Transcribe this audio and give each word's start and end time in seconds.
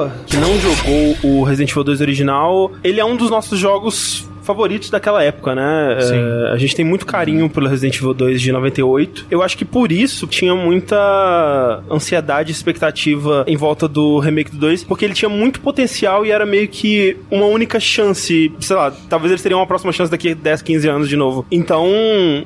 Rafa, 0.00 0.14
que 0.26 0.36
não 0.36 0.58
jogou 0.58 1.16
o 1.22 1.42
Resident 1.42 1.70
Evil 1.70 1.84
2 1.84 2.00
original, 2.00 2.72
ele 2.82 3.00
é 3.00 3.04
um 3.04 3.16
dos 3.16 3.30
nossos 3.30 3.58
jogos 3.58 4.26
favoritos 4.50 4.90
daquela 4.90 5.22
época, 5.22 5.54
né? 5.54 5.98
É, 6.00 6.52
a 6.52 6.56
gente 6.56 6.74
tem 6.74 6.84
muito 6.84 7.06
carinho 7.06 7.48
pelo 7.48 7.68
Resident 7.68 7.96
Evil 7.96 8.12
2 8.12 8.40
de 8.40 8.50
98. 8.50 9.26
Eu 9.30 9.42
acho 9.42 9.56
que 9.56 9.64
por 9.64 9.92
isso 9.92 10.26
tinha 10.26 10.54
muita 10.54 11.82
ansiedade 11.88 12.50
e 12.50 12.52
expectativa 12.52 13.44
em 13.46 13.56
volta 13.56 13.86
do 13.86 14.18
remake 14.18 14.50
do 14.50 14.58
2, 14.58 14.82
porque 14.84 15.04
ele 15.04 15.14
tinha 15.14 15.28
muito 15.28 15.60
potencial 15.60 16.26
e 16.26 16.32
era 16.32 16.44
meio 16.44 16.66
que 16.66 17.16
uma 17.30 17.46
única 17.46 17.78
chance, 17.78 18.52
sei 18.60 18.76
lá, 18.76 18.92
talvez 19.08 19.30
eles 19.30 19.42
teriam 19.42 19.60
uma 19.60 19.66
próxima 19.66 19.92
chance 19.92 20.10
daqui 20.10 20.30
a 20.30 20.34
10, 20.34 20.62
15 20.62 20.88
anos 20.88 21.08
de 21.08 21.16
novo. 21.16 21.46
Então, 21.50 21.86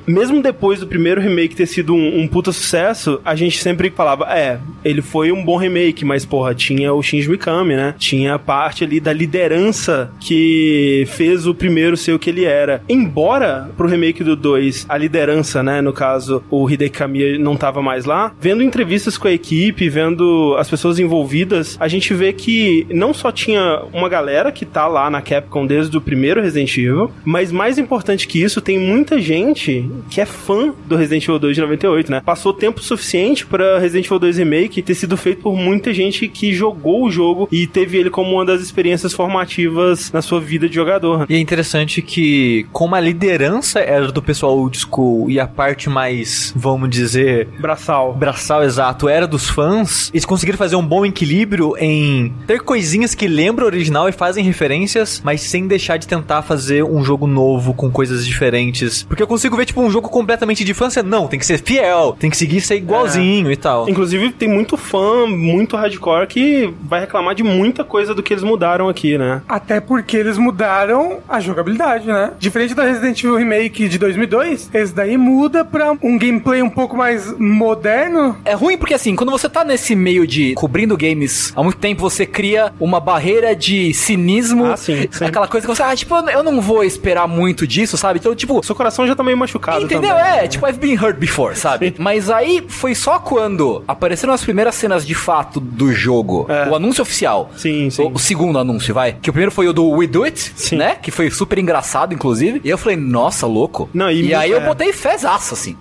mesmo 0.05 0.43
depois 0.43 0.79
do 0.79 0.87
primeiro 0.87 1.19
remake 1.19 1.55
ter 1.55 1.65
sido 1.65 1.95
um, 1.95 2.19
um 2.19 2.27
puta 2.27 2.51
sucesso, 2.51 3.19
a 3.25 3.35
gente 3.35 3.57
sempre 3.57 3.89
falava, 3.89 4.25
é, 4.31 4.59
ele 4.83 5.01
foi 5.01 5.31
um 5.31 5.43
bom 5.43 5.57
remake, 5.57 6.05
mas 6.05 6.23
porra, 6.23 6.53
tinha 6.53 6.93
o 6.93 7.01
Shinji 7.01 7.29
Mikami, 7.29 7.75
né? 7.75 7.95
Tinha 7.97 8.35
a 8.35 8.39
parte 8.39 8.83
ali 8.83 8.99
da 8.99 9.11
liderança 9.11 10.11
que 10.19 11.05
fez 11.07 11.47
o 11.47 11.55
primeiro 11.55 11.94
ser 11.97 12.13
o 12.13 12.19
que 12.19 12.29
ele 12.29 12.45
era. 12.45 12.81
Embora 12.87 13.69
pro 13.75 13.87
remake 13.87 14.23
do 14.23 14.35
2 14.35 14.85
a 14.87 14.97
liderança, 14.97 15.61
né, 15.63 15.81
no 15.81 15.93
caso, 15.93 16.43
o 16.49 16.69
Hideki 16.69 16.97
Kamiya 16.97 17.37
não 17.37 17.55
tava 17.55 17.81
mais 17.81 18.05
lá, 18.05 18.33
vendo 18.39 18.63
entrevistas 18.63 19.17
com 19.17 19.27
a 19.27 19.31
equipe, 19.31 19.89
vendo 19.89 20.55
as 20.57 20.69
pessoas 20.69 20.99
envolvidas, 20.99 21.77
a 21.79 21.87
gente 21.87 22.13
vê 22.13 22.33
que 22.33 22.87
não 22.89 23.13
só 23.13 23.31
tinha 23.31 23.81
uma 23.93 24.09
galera 24.09 24.51
que 24.51 24.65
tá 24.65 24.87
lá 24.87 25.09
na 25.09 25.21
Capcom 25.21 25.65
desde 25.65 25.95
o 25.97 26.01
primeiro 26.01 26.41
Resident 26.41 26.77
Evil, 26.77 27.11
mas 27.23 27.51
mais 27.51 27.77
importante 27.77 28.27
que 28.27 28.41
isso, 28.41 28.61
tem 28.61 28.79
muita 28.79 29.19
gente 29.19 29.89
que 30.09 30.21
é 30.21 30.25
fã 30.25 30.73
do 30.85 30.95
Resident 30.95 31.23
Evil 31.23 31.39
2 31.39 31.55
de 31.55 31.61
98, 31.61 32.11
né? 32.11 32.21
Passou 32.25 32.53
tempo 32.53 32.81
suficiente 32.81 33.45
para 33.45 33.79
Resident 33.79 34.05
Evil 34.05 34.19
2 34.19 34.37
Remake 34.37 34.81
ter 34.81 34.95
sido 34.95 35.17
feito 35.17 35.41
por 35.41 35.55
muita 35.55 35.93
gente 35.93 36.27
que 36.27 36.53
jogou 36.53 37.05
o 37.05 37.11
jogo 37.11 37.47
e 37.51 37.67
teve 37.67 37.97
ele 37.97 38.09
como 38.09 38.31
uma 38.31 38.45
das 38.45 38.61
experiências 38.61 39.13
formativas 39.13 40.11
na 40.11 40.21
sua 40.21 40.39
vida 40.39 40.67
de 40.67 40.75
jogador. 40.75 41.25
E 41.29 41.35
é 41.35 41.39
interessante 41.39 41.84
que, 42.01 42.65
como 42.71 42.95
a 42.95 42.99
liderança 42.99 43.79
era 43.79 44.11
do 44.11 44.21
pessoal 44.21 44.57
old 44.57 44.77
school 44.77 45.29
e 45.29 45.39
a 45.39 45.47
parte 45.47 45.89
mais, 45.89 46.53
vamos 46.55 46.89
dizer, 46.89 47.47
Braçal. 47.59 48.13
braçal 48.13 48.63
exato 48.63 49.07
era 49.07 49.27
dos 49.27 49.49
fãs, 49.49 50.09
eles 50.13 50.25
conseguiram 50.25 50.57
fazer 50.57 50.75
um 50.75 50.85
bom 50.85 51.05
equilíbrio 51.05 51.75
em 51.77 52.33
ter 52.47 52.61
coisinhas 52.61 53.13
que 53.15 53.27
lembram 53.27 53.65
o 53.65 53.67
original 53.67 54.07
e 54.09 54.11
fazem 54.11 54.43
referências, 54.43 55.21
mas 55.23 55.41
sem 55.41 55.67
deixar 55.67 55.97
de 55.97 56.07
tentar 56.07 56.41
fazer 56.41 56.83
um 56.83 57.03
jogo 57.03 57.27
novo 57.27 57.73
com 57.73 57.91
coisas 57.91 58.25
diferentes. 58.25 59.03
Porque 59.03 59.21
eu 59.21 59.27
consigo 59.27 59.55
ver, 59.55 59.65
tipo, 59.65 59.81
um 59.81 59.89
jogo 59.89 60.09
completamente 60.09 60.63
de 60.63 60.71
infância. 60.71 61.03
Não, 61.03 61.27
tem 61.27 61.39
que 61.39 61.45
ser 61.45 61.59
fiel, 61.61 62.15
tem 62.19 62.29
que 62.29 62.37
seguir 62.37 62.61
ser 62.61 62.75
igualzinho 62.75 63.51
e 63.51 63.55
tal. 63.55 63.89
Inclusive, 63.89 64.31
tem 64.31 64.49
muito 64.49 64.77
fã, 64.77 65.25
muito 65.27 65.75
hardcore 65.75 66.27
que 66.27 66.73
vai 66.81 67.01
reclamar 67.01 67.35
de 67.35 67.43
muita 67.43 67.83
coisa 67.83 68.13
do 68.13 68.23
que 68.23 68.33
eles 68.33 68.43
mudaram 68.43 68.89
aqui, 68.89 69.17
né? 69.17 69.41
Até 69.47 69.79
porque 69.79 70.17
eles 70.17 70.37
mudaram 70.37 71.19
a 71.27 71.39
jogabilidade, 71.39 71.64
né? 71.73 72.31
Diferente 72.39 72.73
da 72.73 72.83
Resident 72.83 73.19
Evil 73.23 73.37
Remake 73.37 73.87
de 73.89 73.97
2002, 73.97 74.69
esse 74.73 74.93
daí 74.93 75.17
muda 75.17 75.63
pra 75.65 75.91
um 76.01 76.17
gameplay 76.17 76.61
um 76.61 76.69
pouco 76.69 76.95
mais 76.95 77.33
moderno. 77.37 78.37
É 78.45 78.53
ruim 78.53 78.77
porque 78.77 78.93
assim, 78.93 79.15
quando 79.15 79.31
você 79.31 79.49
tá 79.49 79.63
nesse 79.63 79.95
meio 79.95 80.25
de 80.27 80.53
cobrindo 80.55 80.95
games 80.97 81.51
há 81.55 81.63
muito 81.63 81.77
tempo, 81.77 82.01
você 82.01 82.25
cria 82.25 82.71
uma 82.79 82.99
barreira 82.99 83.55
de 83.55 83.93
cinismo. 83.93 84.65
Ah, 84.65 84.77
sim, 84.77 85.07
sim. 85.11 85.25
Aquela 85.25 85.47
coisa 85.47 85.67
que 85.67 85.75
você, 85.75 85.83
ah, 85.83 85.95
tipo, 85.95 86.13
eu 86.29 86.43
não 86.43 86.61
vou 86.61 86.83
esperar 86.83 87.27
muito 87.27 87.65
disso, 87.67 87.97
sabe? 87.97 88.19
Então, 88.19 88.35
tipo, 88.35 88.63
Seu 88.63 88.75
coração 88.75 89.05
já 89.07 89.15
tá 89.15 89.23
meio 89.23 89.37
machucado 89.37 89.83
Entendeu? 89.85 90.09
também. 90.15 90.25
É, 90.39 90.47
tipo, 90.47 90.67
I've 90.67 90.79
been 90.79 90.95
hurt 90.95 91.17
before, 91.17 91.55
sabe? 91.55 91.95
Mas 91.97 92.29
aí 92.29 92.63
foi 92.67 92.93
só 92.95 93.19
quando 93.19 93.83
apareceram 93.87 94.33
as 94.33 94.43
primeiras 94.43 94.75
cenas 94.75 95.05
de 95.05 95.15
fato 95.15 95.59
do 95.59 95.91
jogo, 95.93 96.45
É. 96.49 96.69
o 96.69 96.75
anúncio 96.75 97.01
oficial. 97.01 97.49
Sim, 97.55 97.89
sim. 97.89 98.03
O, 98.03 98.11
o 98.13 98.19
segundo 98.19 98.57
anúncio, 98.59 98.93
vai. 98.93 99.13
Que 99.21 99.29
o 99.29 99.33
primeiro 99.33 99.51
foi 99.51 99.67
o 99.67 99.73
do 99.73 99.89
We 99.89 100.07
Do 100.07 100.23
It, 100.23 100.53
Sim. 100.55 100.77
né? 100.77 100.95
Que 101.01 101.11
foi 101.11 101.29
super 101.29 101.54
engraçado, 101.59 102.13
inclusive. 102.13 102.61
E 102.63 102.69
eu 102.69 102.77
falei, 102.77 102.97
nossa, 102.97 103.45
louco. 103.45 103.89
Não, 103.93 104.09
e 104.09 104.27
e 104.27 104.33
aí 104.33 104.51
eu 104.51 104.59
é. 104.59 104.65
botei 104.65 104.91
fezaço, 104.91 105.53
assim. 105.53 105.75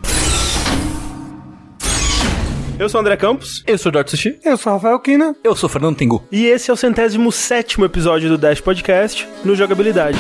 Eu 2.79 2.89
sou 2.89 2.99
o 2.99 3.03
André 3.03 3.17
Campos. 3.17 3.63
Eu 3.67 3.79
sou 3.79 3.91
o 3.91 3.93
Dart 3.93 4.09
Sushi. 4.09 4.39
Eu 4.45 4.57
sou 4.57 4.73
o 4.73 4.77
Rafael 4.77 4.99
Kina. 4.99 5.37
Eu 5.45 5.55
sou 5.55 5.69
Fernando 5.69 5.97
Tengu. 5.97 6.25
E 6.31 6.47
esse 6.47 6.71
é 6.71 6.75
o 6.75 6.77
centésimo 6.77 7.31
sétimo 7.31 7.85
episódio 7.85 8.29
do 8.29 8.37
Dash 8.37 8.61
Podcast 8.61 9.29
no 9.45 9.55
Jogabilidade. 9.55 10.19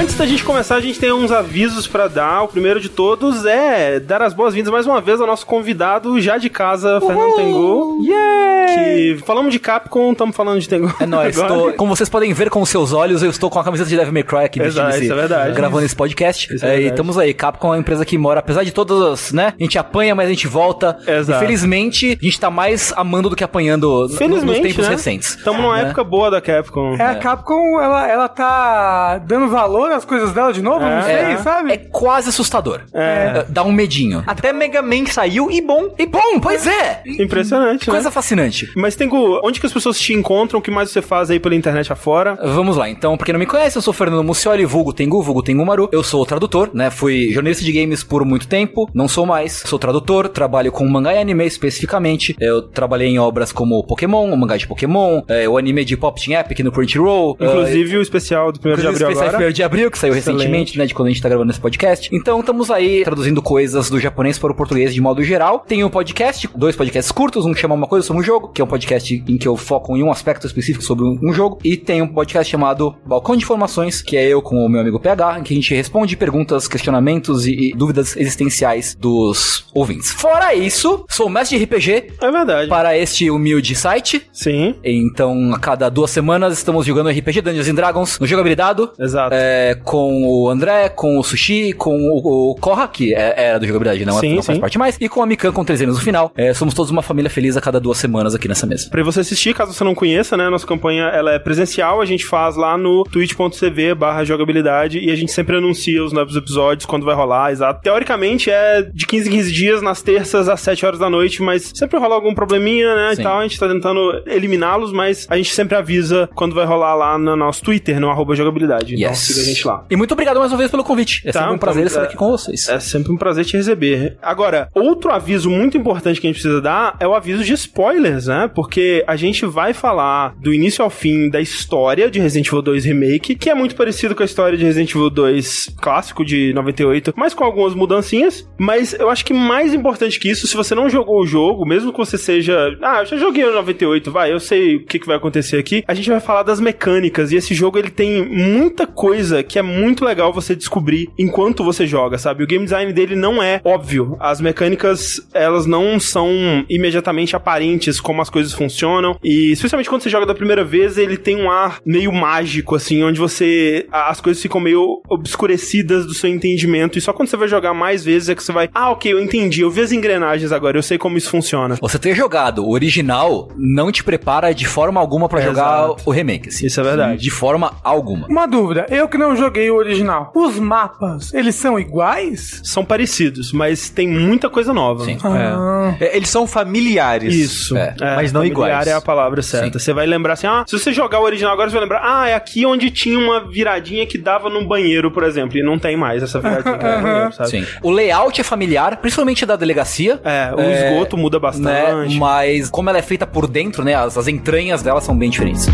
Antes 0.00 0.14
da 0.16 0.24
gente 0.24 0.42
começar, 0.42 0.76
a 0.76 0.80
gente 0.80 0.98
tem 0.98 1.12
uns 1.12 1.30
avisos 1.30 1.86
pra 1.86 2.08
dar. 2.08 2.42
O 2.44 2.48
primeiro 2.48 2.80
de 2.80 2.88
todos 2.88 3.44
é 3.44 4.00
dar 4.00 4.22
as 4.22 4.32
boas-vindas 4.32 4.72
mais 4.72 4.86
uma 4.86 4.98
vez 4.98 5.20
ao 5.20 5.26
nosso 5.26 5.44
convidado 5.44 6.18
já 6.22 6.38
de 6.38 6.48
casa, 6.48 6.98
Fernando 7.02 7.34
Tengu. 7.36 7.98
Que 8.02 9.18
falamos 9.26 9.52
de 9.52 9.58
Capcom, 9.58 10.12
estamos 10.12 10.34
falando 10.34 10.58
de 10.58 10.66
Tengu. 10.66 10.90
É 11.00 11.04
nóis. 11.04 11.36
tô- 11.36 11.72
como 11.74 11.94
vocês 11.94 12.08
podem 12.08 12.32
ver 12.32 12.48
com 12.48 12.62
os 12.62 12.70
seus 12.70 12.94
olhos, 12.94 13.22
eu 13.22 13.28
estou 13.28 13.50
com 13.50 13.58
a 13.58 13.64
camiseta 13.64 13.90
de 13.90 13.96
Devil 13.96 14.12
May 14.14 14.22
Cry 14.22 14.38
aqui 14.44 14.62
Exato, 14.62 14.96
esse- 14.96 15.10
é 15.12 15.14
verdade. 15.14 15.52
gravando 15.54 15.84
esse 15.84 15.94
podcast. 15.94 16.54
Isso 16.54 16.64
é 16.64 16.68
É, 16.68 16.72
e 16.72 16.74
verdade. 16.76 16.94
estamos 16.94 17.18
aí. 17.18 17.34
Capcom 17.34 17.68
é 17.68 17.70
uma 17.72 17.78
empresa 17.80 18.02
que 18.06 18.16
mora, 18.16 18.40
apesar 18.40 18.64
de 18.64 18.72
todas, 18.72 19.32
né? 19.32 19.52
A 19.60 19.62
gente 19.62 19.78
apanha, 19.78 20.14
mas 20.14 20.28
a 20.28 20.30
gente 20.30 20.46
volta. 20.46 20.96
Exato. 21.06 21.44
E 21.44 21.46
felizmente, 21.46 22.18
a 22.20 22.24
gente 22.24 22.40
tá 22.40 22.48
mais 22.48 22.90
amando 22.96 23.28
do 23.28 23.36
que 23.36 23.44
apanhando 23.44 24.08
Felizmente, 24.16 24.46
nos 24.46 24.60
tempos 24.60 24.88
né? 24.88 24.94
recentes. 24.94 25.36
Estamos 25.36 25.60
numa 25.60 25.76
né? 25.76 25.82
época 25.82 26.02
boa 26.04 26.30
da 26.30 26.40
Capcom. 26.40 26.94
É, 26.94 27.02
a 27.04 27.14
Capcom, 27.16 27.78
ela, 27.82 28.08
ela 28.08 28.28
tá 28.28 29.18
dando 29.18 29.48
valor 29.48 29.89
às 29.94 30.04
coisas 30.04 30.32
dela 30.32 30.52
de 30.52 30.62
novo, 30.62 30.80
não 30.80 31.02
sei, 31.02 31.14
É. 31.14 31.36
sabe? 31.38 31.72
É 31.72 31.76
quase 31.76 32.28
assustador. 32.28 32.82
É. 32.92 33.44
Dá 33.48 33.62
um 33.62 33.72
medinho. 33.72 34.22
Até 34.26 34.52
Mega 34.52 34.82
Man 34.82 35.06
saiu 35.06 35.50
e 35.50 35.60
bom. 35.60 35.94
E 35.98 36.06
bom, 36.06 36.40
pois 36.40 36.66
é. 36.66 37.02
Impressionante, 37.06 37.86
né? 37.88 37.94
Coisa 37.94 38.10
fascinante. 38.10 38.70
Mas 38.76 38.96
Tengu, 38.96 39.40
onde 39.44 39.60
que 39.60 39.66
as 39.66 39.72
pessoas 39.72 39.98
te 39.98 40.12
encontram? 40.12 40.58
O 40.60 40.62
que 40.62 40.70
mais 40.70 40.90
você 40.90 41.00
faz 41.02 41.30
aí 41.30 41.38
pela 41.40 41.54
internet 41.54 41.92
afora? 41.92 42.38
Vamos 42.42 42.76
lá, 42.76 42.88
então, 42.88 43.16
pra 43.16 43.24
quem 43.24 43.32
não 43.32 43.38
me 43.40 43.46
conhece, 43.46 43.76
eu 43.78 43.82
sou 43.82 43.92
Fernando 43.92 44.24
Mucioli, 44.24 44.64
vulgo 44.64 44.92
Tengu, 44.92 45.22
vulgo 45.22 45.42
Tengu 45.42 45.64
Maru. 45.64 45.88
Eu 45.92 46.02
sou 46.02 46.24
tradutor, 46.26 46.70
né? 46.74 46.90
Fui 46.90 47.30
jornalista 47.32 47.64
de 47.64 47.72
games 47.72 48.02
por 48.02 48.24
muito 48.24 48.46
tempo, 48.48 48.88
não 48.94 49.08
sou 49.08 49.24
mais. 49.26 49.62
Sou 49.66 49.78
tradutor, 49.78 50.28
trabalho 50.28 50.72
com 50.72 50.86
mangá 50.86 51.14
e 51.14 51.18
anime 51.18 51.46
especificamente. 51.46 52.36
Eu 52.40 52.62
trabalhei 52.62 53.08
em 53.08 53.18
obras 53.18 53.52
como 53.52 53.82
Pokémon, 53.86 54.30
o 54.30 54.36
mangá 54.36 54.56
de 54.56 54.66
Pokémon, 54.66 55.22
é, 55.28 55.48
o 55.48 55.56
anime 55.56 55.84
de 55.84 55.96
Pop 55.96 56.20
Team 56.22 56.38
Epic 56.38 56.60
no 56.60 56.72
Crunchyroll. 56.72 57.36
Inclusive 57.40 57.96
o 57.98 58.02
especial 58.02 58.52
do 58.52 58.58
1 58.58 58.62
de 58.62 58.86
abril 58.86 58.90
especial 58.92 59.28
agora. 59.28 59.48
1 59.48 59.52
de 59.52 59.62
abril, 59.62 59.79
que 59.88 59.96
saiu 59.96 60.12
Excelente. 60.16 60.38
recentemente, 60.40 60.78
né, 60.78 60.86
de 60.86 60.92
quando 60.94 61.06
a 61.06 61.10
gente 61.12 61.22
tá 61.22 61.28
gravando 61.28 61.52
esse 61.52 61.60
podcast. 61.60 62.08
Então, 62.12 62.40
estamos 62.40 62.72
aí 62.72 63.04
traduzindo 63.04 63.40
coisas 63.40 63.88
do 63.88 64.00
japonês 64.00 64.36
para 64.36 64.50
o 64.50 64.54
português 64.56 64.92
de 64.92 65.00
modo 65.00 65.22
geral. 65.22 65.60
Tem 65.60 65.84
um 65.84 65.88
podcast, 65.90 66.48
dois 66.56 66.74
podcasts 66.74 67.12
curtos, 67.12 67.46
um 67.46 67.52
que 67.54 67.60
chama 67.60 67.76
Uma 67.76 67.86
Coisa 67.86 68.04
Sobre 68.04 68.20
um 68.20 68.24
Jogo, 68.24 68.48
que 68.48 68.60
é 68.60 68.64
um 68.64 68.68
podcast 68.68 69.22
em 69.28 69.38
que 69.38 69.46
eu 69.46 69.56
foco 69.56 69.96
em 69.96 70.02
um 70.02 70.10
aspecto 70.10 70.46
específico 70.48 70.82
sobre 70.82 71.04
um 71.04 71.20
um 71.22 71.32
jogo. 71.32 71.58
E 71.62 71.76
tem 71.76 72.02
um 72.02 72.08
podcast 72.08 72.50
chamado 72.50 72.96
Balcão 73.06 73.36
de 73.36 73.44
Informações, 73.44 74.00
que 74.02 74.16
é 74.16 74.26
eu 74.26 74.40
com 74.42 74.64
o 74.64 74.68
meu 74.68 74.80
amigo 74.80 74.98
PH, 74.98 75.38
em 75.38 75.42
que 75.44 75.52
a 75.52 75.56
gente 75.56 75.74
responde 75.74 76.16
perguntas, 76.16 76.66
questionamentos 76.66 77.46
e, 77.46 77.70
e 77.70 77.74
dúvidas 77.74 78.16
existenciais 78.16 78.96
dos 78.98 79.66
ouvintes. 79.74 80.10
Fora 80.12 80.54
isso, 80.54 81.04
sou 81.08 81.28
mestre 81.28 81.58
de 81.58 81.64
RPG 81.64 82.12
É 82.20 82.30
verdade. 82.30 82.68
para 82.68 82.96
este 82.96 83.30
humilde 83.30 83.74
site. 83.74 84.22
Sim, 84.32 84.74
Então, 84.82 85.52
a 85.54 85.58
cada 85.58 85.88
duas 85.90 86.10
semanas 86.10 86.56
estamos 86.56 86.86
jogando 86.86 87.10
RPG 87.10 87.42
Dungeons 87.42 87.68
and 87.68 87.74
Dragons 87.74 88.18
no 88.18 88.26
Jogabilidade. 88.26 88.88
exato. 88.98 89.30
É, 89.34 89.69
com 89.74 90.24
o 90.26 90.48
André, 90.48 90.88
com 90.88 91.18
o 91.18 91.22
Sushi, 91.22 91.72
com 91.72 91.96
o, 91.96 92.50
o 92.50 92.54
Korra, 92.56 92.88
que 92.88 93.14
é, 93.14 93.34
era 93.36 93.58
do 93.58 93.66
jogabilidade, 93.66 94.04
não, 94.04 94.16
é- 94.18 94.20
Sim, 94.20 94.34
não 94.36 94.42
faz 94.42 94.56
sim. 94.56 94.60
parte 94.60 94.78
mais, 94.78 94.96
e 95.00 95.08
com 95.08 95.22
a 95.22 95.26
Mikan 95.26 95.52
com 95.52 95.64
três 95.64 95.80
anos 95.82 95.96
no 95.96 96.02
final. 96.02 96.32
É, 96.36 96.52
somos 96.54 96.74
todos 96.74 96.90
uma 96.90 97.02
família 97.02 97.30
feliz 97.30 97.56
a 97.56 97.60
cada 97.60 97.80
duas 97.80 97.98
semanas 97.98 98.34
aqui 98.34 98.48
nessa 98.48 98.66
mesa. 98.66 98.88
Pra 98.90 99.02
você 99.02 99.20
assistir, 99.20 99.54
caso 99.54 99.72
você 99.72 99.84
não 99.84 99.94
conheça, 99.94 100.36
né? 100.36 100.48
Nossa 100.48 100.66
campanha 100.66 101.04
ela 101.04 101.32
é 101.32 101.38
presencial, 101.38 102.00
a 102.00 102.04
gente 102.06 102.24
faz 102.26 102.56
lá 102.56 102.76
no 102.76 103.04
twitch.tv 103.04 103.94
barra 103.94 104.24
jogabilidade 104.24 104.98
e 104.98 105.10
a 105.10 105.16
gente 105.16 105.32
sempre 105.32 105.56
anuncia 105.56 106.02
os 106.04 106.12
novos 106.12 106.36
episódios 106.36 106.86
quando 106.86 107.04
vai 107.04 107.14
rolar, 107.14 107.52
exato. 107.52 107.80
Teoricamente 107.82 108.50
é 108.50 108.82
de 108.82 109.06
15 109.06 109.28
em 109.28 109.32
15 109.32 109.52
dias, 109.52 109.82
nas 109.82 110.02
terças 110.02 110.48
às 110.48 110.60
7 110.60 110.84
horas 110.86 110.98
da 110.98 111.08
noite, 111.10 111.42
mas 111.42 111.72
sempre 111.74 111.98
rola 111.98 112.14
algum 112.14 112.34
probleminha, 112.34 112.94
né? 112.94 113.14
Sim. 113.14 113.20
E 113.20 113.24
tal, 113.24 113.38
a 113.38 113.42
gente 113.42 113.58
tá 113.58 113.68
tentando 113.68 114.22
eliminá-los, 114.26 114.92
mas 114.92 115.26
a 115.28 115.36
gente 115.36 115.52
sempre 115.54 115.76
avisa 115.76 116.28
quando 116.34 116.54
vai 116.54 116.64
rolar 116.66 116.94
lá 116.94 117.18
no 117.18 117.36
nosso 117.36 117.62
Twitter, 117.62 118.00
no 118.00 118.08
arroba 118.10 118.34
jogabilidade. 118.34 118.94
Então 118.94 119.10
Yes. 119.10 119.18
siga 119.18 119.40
a 119.40 119.44
gente 119.44 119.59
lá. 119.66 119.84
E 119.90 119.96
muito 119.96 120.12
obrigado 120.12 120.38
mais 120.38 120.50
uma 120.52 120.58
vez 120.58 120.70
pelo 120.70 120.84
convite. 120.84 121.22
É 121.26 121.32
Tá, 121.32 121.40
sempre 121.40 121.54
um 121.54 121.58
prazer 121.58 121.82
então, 121.82 121.86
estar 121.88 122.02
é- 122.02 122.04
aqui 122.06 122.16
com 122.16 122.30
vocês. 122.30 122.68
É 122.68 122.80
sempre 122.80 123.12
um 123.12 123.16
prazer 123.16 123.44
te 123.44 123.56
receber. 123.56 124.16
Agora, 124.22 124.68
outro 124.74 125.10
aviso 125.10 125.48
muito 125.50 125.76
importante 125.76 126.20
que 126.20 126.26
a 126.26 126.30
gente 126.30 126.40
precisa 126.40 126.60
dar 126.60 126.96
é 127.00 127.06
o 127.06 127.14
aviso 127.14 127.44
de 127.44 127.52
spoilers, 127.52 128.26
né? 128.26 128.50
Porque 128.54 129.04
a 129.06 129.16
gente 129.16 129.46
vai 129.46 129.72
falar 129.72 130.34
do 130.40 130.52
início 130.52 130.82
ao 130.84 130.90
fim 130.90 131.28
da 131.28 131.40
história 131.40 132.10
de 132.10 132.18
Resident 132.20 132.46
Evil 132.48 132.62
2 132.62 132.84
Remake, 132.84 133.34
que 133.34 133.48
é 133.50 133.54
muito 133.54 133.74
parecido 133.74 134.14
com 134.14 134.22
a 134.22 134.26
história 134.26 134.56
de 134.58 134.64
Resident 134.64 134.90
Evil 134.90 135.10
2 135.10 135.70
clássico 135.80 136.24
de 136.24 136.52
98, 136.54 137.12
mas 137.16 137.34
com 137.34 137.44
algumas 137.44 137.74
mudancinhas. 137.74 138.48
Mas 138.58 138.92
eu 138.94 139.08
acho 139.10 139.24
que 139.24 139.32
mais 139.32 139.72
importante 139.74 140.18
que 140.18 140.30
isso, 140.30 140.46
se 140.46 140.56
você 140.56 140.74
não 140.74 140.88
jogou 140.88 141.20
o 141.20 141.26
jogo, 141.26 141.64
mesmo 141.66 141.92
que 141.92 141.98
você 141.98 142.18
seja. 142.18 142.76
Ah, 142.82 143.00
eu 143.00 143.06
já 143.06 143.16
joguei 143.16 143.44
no 143.44 143.52
98, 143.54 144.10
vai, 144.10 144.32
eu 144.32 144.40
sei 144.40 144.76
o 144.76 144.84
que, 144.84 144.98
que 144.98 145.06
vai 145.06 145.16
acontecer 145.16 145.56
aqui. 145.58 145.82
A 145.86 145.94
gente 145.94 146.08
vai 146.10 146.20
falar 146.20 146.42
das 146.42 146.60
mecânicas. 146.60 147.32
E 147.32 147.36
esse 147.36 147.54
jogo 147.54 147.78
ele 147.78 147.90
tem 147.90 148.24
muita 148.28 148.86
coisa 148.86 149.42
que 149.50 149.58
é 149.58 149.62
muito 149.62 150.04
legal 150.04 150.32
você 150.32 150.54
descobrir 150.54 151.08
enquanto 151.18 151.64
você 151.64 151.86
joga, 151.86 152.18
sabe? 152.18 152.42
O 152.44 152.46
game 152.46 152.64
design 152.64 152.92
dele 152.92 153.14
não 153.16 153.42
é 153.42 153.60
óbvio. 153.64 154.16
As 154.20 154.40
mecânicas, 154.40 155.20
elas 155.34 155.66
não 155.66 155.98
são 156.00 156.28
imediatamente 156.68 157.34
aparentes 157.36 158.00
como 158.00 158.22
as 158.22 158.30
coisas 158.30 158.52
funcionam. 158.52 159.16
E 159.22 159.52
especialmente 159.52 159.88
quando 159.88 160.02
você 160.02 160.10
joga 160.10 160.26
da 160.26 160.34
primeira 160.34 160.64
vez, 160.64 160.96
ele 160.98 161.16
tem 161.16 161.36
um 161.36 161.50
ar 161.50 161.78
meio 161.84 162.12
mágico, 162.12 162.74
assim, 162.74 163.02
onde 163.02 163.18
você. 163.20 163.86
As 163.92 164.20
coisas 164.20 164.42
ficam 164.42 164.60
meio 164.60 165.00
obscurecidas 165.08 166.06
do 166.06 166.14
seu 166.14 166.28
entendimento. 166.30 166.98
E 166.98 167.00
só 167.00 167.12
quando 167.12 167.28
você 167.28 167.36
vai 167.36 167.48
jogar 167.48 167.74
mais 167.74 168.04
vezes 168.04 168.28
é 168.28 168.34
que 168.34 168.42
você 168.42 168.52
vai. 168.52 168.68
Ah, 168.74 168.90
ok, 168.90 169.12
eu 169.12 169.20
entendi. 169.20 169.62
Eu 169.62 169.70
vi 169.70 169.80
as 169.80 169.92
engrenagens 169.92 170.52
agora, 170.52 170.76
eu 170.78 170.82
sei 170.82 170.98
como 170.98 171.16
isso 171.16 171.30
funciona. 171.30 171.76
Você 171.80 171.98
ter 171.98 172.14
jogado 172.14 172.64
o 172.64 172.72
original 172.72 173.48
não 173.56 173.90
te 173.92 174.02
prepara 174.04 174.52
de 174.52 174.66
forma 174.66 175.00
alguma 175.00 175.28
pra 175.28 175.40
É, 175.40 175.44
jogar 175.44 175.84
exato. 175.86 176.02
o 176.06 176.10
remake. 176.10 176.48
assim. 176.48 176.66
Isso 176.66 176.80
é 176.80 176.84
verdade. 176.84 177.22
De 177.22 177.30
forma 177.30 177.72
alguma. 177.82 178.26
Uma 178.28 178.46
dúvida, 178.46 178.86
eu 178.90 179.08
que 179.08 179.18
não 179.18 179.36
joguei 179.40 179.70
o 179.70 179.74
original. 179.76 180.30
Os 180.34 180.58
mapas, 180.58 181.32
eles 181.34 181.54
são 181.54 181.78
iguais? 181.78 182.60
São 182.64 182.84
parecidos, 182.84 183.52
mas 183.52 183.90
tem 183.90 184.06
muita 184.08 184.48
coisa 184.48 184.72
nova. 184.72 185.04
Sim. 185.04 185.18
Ah, 185.24 185.94
É, 186.00 186.16
Eles 186.16 186.28
são 186.28 186.46
familiares. 186.46 187.34
Isso. 187.34 187.76
É, 187.76 187.94
mas 188.16 188.32
não 188.32 188.42
familiar 188.42 188.68
iguais. 188.68 188.86
é 188.86 188.92
a 188.92 189.00
palavra 189.00 189.42
certa. 189.42 189.78
Você 189.78 189.92
vai 189.92 190.06
lembrar 190.06 190.34
assim, 190.34 190.46
ah, 190.46 190.64
se 190.66 190.78
você 190.78 190.92
jogar 190.92 191.20
o 191.20 191.24
original 191.24 191.52
agora, 191.52 191.68
você 191.68 191.74
vai 191.74 191.82
lembrar, 191.82 192.02
ah, 192.04 192.28
é 192.28 192.34
aqui 192.34 192.64
onde 192.66 192.90
tinha 192.90 193.18
uma 193.18 193.48
viradinha 193.48 194.06
que 194.06 194.18
dava 194.18 194.48
num 194.50 194.66
banheiro, 194.66 195.10
por 195.10 195.24
exemplo, 195.24 195.56
e 195.58 195.62
não 195.62 195.78
tem 195.78 195.96
mais 195.96 196.22
essa 196.22 196.38
viradinha 196.40 196.76
que 196.76 196.82
dava 196.84 196.96
no 196.98 197.02
banheiro, 197.08 197.32
sabe? 197.32 197.50
Sim. 197.50 197.66
O 197.82 197.90
layout 197.90 198.40
é 198.40 198.44
familiar, 198.44 198.96
principalmente 198.98 199.44
da 199.46 199.56
delegacia. 199.56 200.20
É, 200.24 200.52
o 200.54 200.60
É, 200.60 200.90
esgoto 200.92 201.16
muda 201.16 201.38
Né? 201.38 201.40
bastante. 201.40 202.16
Mas 202.18 202.68
como 202.70 202.88
ela 202.90 202.98
é 202.98 203.02
feita 203.02 203.26
por 203.26 203.46
dentro, 203.46 203.82
né? 203.84 203.94
As, 203.94 204.16
as 204.18 204.28
entranhas 204.28 204.82
dela 204.82 205.00
são 205.00 205.16
bem 205.16 205.30
diferentes. 205.30 205.66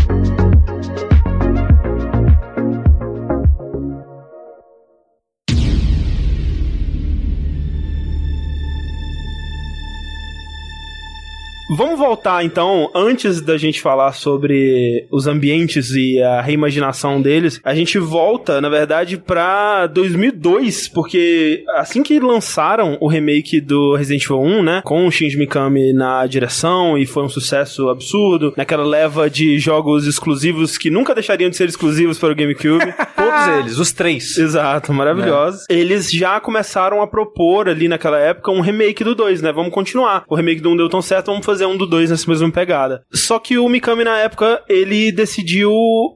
Vamos 11.69 11.99
voltar 11.99 12.45
então, 12.45 12.89
antes 12.95 13.41
da 13.41 13.57
gente 13.57 13.81
falar 13.81 14.13
sobre 14.13 15.05
os 15.11 15.27
ambientes 15.27 15.91
e 15.91 16.21
a 16.21 16.41
reimaginação 16.41 17.21
deles, 17.21 17.59
a 17.61 17.75
gente 17.75 17.99
volta, 17.99 18.61
na 18.61 18.69
verdade, 18.69 19.17
pra 19.17 19.85
2002, 19.87 20.87
porque 20.87 21.65
assim 21.75 22.01
que 22.03 22.21
lançaram 22.21 22.97
o 23.01 23.07
remake 23.07 23.59
do 23.59 23.95
Resident 23.95 24.23
Evil 24.23 24.39
1, 24.39 24.63
né, 24.63 24.81
com 24.85 25.05
o 25.05 25.11
Shinji 25.11 25.37
Mikami 25.37 25.91
na 25.91 26.25
direção 26.25 26.97
e 26.97 27.05
foi 27.05 27.23
um 27.23 27.29
sucesso 27.29 27.89
absurdo, 27.89 28.53
naquela 28.55 28.85
leva 28.85 29.29
de 29.29 29.59
jogos 29.59 30.07
exclusivos 30.07 30.77
que 30.77 30.89
nunca 30.89 31.13
deixariam 31.13 31.49
de 31.49 31.57
ser 31.57 31.67
exclusivos 31.67 32.17
para 32.17 32.31
o 32.31 32.35
GameCube. 32.35 32.93
Todos 33.13 33.47
eles, 33.59 33.77
os 33.77 33.91
três. 33.91 34.37
Exato, 34.37 34.93
maravilhosos. 34.93 35.65
Eles 35.69 36.09
já 36.09 36.39
começaram 36.39 37.01
a 37.01 37.07
propor 37.07 37.67
ali 37.67 37.89
naquela 37.89 38.19
época 38.19 38.51
um 38.51 38.61
remake 38.61 39.03
do 39.03 39.13
2, 39.13 39.41
né? 39.41 39.51
Vamos 39.51 39.73
continuar. 39.73 40.23
O 40.29 40.35
remake 40.35 40.61
do 40.61 40.69
1 40.69 40.77
deu 40.77 40.89
tão 40.89 41.01
certo, 41.01 41.27
vamos 41.27 41.45
fazer 41.45 41.56
um 41.65 41.77
do 41.77 41.85
2 41.87 42.09
nessa 42.11 42.29
mesma 42.29 42.51
pegada. 42.51 43.01
Só 43.13 43.39
que 43.39 43.57
o 43.57 43.67
Mikami 43.69 44.03
na 44.03 44.17
época, 44.19 44.61
ele 44.67 45.11
decidiu 45.11 45.71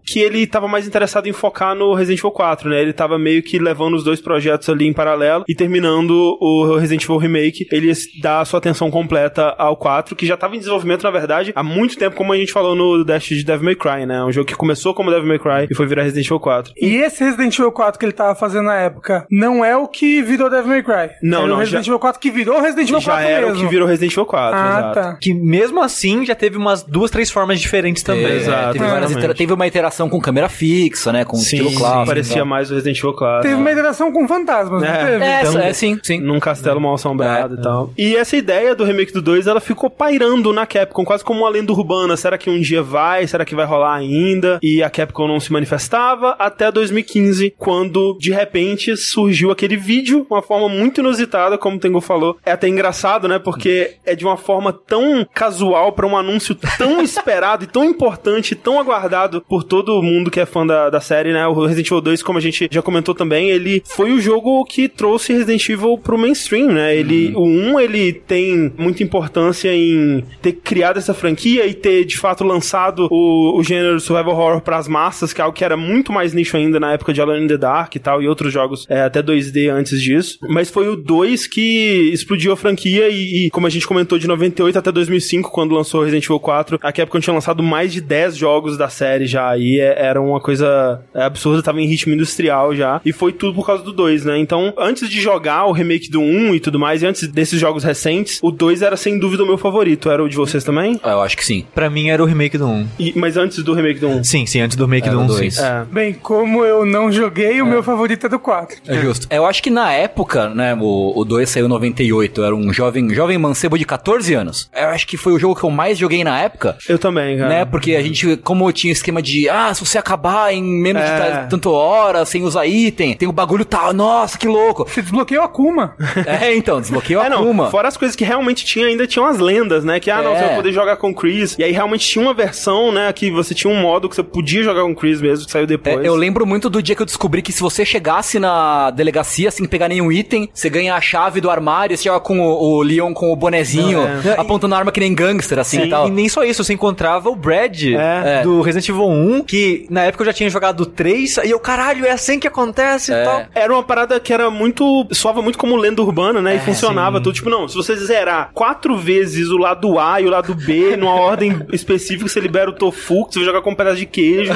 que 0.05 0.19
ele 0.19 0.45
tava 0.47 0.67
mais 0.67 0.87
interessado 0.87 1.27
em 1.27 1.31
focar 1.33 1.75
no 1.75 1.93
Resident 1.93 2.19
Evil 2.19 2.31
4, 2.31 2.69
né? 2.69 2.81
Ele 2.81 2.93
tava 2.93 3.17
meio 3.17 3.41
que 3.41 3.57
levando 3.59 3.95
os 3.95 4.03
dois 4.03 4.19
projetos 4.21 4.67
ali 4.69 4.87
em 4.87 4.93
paralelo 4.93 5.43
e 5.47 5.55
terminando 5.55 6.37
o 6.39 6.75
Resident 6.77 7.03
Evil 7.03 7.17
Remake, 7.17 7.65
ele 7.71 7.91
dá 8.21 8.41
a 8.41 8.45
sua 8.45 8.57
atenção 8.59 8.91
completa 8.91 9.55
ao 9.57 9.75
4, 9.77 10.15
que 10.15 10.25
já 10.25 10.35
tava 10.37 10.55
em 10.55 10.59
desenvolvimento, 10.59 11.03
na 11.03 11.11
verdade, 11.11 11.51
há 11.55 11.63
muito 11.63 11.97
tempo, 11.97 12.15
como 12.15 12.33
a 12.33 12.37
gente 12.37 12.51
falou 12.51 12.75
no 12.75 13.03
Dash 13.03 13.25
de 13.29 13.43
Devil 13.43 13.65
May 13.65 13.75
Cry, 13.75 14.05
né? 14.05 14.23
Um 14.23 14.31
jogo 14.31 14.47
que 14.47 14.55
começou 14.55 14.93
como 14.93 15.09
Devil 15.11 15.27
May 15.27 15.39
Cry 15.39 15.67
e 15.69 15.75
foi 15.75 15.85
virar 15.85 16.03
Resident 16.03 16.25
Evil 16.25 16.39
4. 16.39 16.73
E 16.77 16.95
esse 16.97 17.23
Resident 17.23 17.57
Evil 17.57 17.71
4 17.71 17.99
que 17.99 18.05
ele 18.05 18.11
tava 18.13 18.35
fazendo 18.35 18.65
na 18.65 18.75
época 18.77 19.25
não 19.29 19.63
é 19.63 19.75
o 19.77 19.87
que 19.87 20.21
virou 20.21 20.49
Devil 20.49 20.67
May 20.67 20.83
Cry. 20.83 21.15
Não, 21.21 21.39
Era 21.39 21.47
não, 21.47 21.55
o 21.55 21.59
Resident 21.59 21.85
já- 21.85 21.89
Evil 21.91 21.99
4 21.99 22.19
que 22.19 22.31
virou 22.31 22.61
Resident 22.61 22.89
Evil 22.89 22.99
já 23.01 23.11
4 23.13 23.29
era 23.29 23.47
mesmo. 23.47 23.59
o 23.59 23.63
que 23.63 23.69
virou 23.69 23.87
Resident 23.87 24.11
Evil 24.13 24.25
4, 24.25 24.59
Ah, 24.59 24.67
exato. 24.79 24.93
tá. 24.95 25.17
Que 25.21 25.30
mesmo 25.33 25.81
assim 25.81 26.25
já 26.25 26.35
teve 26.35 26.57
umas 26.57 26.83
duas, 26.83 27.11
três 27.11 27.29
formas 27.29 27.59
diferentes 27.59 28.03
também. 28.03 28.25
É, 28.25 28.35
Exato, 28.37 28.73
teve, 28.73 28.79
várias 28.79 28.95
exatamente. 28.97 29.17
itera- 29.19 29.33
teve 29.35 29.53
uma 29.53 29.67
interação 29.67 30.09
com 30.09 30.19
câmera 30.19 30.49
fixa, 30.49 31.11
né? 31.11 31.25
Com 31.25 31.37
Sim, 31.37 31.43
estilo 31.57 31.73
clássico. 31.75 32.05
parecia 32.05 32.35
então. 32.35 32.45
mais 32.45 32.71
o 32.71 32.75
Resident 32.75 32.97
Evil 32.97 33.13
clássico. 33.13 33.43
Teve 33.43 33.55
uma 33.55 33.71
interação 33.71 34.11
com 34.11 34.27
fantasmas, 34.27 34.83
É. 34.83 34.87
não 34.87 35.05
teve? 35.05 35.23
É, 35.25 35.41
Então, 35.41 35.59
é, 35.59 35.73
sim, 35.73 35.99
sim. 36.03 36.19
Num 36.19 36.39
castelo 36.39 36.79
mal 36.81 36.93
assombrado 36.95 37.55
É, 37.55 37.59
e 37.59 37.61
tal. 37.61 37.93
E 37.97 38.15
essa 38.15 38.35
ideia 38.35 38.75
do 38.75 38.83
remake 38.83 39.11
do 39.13 39.21
2, 39.21 39.47
ela 39.47 39.59
ficou 39.59 39.89
pairando 39.89 40.51
na 40.53 40.65
Capcom, 40.65 41.03
quase 41.05 41.23
como 41.23 41.41
uma 41.41 41.49
lenda 41.49 41.71
urbana. 41.71 42.15
Será 42.17 42.37
que 42.37 42.49
um 42.49 42.59
dia 42.59 42.81
vai? 42.83 43.25
Será 43.27 43.45
que 43.45 43.55
vai 43.55 43.65
rolar 43.65 43.95
ainda? 43.95 44.59
E 44.61 44.81
a 44.83 44.89
Capcom 44.89 45.27
não 45.27 45.39
se 45.39 45.51
manifestava 45.51 46.35
até 46.39 46.71
2015, 46.71 47.53
quando 47.57 48.17
de 48.19 48.31
repente 48.31 48.95
surgiu 48.97 49.51
aquele 49.51 49.77
vídeo, 49.77 50.25
uma 50.29 50.41
forma 50.41 50.67
muito 50.69 51.01
inusitada, 51.01 51.57
como 51.57 51.77
o 51.77 51.79
Tengu 51.79 52.01
falou. 52.01 52.37
É 52.45 52.51
até 52.51 52.67
engraçado, 52.67 53.27
né? 53.27 53.39
Porque 53.39 53.95
é 54.05 54.15
de 54.15 54.25
uma 54.25 54.37
forma 54.37 54.71
tão 54.73 55.20
casual 55.33 55.91
pra 55.91 56.07
um 56.07 56.17
anúncio 56.17 56.55
tão 56.77 57.01
esperado 57.03 57.63
e 57.63 57.67
tão 57.67 57.83
importante, 57.83 58.55
tão 58.55 58.79
aguardado 58.79 59.41
por 59.41 59.63
todo 59.63 60.01
mundo 60.01 60.31
que 60.31 60.39
é 60.39 60.45
fã 60.45 60.65
da, 60.65 60.89
da 60.89 60.99
série, 60.99 61.33
né? 61.33 61.45
O 61.47 61.53
Resident 61.53 61.87
Evil 61.87 62.01
2, 62.01 62.23
como 62.23 62.37
a 62.37 62.41
gente 62.41 62.67
já 62.71 62.81
comentou 62.81 63.13
também, 63.13 63.49
ele 63.49 63.81
foi 63.85 64.11
o 64.11 64.19
jogo 64.19 64.63
que 64.65 64.87
trouxe 64.87 65.33
Resident 65.33 65.67
Evil 65.69 65.97
pro 65.97 66.17
mainstream, 66.17 66.67
né? 66.67 66.95
Ele, 66.95 67.33
o 67.35 67.45
1, 67.45 67.79
ele 67.79 68.13
tem 68.13 68.71
muita 68.77 69.03
importância 69.03 69.73
em 69.73 70.23
ter 70.41 70.53
criado 70.53 70.97
essa 70.97 71.13
franquia 71.13 71.65
e 71.65 71.73
ter, 71.73 72.05
de 72.05 72.17
fato, 72.17 72.43
lançado 72.43 73.07
o, 73.09 73.59
o 73.59 73.63
gênero 73.63 73.99
survival 73.99 74.33
horror 74.33 74.61
pras 74.61 74.87
massas, 74.87 75.33
que 75.33 75.41
é 75.41 75.43
algo 75.43 75.55
que 75.55 75.63
era 75.63 75.77
muito 75.77 76.11
mais 76.11 76.33
nicho 76.33 76.57
ainda 76.57 76.79
na 76.79 76.93
época 76.93 77.13
de 77.13 77.21
Alone 77.21 77.45
in 77.45 77.47
the 77.47 77.57
Dark 77.57 77.95
e 77.95 77.99
tal, 77.99 78.21
e 78.21 78.27
outros 78.27 78.51
jogos 78.51 78.85
é, 78.89 79.01
até 79.01 79.21
2D 79.21 79.71
antes 79.71 80.01
disso. 80.01 80.37
Mas 80.47 80.69
foi 80.69 80.87
o 80.87 80.95
2 80.95 81.47
que 81.47 82.09
explodiu 82.13 82.51
a 82.51 82.57
franquia 82.57 83.09
e, 83.09 83.47
e, 83.47 83.49
como 83.49 83.67
a 83.67 83.69
gente 83.69 83.87
comentou, 83.87 84.17
de 84.17 84.27
98 84.27 84.79
até 84.79 84.91
2005, 85.11 85.51
quando 85.51 85.75
lançou 85.75 86.01
Resident 86.03 86.23
Evil 86.25 86.39
4, 86.39 86.79
a 86.81 86.91
Capcom 86.91 87.19
tinha 87.19 87.33
lançado 87.33 87.61
mais 87.61 87.91
de 87.93 88.01
10 88.01 88.35
jogos 88.35 88.77
da 88.77 88.89
série 88.89 89.25
já, 89.25 89.57
e 89.57 89.79
é- 89.79 89.95
era 90.01 90.21
uma 90.21 90.39
coisa 90.39 91.01
é, 91.13 91.23
absurda, 91.23 91.61
tava 91.61 91.81
em 91.81 91.85
ritmo 91.85 92.13
industrial 92.13 92.73
já, 92.75 93.01
e 93.05 93.11
foi 93.11 93.31
tudo 93.33 93.53
por 93.55 93.65
causa 93.65 93.83
do 93.83 93.91
2, 93.91 94.25
né? 94.25 94.37
Então, 94.39 94.73
antes 94.77 95.09
de 95.09 95.19
jogar 95.21 95.65
o 95.65 95.71
remake 95.71 96.09
do 96.09 96.19
1 96.21 96.55
e 96.55 96.59
tudo 96.59 96.79
mais, 96.79 97.01
e 97.03 97.05
antes 97.05 97.27
desses 97.27 97.59
jogos 97.59 97.83
recentes, 97.83 98.39
o 98.41 98.51
2 98.51 98.81
era 98.81 98.95
sem 98.97 99.19
dúvida 99.19 99.43
o 99.43 99.47
meu 99.47 99.57
favorito. 99.57 100.09
Era 100.09 100.23
o 100.23 100.29
de 100.29 100.35
vocês 100.35 100.63
também? 100.63 100.99
Ah, 101.03 101.11
Eu 101.11 101.21
acho 101.21 101.35
que 101.37 101.45
sim. 101.45 101.65
Pra 101.75 101.89
mim 101.89 102.09
era 102.09 102.21
o 102.23 102.25
remake 102.25 102.57
do 102.57 102.67
1. 102.67 102.87
E- 102.99 103.13
mas 103.15 103.37
antes 103.37 103.61
do 103.63 103.73
remake 103.73 103.99
do 103.99 104.07
1? 104.07 104.23
Sim, 104.23 104.45
sim, 104.45 104.61
antes 104.61 104.75
do 104.77 104.85
remake 104.85 105.07
Era 105.07 105.15
do 105.17 105.21
o 105.21 105.25
1, 105.25 105.27
dois. 105.27 105.55
sim. 105.55 105.63
É. 105.63 105.85
Bem, 105.91 106.13
como 106.13 106.63
eu 106.63 106.85
não 106.85 107.11
joguei, 107.11 107.61
o 107.61 107.65
meu 107.65 107.83
favorito 107.83 108.25
é 108.25 108.29
do 108.29 108.39
4. 108.39 108.77
É 108.87 108.97
justo. 108.99 109.27
Eu 109.29 109.45
acho 109.45 109.61
que 109.61 109.69
na 109.69 109.91
época, 109.91 110.49
né, 110.49 110.75
o, 110.79 111.13
o 111.19 111.25
2 111.25 111.49
saiu 111.49 111.65
em 111.65 111.69
98, 111.69 112.41
eu 112.41 112.45
era 112.45 112.55
um 112.55 112.71
jovem, 112.73 113.09
jovem 113.13 113.37
mancebo 113.37 113.77
de 113.77 113.85
14 113.85 114.33
anos. 114.33 114.69
Eu 114.75 114.89
acho 115.01 115.07
que 115.07 115.17
foi 115.17 115.33
o 115.33 115.39
jogo 115.39 115.55
que 115.55 115.63
eu 115.63 115.69
mais 115.71 115.97
joguei 115.97 116.23
na 116.23 116.39
época. 116.39 116.77
Eu 116.87 116.99
também, 116.99 117.37
cara. 117.37 117.49
Né, 117.49 117.65
porque 117.65 117.95
a 117.95 118.01
gente, 118.03 118.37
como 118.37 118.71
tinha 118.71 118.93
esquema 118.93 119.21
de, 119.21 119.49
ah, 119.49 119.73
se 119.73 119.83
você 119.85 119.97
acabar 119.97 120.53
em 120.53 120.63
menos 120.63 121.01
É. 121.01 121.05
de 121.05 121.19
ta- 121.21 121.47
tanto 121.49 121.71
hora, 121.71 122.23
sem 122.25 122.43
usar 122.43 122.65
item, 122.67 123.15
tem 123.15 123.27
o 123.27 123.31
bagulho 123.31 123.65
tal, 123.65 123.93
nossa, 123.93 124.37
que 124.37 124.47
louco. 124.47 124.87
Você 124.87 125.01
desbloqueou 125.01 125.43
a 125.43 125.47
Kuma. 125.47 125.95
é, 126.25 126.55
então, 126.55 126.79
desbloqueei 126.79 127.17
o 127.17 127.21
É, 127.21 127.29
não, 127.29 127.39
Akuma. 127.39 127.69
fora 127.71 127.87
as 127.87 127.97
coisas 127.97 128.15
que 128.15 128.23
realmente 128.23 128.63
tinha, 128.63 128.85
ainda 128.85 129.07
tinham 129.07 129.25
as 129.25 129.39
lendas, 129.39 129.83
né? 129.83 129.99
Que, 129.99 130.11
ah, 130.11 130.21
não, 130.21 130.33
É. 130.33 130.39
você 130.39 130.45
vai 130.45 130.55
poder 130.55 130.71
jogar 130.71 130.97
com 130.97 131.09
o 131.09 131.15
Chris. 131.15 131.55
E 131.57 131.63
aí 131.63 131.71
realmente 131.71 132.07
tinha 132.07 132.23
uma 132.23 132.33
versão, 132.33 132.91
né, 132.91 133.11
que 133.11 133.31
você 133.31 133.53
tinha 133.55 133.73
um 133.73 133.79
modo 133.81 134.07
que 134.07 134.15
você 134.15 134.23
podia 134.23 134.63
jogar 134.63 134.83
com 134.83 134.91
o 134.91 134.95
Chris 134.95 135.19
mesmo, 135.21 135.45
que 135.45 135.51
saiu 135.51 135.63
É, 135.63 135.67
depois. 135.67 136.05
eu 136.05 136.15
lembro 136.15 136.45
muito 136.45 136.69
do 136.69 136.81
dia 136.81 136.95
que 136.95 137.01
eu 137.01 137.05
descobri 137.05 137.41
que 137.41 137.51
se 137.51 137.61
você 137.61 137.83
chegasse 137.85 138.37
na 138.39 138.91
delegacia 138.91 139.49
sem 139.51 139.65
pegar 139.65 139.87
nenhum 139.87 140.11
item, 140.11 140.49
você 140.53 140.69
ganha 140.69 140.93
a 140.95 141.01
chave 141.01 141.41
do 141.41 141.49
armário, 141.49 141.97
você 141.97 142.03
joga 142.03 142.19
com 142.19 142.39
o, 142.39 142.77
o 142.77 142.81
Leon 142.83 143.13
com 143.13 143.31
o 143.31 143.35
bonezinho, 143.35 143.99
Não, 144.01 144.31
é. 144.31 144.35
apontando 144.37 144.75
a 144.75 144.77
arma 144.77 144.90
que 144.91 144.99
nem 144.99 145.13
gangster, 145.13 145.57
assim 145.59 145.83
e 145.83 145.89
tal. 145.89 146.07
E 146.07 146.11
nem 146.11 146.27
só 146.29 146.43
isso, 146.43 146.63
você 146.63 146.73
encontrava 146.73 147.29
o 147.29 147.35
Brad 147.35 147.83
É. 147.83 148.41
do 148.43 148.61
Resident 148.61 148.89
Evil 148.89 149.07
1, 149.07 149.43
que 149.43 149.85
na 149.89 150.03
época 150.03 150.21
eu 150.23 150.25
já 150.27 150.33
tinha 150.33 150.49
jogado 150.49 150.81
o 150.81 150.85
3, 150.85 151.37
e 151.43 151.49
eu, 151.49 151.59
caralho, 151.59 152.05
é 152.05 152.11
assim 152.11 152.39
que 152.39 152.47
acontece 152.47 153.13
É. 153.13 153.21
e 153.21 153.25
tal. 153.25 153.45
Era 153.55 153.73
uma 153.73 153.83
parada 153.83 154.19
que 154.19 154.33
era 154.33 154.49
muito. 154.49 155.07
soava 155.11 155.41
muito 155.41 155.57
como 155.57 155.75
lenda 155.75 156.01
urbana, 156.01 156.41
né? 156.41 156.55
E 156.55 156.59
funcionava 156.59 157.19
tudo. 157.21 157.33
Tipo, 157.33 157.49
não, 157.49 157.67
se 157.67 157.75
você 157.75 157.95
zerar 157.95 158.51
quatro 158.53 158.95
vezes 158.97 159.49
o 159.49 159.57
lado 159.57 159.97
A 159.99 160.19
e 160.21 160.25
o 160.25 160.29
lado 160.29 160.53
B, 160.53 160.95
numa 160.97 161.15
ordem 161.15 161.59
específica, 161.71 162.27
você 162.27 162.39
libera 162.39 162.69
o 162.69 162.73
tofu, 162.73 163.25
que 163.25 163.33
você 163.33 163.39
vai 163.39 163.45
jogar 163.47 163.61
com 163.61 163.71
um 163.71 163.75
pedaço 163.75 163.97
de 163.97 164.05
queijo. 164.05 164.51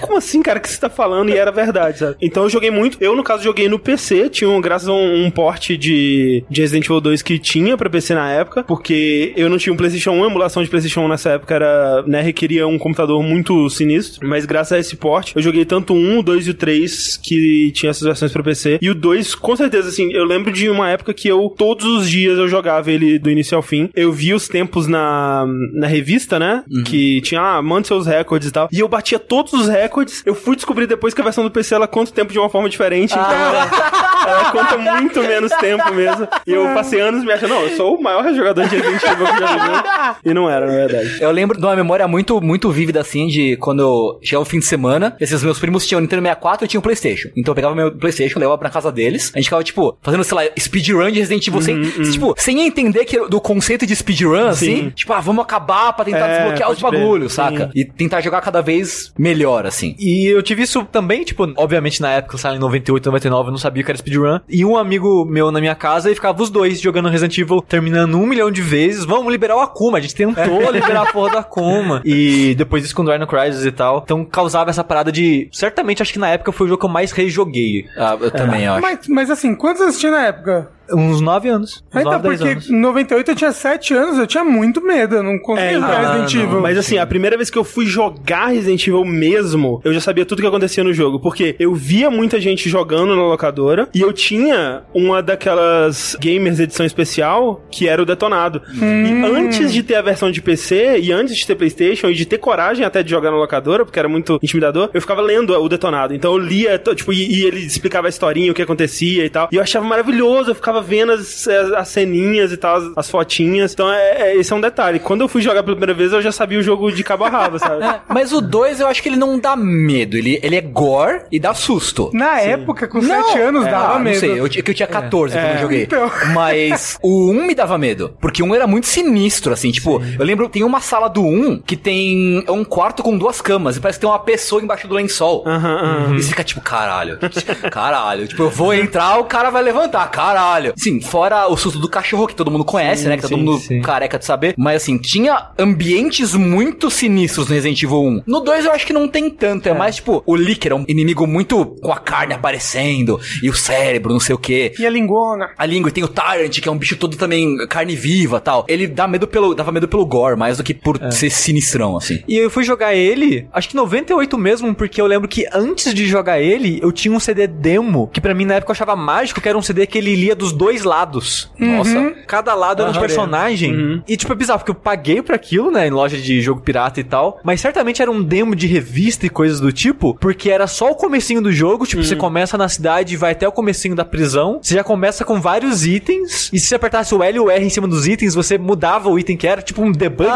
Como 0.00 0.16
assim, 0.18 0.42
cara, 0.42 0.60
que 0.60 0.68
você 0.68 0.80
tá 0.80 0.88
falando? 0.90 1.30
E 1.30 1.36
era 1.36 1.50
verdade, 1.52 1.98
sabe? 1.98 2.16
Então 2.20 2.44
eu 2.44 2.48
joguei 2.48 2.70
muito. 2.70 2.98
Eu, 3.00 3.14
no 3.16 3.22
caso, 3.22 3.42
joguei 3.42 3.68
no 3.68 3.78
PC. 3.78 4.28
Tinha, 4.30 4.48
um, 4.50 4.60
graças 4.60 4.88
a 4.88 4.92
um, 4.92 5.26
um 5.26 5.30
porte 5.30 5.76
de, 5.76 6.44
de 6.48 6.60
Resident 6.60 6.84
Evil 6.86 7.00
2 7.00 7.22
que 7.22 7.38
tinha 7.38 7.76
pra 7.76 7.90
PC 7.90 8.14
na 8.14 8.30
época, 8.30 8.62
porque 8.64 9.32
eu 9.36 9.48
não 9.50 9.58
tinha 9.64 9.74
um 9.74 9.76
PlayStation 9.76 10.12
1, 10.12 10.24
a 10.24 10.26
emulação 10.26 10.62
de 10.62 10.68
PlayStation 10.68 11.00
1 11.02 11.08
nessa 11.08 11.30
época 11.30 11.54
era, 11.54 12.02
né, 12.06 12.20
requeria 12.20 12.66
um 12.66 12.78
computador 12.78 13.22
muito 13.22 13.68
sinistro. 13.70 14.26
Mas 14.28 14.44
graças 14.44 14.72
a 14.72 14.78
esse 14.78 14.96
porte, 14.96 15.34
eu 15.34 15.42
joguei 15.42 15.64
tanto 15.64 15.94
o 15.94 15.96
1, 15.96 16.18
o 16.18 16.22
2 16.22 16.46
e 16.46 16.50
o 16.50 16.54
3 16.54 17.16
que 17.22 17.72
tinha 17.72 17.90
essas 17.90 18.02
versões 18.02 18.32
pra 18.32 18.42
PC. 18.42 18.78
E 18.80 18.90
o 18.90 18.94
2, 18.94 19.34
com 19.34 19.56
certeza, 19.56 19.88
assim, 19.88 20.12
eu 20.12 20.24
lembro 20.24 20.52
de 20.52 20.68
uma 20.68 20.90
época 20.90 21.14
que 21.14 21.28
eu, 21.28 21.52
todos 21.56 21.84
os 21.86 22.08
dias, 22.08 22.38
eu 22.38 22.46
jogava 22.46 22.90
ele 22.90 23.18
do 23.18 23.30
início 23.30 23.56
ao 23.56 23.62
fim. 23.62 23.88
Eu 23.94 24.12
vi 24.12 24.34
os 24.34 24.48
tempos 24.48 24.86
na, 24.86 25.46
na 25.72 25.86
revista, 25.86 26.38
né? 26.38 26.62
Que 26.84 27.20
tinha, 27.22 27.40
ah, 27.40 27.62
manda 27.62 27.86
seus 27.86 28.06
recordes 28.06 28.48
e 28.48 28.52
tal. 28.52 28.68
E 28.70 28.80
eu 28.80 28.88
batia 28.88 29.18
todos 29.18 29.52
os 29.52 29.68
recordes. 29.68 30.22
Eu 30.26 30.34
fui 30.34 30.56
descobrir 30.56 30.86
depois 30.86 31.14
que 31.14 31.20
a 31.20 31.24
versão 31.24 31.44
do 31.44 31.50
PC 31.50 31.74
ela 31.74 31.86
conta 31.86 32.10
o 32.10 32.14
tempo 32.14 32.32
de 32.32 32.38
uma 32.38 32.50
forma 32.50 32.68
diferente. 32.68 33.12
Então 33.12 33.32
ela, 33.32 33.70
ela 34.26 34.50
conta 34.50 34.76
muito 34.78 35.20
menos 35.22 35.52
tempo 35.52 35.92
mesmo. 35.92 36.26
E 36.46 36.52
eu 36.52 36.64
passei 36.74 37.00
anos 37.00 37.24
me 37.24 37.32
achando, 37.32 37.50
não, 37.50 37.62
eu 37.62 37.76
sou 37.76 37.96
o 37.96 38.02
maior 38.02 38.24
jogador 38.34 38.66
de 38.68 38.76
Resident 38.76 39.02
Evil 39.02 39.26
que 39.26 39.38
já 39.38 39.46
viveu. 39.46 39.82
E 40.24 40.34
não 40.34 40.48
era, 40.50 40.66
na 40.66 40.72
verdade. 40.72 41.16
Eu 41.20 41.30
lembro 41.30 41.58
de 41.58 41.64
uma 41.64 41.76
memória 41.76 42.06
muito, 42.08 42.40
muito 42.40 42.70
vívida, 42.70 43.00
assim, 43.00 43.26
de 43.26 43.56
quando 43.56 44.18
chegava 44.22 44.42
o 44.42 44.46
fim 44.46 44.58
de 44.58 44.64
semana, 44.66 45.16
esses 45.20 45.42
meus 45.42 45.58
primos 45.58 45.86
tinham 45.86 46.00
Nintendo 46.00 46.22
64 46.22 46.62
e 46.62 46.64
eu 46.64 46.68
tinha 46.68 46.80
um 46.80 46.82
Playstation. 46.82 47.28
Então 47.36 47.52
eu 47.52 47.56
pegava 47.56 47.74
meu 47.74 47.92
Playstation, 47.92 48.38
levava 48.38 48.58
pra 48.58 48.70
casa 48.70 48.90
deles, 48.90 49.30
a 49.34 49.38
gente 49.38 49.46
ficava, 49.46 49.62
tipo, 49.64 49.96
fazendo, 50.02 50.24
sei 50.24 50.36
lá, 50.36 50.42
speedrun 50.58 51.10
de 51.10 51.18
Resident 51.20 51.46
Evil 51.46 51.62
sem, 51.62 51.82
tipo, 52.10 52.34
sem 52.36 52.60
entender 52.66 53.04
que, 53.04 53.18
do 53.28 53.40
conceito 53.40 53.86
de 53.86 53.94
speedrun, 53.94 54.48
assim, 54.48 54.76
Sim. 54.76 54.90
tipo, 54.90 55.12
ah, 55.12 55.20
vamos 55.20 55.42
acabar 55.44 55.92
pra 55.92 56.04
tentar 56.04 56.26
É, 56.28 56.38
desbloquear 56.38 56.70
os 56.70 56.80
bagulhos, 56.80 57.32
Sim. 57.32 57.36
saca? 57.36 57.70
E 57.74 57.84
tentar 57.84 58.20
jogar 58.20 58.40
cada 58.40 58.60
vez 58.60 59.12
melhor, 59.18 59.66
assim. 59.66 59.94
E 59.98 60.26
eu 60.26 60.42
tive 60.42 60.62
isso 60.62 60.84
também, 60.84 61.24
tipo, 61.24 61.50
obviamente 61.56 62.00
na 62.00 62.12
época, 62.12 62.36
lá, 62.44 62.54
em 62.56 62.58
98, 62.58 63.06
99, 63.06 63.48
eu 63.48 63.52
não 63.52 63.58
sabia 63.58 63.82
o 63.82 63.84
que 63.84 63.90
era 63.90 63.98
speedrun. 63.98 64.13
E 64.48 64.64
um 64.64 64.76
amigo 64.76 65.24
meu 65.24 65.50
na 65.50 65.60
minha 65.60 65.74
casa, 65.74 66.10
e 66.10 66.14
ficava 66.14 66.42
os 66.42 66.50
dois 66.50 66.80
jogando 66.80 67.08
Resident 67.08 67.38
Evil, 67.38 67.60
terminando 67.60 68.14
um 68.14 68.26
milhão 68.26 68.50
de 68.50 68.62
vezes. 68.62 69.04
Vamos 69.04 69.30
liberar 69.32 69.56
o 69.56 69.60
Akuma. 69.60 69.98
A 69.98 70.00
gente 70.00 70.14
tentou 70.14 70.60
liberar 70.70 71.02
a 71.02 71.12
porra 71.12 71.30
do 71.30 71.38
Akuma. 71.38 72.02
E 72.04 72.54
depois 72.56 72.84
isso 72.84 72.94
com 72.94 73.04
Dino 73.04 73.26
Crisis 73.26 73.64
e 73.64 73.72
tal. 73.72 74.02
Então 74.04 74.24
causava 74.24 74.70
essa 74.70 74.84
parada 74.84 75.10
de. 75.10 75.48
Certamente, 75.52 76.02
acho 76.02 76.12
que 76.12 76.18
na 76.18 76.28
época 76.28 76.52
foi 76.52 76.66
o 76.66 76.68
jogo 76.68 76.80
que 76.80 76.86
eu 76.86 76.90
mais 76.90 77.12
rejoguei. 77.12 77.86
Ah, 77.96 78.16
eu 78.20 78.30
também 78.30 78.66
acho. 78.66 78.82
Mas, 78.82 79.08
mas 79.08 79.30
assim, 79.30 79.54
quantos 79.54 79.98
tinha 79.98 80.12
na 80.12 80.26
época? 80.26 80.70
Uns 80.92 81.20
9 81.20 81.48
anos. 81.48 81.82
Uns 81.94 82.00
Então, 82.00 82.12
9, 82.12 82.28
10 82.28 82.38
porque 82.38 82.52
anos. 82.52 82.70
em 82.70 82.76
98 82.80 83.30
eu 83.30 83.34
tinha 83.36 83.52
7 83.52 83.94
anos, 83.94 84.18
eu 84.18 84.26
tinha 84.26 84.44
muito 84.44 84.80
medo, 84.82 85.16
eu 85.16 85.22
não 85.22 85.38
conseguia 85.38 85.70
É, 85.70 85.74
jogar 85.74 85.88
ah, 86.04 86.12
Resident 86.12 86.34
não. 86.34 86.42
Evil. 86.42 86.60
Mas 86.60 86.78
assim, 86.78 86.98
a 86.98 87.06
primeira 87.06 87.36
vez 87.36 87.50
que 87.50 87.58
eu 87.58 87.64
fui 87.64 87.86
jogar 87.86 88.48
Resident 88.48 88.86
Evil 88.86 89.04
mesmo, 89.04 89.80
eu 89.84 89.92
já 89.94 90.00
sabia 90.00 90.24
tudo 90.26 90.40
que 90.42 90.48
acontecia 90.48 90.84
no 90.84 90.92
jogo. 90.92 91.20
Porque 91.20 91.56
eu 91.58 91.74
via 91.74 92.10
muita 92.10 92.40
gente 92.40 92.68
jogando 92.68 93.14
na 93.16 93.22
locadora 93.22 93.88
e 93.94 94.00
eu 94.00 94.12
tinha 94.12 94.82
uma 94.94 95.22
daquelas 95.22 96.16
gamers 96.20 96.58
edição 96.60 96.84
especial 96.84 97.64
que 97.70 97.88
era 97.88 98.02
o 98.02 98.06
detonado. 98.06 98.60
E 98.74 99.24
antes 99.36 99.72
de 99.72 99.82
ter 99.82 99.94
a 99.96 100.02
versão 100.02 100.30
de 100.30 100.40
PC 100.42 100.98
e 101.00 101.12
antes 101.12 101.36
de 101.36 101.46
ter 101.46 101.54
PlayStation 101.54 102.08
e 102.08 102.14
de 102.14 102.26
ter 102.26 102.38
coragem 102.38 102.84
até 102.84 103.02
de 103.02 103.10
jogar 103.10 103.30
na 103.30 103.36
locadora, 103.36 103.84
porque 103.84 103.98
era 103.98 104.08
muito 104.08 104.38
intimidador, 104.42 104.90
eu 104.92 105.00
ficava 105.00 105.20
lendo 105.20 105.52
o 105.54 105.68
detonado. 105.68 106.14
Então 106.14 106.32
eu 106.32 106.38
lia, 106.38 106.78
tipo, 106.94 107.12
e, 107.12 107.40
e 107.40 107.44
ele 107.44 107.60
explicava 107.60 108.08
a 108.08 108.10
historinha, 108.10 108.50
o 108.50 108.54
que 108.54 108.62
acontecia 108.62 109.24
e 109.24 109.30
tal. 109.30 109.48
E 109.52 109.56
eu 109.56 109.62
achava 109.62 109.84
maravilhoso, 109.84 110.50
eu 110.50 110.54
ficava 110.54 110.73
vendo 110.80 111.12
as, 111.12 111.46
as, 111.46 111.72
as 111.72 111.88
ceninhas 111.88 112.52
e 112.52 112.56
tal, 112.56 112.76
as, 112.76 112.84
as 112.96 113.10
fotinhas. 113.10 113.72
Então 113.72 113.92
é, 113.92 114.32
é- 114.32 114.36
esse 114.36 114.52
é 114.52 114.56
um 114.56 114.60
detalhe. 114.60 114.98
Quando 114.98 115.22
eu 115.22 115.28
fui 115.28 115.42
jogar 115.42 115.62
pela 115.62 115.76
primeira 115.76 115.94
vez, 115.94 116.12
eu 116.12 116.22
já 116.22 116.32
sabia 116.32 116.58
o 116.58 116.62
jogo 116.62 116.90
de 116.92 117.02
cabo 117.04 117.24
a 117.24 117.28
rabo, 117.28 117.58
sabe? 117.58 117.74
É, 117.84 118.00
mas 118.08 118.32
o 118.32 118.40
2 118.40 118.80
eu 118.80 118.86
acho 118.86 119.02
que 119.02 119.08
ele 119.08 119.16
não 119.16 119.38
dá 119.38 119.54
medo, 119.56 120.16
ele, 120.16 120.38
ele 120.42 120.56
é 120.56 120.60
gore 120.60 121.22
e 121.30 121.38
dá 121.38 121.52
susto. 121.52 122.10
Na 122.14 122.40
época, 122.40 122.88
com 122.88 123.00
Não, 123.00 123.26
7 123.26 123.38
anos, 123.38 123.66
é, 123.66 123.70
dava 123.70 123.96
ah, 123.96 123.98
medo. 123.98 124.14
Não 124.14 124.20
sei, 124.20 124.40
eu, 124.40 124.48
que 124.48 124.70
eu 124.70 124.74
tinha 124.74 124.86
14 124.86 125.36
quando 125.36 125.54
eu 125.54 125.58
joguei. 125.58 125.82
Então. 125.82 126.10
Mas 126.32 126.98
o 127.02 127.30
1 127.30 127.46
me 127.46 127.54
dava 127.54 127.76
medo. 127.76 128.16
Porque 128.20 128.42
o 128.42 128.46
1 128.46 128.54
era 128.54 128.66
muito 128.66 128.86
sinistro, 128.86 129.52
assim. 129.52 129.70
Tipo, 129.70 130.00
eu 130.18 130.24
lembro, 130.24 130.48
tem 130.48 130.62
uma 130.62 130.80
sala 130.80 131.08
do 131.08 131.22
1 131.22 131.60
que 131.60 131.76
tem. 131.76 132.42
É 132.46 132.52
um 132.52 132.64
quarto 132.64 133.02
com 133.02 133.16
duas 133.18 133.40
camas. 133.40 133.76
E 133.76 133.80
parece 133.80 133.98
que 133.98 134.02
tem 134.02 134.10
uma 134.10 134.18
pessoa 134.18 134.62
embaixo 134.62 134.88
do 134.88 134.94
lençol. 134.94 135.44
Aham, 135.46 135.76
aham. 135.76 136.14
E 136.16 136.22
você 136.22 136.28
fica 136.30 136.44
tipo, 136.44 136.60
caralho. 136.60 137.18
Caralho. 137.70 138.26
Tipo, 138.28 138.44
eu 138.44 138.50
vou 138.50 138.72
entrar, 138.72 139.18
o 139.18 139.24
cara 139.24 139.50
vai 139.50 139.62
levantar. 139.62 140.08
Caralho. 140.10 140.63
Sim, 140.76 141.00
fora 141.00 141.48
o 141.48 141.56
susto 141.56 141.78
do 141.78 141.88
cachorro, 141.88 142.26
que 142.26 142.34
todo 142.34 142.50
mundo 142.50 142.64
conhece, 142.64 143.06
né? 143.06 143.16
Que 143.16 143.22
tá 143.22 143.28
todo 143.28 143.38
sim, 143.38 143.44
mundo 143.44 143.58
sim. 143.58 143.80
careca 143.80 144.18
de 144.18 144.24
saber. 144.24 144.54
Mas 144.56 144.82
assim, 144.82 144.98
tinha 144.98 145.50
ambientes 145.58 146.34
muito 146.34 146.90
sinistros 146.90 147.48
no 147.48 147.54
Resident 147.54 147.82
Evil 147.82 148.02
1. 148.02 148.22
No 148.26 148.40
2 148.40 148.66
eu 148.66 148.72
acho 148.72 148.86
que 148.86 148.92
não 148.92 149.08
tem 149.08 149.30
tanto. 149.30 149.68
É, 149.68 149.74
mais 149.74 149.96
tipo, 149.96 150.22
o 150.26 150.36
Licker 150.36 150.72
é 150.72 150.74
um 150.74 150.84
inimigo 150.88 151.26
muito 151.26 151.66
com 151.66 151.92
a 151.92 151.98
carne 151.98 152.34
aparecendo. 152.34 153.20
E 153.42 153.48
o 153.48 153.54
cérebro, 153.54 154.12
não 154.12 154.20
sei 154.20 154.34
o 154.34 154.38
quê. 154.38 154.72
E 154.78 154.86
a 154.86 154.90
lingona. 154.90 155.50
A 155.56 155.66
língua, 155.66 155.88
e 155.88 155.92
tem 155.92 156.04
o 156.04 156.08
Tyrant, 156.08 156.60
que 156.60 156.68
é 156.68 156.72
um 156.72 156.78
bicho 156.78 156.96
todo 156.96 157.16
também 157.16 157.56
carne 157.68 157.96
viva 157.96 158.40
tal. 158.40 158.64
Ele 158.68 158.86
dá 158.86 159.06
medo 159.06 159.26
pelo, 159.26 159.54
dava 159.54 159.72
medo 159.72 159.88
pelo 159.88 160.06
gore, 160.06 160.36
mais 160.36 160.58
do 160.58 160.64
que 160.64 160.74
por 160.74 160.98
ser 161.12 161.30
sinistrão, 161.30 161.96
assim. 161.96 162.22
E 162.28 162.36
eu 162.36 162.50
fui 162.50 162.64
jogar 162.64 162.94
ele, 162.94 163.48
acho 163.52 163.68
que 163.68 163.76
98 163.76 164.38
mesmo, 164.38 164.74
porque 164.74 165.00
eu 165.00 165.06
lembro 165.06 165.28
que 165.28 165.46
antes 165.52 165.92
de 165.94 166.06
jogar 166.06 166.40
ele, 166.40 166.78
eu 166.82 166.92
tinha 166.92 167.14
um 167.14 167.20
CD 167.20 167.46
demo, 167.46 168.08
que 168.12 168.20
pra 168.20 168.34
mim 168.34 168.44
na 168.44 168.54
época 168.54 168.70
eu 168.70 168.74
achava 168.74 168.96
mágico, 168.96 169.40
que 169.40 169.48
era 169.48 169.58
um 169.58 169.62
CD 169.62 169.86
que 169.86 169.98
ele 169.98 170.14
lia 170.14 170.34
dos 170.34 170.52
dois 170.54 170.84
lados. 170.84 171.50
Nossa. 171.58 172.12
Cada 172.26 172.54
lado 172.54 172.80
era 172.82 172.90
um 172.90 172.92
Aham. 172.92 173.00
personagem. 173.00 174.02
E, 174.08 174.16
tipo, 174.16 174.32
é 174.32 174.36
bizarro, 174.36 174.60
porque 174.60 174.70
eu 174.70 174.74
paguei 174.74 175.20
pra 175.22 175.36
aquilo, 175.36 175.70
né, 175.70 175.86
em 175.86 175.90
loja 175.90 176.16
de 176.16 176.40
jogo 176.40 176.60
pirata 176.60 177.00
e 177.00 177.04
tal. 177.04 177.40
Mas 177.42 177.60
certamente 177.60 178.00
era 178.00 178.10
um 178.10 178.22
demo 178.22 178.54
de 178.54 178.66
revista 178.66 179.26
e 179.26 179.30
coisas 179.30 179.60
do 179.60 179.72
tipo, 179.72 180.14
porque 180.20 180.50
era 180.50 180.66
só 180.66 180.90
o 180.90 180.94
comecinho 180.94 181.42
do 181.42 181.52
jogo. 181.52 181.86
Tipo, 181.86 182.02
você 182.02 182.16
começa 182.16 182.56
na 182.56 182.68
cidade 182.68 183.14
e 183.14 183.16
vai 183.16 183.32
até 183.32 183.46
o 183.46 183.52
comecinho 183.52 183.94
da 183.94 184.04
prisão. 184.04 184.58
Você 184.62 184.74
já 184.74 184.84
começa 184.84 185.24
com 185.24 185.40
vários 185.40 185.86
itens. 185.86 186.50
E 186.52 186.58
se 186.58 186.66
você 186.66 186.74
apertasse 186.76 187.14
o 187.14 187.22
L 187.22 187.36
e 187.36 187.40
o 187.40 187.50
R 187.50 187.64
em 187.64 187.70
cima 187.70 187.86
dos 187.88 188.06
itens, 188.06 188.34
você 188.34 188.56
mudava 188.58 189.08
o 189.08 189.18
item 189.18 189.36
que 189.36 189.46
era, 189.46 189.62
tipo 189.62 189.82
um 189.82 189.92
debug. 189.92 190.30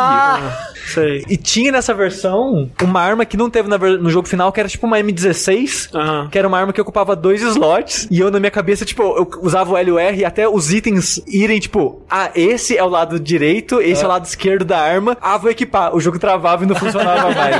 Sei. 0.86 1.24
E 1.28 1.36
tinha 1.36 1.70
nessa 1.70 1.92
versão 1.92 2.70
uma 2.82 3.00
arma 3.00 3.24
que 3.24 3.36
não 3.36 3.50
teve 3.50 3.68
no 3.68 4.10
jogo 4.10 4.26
final, 4.28 4.50
que 4.52 4.60
era 4.60 4.68
tipo 4.68 4.86
uma 4.86 4.98
M16. 4.98 5.90
Aham. 5.94 6.28
Que 6.30 6.38
era 6.38 6.48
uma 6.48 6.58
arma 6.58 6.72
que 6.72 6.80
ocupava 6.80 7.14
dois 7.14 7.42
slots. 7.42 8.08
E 8.10 8.18
eu, 8.20 8.30
na 8.30 8.40
minha 8.40 8.50
cabeça, 8.50 8.84
tipo, 8.84 9.02
eu 9.02 9.28
usava 9.42 9.72
o 9.72 9.76
L 9.76 9.88
e 9.90 9.92
o 9.92 9.98
R 9.98 10.07
e 10.12 10.24
até 10.24 10.48
os 10.48 10.72
itens 10.72 11.20
irem, 11.26 11.58
tipo, 11.60 12.02
ah, 12.10 12.30
esse 12.34 12.76
é 12.76 12.82
o 12.84 12.88
lado 12.88 13.18
direito, 13.20 13.80
esse 13.80 14.02
é, 14.02 14.06
o 14.06 14.08
lado 14.08 14.24
esquerdo 14.24 14.64
da 14.64 14.78
arma. 14.78 15.16
Ah, 15.20 15.36
vou 15.38 15.50
equipar. 15.50 15.94
O 15.94 16.00
jogo 16.00 16.18
travava 16.18 16.64
e 16.64 16.66
não 16.66 16.74
funcionava 16.76 17.30
mais. 17.34 17.56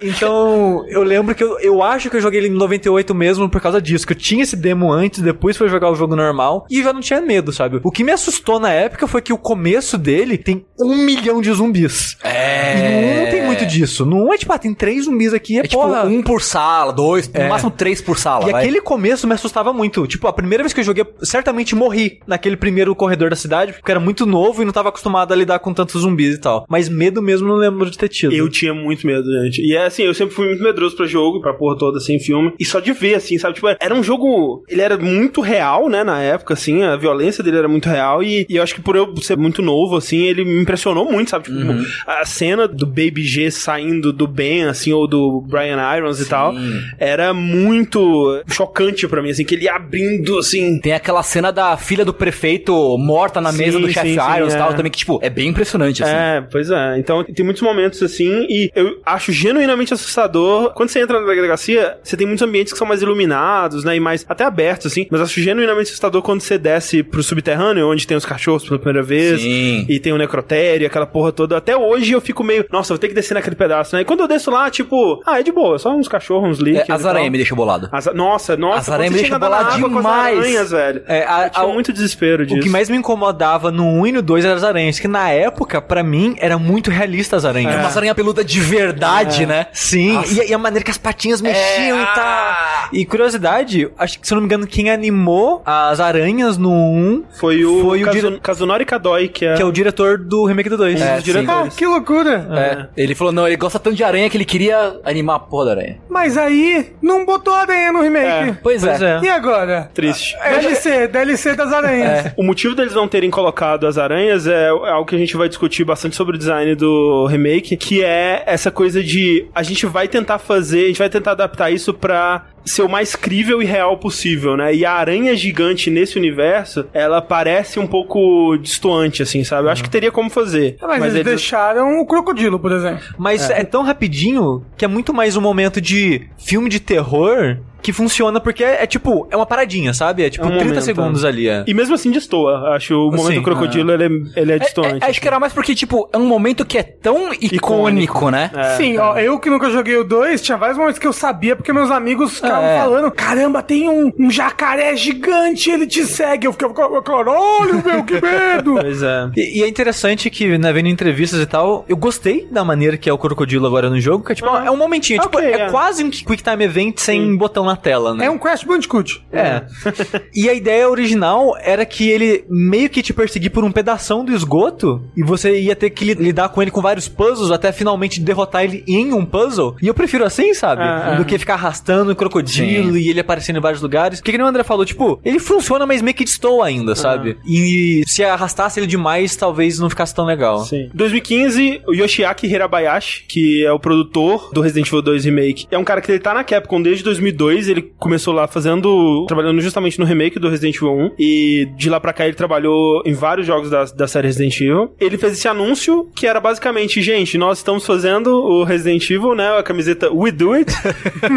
então, 0.00 0.84
eu 0.88 1.02
lembro 1.02 1.34
que 1.34 1.42
eu, 1.42 1.58
eu 1.60 1.82
acho 1.82 2.10
que 2.10 2.16
eu 2.16 2.20
joguei 2.20 2.40
ele 2.40 2.48
em 2.48 2.52
98 2.52 3.14
mesmo 3.14 3.48
por 3.48 3.60
causa 3.60 3.80
disso. 3.80 4.06
Que 4.06 4.12
eu 4.12 4.16
tinha 4.18 4.42
esse 4.42 4.56
demo 4.56 4.92
antes, 4.92 5.20
depois 5.20 5.56
foi 5.56 5.68
jogar 5.68 5.90
o 5.90 5.94
jogo 5.94 6.14
normal. 6.16 6.66
E 6.70 6.82
já 6.82 6.92
não 6.92 7.00
tinha 7.00 7.20
medo, 7.20 7.52
sabe? 7.52 7.80
O 7.82 7.90
que 7.90 8.04
me 8.04 8.12
assustou 8.12 8.58
na 8.58 8.70
época 8.70 9.06
foi 9.06 9.22
que 9.22 9.32
o 9.32 9.38
começo 9.38 9.96
dele 9.98 10.36
tem 10.38 10.64
um 10.78 10.96
milhão 10.96 11.40
de 11.40 11.52
zumbis. 11.52 12.16
É. 12.22 12.74
E 12.76 12.82
no 12.82 13.12
1 13.20 13.24
não 13.24 13.30
tem 13.30 13.42
muito 13.44 13.66
disso. 13.66 14.04
No 14.04 14.26
1 14.28 14.34
é 14.34 14.38
tipo, 14.38 14.52
ah, 14.52 14.58
tem 14.58 14.74
três 14.74 15.04
zumbis 15.04 15.32
aqui, 15.32 15.56
é, 15.56 15.60
É 15.60 15.62
tipo 15.62 15.82
porra. 15.82 16.04
um 16.04 16.22
por 16.22 16.42
sala, 16.42 16.92
dois, 16.92 17.28
no 17.32 17.48
máximo 17.48 17.70
três 17.70 18.00
por 18.00 18.18
sala. 18.18 18.48
E 18.48 18.52
vai. 18.52 18.62
aquele 18.62 18.80
começo 18.80 19.26
me 19.26 19.34
assustava 19.34 19.72
muito. 19.72 20.06
Tipo, 20.06 20.26
a 20.28 20.32
primeira 20.32 20.62
vez 20.62 20.72
que 20.72 20.80
eu 20.80 20.84
joguei, 20.84 21.03
eu 21.04 21.26
certamente 21.26 21.74
morri 21.74 22.20
naquele 22.26 22.56
primeiro 22.56 22.94
corredor 22.94 23.30
da 23.30 23.36
cidade, 23.36 23.72
porque 23.72 23.90
era 23.90 24.00
muito 24.00 24.26
novo 24.26 24.62
e 24.62 24.64
não 24.64 24.72
tava 24.72 24.88
acostumado 24.88 25.32
a 25.32 25.36
lidar 25.36 25.58
com 25.58 25.72
tantos 25.72 26.02
zumbis 26.02 26.34
e 26.34 26.40
tal. 26.40 26.64
Mas 26.68 26.88
medo 26.88 27.22
mesmo 27.22 27.48
não 27.48 27.56
lembro 27.56 27.90
de 27.90 27.98
ter 27.98 28.08
tido. 28.08 28.32
Eu 28.32 28.48
tinha 28.48 28.74
muito 28.74 29.06
medo, 29.06 29.24
gente. 29.42 29.62
E 29.62 29.74
é 29.74 29.86
assim, 29.86 30.02
eu 30.02 30.14
sempre 30.14 30.34
fui 30.34 30.46
muito 30.46 30.62
medroso 30.62 30.96
pra 30.96 31.06
jogo, 31.06 31.40
pra 31.40 31.54
porra 31.54 31.76
toda, 31.78 31.98
assim, 31.98 32.18
filme. 32.18 32.52
E 32.58 32.64
só 32.64 32.80
de 32.80 32.92
ver, 32.92 33.14
assim, 33.14 33.38
sabe? 33.38 33.54
Tipo, 33.54 33.68
era 33.68 33.94
um 33.94 34.02
jogo. 34.02 34.64
Ele 34.68 34.80
era 34.80 34.96
muito 34.96 35.40
real, 35.40 35.88
né, 35.88 36.04
na 36.04 36.20
época, 36.20 36.54
assim, 36.54 36.82
a 36.82 36.96
violência 36.96 37.42
dele 37.42 37.58
era 37.58 37.68
muito 37.68 37.88
real. 37.88 38.22
E, 38.22 38.46
e 38.48 38.56
eu 38.56 38.62
acho 38.62 38.74
que 38.74 38.80
por 38.80 38.96
eu 38.96 39.14
ser 39.18 39.36
muito 39.36 39.62
novo, 39.62 39.96
assim, 39.96 40.24
ele 40.24 40.44
me 40.44 40.60
impressionou 40.60 41.10
muito, 41.10 41.30
sabe? 41.30 41.44
Tipo, 41.44 41.72
a 42.06 42.24
cena 42.24 42.66
do 42.66 42.86
Baby 42.86 43.24
G 43.24 43.50
saindo 43.50 44.12
do 44.12 44.26
Ben, 44.26 44.64
assim, 44.64 44.92
ou 44.92 45.06
do 45.06 45.40
Brian 45.42 45.78
Irons 45.96 46.20
e 46.20 46.26
tal, 46.26 46.54
era 46.98 47.32
muito 47.34 48.42
chocante 48.48 49.06
pra 49.06 49.22
mim, 49.22 49.30
assim, 49.30 49.44
que 49.44 49.54
ele 49.54 49.68
abrindo, 49.68 50.38
assim. 50.38 50.78
Tem 50.80 50.92
tem 50.94 50.96
aquela 50.96 51.22
cena 51.22 51.50
da 51.50 51.76
filha 51.76 52.04
do 52.04 52.14
prefeito 52.14 52.96
morta 52.98 53.40
na 53.40 53.50
Sim, 53.50 53.58
mesa 53.58 53.80
do 53.80 53.90
chefe 53.90 54.14
sim, 54.14 54.36
Irons 54.36 54.52
e 54.52 54.56
é. 54.56 54.58
tal, 54.58 54.74
também, 54.74 54.90
que, 54.92 54.98
tipo, 54.98 55.18
é 55.22 55.28
bem 55.28 55.48
impressionante, 55.48 56.02
assim. 56.02 56.12
É, 56.12 56.40
pois 56.50 56.70
é. 56.70 56.98
Então 56.98 57.24
tem 57.24 57.44
muitos 57.44 57.62
momentos 57.62 58.02
assim, 58.02 58.46
e 58.48 58.70
eu 58.74 59.00
acho 59.04 59.32
genuinamente 59.32 59.92
assustador. 59.92 60.72
Quando 60.74 60.90
você 60.90 61.00
entra 61.00 61.20
na 61.20 61.26
delegacia, 61.26 61.98
você 62.02 62.16
tem 62.16 62.26
muitos 62.26 62.46
ambientes 62.46 62.72
que 62.72 62.78
são 62.78 62.86
mais 62.86 63.02
iluminados, 63.02 63.82
né? 63.84 63.96
E 63.96 64.00
mais 64.00 64.24
até 64.28 64.44
abertos, 64.44 64.86
assim. 64.86 65.06
Mas 65.10 65.20
acho 65.20 65.40
genuinamente 65.40 65.88
assustador 65.88 66.22
quando 66.22 66.40
você 66.40 66.56
desce 66.58 67.02
pro 67.02 67.22
subterrâneo, 67.22 67.90
onde 67.90 68.06
tem 68.06 68.16
os 68.16 68.24
cachorros 68.24 68.64
pela 68.64 68.78
primeira 68.78 69.02
vez. 69.02 69.40
Sim. 69.40 69.86
E 69.88 69.98
tem 69.98 70.12
o 70.12 70.18
necrotério, 70.18 70.86
aquela 70.86 71.06
porra 71.06 71.32
toda. 71.32 71.56
Até 71.56 71.76
hoje 71.76 72.12
eu 72.12 72.20
fico 72.20 72.44
meio, 72.44 72.64
nossa, 72.70 72.94
vou 72.94 72.98
ter 72.98 73.08
que 73.08 73.14
descer 73.14 73.34
naquele 73.34 73.56
pedaço, 73.56 73.96
né? 73.96 74.02
E 74.02 74.04
quando 74.04 74.20
eu 74.20 74.28
desço 74.28 74.50
lá, 74.50 74.70
tipo, 74.70 75.20
ah, 75.26 75.40
é 75.40 75.42
de 75.42 75.50
boa, 75.50 75.78
só 75.78 75.90
uns 75.90 76.08
cachorros, 76.08 76.50
uns 76.50 76.60
É, 76.60 76.70
líquidos. 76.70 76.90
as 76.90 77.04
aranhas 77.06 77.30
me 77.32 77.38
deixam 77.38 77.56
bolado. 77.56 77.88
As, 77.90 78.06
nossa, 78.14 78.56
nossa, 78.56 78.78
As 78.78 78.88
aranhas 78.90 79.12
me 79.12 79.18
deixam 79.18 79.38
bolado 79.40 79.80
com 79.80 79.86
as 79.86 79.92
demais. 79.92 80.38
aranhas, 80.38 80.70
velho. 80.70 80.83
É, 81.06 81.24
a- 81.26 81.44
eu 81.44 81.50
tinha 81.50 81.64
a- 81.64 81.72
muito 81.72 81.92
desespero 81.92 82.44
disso. 82.46 82.58
O 82.58 82.62
que 82.62 82.68
mais 82.68 82.88
me 82.90 82.96
incomodava 82.96 83.70
no 83.70 83.84
1 83.86 84.06
e 84.06 84.12
no 84.12 84.22
2 84.22 84.44
eram 84.44 84.56
as 84.56 84.64
aranhas, 84.64 84.98
que 84.98 85.08
na 85.08 85.30
época, 85.30 85.80
pra 85.80 86.02
mim, 86.02 86.36
era 86.38 86.58
muito 86.58 86.90
realista 86.90 87.36
as 87.36 87.44
aranhas. 87.44 87.74
É 87.74 87.78
uma 87.78 87.88
aranha 87.88 88.14
peluda 88.14 88.44
de 88.44 88.60
verdade, 88.60 89.46
né? 89.46 89.66
Sim, 89.72 90.20
e, 90.30 90.50
e 90.50 90.54
a 90.54 90.58
maneira 90.58 90.84
que 90.84 90.90
as 90.90 90.98
patinhas 90.98 91.40
mexiam 91.40 91.98
É, 91.98 92.02
e 92.02 92.06
tal. 92.14 92.54
E 92.92 93.04
curiosidade, 93.06 93.88
acho 93.98 94.18
que 94.20 94.26
se 94.26 94.32
eu 94.32 94.36
não 94.36 94.42
me 94.42 94.46
engano, 94.46 94.66
quem 94.66 94.90
animou 94.90 95.62
as 95.64 96.00
aranhas 96.00 96.58
no 96.58 96.70
1 96.70 97.24
Foi 97.38 97.64
o, 97.64 97.80
Foi 97.82 98.02
o 98.02 98.04
Kazu- 98.06 98.20
dire- 98.20 98.40
Kazunori 98.40 98.84
Kadoi, 98.84 99.28
que 99.28 99.44
é, 99.46 99.54
que 99.54 99.62
é 99.62 99.64
o 99.64 99.72
diretor 99.72 100.18
do 100.18 100.44
remake 100.44 100.68
do 100.68 100.76
2. 100.76 101.00
um 101.00 101.04
É. 101.04 101.20
Ah, 101.50 101.68
que 101.76 101.86
loucura. 101.86 102.88
É. 102.96 103.02
Ele 103.02 103.14
falou, 103.14 103.32
não, 103.32 103.46
ele 103.46 103.56
gosta 103.56 103.78
tanto 103.78 103.96
de 103.96 104.04
aranha 104.04 104.28
que 104.30 104.36
ele 104.36 104.44
queria 104.44 104.98
animar 105.04 105.36
a 105.36 105.38
porra 105.38 105.66
da 105.66 105.70
aranha. 105.72 105.98
Mas 106.08 106.36
aí, 106.36 106.92
não 107.02 107.24
botou 107.24 107.54
aranha 107.54 107.92
no 107.92 108.00
remake. 108.02 108.58
Pois, 108.62 108.82
Pois 108.84 109.02
é. 109.02 109.16
é. 109.16 109.20
E 109.24 109.28
agora? 109.28 109.90
Triste. 109.94 110.36
DLC, 110.82 111.08
DLC 111.08 111.54
das 111.54 111.72
aranhas. 111.72 112.32
O 112.36 112.42
motivo 112.42 112.74
deles 112.74 112.94
não 112.94 113.08
terem 113.08 113.30
colocado 113.30 113.86
as 113.86 113.98
aranhas 113.98 114.46
é 114.46 114.68
algo 114.68 115.06
que 115.06 115.14
a 115.14 115.18
gente 115.18 115.36
vai 115.36 115.48
discutir 115.48 115.84
bastante 115.84 116.16
sobre 116.16 116.36
o 116.36 116.38
design 116.38 116.74
do 116.74 117.26
remake, 117.26 117.76
que 117.76 118.02
é 118.02 118.42
essa 118.46 118.70
coisa 118.70 119.02
de 119.02 119.46
a 119.54 119.62
gente 119.62 119.86
vai 119.86 120.08
tentar 120.08 120.38
fazer, 120.38 120.84
a 120.84 120.86
gente 120.88 120.98
vai 120.98 121.08
tentar 121.08 121.32
adaptar 121.32 121.70
isso 121.70 121.92
pra 121.92 122.46
ser 122.64 122.82
o 122.82 122.88
mais 122.88 123.14
crível 123.14 123.60
e 123.60 123.64
real 123.64 123.98
possível, 123.98 124.56
né? 124.56 124.74
E 124.74 124.84
a 124.84 124.92
aranha 124.92 125.36
gigante 125.36 125.90
nesse 125.90 126.16
universo, 126.16 126.86
ela 126.94 127.20
parece 127.20 127.78
um 127.78 127.86
pouco 127.86 128.56
distoante, 128.56 129.22
assim, 129.22 129.44
sabe? 129.44 129.68
Eu 129.68 129.72
acho 129.72 129.82
que 129.82 129.90
teria 129.90 130.10
como 130.10 130.30
fazer. 130.30 130.76
Mas, 130.80 131.14
eles, 131.14 131.24
deixaram 131.24 132.00
o 132.00 132.06
crocodilo, 132.06 132.58
por 132.58 132.72
exemplo. 132.72 133.04
Mas 133.18 133.50
é. 133.50 133.64
tão 133.64 133.82
rapidinho 133.82 134.64
que 134.76 134.84
é 134.84 134.88
muito 134.88 135.12
mais 135.12 135.36
um 135.36 135.40
momento 135.40 135.80
de 135.80 136.22
filme 136.38 136.68
de 136.68 136.80
terror 136.80 137.58
que 137.84 137.92
funciona 137.92 138.40
porque 138.40 138.64
é, 138.64 138.82
é 138.82 138.86
tipo, 138.86 139.28
é 139.30 139.36
uma 139.36 139.44
paradinha, 139.46 139.92
sabe? 139.92 140.24
É 140.24 140.30
tipo 140.30 140.44
É 140.44 140.48
um 140.48 140.52
30 140.52 140.64
momento, 140.64 140.82
segundos 140.84 141.22
é. 141.24 141.28
ali. 141.28 141.48
É. 141.48 141.64
E 141.66 141.74
mesmo 141.74 141.94
assim 141.94 142.10
destoa. 142.10 142.74
Acho 142.74 142.94
o 142.94 143.10
momento 143.10 143.26
Sim, 143.28 143.34
do 143.34 143.42
crocodilo, 143.42 143.92
ele, 143.92 144.04
é, 144.34 144.40
ele 144.40 144.52
é 144.52 144.56
É, 144.56 144.58
distoante. 144.58 145.04
é, 145.04 145.10
acho 145.10 145.20
que 145.20 145.28
era 145.28 145.38
mais 145.38 145.52
porque, 145.52 145.74
tipo, 145.74 146.08
é 146.12 146.16
um 146.16 146.24
momento 146.26 146.64
que 146.64 146.78
é 146.78 146.82
tão 146.82 147.32
icônico, 147.34 148.30
né? 148.30 148.50
É. 148.54 148.76
Sim, 148.76 148.96
ó, 148.98 149.18
eu 149.18 149.38
que 149.38 149.50
nunca 149.50 149.70
joguei 149.70 149.96
o 149.96 150.04
2, 150.04 150.40
tinha 150.40 150.56
vários 150.56 150.78
momentos 150.78 150.98
que 150.98 151.06
eu 151.06 151.12
sabia, 151.12 151.54
porque 151.54 151.72
meus 151.72 151.90
amigos 151.90 152.36
ficavam 152.36 152.64
É. 152.64 152.78
falando: 152.78 153.10
caramba, 153.10 153.62
tem 153.62 153.88
um, 153.88 154.10
um 154.18 154.30
jacaré 154.30 154.96
gigante, 154.96 155.70
ele 155.70 155.86
te 155.86 156.04
segue. 156.04 156.46
Eu 156.46 156.52
ficava, 156.52 157.02
caralho, 157.02 157.82
meu, 157.84 158.02
que 158.04 158.14
medo! 158.20 158.74
Pois 158.84 159.02
é. 159.02 159.30
E, 159.36 159.58
e 159.60 159.62
é 159.62 159.68
interessante 159.68 160.28
que, 160.30 160.56
né, 160.58 160.72
vendo 160.72 160.88
entrevistas 160.88 161.40
e 161.40 161.46
tal, 161.46 161.84
eu 161.88 161.96
gostei 161.96 162.46
da 162.50 162.64
maneira 162.64 162.96
que 162.96 163.08
é 163.08 163.12
o 163.12 163.18
crocodilo 163.18 163.66
agora 163.66 163.88
no 163.90 164.00
jogo, 164.00 164.24
que 164.24 164.32
é 164.32 164.34
tipo, 164.34 164.48
Ah. 164.48 164.64
é 164.66 164.70
um 164.70 164.76
momentinho, 164.76 165.20
tipo, 165.20 165.36
Ok, 165.36 165.46
é, 165.48 165.62
é. 165.62 165.70
quase 165.70 166.02
um 166.04 166.10
Quick 166.10 166.42
Time 166.42 166.64
Event 166.64 166.98
sem 166.98 167.36
botão 167.36 167.64
na 167.64 167.73
tela, 167.76 168.14
né? 168.14 168.26
É 168.26 168.30
um 168.30 168.38
Crash 168.38 168.64
Bandicoot. 168.64 169.24
É. 169.32 169.62
e 170.34 170.48
a 170.48 170.54
ideia 170.54 170.88
original 170.88 171.54
era 171.60 171.84
que 171.84 172.08
ele 172.08 172.44
meio 172.48 172.88
que 172.90 173.02
te 173.02 173.12
perseguir 173.12 173.50
por 173.50 173.64
um 173.64 173.72
pedação 173.72 174.24
do 174.24 174.32
esgoto 174.34 175.02
e 175.16 175.22
você 175.22 175.58
ia 175.60 175.74
ter 175.76 175.90
que 175.90 176.04
li- 176.04 176.14
lidar 176.14 176.48
com 176.50 176.60
ele 176.62 176.70
com 176.70 176.80
vários 176.80 177.08
puzzles 177.08 177.50
até 177.50 177.72
finalmente 177.72 178.20
derrotar 178.20 178.64
ele 178.64 178.84
em 178.86 179.12
um 179.12 179.24
puzzle. 179.24 179.76
E 179.82 179.86
eu 179.86 179.94
prefiro 179.94 180.24
assim, 180.24 180.54
sabe? 180.54 180.82
Ah, 180.82 181.14
Do 181.16 181.24
que 181.24 181.38
ficar 181.38 181.54
arrastando 181.54 182.12
o 182.12 182.16
crocodilo 182.16 182.96
e 182.96 183.08
ele 183.08 183.20
aparecendo 183.20 183.56
em 183.56 183.60
vários 183.62 183.82
lugares. 183.82 184.20
Porque 184.20 184.32
que 184.32 184.38
nem 184.38 184.44
o 184.46 184.48
André 184.48 184.62
falou, 184.64 184.84
tipo, 184.84 185.20
ele 185.24 185.38
funciona, 185.38 185.86
mas 185.86 186.02
meio 186.02 186.14
que 186.14 186.24
destoa 186.24 186.66
ainda, 186.66 186.94
sabe? 186.94 187.36
E 187.46 188.02
se 188.06 188.24
arrastasse 188.24 188.80
ele 188.80 188.86
demais, 188.86 189.36
talvez 189.36 189.78
não 189.78 189.88
ficasse 189.90 190.14
tão 190.14 190.24
legal. 190.24 190.64
Sim. 190.64 190.88
2015, 190.94 191.82
o 191.86 191.94
Yoshiaki 191.94 192.46
Hirabayashi, 192.46 193.24
que 193.28 193.64
é 193.64 193.72
o 193.72 193.78
produtor 193.78 194.50
do 194.52 194.60
Resident 194.60 194.88
Evil 194.88 195.02
2 195.02 195.24
Remake, 195.24 195.66
é 195.70 195.78
um 195.78 195.84
cara 195.84 196.00
que 196.00 196.10
ele 196.10 196.18
tá 196.18 196.34
na 196.34 196.44
Capcom 196.44 196.80
desde 196.82 197.04
2002, 197.04 197.63
ele 197.68 197.82
começou 197.98 198.32
lá 198.34 198.46
fazendo, 198.46 199.24
trabalhando 199.26 199.60
justamente 199.60 199.98
no 199.98 200.04
remake 200.04 200.38
do 200.38 200.48
Resident 200.48 200.76
Evil 200.76 200.92
1, 200.92 201.10
e 201.18 201.68
de 201.76 201.88
lá 201.90 202.00
pra 202.00 202.12
cá 202.12 202.24
ele 202.26 202.34
trabalhou 202.34 203.02
em 203.04 203.12
vários 203.12 203.46
jogos 203.46 203.70
da, 203.70 203.84
da 203.84 204.06
série 204.08 204.26
Resident 204.28 204.60
Evil. 204.60 204.94
Ele 205.00 205.16
fez 205.18 205.34
esse 205.34 205.48
anúncio, 205.48 206.08
que 206.14 206.26
era 206.26 206.40
basicamente, 206.40 207.00
gente, 207.02 207.36
nós 207.38 207.58
estamos 207.58 207.84
fazendo 207.86 208.28
o 208.34 208.64
Resident 208.64 209.08
Evil, 209.10 209.34
né, 209.34 209.58
a 209.58 209.62
camiseta 209.62 210.10
We 210.12 210.30
Do 210.30 210.52
It, 210.52 210.72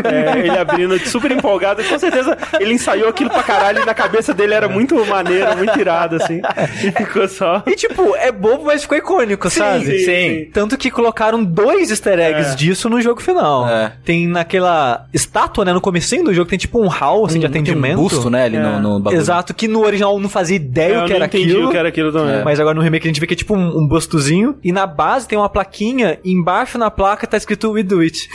É, 0.04 0.40
ele 0.40 0.58
abrindo 0.58 0.98
super 1.08 1.32
empolgado, 1.32 1.84
com 1.84 1.98
certeza 2.00 2.38
ele 2.60 2.74
ensaiou 2.74 3.10
aquilo 3.10 3.30
pra 3.30 3.44
caralho, 3.44 3.82
e 3.82 3.86
na 3.86 3.94
cabeça 3.94 4.34
dele 4.34 4.54
era 4.54 4.68
muito 4.68 4.96
maneiro, 5.06 5.56
muito 5.58 5.80
irado, 5.80 6.16
assim, 6.18 6.42
e 6.84 6.92
ficou 6.92 7.28
só... 7.28 7.64
E 7.66 7.76
tipo, 7.76 8.16
é 8.16 8.32
bobo, 8.32 8.66
mas 8.66 8.82
ficou 8.84 8.98
icônico, 8.98 9.50
sabe? 9.50 9.86
sim, 9.86 10.06
sim. 10.06 10.50
Tanto 10.54 10.78
que 10.78 10.90
colocaram 10.92 11.44
dois 11.44 11.90
easter 11.90 12.20
eggs 12.20 12.52
É. 12.54 12.56
disso 12.56 12.90
no 12.90 13.02
jogo 13.02 13.22
final. 13.22 13.68
É. 13.68 13.94
Tem 14.04 14.28
naquela 14.28 15.06
estátua, 15.14 15.66
né, 15.66 15.74
no 15.74 15.82
comecinho 16.18 16.24
do 16.26 16.34
jogo, 16.34 16.50
tem 16.50 16.58
tipo 16.60 16.80
um 16.82 16.88
hall, 16.88 17.26
assim, 17.26 17.40
de 17.40 17.48
Tem 17.50 17.62
atendimento. 17.62 18.00
um 18.00 18.04
busto, 18.04 18.30
né, 18.30 18.44
ali 18.46 18.58
É. 18.58 18.60
no, 18.62 18.80
no 18.80 19.00
bagulho. 19.00 19.20
Exato, 19.22 19.54
que 19.54 19.68
no 19.68 19.84
original 19.86 20.20
não 20.20 20.30
fazia 20.30 20.56
ideia 20.56 20.96
É, 20.96 21.04
o 21.04 21.06
que 21.06 21.14
era 21.14 21.26
entendi 21.26 21.52
aquilo. 21.52 21.68
o 21.68 21.72
que 21.72 21.78
era 21.78 21.90
aquilo 21.90 22.12
também. 22.12 22.44
Mas 22.44 22.60
agora 22.60 22.76
no 22.76 22.82
remake 22.82 23.08
a 23.08 23.10
gente 23.10 23.20
vê 23.20 23.28
que 23.28 23.34
é 23.34 23.38
tipo 23.38 23.56
um, 23.56 23.80
um 23.84 23.88
bustozinho. 23.88 24.56
E 24.64 24.72
na 24.72 24.86
base 24.86 25.28
tem 25.28 25.38
uma 25.38 25.50
plaquinha. 25.50 26.20
E 26.24 26.32
embaixo 26.32 26.78
na 26.78 26.90
placa 26.92 27.26
tá 27.28 27.38
escrito 27.38 27.72
We 27.72 27.84
Do 27.84 28.00
It. 28.02 28.28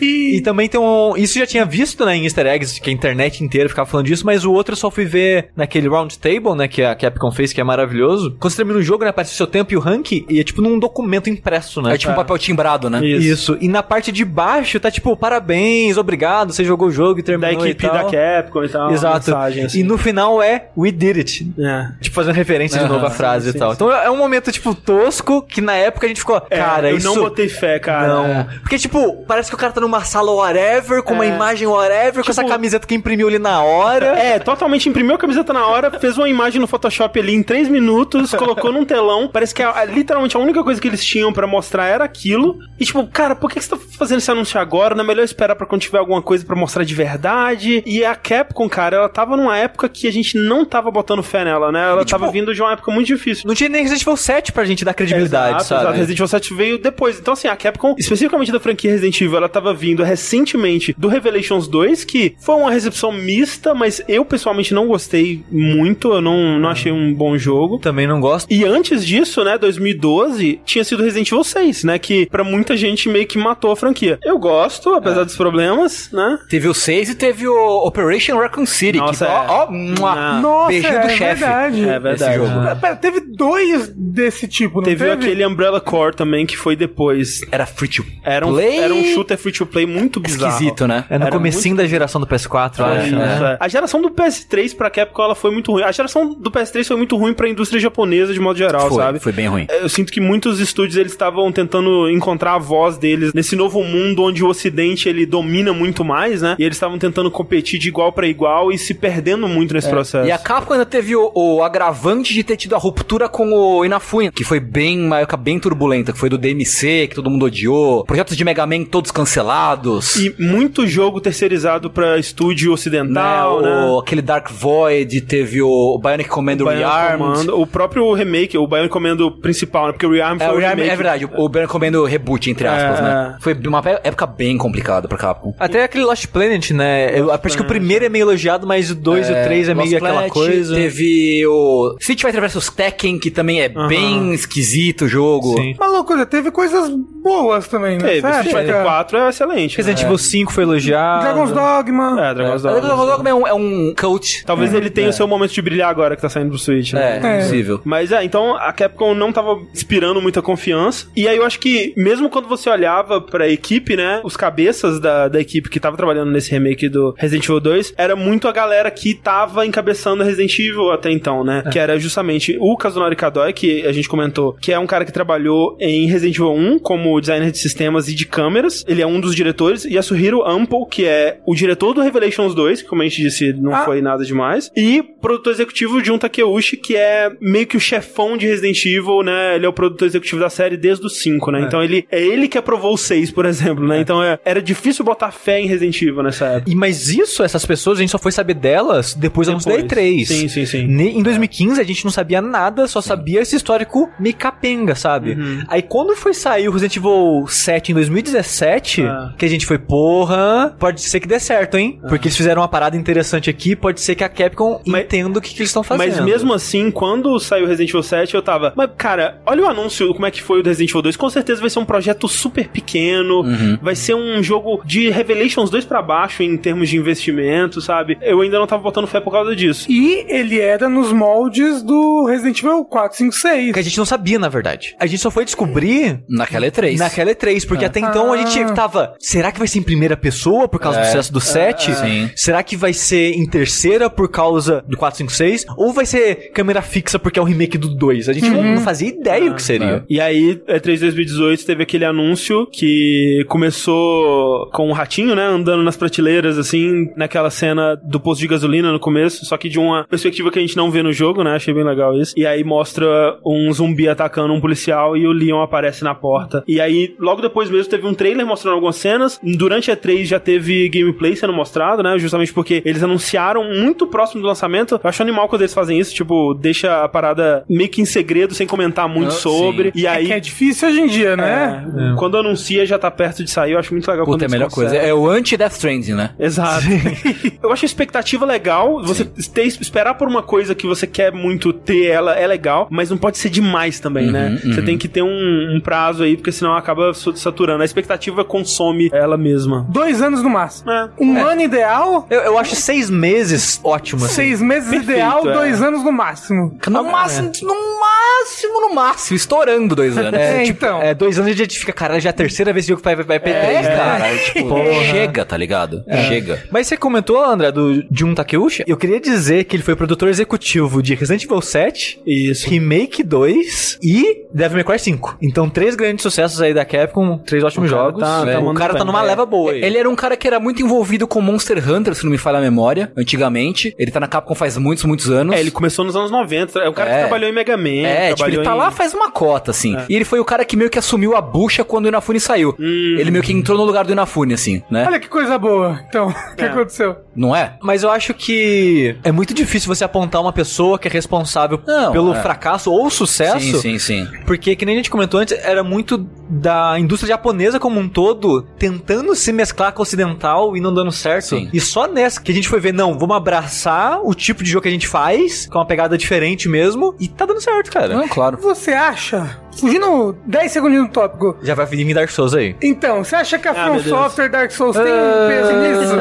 e 0.00 0.40
também 0.44 0.68
tem 0.68 0.80
um. 0.80 1.14
Isso 1.16 1.38
eu 1.38 1.42
já 1.42 1.46
tinha 1.46 1.64
visto, 1.64 2.04
né, 2.04 2.16
em 2.16 2.24
easter 2.24 2.46
eggs, 2.46 2.80
que 2.80 2.90
a 2.90 2.92
internet 2.92 3.42
inteira 3.42 3.68
ficava 3.68 3.88
falando 3.88 4.06
disso. 4.06 4.24
Mas 4.26 4.44
o 4.44 4.52
outro 4.52 4.72
eu 4.72 4.76
só 4.76 4.90
fui 4.90 5.04
ver 5.04 5.48
naquele 5.56 5.88
Round 5.88 6.18
Table, 6.18 6.54
né, 6.56 6.68
que 6.68 6.82
a 6.82 6.94
Capcom 6.94 7.30
fez, 7.30 7.52
que 7.52 7.60
é 7.60 7.64
maravilhoso. 7.64 8.36
Quando 8.38 8.50
você 8.50 8.56
termina 8.58 8.78
o 8.78 8.82
jogo, 8.82 9.04
né, 9.04 9.10
aparece 9.10 9.32
o 9.32 9.36
seu 9.36 9.46
tempo 9.46 9.72
e 9.72 9.76
o 9.76 9.80
rank. 9.80 10.12
E 10.28 10.40
é 10.40 10.44
tipo 10.44 10.60
num 10.62 10.78
documento 10.78 11.28
impresso, 11.30 11.80
né? 11.82 11.94
É 11.94 11.98
tipo 11.98 12.12
um 12.12 12.16
papel 12.16 12.38
timbrado, 12.38 12.88
né? 12.90 13.04
Isso. 13.04 13.20
Isso. 13.30 13.58
E 13.60 13.68
na 13.68 13.82
parte 13.82 14.12
de 14.12 14.24
baixo 14.24 14.78
tá 14.80 14.90
tipo, 14.90 15.16
parabéns, 15.16 15.96
obrigado, 15.96 16.52
você 16.52 16.64
jogou 16.64 16.88
o 16.88 16.90
jogo 16.92 17.09
e 17.18 17.22
Da 17.22 17.26
terminou. 17.26 17.66
equipe 17.66 17.84
e 17.84 17.88
tal. 17.88 17.96
da 17.96 18.04
Capcom 18.10 18.64
e 18.64 18.68
tal. 18.68 18.92
Exato. 18.92 19.30
Mensagem, 19.30 19.64
assim. 19.64 19.80
E 19.80 19.82
no 19.82 19.98
final 19.98 20.40
é 20.42 20.68
We 20.76 20.92
Did 20.92 21.16
It. 21.16 21.52
É. 21.58 21.88
Tipo, 22.00 22.14
fazendo 22.14 22.34
referência 22.34 22.78
de 22.78 22.88
novo 22.88 23.04
à 23.06 23.10
frase 23.10 23.50
sim, 23.50 23.56
e 23.56 23.58
tal. 23.58 23.70
sim. 23.70 23.74
Então 23.76 23.90
é 23.92 24.10
um 24.10 24.16
momento, 24.16 24.52
tipo, 24.52 24.74
tosco, 24.74 25.42
que 25.42 25.60
na 25.60 25.74
época 25.74 26.06
a 26.06 26.08
gente 26.08 26.20
ficou, 26.20 26.36
É, 26.50 26.56
cara, 26.58 26.90
eu 26.90 26.96
isso... 26.98 27.06
não 27.06 27.16
botei 27.22 27.48
fé, 27.48 27.78
cara. 27.78 28.06
Não. 28.08 28.44
Porque, 28.60 28.78
tipo, 28.78 29.24
parece 29.26 29.48
que 29.50 29.54
o 29.54 29.58
cara 29.58 29.72
tá 29.72 29.80
numa 29.80 30.02
sala 30.04 30.30
whatever, 30.32 31.02
com 31.02 31.14
uma 31.14 31.24
É. 31.24 31.28
imagem 31.28 31.66
whatever, 31.66 32.22
com 32.24 32.30
essa 32.30 32.42
Tipo- 32.42 32.52
camiseta 32.52 32.86
que 32.86 32.94
imprimiu 32.94 33.28
ali 33.28 33.38
na 33.38 33.62
hora. 33.62 34.06
É, 34.18 34.38
totalmente 34.38 34.88
imprimiu 34.88 35.14
a 35.14 35.18
camiseta 35.18 35.52
na 35.52 35.66
hora, 35.66 35.90
fez 35.98 36.16
uma 36.18 36.28
imagem 36.28 36.60
no 36.60 36.66
Photoshop 36.66 37.18
ali 37.18 37.34
em 37.34 37.42
3 37.42 37.68
minutos, 37.68 38.34
colocou 38.34 38.72
num 38.72 38.84
telão. 38.84 39.28
Parece 39.28 39.54
que 39.54 39.62
a- 39.62 39.70
a- 39.80 39.84
literalmente 39.84 40.36
a 40.36 40.40
única 40.40 40.62
coisa 40.62 40.80
que 40.80 40.88
eles 40.88 41.04
tinham 41.04 41.32
pra 41.32 41.46
mostrar 41.46 41.86
era 41.86 42.04
aquilo. 42.04 42.58
E 42.78 42.84
tipo, 42.84 43.06
cara, 43.06 43.34
por 43.34 43.48
que 43.50 43.58
que 43.58 43.64
você 43.64 43.70
tá 43.70 43.78
fazendo 43.98 44.18
esse 44.18 44.30
anúncio 44.30 44.60
agora? 44.60 44.94
Não 44.94 45.04
é 45.04 45.06
melhor 45.06 45.24
esperar 45.24 45.54
pra 45.54 45.66
quando 45.66 45.80
tiver 45.82 45.98
alguma 45.98 46.20
coisa 46.22 46.44
pra 46.44 46.56
mostrar 46.56 46.84
de 46.84 46.94
verdade? 47.04 47.82
E 47.86 48.04
a 48.04 48.14
Capcom, 48.14 48.68
cara, 48.68 48.96
ela 48.96 49.08
tava 49.08 49.36
numa 49.36 49.56
época 49.56 49.88
que 49.88 50.06
a 50.06 50.12
gente 50.12 50.36
não 50.38 50.64
tava 50.64 50.90
botando 50.90 51.22
fé 51.22 51.44
nela, 51.44 51.72
né? 51.72 51.82
Ela 51.82 52.02
E, 52.02 52.04
tipo, 52.04 52.18
tava 52.18 52.30
vindo 52.32 52.54
de 52.54 52.60
uma 52.62 52.72
época 52.72 52.90
muito 52.92 53.06
difícil. 53.06 53.44
Não 53.46 53.54
tinha 53.54 53.68
nem 53.68 53.82
Resident 53.82 54.02
Evil 54.02 54.16
7 54.16 54.52
pra 54.52 54.64
gente 54.64 54.84
dar 54.84 54.94
credibilidade, 54.94 55.48
Exato, 55.56 55.64
sabe? 55.64 55.80
exato. 55.82 55.96
Resident 55.96 56.18
Evil 56.18 56.28
7 56.28 56.54
veio 56.54 56.78
depois. 56.78 57.18
Então, 57.18 57.32
assim, 57.34 57.48
a 57.48 57.56
Capcom, 57.56 57.94
especificamente 57.98 58.52
da 58.52 58.60
franquia 58.60 58.90
Resident 58.90 59.20
Evil, 59.20 59.36
ela 59.36 59.48
tava 59.48 59.72
vindo 59.74 60.02
recentemente 60.02 60.94
do 60.96 61.08
Revelations 61.08 61.66
2, 61.68 62.04
que 62.04 62.34
foi 62.38 62.54
uma 62.56 62.70
recepção 62.70 63.12
mista, 63.12 63.74
mas 63.74 64.02
eu 64.08 64.24
pessoalmente 64.24 64.72
não 64.74 64.86
gostei 64.86 65.42
muito, 65.50 66.12
eu 66.12 66.20
não, 66.20 66.58
não 66.58 66.68
achei 66.68 66.92
um 66.92 67.12
bom 67.14 67.36
jogo. 67.38 67.78
Também 67.78 68.06
não 68.06 68.20
gosto. 68.20 68.50
E 68.52 68.64
antes 68.64 69.04
disso, 69.04 69.42
né, 69.44 69.56
2012, 69.58 70.60
tinha 70.64 70.84
sido 70.84 71.02
Resident 71.02 71.28
Evil 71.30 71.44
6, 71.44 71.84
né, 71.84 71.98
que 71.98 72.26
pra 72.26 72.44
muita 72.44 72.76
gente 72.76 73.08
meio 73.08 73.26
que 73.26 73.38
matou 73.38 73.70
a 73.72 73.76
franquia. 73.76 74.18
Eu 74.24 74.38
gosto, 74.38 74.94
É. 74.94 74.98
apesar 74.98 75.24
dos 75.24 75.36
problemas, 75.36 76.10
né? 76.12 76.38
Teve 76.48 76.68
o 76.68 76.74
6 76.74 76.89
e 77.08 77.14
teve 77.14 77.46
o 77.46 77.86
Operation 77.86 78.36
Raccoon 78.38 78.66
City. 78.66 78.98
Nossa, 78.98 79.26
que, 79.26 79.30
é. 79.32 79.34
ó, 79.34 79.64
ó, 79.64 79.70
mua. 79.70 80.40
Nossa, 80.40 80.68
beijinho 80.68 80.92
é 80.94 81.00
do 81.00 81.08
chefe. 81.10 81.40
verdade. 81.40 81.88
É 81.88 81.98
verdade. 81.98 82.34
Jogo. 82.36 82.50
Ah, 82.68 82.76
Pera, 82.76 82.96
teve 82.96 83.20
dois 83.20 83.88
desse 83.96 84.48
tipo, 84.48 84.78
não 84.78 84.84
Teve, 84.84 85.04
teve? 85.04 85.12
aquele 85.24 85.46
Umbrella 85.46 85.80
Core 85.80 86.14
também, 86.16 86.44
que 86.46 86.56
foi 86.56 86.74
depois. 86.76 87.40
Era 87.52 87.66
free 87.66 87.88
to 87.88 88.04
Era 88.24 88.46
um, 88.46 88.52
play. 88.52 88.78
era 88.78 88.92
um 88.94 89.04
shooter 89.04 89.38
free 89.38 89.52
to 89.52 89.66
play 89.66 89.86
muito 89.86 90.18
bizarro. 90.20 90.52
esquisito, 90.52 90.86
né? 90.86 91.04
É, 91.08 91.16
no 91.18 91.24
Era 91.24 91.32
comecinho 91.32 91.50
comecinho 91.50 91.76
da 91.76 91.86
geração 91.86 92.20
do 92.20 92.26
PS4, 92.26 92.78
eu 92.80 92.86
É, 92.86 92.96
acho, 92.98 93.06
isso, 93.06 93.16
né? 93.16 93.52
é. 93.52 93.64
A 93.64 93.68
geração 93.68 94.00
do 94.00 94.10
PS3 94.10 94.76
pra 94.76 94.88
Capcom 94.90 95.22
ela 95.22 95.34
foi 95.34 95.50
muito 95.50 95.72
ruim. 95.72 95.82
A 95.82 95.92
geração 95.92 96.32
do 96.34 96.50
PS3 96.50 96.84
foi 96.86 96.96
muito 96.96 97.16
ruim 97.16 97.32
pra 97.34 97.48
indústria 97.48 97.80
japonesa 97.80 98.32
de 98.32 98.40
modo 98.40 98.56
geral, 98.58 98.88
Foi, 98.88 99.02
sabe? 99.02 99.18
foi 99.18 99.32
bem 99.32 99.46
ruim. 99.48 99.66
Eu 99.68 99.88
sinto 99.88 100.12
que 100.12 100.20
muitos 100.20 100.60
estúdios 100.60 100.96
eles 100.96 101.12
estavam 101.12 101.50
tentando 101.52 102.08
encontrar 102.10 102.54
a 102.54 102.58
voz 102.58 102.96
deles 102.98 103.32
nesse 103.34 103.56
novo 103.56 103.82
mundo 103.82 104.22
onde 104.22 104.42
o 104.44 104.48
ocidente 104.48 105.08
ele 105.08 105.26
domina 105.26 105.72
muito 105.72 106.04
mais, 106.04 106.40
né? 106.42 106.56
E 106.58 106.64
eles 106.64 106.76
estavam 106.80 106.98
tentando 106.98 107.30
competir 107.30 107.78
de 107.78 107.88
igual 107.88 108.12
pra 108.12 108.26
igual 108.26 108.72
e 108.72 108.78
se 108.78 108.94
perdendo 108.94 109.46
muito 109.48 109.74
nesse 109.74 109.88
processo. 109.88 110.26
E 110.26 110.32
a 110.32 110.38
Capcom 110.38 110.72
ainda 110.72 110.86
teve 110.86 111.14
o, 111.14 111.30
o 111.34 111.62
agravante 111.62 112.32
de 112.34 112.42
ter 112.42 112.56
tido 112.56 112.74
a 112.74 112.78
ruptura 112.78 113.28
com 113.28 113.52
o 113.52 113.84
Inafune, 113.84 114.30
que 114.32 114.44
foi 114.44 114.58
bem, 114.60 114.98
uma 115.04 115.20
época 115.20 115.36
bem 115.36 115.58
turbulenta, 115.58 116.12
que 116.12 116.18
foi 116.18 116.28
do 116.28 116.38
DMC, 116.38 117.06
que 117.08 117.14
todo 117.14 117.30
mundo 117.30 117.46
odiou, 117.46 118.04
projetos 118.04 118.36
de 118.36 118.44
Mega 118.44 118.66
Man 118.66 118.84
todos 118.84 119.10
cancelados. 119.10 120.16
E 120.16 120.34
muito 120.38 120.86
jogo 120.86 121.20
terceirizado 121.20 121.90
pra 121.90 122.18
estúdio 122.18 122.72
ocidental, 122.72 123.60
né, 123.62 123.68
né? 123.70 123.86
o- 123.86 123.98
aquele 124.00 124.22
Dark 124.22 124.50
Void, 124.50 125.20
teve 125.22 125.62
o 125.62 125.98
Bionic 125.98 126.28
Commando 126.28 126.64
O 126.64 126.68
Rearmed. 126.68 127.50
O 127.50 127.66
próprio 127.66 128.12
remake, 128.12 128.56
o 128.56 128.66
Bionic 128.66 128.88
Commando 128.90 129.30
principal, 129.30 129.86
né? 129.86 129.92
Porque 129.92 130.06
o 130.06 130.12
Rearm 130.12 130.36
É, 130.40 130.46
foi 130.46 130.54
o 130.56 130.58
Rearmed, 130.58 130.82
remake. 130.82 130.90
é 130.92 130.96
verdade, 130.96 131.24
o, 131.26 131.44
o 131.44 131.48
Bionic 131.48 131.70
Commando 131.72 132.04
Reboot, 132.04 132.50
entre 132.50 132.66
aspas, 132.66 132.98
É. 132.98 133.02
né? 133.02 133.36
Foi 133.40 133.54
uma 133.66 133.82
época 134.04 134.26
bem 134.26 134.56
complicada 134.56 135.08
pra 135.08 135.18
Capcom. 135.18 135.54
Até 135.58 135.84
aquele 135.84 136.04
Lost 136.04 136.26
Planet, 136.28 136.69
né? 136.74 137.18
Eu 137.18 137.30
acho 137.32 137.56
que 137.56 137.62
o 137.62 137.66
primeiro 137.66 138.04
é 138.04 138.08
meio 138.08 138.24
elogiado, 138.24 138.66
mas 138.66 138.90
o 138.90 138.94
2 138.94 139.28
e 139.28 139.32
o 139.32 139.42
3 139.44 139.68
é 139.68 139.74
meio 139.74 139.90
Lost 139.90 140.02
aquela 140.02 140.28
coisa. 140.28 140.74
Teve 140.74 141.46
o 141.46 141.96
Street 142.00 142.20
Fighter 142.22 142.40
vs 142.40 142.70
Tekken, 142.70 143.18
que 143.18 143.30
também 143.30 143.62
é 143.62 143.68
bem 143.68 144.32
esquisito 144.32 145.04
o 145.04 145.08
jogo. 145.08 145.56
Sim. 145.56 145.74
Uma 145.78 145.88
loucura, 145.88 146.24
teve 146.26 146.50
coisas 146.50 146.90
boas 147.22 147.66
também, 147.68 147.98
né? 147.98 148.08
Teve, 148.08 148.28
Street 148.28 148.46
Fighter 148.46 148.66
cara? 148.66 148.84
4 148.84 149.18
é 149.18 149.28
excelente. 149.28 149.76
Resident 149.76 149.98
né? 150.00 150.04
Evil 150.06 150.18
5 150.18 150.52
foi 150.52 150.64
elogiado. 150.64 151.22
Dragon's 151.24 151.52
Dogma. 151.52 152.16
É, 152.20 152.34
Dragon's 152.34 152.60
o 152.60 152.64
Dogma. 152.64 152.80
Dragon's 152.80 153.06
Dogma 153.08 153.28
é 153.30 153.34
um, 153.34 153.46
é 153.46 153.54
um 153.54 153.94
cult. 153.98 154.44
Talvez 154.44 154.72
ele 154.74 154.90
tenha 154.90 155.08
o 155.08 155.12
seu 155.12 155.26
momento 155.26 155.52
de 155.52 155.62
brilhar 155.62 155.90
agora 155.90 156.16
que 156.16 156.22
tá 156.22 156.28
saindo 156.28 156.50
pro 156.50 156.58
Switch, 156.58 156.92
né? 156.92 157.20
É, 157.22 157.38
É. 157.38 157.42
possível. 157.42 157.80
Mas 157.84 158.12
é, 158.12 158.24
então 158.24 158.56
a 158.56 158.72
Capcom 158.72 159.14
não 159.14 159.32
tava 159.32 159.58
inspirando 159.74 160.20
muita 160.20 160.40
confiança. 160.42 161.06
E 161.16 161.28
aí 161.28 161.36
eu 161.36 161.44
acho 161.44 161.58
que, 161.60 161.92
mesmo 161.96 162.28
quando 162.28 162.48
você 162.48 162.68
olhava 162.70 163.20
pra 163.20 163.48
equipe, 163.48 163.96
né? 163.96 164.20
Os 164.24 164.36
cabeças 164.36 165.00
da, 165.00 165.28
da 165.28 165.40
equipe 165.40 165.68
que 165.68 165.80
tava 165.80 165.96
trabalhando 165.96 166.30
nesse 166.30 166.50
remake 166.62 166.88
do 166.88 167.14
Resident 167.16 167.44
Evil 167.44 167.60
2, 167.60 167.94
era 167.96 168.14
muito 168.16 168.48
a 168.48 168.52
galera 168.52 168.90
que 168.90 169.14
tava 169.14 169.66
encabeçando 169.66 170.22
Resident 170.24 170.58
Evil 170.58 170.90
até 170.90 171.10
então, 171.10 171.42
né? 171.44 171.64
Que 171.72 171.78
era 171.78 171.98
justamente 171.98 172.56
o 172.60 172.76
Kazunori 172.76 173.16
Kadoi, 173.16 173.52
que 173.52 173.86
a 173.86 173.92
gente 173.92 174.08
comentou, 174.08 174.52
que 174.60 174.72
é 174.72 174.78
um 174.78 174.86
cara 174.86 175.04
que 175.04 175.12
trabalhou 175.12 175.76
em 175.80 176.06
Resident 176.06 176.36
Evil 176.36 176.52
1 176.52 176.78
como 176.78 177.20
designer 177.20 177.50
de 177.50 177.58
sistemas 177.58 178.08
e 178.08 178.14
de 178.14 178.26
câmeras. 178.26 178.84
Ele 178.86 179.02
é 179.02 179.06
um 179.06 179.20
dos 179.20 179.34
diretores. 179.34 179.84
E 179.84 179.96
a 179.98 180.02
Suhiro 180.02 180.42
Ample, 180.46 180.86
que 180.90 181.04
é 181.04 181.38
o 181.46 181.54
diretor 181.54 181.92
do 181.94 182.00
Revelations 182.00 182.54
2, 182.54 182.82
que 182.82 182.88
como 182.88 183.02
a 183.02 183.04
gente 183.04 183.22
disse, 183.22 183.52
não 183.52 183.74
Ah. 183.74 183.84
foi 183.84 184.00
nada 184.00 184.24
demais. 184.24 184.70
E 184.76 185.02
produtor 185.20 185.52
executivo 185.52 186.02
de 186.02 186.10
um 186.12 186.18
Takeuchi, 186.18 186.76
que 186.76 186.96
é 186.96 187.30
meio 187.40 187.66
que 187.66 187.76
o 187.76 187.80
chefão 187.80 188.36
de 188.36 188.46
Resident 188.46 188.84
Evil, 188.84 189.22
né? 189.22 189.56
Ele 189.56 189.66
é 189.66 189.68
o 189.68 189.72
produtor 189.72 190.06
executivo 190.06 190.40
da 190.40 190.50
série 190.50 190.76
desde 190.76 191.04
o 191.06 191.08
5, 191.08 191.50
né? 191.50 191.60
Então 191.62 191.82
ele 191.82 192.06
é 192.10 192.20
ele 192.20 192.48
que 192.48 192.58
aprovou 192.58 192.94
o 192.94 192.98
6, 192.98 193.30
por 193.30 193.44
exemplo, 193.46 193.86
né? 193.86 194.00
Então 194.00 194.22
é- 194.22 194.38
era 194.44 194.60
difícil 194.62 195.04
botar 195.04 195.30
fé 195.30 195.60
em 195.60 195.66
Resident 195.66 196.00
Evil 196.02 196.22
nessa 196.22 196.49
E, 196.66 196.74
mas 196.74 197.08
isso, 197.08 197.42
essas 197.42 197.64
pessoas, 197.64 197.98
a 197.98 198.00
gente 198.00 198.10
só 198.10 198.18
foi 198.18 198.32
saber 198.32 198.54
delas 198.54 199.14
depois 199.14 199.48
anúncio 199.48 199.70
da 199.70 199.76
Depois. 199.76 199.92
E3. 200.00 200.26
Sim, 200.26 200.48
sim, 200.48 200.66
sim. 200.66 200.86
Ne- 200.86 201.10
Em 201.12 201.22
2015 201.22 201.80
a 201.80 201.84
gente 201.84 202.04
não 202.04 202.10
sabia 202.10 202.40
nada, 202.40 202.86
só 202.86 203.00
sabia 203.00 203.40
esse 203.40 203.56
histórico 203.56 204.10
meio 204.18 204.34
capenga, 204.36 204.94
sabe? 204.94 205.32
Uhum. 205.32 205.62
Aí 205.68 205.82
quando 205.82 206.14
foi 206.16 206.34
sair 206.34 206.68
o 206.68 206.72
Resident 206.72 206.96
Evil 206.96 207.46
7 207.48 207.92
em 207.92 207.94
2017, 207.94 209.02
Ah. 209.02 209.32
que 209.36 209.44
a 209.44 209.48
gente 209.48 209.66
foi, 209.66 209.78
porra, 209.78 210.74
pode 210.78 211.00
ser 211.00 211.20
que 211.20 211.28
dê 211.28 211.38
certo, 211.38 211.76
hein? 211.76 212.00
Porque 212.08 212.28
eles 212.28 212.36
fizeram 212.36 212.62
uma 212.62 212.68
parada 212.68 212.96
interessante 212.96 213.48
aqui, 213.50 213.74
pode 213.76 214.00
ser 214.00 214.14
que 214.14 214.24
a 214.24 214.28
Capcom 214.28 214.80
Mas- 214.86 215.04
entenda 215.04 215.38
o 215.38 215.42
que, 215.42 215.50
que 215.50 215.60
eles 215.60 215.70
estão 215.70 215.82
fazendo. 215.82 216.06
Mas 216.16 216.20
mesmo 216.24 216.52
assim, 216.52 216.90
quando 216.90 217.38
saiu 217.38 217.66
Resident 217.66 217.90
Evil 217.90 218.02
7, 218.02 218.34
eu 218.34 218.42
tava. 218.42 218.72
Mas, 218.76 218.90
cara, 218.96 219.40
olha 219.46 219.62
o 219.64 219.68
anúncio, 219.68 220.12
como 220.14 220.26
é 220.26 220.30
que 220.30 220.42
foi 220.42 220.60
o 220.60 220.64
Resident 220.64 220.90
Evil 220.90 221.02
2. 221.02 221.16
Com 221.16 221.30
certeza 221.30 221.60
vai 221.60 221.70
ser 221.70 221.78
um 221.78 221.84
projeto 221.84 222.28
super 222.28 222.68
pequeno. 222.68 223.42
Vai 223.82 223.94
ser 223.94 224.14
um 224.14 224.42
jogo 224.42 224.80
de 224.84 225.10
Revelations 225.10 225.70
2 225.70 225.84
pra 225.84 226.02
baixo 226.02 226.39
em 226.44 226.56
termos 226.56 226.88
de 226.88 226.96
investimento, 226.96 227.80
sabe? 227.80 228.18
Eu 228.22 228.40
ainda 228.40 228.58
não 228.58 228.66
tava 228.66 228.82
botando 228.82 229.06
fé 229.06 229.20
por 229.20 229.30
causa 229.32 229.54
disso. 229.54 229.90
E 229.90 230.24
ele 230.28 230.58
era 230.60 230.88
nos 230.88 231.12
moldes 231.12 231.82
do 231.82 232.24
Resident 232.26 232.58
Evil 232.62 232.84
4, 232.84 233.18
5, 233.18 233.32
6. 233.34 233.72
Que 233.72 233.78
a 233.78 233.82
gente 233.82 233.98
não 233.98 234.04
sabia, 234.04 234.38
na 234.38 234.48
verdade. 234.48 234.94
A 234.98 235.06
gente 235.06 235.20
só 235.20 235.30
foi 235.30 235.44
descobrir 235.44 236.20
Naquela 236.28 236.66
E3. 236.66 236.96
Naquela 236.98 237.30
E3, 237.32 237.66
porque 237.66 237.84
até 237.84 238.00
então 238.00 238.32
a 238.32 238.36
gente 238.36 238.58
Ah. 238.60 238.72
tava. 238.72 239.14
Será 239.18 239.50
que 239.52 239.58
vai 239.58 239.68
ser 239.68 239.78
em 239.78 239.82
primeira 239.82 240.16
pessoa 240.16 240.68
por 240.68 240.78
causa 240.80 241.00
do 241.00 241.06
sucesso 241.06 241.32
do 241.32 241.40
7? 241.40 241.94
sim. 241.94 242.30
Será 242.36 242.62
que 242.62 242.76
vai 242.76 242.92
ser 242.92 243.32
em 243.32 243.46
terceira 243.46 244.08
por 244.10 244.28
causa 244.30 244.84
do 244.88 244.96
456? 244.96 245.66
Ou 245.76 245.92
vai 245.92 246.06
ser 246.06 246.50
câmera 246.52 246.82
fixa 246.82 247.18
porque 247.18 247.38
é 247.38 247.42
o 247.42 247.44
remake 247.44 247.76
do 247.78 247.88
2? 247.88 248.28
A 248.28 248.32
gente 248.32 248.48
não, 248.50 248.62
não 248.62 248.80
fazia 248.80 249.08
ideia 249.08 249.50
o 249.50 249.54
que 249.54 249.62
seria. 249.62 250.04
E 250.08 250.20
aí, 250.20 250.60
E3 250.68 251.00
2018 251.00 251.64
teve 251.66 251.82
aquele 251.82 252.04
anúncio 252.04 252.66
que 252.72 253.44
começou 253.48 254.68
com 254.72 254.88
um 254.88 254.92
ratinho, 254.92 255.34
né, 255.34 255.44
andando 255.44 255.82
nas 255.82 255.96
prateleiras, 255.96 256.19
assim, 256.58 257.10
naquela 257.16 257.50
cena 257.50 257.96
do 257.96 258.20
posto 258.20 258.40
de 258.40 258.46
gasolina 258.48 258.92
no 258.92 259.00
começo, 259.00 259.44
só 259.44 259.56
que 259.56 259.68
de 259.68 259.78
uma 259.78 260.04
perspectiva 260.08 260.50
que 260.50 260.58
a 260.58 260.62
gente 260.62 260.76
não 260.76 260.90
vê 260.90 261.02
no 261.02 261.12
jogo, 261.12 261.42
né, 261.42 261.54
achei 261.54 261.72
bem 261.74 261.84
legal 261.84 262.16
isso. 262.16 262.32
E 262.36 262.46
aí 262.46 262.62
mostra 262.64 263.36
um 263.44 263.72
zumbi 263.72 264.08
atacando 264.08 264.52
um 264.52 264.60
policial 264.60 265.16
e 265.16 265.26
o 265.26 265.32
Leon 265.32 265.62
aparece 265.62 266.04
na 266.04 266.14
porta. 266.14 266.62
E 266.66 266.80
aí, 266.80 267.14
logo 267.18 267.40
depois 267.42 267.70
mesmo, 267.70 267.90
teve 267.90 268.06
um 268.06 268.14
trailer 268.14 268.46
mostrando 268.46 268.74
algumas 268.74 268.96
cenas. 268.96 269.38
Durante 269.42 269.90
a 269.90 269.96
E3 269.96 270.24
já 270.24 270.38
teve 270.40 270.88
gameplay 270.88 271.34
sendo 271.36 271.52
mostrado, 271.52 272.02
né, 272.02 272.18
justamente 272.18 272.52
porque 272.52 272.82
eles 272.84 273.02
anunciaram 273.02 273.64
muito 273.64 274.06
próximo 274.06 274.40
do 274.42 274.46
lançamento. 274.48 275.00
Eu 275.02 275.08
acho 275.08 275.22
animal 275.22 275.48
quando 275.48 275.62
eles 275.62 275.74
fazem 275.74 275.98
isso, 275.98 276.14
tipo, 276.14 276.54
deixa 276.54 277.04
a 277.04 277.08
parada 277.08 277.64
meio 277.68 277.88
que 277.88 278.00
em 278.00 278.04
segredo, 278.04 278.54
sem 278.54 278.66
comentar 278.66 279.08
muito 279.08 279.28
Ah, 279.28 279.32
sobre. 279.32 279.92
sim. 279.94 280.00
E 280.00 280.06
É 280.06 280.10
aí, 280.10 280.26
que 280.26 280.32
é 280.32 280.40
difícil 280.40 280.88
hoje 280.88 281.00
em 281.00 281.06
dia, 281.06 281.36
né? 281.36 281.84
é, 282.12 282.16
Quando 282.18 282.36
anuncia 282.36 282.84
já 282.86 282.98
tá 282.98 283.10
perto 283.10 283.42
de 283.44 283.50
sair, 283.50 283.72
eu 283.72 283.78
acho 283.78 283.92
muito 283.92 284.08
legal 284.10 284.24
quando 284.26 284.40
Puta, 284.40 284.44
é 284.44 284.48
a 284.48 284.50
melhor 284.50 284.70
coisa. 284.70 284.96
É 284.96 285.12
o 285.14 285.28
anti-Death 285.28 285.72
Stranding, 285.72 286.09
né? 286.14 286.30
Exato. 286.38 286.84
eu 287.62 287.72
acho 287.72 287.84
a 287.84 287.86
expectativa 287.86 288.44
legal. 288.44 289.02
Você 289.02 289.24
ter, 289.24 289.66
esperar 289.66 290.14
por 290.14 290.28
uma 290.28 290.42
coisa 290.42 290.74
que 290.74 290.86
você 290.86 291.06
quer 291.06 291.32
muito 291.32 291.72
ter 291.72 292.06
ela 292.06 292.34
é 292.34 292.46
legal, 292.46 292.88
mas 292.90 293.10
não 293.10 293.18
pode 293.18 293.38
ser 293.38 293.50
demais 293.50 294.00
também, 294.00 294.30
né? 294.30 294.58
Você 294.64 294.82
tem 294.82 294.96
que 294.98 295.08
ter 295.08 295.22
um, 295.22 295.76
um 295.76 295.80
prazo 295.80 296.22
aí, 296.22 296.36
porque 296.36 296.52
senão 296.52 296.74
acaba 296.74 297.12
saturando. 297.14 297.82
A 297.82 297.84
expectativa 297.84 298.44
consome 298.44 299.10
ela 299.12 299.36
mesma. 299.36 299.86
Dois 299.88 300.20
anos 300.22 300.42
no 300.42 300.50
máximo. 300.50 300.90
É. 300.90 301.08
Um 301.18 301.38
ano 301.44 301.60
ideal, 301.62 302.26
Eu, 302.30 302.40
eu 302.40 302.58
acho 302.58 302.74
seis 302.76 303.08
meses 303.10 303.80
ótimo, 303.82 304.24
assim. 304.24 304.34
seis 304.34 304.60
meses 304.60 304.88
Perfeito, 304.90 305.12
ideal, 305.12 305.48
é. 305.48 305.52
dois 305.52 305.82
anos 305.82 306.02
no 306.02 306.12
máximo. 306.12 306.76
No 306.88 307.04
máximo, 307.04 307.50
no 307.62 308.00
máximo, 308.00 308.80
no 308.88 308.94
máximo, 308.94 309.36
estourando 309.36 309.94
dois 309.94 310.16
anos. 310.16 310.30
É, 310.40 310.64
tipo, 310.64 310.84
então. 310.84 311.02
É, 311.02 311.14
dois 311.14 311.38
anos 311.38 311.50
a 311.52 311.54
gente 311.54 311.78
fica, 311.78 311.92
cara, 311.92 312.18
já 312.18 312.28
é 312.28 312.30
a 312.30 312.32
terceira 312.32 312.72
vez 312.72 312.86
que 312.86 312.92
o 312.92 312.96
jogo 312.96 313.02
vai, 313.04 313.14
vai, 313.14 313.24
vai 313.24 313.40
P3, 313.40 313.52
É, 313.52 313.82
cara. 313.82 314.18
cara, 314.20 314.38
tipo, 314.38 314.74
chega, 315.10 315.44
tá 315.44 315.56
ligado? 315.56 315.99
Chega. 316.28 316.62
Mas 316.70 316.86
você 316.86 316.96
comentou, 316.96 317.42
André, 317.44 317.70
do 317.72 318.04
Jun 318.10 318.34
Takeuchi. 318.34 318.84
Eu 318.86 318.96
queria 318.96 319.20
dizer 319.20 319.64
que 319.64 319.76
ele 319.76 319.82
foi 319.82 319.94
produtor 319.96 320.28
executivo 320.28 321.02
de 321.02 321.14
Resident 321.14 321.44
Evil 321.44 321.60
7, 321.60 322.20
Isso. 322.26 322.68
Remake 322.68 323.22
2 323.22 323.98
e 324.02 324.46
Devil 324.52 324.76
May 324.76 324.84
Cry 324.84 324.98
5. 324.98 325.36
Então, 325.42 325.68
três 325.68 325.94
grandes 325.94 326.22
sucessos 326.22 326.60
aí 326.60 326.72
da 326.74 326.84
Capcom, 326.84 327.38
três 327.38 327.62
ótimos 327.64 327.88
jogos. 327.90 328.20
tá- 328.20 328.44
tá 328.44 328.50
É, 328.52 328.58
o 328.58 328.74
cara 328.74 328.94
tá 328.94 329.04
numa 329.04 329.22
É. 329.22 329.26
leva 329.26 329.46
boa 329.46 329.72
aí. 329.72 329.82
Ele 329.82 329.98
era 329.98 330.08
um 330.08 330.16
cara 330.16 330.36
que 330.36 330.46
era 330.46 330.58
muito 330.60 330.82
envolvido 330.82 331.26
com 331.26 331.40
Monster 331.40 331.78
Hunter, 331.88 332.14
se 332.14 332.24
não 332.24 332.30
me 332.30 332.38
falha 332.38 332.58
a 332.58 332.60
memória, 332.60 333.12
antigamente. 333.16 333.94
Ele 333.98 334.10
tá 334.10 334.20
na 334.20 334.26
Capcom 334.26 334.54
faz 334.54 334.76
muitos, 334.76 335.04
muitos 335.04 335.30
anos. 335.30 335.54
É, 335.54 335.60
ele 335.60 335.70
começou 335.70 336.04
nos 336.04 336.16
anos 336.16 336.30
90. 336.30 336.78
É 336.80 336.88
o 336.88 336.92
cara 336.92 337.10
É. 337.10 337.14
que 337.14 337.20
trabalhou 337.20 337.48
em 337.48 337.52
Mega 337.52 337.76
Man. 337.76 338.06
É, 338.06 338.34
tipo, 338.34 338.48
ele 338.48 338.62
tá 338.62 338.74
em- 338.74 338.78
lá 338.78 338.90
faz 338.90 339.14
uma 339.14 339.30
cota, 339.30 339.70
assim. 339.70 339.96
E 340.08 340.14
ele 340.14 340.24
foi 340.24 340.40
o 340.40 340.44
cara 340.44 340.64
que 340.64 340.76
meio 340.76 340.90
que 340.90 340.98
assumiu 340.98 341.36
a 341.36 341.40
bucha 341.40 341.84
quando 341.84 342.06
o 342.06 342.08
Inafune 342.08 342.40
saiu. 342.40 342.74
Ele 342.78 343.30
meio 343.30 343.42
que 343.42 343.52
entrou 343.52 343.76
no 343.78 343.84
lugar 343.84 344.04
do 344.04 344.12
Inafune, 344.12 344.54
assim, 344.54 344.82
né? 344.90 345.04
Olha 345.06 345.18
que 345.20 345.28
coisa 345.28 345.58
boa. 345.58 345.89
Então, 346.08 346.28
o 346.52 346.56
que 346.56 346.64
É. 346.64 346.68
aconteceu? 346.68 347.16
Não 347.34 347.54
é? 347.54 347.74
Mas 347.82 348.02
eu 348.02 348.10
acho 348.10 348.34
que 348.34 349.16
é 349.22 349.30
muito 349.32 349.54
difícil 349.54 349.88
você 349.94 350.04
apontar 350.04 350.40
uma 350.40 350.52
pessoa 350.52 350.98
que 350.98 351.08
é 351.08 351.10
responsável 351.10 351.80
Não, 351.86 352.12
pelo 352.12 352.34
é. 352.34 352.40
fracasso 352.42 352.92
ou 352.92 353.08
sucesso. 353.10 353.60
Sim, 353.60 353.98
sim, 353.98 353.98
sim. 353.98 354.28
Porque, 354.46 354.74
que 354.76 354.84
nem 354.84 354.94
a 354.94 354.98
gente 354.98 355.10
comentou 355.10 355.40
antes, 355.40 355.56
era 355.62 355.82
muito 355.82 356.18
da 356.48 356.98
indústria 356.98 357.28
japonesa 357.30 357.78
como 357.78 358.00
um 358.00 358.08
todo 358.08 358.62
tentando 358.78 359.34
se 359.34 359.52
mesclar 359.52 359.92
com 359.92 360.00
o 360.00 360.02
ocidental 360.02 360.76
e 360.76 360.80
não 360.80 360.92
dando 360.92 361.12
certo. 361.12 361.46
Sim. 361.50 361.68
E 361.72 361.80
só 361.80 362.06
nessa 362.06 362.40
que 362.40 362.50
a 362.50 362.54
gente 362.54 362.68
foi 362.68 362.80
ver, 362.80 362.92
não, 362.92 363.18
vamos 363.18 363.36
abraçar 363.36 364.20
o 364.22 364.34
tipo 364.34 364.62
de 364.64 364.70
jogo 364.70 364.82
que 364.82 364.88
a 364.88 364.92
gente 364.92 365.06
faz, 365.06 365.66
com 365.70 365.78
uma 365.78 365.86
pegada 365.86 366.18
diferente 366.18 366.68
mesmo, 366.68 367.14
e 367.20 367.28
tá 367.28 367.46
dando 367.46 367.60
certo, 367.60 367.90
cara. 367.90 368.08
Não, 368.14 368.28
claro. 368.28 368.58
Você 368.60 368.92
acha, 368.92 369.58
fugindo 369.78 370.36
10 370.46 370.72
segundos 370.72 370.98
do 370.98 371.08
tópico, 371.08 371.56
Já 371.62 371.74
vai 371.74 371.86
vir 371.86 372.12
Dark 372.14 372.30
Souls 372.30 372.54
aí. 372.54 372.76
então, 372.82 373.24
você 373.24 373.36
acha 373.36 373.58
que 373.58 373.68
a 373.68 373.72
Ah, 373.72 373.86
From. 373.86 374.00
Software 374.02 374.48
Dark 374.48 374.70
Souls 374.70 374.96
tem 374.96 375.04
um 375.12 375.48
peso 375.48 375.72
nisso? 375.76 376.16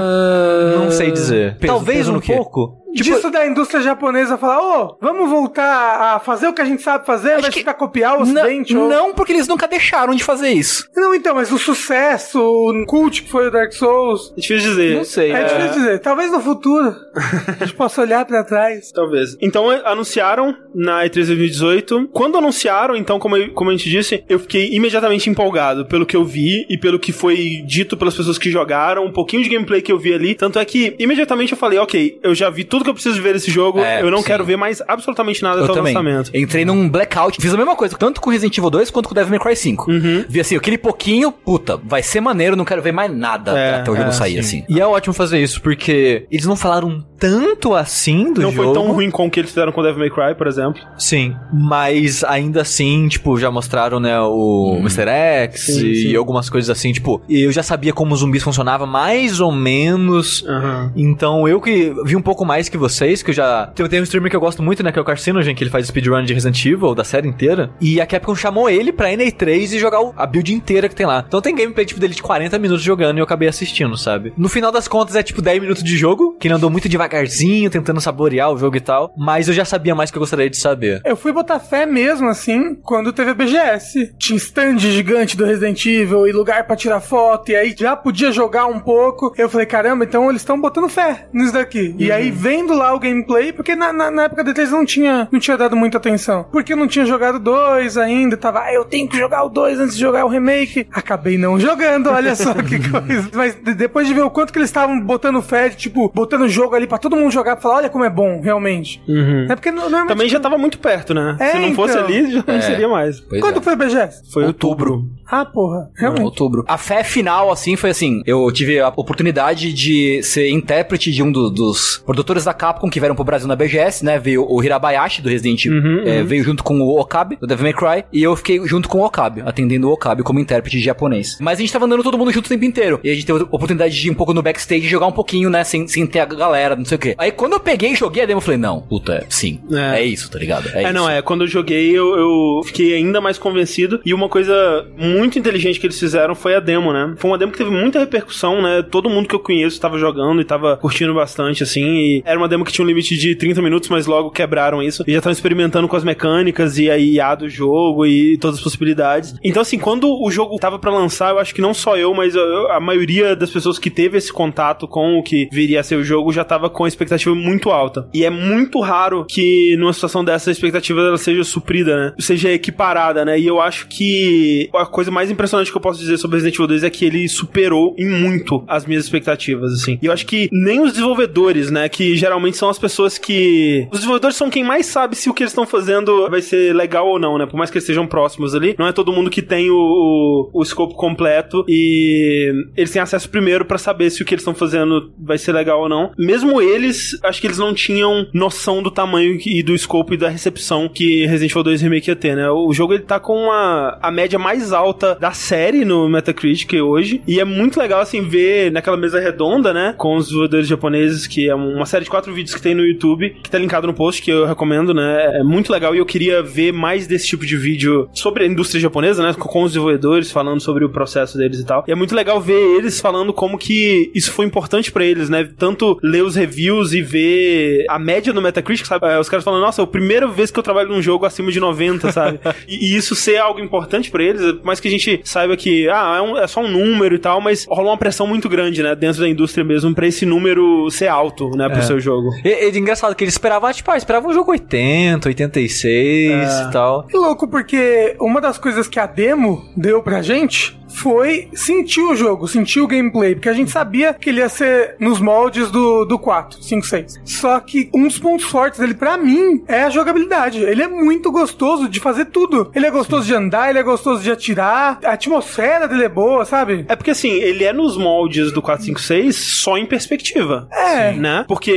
Não 0.78 0.92
sei 0.92 1.12
dizer. 1.12 1.58
Peso, 1.60 1.74
Talvez 1.74 1.98
peso 2.00 2.14
um 2.16 2.20
pouco. 2.20 2.79
Tipo, 2.96 3.04
Disso 3.16 3.30
da 3.30 3.46
indústria 3.46 3.82
japonesa 3.82 4.38
falar, 4.38 4.60
ô, 4.62 4.98
vamos 5.00 5.30
voltar 5.30 6.16
a 6.16 6.20
fazer 6.20 6.48
o 6.48 6.54
que 6.54 6.62
a 6.62 6.66
gente 6.66 6.82
sabe 6.82 7.06
fazer, 7.06 7.34
ao 7.34 7.38
invés 7.40 7.54
de 7.54 7.60
que- 7.60 7.66
tentar 7.66 7.76
copiar 7.76 8.16
o 8.16 8.26
Não, 8.26 8.42
ocidente. 8.42 8.76
ou- 8.76 8.90
não, 8.90 9.14
porque 9.14 9.32
eles 9.32 9.48
nunca 9.48 9.68
deixaram 9.68 10.16
de 10.16 10.24
fazer 10.24 10.50
isso. 10.50 10.88
Não, 10.96 11.14
então, 11.14 11.36
mas 11.36 11.52
o 11.52 11.58
sucesso, 11.60 12.40
o 12.42 12.86
cult 12.86 13.22
que 13.24 13.30
foi 13.30 13.48
o 13.48 13.52
Dark 13.52 13.72
Souls. 13.74 14.34
É 14.38 14.42
difícil 14.42 14.70
dizer. 14.72 14.96
Não 14.96 15.04
sei. 15.04 15.32
É, 15.32 15.44
difícil 15.44 15.74
dizer. 15.82 16.00
Talvez 16.00 16.32
no 16.32 16.40
futuro 16.42 16.96
a 17.60 17.66
gente 17.66 17.76
possa 17.76 18.02
olhar 18.02 18.26
pra 18.26 18.44
trás. 18.44 18.92
Talvez. 18.92 19.38
Então 19.42 19.72
é, 19.72 19.82
anunciaram 19.86 20.56
na 20.74 21.04
E3 21.06 21.28
2018. 21.28 22.08
Quando 22.12 22.38
anunciaram, 22.38 22.96
então, 22.96 23.20
como, 23.20 23.38
eu- 23.38 23.54
como 23.54 23.70
a 23.70 23.74
gente 23.74 23.90
disse, 23.90 24.24
eu 24.28 24.40
fiquei 24.40 24.70
imediatamente 24.74 25.30
empolgado 25.30 25.86
pelo 25.86 26.06
que 26.06 26.16
eu 26.16 26.24
vi 26.26 26.66
e 26.70 26.78
pelo 26.78 27.00
que 27.00 27.12
foi 27.12 27.62
dito 27.66 27.96
pelas 27.98 28.16
pessoas 28.16 28.38
que 28.38 28.50
jogaram, 28.50 29.06
um 29.06 29.12
pouquinho 29.12 29.44
de 29.44 29.50
gameplay 29.50 29.82
que 29.82 29.92
eu 29.92 30.00
vi 30.00 30.14
ali. 30.14 30.36
Tanto 30.36 30.58
é 30.60 30.66
que 30.66 30.96
imediatamente 31.00 31.52
eu 31.52 31.58
falei, 31.58 31.78
ok, 31.80 32.20
eu 32.24 32.34
já 32.34 32.50
vi 32.50 32.64
tudo 32.64 32.79
que 32.84 32.90
eu 32.90 32.94
preciso 32.94 33.22
ver 33.22 33.34
nesse 33.34 33.50
jogo, 33.52 33.80
É, 33.80 34.02
eu 34.02 34.12
não 34.12 34.20
sim. 34.20 34.26
quero 34.26 34.44
ver 34.44 34.58
mais 34.58 34.82
absolutamente 34.88 35.42
nada 35.44 35.60
Eu 35.60 35.64
até 35.66 35.74
o 35.74 35.76
também. 35.76 35.94
lançamento. 35.94 36.32
Entrei 36.36 36.66
num 36.66 36.88
blackout. 36.90 37.38
Fiz 37.42 37.54
a 37.54 37.58
mesma 37.58 37.76
coisa, 37.76 37.98
tanto 37.98 38.20
com 38.22 38.30
Resident 38.30 38.58
Evil 38.58 38.70
2 38.70 38.90
quanto 38.92 39.10
com 39.10 39.16
Devil 39.16 39.30
May 39.32 39.40
Cry 39.40 39.56
5. 39.56 39.86
Vi 40.28 40.40
assim, 40.40 40.56
aquele 40.56 40.78
pouquinho, 40.78 41.32
puta, 41.32 41.78
vai 41.84 42.02
ser 42.04 42.22
maneiro, 42.22 42.56
não 42.56 42.66
quero 42.66 42.82
ver 42.82 42.92
mais 42.92 43.12
nada 43.16 43.58
É, 43.58 43.76
até 43.76 43.92
o 43.92 43.96
jogo 43.96 44.10
é, 44.10 44.12
sair, 44.12 44.34
sim. 44.44 44.60
assim. 44.60 44.64
E 44.70 44.80
é 44.80 44.86
ótimo 44.86 45.14
fazer 45.14 45.42
isso, 45.42 45.62
porque 45.62 46.26
eles 46.32 46.46
não 46.46 46.56
falaram 46.56 47.04
tanto 47.20 47.76
assim 47.76 48.32
do 48.34 48.42
Não 48.42 48.52
jogo. 48.52 48.74
foi 48.74 48.74
tão 48.84 48.92
ruim 48.94 49.12
com 49.12 49.28
o 49.28 49.30
que 49.32 49.40
eles 49.42 49.50
fizeram 49.52 49.72
com 49.74 49.82
Devil 49.84 50.00
May 50.00 50.10
Cry, 50.10 50.36
por 50.38 50.48
exemplo. 50.48 50.82
Sim, 50.98 51.36
mas 51.52 52.24
ainda 52.24 52.62
assim, 52.62 53.08
tipo, 53.10 53.38
já 53.38 53.52
mostraram, 53.52 54.00
né, 54.00 54.18
o 54.22 54.78
Mr. 54.80 55.10
X 55.10 55.62
Sim, 55.66 55.86
e 55.88 55.96
sim. 56.10 56.16
algumas 56.16 56.50
coisas 56.50 56.70
assim, 56.70 56.92
tipo, 56.94 57.22
e 57.28 57.42
eu 57.42 57.52
já 57.52 57.62
sabia 57.64 57.92
como 57.92 58.14
os 58.14 58.22
zumbis 58.22 58.42
funcionavam 58.44 58.88
mais 58.88 59.40
ou 59.42 59.52
menos. 59.52 60.46
Aham. 60.48 60.94
Então, 60.96 61.48
eu 61.48 61.60
que 61.60 61.94
vi 62.06 62.16
um 62.16 62.22
pouco 62.22 62.46
mais 62.46 62.69
que 62.70 62.78
vocês, 62.78 63.22
que 63.24 63.32
eu 63.32 63.34
já. 63.36 63.68
Tem, 63.68 63.88
tem 63.88 64.00
um 64.00 64.04
streamer 64.04 64.30
que 64.30 64.36
eu 64.36 64.40
gosto 64.40 64.62
muito, 64.64 64.84
né? 64.84 64.92
Que 64.92 65.00
é 65.00 65.02
o 65.02 65.06
Carcinogen, 65.06 65.56
que 65.56 65.64
ele 65.64 65.70
faz 65.72 65.88
speedrun 65.88 66.24
de 66.24 66.34
Resident 66.34 66.64
Evil, 66.66 66.94
da 66.96 67.04
série 67.04 67.28
inteira. 67.28 67.70
E 67.82 68.00
a 68.00 68.06
Capcom 68.06 68.36
chamou 68.36 68.70
ele 68.70 68.92
pra 68.92 69.10
NA3 69.12 69.74
e 69.74 69.80
jogar 69.80 70.02
o- 70.02 70.14
a 70.16 70.26
build 70.26 70.54
inteira 70.54 70.88
que 70.90 70.96
tem 70.96 71.06
lá. 71.06 71.24
Então 71.28 71.42
tem 71.42 71.56
gameplay 71.56 71.86
tipo, 71.86 72.00
dele 72.00 72.14
de 72.16 72.22
40 72.22 72.58
minutos 72.60 72.84
jogando 72.84 73.18
e 73.18 73.20
eu 73.20 73.24
acabei 73.24 73.48
assistindo, 73.48 73.98
sabe? 73.98 74.34
No 74.38 74.50
final 74.50 74.72
das 74.72 74.88
contas 74.88 75.16
é 75.16 75.24
tipo 75.24 75.42
10 75.42 75.62
minutos 75.62 75.84
de 75.84 75.98
jogo, 75.98 76.36
que 76.40 76.48
ele 76.48 76.54
andou 76.56 76.70
muito 76.70 76.88
devagarzinho, 76.90 77.70
tentando 77.70 78.00
saborear 78.02 78.52
o 78.52 78.58
jogo 78.58 78.78
e 78.78 78.82
tal. 78.82 79.14
Mas 79.18 79.48
eu 79.48 79.54
já 79.54 79.66
sabia 79.66 79.96
mais 79.96 80.12
que 80.12 80.18
eu 80.18 80.22
gostaria 80.22 80.50
de 80.50 80.58
saber. 80.58 81.02
Eu 81.06 81.16
fui 81.16 81.32
botar 81.32 81.60
fé 81.60 81.86
mesmo, 81.86 82.28
assim, 82.30 82.76
quando 82.76 83.12
teve 83.14 83.32
a 83.32 83.34
BGS. 83.34 84.14
Tinha 84.18 84.38
stand 84.38 84.78
gigante 84.80 85.36
do 85.36 85.46
Resident 85.46 85.86
Evil 85.86 86.28
e 86.28 86.32
lugar 86.32 86.66
pra 86.66 86.76
tirar 86.76 87.00
foto, 87.02 87.52
e 87.52 87.56
aí 87.56 87.76
já 87.78 87.96
podia 87.96 88.32
jogar 88.32 88.66
um 88.68 88.80
pouco. 88.80 89.34
Eu 89.38 89.50
falei, 89.50 89.66
caramba, 89.66 90.04
então 90.06 90.30
eles 90.30 90.42
estão 90.42 90.60
botando 90.60 90.90
fé 90.90 91.28
nisso 91.34 91.54
daqui. 91.54 91.96
E 91.98 92.12
aí, 92.12 92.30
vendo 92.60 92.74
lá 92.74 92.94
o 92.94 93.00
gameplay, 93.00 93.52
porque 93.54 93.76
na, 93.76 93.92
na, 93.94 94.12
na 94.12 94.24
época 94.24 94.44
da 94.44 94.54
3 94.54 94.72
não 94.72 94.86
tinha, 94.86 95.28
não 95.32 95.40
tinha 95.40 95.58
dado 95.58 95.76
muita 95.76 95.98
atenção. 95.98 96.46
Porque 96.52 96.74
eu 96.74 96.78
não 96.78 96.88
tinha 96.88 97.06
jogado 97.06 97.40
dois 97.40 97.98
ainda, 97.98 98.36
tava, 98.38 98.60
ah, 98.62 98.74
eu 98.74 98.86
tenho 98.86 99.08
que 99.08 99.18
jogar 99.18 99.44
o 99.44 99.50
2 99.50 99.80
antes 99.80 99.96
de 99.96 100.02
jogar 100.02 100.26
o 100.26 100.30
remake. 100.30 100.88
Acabei 100.92 101.38
não 101.38 101.60
jogando, 101.60 102.10
olha 102.12 102.36
só 102.36 102.54
que 102.54 102.80
coisa. 102.90 103.30
Mas 103.34 103.56
de- 103.56 103.74
depois 103.74 104.08
de 104.08 104.14
ver 104.14 104.22
o 104.24 104.30
quanto 104.30 104.52
que 104.52 104.60
eles 104.60 104.70
estavam 104.70 105.00
botando 105.00 105.42
fé, 105.42 105.70
tipo, 105.70 106.12
botando 106.14 106.42
o 106.42 106.50
jogo 106.50 106.76
ali 106.76 106.88
pra 106.88 106.98
todo 106.98 107.16
mundo 107.16 107.32
jogar, 107.32 107.56
pra 107.56 107.62
falar, 107.64 107.76
olha 107.78 107.90
como 107.90 108.04
é 108.04 108.10
bom, 108.10 108.42
realmente. 108.42 109.02
É 109.50 109.56
porque. 109.56 109.72
Também 110.08 110.28
já 110.30 110.40
tava 110.40 110.58
muito 110.58 110.80
perto, 110.80 111.14
né? 111.14 111.38
É, 111.40 111.52
Se 111.52 111.60
não 111.60 111.74
fosse 111.74 111.94
então. 111.94 112.06
ali, 112.06 112.32
já 112.32 112.44
não 112.46 112.62
seria 112.62 112.88
mais. 112.88 113.20
Pois 113.20 113.42
Quando 113.42 113.58
é. 113.60 113.62
foi 113.62 113.74
a 113.74 113.76
BGS? 113.76 114.32
Foi 114.32 114.46
outubro. 114.46 115.06
Ah, 115.32 115.46
porra. 115.46 115.90
Realmente. 115.96 116.24
Outubro. 116.24 116.64
A 116.68 116.78
fé 116.78 117.04
final, 117.04 117.52
assim, 117.52 117.76
foi 117.76 117.92
assim: 117.92 118.22
eu 118.26 118.52
tive 118.52 118.80
a 118.80 118.88
oportunidade 118.90 119.72
de 119.74 120.22
ser 120.24 120.50
intérprete 120.50 121.12
de 121.12 121.22
um 121.22 121.32
do- 121.32 121.50
dos 121.50 122.02
produtores 122.06 122.48
da 122.50 122.54
Capcom 122.54 122.90
que 122.90 123.00
vieram 123.00 123.16
pro 123.16 123.24
Brasil 123.24 123.48
na 123.48 123.56
BGS, 123.56 124.04
né? 124.04 124.18
Veio 124.18 124.46
o 124.50 124.64
Hirabayashi 124.64 125.22
do 125.22 125.30
Resident 125.30 125.66
Evil, 125.66 125.80
Uhum, 125.80 126.04
é, 126.06 126.24
veio 126.24 126.44
junto 126.44 126.64
com 126.64 126.80
o 126.82 127.00
Okabe, 127.00 127.38
do 127.40 127.48
Devil 127.48 127.64
May 127.64 127.74
Cry, 127.74 128.06
e 128.12 128.24
eu 128.24 128.36
fiquei 128.36 128.60
junto 128.66 128.90
com 128.90 129.00
o 129.00 129.06
Okabe, 129.06 129.42
atendendo 129.46 129.88
o 129.88 129.94
Okabe 129.94 130.24
como 130.24 130.40
intérprete 130.40 130.78
de 130.78 130.84
japonês. 130.84 131.38
Mas 131.40 131.60
a 131.60 131.62
gente 131.62 131.72
tava 131.72 131.86
andando 131.86 132.04
todo 132.04 132.18
mundo 132.18 132.32
junto 132.32 132.48
o 132.48 132.50
tempo 132.50 132.66
inteiro. 132.66 133.00
E 133.04 133.10
a 133.10 133.14
gente 133.14 133.26
teve 133.26 133.40
a 133.40 133.44
oportunidade 133.44 134.00
de 134.00 134.08
ir 134.08 134.12
um 134.12 134.16
pouco 134.16 134.34
no 134.34 134.42
backstage 134.42 134.86
e 134.86 134.90
jogar 134.90 135.08
um 135.08 135.12
pouquinho, 135.12 135.50
né? 135.50 135.64
Sem, 135.64 135.88
sem 135.88 136.06
ter 136.06 136.20
a 136.20 136.26
galera, 136.26 136.76
não 136.76 136.86
sei 136.86 136.96
o 136.96 137.00
quê. 137.00 137.16
Aí 137.18 137.32
quando 137.32 137.54
eu 137.54 137.60
peguei 137.60 137.92
e 137.92 137.96
joguei 137.96 138.24
a 138.24 138.26
demo, 138.26 138.38
eu 138.38 138.42
falei, 138.42 138.60
não, 138.60 138.82
puta, 138.82 139.26
sim. 139.30 139.60
É. 139.72 140.00
É, 140.02 140.04
isso, 140.04 140.30
tá 140.30 140.40
ligado? 140.40 140.70
É, 140.74 140.84
isso. 140.84 140.94
não, 140.94 141.10
é. 141.10 141.22
Quando 141.22 141.42
eu 141.44 141.48
joguei, 141.48 141.92
eu, 141.92 142.18
eu 142.18 142.62
fiquei 142.66 142.96
ainda 142.96 143.22
mais 143.22 143.38
convencido. 143.38 144.02
E 144.06 144.14
uma 144.14 144.30
coisa 144.30 144.88
muito 144.98 145.38
inteligente 145.38 145.80
que 145.80 145.86
eles 145.86 146.00
fizeram 146.00 146.36
foi 146.36 146.56
a 146.56 146.60
demo, 146.60 146.92
né? 146.94 147.14
Foi 147.18 147.30
uma 147.30 147.38
demo 147.38 147.52
que 147.52 147.58
teve 147.58 147.70
muita 147.72 148.00
repercussão, 148.00 148.62
né? 148.62 148.84
Todo 148.90 149.10
mundo 149.10 149.28
que 149.28 149.36
eu 149.36 149.40
conheço 149.40 149.76
estava 149.76 149.98
jogando 149.98 150.42
e 150.42 150.46
tava 150.46 150.78
curtindo 150.78 151.14
bastante, 151.14 151.64
assim. 151.64 151.84
E 151.84 152.24
era 152.26 152.39
uma 152.40 152.48
demo 152.48 152.64
que 152.66 152.72
tinha 152.72 152.84
um 152.84 152.88
limite 152.88 153.18
de 153.18 153.36
30 153.36 153.62
minutos, 153.62 153.90
mas 153.90 154.06
logo 154.08 154.32
quebraram 154.32 154.82
isso. 154.82 155.04
E 155.08 155.12
já 155.12 155.18
estavam 155.20 155.34
experimentando 155.34 155.88
com 155.88 155.96
as 155.96 156.04
mecânicas 156.04 156.78
e 156.78 156.90
a 156.90 156.98
IA 156.98 157.36
do 157.36 157.50
jogo 157.50 158.06
e 158.06 158.38
todas 158.38 158.58
as 158.58 158.64
possibilidades. 158.64 159.36
Então, 159.44 159.62
assim, 159.62 159.78
quando 159.78 160.08
o 160.10 160.32
jogo 160.32 160.58
tava 160.58 160.80
pra 160.80 160.92
lançar, 160.92 161.32
eu 161.32 161.40
acho 161.40 161.54
que 161.54 161.62
não 161.62 161.74
só 161.74 161.98
eu, 161.98 162.14
mas 162.14 162.36
eu- 162.36 162.72
a 162.72 162.80
maioria 162.80 163.36
das 163.36 163.50
pessoas 163.50 163.78
que 163.80 163.90
teve 163.90 164.18
esse 164.18 164.32
contato 164.32 164.88
com 164.88 165.18
o 165.18 165.24
que 165.24 165.48
viria 165.52 165.80
a 165.80 165.84
ser 165.84 165.96
o 165.96 166.04
jogo 166.04 166.32
já 166.32 166.44
tava 166.44 166.70
com 166.70 166.84
a 166.86 166.88
expectativa 166.88 167.34
muito 167.36 167.70
alta. 167.70 168.08
E 168.14 168.24
é 168.24 168.30
muito 168.30 168.80
raro 168.80 169.26
que 169.28 169.76
numa 169.78 169.94
situação 169.94 170.24
dessa 170.24 170.50
a 170.50 170.54
expectativa 170.54 171.00
ela 171.02 171.18
seja 171.18 171.44
suprida, 171.44 171.96
né? 171.98 172.14
Seja 172.20 172.52
equiparada, 172.52 173.24
né? 173.26 173.40
E 173.40 173.46
eu 173.48 173.60
acho 173.62 173.88
que 173.88 174.70
a 174.76 174.86
coisa 174.86 175.12
mais 175.12 175.30
impressionante 175.32 175.72
que 175.72 175.78
eu 175.78 175.82
posso 175.82 176.00
dizer 176.00 176.18
sobre 176.18 176.38
Resident 176.38 176.56
Evil 176.56 176.68
2 176.68 176.84
é 176.84 176.90
que 176.90 177.06
ele 177.06 177.28
superou 177.28 177.96
em 177.98 178.08
muito 178.10 178.64
as 178.68 178.86
minhas 178.86 179.04
expectativas, 179.04 179.74
assim. 179.74 179.98
E 180.02 180.06
eu 180.06 180.12
acho 180.12 180.26
que 180.26 180.50
nem 180.52 180.82
os 180.82 180.92
desenvolvedores, 180.92 181.70
né? 181.72 181.88
Que 181.90 182.16
geralmente 182.30 182.58
são 182.58 182.70
as 182.70 182.80
pessoas 182.80 183.18
que. 183.18 183.88
Os 183.92 184.00
desenvolvedores 184.00 184.38
são 184.38 184.50
quem 184.50 184.64
mais 184.64 184.86
sabe 184.86 185.16
se 185.16 185.30
o 185.30 185.34
que 185.34 185.44
eles 185.44 185.52
estão 185.52 185.66
fazendo 185.66 186.30
vai 186.30 186.42
ser 186.42 186.76
legal 186.76 187.08
ou 187.08 187.20
não, 187.20 187.38
né? 187.38 187.46
Por 187.46 187.58
mais 187.58 187.72
que 187.72 187.78
eles 187.78 187.86
sejam 187.86 188.06
próximos 188.06 188.54
ali. 188.54 188.76
Não 188.78 188.88
é 188.88 188.94
todo 188.94 189.12
mundo 189.12 189.30
que 189.30 189.42
tem 189.42 189.70
o, 189.70 189.76
o, 189.76 190.50
o 190.54 190.64
escopo 190.64 190.94
completo 190.94 191.66
e 191.68 192.52
eles 192.78 192.92
têm 192.92 193.02
acesso 193.02 193.30
primeiro 193.30 193.66
pra 193.66 193.78
saber 193.78 194.10
se 194.10 194.22
o 194.22 194.26
que 194.26 194.34
eles 194.34 194.42
estão 194.42 194.54
fazendo 194.54 195.12
vai 195.20 195.38
ser 195.38 195.52
legal 195.54 195.82
ou 195.82 195.90
não. 195.90 196.12
Mesmo 196.18 196.62
eles, 196.62 197.18
acho 197.24 197.42
que 197.42 197.48
eles 197.48 197.58
não 197.58 197.74
tinham 197.74 198.28
noção 198.34 198.84
do 198.84 198.92
tamanho 198.92 199.40
e 199.46 199.64
do 199.64 199.74
escopo 199.74 200.14
e 200.14 200.18
da 200.18 200.30
recepção 200.30 200.88
que 200.88 201.26
Resident 201.26 201.52
Evil 201.52 201.64
2 201.64 201.82
Remake 201.82 202.10
ia 202.10 202.16
ter, 202.16 202.36
né? 202.36 202.50
O 202.50 202.72
jogo 202.74 202.94
ele 202.94 203.04
tá 203.04 203.20
com 203.20 203.52
a, 203.52 203.98
a 204.02 204.12
média 204.12 204.38
mais 204.38 204.72
alta 204.72 205.16
da 205.16 205.32
série 205.32 205.84
no 205.84 206.08
Metacritic 206.08 206.74
hoje. 206.74 207.22
E 207.28 207.40
é 207.40 207.46
muito 207.46 207.80
legal, 207.80 208.02
assim, 208.02 208.22
ver 208.22 208.72
naquela 208.72 208.98
mesa 208.98 209.20
redonda, 209.20 209.74
né? 209.74 209.96
Com 209.98 210.16
os 210.16 210.26
desenvolvedores 210.26 210.68
japoneses, 210.68 211.26
que 211.26 211.50
é 211.50 211.56
uma 211.56 211.86
série 211.86 212.04
de 212.04 212.10
quatro 212.10 212.19
vídeos 212.28 212.54
que 212.56 212.62
tem 212.62 212.74
no 212.76 212.84
YouTube, 212.86 213.30
que 213.44 213.50
tá 213.50 213.58
linkado 213.58 213.88
no 213.88 213.94
post, 213.94 214.22
que 214.22 214.32
eu 214.32 214.46
recomendo, 214.46 214.94
né? 214.94 215.40
É 215.40 215.44
muito 215.44 215.72
legal 215.72 215.96
e 215.96 215.98
eu 216.00 216.06
queria 216.06 216.42
ver 216.44 216.72
mais 216.74 217.08
desse 217.08 217.28
tipo 217.28 217.46
de 217.46 217.56
vídeo 217.58 218.10
sobre 218.14 218.44
a 218.44 218.48
indústria 218.48 218.80
japonesa, 218.82 219.24
né? 219.24 219.34
Com 219.38 219.64
os 219.64 219.72
desenvolvedores, 219.72 220.32
falando 220.32 220.60
sobre 220.62 220.84
o 220.86 220.90
processo 220.90 221.38
deles 221.38 221.60
e 221.60 221.66
tal. 221.66 221.84
E 221.88 221.92
é 221.92 221.96
muito 221.96 222.14
legal 222.16 222.40
ver 222.42 222.60
eles 222.78 223.00
falando 223.00 223.32
como 223.34 223.58
que 223.58 224.12
isso 224.14 224.32
foi 224.32 224.46
importante 224.46 224.92
pra 224.92 225.06
eles, 225.06 225.30
né? 225.30 225.48
Tanto 225.58 225.98
ler 226.04 226.24
os 226.24 226.36
reviews 226.36 226.94
e 226.94 227.02
ver 227.02 227.86
a 227.90 228.00
média 228.00 228.34
no 228.34 228.42
Metacritic, 228.42 228.86
sabe? 228.86 229.06
É, 229.08 229.20
Os 229.20 229.30
caras 229.30 229.44
falando, 229.44 229.62
nossa, 229.62 229.82
é 229.82 229.84
a 229.84 229.88
primeira 229.88 230.28
vez 230.28 230.52
que 230.52 230.60
eu 230.60 230.64
trabalho 230.64 230.90
num 230.90 231.02
jogo 231.02 231.26
acima 231.26 231.52
de 231.52 231.60
90, 231.60 232.12
sabe? 232.12 232.40
e, 232.68 232.94
e 232.94 232.96
isso 232.96 233.16
ser 233.16 233.38
algo 233.38 233.60
importante 233.60 234.10
pra 234.12 234.24
eles, 234.24 234.42
por 234.54 234.66
mais 234.66 234.80
que 234.80 234.88
a 234.88 234.92
gente 234.92 235.22
saiba 235.24 235.56
que, 235.56 235.88
ah, 235.90 236.16
é, 236.18 236.22
um- 236.22 236.38
é 236.38 236.48
só 236.48 236.62
um 236.62 236.68
número 236.70 237.16
e 237.16 237.20
tal, 237.20 237.40
mas 237.42 237.66
rola 237.70 237.90
uma 237.92 237.98
pressão 237.98 238.26
muito 238.28 238.48
grande, 238.50 238.82
né? 238.84 238.96
Dentro 238.96 239.22
da 239.22 239.28
indústria 239.30 239.64
mesmo, 239.64 239.94
pra 239.94 240.08
esse 240.08 240.26
número 240.26 240.90
ser 240.90 241.08
alto, 241.08 241.50
né? 241.56 241.68
Pro 241.70 241.80
É. 241.80 241.82
seu 241.82 242.00
jogo. 242.00 242.09
E, 242.44 242.68
e 242.68 242.72
de 242.72 242.80
engraçado 242.80 243.16
que 243.16 243.24
eles 243.24 243.34
esperavam, 243.34 243.72
tipo, 243.72 243.90
ah, 243.92 243.98
esperavam 243.98 244.30
um 244.32 244.34
jogo 244.34 244.52
80, 244.52 245.28
86 245.28 246.32
É. 246.32 246.68
e 246.68 246.72
tal. 246.72 247.04
Que 247.04 247.18
louco, 247.18 247.48
porque 247.48 248.16
uma 248.20 248.42
das 248.42 248.58
coisas 248.58 248.88
que 248.88 249.00
a 249.00 249.06
demo 249.06 249.66
deu 249.76 250.02
pra 250.02 250.22
gente 250.22 250.78
foi 250.90 251.48
sentir 251.54 252.02
o 252.02 252.16
jogo, 252.16 252.48
sentir 252.48 252.82
o 252.82 252.88
gameplay, 252.88 253.36
porque 253.36 253.48
a 253.48 253.54
gente 253.54 253.70
sabia 253.70 254.12
que 254.12 254.28
ele 254.30 254.40
ia 254.40 254.50
ser 254.50 254.96
nos 255.00 255.22
moldes 255.22 255.70
do, 255.70 256.04
do 256.04 256.18
4, 256.18 256.62
5, 256.64 256.86
6. 256.86 257.22
Só 257.24 257.60
que 257.60 257.90
um 257.94 258.08
dos 258.08 258.18
pontos 258.18 258.48
fortes 258.48 258.80
dele, 258.80 258.96
pra 258.96 259.16
mim, 259.16 259.64
é 259.68 259.84
a 259.84 259.90
jogabilidade. 259.92 260.64
Ele 260.64 260.82
é 260.82 260.88
muito 260.88 261.32
gostoso 261.32 261.88
de 261.88 262.00
fazer 262.00 262.26
tudo. 262.26 262.72
Ele 262.76 262.88
é 262.88 262.92
gostoso 262.92 263.28
de 263.28 263.36
andar, 263.36 263.70
ele 263.70 263.78
é 263.78 263.84
gostoso 263.84 264.24
de 264.24 264.32
atirar, 264.32 265.00
a 265.06 265.12
atmosfera 265.12 265.88
dele 265.88 266.06
é 266.06 266.10
boa, 266.10 266.44
sabe? 266.44 266.86
É 266.90 266.96
porque 266.96 267.12
assim, 267.12 267.30
ele 267.34 267.64
é 267.64 267.72
nos 267.72 267.96
moldes 267.96 268.52
do 268.52 268.62
456 268.62 269.36
só 269.36 269.78
em 269.78 269.86
perspectiva. 269.86 270.68
É. 270.72 271.14
Né? 271.14 271.46
Porque 271.48 271.72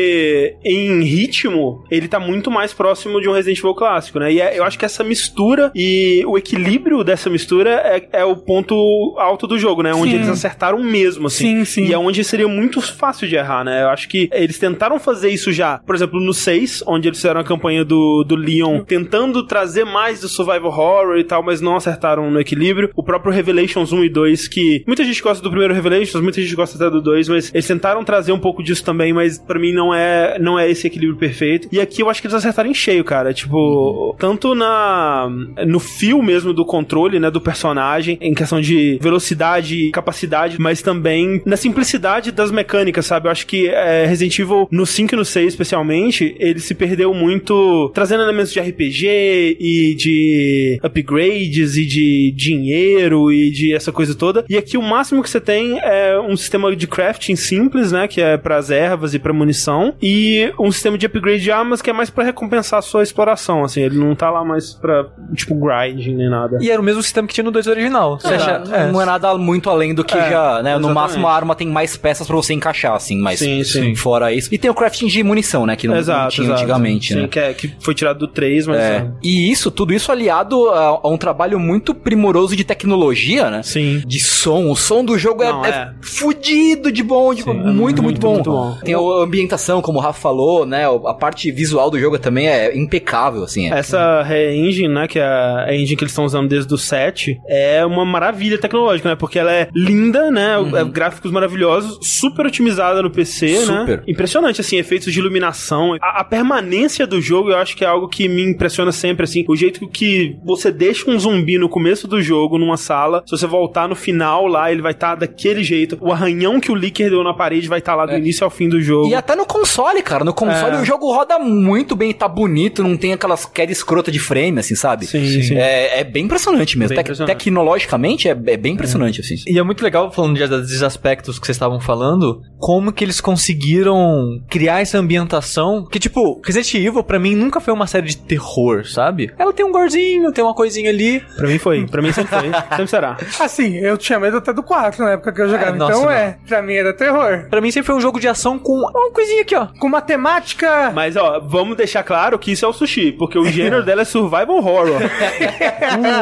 em 0.65 1.03
ritmo, 1.03 1.85
ele 1.91 2.09
tá 2.09 2.19
muito 2.21 2.51
mais 2.51 2.73
próximo 2.73 3.21
de 3.21 3.29
um 3.29 3.33
Resident 3.33 3.59
Evil 3.59 3.75
clássico, 3.75 4.19
né? 4.19 4.33
E 4.33 4.41
é- 4.41 4.59
eu 4.59 4.65
acho 4.65 4.79
que 4.79 4.85
essa 4.85 5.03
mistura 5.05 5.71
e 5.75 6.23
o 6.27 6.37
equilíbrio 6.39 7.03
dessa 7.05 7.29
mistura 7.31 7.71
é, 7.71 8.09
é 8.21 8.25
o 8.25 8.37
ponto 8.37 8.75
alto 9.19 9.47
do 9.47 9.59
jogo, 9.59 9.83
né? 9.83 9.93
Onde 9.95 10.11
Sim. 10.11 10.17
eles 10.17 10.29
acertaram 10.29 10.83
mesmo, 10.83 11.27
assim. 11.27 11.59
Sim, 11.59 11.65
sim. 11.65 11.85
E 11.87 11.93
é 11.93 11.99
onde 11.99 12.23
seria 12.25 12.49
muito 12.49 12.81
fácil 12.81 13.29
de 13.29 13.37
errar, 13.37 13.65
né? 13.65 13.83
Eu 13.83 13.89
acho 13.89 14.09
que 14.09 14.29
eles 14.33 14.59
tentaram 14.59 14.99
fazer 14.99 15.31
isso 15.31 15.53
já, 15.53 15.79
por 15.79 15.95
exemplo, 15.95 16.21
no 16.21 16.33
6, 16.33 16.83
onde 16.87 17.09
eles 17.09 17.19
fizeram 17.19 17.41
a 17.41 17.45
campanha 17.45 17.85
do, 17.85 18.25
do 18.25 18.37
Leon, 18.37 18.81
tentando 18.81 19.47
trazer 19.47 19.85
mais 19.85 20.21
do 20.21 20.29
survival 20.29 20.71
horror 20.71 21.17
e 21.19 21.25
tal, 21.25 21.43
mas 21.43 21.61
não 21.61 21.77
acertaram 21.77 22.31
no 22.31 22.41
equilíbrio. 22.41 22.91
O 22.97 23.03
próprio 23.03 23.33
Revelations 23.33 23.93
1 23.93 24.05
e 24.05 24.09
2, 24.09 24.49
que 24.49 24.85
muita 24.87 25.05
gente 25.05 25.23
gosta 25.23 25.43
do 25.43 25.51
primeiro 25.51 25.75
Revelations, 25.75 26.23
muita 26.23 26.41
gente 26.41 26.55
gosta 26.55 26.77
até 26.77 26.91
do 26.91 27.01
2, 27.03 27.29
mas 27.29 27.51
eles 27.55 27.67
tentaram 27.67 28.05
trazer 28.05 28.33
um 28.33 28.39
pouco 28.39 28.63
disso 28.63 28.85
também, 28.85 29.13
mas 29.13 29.39
pra 29.39 29.59
mim 29.59 29.73
não 29.73 29.95
é, 29.95 30.02
não 30.41 30.59
é 30.59 30.71
esse 30.71 30.87
equilíbrio 30.87 31.19
perfeito. 31.19 31.69
E 31.73 31.81
aqui 31.81 32.03
eu 32.03 32.11
acho 32.11 32.21
que 32.21 32.27
eles 32.27 32.35
acertaram 32.35 32.71
em 32.71 32.75
cheio, 32.75 33.05
cara. 33.05 33.33
Tipo, 33.33 34.15
tanto 34.19 34.55
na 34.55 35.29
no 35.67 35.79
fio 35.79 36.23
mesmo 36.23 36.53
do 36.53 36.65
controle, 36.65 37.19
né, 37.19 37.31
do 37.31 37.41
personagem, 37.41 38.19
em 38.21 38.35
questão 38.35 38.61
de 38.61 38.99
velocidade 39.01 39.77
e 39.77 39.91
capacidade, 39.91 40.61
mas 40.61 40.83
também 40.83 41.43
na 41.45 41.57
simplicidade 41.57 42.33
das 42.33 42.51
mecânicas, 42.51 43.07
sabe? 43.07 43.27
Eu 43.27 43.33
acho 43.33 43.47
que 43.47 43.69
é, 43.69 44.07
Resident 44.07 44.39
Evil 44.39 44.69
no 44.71 44.87
5 44.87 45.15
e 45.15 45.17
no 45.17 45.25
6, 45.25 45.49
especialmente, 45.49 46.35
ele 46.39 46.61
se 46.61 46.75
perdeu 46.75 47.13
muito 47.15 47.91
trazendo 47.95 48.23
elementos 48.23 48.53
de 48.53 48.61
RPG 48.61 49.57
e 49.59 49.95
de 49.95 50.81
upgrades 50.83 51.77
e 51.77 51.87
de 51.87 52.33
dinheiro 52.37 53.33
e 53.33 53.51
de 53.51 53.75
essa 53.75 53.93
coisa 53.93 54.15
toda. 54.15 54.45
E 54.49 54.57
aqui 54.57 54.77
o 54.77 54.83
máximo 54.83 55.23
que 55.23 55.31
você 55.31 55.41
tem 55.41 55.79
é 55.81 56.19
um 56.21 56.37
sistema 56.37 56.75
de 56.75 56.87
crafting 56.87 57.37
simples, 57.37 57.93
né, 57.93 58.09
que 58.09 58.21
é 58.21 58.37
para 58.37 58.57
as 58.57 58.71
ervas 58.71 59.15
e 59.15 59.19
para 59.19 59.33
munição, 59.33 59.92
e 60.01 60.53
um 60.59 60.71
sistema 60.71 60.97
de 60.97 61.07
upgrade 61.07 61.43
de 61.43 61.51
armas 61.51 61.83
que 61.83 61.91
é 61.91 61.93
mais 61.93 62.11
para 62.11 62.25
recompensar 62.25 62.79
a 62.79 62.83
sua 62.83 63.03
exploração, 63.03 63.65
assim, 63.65 63.81
ele 63.83 63.97
não 63.99 64.15
tá 64.15 64.31
lá 64.31 64.45
mais 64.45 64.73
pra, 64.75 65.07
tipo, 65.35 65.55
grinding 65.55 66.15
nem 66.15 66.31
nada. 66.31 66.59
E 66.61 66.71
era 66.71 66.81
o 66.81 66.85
mesmo 66.85 67.03
sistema 67.03 67.27
que 67.29 67.35
tinha 67.35 67.45
no 67.45 67.51
2 67.51 67.67
original. 67.67 68.19
Você 68.19 68.35
acha- 68.35 68.59
Não, 68.61 68.75
é. 68.75 68.93
não 68.93 69.01
é 69.03 69.05
nada 69.05 69.37
muito 69.37 69.69
além 69.71 69.95
do 69.95 70.05
que 70.05 70.17
É, 70.17 70.31
já, 70.31 70.63
né? 70.63 70.73
No 70.75 70.79
exatamente. 70.89 70.95
máximo 70.95 71.27
a 71.27 71.35
arma 71.35 71.55
tem 71.55 71.69
mais 71.69 71.97
peças 71.97 72.27
pra 72.27 72.37
você 72.37 72.53
encaixar, 72.55 72.95
assim, 72.95 73.19
mas 73.19 73.39
Sim, 73.39 73.63
sim. 73.65 73.95
fora 73.95 74.33
isso. 74.33 74.49
E 74.53 74.59
tem 74.59 74.71
o 74.71 74.75
crafting 74.75 75.07
de 75.07 75.23
munição, 75.23 75.67
né? 75.67 75.77
Que 75.77 75.87
não, 75.87 75.95
não 75.95 76.01
exato, 76.01 76.31
tinha 76.35 76.47
exato. 76.47 76.61
antigamente, 76.61 77.15
Sim, 77.15 77.23
né? 77.23 77.29
que, 77.29 77.39
é- 77.39 77.53
que 77.55 77.75
foi 77.81 77.95
tirado 77.95 78.19
do 78.19 78.29
3, 78.29 78.67
mas... 78.67 78.79
É. 78.79 79.07
E 79.23 79.51
isso, 79.51 79.71
tudo 79.71 79.93
isso 79.93 80.11
aliado 80.13 80.69
a, 80.71 81.01
a 81.03 81.09
um 81.09 81.17
trabalho 81.17 81.59
muito 81.59 81.95
primoroso 81.95 82.55
de 82.57 82.65
tecnologia, 82.65 83.51
né? 83.51 83.63
Sim. 83.63 84.03
De 84.07 84.21
som. 84.21 84.71
O 84.71 84.77
som 84.77 85.05
do 85.05 85.19
jogo 85.19 85.43
Não, 85.45 85.65
é, 85.65 85.69
é. 85.69 85.73
é 85.73 85.93
fudido 86.01 86.91
de 86.93 87.03
bom, 87.03 87.35
tipo, 87.35 87.53
muito, 87.53 87.73
muito, 87.75 88.03
muito, 88.03 88.21
bom. 88.21 88.35
muito 88.35 88.51
bom. 88.51 88.77
Tem 88.85 88.95
a 88.95 88.99
ambientação, 89.25 89.82
como 89.83 89.99
o 89.99 90.03
Rafa 90.03 90.21
falou, 90.21 90.65
né? 90.65 90.85
A 90.87 91.15
parte 91.15 91.51
visual 91.51 91.91
do 91.91 91.99
jogo 91.99 92.19
também 92.19 92.49
é 92.49 92.77
impecável, 92.77 93.43
assim. 93.43 93.71
É. 93.71 93.79
Essa 93.79 94.23
re-engine, 94.23 94.89
né, 94.89 95.09
que 95.09 95.19
é 95.19 95.25
a 95.25 95.75
engine 95.75 95.97
que 95.97 96.05
eles 96.05 96.13
estão 96.13 96.25
usando 96.25 96.49
desde 96.49 96.73
o 96.73 96.79
7, 96.79 97.41
é 97.49 97.85
uma 97.85 98.05
maravilha 98.05 98.59
tecnológica, 98.59 99.09
né, 99.09 99.17
porque 99.17 99.39
ela 99.39 99.53
é 99.53 99.69
linda, 99.75 100.31
né, 100.31 100.57
é 100.75 100.85
gráficos 100.85 101.31
maravilhosos, 101.31 101.99
super 102.03 102.47
otimizada 102.47 103.03
no 103.03 103.11
PC, 103.11 103.57
Super. 103.57 103.99
né, 103.99 104.03
impressionante, 104.07 104.61
assim, 104.61 104.77
efeitos 104.77 105.13
de 105.13 105.19
iluminação, 105.19 105.97
a, 106.01 106.21
a 106.21 106.25
permanência 106.25 107.07
do 107.07 107.21
jogo 107.21 107.51
eu 107.51 107.59
acho 107.59 107.77
que 107.77 107.85
é 107.85 107.89
algo 107.89 108.09
que 108.09 108.29
me 108.29 108.43
impressiona 108.43 108.93
sempre, 108.93 109.25
assim, 109.25 109.45
o 109.49 109.57
jeito 109.57 109.87
que 109.89 110.37
você 110.45 110.71
deixa 110.71 111.11
um 111.11 111.19
zumbi 111.19 111.59
no 111.59 111.69
começo 111.69 112.07
do 112.07 112.23
jogo, 112.23 112.59
numa 112.59 112.77
sala, 112.77 113.23
se 113.27 113.31
você 113.31 113.47
voltar 113.47 113.89
no 113.89 113.95
final 113.95 114.47
lá, 114.47 114.71
ele 114.71 114.83
vai 114.83 114.93
estar 114.93 115.15
daquele 115.15 115.63
jeito, 115.63 115.99
o 116.01 116.13
arranhão 116.13 116.61
que 116.61 116.71
o 116.71 116.75
Licker 116.75 117.11
deu 117.11 117.25
na 117.25 117.35
parede 117.35 117.69
vai 117.69 117.79
estar 117.79 117.95
lá 117.95 118.07
do 118.07 118.17
início 118.17 118.45
ao 118.45 118.51
fim 118.51 118.69
do 118.69 118.81
jogo. 118.81 119.09
E 119.09 119.15
até 119.15 119.35
no 119.35 119.47
console, 119.73 120.03
cara. 120.03 120.25
No 120.25 120.35
console 120.35 120.77
É. 120.77 120.81
o 120.81 120.85
jogo 120.85 121.13
roda 121.13 121.39
muito 121.39 121.97
bem, 121.97 122.13
tá 122.13 122.29
bonito, 122.29 122.83
não 122.83 122.97
tem 122.97 123.13
aquelas 123.13 123.45
queda 123.47 123.73
escrota 123.73 124.11
de 124.11 124.19
frame, 124.19 124.59
assim, 124.59 124.75
sabe? 124.75 125.07
Sim, 125.07 125.43
sim. 125.43 125.57
É, 125.57 126.01
é 126.01 126.05
bem 126.05 126.25
impressionante 126.25 126.79
mesmo. 126.79 126.91
Bem 126.91 126.97
Tec- 126.97 127.07
impressionante. 127.07 127.37
Tecnologicamente 127.39 128.29
é, 128.29 128.33
é 128.33 128.57
bem 128.57 128.75
impressionante, 128.75 129.21
assim. 129.21 129.37
E 129.47 129.59
é 129.59 129.63
muito 129.63 129.83
legal, 129.83 130.11
falando 130.13 130.37
já 130.39 130.47
desses 130.47 130.83
aspectos 130.83 131.39
que 131.39 131.47
vocês 131.47 131.57
estavam 131.57 131.81
falando, 131.81 132.41
como 132.59 132.93
que 132.93 133.03
eles 133.05 133.21
conseguiram 133.21 134.41
criar 134.49 134.81
essa 134.81 134.99
ambientação. 134.99 135.85
Que, 135.91 135.99
tipo, 135.99 136.41
Resident 136.45 136.75
Evil, 136.75 137.03
pra 137.03 137.19
mim, 137.19 137.35
nunca 137.35 137.61
foi 137.61 137.73
uma 137.73 137.87
série 137.87 138.07
de 138.09 138.17
terror, 138.19 138.87
sabe? 138.87 139.33
Ela 139.39 139.53
tem 139.53 139.65
um 139.65 139.73
gorzinho, 139.73 140.33
tem 140.33 140.45
uma 140.45 140.55
coisinha 140.55 140.91
ali. 140.91 141.21
Pra 141.37 141.47
mim 141.49 141.59
foi, 141.59 141.87
pra 141.87 142.03
mim 142.03 142.13
sempre 142.13 142.31
foi, 142.39 142.51
sempre 142.71 142.87
será. 142.89 143.17
Assim, 143.41 143.77
eu 143.79 143.97
tinha 143.97 144.19
medo 144.21 144.37
até 144.39 144.53
do 144.53 144.63
4 144.63 145.05
na 145.05 145.13
época 145.13 145.33
que 145.33 145.41
eu 145.41 145.49
jogava. 145.49 145.77
nossa, 145.77 145.93
então 145.93 146.05
não. 146.05 146.11
é, 146.11 146.39
pra 146.47 146.63
mim 146.63 146.75
era 146.75 146.93
terror. 146.93 147.47
Pra 147.49 147.61
mim 147.61 147.71
sempre 147.71 147.87
foi 147.87 147.95
um 147.97 148.01
jogo 148.01 148.21
de 148.21 148.29
ação 148.29 148.59
com 148.59 148.73
uma 148.79 149.11
coisinha 149.13 149.43
aqui, 149.43 149.55
ó. 149.57 149.62
Com 149.79 149.89
matemática. 149.89 150.91
Mas, 150.95 151.17
ó, 151.17 151.41
vamos 151.41 151.77
deixar 151.77 152.03
claro 152.03 152.39
que 152.39 152.53
isso 152.53 152.65
é 152.65 152.69
o 152.69 152.73
sushi, 152.73 153.13
porque 153.13 153.39
o 153.39 153.45
gênero 153.47 153.83
dela 153.85 154.03
é 154.03 154.05
survival 154.05 154.57
horror. 154.57 154.89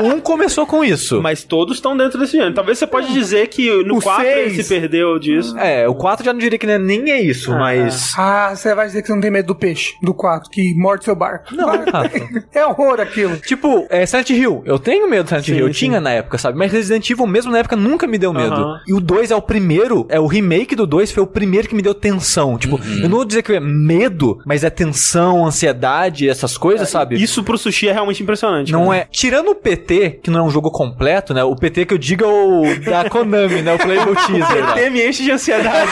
O 0.05 0.15
1 0.17 0.21
começou 0.21 0.67
com 0.67 0.85
isso. 0.85 1.21
Mas 1.23 1.45
todos 1.45 1.77
estão 1.77 1.97
dentro 1.97 2.19
desse 2.19 2.33
gênero. 2.33 2.55
Talvez 2.55 2.79
você 2.79 2.87
pode 2.87 3.13
dizer 3.13 3.49
que 3.49 3.83
no 3.85 3.99
O 3.99 4.03
4 4.03 4.25
ele 4.27 4.63
se 4.63 4.69
perdeu 4.69 5.19
disso. 5.19 5.57
É, 5.59 5.89
o 5.89 5.95
4 5.95 6.25
já 6.25 6.33
não 6.33 6.41
diria 6.41 6.59
que 6.59 6.67
não 6.67 6.75
é- 6.75 6.79
nem 6.79 7.11
é 7.11 7.21
isso, 7.21 7.51
mas. 7.53 8.13
Ah, 8.17 8.53
você 8.55 8.75
vai 8.75 8.87
dizer 8.87 9.03
que 9.03 9.09
você 9.09 9.15
não 9.15 9.21
tem 9.21 9.31
medo 9.31 9.47
do 9.47 9.55
peixe, 9.55 9.95
do 10.03 10.13
4, 10.15 10.51
que 10.51 10.75
morde 10.75 11.05
seu 11.05 11.15
barco. 11.15 11.55
Não, 11.55 11.69
é 12.55 12.67
horror 12.67 13.01
aquilo. 13.01 13.37
Tipo, 13.39 13.87
é 13.91 14.05
Silent 14.07 14.31
Hill. 14.31 14.63
Eu 14.65 14.79
tenho 14.79 15.09
medo 15.09 15.25
do 15.25 15.29
Silent 15.29 15.45
Sim, 15.47 15.53
Hill. 15.55 15.67
Eu 15.69 15.75
sim. 15.75 15.79
tinha 15.87 16.01
na 16.01 16.11
época, 16.11 16.39
sabe? 16.39 16.59
Mas 16.59 16.73
Resident 16.73 17.09
Evil, 17.11 17.27
mesmo 17.27 17.53
na 17.53 17.59
época, 17.59 17.77
nunca 17.77 18.07
me 18.07 18.19
deu 18.19 18.33
medo. 18.33 18.55
Aham. 18.55 18.81
E 18.87 18.93
o 18.95 19.01
2 19.01 19.31
é 19.31 19.37
o 19.37 19.43
primeiro, 19.43 20.07
é 20.09 20.19
o 20.19 20.27
remake 20.27 20.75
do 20.75 20.87
2 20.87 21.13
foi 21.13 21.23
o 21.23 21.27
primeiro 21.27 21.69
que 21.69 21.75
me 21.75 21.83
deu 21.83 21.95
tensão. 21.95 22.57
Tipo, 22.59 22.81
eu 23.03 23.09
não 23.09 23.19
dizer 23.31 23.43
que 23.43 23.53
é 23.53 23.61
medo, 23.61 24.39
mas 24.45 24.65
é 24.65 24.71
tensão, 24.71 25.47
ansiedade, 25.47 26.29
essas 26.29 26.57
coisas, 26.57 26.89
sabe? 26.89 27.21
Isso 27.21 27.43
pro 27.43 27.57
sushi 27.59 27.89
é 27.89 27.93
realmente 27.93 28.23
impressionante. 28.23 28.73
Não 28.73 28.87
cara. 28.87 28.99
é. 28.99 29.07
Tirando 29.11 29.51
o 29.51 29.55
PT, 29.55 30.21
que 30.23 30.31
não 30.31 30.41
é 30.41 30.43
um 30.43 30.51
jogo 30.51 30.71
completo, 30.71 31.33
né? 31.33 31.43
O 31.43 31.57
PT 31.57 31.87
que 31.87 31.95
eu 31.95 31.99
digo 31.99 32.25
é 32.25 32.27
o 32.27 32.81
da 32.85 33.09
Konami, 33.11 33.63
né? 33.63 33.75
O 33.75 33.79
Playable 33.79 34.15
Teaser. 34.15 34.61
lá. 34.61 34.75
PT 34.75 34.91
me 34.91 35.09
enche 35.09 35.23
de 35.25 35.31
ansiedade. 35.31 35.91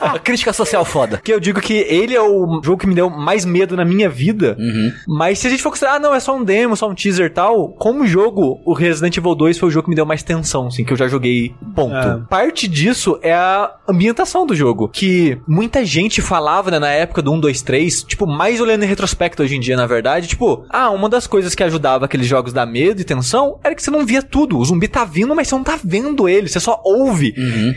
A 0.00 0.18
crítica 0.22 0.52
social 0.52 0.84
foda. 0.84 1.20
Que 1.22 1.32
eu 1.32 1.40
digo 1.40 1.60
que 1.60 1.74
ele 1.74 2.14
é 2.14 2.22
o 2.22 2.60
jogo 2.62 2.78
que 2.78 2.86
me 2.86 2.94
deu 2.94 3.10
mais 3.10 3.44
medo 3.44 3.76
na 3.76 3.84
minha 3.84 4.08
vida. 4.08 4.56
Mas 5.06 5.38
se 5.38 5.46
a 5.46 5.50
gente 5.50 5.62
for 5.62 5.70
considerar, 5.70 5.96
ah, 5.96 5.98
não, 5.98 6.14
é 6.14 6.20
só 6.20 6.36
um 6.36 6.44
demo, 6.44 6.76
só 6.76 6.88
um 6.88 6.94
teaser 6.94 7.26
e 7.26 7.30
tal, 7.30 7.68
como 7.70 8.06
jogo, 8.06 8.60
o 8.64 8.72
Resident 8.72 9.16
Evil 9.16 9.34
2 9.34 9.58
foi 9.58 9.68
o 9.68 9.72
jogo 9.72 9.84
que 9.84 9.90
me 9.90 9.96
deu 9.96 10.06
mais 10.06 10.22
tensão, 10.22 10.66
assim, 10.66 10.84
que 10.84 10.92
eu 10.92 10.96
já 10.96 11.08
joguei, 11.08 11.54
ponto. 11.74 11.94
É. 11.94 12.20
Parte 12.28 12.66
disso 12.68 13.18
é 13.22 13.32
a 13.32 13.72
ambientação 13.88 14.46
do 14.46 14.54
jogo, 14.54 14.88
que 14.88 15.38
muita 15.46 15.84
gente 15.84 16.17
falava, 16.22 16.70
né, 16.70 16.78
na 16.78 16.90
época 16.90 17.22
do 17.22 17.32
1, 17.32 17.40
2, 17.40 17.62
3, 17.62 18.02
tipo, 18.02 18.26
mais 18.26 18.60
olhando 18.60 18.84
em 18.84 18.86
retrospecto 18.86 19.42
hoje 19.42 19.56
em 19.56 19.60
dia, 19.60 19.76
na 19.76 19.86
verdade, 19.86 20.26
tipo, 20.28 20.64
ah, 20.70 20.90
uma 20.90 21.08
das 21.08 21.26
coisas 21.26 21.54
que 21.54 21.62
ajudava 21.62 22.04
aqueles 22.04 22.26
jogos 22.26 22.52
da 22.52 22.64
medo 22.66 23.00
e 23.00 23.04
tensão 23.04 23.58
era 23.64 23.74
que 23.74 23.82
você 23.82 23.90
não 23.90 24.04
via 24.06 24.22
tudo. 24.22 24.58
O 24.58 24.64
zumbi 24.64 24.88
tá 24.88 25.04
vindo, 25.04 25.34
mas 25.34 25.48
você 25.48 25.54
não 25.54 25.64
tá 25.64 25.78
vendo 25.82 26.28
ele, 26.28 26.48
você 26.48 26.60
só 26.60 26.80
ouve. 26.84 27.34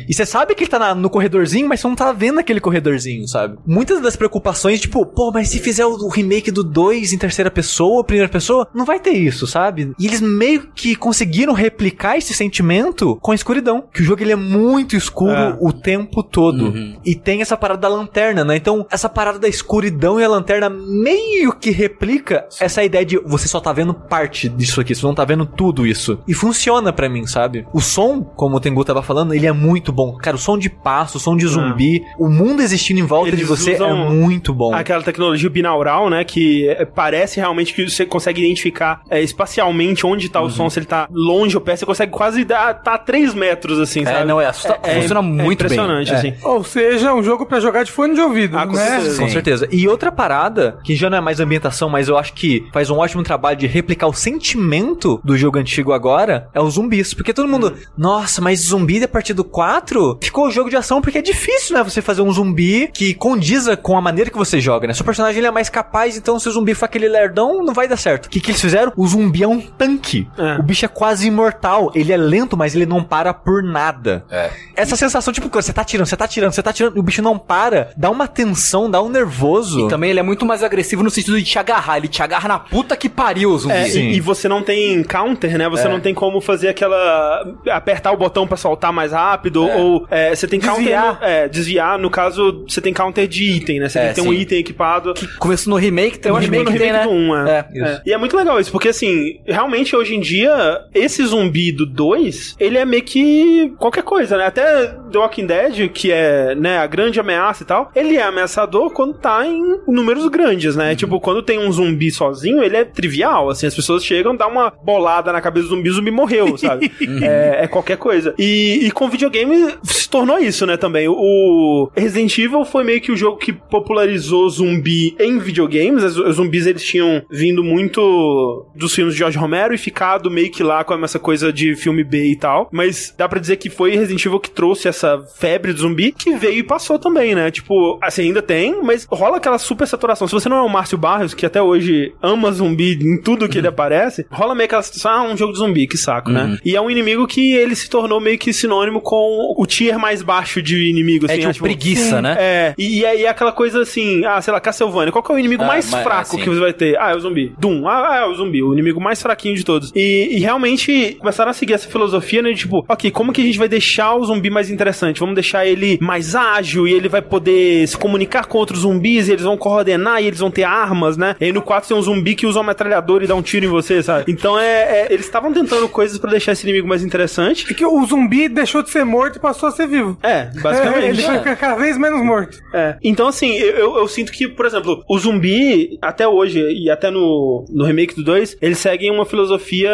E 0.08 0.14
você 0.14 0.26
sabe 0.26 0.56
que 0.56 0.64
ele 0.64 0.70
tá 0.72 0.80
na- 0.80 0.96
no 0.96 1.10
corredorzinho, 1.10 1.68
mas 1.68 1.80
você 1.80 1.88
não 1.88 1.96
tá 1.96 2.12
vendo 2.12 2.40
aquele 2.40 2.60
corredorzinho, 2.60 3.28
sabe? 3.28 3.58
Muitas 3.66 4.02
das 4.02 4.16
preocupações, 4.16 4.80
tipo, 4.80 5.06
pô, 5.06 5.32
mas 5.32 5.50
se 5.50 5.60
fizer 5.60 5.86
o, 5.86 6.08
remake 6.08 6.52
do 6.52 6.64
2 6.64 7.14
em 7.14 7.18
terceira 7.18 7.50
pessoa, 7.52 8.04
primeira 8.04 8.30
pessoa, 8.30 8.68
não 8.74 8.86
vai 8.86 9.00
ter 9.00 9.12
isso, 9.12 9.46
sabe? 9.48 9.92
E 10.00 10.06
eles 10.08 10.22
meio 10.22 10.70
que 10.74 10.96
conseguiram 10.96 11.54
replicar 11.54 12.18
esse 12.18 12.34
sentimento 12.34 13.18
com 13.22 13.32
a 13.32 13.36
escuridão. 13.36 13.84
Que 13.94 14.02
o 14.02 14.06
jogo 14.06 14.22
ele 14.22 14.32
é 14.32 14.36
muito 14.36 14.96
escuro 14.96 15.32
É. 15.32 15.58
o 15.60 15.72
tempo 15.74 16.22
todo. 16.24 16.74
E 17.06 17.16
tem 17.16 17.42
essa 17.42 17.58
parada 17.58 17.82
da 17.82 17.88
lanterna, 17.88 18.31
né? 18.34 18.56
Então, 18.56 18.86
essa 18.90 19.10
parada 19.10 19.38
da 19.40 19.48
escuridão 19.48 20.20
e 20.20 20.24
a 20.24 20.28
lanterna 20.28 20.70
meio 20.70 21.54
que 21.54 21.72
replica 21.72 22.46
essa 22.60 22.84
ideia 22.84 23.06
de 23.06 23.18
você 23.20 23.48
só 23.48 23.60
tá 23.60 23.72
vendo 23.74 23.94
parte 23.94 24.48
disso 24.50 24.80
aqui, 24.82 24.96
você 24.96 25.06
não 25.06 25.14
tá 25.14 25.26
vendo 25.26 25.46
tudo 25.46 25.86
isso. 25.86 26.20
E 26.28 26.34
funciona 26.34 26.92
pra 26.94 27.10
mim, 27.10 27.26
sabe? 27.28 27.66
O 27.74 27.82
som, 27.82 28.22
como 28.24 28.58
o 28.58 28.60
Tengu 28.60 28.84
tava 28.86 29.02
falando, 29.02 29.34
ele 29.34 29.46
é 29.48 29.52
muito 29.52 29.92
bom. 29.92 30.16
Cara, 30.18 30.36
o 30.36 30.40
som 30.40 30.58
de 30.58 30.70
passo, 30.70 31.18
o 31.18 31.20
som 31.22 31.36
de 31.36 31.46
zumbi, 31.48 32.02
o 32.18 32.30
mundo 32.30 32.62
existindo 32.62 33.00
em 33.00 33.06
volta 33.06 33.30
Eles 33.30 33.40
de 33.40 33.46
você 33.46 33.74
é 33.74 33.94
muito 33.94 34.54
bom. 34.54 34.74
Aquela 34.74 35.02
tecnologia 35.04 35.50
binaural, 35.50 36.10
né? 36.10 36.24
Que 36.24 36.70
é, 36.70 36.86
parece 36.86 37.40
realmente 37.40 37.74
que 37.74 37.90
você 37.90 38.06
consegue 38.06 38.42
identificar 38.42 39.02
é, 39.10 39.22
espacialmente 39.22 40.06
onde 40.06 40.30
tá 40.30 40.42
o 40.42 40.50
som, 40.50 40.70
se 40.70 40.80
ele 40.80 40.86
tá 40.86 41.08
longe 41.12 41.56
ou 41.56 41.62
perto, 41.62 41.80
você 41.80 41.86
consegue 41.86 42.12
quase 42.12 42.44
dar, 42.44 42.74
tá 42.82 42.94
a 42.94 42.98
3 42.98 43.34
metros, 43.34 43.80
assim, 43.80 44.02
É, 44.02 44.06
sabe? 44.06 44.26
não, 44.28 44.40
é 44.40 44.46
assusta- 44.48 44.80
funciona 44.94 45.22
muito 45.22 45.40
bem. 45.44 45.52
impressionante, 45.54 46.12
É. 46.12 46.16
assim. 46.16 46.34
Ou 46.44 46.64
seja, 46.64 47.14
um 47.14 47.24
jogo 47.24 47.46
pra 47.46 47.60
jogar 47.60 47.84
de 47.84 47.92
fone 47.92 48.11
de 48.16 48.22
ouvido, 48.22 48.58
Ah, 48.58 48.66
com 48.68 48.74
né? 48.74 48.86
certeza. 48.86 49.22
Com 49.22 49.30
certeza. 49.30 49.68
E 49.72 49.88
outra 49.88 50.12
parada, 50.12 50.78
que 50.84 50.96
já 50.96 51.10
não 51.10 51.18
é 51.18 51.22
mais 51.22 51.40
ambientação, 51.40 51.90
mas 51.90 52.08
eu 52.08 52.18
acho 52.18 52.34
que 52.34 52.68
faz 52.74 52.90
um 52.90 52.98
ótimo 52.98 53.24
trabalho 53.24 53.58
de 53.58 53.68
replicar 53.68 54.08
o 54.08 54.14
sentimento 54.14 55.20
do 55.24 55.38
jogo 55.38 55.58
antigo 55.58 55.94
agora, 55.94 56.50
é 56.54 56.60
os 56.62 56.74
zumbis. 56.76 57.14
Porque 57.14 57.34
todo 57.34 57.48
mundo, 57.48 57.74
nossa, 57.98 58.42
mas 58.42 58.62
zumbi 58.62 59.04
a 59.04 59.08
partir 59.08 59.34
do 59.34 59.44
4 59.44 60.20
ficou 60.22 60.48
o 60.48 60.52
jogo 60.52 60.70
de 60.70 60.76
ação 60.76 61.02
porque 61.02 61.18
é 61.18 61.22
difícil, 61.22 61.76
né? 61.76 61.84
Você 61.84 62.02
fazer 62.02 62.22
um 62.22 62.32
zumbi 62.32 62.90
que 62.94 63.14
condiza 63.14 63.76
com 63.78 63.98
a 63.98 64.02
maneira 64.02 64.30
que 64.30 64.38
você 64.38 64.60
joga, 64.60 64.88
né? 64.88 64.94
Seu 64.94 65.06
personagem 65.06 65.40
ele 65.40 65.48
é 65.48 65.52
mais 65.52 65.70
capaz, 65.70 66.18
então 66.18 66.40
se 66.40 66.48
o 66.50 66.52
zumbi 66.52 66.74
for 66.74 66.86
aquele 66.86 67.08
lerdão, 67.08 67.64
não 67.64 67.74
vai 67.74 67.88
dar 67.88 67.98
certo. 67.98 68.26
O 68.26 68.30
que, 68.30 68.40
que 68.40 68.52
eles 68.52 68.62
fizeram? 68.62 68.92
O 68.96 69.08
zumbi 69.08 69.44
é 69.44 69.48
um 69.48 69.60
tanque. 69.62 70.28
É. 70.38 70.60
O 70.60 70.64
bicho 70.64 70.86
é 70.86 70.88
quase 70.88 71.28
imortal. 71.28 71.92
Ele 71.96 72.12
é 72.12 72.18
lento, 72.18 72.58
mas 72.58 72.76
ele 72.76 72.86
não 72.86 73.04
para 73.04 73.34
por 73.34 73.64
nada. 73.64 74.26
É. 74.30 74.50
Essa 74.76 74.96
sensação, 74.96 75.34
tipo, 75.34 75.50
quando 75.50 75.64
você 75.64 75.74
tá 75.74 75.84
tirando, 75.84 76.08
você 76.08 76.18
tá 76.18 76.28
tirando, 76.28 76.52
você 76.52 76.62
tá 76.64 76.74
tirando, 76.74 76.96
e 76.96 77.00
o 77.00 77.04
bicho 77.04 77.22
não 77.22 77.38
para, 77.38 77.92
dá 78.02 78.10
uma 78.10 78.28
tensão, 78.28 78.90
dá 78.90 79.02
um 79.02 79.10
nervoso. 79.10 79.86
E 79.86 79.90
também 79.90 80.10
ele 80.10 80.20
é 80.20 80.24
muito 80.24 80.46
mais 80.46 80.64
agressivo 80.64 81.04
no 81.04 81.10
sentido 81.12 81.38
de 81.38 81.44
te 81.46 81.60
agarrar. 81.60 81.98
Ele 81.98 82.08
te 82.08 82.22
agarra 82.24 82.48
na 82.48 82.60
puta 82.60 82.98
que 82.98 83.08
pariu, 83.08 83.52
o 83.52 83.58
zumbi. 83.60 83.76
É, 83.76 83.86
Sim. 83.86 84.10
e, 84.10 84.16
e 84.18 84.20
você 84.20 84.48
não 84.48 84.62
tem 84.64 85.04
counter, 85.04 85.58
né? 85.58 85.70
Você 85.70 85.88
É. 85.88 85.90
não 85.90 86.00
tem 86.00 86.14
como 86.14 86.42
fazer 86.42 86.70
aquela 86.70 87.46
apertar 87.70 88.12
o 88.12 88.18
botão 88.18 88.48
pra 88.48 88.58
soltar 88.58 88.92
mais 88.92 89.12
rápido, 89.12 89.68
É. 89.70 89.76
ou 89.76 90.08
é, 90.10 90.36
você 90.36 90.48
tem 90.48 90.60
counter. 90.60 90.82
Desviar. 90.82 91.20
no- 91.20 91.26
é, 91.26 91.48
desviar, 91.48 92.00
no 92.00 92.10
caso, 92.10 92.64
você 92.68 92.82
tem 92.82 92.94
counter 92.94 93.28
de 93.28 93.44
item, 93.44 93.80
né? 93.80 93.88
Você 93.90 94.00
É, 94.00 94.02
tem 94.06 94.14
que 94.16 94.22
ter 94.22 94.28
um 94.28 94.34
item 94.34 94.58
equipado. 94.60 95.14
Começou 95.40 95.70
no 95.72 95.78
remake, 95.80 96.18
tem 96.18 96.30
Eu 96.30 96.36
um 96.36 96.38
acho 96.40 96.50
que 96.50 96.56
remake, 96.58 96.72
no 96.72 96.84
remake 96.84 97.06
tem, 97.06 97.14
né? 97.14 97.28
do 97.28 97.34
1, 97.34 97.48
é. 97.48 97.52
É, 97.74 97.80
É. 97.92 98.02
E 98.08 98.14
é 98.14 98.18
muito 98.18 98.36
legal 98.36 98.60
isso, 98.60 98.72
porque 98.72 98.90
assim, 98.90 99.40
realmente 99.46 99.96
hoje 99.96 100.16
em 100.16 100.20
dia, 100.20 100.80
esse 100.94 101.24
zumbi 101.26 101.72
do 101.72 101.86
2, 101.86 102.56
ele 102.60 102.78
é 102.78 102.86
meio 102.86 103.04
que 103.04 103.72
qualquer 103.78 104.04
coisa, 104.04 104.38
né? 104.38 104.46
Até 104.48 104.88
The 105.12 105.18
Walking 105.18 105.46
Dead, 105.46 105.90
que 105.92 106.12
é, 106.12 106.56
né, 106.56 106.78
a 106.80 106.88
grande 106.88 107.20
ameaça 107.20 107.64
e 107.64 107.66
tal, 107.66 107.91
ele 107.96 108.16
é 108.16 108.24
ameaçador 108.24 108.92
quando 108.92 109.14
tá 109.14 109.46
em 109.46 109.80
números 109.88 110.28
grandes, 110.28 110.76
né? 110.76 110.96
Tipo, 110.96 111.20
quando 111.20 111.42
tem 111.42 111.60
um 111.60 111.72
zumbi 111.72 112.12
sozinho, 112.12 112.64
ele 112.64 112.78
é 112.78 112.84
trivial, 112.84 113.50
assim, 113.50 113.68
as 113.68 113.76
pessoas 113.76 114.04
chegam, 114.04 114.36
dá 114.36 114.48
uma 114.48 114.72
bolada 114.84 115.32
na 115.32 115.42
cabeça 115.42 115.68
do 115.68 115.76
zumbi, 115.76 115.90
o 115.90 115.94
zumbi 115.94 116.12
morreu, 116.12 116.58
sabe? 116.58 116.92
é, 117.22 117.64
é 117.64 117.68
qualquer 117.68 117.98
coisa. 117.98 118.34
E, 118.38 118.88
e 118.88 118.92
com 118.92 119.10
videogame 119.10 119.76
se 119.84 120.10
tornou 120.10 120.40
isso, 120.40 120.66
né, 120.66 120.78
também. 120.78 121.08
O 121.08 121.90
Resident 121.96 122.38
Evil 122.38 122.66
foi 122.66 122.84
meio 122.84 123.02
que 123.02 123.12
o 123.12 123.18
jogo 123.18 123.38
que 123.38 123.54
popularizou 123.54 124.50
zumbi 124.50 125.16
em 125.20 125.38
videogames. 125.40 126.04
Os 126.04 126.32
os 126.32 126.36
zumbis, 126.38 126.66
eles 126.66 126.84
tinham 126.84 127.22
vindo 127.30 127.64
muito 127.64 128.66
dos 128.76 128.94
filmes 128.94 129.14
de 129.14 129.20
George 129.20 129.38
Romero 129.38 129.74
e 129.74 129.78
ficado 129.78 130.32
meio 130.32 130.52
que 130.52 130.64
lá 130.64 130.84
com 130.84 130.94
essa 131.04 131.20
coisa 131.20 131.52
de 131.52 131.76
filme 131.76 132.04
B 132.04 132.32
e 132.32 132.36
tal. 132.36 132.70
Mas 132.72 133.14
dá 133.16 133.28
pra 133.28 133.40
dizer 133.40 133.58
que 133.58 133.70
foi 133.70 133.96
Resident 133.96 134.26
Evil 134.26 134.40
que 134.40 134.50
trouxe 134.50 134.88
essa 134.88 135.20
febre 135.38 135.74
do 135.74 135.80
zumbi 135.80 136.12
que 136.12 136.36
veio 136.36 136.60
e 136.60 136.64
passou 136.64 136.98
também, 136.98 137.36
né? 137.36 137.52
Tipo, 137.52 137.74
assim, 138.02 138.24
ainda 138.24 138.42
tem, 138.42 138.82
mas 138.84 139.08
rola 139.12 139.38
aquela 139.38 139.58
super 139.58 139.88
saturação. 139.88 140.28
Se 140.28 140.34
você 140.34 140.50
não 140.50 140.58
é 140.58 140.62
o 140.62 140.70
Márcio 140.70 140.98
Barros, 140.98 141.34
que 141.34 141.46
até 141.46 141.62
hoje 141.62 142.14
ama 142.22 142.52
zumbi 142.52 142.98
em 143.02 143.22
tudo 143.22 143.48
que 143.50 143.58
ele 143.58 143.68
aparece, 143.68 144.26
rola 144.32 144.54
meio 144.56 144.66
aquela 144.66 144.82
situação, 144.82 145.12
ah, 145.12 145.24
um 145.32 145.38
jogo 145.38 145.54
de 145.54 145.60
zumbi, 145.60 145.88
que 145.88 145.98
saco, 145.98 146.30
né? 146.32 146.58
E 146.64 146.76
é 146.76 146.82
um 146.82 146.90
inimigo 146.90 147.28
que 147.28 147.54
ele 147.54 147.76
se 147.76 147.90
tornou 147.90 148.20
meio 148.20 148.38
que 148.38 148.54
sinônimo 148.54 149.02
com 149.02 149.54
o 149.58 149.66
tier 149.66 149.98
mais 150.00 150.22
baixo 150.22 150.62
de 150.62 150.90
inimigo, 150.90 151.26
É 151.30 151.34
assim. 151.34 151.52
tipo 151.52 151.66
preguiça, 151.66 152.22
né? 152.22 152.36
É, 152.40 152.74
e, 152.78 153.06
aí 153.06 153.26
é 153.26 153.30
aquela 153.30 153.52
coisa 153.52 153.82
assim, 153.82 154.24
ah, 154.26 154.42
sei 154.42 154.54
lá, 154.54 154.60
Castlevania, 154.60 155.12
qual 155.12 155.24
que 155.24 155.32
é 155.32 155.36
o 155.36 155.40
inimigo 155.40 155.64
Ah, 155.64 155.68
mais 155.68 155.90
fraco 155.90 156.36
assim. 156.36 156.38
que 156.38 156.50
você 156.50 156.60
vai 156.60 156.74
ter? 156.74 156.98
Ah, 157.00 157.12
é 157.12 157.16
o 157.16 157.20
zumbi. 157.20 157.54
Doom, 157.60 157.88
ah, 157.88 158.18
é 158.24 158.26
o 158.26 158.36
zumbi, 158.36 158.62
o 158.64 158.74
inimigo 158.74 159.00
mais 159.02 159.22
fraquinho 159.22 159.56
de 159.56 159.64
todos. 159.64 159.92
E, 159.96 160.30
e 160.38 160.40
realmente 160.40 161.18
começaram 161.20 161.52
a 161.52 161.54
seguir 161.54 161.74
essa 161.74 161.90
filosofia, 161.90 162.42
né, 162.42 162.52
de 162.52 162.60
tipo, 162.60 162.86
ok, 162.88 163.12
como 163.12 163.34
que 163.34 163.42
a 163.42 163.44
gente 163.46 163.58
vai 163.58 163.68
deixar 163.68 164.16
o 164.16 164.26
zumbi 164.26 164.50
mais 164.50 164.70
interessante? 164.70 165.20
Vamos 165.20 165.36
deixar 165.36 165.66
ele 165.66 165.98
mais 166.02 166.36
ágil 166.36 166.88
e 166.88 166.94
ele 166.94 167.10
vai 167.10 167.22
poder 167.22 167.52
se 167.88 167.98
comunicar 167.98 168.46
com 168.46 168.58
outros 168.58 168.82
zumbis 168.82 169.28
e 169.28 169.32
eles 169.34 169.44
vão 169.44 169.58
coordenar 169.58 170.22
e 170.22 170.28
eles 170.28 170.40
vão 170.40 170.52
ter 170.52 170.64
armas, 170.64 171.18
né? 171.18 171.36
E 171.40 171.46
aí 171.46 171.52
no 171.52 171.62
4 171.62 171.88
tem 171.90 171.98
um 171.98 172.02
zumbi 172.02 172.36
que 172.36 172.46
usa 172.46 172.60
uma 172.60 172.68
metralhadora 172.68 173.24
e 173.24 173.28
dá 173.28 173.36
um 173.36 173.42
tiro 173.42 173.66
em 173.66 173.70
você, 173.70 174.02
sabe? 174.02 174.26
Então 174.32 174.58
é, 174.60 175.06
é- 175.06 175.08
eles 175.14 175.26
estavam 175.26 175.52
tentando 175.54 175.88
coisas 175.90 176.18
pra 176.18 176.32
deixar 176.32 176.52
esse 176.54 176.64
inimigo 176.64 176.88
mais 176.88 177.04
interessante. 177.04 177.66
É 177.70 177.74
que 177.74 177.86
o 177.86 178.06
zumbi 178.06 178.48
deixou 178.48 178.82
de 178.82 178.90
ser 178.90 179.04
morto 179.04 179.38
e 179.38 179.40
passou 179.40 179.70
a 179.70 179.72
ser 179.72 179.88
vivo. 179.88 180.18
É, 180.24 180.50
basicamente. 180.62 181.06
É, 181.06 181.10
ele 181.10 181.22
fica 181.22 181.56
cada 181.56 181.76
vez 181.76 181.98
menos 181.98 182.24
morto. 182.24 182.58
É. 182.74 182.96
Então, 183.04 183.28
assim, 183.28 183.56
eu, 183.56 183.76
eu, 183.76 183.98
eu 183.98 184.08
sinto 184.08 184.32
que, 184.32 184.48
por 184.48 184.66
exemplo, 184.66 185.04
o 185.10 185.18
zumbi, 185.18 185.98
até 186.02 186.28
hoje, 186.28 186.60
e 186.60 186.90
até 186.90 187.10
no, 187.10 187.66
no 187.70 187.86
remake 187.86 188.16
do 188.16 188.24
2, 188.24 188.58
eles 188.62 188.78
seguem 188.78 189.12
uma 189.12 189.26
filosofia 189.26 189.92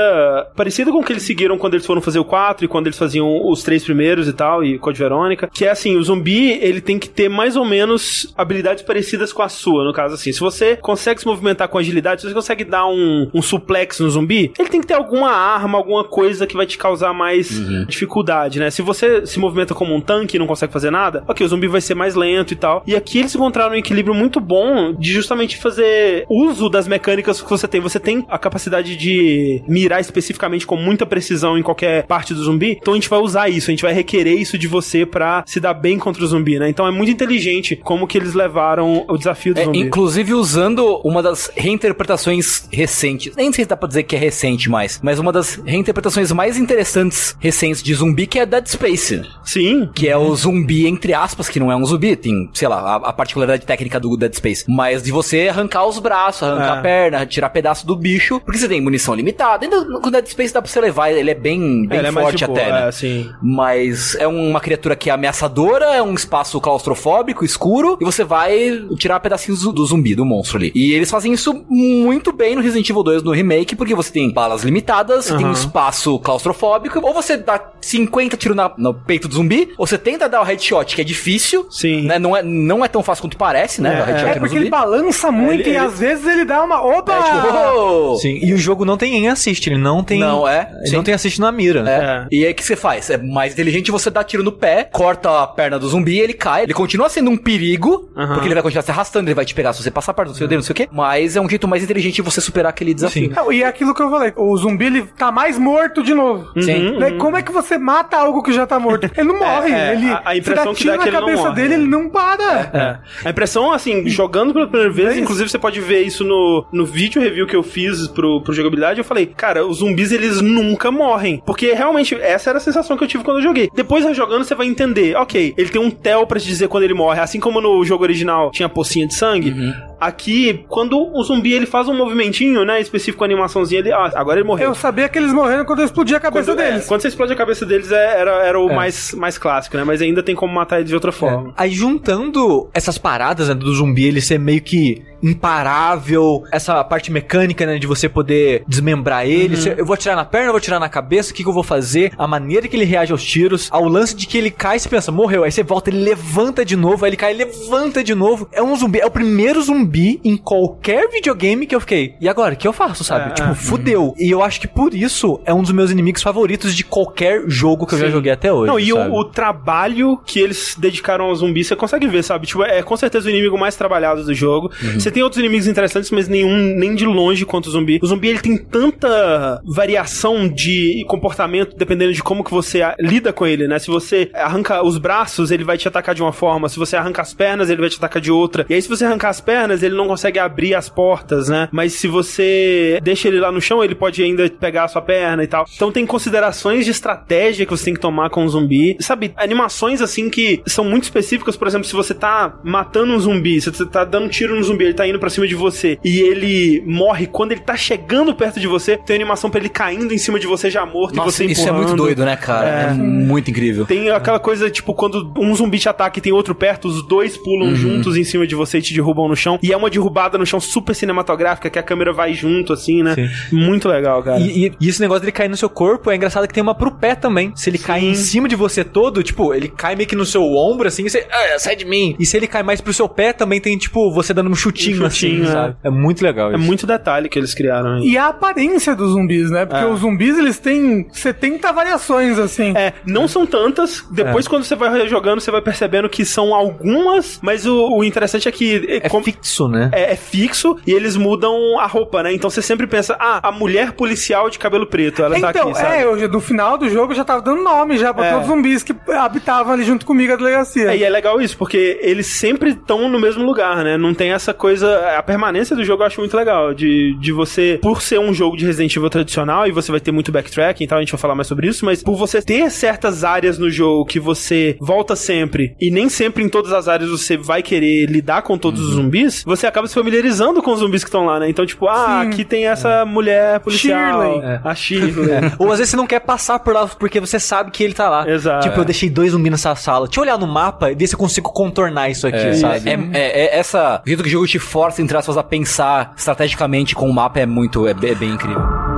parecida 0.56 0.92
com 0.92 1.00
o 1.00 1.04
que 1.04 1.14
eles 1.14 1.24
seguiram 1.24 1.58
quando 1.58 1.74
eles 1.76 1.86
foram 1.86 2.02
fazer 2.02 2.20
o 2.20 2.26
4 2.26 2.66
e 2.66 2.68
quando 2.68 2.88
eles 2.88 2.98
faziam 2.98 3.48
os 3.50 3.64
três 3.64 3.84
primeiros 3.84 4.28
e 4.28 4.34
tal, 4.34 4.64
e 4.64 4.78
Code 4.80 5.00
Verônica, 5.00 5.50
que 5.52 5.66
é 5.66 5.70
assim, 5.70 5.96
o 5.96 6.04
zumbi, 6.04 6.52
ele 6.62 6.82
tem 6.82 7.00
que 7.00 7.10
ter 7.10 7.30
mais 7.30 7.56
ou 7.56 7.66
menos 7.68 8.34
habilidades 8.38 8.84
parecidas 8.84 9.34
com 9.34 9.42
a 9.42 9.50
sua, 9.50 9.84
no 9.84 9.94
caso 9.94 10.16
assim. 10.16 10.32
Se 10.32 10.40
você 10.40 10.76
consegue 10.76 11.22
se 11.22 11.28
movimentar 11.28 11.68
com 11.68 11.78
agilidade, 11.78 12.22
se 12.22 12.28
você 12.28 12.34
consegue 12.34 12.64
dar 12.64 12.88
um, 12.88 13.30
um 13.34 13.42
suplex 13.42 14.00
no 14.00 14.10
zumbi, 14.10 14.52
ele 14.58 14.70
tem 14.70 14.82
que 14.82 14.88
ter 14.88 14.94
alguma 14.94 15.32
arma, 15.32 15.78
alguma 15.78 16.04
coisa 16.04 16.48
que 16.48 16.56
vai 16.56 16.66
te 16.66 16.78
causar 16.78 17.14
mais 17.14 17.50
dificuldade, 17.88 18.60
né? 18.60 18.70
Se 18.70 18.82
você 18.82 19.26
se 19.26 19.40
movimenta 19.40 19.74
como 19.74 19.94
um 19.94 20.02
tanque 20.02 20.38
e 20.38 20.40
não 20.40 20.48
consegue 20.48 20.74
fazer 20.74 20.92
nada, 20.92 21.24
ok, 21.28 21.46
o 21.46 21.50
zumbi 21.50 21.68
vai 21.68 21.82
ser 21.82 21.96
mais 21.96 22.16
lento 22.16 22.54
e 22.54 22.56
tal. 22.56 22.84
E 22.86 22.96
aqui 22.96 23.20
eles 23.20 23.36
encontraram 23.36 23.74
um 23.74 23.78
equilíbrio 23.78 24.16
muito 24.16 24.40
bom 24.40 24.94
de 24.94 25.12
justamente 25.14 25.58
fazer 25.58 26.26
uso 26.30 26.70
das 26.70 26.88
mecânicas 26.88 27.42
que 27.42 27.50
você 27.50 27.68
tem. 27.68 27.82
Você 27.82 28.00
tem 28.00 28.26
a 28.30 28.38
capacidade 28.38 28.96
de 28.96 29.62
mirar 29.68 30.00
especificamente 30.00 30.66
com 30.66 30.76
muita 30.76 31.06
precisão 31.06 31.58
em 31.58 31.64
qualquer 31.64 32.06
parte 32.06 32.34
do 32.34 32.44
zumbi, 32.44 32.78
então 32.80 32.94
a 32.94 32.98
gente 32.98 33.10
vai 33.10 33.20
usar 33.20 33.50
isso, 33.50 33.70
a 33.70 33.74
gente 33.74 33.82
vai 33.82 33.94
requerer 33.94 34.40
isso 34.40 34.58
de 34.58 34.68
você 34.68 35.06
pra 35.06 35.44
se 35.46 35.60
dar 35.60 35.74
bem 35.74 35.98
contra 35.98 36.24
o 36.24 36.28
zumbi, 36.28 36.60
né? 36.60 36.70
Então 36.70 36.88
é 36.88 36.92
muito 36.92 37.12
inteligente 37.12 37.57
como 37.76 38.08
que 38.08 38.18
eles 38.18 38.34
levaram 38.34 39.06
o 39.08 39.18
desafio 39.18 39.54
do 39.54 39.60
É, 39.60 39.66
zumbi. 39.66 39.80
inclusive 39.80 40.34
usando 40.34 41.00
uma 41.04 41.22
das 41.24 41.52
reinterpretações 41.56 42.68
recentes, 42.72 43.36
nem 43.36 43.52
sei 43.52 43.64
se 43.66 43.70
dá 43.70 43.78
pra 43.78 43.88
dizer 43.88 44.04
que 44.04 44.16
é 44.16 44.20
recente 44.20 44.70
mais, 44.70 45.00
mas 45.02 45.20
uma 45.20 45.32
das 45.32 45.56
reinterpretações 45.66 46.32
mais 46.32 46.58
interessantes 46.58 47.36
recentes 47.40 47.82
de 47.82 47.94
zumbi 47.94 48.28
que 48.28 48.40
é 48.40 48.46
Dead 48.46 48.68
Space. 48.68 49.22
Sim. 49.44 49.90
Que 49.94 50.08
é 50.08 50.18
o 50.18 50.36
zumbi, 50.36 50.88
entre 50.88 51.14
aspas, 51.14 51.50
que 51.50 51.60
não 51.60 51.72
é 51.72 51.76
um 51.76 51.86
zumbi, 51.86 52.16
tem, 52.16 52.50
sei 52.54 52.68
lá, 52.68 52.80
a, 52.80 52.96
a 53.10 53.14
particularidade 53.14 53.66
técnica 53.66 54.00
do 54.00 54.16
Dead 54.18 54.34
Space. 54.34 54.66
Mas 54.68 55.02
de 55.04 55.12
você 55.12 55.48
arrancar 55.50 55.86
os 55.86 56.00
braços, 56.00 56.44
arrancar 56.44 56.76
É. 56.76 56.80
a 56.80 56.82
perna, 56.82 57.26
tirar 57.26 57.50
pedaço 57.50 57.86
do 57.88 57.96
bicho, 57.96 58.40
porque 58.42 58.60
você 58.60 58.68
tem 58.68 58.82
munição 58.82 59.14
limitada. 59.16 59.66
Ainda 59.66 60.00
com 60.00 60.08
o 60.08 60.12
Dead 60.12 60.26
Space 60.28 60.54
dá 60.54 60.62
pra 60.62 60.70
você 60.70 60.80
levar, 60.82 61.12
ele 61.12 61.32
é 61.32 61.36
bem, 61.36 61.86
bem 61.88 62.00
Ela 62.00 62.10
é 62.10 62.12
forte 62.12 62.38
de 62.40 62.46
boa, 62.46 62.60
até, 62.60 62.72
né? 62.72 62.88
é, 62.88 62.92
sim. 62.92 63.30
Mas 63.42 64.16
é 64.16 64.28
uma 64.28 64.60
criatura 64.60 64.96
que 64.96 65.10
é 65.10 65.14
ameaçadora, 65.14 65.86
é 65.96 66.02
um 66.04 66.14
espaço 66.14 66.60
claustrofóbico, 66.60 67.44
escuro, 67.48 67.98
e 68.00 68.06
você 68.06 68.24
vai 68.24 68.82
tirar 68.98 69.20
pedacinhos 69.20 69.62
do, 69.62 69.72
do 69.72 69.86
zumbi, 69.86 70.14
do 70.16 70.24
monstro 70.26 70.58
ali. 70.58 70.72
E 70.76 70.94
eles 70.94 71.10
fazem 71.10 71.34
isso 71.34 71.66
muito 71.70 72.32
bem 72.32 72.56
no 72.56 72.62
Resident 72.62 72.90
Evil 72.90 73.04
2 73.04 73.24
no 73.24 73.32
remake, 73.32 73.76
porque 73.76 73.96
você 73.96 74.12
tem 74.12 74.32
balas 74.32 74.64
limitadas, 74.64 75.26
você 75.26 75.38
tem 75.38 75.46
um 75.46 75.52
espaço 75.52 76.20
claustrofóbico, 76.20 77.00
ou 77.02 77.14
você 77.14 77.38
dá 77.38 77.60
50 77.82 78.38
tiros 78.38 78.56
na- 78.56 78.72
no 78.78 78.94
peito 78.94 79.28
do 79.28 79.36
zumbi, 79.36 79.70
ou 79.78 79.88
você 79.88 79.98
tenta 79.98 80.28
dar 80.30 80.42
o 80.42 80.44
headshot, 80.44 80.96
que 80.96 81.02
é 81.02 81.04
difícil, 81.04 81.66
Sim. 81.70 82.04
né? 82.04 82.20
Não 82.20 82.36
é, 82.36 82.44
não 82.44 82.84
é 82.84 82.88
tão 82.88 83.02
fácil 83.02 83.24
quanto 83.24 83.38
parece, 83.38 83.82
né? 83.82 84.06
É, 84.08 84.12
É 84.32 84.34
no 84.36 84.40
porque 84.42 84.56
ele 84.56 84.66
zumbi. 84.66 84.70
balança 84.70 85.32
muito 85.32 85.62
ele- 85.62 85.70
e 85.70 85.76
ele- 85.76 85.78
às 85.78 86.00
vezes 86.00 86.26
ele 86.28 86.46
dá 86.46 86.64
uma. 86.64 86.82
Opa! 86.82 87.14
É 87.14 87.24
tipo, 87.24 87.58
oh! 87.78 88.16
Sim, 88.18 88.40
e 88.42 88.54
o 88.54 88.58
jogo 88.58 88.86
não 88.86 88.98
tem 88.98 89.16
aim 89.16 89.28
assist, 89.28 89.66
ele 89.68 89.78
não 89.80 90.04
tem. 90.04 90.20
Não, 90.20 90.48
é, 90.48 90.70
Ele 90.80 90.88
sim. 90.90 90.96
não 90.96 91.04
tem 91.04 91.14
assist 91.14 91.40
na 91.40 91.52
mira. 91.52 91.84
É. 91.88 91.98
É. 91.98 92.28
E 92.32 92.46
aí 92.46 92.52
o 92.52 92.56
que 92.56 92.64
você 92.64 92.76
faz? 92.76 93.10
É 93.10 93.18
mais 93.18 93.54
inteligente 93.54 93.92
você 93.92 94.10
dar 94.10 94.24
tiro 94.24 94.44
no 94.44 94.52
pé, 94.52 94.90
corta 94.92 95.44
a 95.44 95.48
perna 95.48 95.80
do 95.80 95.88
zumbi, 95.88 96.20
ele 96.20 96.34
cai. 96.34 96.64
Ele 96.64 96.74
continua 96.74 97.10
sendo 97.10 97.27
um 97.28 97.38
perigo, 97.38 98.10
Aham. 98.16 98.34
porque 98.34 98.48
ele 98.48 98.54
vai 98.56 98.64
continuar 98.64 98.82
se 98.84 98.92
arrastando, 98.92 99.28
ele 99.28 99.36
vai 99.36 99.46
te 99.46 99.54
pegar 99.54 99.74
se 99.74 99.82
você 99.84 99.92
passar 99.92 100.14
perto 100.14 100.30
do 100.32 100.38
seu 100.38 100.48
dedo, 100.48 100.58
não 100.60 100.64
sei 100.64 100.74
o 100.74 100.76
quê. 100.76 100.90
Mas 100.92 101.36
é 101.36 101.42
um 101.42 101.50
jeito 101.50 101.68
mais 101.68 101.84
inteligente 101.84 102.16
de 102.16 102.22
você 102.22 102.40
superar 102.42 102.70
aquele 102.70 102.94
desafio. 102.94 103.32
Não, 103.36 103.52
E 103.52 103.64
é 103.64 103.66
aquilo 103.68 103.94
que 103.94 104.02
eu 104.02 104.10
falei, 104.10 104.34
o 104.36 104.56
zumbi 104.58 104.86
ele 104.86 105.04
tá 105.18 105.32
mais 105.32 105.58
morto 105.58 106.04
de 106.04 106.14
novo. 106.14 106.48
Sim. 106.62 106.98
Né? 106.98 107.12
Como 107.12 107.38
é 107.38 107.42
que 107.42 107.52
você 107.52 107.78
mata 107.78 108.18
algo 108.18 108.42
que 108.44 108.52
já 108.54 108.66
tá 108.66 108.80
morto? 108.80 109.10
Ele 109.18 109.28
não 109.28 109.40
morre. 109.40 109.72
é, 109.72 109.94
ele, 109.94 110.08
a- 110.10 110.22
a 110.26 110.32
você 110.34 110.38
impressão 110.40 110.74
que 110.74 110.86
dá 110.86 110.94
é 110.94 110.98
na 110.98 111.04
que 111.04 111.10
ele 111.10 111.16
não 111.18 111.26
cabeça 111.26 111.44
morre, 111.44 111.56
dele, 111.56 111.74
ele 111.76 111.88
não 111.88 112.10
para. 112.10 113.02
É. 113.24 113.28
A 113.28 113.30
impressão, 113.30 113.72
assim, 113.72 114.08
jogando 114.08 114.54
pela 114.54 114.68
primeira 114.68 114.92
vez, 114.92 115.18
inclusive 115.18 115.50
você 115.50 115.58
pode 115.58 115.80
ver 115.82 116.02
isso 116.04 116.24
no, 116.24 116.66
no 116.72 116.86
vídeo 116.86 117.22
review 117.22 117.46
que 117.48 117.56
eu 117.56 117.64
fiz 117.64 118.08
pro, 118.08 118.42
pro 118.42 118.54
jogabilidade, 118.54 119.00
eu 119.00 119.04
falei, 119.06 119.26
cara, 119.26 119.66
os 119.66 119.78
zumbis 119.78 120.12
eles 120.12 120.42
nunca 120.42 120.92
morrem. 120.92 121.42
Porque 121.46 121.74
realmente, 121.74 122.16
essa 122.16 122.50
era 122.50 122.58
a 122.58 122.62
sensação 122.62 122.98
que 122.98 123.04
eu 123.04 123.08
tive 123.08 123.24
quando 123.24 123.38
eu 123.38 123.44
joguei. 123.44 123.70
Depois 123.74 124.06
jogando, 124.16 124.44
você 124.46 124.56
vai 124.56 124.68
entender, 124.68 125.16
ok, 125.16 125.54
ele 125.58 125.70
tem 125.70 125.82
um 125.82 125.90
tel 125.92 126.26
pra 126.26 126.40
te 126.40 126.46
dizer 126.48 126.68
quando 126.68 126.84
ele 126.84 126.94
morre. 126.94 127.17
Assim 127.20 127.40
como 127.40 127.62
no 127.62 127.84
jogo 127.84 128.04
original 128.04 128.52
tinha 128.52 128.70
pocinha 128.70 129.08
de 129.08 129.14
sangue, 129.14 129.52
aqui, 130.00 130.66
quando 130.68 130.98
o 130.98 131.24
zumbi 131.24 131.54
ele 131.54 131.66
faz 131.66 131.88
um 131.88 131.96
movimentinho, 131.96 132.64
né, 132.66 132.80
específico, 132.80 133.24
uma 133.24 133.28
animaçãozinha, 133.28 133.80
ele, 133.80 133.92
ah, 133.92 134.12
agora 134.16 134.40
ele 134.40 134.48
morreu. 134.48 134.70
Eu 134.70 134.76
sabia 134.76 135.08
que 135.10 135.18
eles 135.18 135.32
morreram 135.34 135.66
quando 135.66 135.80
eu 135.80 135.86
explodi 135.86 136.16
a 136.16 136.20
cabeça 136.20 136.52
quando, 136.52 136.60
é, 136.60 136.72
deles. 136.72 136.86
quando 136.88 137.02
você 137.02 137.08
explode 137.08 137.34
a 137.34 137.36
cabeça 137.36 137.66
deles 137.66 137.92
é- 137.92 138.20
era, 138.20 138.32
era 138.46 138.60
o 138.60 138.74
mais, 138.74 139.14
mais 139.14 139.38
clássico, 139.38 139.76
né? 139.78 139.84
Mas 139.84 140.02
ainda 140.02 140.22
tem 140.24 140.36
como 140.36 140.54
matar 140.54 140.78
ele 140.78 140.86
de 140.88 140.94
outra 140.96 141.12
forma. 141.12 141.54
Aí 141.58 141.72
juntando 141.72 142.70
essas 142.74 142.98
paradas 142.98 143.50
né, 143.50 143.56
do 143.56 143.74
zumbi, 143.74 144.06
ele 144.06 144.22
ser 144.22 144.40
meio 144.40 144.62
que 144.62 145.02
imparável, 145.24 146.44
essa 146.52 146.84
parte 146.84 147.12
mecânica, 147.12 147.66
né, 147.66 147.80
de 147.80 147.88
você 147.88 148.08
poder 148.08 148.64
desmembrar 148.68 149.26
ele, 149.26 149.56
Uhum. 149.56 149.76
eu 149.78 149.86
vou 149.86 149.94
atirar 149.96 150.16
na 150.16 150.26
perna, 150.26 150.48
eu 150.48 150.52
vou 150.52 150.58
atirar 150.58 150.80
na 150.80 150.90
cabeça, 150.90 151.32
o 151.32 151.34
que, 151.34 151.42
que 151.44 151.50
eu 151.50 151.54
vou 151.54 151.64
fazer, 151.64 152.12
a 152.18 152.28
maneira 152.28 152.68
que 152.68 152.76
ele 152.76 152.86
reage 152.86 153.12
aos 153.12 153.24
tiros, 153.24 153.68
ao 153.72 153.86
lance 153.88 154.16
de 154.16 154.28
que 154.28 154.38
ele 154.38 154.52
cai, 154.52 154.78
você 154.78 154.88
pensa, 154.88 155.12
morreu, 155.12 155.44
aí 155.44 155.52
você 155.52 155.64
volta, 155.64 155.90
ele 155.90 156.04
levanta 156.04 156.64
de 156.64 156.76
novo, 156.76 157.04
aí 157.06 157.10
ele 157.10 157.18
cai, 157.18 157.34
levanta 157.34 158.04
de 158.04 158.14
novo, 158.14 158.48
é 158.52 158.62
um 158.62 158.76
zumbi, 158.76 159.00
é 159.00 159.06
o 159.06 159.12
primeiro 159.12 159.62
zumbi 159.62 159.87
em 159.96 160.38
qualquer 160.38 161.10
videogame 161.10 161.66
que 161.66 161.76
eu 161.76 161.80
fiquei, 161.80 162.16
e 162.20 162.28
agora, 162.28 162.54
o 162.54 162.58
que 162.58 162.68
eu 162.68 162.74
faço, 162.74 163.04
sabe? 163.04 163.32
É, 163.32 163.34
tipo, 163.34 163.50
é. 163.50 163.56
fudeu, 163.56 164.14
e 164.18 164.30
eu 164.30 164.44
acho 164.44 164.60
que 164.60 164.68
por 164.68 164.94
isso 164.94 165.40
é 165.46 165.54
um 165.54 165.62
dos 165.62 165.72
meus 165.72 165.92
inimigos 165.92 166.22
favoritos 166.22 166.76
de 166.76 166.84
qualquer 166.84 167.44
jogo 167.48 167.86
que 167.86 167.96
eu 167.96 168.00
já 168.00 168.10
joguei 168.10 168.32
até 168.32 168.52
hoje, 168.52 168.72
Não, 168.72 168.80
e 168.80 168.92
o, 168.92 169.14
o 169.14 169.24
trabalho 169.24 170.18
que 170.26 170.40
eles 170.40 170.76
dedicaram 170.78 171.26
ao 171.26 171.36
zumbi, 171.36 171.64
você 171.64 171.76
consegue 171.76 172.08
ver, 172.08 172.24
sabe? 172.24 172.48
Tipo, 172.48 172.64
é 172.64 172.82
com 172.82 172.98
certeza 172.98 173.28
o 173.28 173.30
inimigo 173.30 173.58
mais 173.58 173.76
trabalhado 173.76 174.24
do 174.24 174.34
jogo. 174.34 174.72
Uhum. 174.82 175.00
Você 175.00 175.12
tem 175.12 175.24
outros 175.24 175.40
inimigos 175.40 175.68
interessantes, 175.68 176.12
mas 176.12 176.28
nenhum 176.28 176.56
nem 176.76 176.96
de 176.96 177.06
longe 177.06 177.46
quanto 177.46 177.68
o 177.68 177.72
zumbi. 177.72 178.00
O 178.02 178.08
zumbi 178.08 178.30
ele 178.30 178.40
tem 178.40 178.58
tanta 178.58 179.62
variação 179.66 180.48
de 180.48 181.06
comportamento 181.08 181.76
dependendo 181.76 182.14
de 182.14 182.24
como 182.24 182.44
que 182.44 182.52
você 182.52 182.82
lida 183.00 183.32
com 183.32 183.46
ele, 183.46 183.68
né? 183.68 183.80
Se 183.80 183.88
você 183.88 184.30
arranca 184.34 184.84
os 184.84 184.98
braços, 184.98 185.52
ele 185.52 185.64
vai 185.64 185.78
te 185.78 185.88
atacar 185.88 186.16
de 186.16 186.22
uma 186.22 186.34
forma. 186.34 186.70
Se 186.70 186.78
você 186.78 186.96
arranca 186.96 187.22
as 187.22 187.34
pernas, 187.34 187.70
ele 187.70 187.82
vai 187.82 187.90
te 187.90 187.98
atacar 187.98 188.22
de 188.22 188.32
outra. 188.32 188.66
E 188.70 188.74
aí, 188.74 188.82
se 188.82 188.90
você 188.90 189.06
arrancar 189.06 189.30
as 189.30 189.42
pernas, 189.42 189.77
ele 189.84 189.96
não 189.96 190.08
consegue 190.08 190.40
abrir 190.40 190.76
as 190.76 190.90
portas, 190.90 191.50
né? 191.50 191.68
Mas 191.72 191.94
se 191.94 192.08
você 192.08 193.00
deixa 193.02 193.28
ele 193.28 193.40
lá 193.40 193.52
no 193.52 193.62
chão, 193.62 193.84
ele 193.84 193.96
pode 193.96 194.22
ainda 194.24 194.50
pegar 194.50 194.86
a 194.86 194.88
sua 194.88 195.02
perna 195.02 195.44
e 195.44 195.48
tal. 195.48 195.66
Então 195.76 195.92
tem 195.92 196.06
considerações 196.06 196.86
de 196.86 196.92
estratégia 196.92 197.66
que 197.66 197.72
você 197.72 197.86
tem 197.86 197.94
que 197.94 198.00
tomar 198.00 198.30
com 198.30 198.44
o 198.46 198.50
zumbi. 198.50 198.96
Sabe, 199.00 199.34
animações 199.38 200.02
assim 200.02 200.30
que 200.30 200.62
são 200.66 200.84
muito 200.86 201.04
específicas. 201.04 201.56
Por 201.56 201.68
exemplo, 201.68 201.88
se 201.88 201.94
você 201.94 202.14
tá 202.14 202.60
matando 202.64 203.14
um 203.14 203.20
zumbi, 203.20 203.60
se 203.62 203.70
você 203.72 203.86
tá 203.86 204.04
dando 204.04 204.26
um 204.26 204.30
tiro 204.30 204.56
no 204.56 204.64
zumbi, 204.64 204.86
ele 204.86 204.94
tá 204.94 205.08
indo 205.08 205.20
pra 205.20 205.30
cima 205.30 205.48
de 205.48 205.56
você 205.56 205.98
e 206.04 206.20
ele 206.20 206.84
morre 206.86 207.28
quando 207.28 207.52
ele 207.52 207.62
tá 207.62 207.76
chegando 207.76 208.34
perto 208.36 208.60
de 208.60 208.68
você, 208.68 208.98
tem 208.98 209.16
animação 209.16 209.50
pra 209.50 209.60
ele 209.60 209.70
caindo 209.70 210.14
em 210.14 210.18
cima 210.18 210.40
de 210.40 210.48
você 210.48 210.70
já 210.70 210.86
morto 210.86 211.14
e 211.16 211.18
Nossa, 211.18 211.32
você 211.32 211.46
isso 211.46 211.62
é 211.62 211.72
muito 211.72 211.84
empurrando. 211.94 211.98
doido, 212.04 212.26
né, 212.26 212.36
cara? 212.36 212.70
É, 212.70 212.90
É. 212.90 212.94
muito 212.94 213.50
incrível. 213.52 213.86
Tem 213.86 214.10
aquela 214.10 214.40
coisa, 214.40 214.70
tipo, 214.70 214.94
quando 214.94 215.34
um 215.38 215.54
zumbi 215.56 215.80
te 215.80 215.90
ataca 215.90 216.18
e 216.20 216.22
tem 216.22 216.32
outro 216.34 216.54
perto, 216.56 216.88
os 216.88 217.06
dois 217.08 217.36
Uhum. 217.38 217.44
pulam 217.44 217.76
juntos 217.76 218.18
em 218.18 218.24
cima 218.24 218.46
de 218.48 218.56
você 218.56 218.78
e 218.80 218.82
te 218.82 218.94
derrubam 218.94 219.28
no 219.28 219.36
chão. 219.36 219.58
E 219.68 219.74
é 219.74 219.78
uma 219.78 219.90
derrubada 219.90 220.38
no 220.38 220.46
chão 220.46 220.60
super 220.60 220.94
cinematográfica, 220.96 221.70
que 221.70 221.80
a 221.80 221.84
câmera 221.84 222.14
vai 222.14 222.34
junto, 222.34 222.74
assim, 222.74 223.04
né? 223.04 223.16
Sim. 223.16 223.56
Muito 223.56 223.88
legal, 223.88 224.22
cara. 224.24 224.40
E, 224.40 224.68
e- 224.68 224.74
e 224.80 224.90
esse 224.90 225.00
negócio 225.02 225.22
dele 225.22 225.32
cair 225.32 225.50
no 225.50 225.58
seu 225.58 225.70
corpo 225.70 226.10
é 226.12 226.16
engraçado 226.16 226.48
que 226.48 226.54
tem 226.54 226.64
uma 226.64 226.76
pro 226.76 226.92
pé 226.92 227.16
também. 227.16 227.52
Se 227.56 227.70
ele 227.70 227.78
cai 227.78 228.02
em 228.06 228.16
cima 228.16 228.48
de 228.48 228.56
você 228.56 228.84
todo, 228.84 229.22
tipo, 229.24 229.54
ele 229.54 229.68
cai 229.68 229.96
meio 229.96 230.08
que 230.08 230.16
no 230.16 230.26
seu 230.26 230.44
ombro, 230.44 230.88
assim, 230.88 231.06
e 231.06 231.10
você. 231.10 231.26
Ah, 231.32 231.60
sai 231.60 231.76
de 231.76 231.86
mim. 231.86 232.16
E 232.20 232.26
se 232.26 232.38
ele 232.38 232.48
cai 232.48 232.64
mais 232.64 232.82
pro 232.82 232.94
seu 232.94 233.08
pé, 233.10 233.34
também 233.34 233.60
tem, 233.60 233.78
tipo, 233.78 234.12
você 234.12 234.34
dando 234.34 234.50
um 234.50 234.56
chutinho, 234.56 235.06
Um 235.06 235.10
chutinho, 235.10 235.42
assim, 235.44 235.50
é. 235.50 235.54
sabe? 235.54 235.76
É 235.84 235.90
muito 235.90 236.22
legal 236.24 236.52
É 236.52 236.56
isso. 236.56 236.64
muito 236.64 236.88
detalhe 236.88 237.30
que 237.30 237.38
eles 237.38 237.54
criaram 237.54 237.96
aí. 237.98 238.08
E 238.10 238.18
a 238.18 238.28
aparência 238.28 238.96
dos 238.96 239.12
zumbis, 239.12 239.50
né? 239.52 239.66
Porque 239.66 239.84
É. 239.84 239.88
os 239.88 240.00
zumbis, 240.00 240.38
eles 240.38 240.60
têm 240.60 241.08
70 241.12 241.72
variações, 241.72 242.38
assim. 242.40 242.74
É, 242.76 242.94
não 243.06 243.28
são 243.28 243.46
tantas. 243.46 244.04
Depois, 244.12 244.46
É. 244.46 244.50
quando 244.50 244.64
você 244.64 244.76
vai 244.76 245.08
jogando, 245.08 245.40
você 245.42 245.52
vai 245.52 245.62
percebendo 245.62 246.08
que 246.10 246.24
são 246.26 246.54
algumas, 246.54 247.40
mas 247.42 247.66
o, 247.66 247.98
o 247.98 248.04
interessante 248.04 248.48
é 248.48 248.52
que. 248.52 248.86
É 249.04 249.10
como- 249.10 249.24
fixo, 249.24 249.57
né? 249.66 249.90
é, 249.94 250.12
é 250.12 250.16
fixo 250.18 250.76
e 250.86 250.92
eles 250.92 251.16
mudam 251.16 251.80
a 251.80 251.86
roupa, 251.88 252.22
né? 252.22 252.34
Então 252.34 252.50
você 252.50 252.62
sempre 252.62 252.86
pensa, 252.86 253.16
ah, 253.18 253.40
a 253.48 253.52
mulher 253.52 253.94
policial 253.94 254.50
de 254.50 254.60
cabelo 254.60 254.86
preto, 254.86 255.24
ela 255.24 255.40
tá 255.40 255.50
Então, 255.52 255.70
aqui, 255.70 255.78
sabe? 255.80 256.02
é, 256.02 256.08
hoje, 256.08 256.28
no 256.28 256.42
final 256.42 256.78
do 256.78 256.90
jogo 256.90 257.14
eu 257.14 257.16
já 257.16 257.24
tava 257.24 257.42
dando 257.42 257.64
nome 257.64 257.98
já 257.98 258.14
pra 258.14 258.26
É. 258.26 258.32
todos 258.32 258.48
os 258.50 258.54
zumbis 258.54 258.84
que 258.84 258.94
habitavam 259.18 259.74
ali 259.74 259.84
junto 259.86 260.06
comigo 260.06 260.34
a 260.34 260.36
delegacia. 260.36 260.92
É, 260.92 260.98
e 260.98 261.04
é 261.04 261.10
legal 261.10 261.40
isso, 261.40 261.58
porque 261.58 261.98
eles 262.02 262.28
sempre 262.28 262.72
estão 262.72 263.08
no 263.08 263.20
mesmo 263.20 263.46
lugar, 263.46 263.84
né? 263.84 263.96
Não 263.98 264.14
tem 264.14 264.32
essa 264.32 264.54
coisa. 264.54 265.16
A 265.18 265.24
permanência 265.24 265.76
do 265.76 265.86
jogo 265.86 266.04
eu 266.04 266.08
acho 266.08 266.20
muito 266.20 266.36
legal. 266.36 266.74
De, 266.74 267.16
de 267.20 267.32
você, 267.32 267.80
por 267.82 268.02
ser 268.02 268.20
um 268.20 268.34
jogo 268.34 268.58
de 268.58 268.66
Resident 268.66 268.94
Evil 268.96 269.10
tradicional, 269.10 269.68
e 269.68 269.72
você 269.72 269.92
vai 269.92 270.02
ter 270.02 270.12
muito 270.12 270.32
backtracking 270.32 270.84
e 270.84 270.88
tal, 270.88 270.98
a 270.98 271.02
gente 271.02 271.12
vai 271.12 271.20
falar 271.20 271.36
mais 271.36 271.48
sobre 271.48 271.68
isso, 271.68 271.86
mas 271.86 272.04
por 272.04 272.16
você 272.16 272.42
ter 272.42 272.70
certas 272.72 273.24
áreas 273.24 273.58
no 273.58 273.70
jogo 273.70 274.06
que 274.06 274.20
você 274.20 274.76
volta 274.82 275.16
sempre, 275.16 275.76
e 275.80 275.90
nem 275.92 276.10
sempre 276.10 276.44
em 276.44 276.50
todas 276.50 276.74
as 276.74 276.88
áreas 276.88 277.10
você 277.10 277.38
vai 277.38 277.62
querer 277.64 278.06
lidar 278.10 278.42
com 278.42 278.58
todos 278.58 278.82
os 278.82 278.94
zumbis, 278.94 279.44
você 279.48 279.66
acaba 279.66 279.88
se 279.88 279.94
familiarizando 279.94 280.62
com 280.62 280.72
os 280.72 280.80
zumbis 280.80 281.04
que 281.04 281.08
estão 281.08 281.26
lá, 281.26 281.40
né? 281.40 281.50
Então, 281.50 281.66
tipo, 281.66 281.88
ah, 281.88 282.20
Sim. 282.24 282.28
aqui 282.30 282.46
tem 282.46 282.68
essa 282.68 283.06
mulher 283.06 283.60
policial. 283.62 284.22
Shirley. 284.22 284.42
É. 284.44 284.62
A 284.64 284.76
Shirley. 284.76 285.30
Ou 285.58 285.72
às 285.72 285.78
vezes 285.80 285.92
você 285.92 285.98
não 285.98 286.06
quer 286.06 286.20
passar 286.20 286.60
por 286.60 286.74
lá 286.74 286.86
porque 286.88 287.20
você 287.20 287.40
sabe 287.40 287.72
que 287.72 287.84
ele 287.84 287.94
tá 287.94 288.10
lá. 288.10 288.30
Exato. 288.30 288.68
Tipo, 288.68 288.82
eu 288.82 288.86
deixei 288.86 289.10
dois 289.10 289.32
zumbis 289.32 289.52
nessa 289.52 289.74
sala. 289.76 290.06
Deixa 290.08 290.20
eu 290.20 290.24
olhar 290.24 290.38
no 290.38 290.48
mapa 290.48 290.92
e 290.92 290.96
ver 290.96 291.08
se 291.08 291.16
eu 291.16 291.20
consigo 291.20 291.52
contornar 291.52 292.10
isso 292.10 292.28
aqui, 292.28 292.38
É, 292.38 292.54
sabe? 292.54 292.90
é, 292.90 292.94
é- 293.14 293.40
é 293.46 293.58
essa. 293.60 294.02
O 294.06 294.08
jeito 294.08 294.22
que 294.24 294.30
o 294.30 294.32
jogo 294.32 294.48
te 294.48 294.60
força, 294.60 295.02
entre 295.02 295.18
aspas, 295.18 295.38
a 295.38 295.44
pensar 295.44 296.14
estrategicamente 296.18 296.94
com 296.94 297.10
o 297.10 297.14
mapa 297.14 297.40
é 297.40 297.46
muito. 297.46 297.88
É, 297.88 297.92
é 297.92 298.16
bem 298.16 298.32
incrível. 298.32 298.97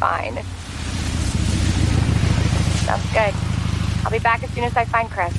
Fine. 0.00 0.42
Sounds 2.86 3.04
good. 3.12 3.34
I'll 4.02 4.10
be 4.10 4.18
back 4.18 4.42
as 4.42 4.50
soon 4.54 4.64
as 4.64 4.74
I 4.74 4.86
find 4.86 5.08
Chris. 5.10 5.34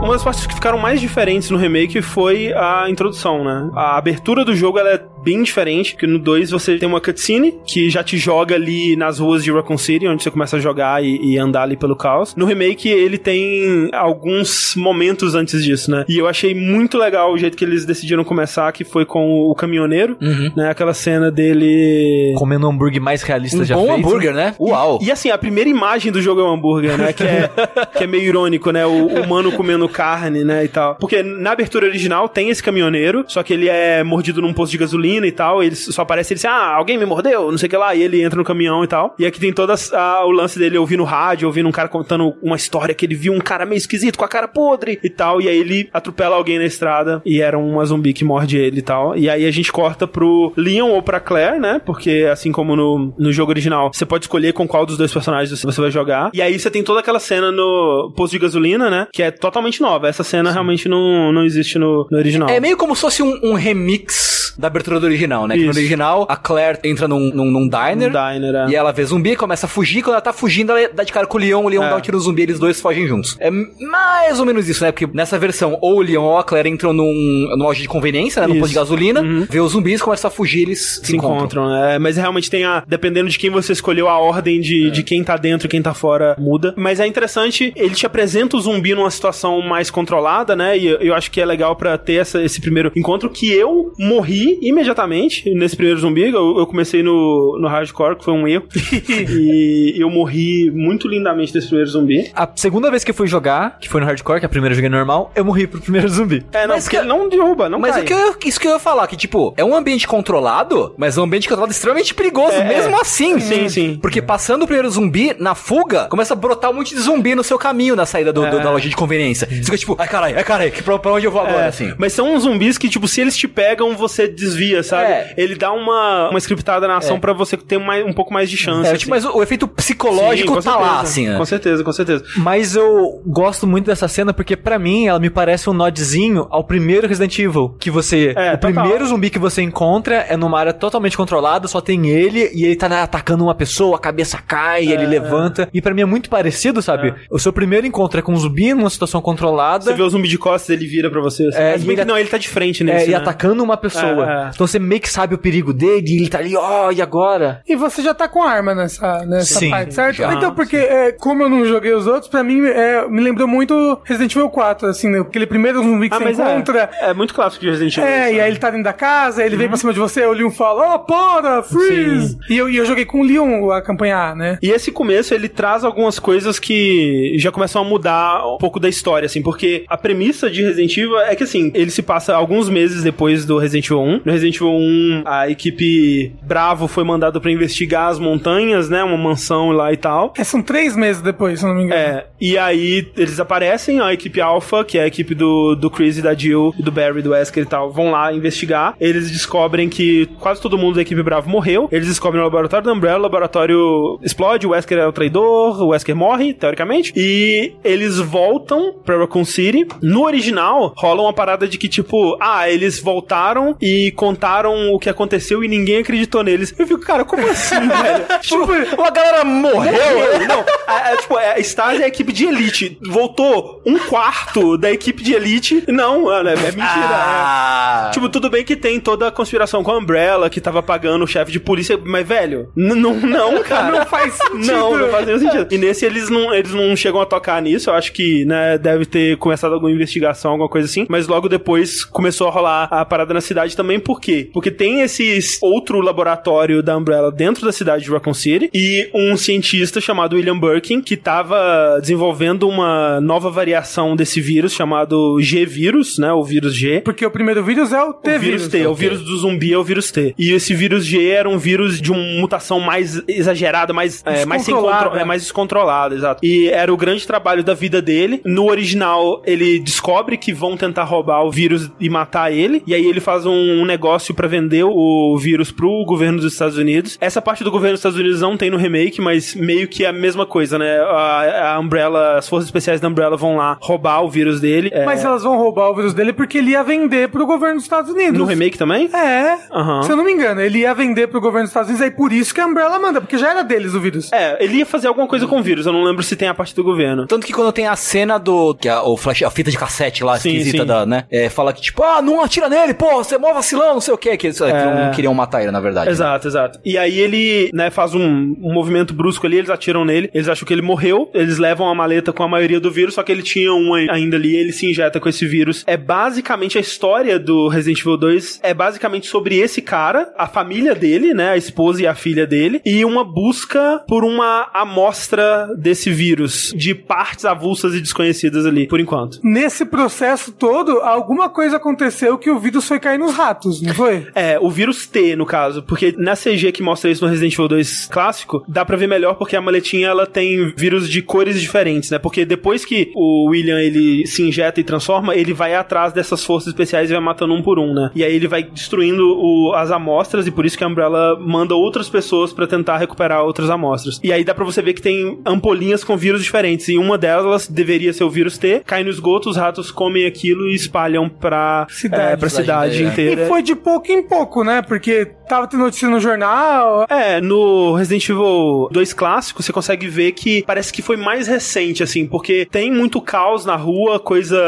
Uma 0.00 0.12
das 0.12 0.22
partes 0.22 0.46
que 0.46 0.54
ficaram 0.54 0.78
mais 0.78 1.00
diferentes 1.00 1.50
no 1.50 1.58
remake 1.58 2.00
foi 2.00 2.52
a 2.54 2.88
introdução, 2.88 3.44
né? 3.44 3.68
A 3.74 3.98
abertura 3.98 4.44
do 4.44 4.54
jogo 4.54 4.78
ela 4.78 4.90
é 4.90 4.98
bem 5.22 5.42
diferente, 5.42 5.92
porque 5.92 6.06
no 6.06 6.18
2 6.18 6.50
você 6.50 6.78
tem 6.78 6.88
uma 6.88 7.00
cutscene 7.00 7.54
que 7.66 7.90
já 7.90 8.02
te 8.02 8.16
joga 8.16 8.54
ali 8.54 8.96
nas 8.96 9.18
ruas 9.18 9.42
de 9.44 9.52
Raccoon 9.52 9.78
City, 9.78 10.06
onde 10.06 10.22
você 10.22 10.30
começa 10.30 10.56
a 10.56 10.60
jogar 10.60 11.02
e, 11.04 11.32
e 11.34 11.38
andar 11.38 11.62
ali 11.62 11.76
pelo 11.76 11.96
caos. 11.96 12.34
No 12.36 12.46
remake 12.46 12.88
ele 12.88 13.18
tem 13.18 13.90
alguns 13.92 14.74
momentos 14.76 15.34
antes 15.34 15.62
disso, 15.64 15.90
né? 15.90 16.04
E 16.08 16.18
eu 16.18 16.26
achei 16.26 16.54
muito 16.54 16.96
legal 16.96 17.32
o 17.32 17.38
jeito 17.38 17.56
que 17.56 17.64
eles 17.64 17.84
decidiram 17.84 18.24
começar, 18.24 18.70
que 18.72 18.84
foi 18.84 19.04
com 19.04 19.40
o 19.50 19.54
caminhoneiro, 19.54 20.16
né? 20.56 20.70
Aquela 20.70 20.94
cena 20.94 21.30
dele... 21.30 22.34
Comendo 22.36 22.66
o 22.66 22.70
hambúrguer 22.70 23.00
mais 23.00 23.22
realista 23.22 23.58
Um 23.58 23.64
já 23.64 23.74
bom 23.74 23.86
feito. 23.86 23.98
hambúrguer, 23.98 24.34
né? 24.34 24.54
Uau! 24.58 24.98
E 25.02 25.10
assim, 25.10 25.30
a 25.30 25.38
primeira 25.38 25.68
imagem 25.68 26.12
do 26.12 26.20
jogo 26.22 26.40
é 26.40 26.44
o 26.44 26.48
hambúrguer, 26.48 26.96
né? 26.96 27.12
Que 27.12 27.24
é, 27.24 27.50
que 27.96 28.04
é 28.04 28.06
meio 28.06 28.24
irônico, 28.24 28.70
né? 28.70 28.86
O 28.86 29.06
humano 29.06 29.52
comendo 29.52 29.88
carne, 29.88 30.44
né? 30.44 30.64
E 30.64 30.68
tal. 30.68 30.96
Porque 30.96 31.22
na 31.22 31.52
abertura 31.52 31.86
original 31.86 32.28
tem 32.28 32.50
esse 32.50 32.62
caminhoneiro, 32.62 33.24
só 33.28 33.42
que 33.42 33.52
ele 33.52 33.68
é 33.68 34.02
mordido 34.02 34.40
num 34.40 34.52
posto 34.52 34.72
de 34.72 34.78
gasolina 34.78 35.07
e 35.26 35.32
tal. 35.32 35.62
Ele 35.62 35.74
só 35.74 36.02
aparece 36.02 36.32
ele 36.32 36.38
assim: 36.38 36.46
ah, 36.48 36.74
alguém 36.76 36.98
me 36.98 37.04
mordeu? 37.06 37.50
Não 37.50 37.58
sei 37.58 37.66
o 37.66 37.70
que 37.70 37.76
lá. 37.76 37.94
E 37.94 38.02
ele 38.02 38.22
entra 38.22 38.38
no 38.38 38.44
caminhão 38.44 38.84
e 38.84 38.86
tal. 38.86 39.14
E 39.18 39.26
aqui 39.26 39.40
tem 39.40 39.52
todo 39.52 39.70
as- 39.70 39.92
a- 39.92 40.24
o 40.24 40.30
lance 40.30 40.58
dele 40.58 40.78
ouvindo 40.78 41.04
rádio, 41.04 41.46
ouvindo 41.48 41.68
um 41.68 41.72
cara 41.72 41.88
contando 41.88 42.34
uma 42.42 42.56
história 42.56 42.94
que 42.94 43.04
ele 43.06 43.14
viu 43.14 43.32
um 43.32 43.40
cara 43.40 43.64
meio 43.66 43.78
esquisito 43.78 44.18
com 44.18 44.24
a 44.24 44.28
cara 44.28 44.48
podre 44.48 44.98
e 45.02 45.10
tal. 45.10 45.40
E 45.40 45.48
aí 45.48 45.58
ele 45.58 45.88
atropela 45.92 46.36
alguém 46.36 46.58
na 46.58 46.64
estrada 46.64 47.22
e 47.24 47.40
era 47.40 47.58
uma 47.58 47.84
zumbi 47.84 48.12
que 48.12 48.24
morde 48.24 48.56
ele 48.58 48.78
e 48.78 48.82
tal. 48.82 49.16
E 49.16 49.28
aí 49.28 49.46
a 49.46 49.50
gente 49.50 49.72
corta 49.72 50.06
pro 50.06 50.52
Leon 50.56 50.90
ou 50.90 51.02
pra 51.02 51.20
Claire, 51.20 51.58
né? 51.58 51.80
Porque 51.84 52.28
assim 52.30 52.52
como 52.52 52.76
no, 52.76 53.14
no 53.18 53.32
jogo 53.32 53.50
original, 53.52 53.90
você 53.92 54.04
pode 54.06 54.24
escolher 54.24 54.52
com 54.52 54.66
qual 54.66 54.84
dos 54.86 54.96
dois 54.96 55.12
personagens 55.12 55.62
você 55.62 55.80
vai 55.80 55.90
jogar. 55.90 56.30
E 56.34 56.42
aí 56.42 56.58
você 56.58 56.70
tem 56.70 56.82
toda 56.82 57.00
aquela 57.00 57.18
cena 57.18 57.50
no 57.50 58.12
posto 58.16 58.32
de 58.32 58.38
gasolina, 58.38 58.90
né? 58.90 59.06
Que 59.12 59.22
é 59.22 59.30
totalmente 59.30 59.80
nova. 59.80 60.08
Essa 60.08 60.22
cena 60.24 60.50
realmente 60.50 60.88
não, 60.88 61.32
não 61.32 61.44
existe 61.44 61.78
no, 61.78 62.06
no 62.10 62.18
original. 62.18 62.48
É 62.48 62.60
meio 62.60 62.76
como 62.76 62.94
se 62.94 63.00
fosse 63.02 63.22
um, 63.22 63.38
um 63.42 63.54
remix 63.54 64.37
da 64.58 64.66
abertura 64.66 64.98
do 64.98 65.06
original, 65.06 65.46
né? 65.46 65.56
Que 65.56 65.64
no 65.64 65.70
original, 65.70 66.26
a 66.28 66.36
Claire 66.36 66.78
entra 66.84 67.06
num, 67.06 67.30
num, 67.32 67.50
num 67.50 67.68
diner. 67.68 68.10
Um 68.10 68.32
diner, 68.32 68.54
é. 68.54 68.70
E 68.70 68.74
ela 68.74 68.92
vê 68.92 69.04
zumbi, 69.04 69.36
começa 69.36 69.66
a 69.66 69.68
fugir. 69.68 70.02
Quando 70.02 70.14
ela 70.14 70.20
tá 70.20 70.32
fugindo, 70.32 70.72
ela 70.72 70.90
dá 70.92 71.04
de 71.04 71.12
cara 71.12 71.26
com 71.26 71.38
o 71.38 71.40
Leon. 71.40 71.64
O 71.64 71.68
Leon 71.68 71.84
É. 71.84 71.90
dá 71.90 71.96
um 71.96 72.00
tiro 72.00 72.16
no 72.16 72.22
zumbi, 72.22 72.42
eles 72.42 72.58
dois 72.58 72.80
fogem 72.80 73.06
juntos. 73.06 73.36
É 73.40 73.50
mais 73.50 74.38
ou 74.40 74.46
menos 74.46 74.68
isso, 74.68 74.82
né? 74.84 74.90
Porque 74.92 75.06
nessa 75.14 75.38
versão, 75.38 75.78
ou 75.80 75.98
o 75.98 76.02
Leon 76.02 76.22
ou 76.24 76.38
a 76.38 76.44
Claire 76.44 76.68
entram 76.68 76.92
num, 76.92 77.12
numa 77.50 77.64
loja 77.66 77.80
de 77.80 77.88
conveniência, 77.88 78.40
né? 78.42 78.48
Num 78.48 78.54
Isso. 78.54 78.60
posto 78.62 78.72
de 78.72 78.78
gasolina, 78.78 79.20
Uhum. 79.22 79.46
vê 79.48 79.60
os 79.60 79.72
zumbis, 79.72 80.02
começam 80.02 80.28
a 80.28 80.30
fugir, 80.30 80.62
eles 80.62 80.96
se, 81.00 81.06
se 81.06 81.16
encontram, 81.16 81.68
né? 81.68 81.98
Mas 81.98 82.16
realmente 82.16 82.50
tem 82.50 82.64
a. 82.64 82.82
Dependendo 82.86 83.28
de 83.28 83.38
quem 83.38 83.50
você 83.50 83.72
escolheu, 83.72 84.08
a 84.08 84.18
ordem 84.18 84.60
de, 84.60 84.90
de 84.90 85.02
quem 85.02 85.22
tá 85.22 85.36
dentro 85.36 85.66
e 85.66 85.70
quem 85.70 85.80
tá 85.82 85.94
fora 85.94 86.34
muda. 86.38 86.74
Mas 86.76 87.00
é 87.00 87.06
interessante, 87.06 87.72
ele 87.76 87.94
te 87.94 88.06
apresenta 88.06 88.56
o 88.56 88.60
zumbi 88.60 88.94
numa 88.94 89.10
situação 89.10 89.60
mais 89.62 89.90
controlada, 89.90 90.56
né? 90.56 90.76
E 90.76 90.86
eu, 90.86 91.14
acho 91.14 91.30
que 91.30 91.40
é 91.40 91.46
legal 91.46 91.76
pra 91.76 91.96
ter 91.98 92.14
essa- 92.14 92.42
esse 92.42 92.60
primeiro 92.60 92.90
encontro 92.96 93.28
que 93.30 93.52
eu 93.52 93.92
morri 93.98 94.47
imediatamente 94.62 95.52
nesse 95.54 95.76
primeiro 95.76 95.98
zumbi. 96.00 96.22
Eu, 96.28 96.58
eu 96.58 96.66
comecei 96.66 97.02
no, 97.02 97.58
no 97.60 97.68
hardcore, 97.68 98.16
que 98.16 98.24
foi 98.24 98.34
um 98.34 98.46
erro. 98.46 98.66
e 99.28 99.94
eu 99.98 100.10
morri 100.10 100.70
muito 100.70 101.08
lindamente 101.08 101.54
nesse 101.54 101.66
primeiro 101.68 101.90
zumbi. 101.90 102.30
A 102.34 102.48
segunda 102.54 102.90
vez 102.90 103.04
que 103.04 103.10
eu 103.10 103.14
fui 103.14 103.26
jogar, 103.26 103.78
que 103.80 103.88
foi 103.88 104.00
no 104.00 104.06
hardcore, 104.06 104.40
que 104.40 104.46
a 104.46 104.48
primeira 104.48 104.72
eu 104.72 104.76
joguei 104.76 104.90
normal, 104.90 105.32
eu 105.34 105.44
morri 105.44 105.66
pro 105.66 105.80
primeiro 105.80 106.08
zumbi. 106.08 106.44
É, 106.52 106.66
não, 106.66 106.74
Mas 106.74 106.84
porque 106.84 106.96
que- 106.96 107.02
ele 107.02 107.08
não 107.08 107.28
derruba, 107.28 107.68
não 107.68 107.78
Mas 107.78 107.92
cai. 107.94 108.02
o 108.02 108.04
que 108.06 108.12
eu- 108.12 108.36
isso 108.46 108.60
que 108.60 108.66
eu 108.66 108.72
ia 108.72 108.78
falar, 108.78 109.06
que 109.06 109.16
tipo, 109.16 109.52
é 109.56 109.64
um 109.64 109.74
ambiente 109.74 110.06
controlado, 110.06 110.94
mas 110.96 111.16
é 111.16 111.20
um 111.20 111.24
ambiente 111.24 111.48
controlado 111.48 111.72
extremamente 111.72 112.14
perigoso, 112.14 112.52
É, 112.54 112.64
mesmo 112.64 112.96
é. 112.96 113.00
assim. 113.00 113.38
Sim, 113.40 113.68
sim. 113.68 113.98
Porque 114.00 114.20
passando 114.22 114.62
o 114.62 114.66
primeiro 114.66 114.90
zumbi, 114.90 115.34
na 115.38 115.54
fuga, 115.54 116.06
começa 116.08 116.34
a 116.34 116.36
brotar 116.36 116.70
um 116.70 116.74
monte 116.74 116.94
de 116.94 117.00
zumbi 117.00 117.34
no 117.34 117.42
seu 117.44 117.58
caminho 117.58 117.94
na 117.96 118.06
saída 118.06 118.32
do, 118.32 118.40
do- 118.42 118.58
É. 118.58 118.62
da 118.62 118.70
loja 118.70 118.88
de 118.88 118.96
conveniência. 118.96 119.46
Você 119.48 119.62
fica 119.64 119.76
tipo, 119.78 119.96
ai 119.98 120.08
caralho, 120.08 120.36
ai 120.36 120.44
caralho, 120.44 120.72
pra 121.00 121.12
onde 121.12 121.26
eu 121.26 121.30
vou 121.30 121.40
agora, 121.40 121.64
É, 121.64 121.68
assim? 121.68 121.92
Mas 121.98 122.12
são 122.12 122.34
uns 122.34 122.42
zumbis 122.42 122.78
que, 122.78 122.88
tipo, 122.88 123.06
se 123.08 123.20
eles 123.20 123.36
te 123.36 123.46
pegam, 123.48 123.96
você 123.96 124.26
desvia, 124.38 124.82
sabe? 124.82 125.10
É. 125.10 125.34
Ele 125.36 125.54
dá 125.54 125.72
uma, 125.72 126.30
uma 126.30 126.38
scriptada 126.38 126.86
na 126.88 126.96
ação 126.98 127.16
É. 127.16 127.20
pra 127.20 127.32
você 127.32 127.56
ter 127.56 127.78
mais, 127.78 128.04
um 128.04 128.12
pouco 128.12 128.32
mais 128.32 128.48
de 128.50 128.56
chance. 128.56 128.86
É, 128.86 128.90
assim. 128.90 128.98
tipo, 129.00 129.10
mas 129.10 129.24
o, 129.24 129.36
o 129.38 129.42
efeito 129.42 129.66
psicológico 129.68 130.48
Sim, 130.48 130.54
com 130.54 130.60
tá 130.62 130.76
lá, 130.76 130.80
certeza. 130.86 131.02
assim, 131.02 131.28
né? 131.28 131.36
Com 131.36 131.44
certeza, 131.44 131.84
com 131.84 131.92
certeza. 131.92 132.24
Mas 132.36 132.74
eu 132.76 133.20
gosto 133.26 133.66
muito 133.66 133.86
dessa 133.86 134.06
cena 134.08 134.32
porque, 134.32 134.56
pra 134.56 134.78
mim, 134.78 135.06
ela 135.06 135.18
me 135.18 135.30
parece 135.30 135.68
um 135.68 135.72
nodzinho 135.72 136.46
ao 136.50 136.64
primeiro 136.64 137.06
Resident 137.08 137.38
Evil. 137.38 137.74
Que 137.78 137.90
você. 137.90 138.32
É, 138.36 138.54
o 138.54 138.58
total. 138.58 138.72
primeiro 138.82 139.06
zumbi 139.06 139.30
que 139.30 139.38
você 139.38 139.62
encontra 139.62 140.16
é 140.28 140.36
numa 140.36 140.58
área 140.58 140.72
totalmente 140.72 141.16
controlada, 141.16 141.66
só 141.68 141.80
tem 141.80 142.08
ele 142.08 142.50
e 142.54 142.64
ele 142.64 142.76
tá 142.76 142.88
né, 142.88 143.00
atacando 143.02 143.44
uma 143.44 143.54
pessoa, 143.54 143.96
a 143.96 144.00
cabeça 144.00 144.38
cai, 144.38 144.86
ele 144.86 145.06
levanta. 145.06 145.68
E 145.72 145.80
pra 145.80 145.94
mim 145.94 146.02
é 146.02 146.06
muito 146.06 146.28
parecido, 146.30 146.80
sabe? 146.82 147.14
O 147.30 147.38
seu 147.38 147.52
primeiro 147.52 147.86
encontro 147.86 148.18
é 148.18 148.22
com 148.22 148.32
um 148.32 148.36
zumbi 148.36 148.72
numa 148.74 148.90
situação 148.90 149.20
controlada. 149.20 149.84
Você 149.84 149.94
vê 149.94 150.02
o 150.02 150.08
zumbi 150.10 150.28
de 150.28 150.38
costas, 150.38 150.70
ele 150.70 150.86
vira 150.86 151.10
pra 151.10 151.20
você. 151.20 151.46
Assim. 151.48 151.58
É, 151.58 151.72
Mas 151.72 151.84
bem 151.84 151.94
que 151.94 152.00
ele- 152.02 152.08
não, 152.10 152.18
ele 152.18 152.28
tá 152.28 152.38
de 152.38 152.48
frente 152.48 152.82
É, 152.82 152.86
nesse, 152.86 153.06
e 153.08 153.10
né? 153.10 153.16
atacando 153.16 153.62
uma 153.62 153.76
pessoa. 153.76 154.17
É, 154.22 154.46
é. 154.46 154.50
Então 154.54 154.66
você 154.66 154.78
meio 154.78 155.00
que 155.00 155.10
sabe 155.10 155.34
o 155.34 155.38
perigo 155.38 155.72
dele, 155.72 156.04
e 156.06 156.16
ele 156.20 156.28
tá 156.28 156.38
ali, 156.38 156.56
ó, 156.56 156.90
e 156.90 157.00
agora? 157.02 157.62
E 157.68 157.76
você 157.76 158.02
já 158.02 158.14
tá 158.14 158.28
com 158.28 158.42
arma 158.42 158.74
nessa, 158.74 159.24
nessa 159.26 159.58
Sim, 159.58 159.70
parte, 159.70 159.94
certo? 159.94 160.16
já, 160.16 160.34
então, 160.34 160.54
porque 160.54 160.76
é, 160.76 161.12
como 161.12 161.42
eu 161.42 161.48
não 161.48 161.64
joguei 161.64 161.92
os 161.92 162.06
outros, 162.06 162.28
pra 162.30 162.42
mim 162.42 162.64
é, 162.66 163.06
me 163.08 163.20
lembrou 163.20 163.46
muito 163.48 164.00
Resident 164.04 164.34
Evil 164.34 164.48
4, 164.50 164.88
assim, 164.88 165.08
né? 165.08 165.20
Aquele 165.20 165.46
primeiro 165.46 165.82
zumbi 165.82 166.08
que 166.08 166.14
Ah, 166.14 166.18
você 166.18 166.24
mas 166.24 166.38
encontra. 166.38 166.90
é, 167.00 167.10
é 167.10 167.14
muito 167.14 167.34
clássico 167.34 167.64
de 167.64 167.70
Resident 167.70 167.96
Evil. 167.96 168.08
É, 168.08 168.20
isso, 168.24 168.32
e 168.32 168.36
né? 168.36 168.42
aí 168.42 168.50
ele 168.50 168.58
tá 168.58 168.70
dentro 168.70 168.84
da 168.84 168.92
casa, 168.92 169.44
ele 169.44 169.56
vem 169.56 169.68
pra 169.68 169.76
cima 169.76 169.92
de 169.92 169.98
você, 169.98 170.24
o 170.26 170.32
Leon 170.32 170.50
fala, 170.50 170.94
ó, 170.94 170.98
para, 170.98 171.62
freeze! 171.62 172.28
Sim. 172.30 172.38
E 172.50 172.56
eu, 172.56 172.68
e 172.68 172.76
eu 172.76 172.84
joguei 172.84 173.04
com 173.04 173.20
o 173.20 173.24
Leon 173.24 173.70
a 173.70 173.82
campanha 173.82 174.16
A, 174.16 174.34
né? 174.34 174.58
E 174.62 174.70
esse 174.70 174.90
começo, 174.92 175.34
ele 175.34 175.48
traz 175.48 175.84
algumas 175.84 176.18
coisas 176.18 176.58
que 176.58 177.34
já 177.38 177.50
começam 177.50 177.82
a 177.82 177.84
mudar 177.84 178.44
um 178.46 178.58
pouco 178.58 178.78
da 178.80 178.88
história, 178.88 179.26
assim, 179.26 179.42
porque 179.42 179.84
a 179.88 179.96
premissa 179.96 180.50
de 180.50 180.62
Resident 180.62 180.96
Evil 180.96 181.18
é 181.20 181.34
que, 181.34 181.44
assim, 181.44 181.70
ele 181.74 181.90
se 181.90 182.02
passa 182.02 182.34
alguns 182.34 182.68
meses 182.68 183.02
depois 183.02 183.44
do 183.44 183.58
Resident 183.58 183.86
Evil 183.86 184.00
1. 184.00 184.07
No 184.24 184.32
Resident 184.32 184.56
Evil 184.56 184.70
1, 184.70 185.22
a 185.24 185.48
equipe 185.50 186.32
Bravo 186.42 186.88
foi 186.88 187.04
mandada 187.04 187.40
pra 187.40 187.50
investigar 187.50 188.08
as 188.08 188.18
montanhas, 188.18 188.88
né, 188.88 189.02
uma 189.02 189.16
mansão 189.16 189.70
lá 189.70 189.92
e 189.92 189.96
tal. 189.96 190.32
É, 190.36 190.44
são 190.44 190.62
três 190.62 190.96
meses 190.96 191.22
depois, 191.22 191.60
se 191.60 191.66
não 191.66 191.74
me 191.74 191.84
engano. 191.84 192.00
É, 192.00 192.26
e 192.40 192.56
aí 192.56 193.06
eles 193.16 193.38
aparecem, 193.40 194.00
a 194.00 194.12
equipe 194.12 194.40
Alpha, 194.40 194.84
que 194.84 194.98
é 194.98 195.02
a 195.02 195.06
equipe 195.06 195.34
do, 195.34 195.74
do 195.74 195.90
Chris 195.90 196.18
e 196.18 196.22
da 196.22 196.34
Jill, 196.34 196.74
do 196.78 196.90
Barry, 196.90 197.22
do 197.22 197.30
Wesker 197.30 197.64
e 197.64 197.66
tal, 197.66 197.90
vão 197.90 198.10
lá 198.10 198.32
investigar. 198.32 198.94
Eles 199.00 199.30
descobrem 199.30 199.88
que 199.88 200.26
quase 200.38 200.60
todo 200.60 200.78
mundo 200.78 200.96
da 200.96 201.02
equipe 201.02 201.22
Bravo 201.22 201.50
morreu. 201.50 201.88
Eles 201.90 202.08
descobrem 202.08 202.40
o 202.40 202.44
laboratório 202.44 202.86
da 202.86 202.92
Umbrella, 202.92 203.18
o 203.18 203.22
laboratório 203.22 204.18
explode, 204.22 204.66
o 204.66 204.70
Wesker 204.70 204.98
é 204.98 205.06
o 205.06 205.12
traidor, 205.12 205.82
o 205.82 205.88
Wesker 205.88 206.14
morre, 206.16 206.54
teoricamente. 206.54 207.12
E 207.16 207.74
eles 207.84 208.18
voltam 208.18 208.94
pra 209.04 209.18
Raccoon 209.18 209.44
City. 209.44 209.86
No 210.02 210.24
original, 210.24 210.92
rola 210.96 211.22
uma 211.22 211.32
parada 211.32 211.66
de 211.66 211.76
que, 211.78 211.88
tipo, 211.88 212.36
ah, 212.40 212.68
eles 212.70 213.00
voltaram 213.00 213.76
e 213.80 213.97
contaram 214.12 214.92
o 214.92 214.98
que 214.98 215.08
aconteceu 215.08 215.62
e 215.62 215.68
ninguém 215.68 215.98
acreditou 215.98 216.42
neles. 216.42 216.74
Eu 216.78 216.86
fico, 216.86 217.00
cara, 217.00 217.24
como 217.24 217.46
assim, 217.48 217.76
velho? 217.88 218.24
Tipo, 218.40 218.96
Uma 219.00 219.10
galera 219.10 219.44
morreu! 219.44 219.92
Morreu, 219.92 220.48
não. 220.48 220.64
É, 220.88 221.12
é, 221.12 221.16
tipo, 221.16 221.38
é, 221.38 221.54
a 221.54 221.58
Stasi 221.60 222.02
é 222.02 222.04
a 222.04 222.08
equipe 222.08 222.32
de 222.32 222.46
elite. 222.46 222.98
Voltou 223.06 223.82
um 223.84 223.98
quarto 223.98 224.76
da 224.76 224.90
equipe 224.90 225.22
de 225.22 225.34
elite. 225.34 225.84
Não, 225.88 226.24
mano, 226.24 226.48
é, 226.48 226.52
é 226.52 226.56
mentira. 226.56 226.84
Ah, 226.84 228.06
é. 228.08 228.10
Tipo, 228.12 228.28
tudo 228.28 228.50
bem 228.50 228.64
que 228.64 228.76
tem 228.76 229.00
toda 229.00 229.28
a 229.28 229.30
conspiração 229.30 229.82
com 229.82 229.90
a 229.90 229.98
Umbrella, 229.98 230.50
que 230.50 230.60
tava 230.60 230.82
pagando 230.82 231.24
o 231.24 231.26
chefe 231.26 231.52
de 231.52 231.60
polícia, 231.60 231.98
mas, 232.04 232.26
velho, 232.26 232.70
não, 232.74 233.14
não, 233.14 233.62
cara. 233.62 233.98
Não 233.98 234.06
faz 234.06 234.34
sentido. 234.34 234.66
Não, 234.66 234.96
não 234.96 235.08
faz 235.08 235.26
nenhum 235.26 235.38
sentido. 235.38 235.66
E 235.70 235.78
nesse 235.78 236.04
eles 236.04 236.28
não, 236.28 236.54
eles 236.54 236.72
não 236.72 236.94
chegam 236.96 237.20
a 237.20 237.26
tocar 237.26 237.60
nisso. 237.62 237.90
Eu 237.90 237.94
acho 237.94 238.12
que, 238.12 238.44
né, 238.44 238.78
deve 238.78 239.06
ter 239.06 239.36
começado 239.38 239.72
alguma 239.72 239.90
investigação, 239.90 240.52
alguma 240.52 240.68
coisa 240.68 240.86
assim. 240.86 241.06
Mas 241.08 241.26
logo 241.26 241.48
depois 241.48 242.04
começou 242.04 242.48
a 242.48 242.50
rolar 242.50 242.88
a 242.90 243.04
parada 243.04 243.32
na 243.34 243.40
cidade 243.40 243.76
também. 243.76 243.87
Por 243.96 244.20
quê? 244.20 244.50
Porque 244.52 244.70
tem 244.72 245.02
esses 245.02 245.58
outro 245.62 246.00
laboratório 246.00 246.82
da 246.82 246.96
Umbrella 246.96 247.30
dentro 247.30 247.64
da 247.64 247.70
cidade 247.70 248.02
de 248.04 248.10
Raccoon 248.10 248.34
City 248.34 248.68
e 248.74 249.08
um 249.14 249.36
cientista 249.36 250.00
chamado 250.00 250.34
William 250.34 250.58
Birkin 250.58 251.00
que 251.00 251.16
tava 251.16 251.98
desenvolvendo 252.00 252.68
uma 252.68 253.20
nova 253.20 253.50
variação 253.50 254.16
desse 254.16 254.40
vírus 254.40 254.72
chamado 254.72 255.40
G-vírus, 255.40 256.18
né? 256.18 256.32
O 256.32 256.42
vírus 256.42 256.74
G. 256.74 257.00
Porque 257.02 257.24
o 257.24 257.30
primeiro 257.30 257.62
vírus 257.62 257.92
é 257.92 258.02
o 258.02 258.08
O 258.10 258.14
T-vírus. 258.14 258.62
vírus 258.62 258.68
T, 258.68 258.86
o 258.86 258.94
vírus 258.94 259.22
do 259.22 259.36
zumbi 259.36 259.72
é 259.72 259.78
o 259.78 259.84
vírus 259.84 260.10
T. 260.10 260.34
E 260.38 260.50
esse 260.52 260.74
vírus 260.74 261.04
G 261.04 261.28
era 261.28 261.48
um 261.48 261.58
vírus 261.58 262.00
de 262.00 262.10
uma 262.10 262.18
mutação 262.40 262.80
mais 262.80 263.22
exagerada, 263.28 263.92
mais, 263.92 264.22
é, 264.26 264.44
mais, 264.44 264.62
sem 264.62 264.74
contro- 264.74 265.16
é, 265.16 265.24
mais 265.24 265.42
descontrolada, 265.42 266.14
exato. 266.14 266.44
E 266.44 266.68
era 266.68 266.92
o 266.92 266.96
grande 266.96 267.26
trabalho 267.26 267.62
da 267.62 267.74
vida 267.74 268.00
dele. 268.02 268.40
No 268.44 268.66
original, 268.68 269.42
ele 269.46 269.78
descobre 269.78 270.36
que 270.36 270.52
vão 270.52 270.76
tentar 270.76 271.04
roubar 271.04 271.44
o 271.44 271.50
vírus 271.50 271.90
e 272.00 272.08
matar 272.08 272.52
ele. 272.52 272.82
E 272.86 272.94
aí 272.94 273.06
ele 273.06 273.20
faz 273.20 273.46
um, 273.46 273.77
um 273.78 273.84
negócio 273.84 274.34
pra 274.34 274.48
vender 274.48 274.84
o 274.84 275.36
vírus 275.38 275.70
pro 275.70 276.04
governo 276.04 276.38
dos 276.40 276.52
Estados 276.52 276.76
Unidos. 276.76 277.16
Essa 277.20 277.40
parte 277.40 277.64
do 277.64 277.70
governo 277.70 277.94
dos 277.94 278.00
Estados 278.00 278.18
Unidos 278.18 278.40
não 278.40 278.56
tem 278.56 278.70
no 278.70 278.76
remake, 278.76 279.20
mas 279.20 279.54
meio 279.54 279.88
que 279.88 280.04
é 280.04 280.08
a 280.08 280.12
mesma 280.12 280.44
coisa, 280.46 280.78
né? 280.78 280.98
A, 281.00 281.74
a 281.74 281.78
Umbrella, 281.78 282.36
as 282.38 282.48
forças 282.48 282.68
especiais 282.68 283.00
da 283.00 283.08
Umbrella 283.08 283.36
vão 283.36 283.56
lá 283.56 283.78
roubar 283.80 284.22
o 284.22 284.28
vírus 284.28 284.60
dele. 284.60 284.90
É, 284.92 285.04
Mas 285.04 285.24
elas 285.24 285.42
vão 285.42 285.56
roubar 285.56 285.90
o 285.90 285.94
vírus 285.94 286.14
dele 286.14 286.32
porque 286.32 286.58
ele 286.58 286.70
ia 286.72 286.82
vender 286.82 287.28
pro 287.28 287.46
governo 287.46 287.76
dos 287.76 287.84
Estados 287.84 288.10
Unidos. 288.10 288.38
no 288.38 288.44
remake 288.44 288.76
também? 288.78 289.08
É. 289.14 289.58
Aham. 289.72 290.02
Se 290.02 290.10
eu 290.12 290.16
não 290.16 290.24
me 290.24 290.32
engano, 290.32 290.60
ele 290.60 290.80
ia 290.80 290.94
vender 290.94 291.28
pro 291.28 291.40
governo 291.40 291.64
dos 291.64 291.70
Estados 291.70 291.88
Unidos, 291.88 292.04
aí 292.04 292.10
por 292.10 292.32
isso 292.32 292.54
que 292.54 292.60
a 292.60 292.66
Umbrella 292.66 292.98
manda, 292.98 293.20
porque 293.20 293.38
já 293.38 293.50
era 293.50 293.62
deles 293.62 293.94
o 293.94 294.00
vírus. 294.00 294.32
É, 294.32 294.62
ele 294.62 294.78
ia 294.78 294.86
fazer 294.86 295.08
alguma 295.08 295.26
coisa 295.26 295.46
com 295.46 295.58
o 295.58 295.62
vírus, 295.62 295.86
eu 295.86 295.92
não 295.92 296.04
lembro 296.04 296.22
se 296.22 296.36
tem 296.36 296.48
a 296.48 296.54
parte 296.54 296.74
do 296.74 296.82
governo. 296.84 297.26
Tanto 297.26 297.46
que 297.46 297.52
quando 297.52 297.72
tem 297.72 297.86
a 297.86 297.96
cena 297.96 298.38
do. 298.38 298.74
Que 298.74 298.88
a, 298.88 299.02
o 299.02 299.16
flash, 299.16 299.42
a 299.42 299.50
fita 299.50 299.70
de 299.70 299.78
cassete 299.78 300.22
lá, 300.24 300.38
Sim, 300.38 300.50
esquisita 300.50 300.82
sim. 300.82 300.86
da, 300.86 301.06
né? 301.06 301.24
É, 301.30 301.48
fala 301.48 301.72
que, 301.72 301.80
tipo, 301.80 302.02
ah, 302.02 302.20
não 302.22 302.42
atira 302.42 302.68
nele, 302.68 302.94
pô, 302.94 303.16
você 303.16 303.34
é 303.34 303.38
mó 303.38 303.52
vacilão, 303.76 303.94
não 303.94 304.00
sei 304.00 304.14
o 304.14 304.18
quê. 304.18 304.36
Que, 304.36 304.50
que 304.52 304.60
não 304.60 305.10
queriam 305.12 305.34
matar 305.34 305.62
ele, 305.62 305.70
na 305.70 305.80
verdade. 305.80 306.06
né? 306.06 306.12
Exato, 306.12 306.48
exato. 306.48 306.80
E 306.84 306.96
aí 306.96 307.18
ele, 307.18 307.70
né, 307.72 307.90
faz 307.90 308.14
um, 308.14 308.22
um 308.60 308.72
movimento 308.72 309.12
brusco 309.14 309.46
ali, 309.46 309.58
eles 309.58 309.70
atiram 309.70 310.04
nele, 310.04 310.30
eles 310.32 310.48
acham 310.48 310.66
que 310.66 310.72
ele 310.72 310.82
morreu, 310.82 311.30
eles 311.34 311.58
levam 311.58 311.88
a 311.88 311.94
maleta 311.94 312.32
com 312.32 312.42
a 312.42 312.48
maioria 312.48 312.80
do 312.80 312.90
vírus, 312.90 313.14
só 313.14 313.22
que 313.22 313.32
ele 313.32 313.42
tinha 313.42 313.72
um 313.72 313.94
ai- 313.94 314.08
ainda 314.10 314.36
ali, 314.36 314.54
ele 314.56 314.72
se 314.72 314.86
injeta 314.90 315.20
com 315.20 315.28
esse 315.28 315.46
vírus. 315.46 315.84
É 315.86 315.96
basicamente 315.96 316.78
a 316.78 316.80
história 316.80 317.38
do 317.38 317.68
Resident 317.68 318.00
Evil 318.00 318.16
2, 318.16 318.60
é 318.62 318.72
basicamente 318.74 319.26
sobre 319.26 319.58
esse 319.58 319.82
cara, 319.82 320.32
a 320.36 320.46
família 320.46 320.94
dele, 320.94 321.34
né, 321.34 321.50
a 321.50 321.56
esposa 321.56 322.02
e 322.02 322.06
a 322.06 322.14
filha 322.14 322.46
dele, 322.46 322.80
e 322.84 323.04
uma 323.04 323.24
busca 323.24 324.02
por 324.06 324.24
uma 324.24 324.68
amostra 324.72 325.68
desse 325.76 326.10
vírus, 326.10 326.72
de 326.76 326.94
partes 326.94 327.44
avulsas 327.44 327.94
e 327.94 328.00
desconhecidas 328.00 328.66
ali, 328.66 328.86
por 328.86 329.00
enquanto. 329.00 329.38
Nesse 329.42 329.84
processo 329.84 330.52
todo, 330.52 331.00
alguma 331.00 331.48
coisa 331.48 331.76
aconteceu 331.76 332.38
que 332.38 332.50
o 332.50 332.58
vírus 332.58 332.86
foi 332.86 332.98
cair 332.98 333.18
nos 333.18 333.34
ratos, 333.34 333.57
não 333.82 333.94
foi? 333.94 334.26
É, 334.34 334.58
o 334.60 334.70
vírus 334.70 335.06
T, 335.06 335.34
no 335.36 335.46
caso, 335.46 335.82
porque 335.82 336.14
na 336.16 336.34
CG 336.34 336.72
que 336.72 336.82
mostra 336.82 337.10
isso 337.10 337.24
no 337.24 337.30
Resident 337.30 337.52
Evil 337.54 337.68
2 337.68 338.06
clássico, 338.10 338.64
dá 338.68 338.84
pra 338.84 338.96
ver 338.96 339.06
melhor 339.06 339.34
porque 339.34 339.56
a 339.56 339.60
maletinha 339.60 340.08
ela 340.08 340.26
tem 340.26 340.72
vírus 340.76 341.08
de 341.08 341.22
cores 341.22 341.60
diferentes, 341.60 342.10
né? 342.10 342.18
Porque 342.18 342.44
depois 342.44 342.84
que 342.84 343.10
o 343.14 343.48
William 343.50 343.80
ele 343.80 344.26
se 344.26 344.42
injeta 344.42 344.80
e 344.80 344.84
transforma, 344.84 345.34
ele 345.34 345.52
vai 345.52 345.74
atrás 345.74 346.12
dessas 346.12 346.44
forças 346.44 346.68
especiais 346.68 347.10
e 347.10 347.12
vai 347.12 347.22
matando 347.22 347.54
um 347.54 347.62
por 347.62 347.78
um, 347.78 347.92
né? 347.94 348.10
E 348.14 348.24
aí 348.24 348.34
ele 348.34 348.48
vai 348.48 348.62
destruindo 348.62 349.24
o- 349.36 349.72
as 349.74 349.90
amostras 349.90 350.46
e 350.46 350.50
por 350.50 350.64
isso 350.66 350.76
que 350.76 350.84
a 350.84 350.86
Umbrella 350.88 351.38
manda 351.40 351.74
outras 351.74 352.08
pessoas 352.08 352.52
pra 352.52 352.66
tentar 352.66 352.98
recuperar 352.98 353.42
outras 353.44 353.70
amostras. 353.70 354.20
E 354.22 354.32
aí 354.32 354.44
dá 354.44 354.54
pra 354.54 354.64
você 354.64 354.80
ver 354.82 354.92
que 354.94 355.02
tem 355.02 355.38
ampolinhas 355.44 356.04
com 356.04 356.16
vírus 356.16 356.42
diferentes 356.42 356.88
e 356.88 356.96
uma 356.98 357.16
delas 357.18 357.66
deveria 357.68 358.12
ser 358.12 358.24
o 358.24 358.30
vírus 358.30 358.58
T, 358.58 358.82
cai 358.86 359.02
no 359.04 359.10
esgoto, 359.10 359.48
os 359.50 359.56
ratos 359.56 359.90
comem 359.90 360.26
aquilo 360.26 360.68
e 360.68 360.74
espalham 360.74 361.28
pra 361.28 361.86
Cidade. 361.90 362.32
é, 362.32 362.36
pra 362.36 362.48
Cidade 362.48 362.94
cidade 362.94 363.02
inteira. 363.12 363.32
inteira. 363.32 363.42
E 363.44 363.47
foi 363.48 363.62
de 363.62 363.74
pouco 363.74 364.10
em 364.10 364.22
pouco, 364.22 364.62
né? 364.62 364.82
Porque 364.82 365.32
tava 365.48 365.66
tendo 365.66 365.84
notícia 365.84 366.08
no 366.08 366.20
jornal. 366.20 367.06
É, 367.08 367.40
no 367.40 367.94
Resident 367.94 368.28
Evil 368.28 368.88
2 368.92 369.12
clássico, 369.12 369.62
você 369.62 369.72
consegue 369.72 370.06
ver 370.06 370.32
que 370.32 370.62
parece 370.62 370.92
que 370.92 371.02
foi 371.02 371.16
mais 371.16 371.48
recente, 371.48 372.02
assim, 372.02 372.26
porque 372.26 372.66
tem 372.70 372.92
muito 372.92 373.20
caos 373.20 373.64
na 373.64 373.74
rua, 373.74 374.20
coisa 374.20 374.58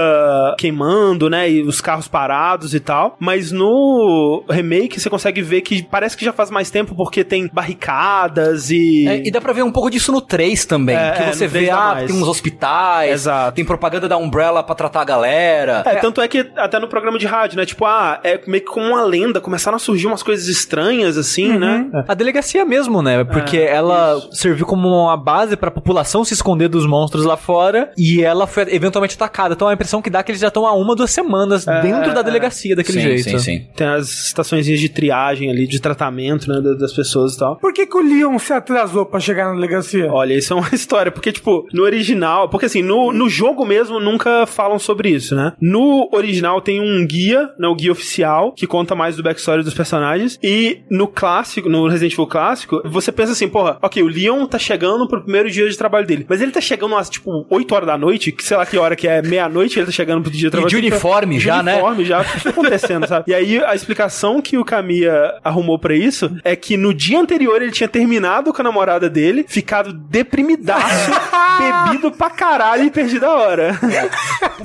queimando, 0.58 1.28
né? 1.28 1.50
E 1.50 1.62
os 1.62 1.80
carros 1.80 2.08
parados 2.08 2.74
e 2.74 2.80
tal. 2.80 3.16
Mas 3.18 3.52
no 3.52 4.44
remake, 4.48 4.98
você 4.98 5.10
consegue 5.10 5.42
ver 5.42 5.60
que 5.60 5.82
parece 5.82 6.16
que 6.16 6.24
já 6.24 6.32
faz 6.32 6.50
mais 6.50 6.70
tempo, 6.70 6.94
porque 6.94 7.22
tem 7.22 7.48
barricadas 7.52 8.70
e. 8.70 9.06
É, 9.06 9.26
e 9.26 9.30
dá 9.30 9.40
pra 9.40 9.52
ver 9.52 9.62
um 9.62 9.72
pouco 9.72 9.90
disso 9.90 10.10
no 10.10 10.20
3 10.20 10.64
também. 10.64 10.96
É, 10.96 11.10
que 11.12 11.22
é, 11.22 11.32
você 11.32 11.44
no 11.44 11.50
3 11.50 11.52
vê, 11.52 11.70
ah, 11.70 11.94
mais. 11.94 12.10
tem 12.10 12.20
uns 12.20 12.28
hospitais, 12.28 13.12
Exato. 13.12 13.54
tem 13.54 13.64
propaganda 13.64 14.08
da 14.08 14.16
Umbrella 14.16 14.62
pra 14.62 14.74
tratar 14.74 15.02
a 15.02 15.04
galera. 15.04 15.82
É, 15.84 15.96
tanto 15.96 16.20
é 16.20 16.28
que 16.28 16.50
até 16.56 16.78
no 16.78 16.88
programa 16.88 17.18
de 17.18 17.26
rádio, 17.26 17.56
né? 17.56 17.66
Tipo, 17.66 17.84
ah, 17.84 18.18
é 18.24 18.40
meio 18.46 18.59
que 18.60 18.66
como 18.66 18.86
uma 18.86 19.02
lenda, 19.02 19.40
começaram 19.40 19.76
a 19.76 19.78
surgir 19.78 20.06
umas 20.06 20.22
coisas 20.22 20.46
estranhas, 20.48 21.16
assim, 21.16 21.58
né? 21.58 21.88
A 22.08 22.14
delegacia 22.14 22.64
mesmo, 22.64 23.02
né? 23.02 23.24
Porque 23.24 23.56
É, 23.58 23.74
ela 23.74 24.20
serviu 24.32 24.66
como 24.66 24.88
uma 24.88 25.16
base 25.16 25.56
pra 25.56 25.70
população 25.70 26.24
se 26.24 26.34
esconder 26.34 26.68
dos 26.68 26.86
monstros 26.86 27.24
lá 27.24 27.36
fora 27.36 27.90
e 27.96 28.22
ela 28.22 28.46
foi 28.46 28.62
eventualmente 28.74 29.14
atacada. 29.16 29.54
Então 29.54 29.68
a 29.68 29.74
impressão 29.74 30.00
que 30.02 30.10
dá 30.10 30.20
é 30.20 30.22
que 30.22 30.30
eles 30.32 30.40
já 30.40 30.48
estão 30.48 30.66
há 30.66 30.72
uma, 30.74 30.94
duas 30.94 31.10
semanas 31.10 31.64
dentro 31.82 32.12
da 32.14 32.22
delegacia 32.22 32.74
daquele 32.76 32.98
jeito. 33.22 33.38
Tem 33.76 33.86
as 33.86 34.08
estações 34.26 34.64
de 34.66 34.88
triagem 34.88 35.50
ali, 35.50 35.66
de 35.66 35.80
tratamento, 35.80 36.48
né? 36.48 36.60
da- 36.60 36.74
Das 36.74 36.92
pessoas 36.92 37.34
e 37.34 37.38
tal. 37.38 37.56
Por 37.56 37.72
que, 37.72 37.86
que 37.86 37.96
o 37.96 38.02
Leon 38.02 38.38
se 38.38 38.52
atrasou 38.52 39.04
pra 39.06 39.20
chegar 39.20 39.46
na 39.48 39.54
delegacia? 39.54 40.10
Olha, 40.12 40.34
isso 40.34 40.52
é 40.52 40.56
uma 40.56 40.68
história, 40.74 41.10
porque, 41.12 41.32
tipo, 41.32 41.66
no 41.72 41.82
original, 41.82 42.48
porque 42.48 42.66
assim, 42.66 42.82
no, 42.82 43.12
no 43.12 43.28
jogo 43.28 43.64
mesmo 43.66 44.00
nunca 44.00 44.46
falam 44.46 44.78
sobre 44.78 45.10
isso, 45.10 45.34
né? 45.34 45.52
No 45.60 46.08
original 46.12 46.60
tem 46.60 46.80
um 46.80 47.06
guia, 47.06 47.50
né, 47.58 47.68
o 47.68 47.74
guia 47.74 47.92
oficial, 47.92 48.49
original, 48.50 48.52
que 48.52 48.66
conta 48.66 48.94
mais 48.94 49.16
do 49.16 49.22
backstory 49.22 49.62
dos 49.62 49.74
personagens. 49.74 50.38
E 50.42 50.80
no 50.90 51.06
clássico, 51.06 51.68
no 51.68 51.86
Resident 51.88 52.12
Evil 52.12 52.26
clássico, 52.26 52.82
você 52.84 53.10
pensa 53.12 53.32
assim, 53.32 53.48
porra, 53.48 53.78
ok, 53.82 54.02
o 54.02 54.08
Leon 54.08 54.46
tá 54.46 54.58
chegando 54.58 55.06
pro 55.08 55.22
primeiro 55.22 55.50
dia 55.50 55.68
de 55.68 55.76
trabalho 55.76 56.06
dele. 56.06 56.26
Mas 56.28 56.40
ele 56.40 56.52
tá 56.52 56.60
chegando 56.60 56.96
às, 56.96 57.08
tipo, 57.08 57.46
8 57.48 57.74
horas 57.74 57.86
da 57.86 57.98
noite, 57.98 58.32
que 58.32 58.44
sei 58.44 58.56
lá 58.56 58.66
que 58.66 58.76
hora 58.78 58.96
que 58.96 59.06
é, 59.08 59.22
meia-noite, 59.22 59.78
ele 59.78 59.86
tá 59.86 59.92
chegando 59.92 60.22
pro 60.22 60.30
dia 60.30 60.48
de 60.48 60.50
trabalho. 60.50 60.68
de 60.68 60.76
dele. 60.76 60.88
uniforme 60.88 61.38
De 61.38 61.44
já, 61.44 61.62
né? 61.62 61.74
uniforme 61.74 62.04
já, 62.04 62.20
o 62.20 62.24
que 62.24 62.42
tá 62.42 62.50
acontecendo, 62.50 63.06
sabe? 63.06 63.24
E 63.28 63.34
aí 63.34 63.62
a 63.62 63.74
explicação 63.74 64.40
que 64.40 64.58
o 64.58 64.64
Kamiya 64.64 65.38
arrumou 65.44 65.78
pra 65.78 65.94
isso 65.94 66.30
é 66.44 66.54
que 66.56 66.76
no 66.76 66.92
dia 66.92 67.18
anterior 67.20 67.60
ele 67.62 67.72
tinha 67.72 67.88
terminado 67.88 68.52
com 68.52 68.60
a 68.60 68.64
namorada 68.64 69.08
dele, 69.08 69.44
ficado 69.48 69.92
deprimidaço, 69.92 71.10
bebido 71.90 72.10
pra 72.12 72.30
caralho 72.30 72.84
e 72.84 72.90
perdido 72.90 73.24
a 73.26 73.34
hora. 73.34 73.78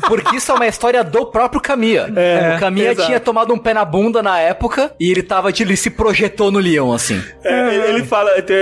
Porque 0.08 0.38
isso 0.38 0.52
é 0.52 0.56
uma 0.56 0.68
história 0.68 1.04
do 1.04 1.26
próprio 1.26 1.62
Kamiya. 1.62 2.08
o 2.56 2.60
Kamiya 2.60 2.92
exato. 2.92 3.08
tinha 3.08 3.20
tomado 3.20 3.54
um 3.54 3.58
pé 3.58 3.74
na 3.76 3.86
bunda 3.86 4.24
na 4.24 4.40
época 4.40 4.92
e 5.00 5.12
ele 5.12 5.22
tava, 5.22 5.52
tipo, 5.52 5.70
ele 5.70 5.78
se 5.78 5.90
projetou 5.92 6.52
no 6.52 6.60
Leon, 6.60 6.92
assim. 6.94 7.22
É, 7.44 7.76
ele, 7.76 7.84
ele 7.90 8.04
fala, 8.04 8.32
tem- 8.42 8.56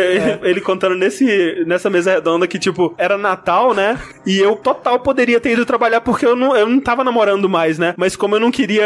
ele 0.44 0.60
contando 0.60 0.96
nesse, 0.96 1.64
nessa 1.66 1.90
mesa 1.90 2.12
redonda 2.12 2.48
que, 2.48 2.58
tipo, 2.60 2.94
era 2.98 3.18
Natal, 3.18 3.74
né? 3.74 3.98
E 4.26 4.40
eu 4.40 4.56
total 4.56 5.00
poderia 5.00 5.40
ter 5.40 5.52
ido 5.54 5.66
trabalhar 5.66 6.02
porque 6.02 6.26
eu 6.26 6.36
não, 6.36 6.56
eu 6.56 6.68
não 6.68 6.80
tava 6.80 7.04
namorando 7.04 7.48
mais, 7.48 7.78
né? 7.78 7.94
Mas 7.98 8.16
como 8.16 8.36
eu 8.36 8.40
não 8.40 8.52
queria 8.52 8.84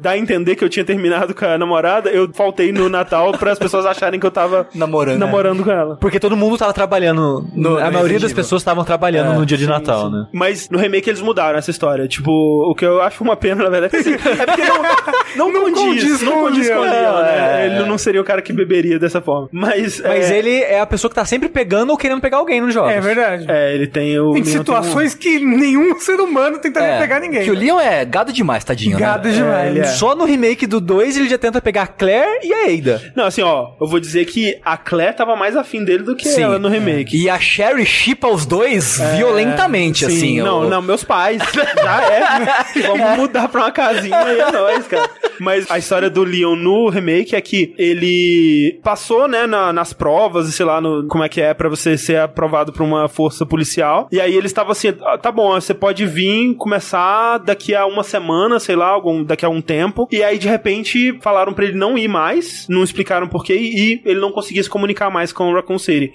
dar 0.00 0.10
a 0.12 0.18
entender 0.18 0.54
que 0.56 0.64
eu 0.64 0.68
tinha 0.68 0.84
terminado 0.84 1.34
com 1.34 1.44
a 1.44 1.56
namorada, 1.58 2.10
eu 2.10 2.28
faltei 2.32 2.70
no 2.72 2.88
Natal 2.88 3.32
para 3.32 3.52
as 3.52 3.58
pessoas 3.58 3.86
acharem 3.86 4.20
que 4.20 4.26
eu 4.26 4.30
tava 4.30 4.68
Namorando. 4.74 5.18
namorando 5.18 5.64
com 5.64 5.70
ela. 5.70 5.96
Porque 5.96 6.20
todo 6.20 6.36
mundo 6.36 6.58
tava 6.58 6.72
trabalhando. 6.72 7.46
No- 7.54 7.78
a 7.78 7.86
no 7.86 7.92
maioria 7.92 8.18
das 8.20 8.32
pessoas 8.32 8.60
estavam 8.62 8.84
trabalhando 8.84 9.38
no 9.38 9.46
dia 9.46 9.56
de 9.56 9.66
Natal, 9.66 10.10
né? 10.10 10.26
Mas 10.32 10.68
no 10.68 10.78
remake 10.78 11.08
eles 11.08 11.20
mudaram 11.22 11.58
essa 11.58 11.70
história. 11.70 12.06
Tipo, 12.06 12.30
o 12.30 12.74
que 12.74 12.84
eu 12.84 13.00
acho 13.00 13.22
uma 13.24 13.36
pena, 13.36 13.64
na 13.64 13.70
verdade. 13.70 13.96
Assim, 13.96 14.12
é 14.14 14.46
porque 14.46 14.62
não, 14.64 15.52
não, 15.52 15.52
condiz, 15.62 15.69
condiz 15.72 16.22
não 16.22 16.40
condiz 16.42 16.68
com 16.68 16.76
o 16.76 16.80
Leon. 16.80 16.90
Leon, 16.92 17.22
né? 17.22 17.62
É. 17.62 17.66
Ele 17.66 17.84
não 17.88 17.98
seria 17.98 18.20
o 18.20 18.24
cara 18.24 18.40
que 18.42 18.52
beberia 18.52 18.98
dessa 18.98 19.20
forma. 19.20 19.48
Mas, 19.52 20.00
Mas 20.00 20.30
é, 20.30 20.38
ele 20.38 20.58
é 20.60 20.80
a 20.80 20.86
pessoa 20.86 21.08
que 21.08 21.14
tá 21.14 21.24
sempre 21.24 21.48
pegando 21.48 21.90
ou 21.90 21.96
querendo 21.96 22.20
pegar 22.20 22.38
alguém 22.38 22.60
nos 22.60 22.72
jogos. 22.74 22.90
É 22.92 23.00
verdade. 23.00 23.46
É, 23.48 23.74
ele 23.74 23.86
tem 23.86 24.18
o. 24.18 24.32
Tem 24.32 24.44
situações 24.44 25.14
que 25.14 25.38
nenhum 25.38 25.98
ser 26.00 26.20
humano 26.20 26.58
tentaria 26.58 26.98
pegar 26.98 27.20
ninguém. 27.20 27.42
Que 27.42 27.50
o 27.50 27.54
Leon 27.54 27.78
é 27.80 28.04
gado 28.04 28.32
demais, 28.32 28.64
tadinho, 28.64 28.98
Gado 28.98 29.28
né? 29.28 29.34
demais. 29.34 29.70
ele 29.70 29.80
é. 29.80 29.84
Só 29.84 30.14
no 30.14 30.24
remake 30.24 30.66
do 30.66 30.80
2 30.80 31.16
ele 31.16 31.28
já 31.28 31.38
tenta 31.38 31.60
pegar 31.60 31.82
a 31.82 31.86
Claire 31.86 32.40
e 32.42 32.52
a 32.52 32.64
Ada. 32.78 33.12
Não, 33.16 33.24
assim, 33.24 33.42
ó, 33.42 33.70
eu 33.80 33.86
vou 33.86 34.00
dizer 34.00 34.24
que 34.26 34.58
a 34.64 34.76
Claire 34.76 35.14
tava 35.16 35.36
mais 35.36 35.56
afim 35.56 35.84
dele 35.84 36.02
do 36.02 36.14
que 36.16 36.28
Sim. 36.28 36.42
ela 36.42 36.58
no 36.58 36.68
remake. 36.68 37.16
E 37.16 37.28
a 37.28 37.38
Sherry 37.38 37.84
chipa 37.86 38.28
os 38.28 38.44
dois 38.46 38.98
violentamente, 39.16 40.06
Sim, 40.06 40.16
assim. 40.16 40.40
não, 40.42 40.60
o- 40.62 40.68
não, 40.68 40.82
meus 40.82 41.04
pais. 41.04 41.40
Já 41.82 42.02
é. 42.04 42.82
Vamos 42.86 43.16
mudar 43.16 43.48
pra 43.48 43.62
uma 43.62 43.72
casinha 43.72 44.16
aí, 44.16 44.38
é 44.40 44.50
nóis, 44.52 44.86
cara. 44.86 45.08
Mas 45.38 45.59
a 45.68 45.78
história 45.78 46.08
do 46.10 46.22
Leon 46.24 46.56
no 46.56 46.88
remake 46.88 47.34
é 47.34 47.40
que 47.40 47.74
ele 47.78 48.78
passou, 48.82 49.26
né, 49.28 49.46
na- 49.46 49.72
nas 49.72 49.92
provas, 49.92 50.46
sei 50.54 50.64
lá, 50.66 50.80
no, 50.80 51.06
como 51.08 51.24
é 51.24 51.28
que 51.28 51.40
é 51.40 51.52
pra 51.54 51.68
você 51.68 51.96
ser 51.98 52.18
aprovado 52.20 52.72
pra 52.72 52.84
uma 52.84 53.08
força 53.08 53.44
policial. 53.44 54.08
E 54.12 54.20
aí 54.20 54.34
eles 54.34 54.50
estavam 54.50 54.72
assim, 54.72 54.92
ah, 55.02 55.18
tá 55.18 55.30
bom, 55.32 55.52
você 55.54 55.74
pode 55.74 56.06
vir 56.06 56.54
começar 56.56 57.38
daqui 57.38 57.74
a 57.74 57.86
uma 57.86 58.02
semana, 58.02 58.58
sei 58.60 58.76
lá, 58.76 58.88
algum, 58.88 59.24
daqui 59.24 59.44
a 59.44 59.48
um 59.48 59.60
tempo. 59.60 60.08
E 60.10 60.22
aí, 60.22 60.38
de 60.38 60.48
repente, 60.48 61.18
falaram 61.20 61.52
pra 61.52 61.64
ele 61.64 61.76
não 61.78 61.96
ir 61.98 62.08
mais, 62.08 62.66
não 62.68 62.82
explicaram 62.82 63.28
porquê, 63.28 63.54
e 63.54 64.00
ele 64.04 64.20
não 64.20 64.30
conseguia 64.32 64.62
se 64.62 64.70
comunicar 64.70 65.10
mais 65.10 65.32
com 65.32 65.50
o 65.50 65.54
Raccoon 65.54 65.78
City. 65.78 66.12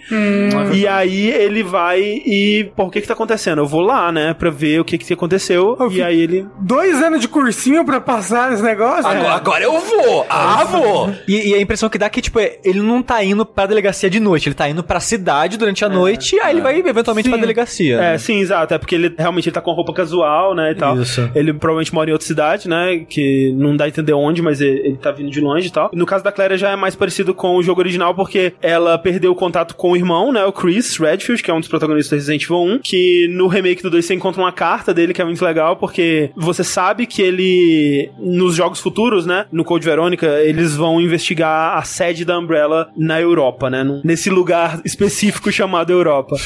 E 0.73 0.87
aí 0.87 1.29
ele 1.29 1.63
vai 1.63 2.01
e, 2.01 2.69
o 2.77 2.89
que 2.89 3.01
que 3.01 3.07
tá 3.07 3.13
acontecendo? 3.13 3.59
Eu 3.61 3.67
vou 3.67 3.81
lá, 3.81 4.11
né, 4.11 4.33
pra 4.33 4.49
ver 4.49 4.79
o 4.79 4.85
que 4.85 4.97
que 4.97 5.13
aconteceu. 5.13 5.75
Eu 5.79 5.91
E 5.91 6.01
aí 6.03 6.19
ele... 6.21 6.45
Dois 6.59 7.01
anos 7.01 7.19
de 7.21 7.27
cursinho 7.27 7.85
pra 7.85 7.99
passar 8.01 8.53
esse 8.53 8.61
negócio? 8.63 9.05
Agora, 9.07 9.34
agora 9.35 9.63
eu 9.63 9.79
vou! 9.79 10.25
Ah, 10.29 10.63
vou! 10.63 11.13
E, 11.27 11.49
e 11.49 11.53
a 11.53 11.61
impressão 11.61 11.89
que 11.89 11.97
dá 11.97 12.05
é 12.05 12.09
que, 12.09 12.21
tipo, 12.21 12.39
é, 12.39 12.57
ele 12.63 12.81
não 12.81 13.01
tá 13.01 13.23
indo 13.23 13.45
pra 13.45 13.65
delegacia 13.65 14.09
de 14.09 14.19
noite, 14.19 14.47
ele 14.47 14.55
tá 14.55 14.69
indo 14.69 14.83
pra 14.83 14.99
cidade 14.99 15.57
durante 15.57 15.83
a 15.83 15.89
noite, 15.89 16.39
aí 16.39 16.53
ele 16.53 16.61
vai 16.61 16.77
eventualmente 16.77 17.25
Sim. 17.25 17.31
pra 17.31 17.39
delegacia. 17.39 17.95
É, 17.95 18.11
né? 18.11 18.17
sim, 18.17 18.39
exato. 18.39 18.73
É 18.73 18.77
porque 18.77 18.95
ele 18.95 19.13
realmente 19.17 19.49
ele 19.49 19.53
tá 19.53 19.61
com 19.61 19.71
roupa 19.71 19.93
casual, 19.93 20.55
né, 20.55 20.71
e 20.71 20.75
tal. 20.75 20.99
Isso. 21.01 21.29
Ele 21.35 21.53
provavelmente 21.53 21.93
mora 21.93 22.09
em 22.09 22.13
outra 22.13 22.27
cidade, 22.27 22.69
né, 22.69 23.05
que 23.07 23.53
não 23.57 23.75
dá 23.75 23.85
a 23.85 23.87
entender 23.87 24.13
onde, 24.13 24.41
mas 24.41 24.61
ele, 24.61 24.79
ele 24.79 24.97
tá 24.97 25.11
vindo 25.11 25.29
de 25.29 25.41
longe 25.41 25.67
e 25.67 25.71
tal. 25.71 25.89
No 25.93 26.05
caso 26.05 26.23
da 26.23 26.31
Claire 26.31 26.57
já 26.57 26.71
é 26.71 26.75
mais 26.75 26.95
parecido 26.95 27.33
com 27.33 27.55
o 27.55 27.63
jogo 27.63 27.81
original, 27.81 28.13
porque 28.13 28.53
ela 28.61 28.97
perdeu 28.97 29.31
o 29.31 29.35
contato 29.35 29.75
com 29.75 29.91
o 29.91 29.95
irmão, 29.95 30.31
né, 30.31 30.45
o 30.45 30.51
Chris 30.51 30.97
Redfield, 30.97 31.41
que 31.43 31.51
é 31.51 31.53
um 31.53 31.59
dos 31.59 31.69
protagonistas 31.69 32.09
do 32.09 32.15
Resident 32.15 32.43
Evil 32.43 32.75
1, 32.75 32.79
que 32.79 33.27
no 33.29 33.47
remake 33.47 33.83
do 33.83 33.89
2 33.89 34.05
você 34.05 34.13
encontra 34.13 34.41
uma 34.41 34.51
carta 34.51 34.93
dele 34.93 35.13
que 35.13 35.21
é 35.21 35.25
muito 35.25 35.43
legal, 35.43 35.75
porque 35.75 36.31
você 36.35 36.63
sabe 36.63 37.05
que 37.05 37.21
ele, 37.21 38.11
nos 38.19 38.55
jogos 38.55 38.79
futuros, 38.79 39.24
né, 39.25 39.45
no 39.51 39.63
Code 39.63 39.85
Verônica, 39.85 40.27
eles 40.41 40.75
vão 40.75 41.01
investigar 41.01 41.77
a 41.77 41.83
sede 41.83 42.25
da 42.25 42.37
Umbrella 42.37 42.89
na 42.95 43.19
Europa, 43.19 43.69
né, 43.69 43.83
nesse 44.03 44.29
lugar 44.29 44.81
específico 44.85 45.51
chamado 45.51 45.91
Europa. 45.91 46.35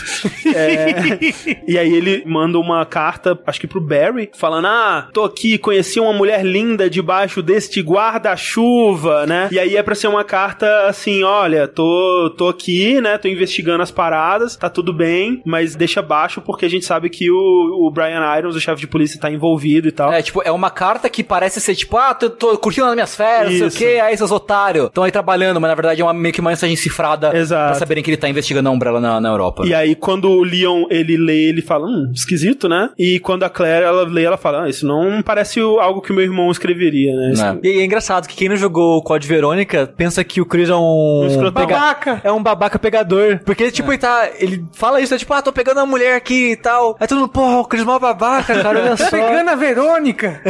É, 0.55 1.19
e 1.67 1.77
aí 1.77 1.93
ele 1.93 2.23
manda 2.25 2.57
uma 2.57 2.85
carta, 2.85 3.37
acho 3.45 3.59
que 3.59 3.67
pro 3.67 3.79
Barry, 3.79 4.31
falando: 4.33 4.65
Ah, 4.65 5.07
tô 5.13 5.23
aqui, 5.23 5.57
conheci 5.57 5.99
uma 5.99 6.13
mulher 6.13 6.43
linda 6.43 6.89
debaixo 6.89 7.41
deste 7.41 7.81
guarda-chuva, 7.81 9.25
né? 9.25 9.49
E 9.51 9.59
aí 9.59 9.75
é 9.75 9.83
pra 9.83 9.95
ser 9.95 10.07
uma 10.07 10.23
carta 10.23 10.87
assim: 10.87 11.23
olha, 11.23 11.67
tô, 11.67 12.33
tô 12.37 12.47
aqui, 12.47 12.99
né? 12.99 13.17
Tô 13.17 13.27
investigando 13.27 13.83
as 13.83 13.91
paradas, 13.91 14.55
tá 14.55 14.69
tudo 14.69 14.93
bem, 14.93 15.41
mas 15.45 15.75
deixa 15.75 16.01
baixo 16.01 16.41
porque 16.41 16.65
a 16.65 16.69
gente 16.69 16.85
sabe 16.85 17.09
que 17.09 17.29
o, 17.29 17.87
o 17.87 17.91
Brian 17.91 18.37
Irons, 18.37 18.55
o 18.55 18.59
chefe 18.59 18.81
de 18.81 18.87
polícia, 18.87 19.19
tá 19.19 19.31
envolvido 19.31 19.87
e 19.87 19.91
tal. 19.91 20.11
É, 20.11 20.21
tipo, 20.21 20.41
é 20.43 20.51
uma 20.51 20.69
carta 20.69 21.09
que 21.09 21.23
parece 21.23 21.61
ser 21.61 21.75
tipo, 21.75 21.97
ah, 21.97 22.13
tô, 22.13 22.29
tô 22.29 22.57
curtindo 22.69 22.87
as 22.87 22.93
minhas 22.93 23.15
férias, 23.15 23.59
não 23.59 23.69
sei 23.69 23.87
o 23.87 23.93
quê, 23.93 23.99
aí 23.99 24.13
esses 24.13 24.31
otários 24.31 24.85
estão 24.87 25.03
aí 25.03 25.11
trabalhando, 25.11 25.59
mas 25.59 25.69
na 25.69 25.75
verdade 25.75 26.01
é 26.01 26.03
uma, 26.03 26.13
meio 26.13 26.33
que 26.33 26.39
uma 26.41 26.49
mensagem 26.49 26.75
cifrada 26.75 27.35
Exato. 27.35 27.71
pra 27.71 27.79
saberem 27.79 28.03
que 28.03 28.09
ele 28.09 28.17
tá 28.17 28.29
investigando 28.29 28.69
a 28.69 28.71
Umbrella 28.71 28.99
na, 28.99 29.19
na 29.21 29.29
Europa. 29.29 29.63
E 29.65 29.73
aí, 29.73 29.95
quando 29.95 30.29
o 30.29 30.43
Leon 30.43 30.85
ele 30.89 31.17
lê, 31.17 31.49
ele 31.49 31.61
fala, 31.61 31.85
hum, 31.87 32.11
esquisito, 32.13 32.67
né? 32.69 32.89
E 32.97 33.19
quando 33.19 33.43
a 33.43 33.49
Claire 33.49 33.83
ela 33.85 34.03
lê, 34.03 34.23
ela 34.23 34.37
fala, 34.37 34.63
ah, 34.63 34.69
isso 34.69 34.85
não 34.85 35.21
parece 35.21 35.59
algo 35.59 36.01
que 36.01 36.11
o 36.11 36.15
meu 36.15 36.23
irmão 36.23 36.49
escreveria, 36.51 37.15
né? 37.15 37.31
Isso- 37.33 37.43
Né? 37.43 37.57
E 37.63 37.79
é 37.81 37.85
engraçado 37.85 38.27
que 38.27 38.35
quem 38.35 38.49
não 38.49 38.55
jogou 38.55 38.97
o 38.97 39.01
Code 39.01 39.27
Verônica 39.27 39.91
pensa 39.97 40.23
que 40.23 40.41
o 40.41 40.45
Chris 40.45 40.69
é 40.69 40.75
um. 40.75 41.21
Um 41.23 41.27
escroto. 41.27 41.51
Babaca. 41.51 42.21
É 42.23 42.31
um 42.31 42.41
babaca 42.41 42.77
pegador. 42.79 43.39
Porque, 43.45 43.71
tipo, 43.71 43.91
ele 43.91 43.97
tá. 43.97 44.29
Ele 44.39 44.63
fala 44.73 44.99
isso, 45.01 45.13
é 45.13 45.17
tipo, 45.17 45.33
ah, 45.33 45.41
tô 45.41 45.51
pegando 45.51 45.77
uma 45.77 45.85
mulher 45.85 46.15
aqui 46.15 46.51
e 46.51 46.55
tal. 46.55 46.95
Aí 46.99 47.07
todo 47.07 47.19
mundo, 47.19 47.29
porra, 47.29 47.57
o 47.59 47.65
Chris 47.65 47.81
é 47.81 47.85
uma 47.85 47.99
babaca, 47.99 48.61
cara, 48.61 48.79
olha 48.79 48.95
só. 48.97 49.09
Pegando 49.09 49.49
a 49.49 49.55
Verônica. 49.55 50.41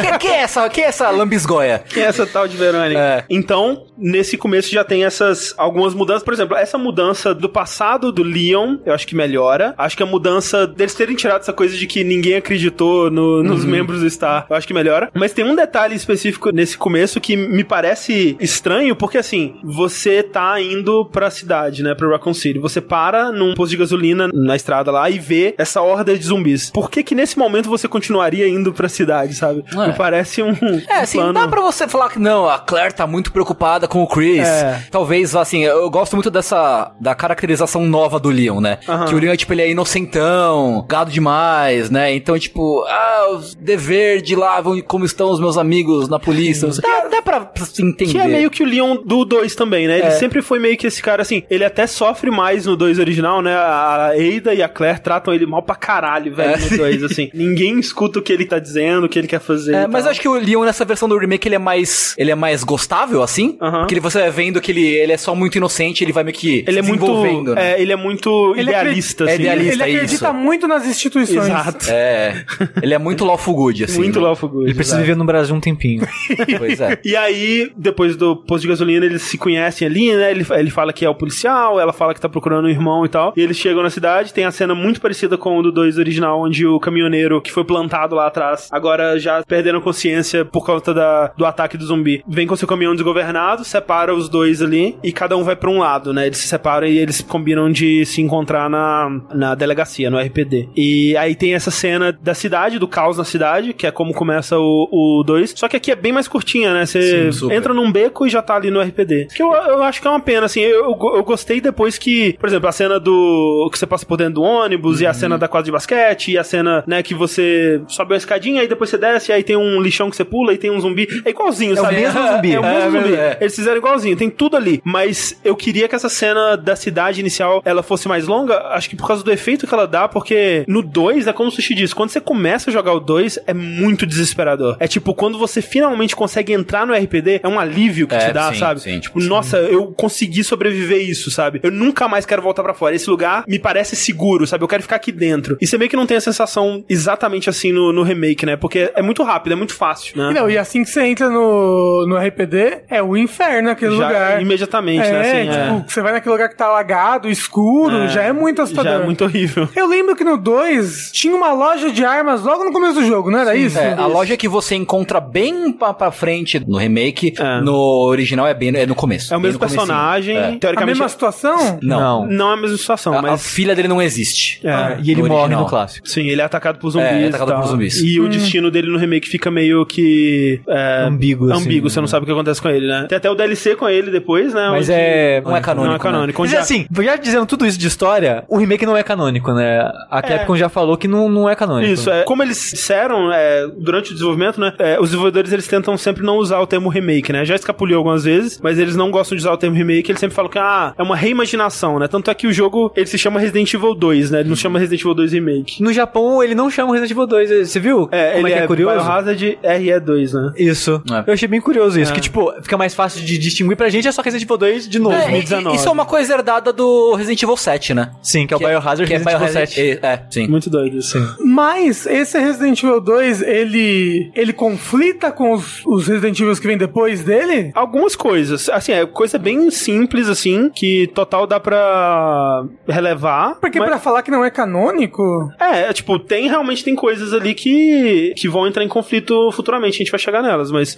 Quem, 0.00 0.18
quem 0.18 0.30
é 0.32 0.40
essa, 0.42 0.68
quem 0.68 0.84
é 0.84 0.88
essa 0.88 1.10
lambisgoia? 1.10 1.59
Quem 1.88 2.02
é 2.02 2.06
essa 2.06 2.26
tal 2.26 2.46
de 2.48 2.56
Verônica? 2.56 2.98
É. 3.00 3.24
Então, 3.28 3.84
nesse 3.96 4.36
começo 4.36 4.70
já 4.70 4.84
tem 4.84 5.04
essas 5.04 5.54
algumas 5.56 5.94
mudanças. 5.94 6.22
Por 6.22 6.32
exemplo, 6.34 6.56
essa 6.56 6.78
mudança 6.78 7.34
do 7.34 7.48
passado 7.48 8.12
do 8.12 8.22
Leon, 8.22 8.76
eu 8.84 8.92
acho 8.94 9.06
que 9.06 9.14
melhora. 9.14 9.74
Acho 9.78 9.96
que 9.96 10.02
a 10.02 10.06
mudança 10.06 10.66
deles 10.66 10.94
terem 10.94 11.14
tirado 11.16 11.40
essa 11.40 11.52
coisa 11.52 11.76
de 11.76 11.86
que 11.86 12.02
ninguém 12.04 12.36
acreditou 12.36 13.10
no- 13.10 13.42
nos 13.42 13.64
membros 13.64 14.00
do 14.00 14.10
Star, 14.10 14.46
eu 14.48 14.56
acho 14.56 14.66
que 14.66 14.74
melhora. 14.74 15.10
Mas 15.14 15.32
tem 15.32 15.44
um 15.44 15.54
detalhe 15.54 15.94
específico 15.94 16.50
nesse 16.50 16.76
começo 16.76 17.20
que 17.20 17.36
me 17.36 17.64
parece 17.64 18.36
estranho, 18.40 18.94
porque 18.96 19.18
assim, 19.18 19.54
você 19.64 20.22
tá 20.22 20.60
indo 20.60 21.04
pra 21.06 21.30
cidade, 21.30 21.82
né, 21.82 21.94
pra 21.94 22.08
Raccoon 22.08 22.34
City. 22.34 22.58
Você 22.58 22.80
para 22.80 23.30
num 23.32 23.54
posto 23.54 23.70
de 23.70 23.76
gasolina 23.76 24.28
na 24.32 24.56
estrada 24.56 24.90
lá 24.90 25.08
e 25.10 25.18
vê 25.18 25.54
essa 25.58 25.80
horda 25.82 26.16
de 26.16 26.24
zumbis. 26.24 26.70
Por 26.70 26.90
que 26.90 27.02
que 27.02 27.14
nesse 27.14 27.38
momento 27.38 27.68
você 27.68 27.86
continuaria 27.88 28.48
indo 28.48 28.72
pra 28.72 28.88
cidade, 28.88 29.34
sabe? 29.34 29.64
É. 29.74 29.86
Me 29.88 29.92
parece 29.94 30.42
um, 30.42 30.50
É, 30.88 30.98
um 30.98 31.02
assim, 31.02 31.18
plano... 31.18 31.39
dá 31.40 31.48
pra 31.48 31.60
você 31.60 31.88
falar 31.88 32.08
que 32.10 32.18
não, 32.18 32.48
a 32.48 32.58
Claire 32.58 32.92
tá 32.94 33.06
muito 33.06 33.32
preocupada 33.32 33.86
com 33.88 34.02
o 34.02 34.06
Chris. 34.06 34.46
É. 34.46 34.82
Talvez, 34.90 35.34
assim, 35.36 35.64
eu 35.64 35.88
gosto 35.90 36.14
muito 36.16 36.30
dessa, 36.30 36.92
da 37.00 37.14
caracterização 37.14 37.84
nova 37.86 38.18
do 38.18 38.28
Leon, 38.28 38.60
né? 38.60 38.78
Aham. 38.88 39.06
Que 39.06 39.14
o 39.14 39.18
Leon, 39.18 39.36
tipo, 39.36 39.52
ele 39.52 39.62
é 39.62 39.70
inocentão, 39.70 40.84
gado 40.88 41.10
demais, 41.10 41.90
né? 41.90 42.14
Então, 42.14 42.38
tipo, 42.38 42.84
ah, 42.88 43.40
dever 43.58 44.20
de 44.22 44.34
lá, 44.36 44.60
vão- 44.60 44.80
como 44.80 45.04
estão 45.04 45.30
os 45.30 45.40
meus 45.40 45.56
amigos 45.56 46.08
na 46.08 46.18
polícia. 46.18 46.68
Dá, 46.68 47.08
dá 47.08 47.22
pra 47.22 47.50
se 47.64 47.82
entender. 47.82 48.10
Que 48.12 48.18
é 48.18 48.26
meio 48.26 48.50
que 48.50 48.62
o 48.62 48.66
Leon 48.66 48.96
do 49.04 49.24
2 49.24 49.54
também, 49.54 49.86
né? 49.86 49.98
Ele 49.98 50.06
É. 50.08 50.10
sempre 50.12 50.42
foi 50.42 50.58
meio 50.58 50.76
que 50.76 50.86
esse 50.86 51.02
cara 51.02 51.22
assim. 51.22 51.42
Ele 51.50 51.64
até 51.64 51.86
sofre 51.86 52.30
mais 52.30 52.66
no 52.66 52.76
2 52.76 52.98
original, 52.98 53.40
né? 53.42 53.54
A 53.54 54.06
Ada 54.10 54.54
e 54.54 54.62
a 54.62 54.68
Claire 54.68 54.98
tratam 55.00 55.32
ele 55.34 55.46
mal 55.46 55.62
pra 55.62 55.74
caralho, 55.74 56.34
velho, 56.34 56.54
É. 56.54 56.56
no 56.58 56.76
2, 56.76 57.02
assim. 57.04 57.30
Ninguém 57.34 57.78
escuta 57.78 58.18
o 58.18 58.22
que 58.22 58.32
ele 58.32 58.44
tá 58.46 58.58
dizendo, 58.58 59.04
o 59.04 59.08
que 59.08 59.18
ele 59.18 59.28
quer 59.28 59.40
fazer. 59.40 59.74
É, 59.74 59.86
mas 59.86 60.06
acho 60.06 60.20
que 60.20 60.28
o 60.28 60.34
Leon 60.34 60.64
nessa 60.64 60.84
versão 60.84 61.08
do 61.08 61.14
remake 61.30 61.46
ele 61.48 61.54
é 61.54 61.58
mais 61.58 62.14
ele 62.18 62.30
é 62.30 62.34
mais 62.34 62.64
gostável 62.64 63.22
assim, 63.22 63.52
porque 63.52 64.00
você 64.00 64.18
vai 64.20 64.30
vendo 64.30 64.60
que 64.60 64.72
ele, 64.72 64.86
ele 64.86 65.12
é 65.12 65.16
só 65.16 65.34
muito 65.34 65.56
inocente, 65.56 66.02
ele 66.02 66.12
vai 66.12 66.24
meio 66.24 66.36
que 66.36 66.64
ele 66.66 66.78
é 66.78 66.82
se 66.82 66.88
muito. 66.88 67.00
desenvolvendo, 67.00 67.54
né? 67.54 67.72
É, 67.72 67.82
ele 67.82 67.92
é 67.92 67.96
muito 67.96 68.52
Ele 68.56 68.70
idealista, 68.70 69.24
acredita- 69.24 69.24
assim. 69.24 69.32
é 69.32 69.34
idealista. 69.36 69.74
Ele 69.84 69.94
acredita 69.96 70.24
isso. 70.26 70.34
muito 70.34 70.68
nas 70.68 70.86
instituições. 70.86 71.46
Exato. 71.46 71.86
É, 71.90 72.44
ele 72.82 72.94
é 72.94 72.98
muito 72.98 73.24
lawful 73.24 73.54
good 73.54 73.84
assim. 73.84 73.98
muito 73.98 74.18
né? 74.18 74.26
lawful 74.26 74.48
good. 74.48 74.64
Ele 74.66 74.74
precisa 74.74 74.96
exato. 74.96 75.06
viver 75.06 75.16
no 75.18 75.24
Brasil 75.24 75.54
um 75.54 75.60
tempinho. 75.60 76.06
Pois 76.58 76.80
é. 76.80 76.98
E 77.04 77.16
aí, 77.16 77.70
depois 77.76 78.16
do 78.16 78.36
posto 78.36 78.62
de 78.62 78.68
gasolina, 78.68 79.04
eles 79.06 79.22
se 79.22 79.38
conhecem 79.38 79.86
ali, 79.86 80.14
né? 80.14 80.30
Ele, 80.30 80.44
ele 80.50 80.70
fala 80.70 80.92
que 80.92 81.04
é 81.04 81.08
o 81.08 81.14
policial, 81.14 81.78
ela 81.80 81.92
fala 81.92 82.12
que 82.14 82.20
tá 82.20 82.28
procurando 82.28 82.64
o 82.66 82.70
irmão 82.70 83.04
e 83.04 83.08
tal. 83.08 83.32
E 83.36 83.40
eles 83.40 83.56
chegam 83.56 83.82
na 83.82 83.90
cidade, 83.90 84.32
tem 84.34 84.44
a 84.44 84.50
cena 84.50 84.74
muito 84.74 85.00
parecida 85.00 85.36
com 85.38 85.58
o 85.58 85.62
do 85.62 85.72
2 85.72 85.98
original, 85.98 86.40
onde 86.42 86.66
o 86.66 86.78
caminhoneiro 86.80 87.40
que 87.40 87.50
foi 87.52 87.64
plantado 87.64 88.14
lá 88.14 88.26
atrás, 88.26 88.68
agora 88.70 89.18
já 89.18 89.42
perderam 89.42 89.80
consciência 89.80 90.44
por 90.44 90.64
causa 90.66 90.92
da, 90.92 91.19
do 91.36 91.44
ataque 91.44 91.76
do 91.76 91.84
zumbi. 91.84 92.22
Vem 92.26 92.46
com 92.46 92.56
seu 92.56 92.68
caminhão 92.68 92.94
desgovernado, 92.94 93.64
separa 93.64 94.14
os 94.14 94.28
dois 94.28 94.62
ali 94.62 94.96
e 95.02 95.12
cada 95.12 95.36
um 95.36 95.44
vai 95.44 95.56
pra 95.56 95.70
um 95.70 95.78
lado, 95.78 96.12
né? 96.12 96.26
Eles 96.26 96.38
se 96.38 96.48
separam 96.48 96.86
e 96.86 96.98
eles 96.98 97.20
combinam 97.22 97.70
de 97.70 98.04
se 98.06 98.20
encontrar 98.20 98.68
na, 98.68 99.20
na 99.34 99.54
delegacia, 99.54 100.10
no 100.10 100.18
RPD. 100.18 100.68
E 100.76 101.16
aí 101.16 101.34
tem 101.34 101.54
essa 101.54 101.70
cena 101.70 102.12
da 102.12 102.34
cidade, 102.34 102.78
do 102.78 102.88
caos 102.88 103.16
na 103.16 103.24
cidade, 103.24 103.72
que 103.72 103.86
é 103.86 103.90
como 103.90 104.12
começa 104.12 104.56
o 104.58 105.22
2. 105.24 105.54
Só 105.56 105.68
que 105.68 105.76
aqui 105.76 105.90
é 105.90 105.96
bem 105.96 106.12
mais 106.12 106.28
curtinha, 106.28 106.72
né? 106.72 106.86
Você 106.86 107.32
Sim, 107.32 107.52
entra 107.52 107.72
num 107.72 107.90
beco 107.90 108.26
e 108.26 108.30
já 108.30 108.42
tá 108.42 108.56
ali 108.56 108.70
no 108.70 108.80
RPD. 108.80 109.28
Que 109.34 109.42
eu, 109.42 109.52
eu 109.52 109.82
acho 109.82 110.00
que 110.00 110.06
é 110.06 110.10
uma 110.10 110.20
pena, 110.20 110.46
assim. 110.46 110.60
Eu, 110.60 110.90
eu, 110.90 111.24
gostei 111.24 111.60
depois 111.60 111.98
que, 111.98 112.34
por 112.34 112.48
exemplo, 112.48 112.68
a 112.68 112.72
cena 112.72 112.98
do. 112.98 113.68
que 113.70 113.78
você 113.78 113.86
passa 113.86 114.06
por 114.06 114.16
dentro 114.16 114.34
do 114.34 114.42
ônibus, 114.42 115.00
e 115.00 115.06
a 115.06 115.12
cena 115.12 115.38
da 115.38 115.48
quadra 115.48 115.66
de 115.66 115.72
basquete, 115.72 116.32
e 116.32 116.38
a 116.38 116.44
cena, 116.44 116.84
né, 116.86 117.02
que 117.02 117.14
você 117.14 117.80
sobe 117.88 118.12
uma 118.12 118.18
escadinha, 118.18 118.60
aí 118.60 118.68
depois 118.68 118.90
você 118.90 118.98
desce, 118.98 119.32
aí 119.32 119.42
tem 119.42 119.56
um 119.56 119.80
lixão 119.80 120.10
que 120.10 120.16
você 120.16 120.24
pula, 120.24 120.52
e 120.52 120.58
tem 120.58 120.70
um 120.70 120.80
zumbi. 120.80 121.08
É 121.24 121.30
igualzinho, 121.30 121.76
É 121.76 121.80
o 121.80 121.84
sabe? 121.84 121.96
mesmo 121.96 122.20
zumbi. 122.28 122.52
É 122.52 122.60
o 122.60 122.62
mesmo 122.62 122.96
É, 122.98 123.00
zumbi. 123.02 123.14
é. 123.14 123.38
Eles 123.40 123.54
fizeram 123.56 123.76
igualzinho, 123.76 124.16
tem 124.16 124.30
tudo 124.30 124.56
ali. 124.56 124.80
Mas 124.84 125.38
eu 125.44 125.54
queria 125.56 125.88
que 125.88 125.94
essa 125.94 126.08
cena 126.08 126.56
da 126.56 126.76
cidade 126.76 127.20
inicial 127.20 127.62
ela 127.64 127.82
fosse 127.82 128.08
mais 128.08 128.26
longa, 128.26 128.58
acho 128.68 128.88
que 128.88 128.96
por 128.96 129.06
causa 129.06 129.22
do 129.22 129.30
efeito 129.32 129.66
que 129.66 129.74
ela 129.74 129.86
dá, 129.86 130.08
porque 130.08 130.64
no 130.68 130.82
2, 130.82 131.26
é 131.26 131.32
como 131.32 131.48
o 131.48 131.52
Sushi 131.52 131.74
disse, 131.74 131.94
quando 131.94 132.10
você 132.10 132.20
começa 132.20 132.70
a 132.70 132.72
jogar 132.72 132.92
o 132.92 133.00
2, 133.00 133.38
é 133.46 133.54
muito 133.54 134.06
desesperador. 134.06 134.76
É 134.80 134.86
tipo, 134.86 135.14
quando 135.14 135.38
você 135.38 135.60
finalmente 135.62 136.14
consegue 136.16 136.52
entrar 136.52 136.86
no 136.86 136.94
RPD, 136.94 137.40
é 137.42 137.48
um 137.48 137.58
alívio 137.58 138.06
que 138.06 138.14
É, 138.14 138.26
te 138.28 138.32
dá, 138.32 138.52
sim, 138.52 138.58
sabe? 138.58 138.80
sim. 138.80 139.00
tipo, 139.00 139.20
nossa, 139.20 139.58
eu 139.58 139.86
consegui 139.88 140.42
sobreviver 140.44 140.98
isso, 141.08 141.30
sabe? 141.30 141.60
Eu 141.62 141.70
nunca 141.70 142.08
mais 142.08 142.24
quero 142.26 142.42
voltar 142.42 142.62
pra 142.62 142.74
fora. 142.74 142.94
Esse 142.94 143.08
lugar 143.10 143.44
me 143.46 143.58
parece 143.58 143.96
seguro, 143.96 144.46
sabe? 144.46 144.64
Eu 144.64 144.68
quero 144.68 144.82
ficar 144.82 144.96
aqui 144.96 145.12
dentro. 145.12 145.56
E 145.60 145.66
você 145.66 145.76
meio 145.78 145.90
que 145.90 145.96
não 145.96 146.06
tem 146.06 146.16
a 146.16 146.20
sensação 146.20 146.84
exatamente 146.88 147.48
assim 147.50 147.72
no, 147.72 147.92
no 147.92 148.02
remake, 148.02 148.44
né? 148.46 148.56
Porque 148.56 148.90
é 148.94 149.02
muito 149.02 149.22
rápido, 149.22 149.52
é 149.52 149.56
muito 149.56 149.74
fácil, 149.74 150.16
né? 150.18 150.30
E, 150.30 150.34
não, 150.34 150.50
e 150.50 150.56
assim 150.58 150.82
que 150.84 150.90
você 150.90 150.99
entra 151.06 151.28
no, 151.28 152.06
no 152.06 152.16
RPD, 152.16 152.82
é 152.88 153.02
o 153.02 153.16
inferno 153.16 153.70
aquele 153.70 153.96
Já 153.96 154.06
lugar. 154.06 154.42
imediatamente, 154.42 155.06
é, 155.06 155.12
né? 155.12 155.20
Assim, 155.20 155.50
tipo, 155.78 155.90
você 155.90 156.00
vai 156.02 156.12
naquele 156.12 156.32
lugar 156.32 156.48
que 156.48 156.56
tá 156.56 156.66
alagado, 156.66 157.28
escuro, 157.28 158.08
já 158.08 158.22
é 158.22 158.32
muito 158.32 158.62
assustador. 158.62 158.92
Já 158.92 158.98
é 159.00 159.04
muito 159.04 159.24
horrível. 159.24 159.68
Eu 159.74 159.86
lembro 159.88 160.14
que 160.16 160.24
no 160.24 160.36
2 160.36 161.10
tinha 161.12 161.34
uma 161.34 161.52
loja 161.52 161.90
de 161.90 162.04
armas 162.04 162.42
logo 162.42 162.64
no 162.64 162.72
começo 162.72 162.94
do 163.00 163.04
jogo, 163.06 163.30
não 163.30 163.38
era 163.38 163.54
isso? 163.56 163.78
É, 163.78 163.92
a 163.94 164.06
loja 164.06 164.36
que 164.36 164.48
você 164.48 164.74
encontra 164.74 165.20
bem 165.20 165.72
pra, 165.72 165.92
pra 165.94 166.10
frente 166.10 166.60
no 166.66 166.76
remake, 166.78 167.34
É. 167.38 167.60
no 167.60 167.74
original 168.06 168.46
é 168.46 168.54
bem 168.54 168.70
é 168.76 168.86
no 168.86 168.94
começo. 168.94 169.32
É 169.32 169.36
o 169.36 169.40
mesmo 169.40 169.58
personagem, 169.58 170.36
É. 170.36 170.48
A 170.54 170.56
teoricamente. 170.56 170.86
mesma 170.98 171.08
situação? 171.08 171.78
Não. 171.82 172.26
Não 172.26 172.50
é 172.50 172.54
a 172.54 172.56
mesma 172.56 172.76
situação, 172.76 173.12
A, 173.14 173.18
a 173.18 173.22
mas. 173.22 173.46
filha 173.46 173.74
dele 173.74 173.88
não 173.88 174.00
existe. 174.00 174.60
É. 174.66 174.98
E 175.02 175.10
ele 175.10 175.22
No 175.22 175.28
morre 175.28 175.40
original. 175.42 175.62
no 175.64 175.68
clássico. 175.68 176.08
Sim, 176.08 176.28
ele 176.28 176.40
é 176.40 176.44
atacado 176.44 176.78
por 176.78 176.90
zumbis. 176.90 177.08
É, 177.08 177.18
é 177.18 177.22
e 177.22 177.28
atacado 177.28 177.60
por 177.60 177.68
zumbis. 177.68 178.00
E 178.02 178.20
o 178.20 178.28
destino 178.28 178.70
dele 178.70 178.88
no 178.90 178.98
remake 178.98 179.28
fica 179.28 179.50
meio 179.50 179.84
que. 179.86 180.60
É, 180.68 180.89
Ambíguo, 181.06 181.52
assim, 181.52 181.64
Ambíguo, 181.64 181.90
você 181.90 181.98
né? 181.98 182.02
não 182.02 182.08
sabe 182.08 182.22
o 182.24 182.26
que 182.26 182.32
acontece 182.32 182.60
com 182.60 182.68
ele, 182.68 182.86
né? 182.86 183.06
Tem 183.08 183.16
até 183.16 183.30
o 183.30 183.34
DLC 183.34 183.74
com 183.76 183.88
ele 183.88 184.10
depois, 184.10 184.52
né? 184.54 184.68
Mas 184.70 184.88
onde- 184.88 184.98
é. 184.98 185.40
Não 185.44 185.56
é 185.56 185.60
canônico, 185.60 185.88
Não 185.88 185.96
é 185.96 185.98
canônico. 185.98 186.40
Mas 186.42 186.50
onde 186.50 186.56
a- 186.56 186.60
assim, 186.60 186.86
já 187.02 187.16
dizendo 187.16 187.46
tudo 187.46 187.66
isso 187.66 187.78
de 187.78 187.86
história, 187.86 188.44
o 188.48 188.56
remake 188.58 188.84
não 188.86 188.96
é 188.96 189.02
canônico, 189.02 189.52
né? 189.52 189.80
A 190.10 190.22
Capcom 190.22 190.56
já 190.56 190.68
falou 190.68 190.96
que 190.96 191.08
não, 191.08 191.28
não 191.28 191.48
é 191.48 191.54
canônico. 191.54 191.92
Isso, 191.92 192.10
é. 192.10 192.22
Como 192.24 192.42
eles 192.42 192.70
disseram 192.72 193.32
é, 193.32 193.66
durante 193.78 194.10
o 194.10 194.14
desenvolvimento, 194.14 194.60
né? 194.60 194.72
é, 194.78 194.98
os 194.98 195.08
desenvolvedores 195.08 195.52
eles 195.52 195.66
tentam 195.66 195.96
sempre 195.96 196.22
não 196.24 196.36
usar 196.36 196.58
o 196.60 196.66
termo 196.66 196.88
remake, 196.88 197.32
né? 197.32 197.44
Já 197.44 197.54
escapuliu 197.54 197.98
algumas 197.98 198.24
vezes, 198.24 198.60
mas 198.62 198.78
eles 198.78 198.96
não 198.96 199.10
gostam 199.10 199.36
de 199.36 199.42
usar 199.42 199.52
o 199.52 199.56
termo 199.56 199.76
remake, 199.76 200.10
eles 200.10 200.20
sempre 200.20 200.34
falam 200.34 200.50
que 200.50 200.58
ah, 200.58 200.94
é 200.96 201.02
uma 201.02 201.16
reimaginação, 201.16 201.98
né? 201.98 202.08
Tanto 202.08 202.30
é 202.30 202.34
que 202.34 202.46
o 202.46 202.52
jogo 202.52 202.92
ele 202.96 203.06
se 203.06 203.18
chama 203.18 203.38
Resident 203.40 203.72
Evil 203.72 203.94
2, 203.94 204.30
né? 204.30 204.40
Ele 204.40 204.48
não 204.48 204.56
chama 204.56 204.78
Resident 204.78 205.00
Evil 205.02 205.14
2 205.14 205.32
Remake. 205.32 205.82
No 205.82 205.92
Japão, 205.92 206.42
ele 206.42 206.54
não 206.54 206.70
chama 206.70 206.92
Resident 206.92 207.10
Evil 207.12 207.26
2. 207.26 207.68
Você 207.68 207.80
viu? 207.80 208.08
É, 208.10 208.32
Como 208.34 208.46
ele 208.48 208.54
é 208.54 208.58
é, 208.58 208.66
curioso? 208.66 208.94
Biohazard 208.96 209.58
RE2, 209.62 210.32
né? 210.32 210.52
Isso. 210.56 210.79
É. 211.10 211.30
Eu 211.30 211.34
achei 211.34 211.48
bem 211.48 211.60
curioso 211.60 212.00
isso. 212.00 212.12
É. 212.12 212.14
Que, 212.14 212.20
tipo, 212.20 212.52
fica 212.62 212.76
mais 212.76 212.94
fácil 212.94 213.22
de 213.24 213.36
distinguir 213.38 213.76
pra 213.76 213.88
gente 213.88 214.06
é 214.08 214.12
só 214.12 214.22
Resident 214.22 214.44
Evil 214.44 214.56
2 214.56 214.88
de 214.88 214.98
novo. 214.98 215.14
É, 215.16 215.28
e- 215.28 215.30
2019. 215.32 215.76
Isso 215.76 215.88
é 215.88 215.92
uma 215.92 216.06
coisa 216.06 216.34
herdada 216.34 216.72
do 216.72 217.14
Resident 217.14 217.42
Evil 217.42 217.56
7, 217.56 217.94
né? 217.94 218.10
Sim, 218.22 218.46
que 218.46 218.54
é 218.54 218.56
o 218.56 218.60
Biohazard 218.60 219.06
que 219.06 219.12
é 219.14 219.16
Resident 219.18 219.34
Evil 219.36 219.38
Biohazard- 219.48 219.74
7. 219.74 220.00
É, 220.02 220.06
é, 220.06 220.22
sim. 220.30 220.46
Muito 220.46 220.70
doido 220.70 220.96
isso. 220.98 221.36
Mas 221.44 222.06
esse 222.06 222.38
Resident 222.38 222.82
Evil 222.82 223.00
2, 223.00 223.42
ele, 223.42 224.30
ele 224.34 224.52
conflita 224.52 225.30
com 225.32 225.52
os, 225.52 225.82
os 225.86 226.06
Resident 226.08 226.38
Evil 226.40 226.54
que 226.54 226.66
vem 226.66 226.76
depois 226.78 227.22
dele? 227.22 227.70
Algumas 227.74 228.14
coisas. 228.16 228.68
Assim, 228.68 228.92
é 228.92 229.06
coisa 229.06 229.38
bem 229.38 229.70
simples, 229.70 230.28
assim, 230.28 230.70
que 230.74 231.06
total 231.14 231.46
dá 231.46 231.58
pra 231.60 232.64
relevar. 232.88 233.56
Porque 233.60 233.78
mas- 233.78 233.88
pra 233.88 233.98
falar 233.98 234.22
que 234.22 234.30
não 234.30 234.44
é 234.44 234.50
canônico, 234.50 235.22
É, 235.60 235.82
é, 235.88 235.92
tipo, 235.92 236.18
tem 236.18 236.48
realmente 236.48 236.84
tem 236.84 236.94
coisas 236.94 237.32
ali 237.32 237.54
que, 237.54 238.32
que 238.36 238.48
vão 238.48 238.66
entrar 238.66 238.84
em 238.84 238.88
conflito 238.88 239.50
futuramente, 239.52 239.96
a 239.96 239.98
gente 239.98 240.10
vai 240.10 240.20
chegar 240.20 240.42
nelas, 240.42 240.69
mas 240.70 240.96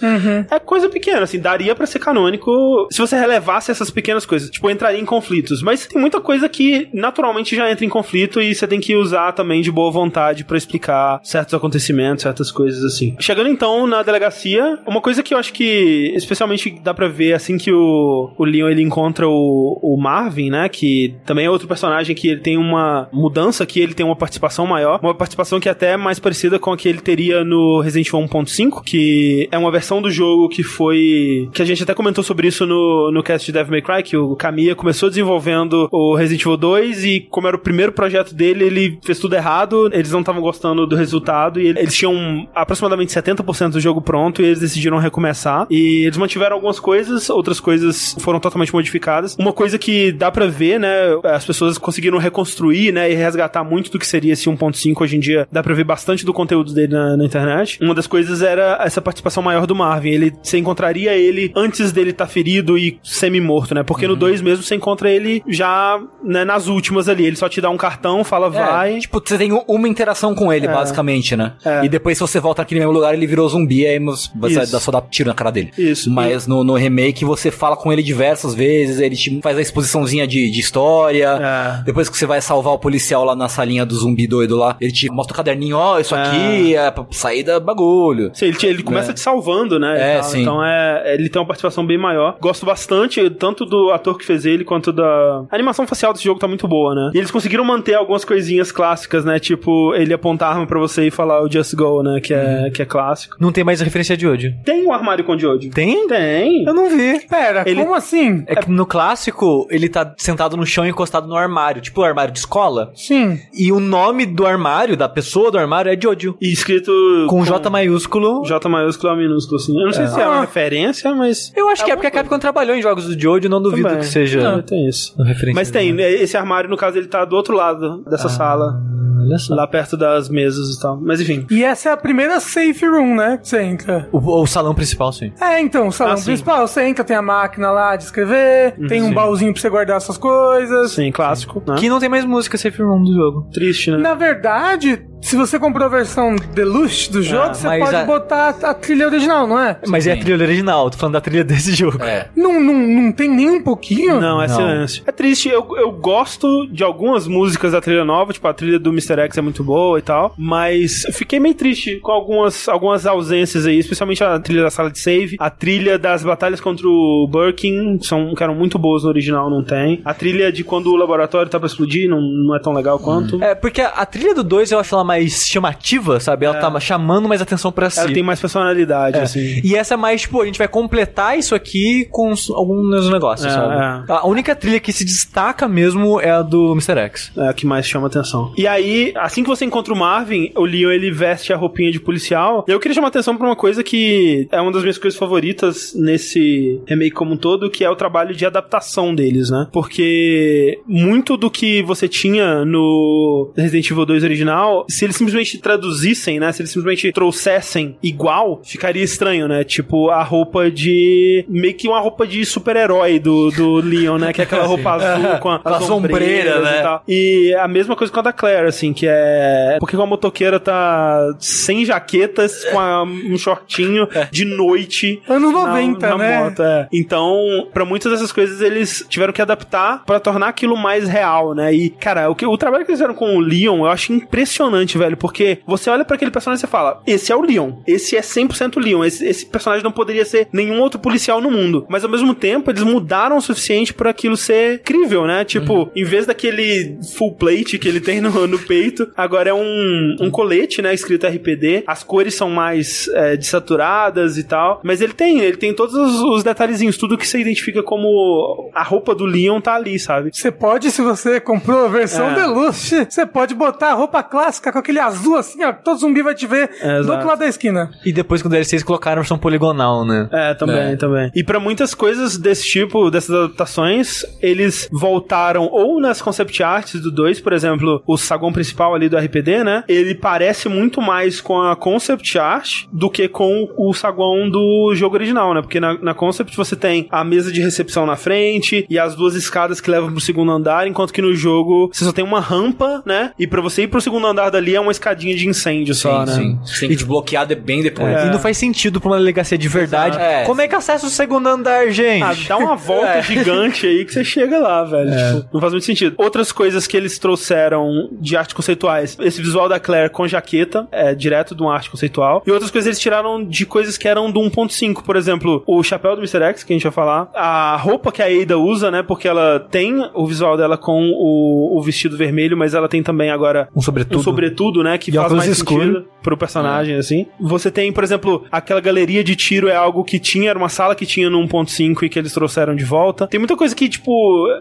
é 0.49 0.59
coisa 0.59 0.89
pequena, 0.89 1.21
assim, 1.21 1.39
daria 1.39 1.75
pra 1.75 1.85
ser 1.85 1.99
canônico 1.99 2.87
se 2.91 2.99
você 2.99 3.17
relevasse 3.17 3.71
essas 3.71 3.89
pequenas 3.89 4.25
coisas, 4.25 4.49
tipo, 4.49 4.69
entraria 4.69 4.99
em 4.99 5.05
conflitos, 5.05 5.61
mas 5.61 5.87
tem 5.87 5.99
muita 5.99 6.19
coisa 6.21 6.47
que 6.49 6.87
naturalmente 6.93 7.55
já 7.55 7.71
entra 7.71 7.85
em 7.85 7.89
conflito 7.89 8.41
e 8.41 8.53
você 8.53 8.67
tem 8.67 8.79
que 8.79 8.95
usar 8.95 9.31
também 9.33 9.61
de 9.61 9.71
boa 9.71 9.91
vontade 9.91 10.43
pra 10.43 10.57
explicar 10.57 11.19
certos 11.23 11.53
acontecimentos, 11.53 12.23
certas 12.23 12.51
coisas 12.51 12.83
assim. 12.83 13.15
Chegando 13.19 13.49
então 13.49 13.87
na 13.87 14.03
delegacia, 14.03 14.79
uma 14.85 15.01
coisa 15.01 15.23
que 15.23 15.33
eu 15.33 15.37
acho 15.37 15.53
que 15.53 16.13
especialmente 16.15 16.69
dá 16.83 16.93
pra 16.93 17.07
ver 17.07 17.33
assim 17.33 17.57
que 17.57 17.71
o, 17.71 18.31
o 18.37 18.43
Leon 18.43 18.69
ele 18.69 18.81
encontra 18.81 19.27
o, 19.27 19.79
o 19.81 19.97
Marvin, 19.97 20.49
né, 20.49 20.69
que 20.69 21.15
também 21.25 21.45
é 21.45 21.49
outro 21.49 21.67
personagem 21.67 22.15
que 22.15 22.27
ele 22.27 22.41
tem 22.41 22.57
uma 22.57 23.09
mudança, 23.11 23.65
que 23.65 23.79
ele 23.79 23.93
tem 23.93 24.05
uma 24.05 24.15
participação 24.15 24.65
maior, 24.65 24.99
uma 25.01 25.15
participação 25.15 25.59
que 25.59 25.67
é 25.67 25.71
até 25.71 25.97
mais 25.97 26.19
parecida 26.19 26.59
com 26.59 26.71
a 26.71 26.77
que 26.77 26.87
ele 26.87 26.99
teria 26.99 27.43
no 27.43 27.81
Resident 27.81 28.07
Evil 28.07 28.27
1.5, 28.27 28.83
que 28.83 29.47
é 29.53 29.57
uma 29.57 29.71
versão 29.71 30.01
do 30.01 30.09
jogo 30.09 30.49
que 30.49 30.63
foi 30.63 31.47
que 31.53 31.61
a 31.61 31.65
gente 31.65 31.83
até 31.83 31.93
comentou 31.93 32.23
sobre 32.23 32.47
isso 32.47 32.65
no, 32.65 33.11
no 33.11 33.21
cast 33.21 33.45
de 33.45 33.51
Devil 33.51 33.71
May 33.71 33.81
Cry, 33.81 34.03
que 34.03 34.17
o 34.17 34.35
Kamiya 34.35 34.75
começou 34.75 35.09
desenvolvendo 35.09 35.87
o 35.91 36.15
Resident 36.15 36.41
Evil 36.41 36.57
2 36.57 37.05
e 37.05 37.19
como 37.29 37.47
era 37.47 37.55
o 37.55 37.59
primeiro 37.59 37.91
projeto 37.91 38.33
dele, 38.33 38.65
ele 38.65 38.99
fez 39.03 39.19
tudo 39.19 39.35
errado, 39.35 39.91
eles 39.93 40.11
não 40.11 40.21
estavam 40.21 40.41
gostando 40.41 40.87
do 40.87 40.95
resultado 40.95 41.61
e 41.61 41.67
eles 41.67 41.93
tinham 41.93 42.47
aproximadamente 42.55 43.13
70% 43.13 43.71
do 43.71 43.79
jogo 43.79 44.01
pronto 44.01 44.41
e 44.41 44.45
eles 44.45 44.59
decidiram 44.59 44.97
recomeçar 44.97 45.67
e 45.69 46.03
eles 46.05 46.17
mantiveram 46.17 46.55
algumas 46.55 46.79
coisas, 46.79 47.29
outras 47.29 47.59
coisas 47.59 48.15
foram 48.19 48.39
totalmente 48.39 48.73
modificadas. 48.73 49.35
Uma 49.37 49.53
coisa 49.53 49.77
que 49.77 50.11
dá 50.11 50.31
pra 50.31 50.47
ver, 50.47 50.79
né, 50.79 50.89
as 51.25 51.45
pessoas 51.45 51.77
conseguiram 51.77 52.17
reconstruir, 52.17 52.91
né, 52.91 53.11
e 53.11 53.13
resgatar 53.13 53.63
muito 53.63 53.91
do 53.91 53.99
que 53.99 54.07
seria 54.07 54.33
esse 54.33 54.49
1.5 54.49 55.01
hoje 55.01 55.15
em 55.15 55.19
dia. 55.19 55.47
Dá 55.51 55.61
pra 55.61 55.75
ver 55.75 55.83
bastante 55.83 56.25
do 56.25 56.33
conteúdo 56.33 56.73
dele 56.73 56.93
na, 56.93 57.15
na 57.15 57.25
internet. 57.25 57.77
Uma 57.79 57.93
das 57.93 58.07
coisas 58.07 58.41
era 58.41 58.79
essa 58.83 59.01
participação 59.01 59.42
maior 59.43 59.67
do 59.67 59.75
Marvin. 59.75 60.09
Ele, 60.11 60.33
você 60.41 60.57
encontraria 60.57 61.13
ele 61.15 61.51
antes 61.55 61.91
dele 61.91 62.11
estar 62.11 62.27
ferido 62.27 62.77
e 62.77 62.99
semi-morto, 63.03 63.75
né? 63.75 63.83
Porque 63.83 64.07
no 64.07 64.15
2 64.15 64.41
mesmo 64.41 64.63
você 64.63 64.75
encontra 64.75 65.09
ele 65.09 65.43
já 65.47 65.99
né, 66.23 66.43
nas 66.43 66.67
últimas 66.67 67.07
ali. 67.09 67.25
Ele 67.25 67.35
só 67.35 67.47
te 67.49 67.61
dá 67.61 67.69
um 67.69 67.77
cartão, 67.77 68.23
fala 68.23 68.49
vai. 68.49 68.95
É, 68.95 68.99
tipo, 68.99 69.21
você 69.23 69.37
tem 69.37 69.51
uma 69.67 69.87
interação 69.87 70.33
com 70.35 70.51
ele, 70.51 70.67
basicamente, 70.67 71.35
né? 71.35 71.53
É. 71.63 71.85
E 71.85 71.89
depois, 71.89 72.17
se 72.17 72.21
você 72.21 72.39
volta 72.39 72.61
naquele 72.61 72.79
mesmo 72.79 72.93
lugar, 72.93 73.13
ele 73.13 73.27
virou 73.27 73.47
zumbi, 73.49 73.85
aí 73.85 73.99
você 73.99 74.61
Isso. 74.61 74.71
dá 74.71 74.79
só 74.79 74.91
dar 74.91 75.01
tiro 75.01 75.29
na 75.29 75.35
cara 75.35 75.51
dele. 75.51 75.71
Isso. 75.77 76.09
Mas 76.09 76.47
no, 76.47 76.63
no 76.63 76.75
remake, 76.75 77.25
você 77.25 77.51
fala 77.51 77.75
com 77.75 77.91
ele 77.91 78.01
diversas 78.03 78.53
vezes, 78.55 78.99
ele 78.99 79.15
te 79.15 79.39
faz 79.41 79.57
a 79.57 79.61
exposiçãozinha 79.61 80.25
de, 80.27 80.49
de 80.51 80.59
história. 80.59 81.39
É. 81.79 81.83
Depois 81.83 82.09
que 82.09 82.17
você 82.17 82.25
vai 82.25 82.41
salvar 82.41 82.73
o 82.73 82.79
policial 82.79 83.23
lá 83.23 83.35
na 83.35 83.49
salinha 83.49 83.85
do 83.85 83.95
zumbi 83.95 84.27
doido 84.27 84.55
lá, 84.55 84.75
ele 84.79 84.91
te 84.91 85.09
mostra 85.09 85.33
o 85.33 85.37
caderninho, 85.37 85.77
ó, 85.77 85.99
isso 85.99 86.15
aqui 86.15 86.75
é 86.75 86.89
pra 86.91 87.05
sair 87.11 87.43
da 87.43 87.59
bagulho. 87.59 88.31
Sim, 88.33 88.45
ele, 88.45 88.57
te- 88.57 88.67
ele 88.67 88.83
começa 88.83 89.13
te 89.13 89.19
salvando, 89.33 89.79
né? 89.79 90.17
É, 90.17 90.21
sim. 90.21 90.41
Então 90.41 90.63
é, 90.63 91.13
ele 91.13 91.29
tem 91.29 91.39
uma 91.41 91.47
participação 91.47 91.85
bem 91.85 91.97
maior. 91.97 92.37
Gosto 92.39 92.65
bastante, 92.65 93.29
tanto 93.31 93.65
do 93.65 93.91
ator 93.91 94.17
que 94.17 94.25
fez 94.25 94.45
ele, 94.45 94.63
quanto 94.63 94.91
da. 94.91 95.43
A 95.49 95.55
animação 95.55 95.87
facial 95.87 96.13
desse 96.13 96.25
jogo 96.25 96.39
tá 96.39 96.47
muito 96.47 96.67
boa, 96.67 96.93
né? 96.93 97.11
E 97.13 97.17
eles 97.17 97.31
conseguiram 97.31 97.63
manter 97.63 97.95
algumas 97.95 98.23
coisinhas 98.23 98.71
clássicas, 98.71 99.25
né? 99.25 99.39
Tipo, 99.39 99.93
ele 99.95 100.13
apontar 100.13 100.49
a 100.49 100.53
arma 100.53 100.67
pra 100.67 100.79
você 100.79 101.07
e 101.07 101.11
falar 101.11 101.41
o 101.43 101.51
Just 101.51 101.73
Go, 101.75 102.03
né? 102.03 102.19
Que 102.21 102.33
é, 102.33 102.69
que 102.73 102.81
é 102.81 102.85
clássico. 102.85 103.35
Não 103.39 103.51
tem 103.51 103.63
mais 103.63 103.81
referência 103.81 104.15
de 104.15 104.27
ódio. 104.27 104.53
Tem 104.63 104.85
um 104.85 104.93
armário 104.93 105.23
com 105.23 105.35
diodo. 105.35 105.69
Tem? 105.69 106.07
Tem. 106.07 106.63
Eu 106.65 106.73
não 106.73 106.89
vi. 106.89 107.19
Pera, 107.27 107.63
Ele- 107.65 107.81
como 107.81 107.95
assim? 107.95 108.43
É 108.47 108.55
que 108.55 108.69
no 108.69 108.85
clássico, 108.85 109.67
ele 109.69 109.89
tá 109.89 110.13
sentado 110.17 110.55
no 110.57 110.65
chão 110.65 110.85
encostado 110.85 111.27
no 111.27 111.35
armário, 111.35 111.81
tipo 111.81 112.01
o 112.01 112.03
armário 112.03 112.33
de 112.33 112.39
escola. 112.39 112.91
Sim. 112.95 113.39
E 113.53 113.71
o 113.71 113.79
nome 113.79 114.25
do 114.25 114.45
armário, 114.45 114.95
da 114.97 115.09
pessoa 115.09 115.49
do 115.51 115.57
armário, 115.57 115.91
é 115.91 115.99
Jojo. 115.99 116.35
E 116.41 116.51
escrito. 116.51 116.91
Com 117.29 117.43
J 117.45 117.69
maiúsculo. 117.69 118.43
J 118.45 118.67
maiúsculo 118.69 119.11
minúsculo, 119.23 119.57
assim. 119.57 119.77
Eu 119.79 119.85
não 119.85 119.93
sei 119.93 120.07
se 120.07 120.19
é 120.19 120.25
uma 120.27 120.37
Ah. 120.37 120.41
referência, 120.41 121.13
mas. 121.15 121.51
Eu 121.55 121.69
acho 121.69 121.83
que 121.83 121.91
é 121.91 121.95
porque 121.95 122.07
a 122.07 122.11
Capcom 122.11 122.37
trabalhou 122.39 122.75
em 122.75 122.81
jogos 122.81 123.05
do 123.07 123.19
Jojo, 123.19 123.49
não 123.49 123.61
duvido 123.61 123.83
Também. 123.87 123.99
que 124.01 124.07
seja 124.07 124.41
É, 124.41 124.61
tem 124.61 124.87
isso. 124.87 125.13
Mas 125.53 125.69
tem, 125.71 125.99
esse 125.99 126.35
armário, 126.37 126.69
no 126.69 126.77
caso, 126.77 126.97
ele 126.97 127.07
tá 127.07 127.25
do 127.25 127.35
outro 127.35 127.55
lado 127.55 128.03
dessa 128.09 128.29
sala. 128.29 128.81
Olha 129.23 129.37
só. 129.37 129.55
Lá 129.55 129.67
perto 129.67 129.95
das 129.97 130.29
mesas 130.29 130.75
e 130.75 130.79
tal. 130.81 130.99
Mas 131.01 131.19
enfim. 131.21 131.45
E 131.49 131.63
essa 131.63 131.89
é 131.89 131.91
a 131.91 131.97
primeira 131.97 132.39
safe 132.39 132.85
room, 132.85 133.15
né? 133.15 133.37
Que 133.41 133.47
você 133.47 133.61
entra. 133.61 134.07
O, 134.11 134.41
o 134.41 134.45
salão 134.47 134.73
principal, 134.73 135.11
sim. 135.13 135.31
É, 135.39 135.59
então, 135.59 135.87
o 135.87 135.91
salão 135.91 136.13
Ah, 136.13 136.17
sim. 136.17 136.25
principal, 136.25 136.67
você 136.67 136.83
entra, 136.83 137.03
tem 137.03 137.15
a 137.15 137.21
máquina 137.21 137.71
lá 137.71 137.95
de 137.95 138.03
escrever, 138.03 138.75
tem 138.87 139.01
um 139.01 139.07
sim. 139.07 139.13
baúzinho 139.13 139.53
pra 139.53 139.61
você 139.61 139.69
guardar 139.69 140.01
suas 140.01 140.17
coisas. 140.17 140.91
Sim, 140.91 141.11
clássico, 141.11 141.61
né? 141.67 141.75
Que 141.77 141.89
não 141.89 141.99
tem 141.99 142.09
mais 142.09 142.25
música 142.25 142.57
Safe 142.57 142.81
Room 142.81 143.03
do 143.03 143.13
jogo. 143.13 143.47
Triste, 143.53 143.91
né? 143.91 143.97
Na 143.97 144.13
verdade, 144.13 145.05
Se 145.21 145.37
você 145.37 145.57
comprou 145.57 145.85
a 145.85 145.89
versão 145.89 146.35
deluxe 146.53 147.09
do 147.09 147.21
jogo, 147.23 147.53
você 147.55 147.65
mas 147.65 147.81
pode 147.81 147.95
a- 147.95 148.03
botar 148.03 148.55
a, 148.61 148.69
a 148.71 148.73
trilha 148.73 149.05
original, 149.07 149.47
não 149.47 149.57
é? 149.57 149.77
Mas 149.87 150.05
é 150.05 150.11
a 150.11 150.15
Sim. 150.15 150.21
trilha 150.21 150.43
original, 150.43 150.89
tô 150.89 150.97
falando 150.97 151.13
da 151.13 151.21
trilha 151.21 151.43
desse 151.45 151.73
jogo. 151.73 152.03
É. 152.03 152.27
Não, 152.35 152.59
não, 152.59 152.73
não 152.73 153.09
tem 153.13 153.29
nem 153.29 153.49
um 153.49 153.61
pouquinho? 153.63 154.19
Não, 154.19 154.41
é 154.41 154.47
Não. 154.49 154.55
silêncio. 154.57 155.01
É 155.07 155.11
triste, 155.13 155.47
eu, 155.47 155.65
eu 155.77 155.93
gosto 155.93 156.67
de 156.67 156.83
algumas 156.83 157.25
músicas 157.25 157.71
da 157.71 157.79
trilha 157.79 158.03
nova, 158.03 158.33
tipo 158.33 158.45
a 158.49 158.53
trilha 158.53 158.77
do 158.77 158.89
Mr. 158.89 159.12
X 159.21 159.37
é 159.37 159.41
muito 159.41 159.63
boa 159.63 159.99
e 159.99 160.01
tal, 160.01 160.33
mas 160.37 161.03
fiquei 161.13 161.39
meio 161.39 161.55
triste 161.55 161.99
com 162.01 162.11
algumas, 162.11 162.67
algumas 162.67 163.05
ausências 163.05 163.65
aí, 163.65 163.77
especialmente 163.77 164.23
a 164.23 164.39
trilha 164.39 164.63
da 164.63 164.69
sala 164.69 164.89
de 164.91 164.99
save, 164.99 165.35
a 165.39 165.49
trilha 165.49 165.97
das 165.97 166.23
batalhas 166.23 166.59
contra 166.59 166.87
o 166.87 167.27
Birkin, 167.31 167.99
são, 168.01 168.33
que 168.35 168.43
eram 168.43 168.55
muito 168.55 168.77
boas 168.79 169.03
no 169.03 169.09
original, 169.09 169.49
não 169.49 169.63
tem. 169.63 170.01
A 170.05 170.13
trilha 170.13 170.51
de 170.51 170.63
quando 170.63 170.87
o 170.91 170.95
laboratório 170.95 171.49
tá 171.49 171.59
pra 171.59 171.67
explodir 171.67 172.09
não, 172.09 172.21
não 172.21 172.55
é 172.55 172.59
tão 172.59 172.73
legal 172.73 172.99
quanto. 172.99 173.41
É, 173.43 173.55
porque 173.55 173.81
a, 173.81 173.89
a 173.89 174.05
trilha 174.05 174.33
do 174.33 174.43
2 174.43 174.71
eu 174.71 174.79
acho 174.79 174.93
ela 174.95 175.03
mais 175.03 175.45
chamativa, 175.47 176.19
sabe? 176.19 176.45
Ela 176.45 176.59
tá 176.59 176.79
chamando 176.79 177.27
mais 177.27 177.41
atenção 177.41 177.71
pra 177.71 177.89
si. 177.89 177.99
Ela 177.99 178.11
tem 178.11 178.23
mais 178.23 178.39
personalidade, 178.39 179.17
assim. 179.17 179.61
E 179.63 179.75
essa 179.75 179.93
é 179.93 179.97
mais, 179.97 180.21
tipo, 180.21 180.41
a 180.41 180.45
gente 180.45 180.57
vai 180.57 180.67
completar 180.67 181.37
isso 181.37 181.55
aqui 181.55 182.07
com 182.11 182.33
alguns 182.53 183.09
negócios, 183.09 183.47
É, 183.47 183.55
sabe? 183.55 184.05
A 184.07 184.27
única 184.27 184.55
trilha 184.55 184.79
que 184.79 184.91
se 184.91 185.03
destaca 185.05 185.67
mesmo 185.67 186.19
é 186.19 186.31
a 186.31 186.41
do 186.41 186.71
Mr. 186.73 186.97
X. 186.99 187.31
É 187.37 187.47
a 187.49 187.53
que 187.53 187.65
mais 187.65 187.85
chama 187.85 188.07
atenção. 188.07 188.53
E 188.57 188.67
aí, 188.67 189.02
assim 189.15 189.43
que 189.43 189.49
você 189.49 189.65
encontra 189.65 189.93
o 189.93 189.97
Marvin, 189.97 190.51
o 190.55 190.65
Leon 190.65 190.91
ele 190.91 191.11
veste 191.11 191.51
a 191.51 191.57
roupinha 191.57 191.91
de 191.91 191.99
policial. 191.99 192.63
E 192.67 192.71
eu 192.71 192.79
queria 192.79 192.95
chamar 192.95 193.07
atenção 193.07 193.35
pra 193.35 193.45
uma 193.45 193.55
coisa 193.55 193.83
que 193.83 194.47
é 194.51 194.61
uma 194.61 194.71
das 194.71 194.81
minhas 194.81 194.97
coisas 194.97 195.19
favoritas 195.19 195.93
nesse 195.95 196.81
remake 196.87 197.11
como 197.11 197.33
um 197.33 197.37
todo, 197.37 197.69
que 197.69 197.83
é 197.83 197.89
o 197.89 197.95
trabalho 197.95 198.35
de 198.35 198.45
adaptação 198.45 199.13
deles, 199.13 199.49
né? 199.49 199.67
Porque 199.71 200.79
muito 200.87 201.35
do 201.35 201.49
que 201.49 201.81
você 201.83 202.07
tinha 202.07 202.63
no 202.65 203.51
Resident 203.55 203.89
Evil 203.89 204.05
2 204.05 204.23
original, 204.23 204.85
se 204.89 205.05
eles 205.05 205.15
simplesmente 205.15 205.57
traduzissem, 205.57 206.39
né? 206.39 206.51
Se 206.51 206.61
eles 206.61 206.71
simplesmente 206.71 207.11
trouxessem 207.11 207.97
igual, 208.01 208.61
ficaria 208.63 209.03
estranho, 209.03 209.47
né? 209.47 209.63
Tipo, 209.63 210.09
a 210.09 210.23
roupa 210.23 210.69
de. 210.69 211.45
meio 211.47 211.73
que 211.73 211.87
uma 211.87 211.99
roupa 211.99 212.25
de 212.25 212.45
super-herói 212.45 213.19
do, 213.19 213.49
do 213.51 213.75
Leon, 213.77 214.17
né? 214.17 214.33
Que 214.33 214.41
é 214.41 214.43
aquela 214.43 214.65
roupa 214.67 214.91
azul 214.91 215.39
com 215.39 215.49
a, 215.49 215.61
a 215.63 215.81
sombreira, 215.81 216.61
né? 216.61 216.79
E, 216.79 216.83
tal. 216.83 217.03
e 217.07 217.55
a 217.55 217.67
mesma 217.67 217.95
coisa 217.95 218.11
com 218.11 218.19
a 218.19 218.23
da 218.23 218.33
Claire, 218.33 218.67
assim, 218.67 218.92
que 218.93 219.05
é. 219.07 219.77
Porque 219.79 219.95
a 219.95 220.05
motoqueira 220.05 220.59
tá 220.59 221.33
sem 221.39 221.85
jaquetas, 221.85 222.63
com 222.65 222.79
a- 222.79 223.03
um 223.03 223.37
shortinho 223.37 224.07
de 224.31 224.45
noite. 224.45 225.21
Anos 225.27 225.51
na- 225.53 225.67
90, 225.67 226.09
na 226.09 226.17
né? 226.17 226.39
moto, 226.43 226.61
é. 226.63 226.87
Então, 226.91 227.67
pra 227.73 227.85
muitas 227.85 228.11
dessas 228.11 228.31
coisas, 228.31 228.61
eles 228.61 229.05
tiveram 229.09 229.33
que 229.33 229.41
adaptar 229.41 230.03
pra 230.05 230.19
tornar 230.19 230.47
aquilo 230.49 230.75
mais 230.77 231.07
real, 231.07 231.53
né? 231.53 231.73
E, 231.73 231.89
cara, 231.89 232.29
o, 232.29 232.35
que, 232.35 232.45
o 232.45 232.57
trabalho 232.57 232.85
que 232.85 232.91
eles 232.91 232.99
fizeram 232.99 233.15
com 233.15 233.35
o 233.35 233.39
Leon, 233.39 233.79
eu 233.79 233.87
acho 233.87 234.13
impressionante, 234.13 234.97
velho, 234.97 235.17
porque 235.17 235.59
você 235.65 235.89
olha 235.89 236.03
pra 236.05 236.15
aquele 236.15 236.31
personagem 236.31 236.59
e 236.59 236.61
você 236.61 236.67
fala, 236.71 237.01
esse 237.07 237.31
é 237.31 237.35
o 237.35 237.41
Leon, 237.41 237.73
esse 237.87 238.15
é 238.17 238.21
100% 238.21 238.79
Leon, 238.79 239.03
esse, 239.03 239.25
esse 239.25 239.45
personagem 239.45 239.83
não 239.83 239.91
poderia 239.91 240.25
ser 240.25 240.47
nenhum 240.51 240.79
outro 240.81 240.99
policial 240.99 241.39
no 241.41 241.49
mundo. 241.51 241.85
Mas, 241.89 242.03
ao 242.03 242.09
mesmo 242.09 242.33
tempo, 242.35 242.69
eles 242.69 242.83
mudaram 242.83 243.37
o 243.37 243.41
suficiente 243.41 243.93
pra 243.93 244.09
aquilo 244.09 244.35
ser 244.37 244.81
crível, 244.81 245.25
né? 245.25 245.43
Tipo, 245.45 245.89
em 245.95 246.03
vez 246.03 246.25
daquele 246.25 246.97
full 247.15 247.33
plate 247.33 247.77
que 247.79 247.87
ele 247.87 247.99
tem 247.99 248.19
no, 248.21 248.47
no 248.47 248.59
peito, 248.59 248.82
agora 249.15 249.49
é 249.49 249.53
um, 249.53 250.15
um 250.21 250.29
colete, 250.31 250.81
né? 250.81 250.93
Escrito 250.93 251.25
RPD. 251.27 251.83
As 251.87 252.03
cores 252.03 252.35
são 252.35 252.49
mais 252.49 253.07
é, 253.13 253.35
desaturadas 253.37 254.37
e 254.37 254.43
tal. 254.43 254.81
Mas 254.83 255.01
ele 255.01 255.13
tem, 255.13 255.39
ele 255.39 255.57
tem 255.57 255.73
todos 255.73 255.93
os, 255.95 256.21
os 256.21 256.43
detalhezinhos, 256.43 256.97
tudo 256.97 257.17
que 257.17 257.27
você 257.27 257.39
identifica 257.39 257.81
como 257.83 258.71
a 258.73 258.83
roupa 258.83 259.13
do 259.15 259.25
Leon 259.25 259.59
tá 259.61 259.75
ali, 259.75 259.97
sabe? 259.99 260.29
Você 260.33 260.51
pode, 260.51 260.91
se 260.91 261.01
você 261.01 261.39
comprou 261.39 261.85
a 261.85 261.87
versão 261.87 262.29
É. 262.31 262.35
deluxe, 262.35 263.05
você 263.09 263.25
pode 263.25 263.53
botar 263.55 263.91
a 263.91 263.93
roupa 263.93 264.21
clássica 264.23 264.71
com 264.71 264.79
aquele 264.79 264.99
azul 264.99 265.35
assim, 265.37 265.63
ó, 265.63 265.73
que 265.73 265.83
todo 265.83 265.99
zumbi 265.99 266.21
vai 266.21 266.33
te 266.35 266.47
ver 266.47 266.69
É, 266.81 266.95
do 266.95 266.99
exato. 266.99 267.11
outro 267.11 267.27
lado 267.27 267.39
da 267.39 267.47
esquina. 267.47 267.91
E 268.05 268.11
depois 268.11 268.41
com 268.41 268.47
o 268.47 268.51
DLC 268.51 268.75
eles 268.75 268.83
colocaram 268.83 269.19
a 269.19 269.21
versão 269.21 269.37
poligonal, 269.37 270.05
né? 270.05 270.27
É, 270.31 270.53
também, 270.53 270.93
É. 270.93 270.95
também. 270.95 271.31
E 271.35 271.43
pra 271.43 271.59
muitas 271.59 271.93
coisas 271.93 272.37
desse 272.37 272.67
tipo, 272.67 273.09
dessas 273.09 273.35
adaptações, 273.35 274.25
eles 274.41 274.87
voltaram 274.91 275.67
ou 275.71 275.99
nas 275.99 276.21
concept 276.21 276.61
arts 276.63 276.99
do 277.01 277.11
2, 277.11 277.39
por 277.39 277.53
exemplo, 277.53 278.01
o 278.07 278.17
saguão 278.17 278.51
principal 278.51 278.72
ali 278.95 279.09
do 279.09 279.17
RPD, 279.17 279.63
né? 279.63 279.83
Ele 279.87 280.15
parece 280.15 280.67
muito 280.69 281.01
mais 281.01 281.39
com 281.41 281.61
a 281.61 281.75
concept 281.75 282.37
art 282.39 282.83
do 282.91 283.09
que 283.09 283.27
com 283.27 283.69
o 283.77 283.93
saguão 283.93 284.49
do 284.49 284.93
jogo 284.95 285.15
original, 285.15 285.53
né? 285.53 285.61
Porque 285.61 285.79
na, 285.79 285.93
na 286.01 286.13
concept 286.13 286.55
você 286.55 286.75
tem 286.75 287.07
a 287.11 287.23
mesa 287.23 287.51
de 287.51 287.61
recepção 287.61 288.05
na 288.05 288.15
frente 288.15 288.85
e 288.89 288.97
as 288.99 289.15
duas 289.15 289.35
escadas 289.35 289.79
que 289.81 289.89
levam 289.91 290.11
pro 290.11 290.21
segundo 290.21 290.51
andar, 290.51 290.87
enquanto 290.87 291.13
que 291.13 291.21
no 291.21 291.33
jogo 291.35 291.89
você 291.91 292.03
só 292.05 292.11
tem 292.11 292.23
uma 292.23 292.39
rampa, 292.39 293.01
né? 293.05 293.31
E 293.37 293.45
pra 293.47 293.61
você 293.61 293.83
ir 293.83 293.87
pro 293.87 294.01
segundo 294.01 294.25
andar 294.27 294.49
dali 294.49 294.75
é 294.75 294.79
uma 294.79 294.91
escadinha 294.91 295.35
de 295.35 295.47
incêndio 295.47 295.93
só, 295.93 296.25
né? 296.25 296.33
sim. 296.33 296.59
Você 296.65 296.79
tem 296.81 296.89
que 296.89 296.95
desbloquear 296.95 297.45
de- 297.45 297.55
bem 297.55 297.81
depois. 297.83 298.23
E 298.23 298.29
não 298.31 298.39
faz 298.39 298.57
sentido 298.57 298.99
pra 298.99 299.09
uma 299.11 299.17
delegacia 299.17 299.57
de 299.57 299.67
verdade. 299.67 300.17
É. 300.17 300.43
Como 300.43 300.59
é 300.61 300.67
que 300.67 300.75
acessa 300.75 301.05
o 301.05 301.09
segundo 301.09 301.47
andar, 301.47 301.89
gente? 301.91 302.23
Ah, 302.23 302.33
dá 302.47 302.57
uma 302.57 302.75
volta 302.75 303.21
gigante 303.23 303.85
aí 303.85 304.05
que 304.05 304.13
você 304.13 304.23
chega 304.23 304.57
lá, 304.59 304.83
velho. 304.83 305.09
Tipo, 305.11 305.49
não 305.53 305.61
faz 305.61 305.73
muito 305.73 305.85
sentido. 305.85 306.15
Outras 306.17 306.51
coisas 306.51 306.87
que 306.87 306.95
eles 306.97 307.17
trouxeram 307.19 308.09
de 308.13 308.35
arte 308.37 308.55
conceituais. 308.63 309.17
Esse 309.19 309.41
visual 309.41 309.67
da 309.67 309.79
Claire 309.79 310.09
com 310.09 310.27
jaqueta, 310.27 310.87
é 310.91 311.13
direto 311.13 311.53
de 311.55 311.61
uma 311.61 311.73
arte 311.73 311.89
conceitual. 311.91 312.41
E 312.47 312.51
outras 312.51 312.71
coisas 312.71 312.87
eles 312.87 312.99
tiraram 312.99 313.43
de 313.43 313.65
coisas 313.65 313.97
que 313.97 314.07
eram 314.07 314.31
do 314.31 314.39
1.5. 314.39 315.03
Por 315.03 315.15
exemplo, 315.15 315.63
o 315.67 315.83
chapéu 315.83 316.15
do 316.15 316.21
Mr. 316.21 316.41
X, 316.43 316.63
que 316.63 316.73
a 316.73 316.75
gente 316.75 316.83
vai 316.83 316.91
falar. 316.91 317.29
A 317.33 317.75
roupa 317.77 318.11
que 318.11 318.21
a 318.21 318.25
Ada 318.25 318.57
usa, 318.57 318.89
né? 318.89 319.03
Porque 319.03 319.27
ela 319.27 319.59
tem 319.59 320.09
o 320.13 320.25
visual 320.25 320.55
dela 320.57 320.77
com 320.77 321.09
o, 321.11 321.77
o 321.77 321.81
vestido 321.81 322.15
vermelho, 322.17 322.55
mas 322.57 322.73
ela 322.73 322.87
tem 322.87 323.03
também 323.03 323.29
agora 323.29 323.67
Um 323.75 323.81
sobretudo. 323.81 324.19
um 324.19 324.23
sobretudo, 324.23 324.83
né? 324.83 324.97
Que 324.97 325.11
E 325.11 325.13
faz 325.13 325.31
mais 325.33 325.49
escuro. 325.49 325.81
sentido 325.83 326.05
pro 326.21 326.37
personagem, 326.37 326.95
assim. 326.95 327.25
Você 327.39 327.69
tem, 327.69 327.91
por 327.91 328.03
exemplo, 328.03 328.45
aquela 328.51 328.79
galeria 328.79 329.23
de 329.23 329.35
tiro 329.35 329.67
é 329.67 329.75
algo 329.75 330.03
que 330.05 330.17
tinha, 330.19 330.49
era 330.49 330.57
uma 330.57 330.69
sala 330.69 330.95
que 330.95 331.05
tinha 331.05 331.29
no 331.29 331.39
1.5 331.45 332.03
e 332.03 332.09
que 332.09 332.17
eles 332.17 332.33
trouxeram 332.33 332.75
de 332.75 332.85
volta. 332.85 333.27
Tem 333.27 333.39
muita 333.39 333.57
coisa 333.57 333.75
que, 333.75 333.89
tipo, 333.89 334.11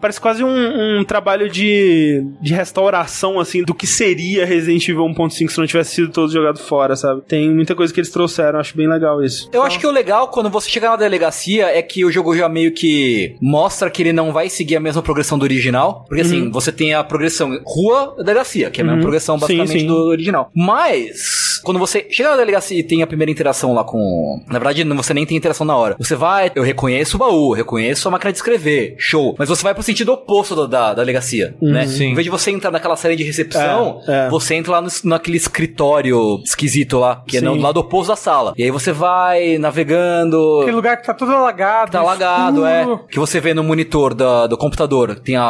parece 0.00 0.20
quase 0.20 0.42
um, 0.42 0.98
um 1.00 1.04
trabalho 1.04 1.48
de, 1.48 2.24
de 2.40 2.52
restauração, 2.52 3.38
assim, 3.38 3.62
do 3.62 3.74
que 3.82 3.86
seria 3.88 4.46
Resident 4.46 4.88
Evil 4.88 5.02
1.5 5.06 5.48
se 5.48 5.58
não 5.58 5.66
tivesse 5.66 5.96
sido 5.96 6.12
todo 6.12 6.32
jogado 6.32 6.56
fora, 6.60 6.94
sabe? 6.94 7.20
Tem 7.26 7.50
muita 7.52 7.74
coisa 7.74 7.92
que 7.92 7.98
eles 7.98 8.10
trouxeram, 8.12 8.60
acho 8.60 8.76
bem 8.76 8.88
legal 8.88 9.20
isso. 9.24 9.50
Eu 9.52 9.64
acho 9.64 9.76
que 9.76 9.84
o 9.84 9.90
legal 9.90 10.28
quando 10.28 10.48
você 10.48 10.70
chegar 10.70 10.90
na 10.90 10.96
delegacia 10.96 11.66
é 11.66 11.82
que 11.82 12.04
o 12.04 12.12
jogo 12.12 12.36
já 12.36 12.48
meio 12.48 12.70
que 12.70 13.34
mostra 13.42 13.90
que 13.90 14.00
ele 14.00 14.12
não 14.12 14.32
vai 14.32 14.48
seguir 14.48 14.76
a 14.76 14.80
mesma 14.80 15.02
progressão 15.02 15.36
do 15.36 15.42
original. 15.42 16.04
Porque 16.06 16.22
assim, 16.22 16.48
você 16.48 16.70
tem 16.70 16.94
a 16.94 17.02
progressão 17.02 17.60
rua 17.66 18.14
delegacia, 18.18 18.70
que 18.70 18.80
é 18.80 18.82
a 18.82 18.84
mesma 18.84 18.98
Uhum. 18.98 19.02
progressão 19.02 19.34
Sim, 19.34 19.40
basicamente 19.40 19.80
sim. 19.80 19.86
do 19.88 19.96
original. 19.96 20.48
Mas, 20.54 21.51
quando 21.62 21.78
você 21.78 22.06
chega 22.10 22.30
na 22.30 22.36
delegacia 22.36 22.78
e 22.78 22.82
tem 22.82 23.02
a 23.02 23.06
primeira 23.06 23.30
interação 23.30 23.72
lá 23.74 23.84
com. 23.84 24.40
Na 24.46 24.58
verdade, 24.58 24.84
você 24.84 25.14
nem 25.14 25.24
tem 25.26 25.36
interação 25.36 25.66
na 25.66 25.76
hora. 25.76 25.96
Você 25.98 26.14
vai, 26.14 26.50
eu 26.54 26.62
reconheço 26.62 27.16
o 27.16 27.18
baú, 27.20 27.52
reconheço 27.52 28.06
a 28.08 28.10
máquina 28.10 28.32
de 28.32 28.38
escrever, 28.38 28.94
show. 28.98 29.34
Mas 29.38 29.48
você 29.48 29.62
vai 29.62 29.74
pro 29.74 29.82
sentido 29.82 30.12
oposto 30.12 30.54
da, 30.54 30.66
da, 30.66 30.88
da 30.94 31.02
delegacia, 31.02 31.54
né? 31.60 31.86
sim. 31.86 32.06
Em 32.10 32.14
vez 32.14 32.24
de 32.24 32.30
você 32.30 32.50
entrar 32.50 32.70
naquela 32.70 32.96
série 32.96 33.16
de 33.16 33.22
recepção, 33.22 34.00
É, 34.06 34.26
é. 34.26 34.28
você 34.30 34.54
entra 34.54 34.72
lá 34.72 34.82
no, 34.82 34.88
naquele 35.04 35.36
escritório 35.36 36.40
esquisito 36.44 36.98
lá, 36.98 37.22
que 37.26 37.36
é 37.38 37.40
no 37.40 37.54
Sim. 37.54 37.60
lado 37.60 37.78
oposto 37.80 38.08
da 38.08 38.16
sala. 38.16 38.52
E 38.56 38.62
aí 38.62 38.70
você 38.70 38.92
vai 38.92 39.58
navegando. 39.58 40.60
Aquele 40.62 40.76
lugar 40.76 40.96
que 40.96 41.06
tá 41.06 41.14
todo 41.14 41.32
alagado. 41.32 41.90
Tá 41.92 42.00
alagado, 42.00 42.64
é. 42.66 42.84
Que 43.10 43.18
você 43.18 43.40
vê 43.40 43.54
no 43.54 43.62
monitor 43.64 44.14
da- 44.14 44.46
do 44.46 44.56
computador. 44.56 45.16
Tem 45.20 45.36
a, 45.36 45.44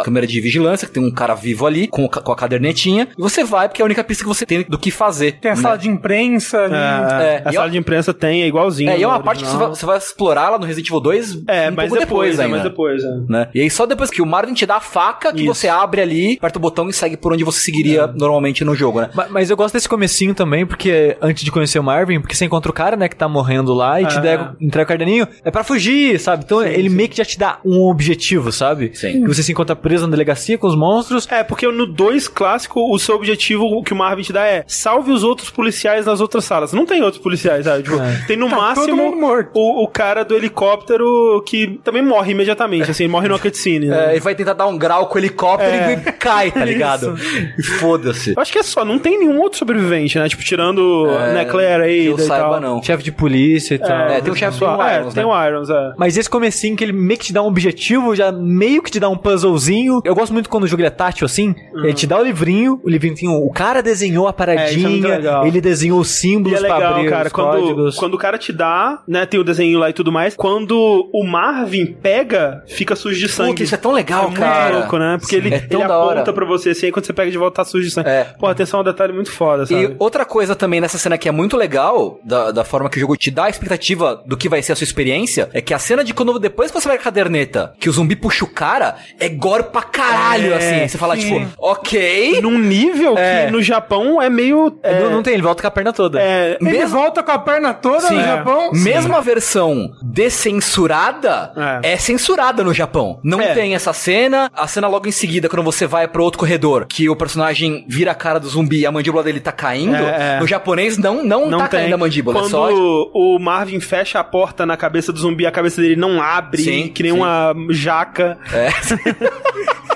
a 0.00 0.02
câmera 0.04 0.26
de 0.26 0.40
vigilância, 0.40 0.86
que 0.86 0.94
tem 0.94 1.02
um 1.04 1.10
cara 1.10 1.34
vivo 1.34 1.66
ali, 1.66 1.86
com, 1.88 2.08
com 2.08 2.32
a 2.32 2.36
cadernetinha. 2.36 3.08
E 3.16 3.20
você 3.20 3.44
vai, 3.44 3.68
porque 3.68 3.82
é 3.82 3.84
a 3.84 3.86
única 3.86 4.04
pista 4.04 4.22
que 4.24 4.28
você 4.28 4.44
tem 4.46 4.62
do 4.68 4.78
que 4.78 4.90
fazer. 4.90 5.32
Tem 5.40 5.50
a 5.50 5.55
né? 5.56 5.62
sala 5.62 5.76
de 5.78 5.88
imprensa. 5.88 6.58
É, 6.58 6.68
e- 6.68 6.72
é. 6.72 7.26
É, 7.36 7.42
a 7.44 7.50
e 7.50 7.54
sala 7.54 7.70
de 7.70 7.78
imprensa 7.78 8.14
tem, 8.14 8.42
é 8.42 8.46
igualzinho. 8.46 8.90
É, 8.90 8.98
e 8.98 9.02
é 9.02 9.06
uma 9.06 9.20
parte 9.20 9.42
que 9.44 9.50
você 9.50 9.56
vai, 9.56 9.68
você 9.68 9.86
vai 9.86 9.98
explorar 9.98 10.50
lá 10.50 10.58
no 10.58 10.64
Resident 10.64 10.88
Evil 10.88 11.00
2 11.00 11.42
É, 11.48 11.68
um 11.70 11.74
mas 11.74 11.88
pouco 11.88 12.00
depois, 12.00 12.00
depois 12.00 12.38
é, 12.38 12.42
ainda. 12.44 12.54
mas 12.56 12.62
depois, 12.62 13.02
é. 13.04 13.08
Né? 13.28 13.48
E 13.54 13.60
aí 13.60 13.70
só 13.70 13.86
depois 13.86 14.10
que 14.10 14.22
o 14.22 14.26
Marvin 14.26 14.54
te 14.54 14.64
dá 14.66 14.76
a 14.76 14.80
faca 14.80 15.32
que 15.32 15.42
Isso. 15.44 15.54
você 15.54 15.68
abre 15.68 16.00
ali, 16.00 16.34
aperta 16.38 16.58
o 16.58 16.62
botão 16.62 16.88
e 16.88 16.92
segue 16.92 17.16
por 17.16 17.32
onde 17.32 17.44
você 17.44 17.60
seguiria 17.60 18.06
normalmente 18.06 18.64
no 18.64 18.74
jogo, 18.74 19.00
né? 19.00 19.10
Ma- 19.14 19.26
Mas 19.30 19.50
eu 19.50 19.56
gosto 19.56 19.74
desse 19.74 19.88
comecinho 19.88 20.34
também, 20.34 20.64
porque 20.66 21.16
antes 21.20 21.44
de 21.44 21.50
conhecer 21.50 21.78
o 21.78 21.82
Marvin, 21.84 22.20
porque 22.20 22.34
você 22.34 22.44
encontra 22.44 22.70
o 22.70 22.74
cara, 22.74 22.96
né, 22.96 23.08
que 23.08 23.16
tá 23.16 23.28
morrendo 23.28 23.72
lá 23.74 24.00
e 24.00 24.06
te 24.06 24.16
Ah. 24.18 24.20
dá, 24.20 24.52
entrega 24.60 24.84
o 24.84 24.88
caderninho, 24.88 25.26
é 25.44 25.50
pra 25.50 25.62
fugir, 25.64 26.18
sabe? 26.20 26.44
Então 26.44 26.62
ele 26.62 26.88
meio 26.88 27.08
que 27.08 27.16
já 27.16 27.24
te 27.24 27.38
dá 27.38 27.58
um 27.64 27.80
objetivo, 27.82 28.50
sabe? 28.52 28.90
Sim. 28.94 29.22
Que 29.22 29.28
você 29.28 29.42
se 29.42 29.52
encontra 29.52 29.74
preso 29.76 30.04
na 30.06 30.10
delegacia 30.10 30.56
com 30.58 30.66
os 30.66 30.76
monstros. 30.76 31.26
É, 31.30 31.42
porque 31.42 31.66
no 31.70 31.86
2 31.86 32.28
clássico, 32.28 32.80
o 32.92 32.98
seu 32.98 33.14
objetivo, 33.16 33.64
o 33.64 33.82
que 33.82 33.92
o 33.92 33.96
Marvin 33.96 34.22
te 34.22 34.32
dá 34.32 34.44
é 34.46 34.64
salve 34.66 35.10
os 35.12 35.22
outros 35.24 35.45
outros 35.46 35.50
policiais 35.50 36.06
nas 36.06 36.20
outras 36.20 36.44
salas. 36.44 36.72
Não 36.72 36.84
tem 36.84 37.02
outros 37.02 37.22
policiais, 37.22 37.64
sabe? 37.64 37.82
Tipo, 37.84 37.96
tem 38.26 38.36
no 38.36 38.48
Tá 38.48 38.56
máximo 38.56 39.14
o, 39.54 39.82
o 39.84 39.88
cara 39.88 40.24
do 40.24 40.34
helicóptero 40.34 41.42
que 41.46 41.78
também 41.84 42.02
morre 42.02 42.32
imediatamente, 42.32 42.90
assim, 42.90 43.06
morre 43.08 43.28
numa 43.28 43.38
cutscene. 43.38 43.86
Né? 43.86 44.06
É, 44.08 44.10
ele 44.12 44.20
vai 44.20 44.34
tentar 44.34 44.54
dar 44.54 44.66
um 44.66 44.76
grau 44.78 45.06
com 45.06 45.16
o 45.16 45.18
helicóptero 45.18 45.70
É. 45.72 45.92
e 45.94 46.12
cai, 46.12 46.50
tá 46.50 46.64
ligado? 46.64 47.16
E 47.58 47.62
foda-se. 47.62 48.30
Eu 48.36 48.42
acho 48.42 48.52
que 48.52 48.58
é 48.58 48.62
só, 48.62 48.84
não 48.84 48.98
tem 48.98 49.18
nenhum 49.18 49.38
outro 49.40 49.58
sobrevivente, 49.58 50.18
né? 50.18 50.28
Tipo, 50.28 50.42
tirando 50.42 51.06
É, 51.08 51.34
né, 51.34 51.44
Claire 51.44 51.82
aí 51.82 52.02
que 52.02 52.06
eu 52.08 52.16
e 52.16 52.20
saiba, 52.22 52.50
tal. 52.50 52.60
não. 52.60 52.82
Chefe 52.82 53.02
de 53.02 53.12
polícia 53.12 53.74
e 53.74 53.78
tal. 53.78 53.90
É, 54.08 54.20
tem 54.20 54.32
o 54.32 54.36
chefe 54.36 54.58
Só- 54.58 54.76
do 54.76 54.82
é, 54.82 54.98
Irons, 55.00 55.14
tem 55.14 55.24
né? 55.24 55.30
o 55.30 55.46
Irons, 55.48 55.70
é. 55.70 55.92
Mas 55.98 56.16
esse 56.16 56.28
comecinho 56.30 56.76
que 56.76 56.84
ele 56.84 56.92
meio 56.92 57.18
que 57.18 57.26
te 57.26 57.32
dá 57.32 57.42
um 57.42 57.46
objetivo, 57.46 58.14
já 58.14 58.30
meio 58.32 58.82
que 58.82 58.90
te 58.90 59.00
dá 59.00 59.08
um 59.08 59.16
puzzlezinho. 59.16 60.00
Eu 60.04 60.14
gosto 60.14 60.32
muito 60.32 60.48
quando 60.48 60.64
o 60.64 60.66
jogo 60.66 60.82
é 60.82 60.90
tátil 60.90 61.24
assim. 61.24 61.54
Ele 61.74 61.92
te 61.94 62.06
dá 62.06 62.18
o 62.18 62.22
livrinho, 62.22 62.80
o 62.84 62.88
livrinho 62.90 63.14
tem 63.14 63.28
o 63.28 63.50
cara 63.50 63.82
desenhou 63.82 64.26
a 64.28 64.36
Uhum. 64.36 64.46
É, 64.52 64.70
isso 64.70 64.86
é 64.86 64.88
muito 64.88 65.02
paradinha, 65.02 65.35
legal. 65.40 65.46
ele 65.46 65.60
desenhou 65.60 66.00
os 66.00 66.10
E 66.10 66.20
símbolos 66.20 66.58
é 66.58 66.62
legal, 66.62 66.78
pra 66.78 66.88
abrir 66.90 67.10
cara, 67.10 67.26
os 67.26 67.32
quando, 67.32 67.60
códigos. 67.60 67.96
quando 67.96 68.14
o 68.14 68.18
cara 68.18 68.38
te 68.38 68.52
dá, 68.52 69.00
né, 69.06 69.26
tem 69.26 69.38
o 69.40 69.44
desenho 69.44 69.78
lá 69.78 69.90
e 69.90 69.92
tudo 69.92 70.10
mais, 70.12 70.34
quando 70.36 71.08
o 71.12 71.24
Marvin 71.24 71.86
pega, 71.86 72.62
fica 72.66 72.94
sujo 72.96 73.18
de 73.18 73.28
sangue. 73.28 73.50
Puta, 73.50 73.62
isso 73.62 73.74
é 73.74 73.78
tão 73.78 73.92
legal, 73.92 74.24
é 74.24 74.26
muito 74.26 74.40
cara. 74.40 74.78
louco, 74.78 74.98
né? 74.98 75.16
Porque 75.20 75.36
ele, 75.36 75.54
É 75.54 75.60
tão 75.60 75.80
ele 75.80 75.88
da 75.88 75.98
hora. 75.98 76.14
aponta 76.20 76.32
pra 76.32 76.44
você 76.44 76.70
assim, 76.70 76.86
aí 76.86 76.92
quando 76.92 77.04
você 77.06 77.12
pega 77.12 77.30
de 77.30 77.38
volta 77.38 77.56
tá 77.56 77.64
sujo 77.64 77.84
de 77.84 77.90
sangue. 77.90 78.08
É. 78.08 78.24
Pô, 78.38 78.46
atenção, 78.46 78.80
é 78.80 78.82
um 78.82 78.84
detalhe 78.84 79.12
muito 79.12 79.30
foda, 79.30 79.66
sabe? 79.66 79.82
E 79.84 79.96
outra 79.98 80.24
coisa 80.24 80.54
também 80.54 80.80
nessa 80.80 80.98
cena 80.98 81.16
que 81.18 81.28
é 81.28 81.32
muito 81.32 81.56
legal, 81.56 82.18
da, 82.24 82.50
da 82.50 82.64
forma 82.64 82.88
que 82.90 82.96
o 82.98 83.00
jogo 83.00 83.16
te 83.16 83.30
dá 83.30 83.44
a 83.44 83.48
expectativa 83.50 84.22
do 84.26 84.36
que 84.36 84.48
vai 84.48 84.62
ser 84.62 84.72
a 84.72 84.76
sua 84.76 84.84
experiência, 84.84 85.48
é 85.52 85.60
que 85.60 85.72
a 85.74 85.78
cena 85.78 86.02
de 86.04 86.12
quando 86.14 86.38
depois 86.38 86.70
que 86.70 86.80
você 86.80 86.88
vai 86.88 86.96
com 86.96 87.02
a 87.02 87.04
caderneta, 87.04 87.72
que 87.78 87.88
o 87.88 87.92
zumbi 87.92 88.16
puxa 88.16 88.44
o 88.44 88.48
cara, 88.48 88.96
é 89.20 89.28
gore 89.28 89.64
pra 89.64 89.82
caralho, 89.82 90.52
É, 90.52 90.56
assim. 90.56 90.88
Você 90.88 90.98
fala, 90.98 91.16
sim. 91.16 91.22
tipo, 91.46 91.52
ok. 91.58 92.40
Num 92.40 92.58
nível 92.58 93.16
É. 93.16 93.46
que 93.46 93.52
no 93.52 93.62
Japão 93.62 94.20
é 94.20 94.28
meio... 94.28 94.78
É, 94.82 95.00
Não, 95.00 95.10
não 95.10 95.22
tem, 95.26 95.34
ele 95.34 95.42
volta 95.42 95.60
com 95.62 95.68
a 95.68 95.70
perna 95.70 95.92
toda. 95.92 96.20
é, 96.20 96.56
Ele 96.60 96.70
Mesmo- 96.70 96.98
volta 96.98 97.22
com 97.22 97.30
a 97.32 97.38
perna 97.38 97.74
toda 97.74 98.00
Sim, 98.08 98.14
no 98.14 98.20
é. 98.20 98.24
Japão. 98.24 98.70
Mesmo 98.72 99.16
a 99.16 99.20
versão 99.20 99.92
descensurada 100.02 101.52
É. 101.82 101.92
é. 101.92 101.96
censurada 101.96 102.62
no 102.64 102.72
Japão. 102.72 103.18
Não 103.22 103.40
É. 103.40 103.52
tem 103.54 103.74
essa 103.74 103.92
cena. 103.92 104.50
A 104.54 104.66
cena 104.66 104.86
logo 104.88 105.08
em 105.08 105.12
seguida, 105.12 105.48
quando 105.48 105.62
você 105.64 105.86
vai 105.86 106.06
pro 106.08 106.22
outro 106.22 106.38
corredor, 106.38 106.86
que 106.88 107.08
o 107.08 107.16
personagem 107.16 107.84
vira 107.88 108.12
a 108.12 108.14
cara 108.14 108.38
do 108.38 108.48
zumbi 108.48 108.80
e 108.80 108.86
a 108.86 108.92
mandíbula 108.92 109.22
dele 109.22 109.40
tá 109.40 109.52
caindo. 109.52 109.96
É, 109.96 110.36
é. 110.36 110.40
No 110.40 110.46
japonês 110.46 110.96
não, 110.98 111.24
não, 111.24 111.50
não 111.50 111.58
tá 111.58 111.68
tem. 111.68 111.80
caindo 111.80 111.94
a 111.94 111.98
mandíbula. 111.98 112.36
é 112.38 112.40
Quando 112.42 112.50
só 112.50 112.68
o 113.12 113.38
Marvin 113.38 113.80
fecha 113.80 114.18
a 114.20 114.24
porta 114.24 114.64
na 114.64 114.76
cabeça 114.76 115.12
do 115.12 115.18
zumbi, 115.18 115.46
a 115.46 115.50
cabeça 115.50 115.80
dele 115.80 115.96
não 115.96 116.22
abre, 116.22 116.62
Sim, 116.62 116.88
que 116.88 117.02
nem 117.02 117.12
sim. 117.12 117.18
uma 117.18 117.52
jaca. 117.70 118.38
É. 118.52 118.68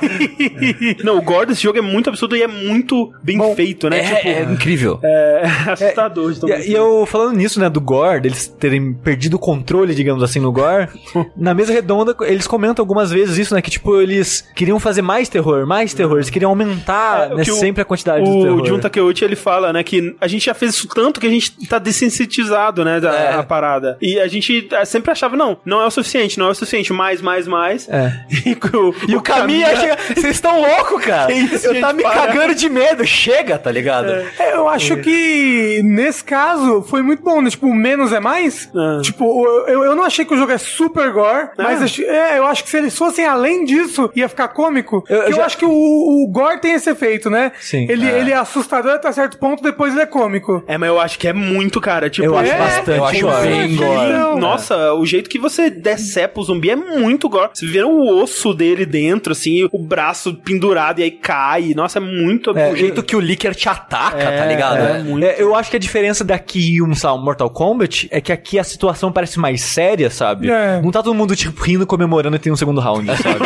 não, 1.04 1.18
o 1.18 1.22
gore 1.22 1.46
desse 1.46 1.62
jogo 1.62 1.78
é 1.78 1.82
muito 1.82 2.08
absurdo 2.08 2.36
e 2.36 2.42
é 2.42 2.46
muito 2.46 3.12
bem 3.22 3.38
feito, 3.54 3.88
né? 3.90 3.98
é, 4.00 4.14
tipo, 4.16 4.28
é 4.28 4.42
incrível. 4.42 4.98
é 5.02 5.09
assustador. 5.72 6.32
de 6.32 6.40
bem 6.40 6.60
E, 6.60 6.70
e 6.70 6.72
eu, 6.74 7.04
falando 7.06 7.36
nisso, 7.36 7.60
né, 7.60 7.68
do 7.68 7.80
Gore, 7.80 8.20
deles 8.20 8.46
terem 8.46 8.92
perdido 8.92 9.34
o 9.34 9.38
controle, 9.38 9.94
digamos 9.94 10.22
assim, 10.22 10.40
no 10.40 10.52
Gore, 10.52 10.88
na 11.36 11.54
mesa 11.54 11.72
redonda, 11.72 12.14
eles 12.22 12.46
comentam 12.46 12.82
algumas 12.82 13.10
vezes 13.10 13.38
isso, 13.38 13.54
né, 13.54 13.62
que 13.62 13.70
tipo, 13.70 14.00
eles 14.00 14.48
queriam 14.54 14.78
fazer 14.80 15.02
mais 15.02 15.28
terror, 15.28 15.66
mais 15.66 15.94
terror, 15.94 16.16
eles 16.16 16.30
queriam 16.30 16.50
aumentar, 16.50 17.30
É, 17.32 17.34
né, 17.36 17.42
o- 17.42 17.44
sempre 17.54 17.82
a 17.82 17.84
quantidade 17.84 18.24
do 18.24 18.42
terror. 18.42 18.60
O 18.60 18.66
Jun 18.66 18.78
Takeuchi, 18.78 19.24
ele 19.24 19.36
fala, 19.36 19.72
né, 19.72 19.82
que 19.82 20.14
a 20.20 20.26
gente 20.28 20.44
já 20.46 20.54
fez 20.54 20.74
isso 20.74 20.88
tanto 20.88 21.20
que 21.20 21.26
a 21.26 21.30
gente 21.30 21.52
tá 21.68 21.78
desensitizado, 21.78 22.84
né, 22.84 23.00
da 23.00 23.12
É. 23.14 23.42
parada. 23.42 23.96
E 24.00 24.18
a 24.18 24.28
gente 24.28 24.68
eh, 24.70 24.84
sempre 24.84 25.10
achava, 25.10 25.36
não, 25.36 25.56
não 25.64 25.80
é 25.80 25.86
o 25.86 25.90
suficiente, 25.90 26.38
não 26.38 26.46
é 26.48 26.50
o 26.50 26.54
suficiente, 26.54 26.92
mais, 26.92 27.20
mais, 27.22 27.46
mais. 27.46 27.88
É. 27.88 28.12
E, 28.50 28.76
o, 28.76 28.94
E 29.08 29.16
o 29.16 29.22
Caminha 29.22 29.74
chega. 29.76 29.96
Vocês 30.14 30.34
estão 30.36 30.60
loucos, 30.60 31.04
cara. 31.04 31.26
Que 31.32 31.32
isso, 31.34 31.66
eu 31.66 31.80
tá 31.80 31.92
me 31.92 32.02
para. 32.02 32.26
cagando 32.26 32.54
de 32.54 32.68
medo. 32.68 33.04
Chega, 33.06 33.58
tá 33.58 33.70
ligado? 33.70 34.10
É, 34.38 34.54
Eu 34.54 34.68
acho 34.68 34.96
que 35.02 35.82
nesse 35.84 36.22
caso 36.24 36.82
foi 36.82 37.02
muito 37.02 37.22
bom, 37.22 37.40
né? 37.40 37.50
Tipo, 37.50 37.66
o 37.66 37.74
menos 37.74 38.12
é 38.12 38.20
mais. 38.20 38.70
Ah. 38.74 39.00
Tipo, 39.02 39.46
eu, 39.68 39.84
eu 39.84 39.96
não 39.96 40.04
achei 40.04 40.24
que 40.24 40.34
o 40.34 40.36
jogo 40.36 40.52
é 40.52 40.58
super 40.58 41.10
gore, 41.12 41.48
mas 41.58 41.82
acho- 41.82 42.02
é, 42.02 42.38
eu 42.38 42.46
acho 42.46 42.64
que 42.64 42.70
se 42.70 42.76
eles 42.76 42.96
fossem 42.96 43.24
além 43.26 43.64
disso, 43.64 44.10
ia 44.14 44.28
ficar 44.28 44.48
cômico. 44.48 45.04
Eu- 45.08 45.16
eu 45.18 45.22
eu, 45.30 45.32
já- 45.34 45.44
acho 45.46 45.58
que 45.58 45.64
o, 45.64 45.70
o 45.70 46.28
gore 46.30 46.60
tem 46.60 46.72
esse 46.72 46.90
efeito, 46.90 47.28
né? 47.30 47.52
Sim. 47.60 47.86
Ele 47.88 48.06
é. 48.08 48.18
ele 48.20 48.30
é 48.30 48.36
assustador 48.36 48.92
até 48.92 49.10
certo 49.12 49.38
ponto, 49.38 49.62
depois 49.62 49.92
ele 49.92 50.02
é 50.02 50.06
cômico. 50.06 50.62
É, 50.66 50.76
mas 50.78 50.88
eu 50.88 51.00
acho 51.00 51.18
que 51.18 51.28
é 51.28 51.32
muito, 51.32 51.80
cara. 51.80 52.08
Tipo, 52.10 52.26
Eu 52.26 52.36
acho 52.38 52.52
É, 52.52 52.58
bastante 52.58 52.98
eu 52.98 53.04
acho 53.04 53.20
gore. 53.20 53.48
bem 53.48 53.76
gore. 53.76 54.12
Não. 54.12 54.36
Nossa, 54.38 54.92
o 54.94 55.04
jeito 55.06 55.28
que 55.30 55.38
você 55.38 55.70
decepa 55.70 56.40
o 56.40 56.44
zumbi 56.44 56.70
é 56.70 56.76
muito 56.76 57.28
gore. 57.28 57.50
Você 57.54 57.66
vê 57.66 57.82
o 57.82 58.22
osso 58.22 58.52
dele 58.54 58.84
dentro, 58.86 59.32
assim, 59.32 59.68
o 59.72 59.78
braço 59.78 60.34
pendurado 60.34 61.00
e 61.00 61.02
aí 61.04 61.10
cai. 61.10 61.72
Nossa, 61.74 61.98
é 61.98 62.00
muito 62.00 62.50
o 62.52 62.76
jeito 62.76 63.02
que 63.02 63.14
o 63.16 63.20
Licker 63.20 63.54
te 63.54 63.68
ataca, 63.68 64.18
tá 64.32 64.44
ligado? 64.46 64.78
É. 64.96 65.00
É. 65.00 65.02
muito. 65.02 65.24
É, 65.24 65.36
eu 65.42 65.54
acho 65.54 65.70
que 65.70 65.76
a 65.76 65.80
diferença 65.80 66.24
daqui 66.24 66.76
e 66.76 66.82
um, 66.82 66.94
sei 66.94 67.08
lá, 67.08 67.14
um 67.14 67.22
Mortal 67.22 67.50
Kombat 67.50 68.08
é 68.10 68.20
que 68.20 68.32
aqui 68.32 68.58
a 68.58 68.64
situação 68.64 69.10
parece 69.12 69.38
mais 69.38 69.62
séria, 69.62 70.10
sabe? 70.10 70.50
É. 70.50 70.80
Não 70.82 70.90
tá 70.90 71.02
todo 71.02 71.14
mundo, 71.14 71.34
tipo, 71.36 71.62
rindo, 71.62 71.86
comemorando 71.86 72.36
e 72.36 72.38
tem 72.38 72.52
um 72.52 72.56
segundo 72.56 72.80
round, 72.80 73.06
sabe? 73.16 73.38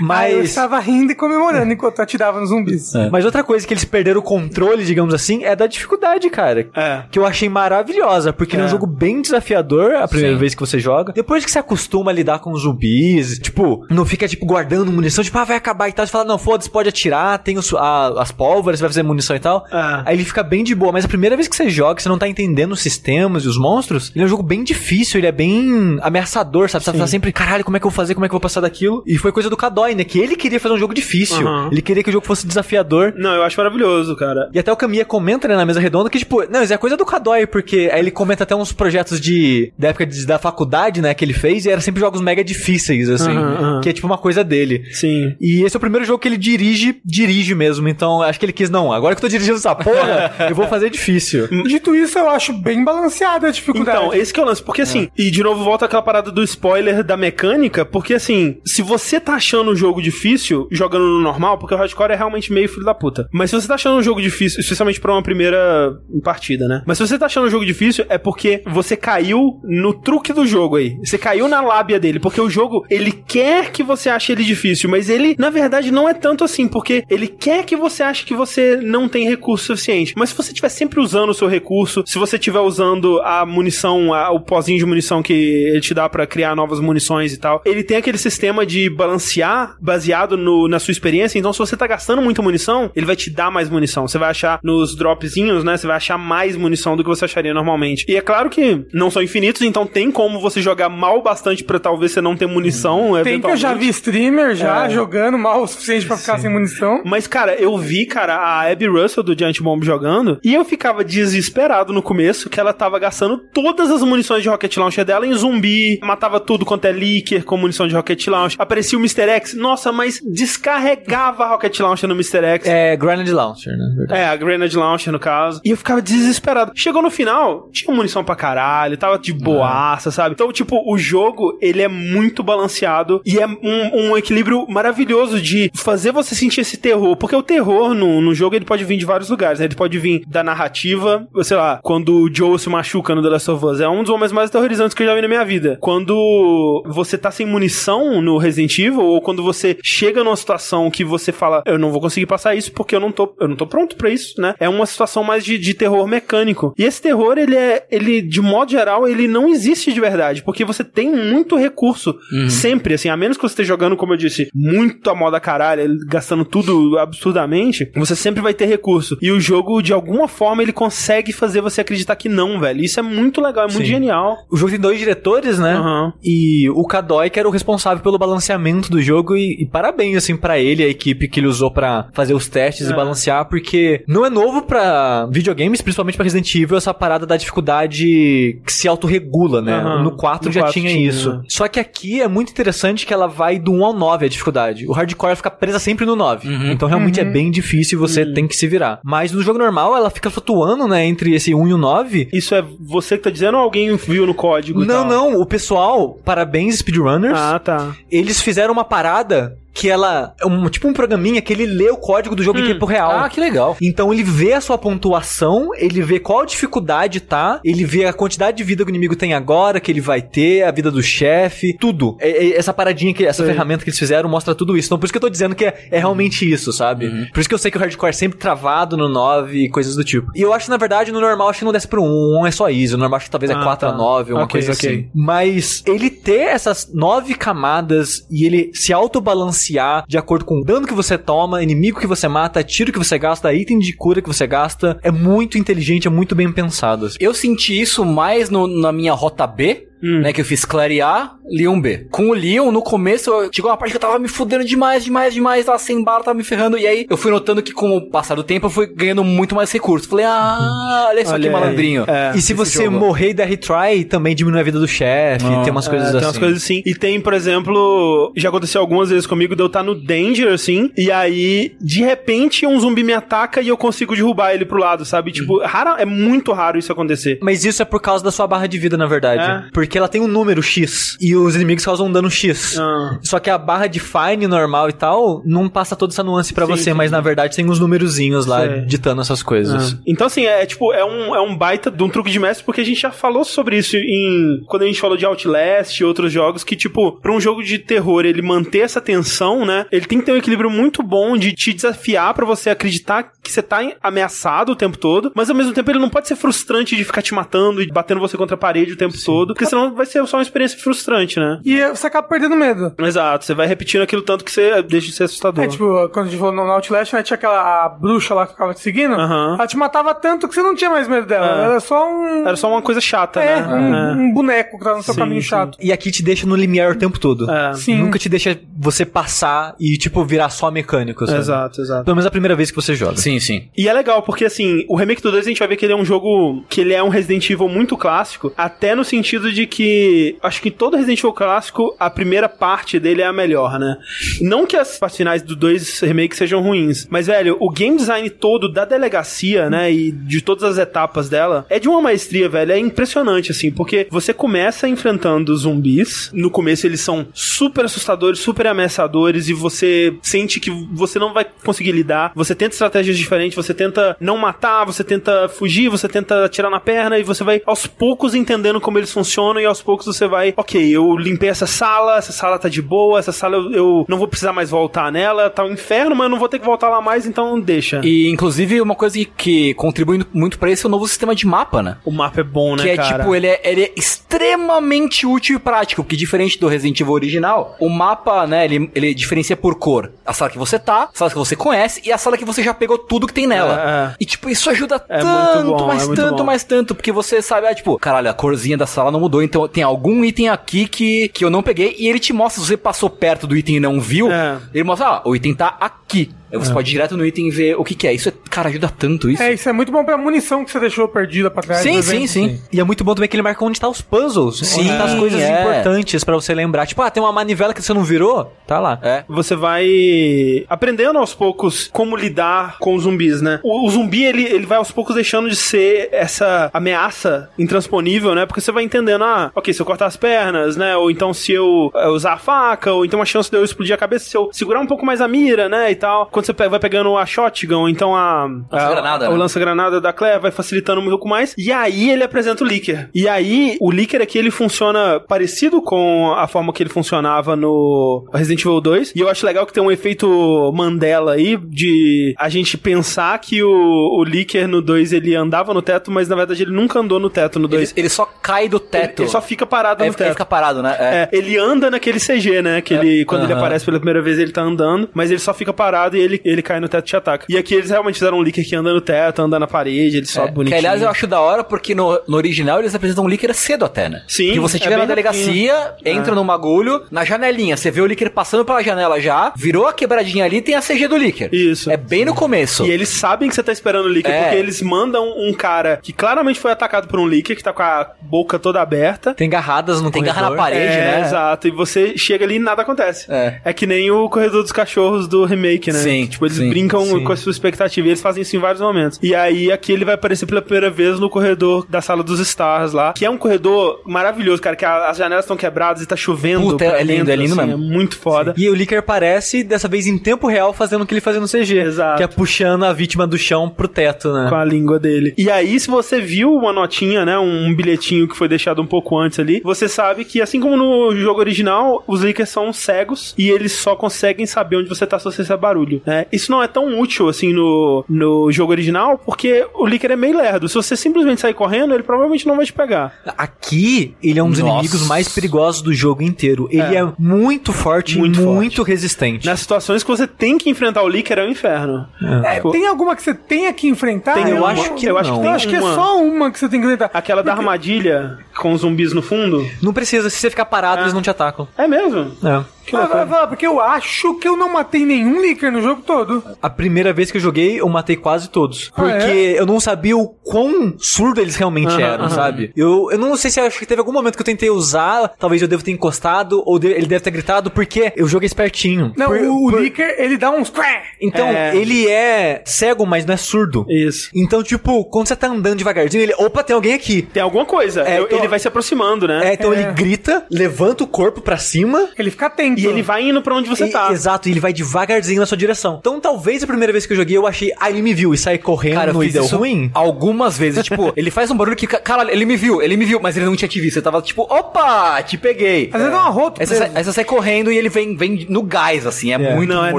Mas... 0.00 0.32
eu 0.32 0.38
Mas... 0.38 0.48
estava 0.50 0.78
rindo 0.78 1.12
e 1.12 1.14
comemorando 1.14 1.72
enquanto 1.72 2.00
atirava 2.00 2.40
nos 2.40 2.48
zumbis. 2.50 2.92
Mas 3.10 3.24
outra 3.24 3.42
coisa 3.42 3.66
que 3.66 3.72
eles 3.72 3.84
perderam 3.84 4.20
o 4.20 4.22
controle, 4.22 4.84
digamos 4.84 5.14
assim, 5.14 5.44
é 5.44 5.54
da 5.56 5.66
dificuldade, 5.66 6.28
cara. 6.30 6.68
É. 6.74 7.02
Que 7.10 7.18
eu 7.18 7.26
achei 7.26 7.48
maravilhosa, 7.48 8.32
porque 8.32 8.54
ele 8.56 8.62
é 8.62 8.64
um 8.64 8.68
É. 8.68 8.70
jogo 8.70 8.86
bem 8.86 9.20
desafiador 9.22 9.94
a 9.96 10.06
primeira 10.08 10.34
Sim. 10.34 10.40
vez 10.40 10.54
que 10.54 10.60
você 10.60 10.78
joga. 10.78 11.12
Depois 11.12 11.44
que 11.44 11.50
você 11.50 11.58
acostuma 11.58 12.10
a 12.10 12.14
lidar 12.14 12.38
com 12.40 12.52
os 12.52 12.62
zumbis, 12.62 13.38
tipo, 13.38 13.86
não 13.90 14.04
fica, 14.04 14.26
tipo, 14.28 14.46
guardando 14.46 14.90
munição, 14.92 15.22
tipo, 15.24 15.38
ah, 15.38 15.44
vai 15.44 15.56
acabar 15.56 15.88
e 15.88 15.92
tal. 15.92 16.06
Você 16.06 16.12
fala, 16.12 16.24
não, 16.24 16.38
foda-se, 16.38 16.70
pode 16.70 16.88
atirar, 16.88 17.38
tem 17.38 17.58
os- 17.58 17.72
a- 17.74 18.14
as 18.20 18.30
pólvoras, 18.32 18.80
vai 18.80 18.88
fazer 18.88 19.02
munição 19.02 19.34
e 19.36 19.40
tal. 19.40 19.64
É. 19.70 20.02
Aí 20.06 20.16
ele 20.16 20.24
fica 20.32 20.42
bem 20.42 20.64
de 20.64 20.74
boa, 20.74 20.92
mas 20.92 21.04
a 21.04 21.08
primeira 21.08 21.36
vez 21.36 21.46
que 21.48 21.54
você 21.56 21.68
joga, 21.70 22.00
você 22.00 22.08
não 22.08 22.18
tá 22.18 22.28
entendendo 22.28 22.72
os 22.72 22.80
sistemas 22.80 23.44
e 23.44 23.48
os 23.48 23.56
monstros, 23.58 24.10
ele 24.14 24.22
é 24.22 24.26
um 24.26 24.28
jogo 24.28 24.42
bem 24.42 24.64
difícil, 24.64 25.18
ele 25.20 25.26
é 25.26 25.32
bem 25.32 25.98
ameaçador, 26.02 26.68
sabe? 26.68 26.84
Você 26.84 26.92
tá 26.92 27.06
sempre, 27.06 27.32
caralho, 27.32 27.64
como 27.64 27.76
é 27.76 27.80
que 27.80 27.86
eu 27.86 27.90
vou 27.90 27.96
fazer, 27.96 28.14
como 28.14 28.24
é 28.24 28.28
que 28.28 28.32
eu 28.34 28.38
vou 28.38 28.40
passar 28.40 28.60
daquilo? 28.60 29.02
E 29.06 29.16
foi 29.18 29.32
coisa 29.32 29.48
do 29.48 29.56
Kadoi, 29.56 29.94
né? 29.94 30.04
Que 30.04 30.18
ele 30.18 30.36
queria 30.36 30.58
fazer 30.60 30.74
um 30.74 30.78
jogo 30.78 30.94
difícil. 30.94 31.46
Aham. 31.46 31.68
Ele 31.70 31.82
queria 31.82 32.02
que 32.02 32.10
o 32.10 32.12
jogo 32.12 32.26
fosse 32.26 32.46
desafiador. 32.46 33.14
Não, 33.16 33.34
eu 33.34 33.42
acho 33.42 33.56
maravilhoso, 33.56 34.16
cara. 34.16 34.50
E 34.52 34.58
até 34.58 34.72
o 34.72 34.76
Kamiya 34.76 35.04
comenta, 35.04 35.46
né, 35.48 35.56
na 35.56 35.64
mesa 35.66 35.80
redonda, 35.80 36.08
que, 36.10 36.18
tipo, 36.18 36.42
não, 36.50 36.62
isso 36.62 36.72
é 36.72 36.76
coisa 36.78 36.96
do 36.96 37.04
Kadoi, 37.04 37.46
porque 37.46 37.90
aí 37.92 38.00
ele 38.00 38.10
comenta 38.10 38.44
até 38.44 38.54
uns 38.54 38.72
projetos 38.72 39.20
de, 39.20 39.72
da 39.78 39.88
época 39.88 40.06
de- 40.06 40.26
da 40.26 40.38
faculdade, 40.38 41.00
né, 41.00 41.12
que 41.14 41.24
ele 41.24 41.32
fez, 41.32 41.64
e 41.66 41.70
era 41.70 41.80
sempre 41.80 42.00
jogos 42.00 42.20
mega 42.20 42.42
difíceis, 42.42 43.08
assim, 43.10 43.30
Aham, 43.30 43.54
aham. 43.58 43.80
que 43.80 43.88
é 43.88 43.92
tipo 43.92 44.06
uma 44.06 44.18
coisa 44.18 44.42
dele. 44.44 44.84
Sim. 44.92 45.34
E 45.40 45.62
esse 45.62 45.76
é 45.76 45.78
o 45.78 45.80
primeiro 45.80 46.04
jogo 46.06 46.18
que 46.18 46.28
ele 46.28 46.36
dirige, 46.36 47.00
dirige 47.04 47.54
mesmo, 47.54 47.88
então 47.88 48.22
acho 48.22 48.38
que 48.38 48.46
ele 48.46 48.52
quis, 48.52 48.70
não, 48.70 48.92
agora 48.92 49.14
que 49.14 49.18
eu 49.18 49.22
tô 49.22 49.28
dirigindo 49.28 49.56
essa 49.56 49.74
porra, 49.74 50.21
eu 50.48 50.54
vou 50.54 50.66
fazer 50.66 50.90
difícil. 50.90 51.48
Dito 51.64 51.94
isso, 51.94 52.18
eu 52.18 52.28
acho 52.28 52.52
bem 52.52 52.84
balanceada 52.84 53.48
a 53.48 53.50
dificuldade. 53.50 53.98
Então, 53.98 54.14
esse 54.14 54.32
que 54.32 54.40
é 54.40 54.42
o 54.42 54.46
lance. 54.46 54.62
Porque 54.62 54.82
assim, 54.82 55.08
e 55.16 55.30
de 55.30 55.42
novo 55.42 55.64
volta 55.64 55.84
aquela 55.84 56.02
parada 56.02 56.30
do 56.30 56.42
spoiler 56.42 57.02
da 57.02 57.16
mecânica, 57.16 57.84
porque 57.84 58.14
assim, 58.14 58.58
se 58.64 58.82
você 58.82 59.20
tá 59.20 59.34
achando 59.34 59.70
o 59.70 59.76
jogo 59.76 60.00
difícil, 60.02 60.68
jogando 60.70 61.04
no 61.04 61.20
normal, 61.20 61.58
porque 61.58 61.74
o 61.74 61.78
hardcore 61.78 62.12
é 62.12 62.16
realmente 62.16 62.52
meio 62.52 62.68
filho 62.68 62.84
da 62.84 62.94
puta. 62.94 63.28
Mas 63.32 63.50
se 63.50 63.56
você 63.56 63.68
tá 63.68 63.74
achando 63.74 63.98
um 63.98 64.02
jogo 64.02 64.20
difícil, 64.20 64.60
especialmente 64.60 65.00
pra 65.00 65.12
uma 65.12 65.22
primeira 65.22 65.94
partida, 66.22 66.66
né? 66.68 66.82
Mas 66.86 66.98
se 66.98 67.06
você 67.06 67.18
tá 67.18 67.26
achando 67.26 67.46
um 67.46 67.50
jogo 67.50 67.64
difícil, 67.64 68.04
é 68.08 68.18
porque 68.18 68.62
você 68.66 68.96
caiu 68.96 69.60
no 69.64 69.92
truque 69.92 70.32
do 70.32 70.46
jogo 70.46 70.76
aí. 70.76 70.96
Você 71.04 71.18
caiu 71.18 71.48
na 71.48 71.60
lábia 71.60 71.98
dele, 71.98 72.18
porque 72.18 72.40
o 72.40 72.50
jogo, 72.50 72.84
ele 72.90 73.12
quer 73.12 73.70
que 73.70 73.82
você 73.82 74.08
ache 74.08 74.32
ele 74.32 74.44
difícil, 74.44 74.88
mas 74.88 75.08
ele, 75.08 75.34
na 75.38 75.50
verdade, 75.50 75.90
não 75.90 76.08
é 76.08 76.14
tanto 76.14 76.44
assim, 76.44 76.68
porque 76.68 77.04
ele 77.08 77.28
quer 77.28 77.64
que 77.64 77.76
você 77.76 78.02
ache 78.02 78.24
que 78.24 78.34
você 78.34 78.76
não 78.76 79.08
tem 79.08 79.28
recurso 79.28 79.66
suficiente. 79.66 80.11
Mas 80.16 80.30
se 80.30 80.36
você 80.36 80.50
estiver 80.50 80.68
sempre 80.68 81.00
usando 81.00 81.30
o 81.30 81.34
seu 81.34 81.48
recurso, 81.48 82.02
se 82.06 82.18
você 82.18 82.36
estiver 82.36 82.60
usando 82.60 83.20
a 83.22 83.44
munição, 83.46 84.12
a- 84.14 84.30
o 84.30 84.40
pozinho 84.40 84.78
de 84.78 84.86
munição 84.86 85.22
que 85.22 85.32
ele 85.32 85.80
te 85.80 85.94
dá 85.94 86.08
pra 86.08 86.26
criar 86.26 86.54
novas 86.54 86.80
munições 86.80 87.32
e 87.32 87.36
tal, 87.38 87.62
ele 87.64 87.82
tem 87.82 87.96
aquele 87.96 88.18
sistema 88.18 88.64
de 88.66 88.88
balancear 88.90 89.76
baseado 89.80 90.36
no- 90.36 90.68
na 90.68 90.78
sua 90.78 90.92
experiência. 90.92 91.38
Então, 91.38 91.52
se 91.52 91.58
você 91.58 91.76
tá 91.76 91.86
gastando 91.86 92.22
muita 92.22 92.42
munição, 92.42 92.90
ele 92.94 93.06
vai 93.06 93.16
te 93.16 93.30
dar 93.30 93.50
mais 93.50 93.68
munição. 93.68 94.06
Você 94.08 94.18
vai 94.18 94.30
achar 94.30 94.58
nos 94.62 94.96
dropzinhos, 94.96 95.64
né? 95.64 95.76
Você 95.76 95.86
vai 95.86 95.96
achar 95.96 96.18
mais 96.18 96.56
munição 96.56 96.96
do 96.96 97.02
que 97.02 97.08
você 97.08 97.24
acharia 97.24 97.54
normalmente. 97.54 98.04
E 98.08 98.16
é 98.16 98.20
claro 98.20 98.48
que 98.50 98.84
não 98.92 99.10
são 99.10 99.22
infinitos, 99.22 99.62
então 99.62 99.86
tem 99.86 100.10
como 100.10 100.40
você 100.40 100.60
jogar 100.60 100.88
mal 100.88 101.22
bastante 101.22 101.62
pra 101.64 101.78
talvez 101.78 102.12
você 102.12 102.20
não 102.20 102.36
ter 102.36 102.46
munição. 102.46 103.12
Tem 103.22 103.40
que 103.40 103.46
eu 103.46 103.56
já 103.56 103.74
vi 103.74 103.88
streamer 103.88 104.54
já 104.54 104.86
É. 104.86 104.90
jogando 104.90 105.38
mal 105.38 105.62
o 105.62 105.66
suficiente 105.66 106.06
pra 106.06 106.16
ficar 106.16 106.38
sem 106.38 106.50
munição. 106.50 107.02
Mas, 107.04 107.26
cara, 107.26 107.54
eu 107.54 107.76
vi, 107.78 108.06
cara, 108.06 108.36
a 108.36 108.70
Abby 108.70 108.86
Russell 108.86 109.22
do 109.22 109.36
Giant 109.38 109.60
Bomb 109.60 109.84
jogando 109.84 110.01
e 110.42 110.54
eu 110.54 110.64
ficava 110.64 111.04
desesperado 111.04 111.92
no 111.92 112.02
começo 112.02 112.48
que 112.48 112.60
ela 112.60 112.72
tava 112.72 112.98
gastando 112.98 113.38
todas 113.52 113.90
as 113.90 114.02
munições 114.02 114.42
de 114.42 114.48
Rocket 114.48 114.76
Launcher 114.76 115.04
dela 115.04 115.26
em 115.26 115.34
zumbi, 115.34 115.98
matava 116.02 116.40
tudo 116.40 116.64
quanto 116.64 116.84
é 116.84 116.92
leaker 116.92 117.44
com 117.44 117.56
munição 117.56 117.86
de 117.86 117.94
Rocket 117.94 118.26
Launcher. 118.26 118.60
Aparecia 118.60 118.98
o 118.98 119.00
Mr. 119.00 119.28
X, 119.28 119.54
nossa, 119.54 119.92
mas 119.92 120.20
descarregava 120.24 121.44
a 121.44 121.48
Rocket 121.48 121.78
Launcher 121.80 122.08
no 122.08 122.14
Mr. 122.14 122.44
X. 122.44 122.66
É 122.66 122.96
Granite 122.96 123.30
Launcher, 123.30 123.72
né? 123.72 123.94
Verdade. 123.96 124.20
É, 124.20 124.26
a 124.26 124.36
Grenade 124.36 124.76
Launcher, 124.76 125.12
no 125.12 125.18
caso. 125.18 125.60
E 125.64 125.70
eu 125.70 125.76
ficava 125.76 126.02
desesperado. 126.02 126.72
Chegou 126.74 127.02
no 127.02 127.10
final, 127.10 127.68
tinha 127.72 127.94
munição 127.94 128.24
pra 128.24 128.34
caralho, 128.34 128.96
tava 128.96 129.18
de 129.18 129.32
boaça, 129.32 130.10
sabe? 130.10 130.34
Então, 130.34 130.52
tipo, 130.52 130.82
o 130.90 130.98
jogo, 130.98 131.58
ele 131.60 131.82
é 131.82 131.88
muito 131.88 132.42
balanceado 132.42 133.20
e 133.24 133.38
é 133.38 133.46
um, 133.46 134.10
um 134.10 134.16
equilíbrio 134.16 134.66
maravilhoso 134.68 135.40
de 135.40 135.70
fazer 135.74 136.12
você 136.12 136.34
sentir 136.34 136.60
esse 136.60 136.76
terror, 136.76 137.16
porque 137.16 137.36
o 137.36 137.42
terror 137.42 137.94
no, 137.94 138.20
no 138.20 138.34
jogo 138.34 138.54
ele 138.56 138.64
pode 138.64 138.84
vir 138.84 138.96
de 138.96 139.04
vários 139.04 139.28
lugares, 139.28 139.58
né? 139.58 139.66
Ele 139.66 139.74
pode 139.74 139.91
vir 139.98 140.22
da 140.26 140.42
narrativa, 140.42 141.26
sei 141.42 141.56
lá, 141.56 141.80
quando 141.82 142.22
o 142.22 142.34
Joe 142.34 142.58
se 142.58 142.68
machuca 142.68 143.14
no 143.14 143.22
The 143.22 143.28
Last 143.28 143.50
of 143.50 143.64
Us, 143.64 143.80
é 143.80 143.88
um 143.88 144.02
dos 144.02 144.10
momentos 144.10 144.32
mais 144.32 144.48
aterrorizantes 144.48 144.94
que 144.94 145.02
eu 145.02 145.06
já 145.06 145.14
vi 145.14 145.22
na 145.22 145.28
minha 145.28 145.44
vida. 145.44 145.78
Quando 145.80 146.82
você 146.86 147.16
tá 147.18 147.30
sem 147.30 147.46
munição 147.46 148.20
no 148.20 148.38
Resident 148.38 148.78
Evil, 148.78 149.00
ou 149.00 149.20
quando 149.20 149.42
você 149.42 149.76
chega 149.82 150.22
numa 150.24 150.36
situação 150.36 150.90
que 150.90 151.04
você 151.04 151.32
fala, 151.32 151.62
eu 151.66 151.78
não 151.78 151.90
vou 151.90 152.00
conseguir 152.00 152.26
passar 152.26 152.54
isso 152.54 152.72
porque 152.72 152.94
eu 152.94 153.00
não 153.00 153.12
tô, 153.12 153.34
eu 153.40 153.48
não 153.48 153.56
tô 153.56 153.66
pronto 153.66 153.96
pra 153.96 154.10
isso, 154.10 154.40
né? 154.40 154.54
É 154.58 154.68
uma 154.68 154.86
situação 154.86 155.24
mais 155.24 155.44
de, 155.44 155.58
de 155.58 155.74
terror 155.74 156.06
mecânico. 156.06 156.74
E 156.78 156.84
esse 156.84 157.00
terror, 157.00 157.38
ele 157.38 157.56
é, 157.56 157.86
ele, 157.90 158.20
de 158.20 158.40
modo 158.40 158.70
geral, 158.70 159.08
ele 159.08 159.28
não 159.28 159.48
existe 159.48 159.92
de 159.92 160.00
verdade, 160.00 160.42
porque 160.42 160.64
você 160.64 160.84
tem 160.84 161.10
muito 161.10 161.56
recurso, 161.56 162.14
sempre, 162.48 162.94
assim, 162.94 163.08
a 163.08 163.16
menos 163.16 163.36
que 163.36 163.42
você 163.42 163.52
esteja 163.52 163.68
jogando, 163.68 163.96
como 163.96 164.12
eu 164.12 164.16
disse, 164.16 164.48
muito 164.54 165.08
a 165.08 165.14
moda 165.14 165.40
caralho, 165.40 165.98
gastando 166.06 166.44
tudo 166.44 166.98
absurdamente, 166.98 167.90
você 167.94 168.14
sempre 168.14 168.42
vai 168.42 168.52
ter 168.52 168.66
recurso. 168.66 169.16
E 169.22 169.30
o 169.30 169.40
jogo, 169.40 169.71
de 169.80 169.92
alguma 169.92 170.26
forma, 170.28 170.62
ele 170.62 170.72
consegue 170.72 171.32
fazer 171.32 171.60
você 171.60 171.80
acreditar 171.80 172.16
que 172.16 172.28
não, 172.28 172.58
velho. 172.60 172.82
Isso 172.84 172.98
é 172.98 173.02
muito 173.02 173.40
legal, 173.40 173.64
é 173.64 173.72
muito 173.72 173.78
Sim. 173.86 173.92
genial. 173.92 174.36
O 174.50 174.56
jogo 174.56 174.72
tem 174.72 174.80
dois 174.80 174.98
diretores, 174.98 175.58
né? 175.58 175.74
Aham. 175.74 176.12
E 176.22 176.68
o 176.70 176.84
Kadoy, 176.86 177.30
que 177.30 177.38
era 177.38 177.48
o 177.48 177.52
responsável 177.52 178.02
pelo 178.02 178.18
balanceamento 178.18 178.90
do 178.90 179.00
jogo, 179.00 179.36
e, 179.36 179.62
e 179.62 179.66
parabéns, 179.66 180.16
assim, 180.16 180.36
pra 180.36 180.58
ele, 180.58 180.82
a 180.82 180.88
equipe 180.88 181.28
que 181.28 181.40
ele 181.40 181.46
usou 181.46 181.70
pra 181.70 182.08
fazer 182.12 182.34
os 182.34 182.48
testes 182.48 182.88
e 182.88 182.92
É. 182.92 182.96
balancear, 182.96 183.48
porque 183.48 184.02
não 184.08 184.26
é 184.26 184.30
novo 184.30 184.62
pra 184.62 185.26
videogames, 185.30 185.80
principalmente 185.80 186.16
pra 186.16 186.24
Resident 186.24 186.52
Evil, 186.54 186.76
essa 186.76 186.92
parada 186.92 187.24
da 187.24 187.36
dificuldade 187.36 188.60
que 188.64 188.72
se 188.72 188.88
autorregula, 188.88 189.60
né? 189.62 189.74
Aham. 189.74 190.02
No 190.02 190.16
4 190.16 190.48
No 190.48 190.52
já 190.52 190.60
4 190.62 190.80
tinha, 190.80 190.92
tinha, 190.92 191.08
isso. 191.08 191.32
né? 191.32 191.42
Só 191.48 191.68
que 191.68 191.78
aqui 191.80 192.20
é 192.20 192.28
muito 192.28 192.50
interessante 192.50 193.06
que 193.06 193.12
ela 193.14 193.26
vai 193.26 193.58
do 193.58 193.72
1 193.72 193.84
ao 193.84 193.92
9 193.94 194.26
a 194.26 194.28
dificuldade. 194.28 194.86
O 194.86 194.92
hardcore 194.92 195.36
fica 195.36 195.50
presa 195.50 195.78
sempre 195.78 196.04
no 196.06 196.16
9. 196.16 196.48
Então 196.72 196.88
realmente 196.88 197.20
é 197.20 197.24
bem 197.24 197.50
difícil 197.50 197.96
e 197.98 198.00
você 198.00 198.24
tem 198.26 198.46
que 198.46 198.56
se 198.56 198.66
virar. 198.66 199.00
Mas 199.04 199.32
no 199.32 199.42
jogo 199.42 199.58
normal, 199.62 199.96
ela 199.96 200.10
fica 200.10 200.30
flutuando, 200.30 200.86
né, 200.88 201.06
entre 201.06 201.34
esse 201.34 201.54
1 201.54 201.68
e 201.68 201.74
o 201.74 201.78
9. 201.78 202.28
Isso 202.32 202.54
é 202.54 202.62
você 202.80 203.16
que 203.16 203.24
tá 203.24 203.30
dizendo 203.30 203.56
ou 203.56 203.62
alguém 203.62 203.94
viu 203.96 204.26
no 204.26 204.34
código? 204.34 204.84
Não, 204.84 205.06
não, 205.06 205.40
o 205.40 205.46
pessoal, 205.46 206.18
parabéns 206.24 206.76
speedrunners, 206.78 207.38
Ah, 207.38 207.58
tá. 207.58 207.96
eles 208.10 208.40
fizeram 208.40 208.72
uma 208.72 208.84
parada 208.84 209.56
que 209.74 209.88
ela 209.88 210.34
é 210.40 210.46
um, 210.46 210.68
tipo 210.68 210.86
um 210.86 210.92
programinha 210.92 211.40
que 211.40 211.52
ele 211.52 211.64
lê 211.66 211.90
o 211.90 211.96
código 211.96 212.34
do 212.36 212.42
jogo 212.42 212.58
em 212.58 212.66
tempo 212.66 212.84
real. 212.86 213.10
Ah, 213.10 213.28
que 213.28 213.40
legal. 213.40 213.76
Então 213.80 214.12
ele 214.12 214.22
vê 214.22 214.52
a 214.52 214.60
sua 214.60 214.76
pontuação, 214.76 215.70
ele 215.76 216.02
vê 216.02 216.18
qual 216.20 216.44
dificuldade 216.44 217.20
tá, 217.20 217.60
ele 217.64 217.84
vê 217.84 218.04
a 218.06 218.12
quantidade 218.12 218.56
de 218.56 218.64
vida 218.64 218.84
que 218.84 218.90
o 218.90 218.92
inimigo 218.92 219.16
tem 219.16 219.34
agora, 219.34 219.80
que 219.80 219.90
ele 219.90 220.00
vai 220.00 220.20
ter, 220.20 220.62
a 220.62 220.70
vida 220.70 220.90
do 220.90 221.02
chefe, 221.02 221.76
tudo. 221.78 222.16
É- 222.20 222.46
é- 222.48 222.56
essa 222.56 222.72
paradinha, 222.72 223.12
que, 223.14 223.24
essa 223.24 223.44
ferramenta 223.44 223.82
que 223.84 223.90
eles 223.90 223.98
fizeram 223.98 224.28
mostra 224.28 224.54
tudo 224.54 224.76
isso. 224.76 224.88
Então 224.88 224.98
por 224.98 225.04
isso 225.06 225.12
que 225.12 225.16
eu 225.16 225.20
tô 225.22 225.30
dizendo 225.30 225.54
que 225.54 225.64
é, 225.64 225.88
é 225.90 225.98
realmente 225.98 226.50
isso, 226.50 226.72
sabe? 226.72 227.08
Por 227.32 227.40
isso 227.40 227.48
que 227.48 227.54
eu 227.54 227.58
sei 227.58 227.70
que 227.70 227.76
o 227.76 227.80
hardcore 227.80 228.10
é 228.10 228.12
sempre 228.12 228.38
travado 228.38 228.96
no 228.96 229.08
9 229.08 229.64
e 229.64 229.68
coisas 229.70 229.96
do 229.96 230.04
tipo. 230.04 230.30
E 230.34 230.40
eu 230.42 230.52
acho, 230.52 230.70
na 230.70 230.76
verdade, 230.76 231.10
no 231.12 231.20
normal, 231.20 231.48
acho 231.48 231.60
que 231.60 231.64
não 231.64 231.72
desce 231.72 231.88
pro 231.88 232.02
1, 232.02 232.40
1 232.42 232.46
é 232.46 232.50
só 232.50 232.68
easy. 232.70 232.92
No 232.92 232.98
normal, 232.98 233.16
acho 233.16 233.26
que 233.26 233.30
talvez 233.30 233.50
é 233.50 233.54
Ah, 233.54 233.62
4 233.62 233.88
a 233.88 233.92
tá. 233.92 233.96
9, 233.96 234.32
uma 234.34 234.42
Ok, 234.44 234.60
coisa 234.60 234.72
ok. 234.72 234.90
assim. 234.90 235.08
Mas 235.14 235.82
ele 235.86 236.10
ter 236.10 236.42
essas 236.48 236.90
nove 236.92 237.34
camadas 237.34 238.26
e 238.30 238.44
ele 238.44 238.70
se 238.74 238.92
autobalancear 238.92 239.61
de 240.08 240.18
acordo 240.18 240.44
com 240.44 240.60
o 240.60 240.64
dano 240.64 240.86
que 240.86 240.94
você 240.94 241.16
toma, 241.16 241.62
inimigo 241.62 242.00
que 242.00 242.06
você 242.06 242.26
mata, 242.28 242.62
tiro 242.64 242.92
que 242.92 242.98
você 242.98 243.18
gasta, 243.18 243.52
item 243.52 243.78
de 243.78 243.92
cura 243.94 244.20
que 244.20 244.28
você 244.28 244.46
gasta, 244.46 244.98
é 245.02 245.10
muito 245.10 245.56
inteligente, 245.58 246.06
é 246.08 246.10
muito 246.10 246.34
bem 246.34 246.50
pensado. 246.52 247.06
assim. 247.06 247.16
Eu 247.20 247.32
senti 247.34 247.80
isso 247.80 248.04
mais 248.04 248.50
no- 248.50 248.66
na 248.66 248.92
minha 248.92 249.12
rota 249.12 249.46
B, 249.46 249.88
Hum. 250.02 250.20
né? 250.20 250.32
Que 250.32 250.40
eu 250.40 250.44
fiz 250.44 250.64
clarear, 250.64 251.36
Leon 251.48 251.80
B. 251.80 252.06
Com 252.10 252.30
o 252.30 252.34
Leon, 252.34 252.70
no 252.70 252.82
começo, 252.82 253.30
eu- 253.30 253.50
chegou 253.52 253.70
uma 253.70 253.76
parte 253.76 253.90
que 253.92 253.96
eu 253.96 254.00
tava 254.00 254.18
me 254.18 254.28
fudendo 254.28 254.64
demais, 254.64 255.04
demais, 255.04 255.32
demais, 255.34 255.64
tava 255.66 255.78
sem 255.78 256.02
bala, 256.02 256.24
tava 256.24 256.36
me 256.36 256.44
ferrando. 256.44 256.76
E 256.78 256.86
aí 256.86 257.06
eu 257.08 257.16
fui 257.16 257.30
notando 257.30 257.62
que 257.62 257.72
com 257.72 257.96
o 257.96 258.10
passar 258.10 258.34
do 258.34 258.42
tempo 258.42 258.66
eu 258.66 258.70
fui 258.70 258.86
ganhando 258.86 259.22
muito 259.24 259.54
mais 259.54 259.70
recursos. 259.70 260.08
Falei, 260.08 260.24
ah, 260.26 261.06
olha 261.08 261.24
só 261.24 261.32
Olha 261.34 261.40
que 261.42 261.46
aí. 261.48 261.52
malandrinho. 261.52 262.04
É. 262.06 262.32
E 262.34 262.40
se 262.42 262.52
você 262.54 262.84
jogo. 262.84 262.98
morrer 262.98 263.30
e 263.30 263.34
der 263.34 263.46
retry, 263.46 264.04
também 264.08 264.34
diminui 264.34 264.60
a 264.60 264.62
vida 264.62 264.78
do 264.78 264.88
chefe, 264.88 265.44
Ah, 265.46 265.62
tem 265.62 265.70
umas 265.70 265.86
coisas 265.88 266.08
É, 266.08 266.10
assim. 266.10 266.18
tem 266.18 266.26
umas 266.28 266.38
coisas 266.38 266.62
assim. 266.62 266.82
E 266.84 266.94
tem, 266.94 267.20
por 267.20 267.34
exemplo, 267.34 268.32
já 268.36 268.48
aconteceu 268.48 268.80
algumas 268.80 269.10
vezes 269.10 269.26
comigo 269.26 269.54
de 269.54 269.62
eu 269.62 269.66
estar 269.66 269.82
no 269.82 269.94
danger, 269.94 270.52
assim, 270.52 270.90
e 270.96 271.10
aí, 271.10 271.72
de 271.80 272.02
repente, 272.02 272.66
um 272.66 272.78
zumbi 272.78 273.02
me 273.04 273.12
ataca 273.12 273.60
e 273.60 273.68
eu 273.68 273.76
consigo 273.76 274.14
derrubar 274.14 274.52
ele 274.54 274.64
pro 274.64 274.78
lado, 274.78 275.04
sabe? 275.04 275.32
Tipo, 275.32 275.60
rara, 275.60 275.96
é 275.98 276.04
muito 276.04 276.52
raro 276.52 276.78
isso 276.78 276.90
acontecer. 276.92 277.38
Mas 277.42 277.64
isso 277.64 277.82
é 277.82 277.84
por 277.84 278.00
causa 278.00 278.22
da 278.24 278.30
sua 278.30 278.46
barra 278.46 278.66
de 278.66 278.78
vida, 278.78 278.96
na 278.96 279.06
verdade. 279.06 279.42
É? 279.42 279.70
Porque 279.72 279.91
ela 279.98 280.08
tem 280.08 280.20
um 280.20 280.28
número 280.28 280.62
X. 280.62 281.16
E 281.20 281.34
os 281.36 281.54
inimigos 281.54 281.84
causam 281.84 282.06
um 282.06 282.12
dano 282.12 282.30
X. 282.30 282.78
Ah. 282.78 283.18
Só 283.22 283.38
que 283.38 283.50
a 283.50 283.58
barra 283.58 283.86
de 283.86 284.00
fine 284.00 284.46
normal 284.46 284.88
e 284.88 284.92
tal 284.92 285.42
não 285.44 285.68
passa 285.68 285.96
toda 285.96 286.12
essa 286.12 286.22
nuance 286.22 286.52
pra 286.52 286.66
Sim, 286.66 286.72
você, 286.72 286.84
sim. 286.84 286.92
mas 286.92 287.10
na 287.10 287.20
verdade 287.20 287.56
tem 287.56 287.68
uns 287.68 287.78
numerozinhos 287.78 288.46
lá 288.46 288.60
Sei. 288.66 288.80
ditando 288.82 289.20
essas 289.20 289.42
coisas. 289.42 289.94
Ah. 289.94 289.98
Então, 290.06 290.26
assim, 290.26 290.46
é, 290.46 290.64
tipo, 290.66 290.92
é 290.92 291.04
um, 291.04 291.34
é 291.34 291.40
um 291.40 291.56
baita 291.56 291.90
de 291.90 292.02
um 292.02 292.08
truque 292.08 292.30
de 292.30 292.38
mestre, 292.38 292.64
porque 292.64 292.80
a 292.80 292.84
gente 292.84 293.00
já 293.00 293.10
falou 293.10 293.44
sobre 293.44 293.78
isso 293.78 293.96
em. 293.96 294.62
Quando 294.66 294.82
a 294.82 294.86
gente 294.86 295.00
falou 295.00 295.16
de 295.16 295.24
Outlast 295.24 295.98
e 296.00 296.04
outros 296.04 296.32
jogos, 296.32 296.64
que, 296.64 296.76
tipo, 296.76 297.20
pra 297.20 297.32
um 297.32 297.40
jogo 297.40 297.62
de 297.62 297.78
terror 297.78 298.24
ele 298.24 298.42
manter 298.42 298.80
essa 298.80 299.00
tensão, 299.00 299.64
né? 299.64 299.86
Ele 299.90 300.06
tem 300.06 300.18
que 300.18 300.26
ter 300.26 300.32
um 300.32 300.36
equilíbrio 300.36 300.70
muito 300.70 301.02
bom 301.02 301.36
de 301.36 301.52
te 301.52 301.72
desafiar 301.72 302.34
pra 302.34 302.46
você 302.46 302.70
acreditar 302.70 303.32
que 303.42 303.50
você 303.50 303.62
tá 303.62 303.80
ameaçado 304.02 304.72
o 304.72 304.76
tempo 304.76 304.96
todo, 304.96 305.32
mas 305.34 305.50
ao 305.50 305.56
mesmo 305.56 305.72
tempo 305.72 305.90
ele 305.90 305.98
não 305.98 306.08
pode 306.08 306.28
ser 306.28 306.36
frustrante 306.36 306.96
de 306.96 307.04
ficar 307.04 307.22
te 307.22 307.34
matando 307.34 307.82
e 307.82 307.86
batendo 307.88 308.20
você 308.20 308.36
contra 308.36 308.54
a 308.54 308.58
parede 308.58 308.92
o 308.92 308.96
tempo 308.96 309.14
todo, 309.24 309.54
porque 309.54 309.66
senão 309.66 309.81
vai 309.90 310.06
ser 310.06 310.24
só 310.26 310.36
uma 310.36 310.42
experiência 310.42 310.78
frustrante, 310.78 311.38
né? 311.38 311.60
E 311.64 311.84
você 311.88 312.06
acaba 312.06 312.26
perdendo 312.28 312.56
medo. 312.56 312.92
Exato, 313.00 313.44
você 313.44 313.54
vai 313.54 313.66
repetindo 313.66 314.02
aquilo 314.02 314.22
tanto 314.22 314.44
que 314.44 314.50
você 314.50 314.82
deixa 314.82 315.08
de 315.08 315.12
ser 315.14 315.24
assustador. 315.24 315.64
É, 315.64 315.68
tipo, 315.68 316.08
quando 316.10 316.26
a 316.26 316.28
gente 316.30 316.38
falou 316.38 316.54
no 316.54 316.62
Outlast, 316.70 317.12
né, 317.14 317.22
tinha 317.22 317.34
aquela 317.36 317.84
a 317.84 317.88
bruxa 317.88 318.34
lá 318.34 318.46
que 318.46 318.52
ficava 318.52 318.74
te 318.74 318.80
seguindo. 318.80 319.14
Aham. 319.14 319.54
Ela 319.54 319.66
te 319.66 319.76
matava 319.76 320.14
tanto 320.14 320.48
que 320.48 320.54
você 320.54 320.62
não 320.62 320.74
tinha 320.74 320.90
mais 320.90 321.08
medo 321.08 321.26
dela. 321.26 321.46
É. 321.46 321.64
Era 321.64 321.80
só 321.80 322.08
um. 322.10 322.46
Era 322.46 322.56
só 322.56 322.68
uma 322.70 322.82
coisa 322.82 323.00
chata, 323.00 323.40
é, 323.40 323.60
né? 323.60 323.66
um, 323.66 323.94
É. 323.94 324.12
um 324.12 324.32
boneco 324.32 324.78
que 324.78 324.84
tava 324.84 324.96
no 324.98 325.02
seu 325.02 325.14
Sim, 325.14 325.20
caminho 325.20 325.42
sim. 325.42 325.48
chato. 325.48 325.78
E 325.80 325.92
aqui 325.92 326.10
te 326.10 326.22
deixa 326.22 326.46
no 326.46 326.54
limiar 326.54 326.92
o 326.92 326.96
tempo 326.98 327.18
todo. 327.18 327.50
É. 327.50 327.74
Sim. 327.74 327.98
Nunca 327.98 328.18
te 328.18 328.28
deixa 328.28 328.58
você 328.78 329.04
passar 329.04 329.74
e, 329.80 329.96
tipo, 329.96 330.24
virar 330.24 330.50
só 330.50 330.70
mecânico. 330.70 331.26
sabe? 331.26 331.38
Exato, 331.38 331.80
exato. 331.80 332.04
Pelo 332.04 332.16
menos 332.16 332.26
a 332.26 332.30
primeira 332.30 332.54
vez 332.54 332.70
que 332.70 332.76
você 332.76 332.94
joga. 332.94 333.16
Sim, 333.16 333.38
sim. 333.40 333.68
E 333.76 333.88
é 333.88 333.92
legal, 333.92 334.22
porque 334.22 334.44
assim, 334.44 334.84
o 334.88 334.96
remake 334.96 335.22
do 335.22 335.30
2 335.30 335.46
a 335.46 335.48
gente 335.48 335.58
vai 335.58 335.68
ver 335.68 335.76
que 335.76 335.84
ele 335.86 335.92
é 335.92 335.96
um 335.96 336.04
jogo 336.04 336.64
que 336.68 336.80
ele 336.80 336.92
é 336.92 337.02
um 337.02 337.08
Resident 337.08 337.48
Evil 337.50 337.68
muito 337.68 337.96
clássico, 337.96 338.52
até 338.56 338.94
no 338.94 339.04
sentido 339.04 339.52
de 339.52 339.66
que 339.72 340.36
acho 340.42 340.60
que 340.60 340.70
todo 340.70 340.96
Resident 340.96 341.18
Evil 341.18 341.32
clássico, 341.32 341.96
a 341.98 342.10
primeira 342.10 342.48
parte 342.48 343.00
dele 343.00 343.22
é 343.22 343.26
a 343.26 343.32
melhor, 343.32 343.78
né? 343.78 343.96
Não 344.40 344.66
que 344.66 344.76
as 344.76 344.98
partes 344.98 345.16
finais 345.16 345.40
do 345.40 345.56
2 345.56 346.00
remake 346.00 346.36
sejam 346.36 346.60
ruins, 346.60 347.06
mas 347.10 347.26
velho, 347.26 347.56
o 347.58 347.70
game 347.70 347.96
design 347.96 348.28
todo 348.28 348.70
da 348.70 348.84
delegacia, 348.84 349.70
né, 349.70 349.90
e 349.90 350.12
de 350.12 350.42
todas 350.42 350.62
as 350.64 350.76
etapas 350.76 351.28
dela, 351.28 351.64
é 351.70 351.78
de 351.78 351.88
uma 351.88 352.02
maestria, 352.02 352.48
velho, 352.48 352.72
é 352.72 352.78
impressionante 352.78 353.50
assim, 353.50 353.70
porque 353.70 354.06
você 354.10 354.34
começa 354.34 354.86
enfrentando 354.86 355.56
zumbis, 355.56 356.30
no 356.34 356.50
começo 356.50 356.86
eles 356.86 357.00
são 357.00 357.26
super 357.32 357.86
assustadores, 357.86 358.40
super 358.40 358.66
ameaçadores 358.66 359.48
e 359.48 359.54
você 359.54 360.14
sente 360.22 360.60
que 360.60 360.70
você 360.92 361.18
não 361.18 361.32
vai 361.32 361.46
conseguir 361.64 361.92
lidar, 361.92 362.32
você 362.34 362.54
tenta 362.54 362.74
estratégias 362.74 363.16
diferentes, 363.16 363.56
você 363.56 363.72
tenta 363.72 364.16
não 364.20 364.36
matar, 364.36 364.84
você 364.84 365.02
tenta 365.02 365.48
fugir, 365.48 365.88
você 365.88 366.08
tenta 366.08 366.44
atirar 366.44 366.70
na 366.70 366.80
perna 366.80 367.18
e 367.18 367.22
você 367.22 367.42
vai 367.42 367.62
aos 367.64 367.86
poucos 367.86 368.34
entendendo 368.34 368.80
como 368.80 368.98
eles 368.98 369.12
funcionam 369.12 369.61
e 369.62 369.66
aos 369.66 369.82
poucos 369.82 370.06
você 370.06 370.26
vai, 370.26 370.52
ok, 370.56 370.90
eu 370.90 371.16
limpei 371.16 371.48
essa 371.48 371.66
sala, 371.66 372.16
essa 372.16 372.32
sala 372.32 372.58
tá 372.58 372.68
de 372.68 372.82
boa, 372.82 373.18
essa 373.18 373.32
sala 373.32 373.56
eu, 373.56 373.72
eu 373.72 374.06
não 374.08 374.18
vou 374.18 374.28
precisar 374.28 374.52
mais 374.52 374.70
voltar 374.70 375.10
nela, 375.10 375.50
tá 375.50 375.64
um 375.64 375.72
inferno, 375.72 376.14
mas 376.14 376.24
eu 376.24 376.30
não 376.30 376.38
vou 376.38 376.48
ter 376.48 376.58
que 376.58 376.64
voltar 376.64 376.88
lá 376.88 377.00
mais, 377.00 377.26
então 377.26 377.58
deixa. 377.60 378.00
E, 378.02 378.28
inclusive, 378.28 378.80
uma 378.80 378.94
coisa 378.94 379.18
que 379.36 379.74
contribui 379.74 380.24
muito 380.32 380.58
pra 380.58 380.70
esse 380.70 380.84
é 380.84 380.88
o 380.88 380.90
novo 380.90 381.06
sistema 381.06 381.34
de 381.34 381.46
mapa, 381.46 381.82
né? 381.82 381.96
O 382.04 382.10
mapa 382.10 382.40
é 382.40 382.44
bom, 382.44 382.76
né, 382.76 382.82
Que 382.82 382.90
é 382.90 382.96
cara? 382.96 383.18
tipo, 383.18 383.34
ele 383.34 383.46
é, 383.46 383.60
ele 383.64 383.82
é 383.84 383.92
extremamente 383.96 385.26
útil 385.26 385.56
e 385.56 385.58
prático, 385.58 386.02
porque 386.02 386.16
diferente 386.16 386.58
do 386.58 386.68
Resident 386.68 387.00
Evil 387.00 387.12
original, 387.12 387.76
o 387.78 387.88
mapa, 387.88 388.46
né, 388.46 388.64
ele, 388.64 388.90
ele 388.94 389.14
diferencia 389.14 389.56
por 389.56 389.76
cor. 389.76 390.12
A 390.24 390.32
sala 390.32 390.50
que 390.50 390.58
você 390.58 390.78
tá, 390.78 391.08
a 391.12 391.16
sala 391.16 391.30
que 391.30 391.38
você 391.38 391.54
conhece 391.54 392.02
e 392.04 392.12
a 392.12 392.18
sala 392.18 392.36
que 392.36 392.44
você 392.44 392.62
já 392.62 392.74
pegou 392.74 392.98
tudo 392.98 393.26
que 393.26 393.34
tem 393.34 393.46
nela. 393.46 393.80
É, 393.80 394.12
é. 394.12 394.16
E 394.20 394.24
tipo, 394.24 394.48
isso 394.48 394.68
ajuda 394.70 395.04
É 395.08 395.20
tanto, 395.20 395.74
bom, 395.74 395.86
mas 395.86 396.08
é 396.08 396.14
tanto, 396.14 396.44
mais 396.44 396.64
tanto, 396.64 396.94
porque 396.94 397.12
você 397.12 397.40
sabe, 397.42 397.66
ah, 397.66 397.74
tipo, 397.74 397.98
caralho, 397.98 398.30
a 398.30 398.34
corzinha 398.34 398.76
da 398.76 398.86
sala 398.86 399.10
não 399.10 399.20
mudou, 399.20 399.41
então 399.42 399.66
tem 399.68 399.82
algum 399.82 400.24
item 400.24 400.48
aqui 400.48 400.86
que, 400.86 401.28
que 401.28 401.44
eu 401.44 401.50
não 401.50 401.62
peguei 401.62 401.94
e 401.98 402.08
ele 402.08 402.18
te 402.18 402.32
mostra, 402.32 402.60
se 402.62 402.68
você 402.68 402.76
passou 402.76 403.08
perto 403.10 403.46
do 403.46 403.56
item 403.56 403.76
e 403.76 403.80
não 403.80 404.00
viu, 404.00 404.30
É. 404.30 404.58
ele 404.74 404.84
mostra, 404.84 405.06
ah, 405.08 405.22
o 405.24 405.34
item 405.34 405.54
tá 405.54 405.76
aqui. 405.80 406.30
Aí 406.52 406.58
Você 406.58 406.72
pode 406.72 406.90
ir 406.90 406.92
direto 406.92 407.16
no 407.16 407.24
item 407.24 407.48
e 407.48 407.50
ver 407.50 407.76
o 407.76 407.84
que, 407.84 407.94
que 407.94 408.06
é. 408.06 408.12
Isso 408.12 408.28
é, 408.28 408.32
cara, 408.50 408.68
ajuda 408.68 408.88
tanto 408.88 409.30
isso. 409.30 409.42
É, 409.42 409.52
isso 409.52 409.68
é 409.68 409.72
muito 409.72 409.90
bom 409.90 410.04
pra 410.04 410.16
munição 410.18 410.64
que 410.64 410.70
você 410.70 410.78
deixou 410.78 411.08
perdida 411.08 411.50
pra 411.50 411.62
trás. 411.62 411.80
sim, 411.82 411.94
por 411.94 412.02
sim, 412.02 412.24
exemplo. 412.24 412.56
sim, 412.56 412.62
E 412.72 412.80
é 412.80 412.84
muito 412.84 413.02
bom 413.02 413.14
também 413.14 413.28
que 413.28 413.36
ele 413.36 413.42
marca 413.42 413.64
onde 413.64 413.80
tá 413.80 413.88
os 413.88 414.00
puzzles. 414.02 414.58
Sim, 414.58 414.80
onde 414.80 414.90
tá 414.90 415.04
as 415.04 415.14
coisas 415.14 415.40
é. 415.40 415.60
importantes 415.62 416.22
pra 416.24 416.34
você 416.34 416.54
lembrar. 416.54 416.86
Tipo, 416.86 417.02
ah, 417.02 417.10
tem 417.10 417.22
uma 417.22 417.32
manivela 417.32 417.72
que 417.72 417.82
você 417.82 417.94
não 417.94 418.04
virou? 418.04 418.52
Tá 418.66 418.78
lá. 418.78 418.98
É. 419.02 419.24
Você 419.28 419.54
vai 419.56 420.64
aprendendo 420.68 421.18
aos 421.18 421.34
poucos 421.34 421.88
como 421.92 422.16
lidar 422.16 422.76
com 422.78 422.94
os 422.94 423.04
zumbis, 423.04 423.40
né? 423.40 423.60
O, 423.62 423.86
o 423.86 423.90
zumbi, 423.90 424.24
ele, 424.24 424.44
ele 424.44 424.66
vai 424.66 424.78
aos 424.78 424.90
poucos 424.90 425.14
deixando 425.14 425.48
de 425.48 425.56
ser 425.56 426.08
essa 426.12 426.70
ameaça 426.72 427.50
intransponível, 427.58 428.34
né? 428.34 428.46
Porque 428.46 428.60
você 428.60 428.72
vai 428.72 428.84
entendendo, 428.84 429.24
ah, 429.24 429.50
ok, 429.54 429.72
se 429.72 429.80
eu 429.80 429.86
cortar 429.86 430.06
as 430.06 430.16
pernas, 430.16 430.76
né? 430.76 430.96
Ou 430.96 431.10
então 431.10 431.32
se 431.32 431.52
eu 431.52 431.90
eh, 431.94 432.08
usar 432.08 432.34
a 432.34 432.38
faca, 432.38 432.92
ou 432.92 433.04
então 433.04 433.18
uma 433.18 433.26
chance 433.26 433.50
de 433.50 433.56
eu 433.56 433.64
explodir 433.64 433.94
a 433.94 433.98
cabeça 433.98 434.28
se 434.28 434.36
eu 434.36 434.50
segurar 434.52 434.80
um 434.80 434.86
pouco 434.86 435.04
mais 435.06 435.20
a 435.20 435.28
mira, 435.28 435.68
né? 435.68 435.90
E 435.90 435.94
tal. 435.94 436.26
Quando 436.26 436.41
você 436.46 436.52
pe- 436.54 436.68
vai 436.68 436.78
pegando 436.80 437.16
a 437.16 437.24
shotgun, 437.26 437.80
ou 437.82 437.88
então 437.88 438.14
a... 438.16 438.46
Lança-granada, 438.70 439.26
a- 439.26 439.28
O 439.28 439.32
né? 439.32 439.38
lança-granada 439.38 440.00
da 440.00 440.12
Claire 440.12 440.40
vai 440.40 440.50
facilitando 440.50 441.00
um 441.00 441.08
pouco 441.08 441.28
mais. 441.28 441.54
E 441.58 441.70
aí 441.72 442.10
ele 442.10 442.22
apresenta 442.24 442.64
o 442.64 442.66
Licker. 442.66 443.08
E 443.14 443.28
aí, 443.28 443.76
o 443.80 443.90
Licker 443.90 444.20
aqui, 444.22 444.38
ele 444.38 444.50
funciona 444.50 445.20
parecido 445.20 445.80
com 445.82 446.32
a 446.36 446.46
forma 446.46 446.72
que 446.72 446.82
ele 446.82 446.90
funcionava 446.90 447.54
no 447.56 448.24
Resident 448.32 448.60
Evil 448.64 448.80
2. 448.80 449.12
E 449.14 449.20
eu 449.20 449.28
acho 449.28 449.44
legal 449.46 449.66
que 449.66 449.72
tem 449.72 449.82
um 449.82 449.90
efeito 449.90 450.72
Mandela 450.74 451.32
aí, 451.32 451.56
de 451.56 452.34
a 452.38 452.48
gente 452.48 452.76
pensar 452.78 453.38
que 453.38 453.62
o, 453.62 453.70
o 454.18 454.24
Licker 454.24 454.66
no 454.68 454.80
2 454.82 455.12
ele 455.12 455.34
andava 455.34 455.72
no 455.74 455.82
teto, 455.82 456.10
mas 456.10 456.28
na 456.28 456.36
verdade 456.36 456.62
ele 456.62 456.72
nunca 456.72 456.98
andou 456.98 457.18
no 457.20 457.30
teto 457.30 457.58
no 457.58 457.68
2. 457.68 457.90
Ele, 457.92 458.00
ele 458.02 458.08
só 458.08 458.24
cai 458.42 458.68
do 458.68 458.76
Ele, 458.76 458.86
teto. 458.86 459.22
ele 459.22 459.28
só 459.28 459.40
fica 459.40 459.66
parado 459.66 460.02
é, 460.02 460.06
no 460.06 460.12
teto. 460.12 460.22
ele 460.26 460.30
fica 460.32 460.44
parado, 460.46 460.82
né? 460.82 460.96
É. 460.98 461.12
É, 461.22 461.28
ele 461.32 461.56
anda 461.58 461.90
naquele 461.90 462.18
CG, 462.18 462.62
né? 462.62 462.80
Que 462.80 462.94
ele, 462.94 463.24
quando 463.24 463.44
ele 463.44 463.52
aparece 463.52 463.84
pela 463.84 463.98
primeira 463.98 464.20
vez, 464.22 464.38
ele 464.38 464.52
tá 464.52 464.62
andando, 464.62 465.08
mas 465.14 465.30
ele 465.30 465.40
só 465.40 465.52
fica 465.54 465.72
parado 465.72 466.16
e 466.16 466.20
ele, 466.20 466.31
ele 466.44 466.62
cai 466.62 466.80
no 466.80 466.88
teto 466.88 467.04
e 467.04 467.08
te 467.08 467.16
ataca. 467.16 467.46
E 467.48 467.56
aqui 467.56 467.74
eles 467.74 467.90
realmente 467.90 468.14
fizeram 468.14 468.38
um 468.38 468.42
Licker 468.42 468.64
que 468.66 468.74
anda 468.74 468.92
no 468.92 469.00
teto, 469.00 469.42
anda 469.42 469.58
na 469.58 469.66
parede, 469.66 470.16
ele 470.18 470.26
sobe 470.26 470.48
É, 470.48 470.50
bonitinho. 470.52 470.80
que 470.80 470.86
aliás 470.86 471.02
eu 471.02 471.08
acho 471.08 471.26
da 471.26 471.40
hora 471.40 471.64
porque 471.64 471.94
no, 471.94 472.18
no 472.28 472.36
original 472.36 472.78
eles 472.80 472.94
apresentam 472.94 473.24
o 473.24 473.28
Licker 473.28 473.52
cedo 473.54 473.84
até, 473.84 474.08
né? 474.08 474.22
Sim, 474.28 474.52
Que 474.52 474.60
você 474.60 474.76
é 474.76 474.80
chega 474.80 474.96
na 474.96 475.04
delegacia, 475.04 475.94
entra 476.04 476.34
no 476.34 476.44
bagulho, 476.44 477.02
na 477.10 477.24
janelinha, 477.24 477.76
você 477.76 477.90
vê 477.90 478.00
o 478.00 478.06
Licker 478.06 478.30
passando 478.30 478.64
pela 478.64 478.82
janela 478.82 479.20
já, 479.20 479.52
virou 479.56 479.86
a 479.86 479.92
quebradinha 479.92 480.44
ali 480.44 480.60
tem 480.62 480.74
a 480.74 480.80
CG 480.80 481.08
do 481.08 481.16
Licker. 481.16 481.48
Isso. 481.52 481.90
É 481.90 481.96
bem 481.96 482.24
no 482.24 482.34
começo. 482.34 482.84
E 482.84 482.90
eles 482.90 483.08
sabem 483.08 483.48
que 483.48 483.54
você 483.54 483.62
tá 483.62 483.72
esperando 483.72 484.06
o 484.06 484.08
Licker, 484.08 484.32
É. 484.32 484.42
porque 484.42 484.56
eles 484.56 484.80
mandam 484.82 485.24
um 485.38 485.52
cara 485.52 485.98
que 486.02 486.12
claramente 486.12 486.58
foi 486.60 486.70
atacado 486.72 487.08
por 487.08 487.18
um 487.18 487.26
Licker, 487.26 487.56
que 487.56 487.62
tá 487.62 487.72
com 487.72 487.82
a 487.82 488.10
boca 488.20 488.58
toda 488.58 488.80
aberta. 488.80 489.34
Tem 489.34 489.48
garradas 489.48 490.00
no 490.00 490.10
Tem 490.10 490.22
garra 490.22 490.40
corredor. 490.42 490.56
na 490.56 490.62
parede, 490.62 490.92
é, 490.92 491.18
né? 491.18 491.20
exato. 491.22 491.68
E 491.68 491.70
você 491.70 492.16
chega 492.16 492.44
ali 492.44 492.56
e 492.56 492.58
nada 492.58 492.82
acontece. 492.82 493.26
É. 493.30 493.72
que 493.72 493.86
nem 493.86 494.10
o 494.10 494.28
Corredor 494.28 494.62
dos 494.62 494.70
Cachorros 494.72 495.26
do 495.26 495.44
remake, 495.44 495.90
né? 495.92 495.98
Sim, 495.98 496.11
Tipo, 496.26 496.46
eles 496.46 496.56
sim, 496.56 496.68
brincam 496.68 497.04
sim. 497.04 497.24
com 497.24 497.32
a 497.32 497.36
sua 497.36 497.50
expectativa. 497.50 498.06
E 498.06 498.10
eles 498.10 498.20
fazem 498.20 498.42
isso 498.42 498.56
em 498.56 498.58
vários 498.58 498.80
momentos. 498.80 499.18
E 499.22 499.34
aí, 499.34 499.70
aqui 499.72 499.92
ele 499.92 500.04
vai 500.04 500.14
aparecer 500.14 500.46
pela 500.46 500.60
primeira 500.62 500.90
vez 500.90 501.18
no 501.18 501.28
corredor 501.30 501.86
da 501.88 502.00
Sala 502.00 502.22
dos 502.22 502.40
Stars 502.40 502.92
lá. 502.92 503.12
Que 503.12 503.24
é 503.24 503.30
um 503.30 503.38
corredor 503.38 504.00
maravilhoso, 504.06 504.60
cara. 504.60 504.76
Que 504.76 504.84
a- 504.84 505.08
as 505.08 505.16
janelas 505.16 505.44
estão 505.44 505.56
quebradas 505.56 506.02
e 506.02 506.06
tá 506.06 506.16
chovendo. 506.16 506.62
Puta, 506.72 506.84
é 506.84 507.02
lindo, 507.02 507.24
dentro, 507.24 507.32
é 507.32 507.36
lindo 507.36 507.60
assim, 507.60 507.70
mesmo. 507.70 507.84
É 507.84 507.90
muito 507.96 508.16
foda. 508.18 508.54
E 508.56 508.68
o 508.68 508.74
Licker 508.74 508.98
aparece, 508.98 509.62
dessa 509.62 509.88
vez 509.88 510.06
em 510.06 510.18
tempo 510.18 510.46
real, 510.46 510.72
fazendo 510.72 511.02
o 511.02 511.06
que 511.06 511.14
ele 511.14 511.20
fazia 511.20 511.40
no 511.40 511.48
CG. 511.48 511.78
Exato. 511.78 512.16
Que 512.18 512.22
é 512.22 512.26
puxando 512.26 512.84
a 512.84 512.92
vítima 512.92 513.26
do 513.26 513.38
chão 513.38 513.68
pro 513.68 513.88
teto, 513.88 514.32
né? 514.32 514.46
com 514.48 514.56
a 514.56 514.64
língua 514.64 514.98
dele. 514.98 515.32
E 515.38 515.50
aí, 515.50 515.78
se 515.78 515.88
você 515.88 516.20
viu 516.20 516.52
uma 516.52 516.72
notinha, 516.72 517.24
né, 517.24 517.38
um 517.38 517.74
bilhetinho 517.74 518.28
que 518.28 518.36
foi 518.36 518.48
deixado 518.48 518.82
um 518.82 518.86
pouco 518.86 519.18
antes 519.18 519.38
ali, 519.38 519.60
você 519.64 519.88
sabe 519.88 520.24
que, 520.24 520.40
assim 520.40 520.60
como 520.60 520.76
no 520.76 521.14
jogo 521.16 521.40
original, 521.40 522.02
os 522.06 522.22
Lickers 522.22 522.48
são 522.48 522.72
cegos 522.72 523.34
e 523.38 523.48
eles 523.50 523.72
só 523.72 523.94
conseguem 523.96 524.46
saber 524.46 524.76
onde 524.76 524.88
você 524.88 525.06
tá 525.06 525.18
se 525.18 525.24
você 525.24 525.42
barulho, 525.56 526.01
né? 526.06 526.26
Isso 526.32 526.50
não 526.50 526.62
é 526.62 526.66
tão 526.68 526.98
útil, 527.00 527.28
assim, 527.28 527.52
no, 527.52 528.04
no 528.08 528.50
jogo 528.52 528.72
original, 528.72 529.18
porque 529.18 529.66
o 529.74 529.86
Licker 529.86 530.10
é 530.12 530.16
meio 530.16 530.36
lerdo. 530.36 530.68
Se 530.68 530.74
você 530.74 530.96
simplesmente 530.96 531.40
sair 531.40 531.54
correndo, 531.54 531.94
ele 531.94 532.02
provavelmente 532.02 532.46
não 532.46 532.56
vai 532.56 532.66
te 532.66 532.72
pegar. 532.72 533.12
Aqui, 533.36 534.14
ele 534.22 534.38
é 534.38 534.42
um 534.42 534.50
dos 534.50 534.58
Nossa. 534.60 534.72
inimigos 534.74 535.06
mais 535.06 535.28
perigosos 535.28 535.82
do 535.82 535.92
jogo 535.92 536.22
inteiro. 536.22 536.68
Ele 536.70 536.96
é, 536.96 537.06
muito 537.18 537.72
forte 537.72 538.18
Muito 538.18 538.40
e 538.40 538.44
forte. 538.44 538.56
muito 538.56 538.82
resistente. 538.82 539.46
Nas 539.46 539.60
situações 539.60 540.02
que 540.02 540.10
você 540.10 540.26
tem 540.26 540.58
que 540.58 540.70
enfrentar 540.70 541.02
o 541.02 541.08
Licker, 541.08 541.38
é 541.38 541.44
o 541.44 541.48
inferno. 541.50 542.06
É, 542.44 542.54
Tipo, 542.56 542.70
tem 542.72 542.86
alguma 542.86 543.16
que 543.16 543.22
você 543.22 543.34
tenha 543.34 543.72
que 543.72 543.88
enfrentar? 543.88 544.34
Tem 544.34 544.48
eu 544.48 544.58
uma- 544.58 544.68
acho 544.68 544.94
que 544.94 545.06
eu 545.06 545.18
acho 545.18 545.30
que 545.30 545.36
não. 545.36 545.42
tem 545.42 545.50
Eu 545.50 545.56
acho 545.56 545.68
que 545.68 545.76
é 545.76 545.80
uma. 545.80 545.94
só 545.94 546.22
uma 546.22 546.50
que 546.50 546.58
você 546.58 546.68
tem 546.68 546.80
que 546.80 546.86
enfrentar. 546.86 547.10
Aquela 547.12 547.42
da 547.42 547.52
armadilha 547.52 548.38
com 548.56 548.72
os 548.72 548.80
zumbis 548.82 549.12
no 549.12 549.22
fundo. 549.22 549.66
Não 549.82 549.92
precisa, 549.92 550.30
se 550.30 550.36
você 550.38 550.50
ficar 550.50 550.64
parado, 550.66 551.02
eles 551.02 551.12
não 551.12 551.22
te 551.22 551.30
atacam. 551.30 551.66
É 551.76 551.86
mesmo? 551.86 552.32
É. 552.44 552.62
Que 552.86 552.92
Vai, 552.92 553.24
vai, 553.24 553.46
porque 553.48 553.66
eu 553.66 553.80
acho 553.80 554.34
que 554.38 554.46
eu 554.48 554.56
não 554.56 554.72
matei 554.72 555.04
nenhum 555.04 555.40
Licker 555.40 555.70
no 555.70 555.80
jogo 555.80 556.02
todo. 556.02 556.42
A 556.60 556.68
primeira 556.68 557.12
vez 557.12 557.30
que 557.30 557.36
eu 557.36 557.40
joguei, 557.40 557.80
eu 557.80 557.88
matei 557.88 558.16
quase 558.16 558.48
todos. 558.50 558.90
Ah, 558.94 559.02
Porque 559.02 559.30
é? 559.30 559.60
eu 559.60 559.64
não 559.66 559.78
sabia 559.80 560.16
o 560.16 560.28
quão 560.28 560.94
surdo 560.98 561.40
eles 561.40 561.56
realmente 561.56 561.88
Aham, 561.92 562.00
eram, 562.00 562.24
aham. 562.24 562.34
sabe? 562.34 562.72
Eu, 562.76 563.08
eu 563.10 563.18
não 563.18 563.36
sei 563.36 563.50
se 563.50 563.60
eu 563.60 563.64
acho 563.66 563.78
que 563.78 563.86
teve 563.86 564.00
algum 564.00 564.12
momento 564.12 564.34
que 564.36 564.40
eu 564.42 564.46
tentei 564.46 564.68
usar, 564.70 565.28
talvez 565.38 565.62
eu 565.62 565.68
devo 565.68 565.82
ter 565.84 565.90
encostado, 565.92 566.62
ou 566.66 566.78
de- 566.78 566.88
ele 566.88 567.06
deve 567.06 567.22
ter 567.22 567.30
gritado, 567.30 567.70
porque 567.70 568.12
eu 568.16 568.26
joguei 568.26 568.46
espertinho. 568.46 569.12
Não, 569.16 569.26
Por- 569.28 569.36
o, 569.40 569.66
o 569.66 569.70
por- 569.70 569.80
Licker, 569.80 570.14
ele 570.18 570.36
dá 570.36 570.50
uns... 570.50 570.72
Então, 571.20 571.46
É. 571.48 571.76
ele 571.76 572.08
é 572.08 572.62
cego, 572.64 573.06
mas 573.06 573.24
não 573.24 573.34
é 573.34 573.36
surdo. 573.36 573.86
Isso. 573.88 574.30
Então, 574.34 574.62
tipo, 574.62 575.04
quando 575.04 575.28
você 575.28 575.36
tá 575.36 575.46
andando 575.46 575.76
devagarzinho, 575.78 576.22
ele, 576.22 576.34
opa, 576.36 576.62
tem 576.62 576.74
alguém 576.74 576.94
aqui. 576.94 577.22
Tem 577.22 577.42
alguma 577.42 577.64
coisa. 577.64 578.02
É, 578.02 578.18
Eu- 578.18 578.24
então- 578.24 578.38
Ele 578.38 578.48
vai 578.48 578.58
se 578.58 578.66
aproximando, 578.68 579.28
né? 579.28 579.50
É, 579.50 579.54
então 579.54 579.72
É. 579.72 579.76
ele 579.82 579.92
grita, 579.92 580.44
levanta 580.50 581.04
o 581.04 581.06
corpo 581.06 581.40
pra 581.40 581.56
cima. 581.56 582.08
Ele 582.18 582.30
fica 582.30 582.46
atento. 582.46 582.71
E 582.80 582.86
ele 582.86 583.02
vai 583.02 583.22
indo 583.28 583.42
pra 583.42 583.54
onde 583.54 583.68
você 583.68 583.86
e- 583.86 583.90
tá. 583.90 584.10
Exato, 584.12 584.48
e 584.48 584.52
ele 584.52 584.60
vai 584.60 584.72
devagarzinho 584.72 585.40
na 585.40 585.46
sua 585.46 585.56
direção. 585.56 585.96
Então, 586.00 586.20
talvez 586.20 586.62
a 586.62 586.66
primeira 586.66 586.92
vez 586.92 587.06
que 587.06 587.12
eu 587.12 587.16
joguei, 587.16 587.36
eu 587.36 587.46
achei, 587.46 587.72
ah, 587.78 587.90
ele 587.90 588.02
me 588.02 588.14
viu 588.14 588.32
e 588.34 588.38
saí 588.38 588.58
correndo 588.58 588.94
Cara, 588.96 589.10
eu 589.10 589.14
no 589.14 589.20
fiz 589.20 589.32
deu 589.32 589.44
isso 589.44 589.56
ruim. 589.56 589.90
algumas 589.94 590.56
vezes. 590.58 590.82
Tipo, 590.92 591.12
ele 591.16 591.30
faz 591.30 591.50
um 591.50 591.56
barulho 591.56 591.76
que, 591.76 591.86
ca- 591.86 592.00
caralho, 592.00 592.30
ele 592.30 592.44
me 592.44 592.56
viu, 592.56 592.82
ele 592.82 592.96
me 592.96 593.04
viu, 593.04 593.20
mas 593.22 593.36
ele 593.36 593.46
não 593.46 593.54
tinha 593.56 593.68
te 593.68 593.80
visto. 593.80 593.94
Você 593.94 594.02
tava 594.02 594.20
tipo, 594.22 594.42
opa, 594.42 595.22
te 595.22 595.36
peguei. 595.38 595.90
Às 595.92 596.00
vezes 596.00 596.10
dá 596.16 596.20
uma 596.22 596.30
rota 596.30 596.62
Aí 596.62 596.66
você, 596.66 596.76
sai, 596.76 596.90
aí 596.94 597.04
você 597.04 597.12
sai 597.12 597.24
correndo 597.24 597.70
e 597.72 597.76
ele 597.78 597.88
vem, 597.88 598.16
vem 598.16 598.46
no 598.48 598.62
gás, 598.62 599.06
assim. 599.06 599.30
É, 599.32 599.34
É. 599.34 599.54
muito 599.54 599.72
Não, 599.72 599.84
é, 599.84 599.90
não 599.90 599.98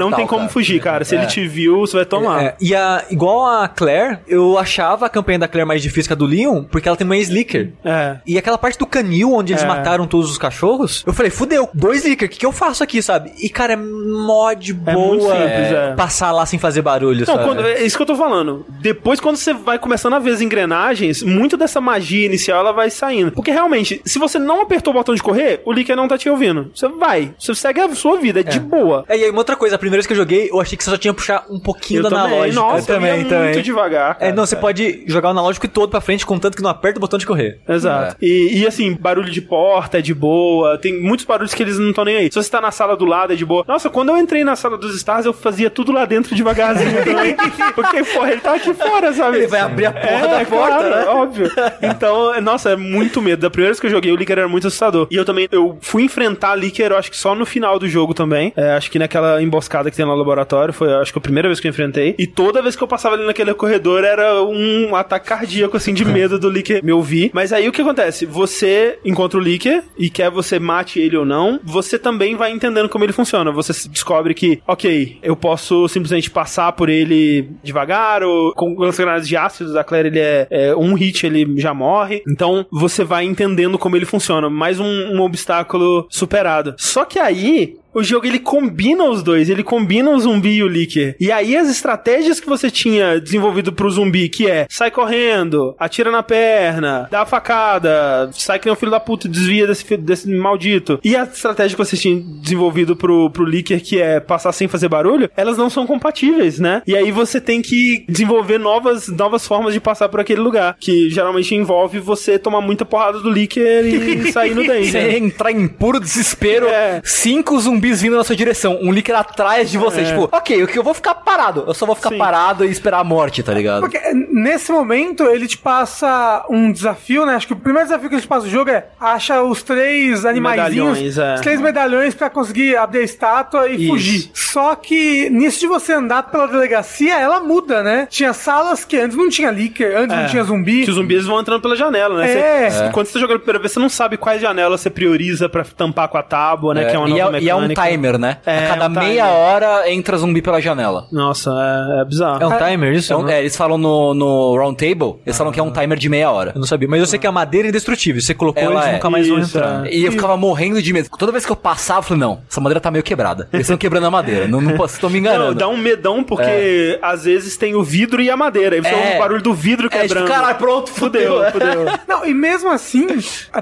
mortal, 0.00 0.18
tem 0.18 0.26
como 0.26 0.40
cara. 0.42 0.52
fugir, 0.52 0.80
cara. 0.80 1.04
Se 1.04 1.14
É. 1.14 1.18
ele 1.18 1.26
te 1.26 1.46
viu, 1.46 1.80
você 1.80 1.96
vai 1.96 2.04
tomar. 2.04 2.42
É, 2.42 2.56
e 2.60 2.74
a, 2.74 3.04
igual 3.10 3.46
a 3.46 3.68
Claire, 3.68 4.18
eu 4.28 4.58
achava 4.58 5.06
a 5.06 5.08
campanha 5.08 5.38
da 5.38 5.48
Claire 5.48 5.66
mais 5.66 5.82
difícil 5.82 6.08
que 6.08 6.12
a 6.12 6.16
do 6.16 6.26
Leon, 6.26 6.64
porque 6.64 6.86
ela 6.88 6.96
tem 6.96 7.04
uma 7.06 7.16
Slicker. 7.16 7.72
É. 7.84 8.16
E 8.26 8.36
aquela 8.38 8.58
parte 8.58 8.78
do 8.78 8.86
canil, 8.86 9.32
onde 9.32 9.52
eles 9.52 9.62
É. 9.64 9.66
mataram 9.66 10.06
todos 10.06 10.30
os 10.30 10.38
cachorros, 10.38 11.02
eu 11.06 11.12
falei, 11.12 11.30
fudeu, 11.30 11.68
dois 11.74 12.04
Licker, 12.04 12.28
o 12.28 12.30
que, 12.30 12.38
que 12.38 12.46
eu 12.46 12.52
faço 12.52 12.63
aqui, 12.82 13.02
sabe? 13.02 13.32
E, 13.38 13.48
cara, 13.48 13.74
é 13.74 13.76
mó 13.76 14.52
de 14.52 14.72
boa 14.72 14.96
muito 14.96 15.22
simples, 15.24 15.72
é. 15.72 15.94
passar 15.94 16.32
lá 16.32 16.46
sem 16.46 16.58
fazer 16.58 16.82
barulho, 16.82 17.20
Não, 17.20 17.26
sabe? 17.34 17.44
quando- 17.44 17.66
é 17.66 17.82
isso 17.84 17.96
que 17.96 18.02
eu 18.02 18.06
tô 18.06 18.14
falando. 18.16 18.64
Depois, 18.80 19.20
quando 19.20 19.36
você 19.36 19.52
vai 19.52 19.78
começando 19.78 20.14
a 20.14 20.18
ver 20.18 20.30
as 20.30 20.40
engrenagens, 20.40 21.22
muito 21.22 21.56
dessa 21.56 21.80
magia 21.80 22.26
inicial 22.26 22.60
ela 22.60 22.72
vai 22.72 22.90
saindo. 22.90 23.32
Porque 23.32 23.50
realmente, 23.50 24.00
se 24.04 24.18
você 24.18 24.38
não 24.38 24.62
apertou 24.62 24.92
o 24.92 24.96
botão 24.96 25.14
de 25.14 25.22
correr, 25.22 25.60
o 25.64 25.72
Licker 25.72 25.96
não 25.96 26.08
tá 26.08 26.16
te 26.18 26.28
ouvindo. 26.28 26.70
Você 26.74 26.88
vai, 26.88 27.32
você 27.38 27.54
segue 27.54 27.80
a 27.80 27.94
sua 27.94 28.18
vida, 28.18 28.40
é, 28.40 28.42
de 28.42 28.60
boa. 28.60 29.04
É, 29.08 29.16
e 29.16 29.24
aí 29.24 29.30
uma 29.30 29.38
outra 29.40 29.56
coisa, 29.56 29.76
a 29.76 29.78
primeira 29.78 29.98
vez 29.98 30.06
que 30.06 30.12
eu 30.12 30.16
joguei, 30.16 30.48
eu 30.50 30.60
achei 30.60 30.76
que 30.76 30.84
você 30.84 30.90
só 30.90 30.96
tinha 30.96 31.12
que 31.12 31.18
puxar 31.20 31.44
um 31.50 31.58
pouquinho 31.60 31.98
Eu 32.00 32.04
do 32.04 32.10
também. 32.10 32.24
analógico. 32.26 32.54
Nossa, 32.60 32.92
eu 32.92 33.00
eu 33.00 33.06
ia 33.06 33.16
muito 33.16 33.62
devagar. 33.62 34.10
É, 34.12 34.14
cara. 34.26 34.32
não, 34.34 34.46
você 34.46 34.56
pode 34.56 35.04
jogar 35.06 35.28
o 35.28 35.30
analógico 35.32 35.66
todo 35.68 35.90
pra 35.90 36.00
frente, 36.00 36.24
contanto 36.26 36.56
que 36.56 36.62
não 36.62 36.70
aperta 36.70 36.98
o 36.98 37.00
botão 37.00 37.18
de 37.18 37.26
correr. 37.26 37.60
Exato. 37.68 38.16
E, 38.20 38.58
e, 38.60 38.66
assim, 38.66 38.94
barulho 38.94 39.30
de 39.30 39.40
porta 39.40 39.98
é 39.98 40.02
de 40.02 40.14
boa. 40.14 40.78
Tem 40.78 41.00
muitos 41.00 41.24
barulhos 41.26 41.54
que 41.54 41.62
eles 41.62 41.78
não 41.78 41.90
estão 41.90 42.04
nem 42.04 42.16
aí. 42.16 42.24
Se 42.30 42.34
você 42.34 42.40
tá 42.54 42.60
na 42.60 42.70
sala 42.70 42.96
do 42.96 43.04
lado 43.04 43.32
é 43.32 43.36
de 43.36 43.44
boa. 43.44 43.64
Nossa, 43.66 43.90
quando 43.90 44.10
eu 44.10 44.16
entrei 44.16 44.44
na 44.44 44.54
sala 44.54 44.78
dos 44.78 44.94
Stars, 44.94 45.26
eu 45.26 45.32
fazia 45.32 45.68
tudo 45.68 45.90
lá 45.90 46.04
dentro 46.04 46.34
devagarzinho 46.34 47.02
também. 47.04 47.36
Porque, 47.74 48.04
porra, 48.04 48.32
ele 48.32 48.40
tá 48.40 48.54
aqui 48.54 48.72
fora, 48.74 49.12
sabe? 49.12 49.38
Ele 49.38 49.46
vai 49.46 49.60
abrir 49.60 49.86
a 49.86 49.92
porra 49.92 50.28
da 50.28 50.44
porta, 50.44 50.46
claro, 50.46 50.90
né? 50.90 51.04
Óbvio. 51.06 51.50
Então, 51.82 52.40
nossa, 52.40 52.70
é 52.70 52.76
muito 52.76 53.20
medo. 53.20 53.40
Da 53.40 53.50
primeira 53.50 53.70
vez 53.70 53.80
que 53.80 53.86
eu 53.86 53.90
joguei, 53.90 54.12
o 54.12 54.16
Licker 54.16 54.38
era 54.38 54.48
muito 54.48 54.66
assustador. 54.68 55.08
E 55.10 55.16
eu 55.16 55.24
também, 55.24 55.48
eu 55.50 55.76
fui 55.80 56.02
enfrentar 56.04 56.54
Licker, 56.54 56.92
eu 56.92 56.96
acho 56.96 57.10
que 57.10 57.16
só 57.16 57.34
no 57.34 57.44
final 57.44 57.78
do 57.78 57.88
jogo 57.88 58.14
também. 58.14 58.52
É, 58.56 58.72
acho 58.72 58.90
que 58.90 58.98
naquela 58.98 59.42
emboscada 59.42 59.90
que 59.90 59.96
tem 59.96 60.06
no 60.06 60.14
laboratório. 60.14 60.72
Foi, 60.72 60.92
acho 60.94 61.12
que 61.12 61.18
a 61.18 61.22
primeira 61.22 61.48
vez 61.48 61.58
que 61.58 61.66
eu 61.66 61.70
enfrentei. 61.70 62.14
E 62.18 62.26
toda 62.26 62.62
vez 62.62 62.76
que 62.76 62.82
eu 62.82 62.88
passava 62.88 63.16
ali 63.16 63.26
naquele 63.26 63.52
corredor, 63.54 64.04
era 64.04 64.42
um 64.42 64.94
ataque 64.94 65.26
cardíaco, 65.26 65.76
assim, 65.76 65.92
de 65.92 66.04
medo 66.04 66.38
do 66.38 66.48
Licker 66.48 66.84
me 66.84 66.92
ouvir. 66.92 67.30
Mas 67.32 67.52
aí 67.52 67.68
o 67.68 67.72
que 67.72 67.82
acontece? 67.82 68.26
Você 68.26 68.98
encontra 69.04 69.38
o 69.38 69.42
Licker 69.42 69.82
e 69.98 70.08
quer 70.08 70.30
você 70.30 70.58
mate 70.58 71.00
ele 71.00 71.16
ou 71.16 71.24
não, 71.24 71.58
você 71.64 71.98
também 71.98 72.36
vai 72.36 72.43
entendendo 72.50 72.88
como 72.88 73.04
ele 73.04 73.12
funciona. 73.12 73.50
Você 73.50 73.88
descobre 73.88 74.34
que, 74.34 74.60
ok, 74.66 75.18
eu 75.22 75.36
posso 75.36 75.88
simplesmente 75.88 76.30
passar 76.30 76.72
por 76.72 76.88
ele 76.88 77.50
devagar, 77.62 78.22
ou 78.22 78.52
com 78.52 78.74
lança-granadas 78.78 79.28
de 79.28 79.36
ácido 79.36 79.72
da 79.72 79.84
Claire, 79.84 80.08
ele 80.08 80.20
é, 80.20 80.46
é 80.50 80.76
um 80.76 80.94
hit, 80.94 81.26
ele 81.26 81.60
já 81.60 81.74
morre. 81.74 82.22
Então 82.28 82.66
você 82.70 83.04
vai 83.04 83.24
entendendo 83.24 83.78
como 83.78 83.96
ele 83.96 84.06
funciona. 84.06 84.48
Mais 84.48 84.80
um, 84.80 84.84
um 84.84 85.20
obstáculo 85.20 86.06
superado. 86.10 86.74
Só 86.78 87.04
que 87.04 87.18
aí, 87.18 87.76
o 87.94 88.02
jogo 88.02 88.26
ele 88.26 88.38
combina 88.38 89.04
os 89.04 89.22
dois, 89.22 89.48
ele 89.48 89.62
combina 89.62 90.10
o 90.10 90.18
zumbi 90.18 90.56
e 90.56 90.62
o 90.62 90.68
Licker. 90.68 91.16
E 91.20 91.30
aí 91.30 91.56
as 91.56 91.68
estratégias 91.70 92.40
que 92.40 92.46
você 92.48 92.70
tinha 92.70 93.20
desenvolvido 93.20 93.72
pro 93.72 93.90
zumbi, 93.90 94.28
que 94.28 94.50
é 94.50 94.66
sai 94.68 94.90
correndo, 94.90 95.74
atira 95.78 96.10
na 96.10 96.22
perna, 96.22 97.08
dá 97.10 97.22
a 97.22 97.26
facada, 97.26 98.30
sai 98.32 98.58
que 98.58 98.66
nem 98.66 98.72
um 98.72 98.76
filho 98.76 98.90
da 98.90 99.00
puta, 99.00 99.28
desvia 99.28 99.66
desse, 99.66 99.96
desse 99.96 100.28
maldito. 100.30 100.98
E 101.04 101.16
a 101.16 101.22
estratégia 101.24 101.76
que 101.76 101.84
você 101.84 101.96
tinha 101.96 102.20
desenvolvido 102.20 102.96
pro, 102.96 103.30
pro 103.30 103.44
Licker, 103.44 103.82
que 103.82 104.00
é 104.00 104.20
passar 104.20 104.52
sem 104.52 104.68
fazer 104.68 104.88
barulho, 104.88 105.30
elas 105.36 105.56
não 105.56 105.70
são 105.70 105.86
compatíveis, 105.86 106.58
né? 106.58 106.82
E 106.86 106.96
aí 106.96 107.10
você 107.10 107.40
tem 107.40 107.62
que 107.62 108.04
desenvolver 108.08 108.58
novas, 108.58 109.08
novas 109.08 109.46
formas 109.46 109.72
de 109.74 109.80
passar 109.80 110.08
por 110.08 110.20
aquele 110.20 110.40
lugar, 110.40 110.76
que 110.80 111.08
geralmente 111.10 111.54
envolve 111.54 111.98
você 111.98 112.38
tomar 112.38 112.60
muita 112.60 112.84
porrada 112.84 113.20
do 113.20 113.30
Licker 113.30 113.84
e 113.84 114.32
sair 114.32 114.54
no 114.54 114.64
Você 114.64 114.68
danger. 114.92 115.14
entrar 115.22 115.52
em 115.52 115.68
puro 115.68 116.00
desespero, 116.00 116.66
É. 116.66 117.00
cinco 117.04 117.58
zumbis 117.60 117.83
vindo 117.92 118.16
na 118.16 118.24
sua 118.24 118.36
direção, 118.36 118.78
um 118.82 118.92
líquido 118.92 119.18
atrás 119.18 119.70
de 119.70 119.78
você. 119.78 120.04
Tipo, 120.04 120.28
ok, 120.32 120.62
o 120.62 120.66
que 120.66 120.78
eu 120.78 120.82
vou 120.82 120.94
ficar 120.94 121.14
parado? 121.14 121.64
Eu 121.66 121.74
só 121.74 121.86
vou 121.86 121.94
ficar 121.94 122.10
Sim. 122.10 122.18
parado 122.18 122.64
e 122.64 122.70
esperar 122.70 122.98
a 123.00 123.04
morte, 123.04 123.42
tá 123.42 123.52
ligado? 123.52 123.80
Porque 123.80 123.98
nesse 124.30 124.70
momento 124.72 125.24
ele 125.24 125.46
te 125.46 125.58
passa 125.58 126.44
um 126.48 126.70
desafio, 126.72 127.24
né? 127.26 127.34
Acho 127.34 127.46
que 127.46 127.52
o 127.52 127.56
primeiro 127.56 127.86
desafio 127.88 128.08
que 128.08 128.14
ele 128.14 128.22
te 128.22 128.28
passa 128.28 128.46
no 128.46 128.50
jogo 128.52 128.70
é 128.70 128.86
acha 129.00 129.42
os 129.42 129.62
três 129.62 130.24
animaizinhos, 130.24 130.98
Medalhões, 130.98 131.18
é. 131.18 131.34
os 131.34 131.40
três 131.40 131.60
medalhões 131.60 132.14
pra 132.14 132.30
conseguir 132.30 132.76
abrir 132.76 133.00
a 133.00 133.02
estátua 133.02 133.68
e 133.68 133.74
Isso. 133.76 133.88
fugir. 133.92 134.30
Só 134.34 134.74
que 134.74 135.28
nisso 135.30 135.60
de 135.60 135.66
você 135.66 135.92
andar 135.92 136.24
pela 136.24 136.46
delegacia, 136.46 137.18
ela 137.18 137.40
muda, 137.40 137.82
né? 137.82 138.06
Tinha 138.10 138.32
salas 138.32 138.84
que 138.84 138.96
antes 138.96 139.16
não 139.16 139.28
tinha 139.28 139.50
leaker, 139.50 139.96
antes 139.96 140.16
não 140.16 140.24
É. 140.24 140.28
tinha 140.28 140.44
zumbi. 140.44 140.84
Que 140.84 140.90
os 140.90 140.96
zumbis 140.96 141.24
vão 141.26 141.40
entrando 141.40 141.60
pela 141.60 141.76
janela, 141.76 142.18
né? 142.18 142.30
É. 142.66 142.70
Você- 142.70 142.90
Quando 142.92 143.06
você 143.06 143.12
tá 143.14 143.18
jogando 143.20 143.36
a 143.36 143.40
primeira 143.40 143.58
vez, 143.58 143.72
você 143.72 143.80
não 143.80 143.88
sabe 143.88 144.16
quais 144.16 144.40
janelas 144.40 144.80
você 144.80 144.90
prioriza 144.90 145.48
pra 145.48 145.64
tampar 145.64 146.08
com 146.08 146.16
a 146.18 146.22
tábua, 146.22 146.74
né? 146.74 146.84
É, 146.84 146.90
que 146.90 146.96
é 146.96 146.98
uma 146.98 147.08
e, 147.08 147.18
nova 147.18 147.36
é, 147.38 147.40
e 147.40 147.48
é 147.48 147.54
um 147.54 147.73
timer, 147.74 148.18
né? 148.18 148.38
É, 148.46 148.66
a 148.66 148.68
cada 148.68 148.84
é 148.84 148.88
um 148.88 148.92
timer. 148.92 149.08
meia 149.08 149.26
hora 149.28 149.90
entra 149.90 150.16
zumbi 150.16 150.40
pela 150.42 150.60
janela. 150.60 151.06
Nossa, 151.12 151.50
é, 151.50 152.00
é 152.00 152.04
bizarro. 152.04 152.42
É 152.42 152.46
um 152.46 152.56
timer 152.58 152.92
isso? 152.94 153.06
Então, 153.12 153.20
Eu 153.20 153.26
não- 153.26 153.32
é, 153.32 153.40
eles 153.40 153.56
falam 153.56 153.78
no, 153.78 154.14
no 154.14 154.56
round 154.56 154.76
table, 154.76 155.20
eles 155.24 155.36
falam 155.36 155.52
que 155.52 155.60
é 155.60 155.62
um 155.62 155.70
timer 155.70 155.98
de 155.98 156.08
meia 156.08 156.30
hora. 156.30 156.52
Eu 156.54 156.60
não 156.60 156.66
sabia, 156.66 156.88
mas 156.88 157.00
eu 157.00 157.06
sei 157.06 157.18
que 157.18 157.26
a 157.26 157.32
madeira 157.32 157.68
é 157.68 157.70
indestrutível. 157.70 158.20
Você 158.20 158.34
colocou, 158.34 158.62
Ela 158.62 158.74
eles 158.74 158.86
é. 158.86 158.92
nunca 158.94 159.10
mais 159.10 159.28
vão 159.28 159.38
Isso, 159.38 159.56
entrar. 159.58 159.86
é. 159.86 159.90
E 159.94 160.04
eu 160.04 160.12
ficava 160.12 160.36
morrendo 160.36 160.80
de 160.82 160.92
medo. 160.92 161.08
Toda 161.18 161.32
vez 161.32 161.44
que 161.46 161.52
eu 161.52 161.56
passava, 161.56 162.00
eu 162.00 162.02
falei, 162.04 162.20
não, 162.20 162.40
essa 162.50 162.60
madeira 162.60 162.80
tá 162.80 162.90
meio 162.90 163.02
quebrada. 163.04 163.48
Eles 163.52 163.66
estão 163.66 163.76
quebrando 163.76 164.06
a 164.06 164.10
madeira. 164.10 164.46
Não, 164.48 164.60
não 164.60 164.72
posso, 164.76 164.94
vocês 164.94 164.94
estão 164.94 165.10
me 165.10 165.20
Não, 165.20 165.30
enganando. 165.30 165.54
dá 165.54 165.68
um 165.68 165.76
medão 165.76 166.22
porque 166.22 166.98
às 167.02 167.24
vezes 167.24 167.56
tem 167.56 167.74
o 167.74 167.82
vidro 167.82 168.20
e 168.22 168.30
a 168.30 168.36
madeira. 168.36 168.76
Aí 168.76 168.82
você 168.82 168.88
É. 168.88 168.94
ouve 168.96 169.14
o 169.16 169.18
barulho 169.18 169.42
do 169.42 169.54
vidro 169.54 169.86
É, 169.86 169.90
tipo, 169.90 170.02
quebrando. 170.02 170.28
caralho, 170.28 170.56
pronto, 170.56 170.90
fudeu. 170.90 171.44
fudeu, 171.50 171.52
fudeu. 171.52 171.84
Não, 172.08 172.24
e 172.26 172.34
mesmo 172.34 172.70
assim, 172.70 173.06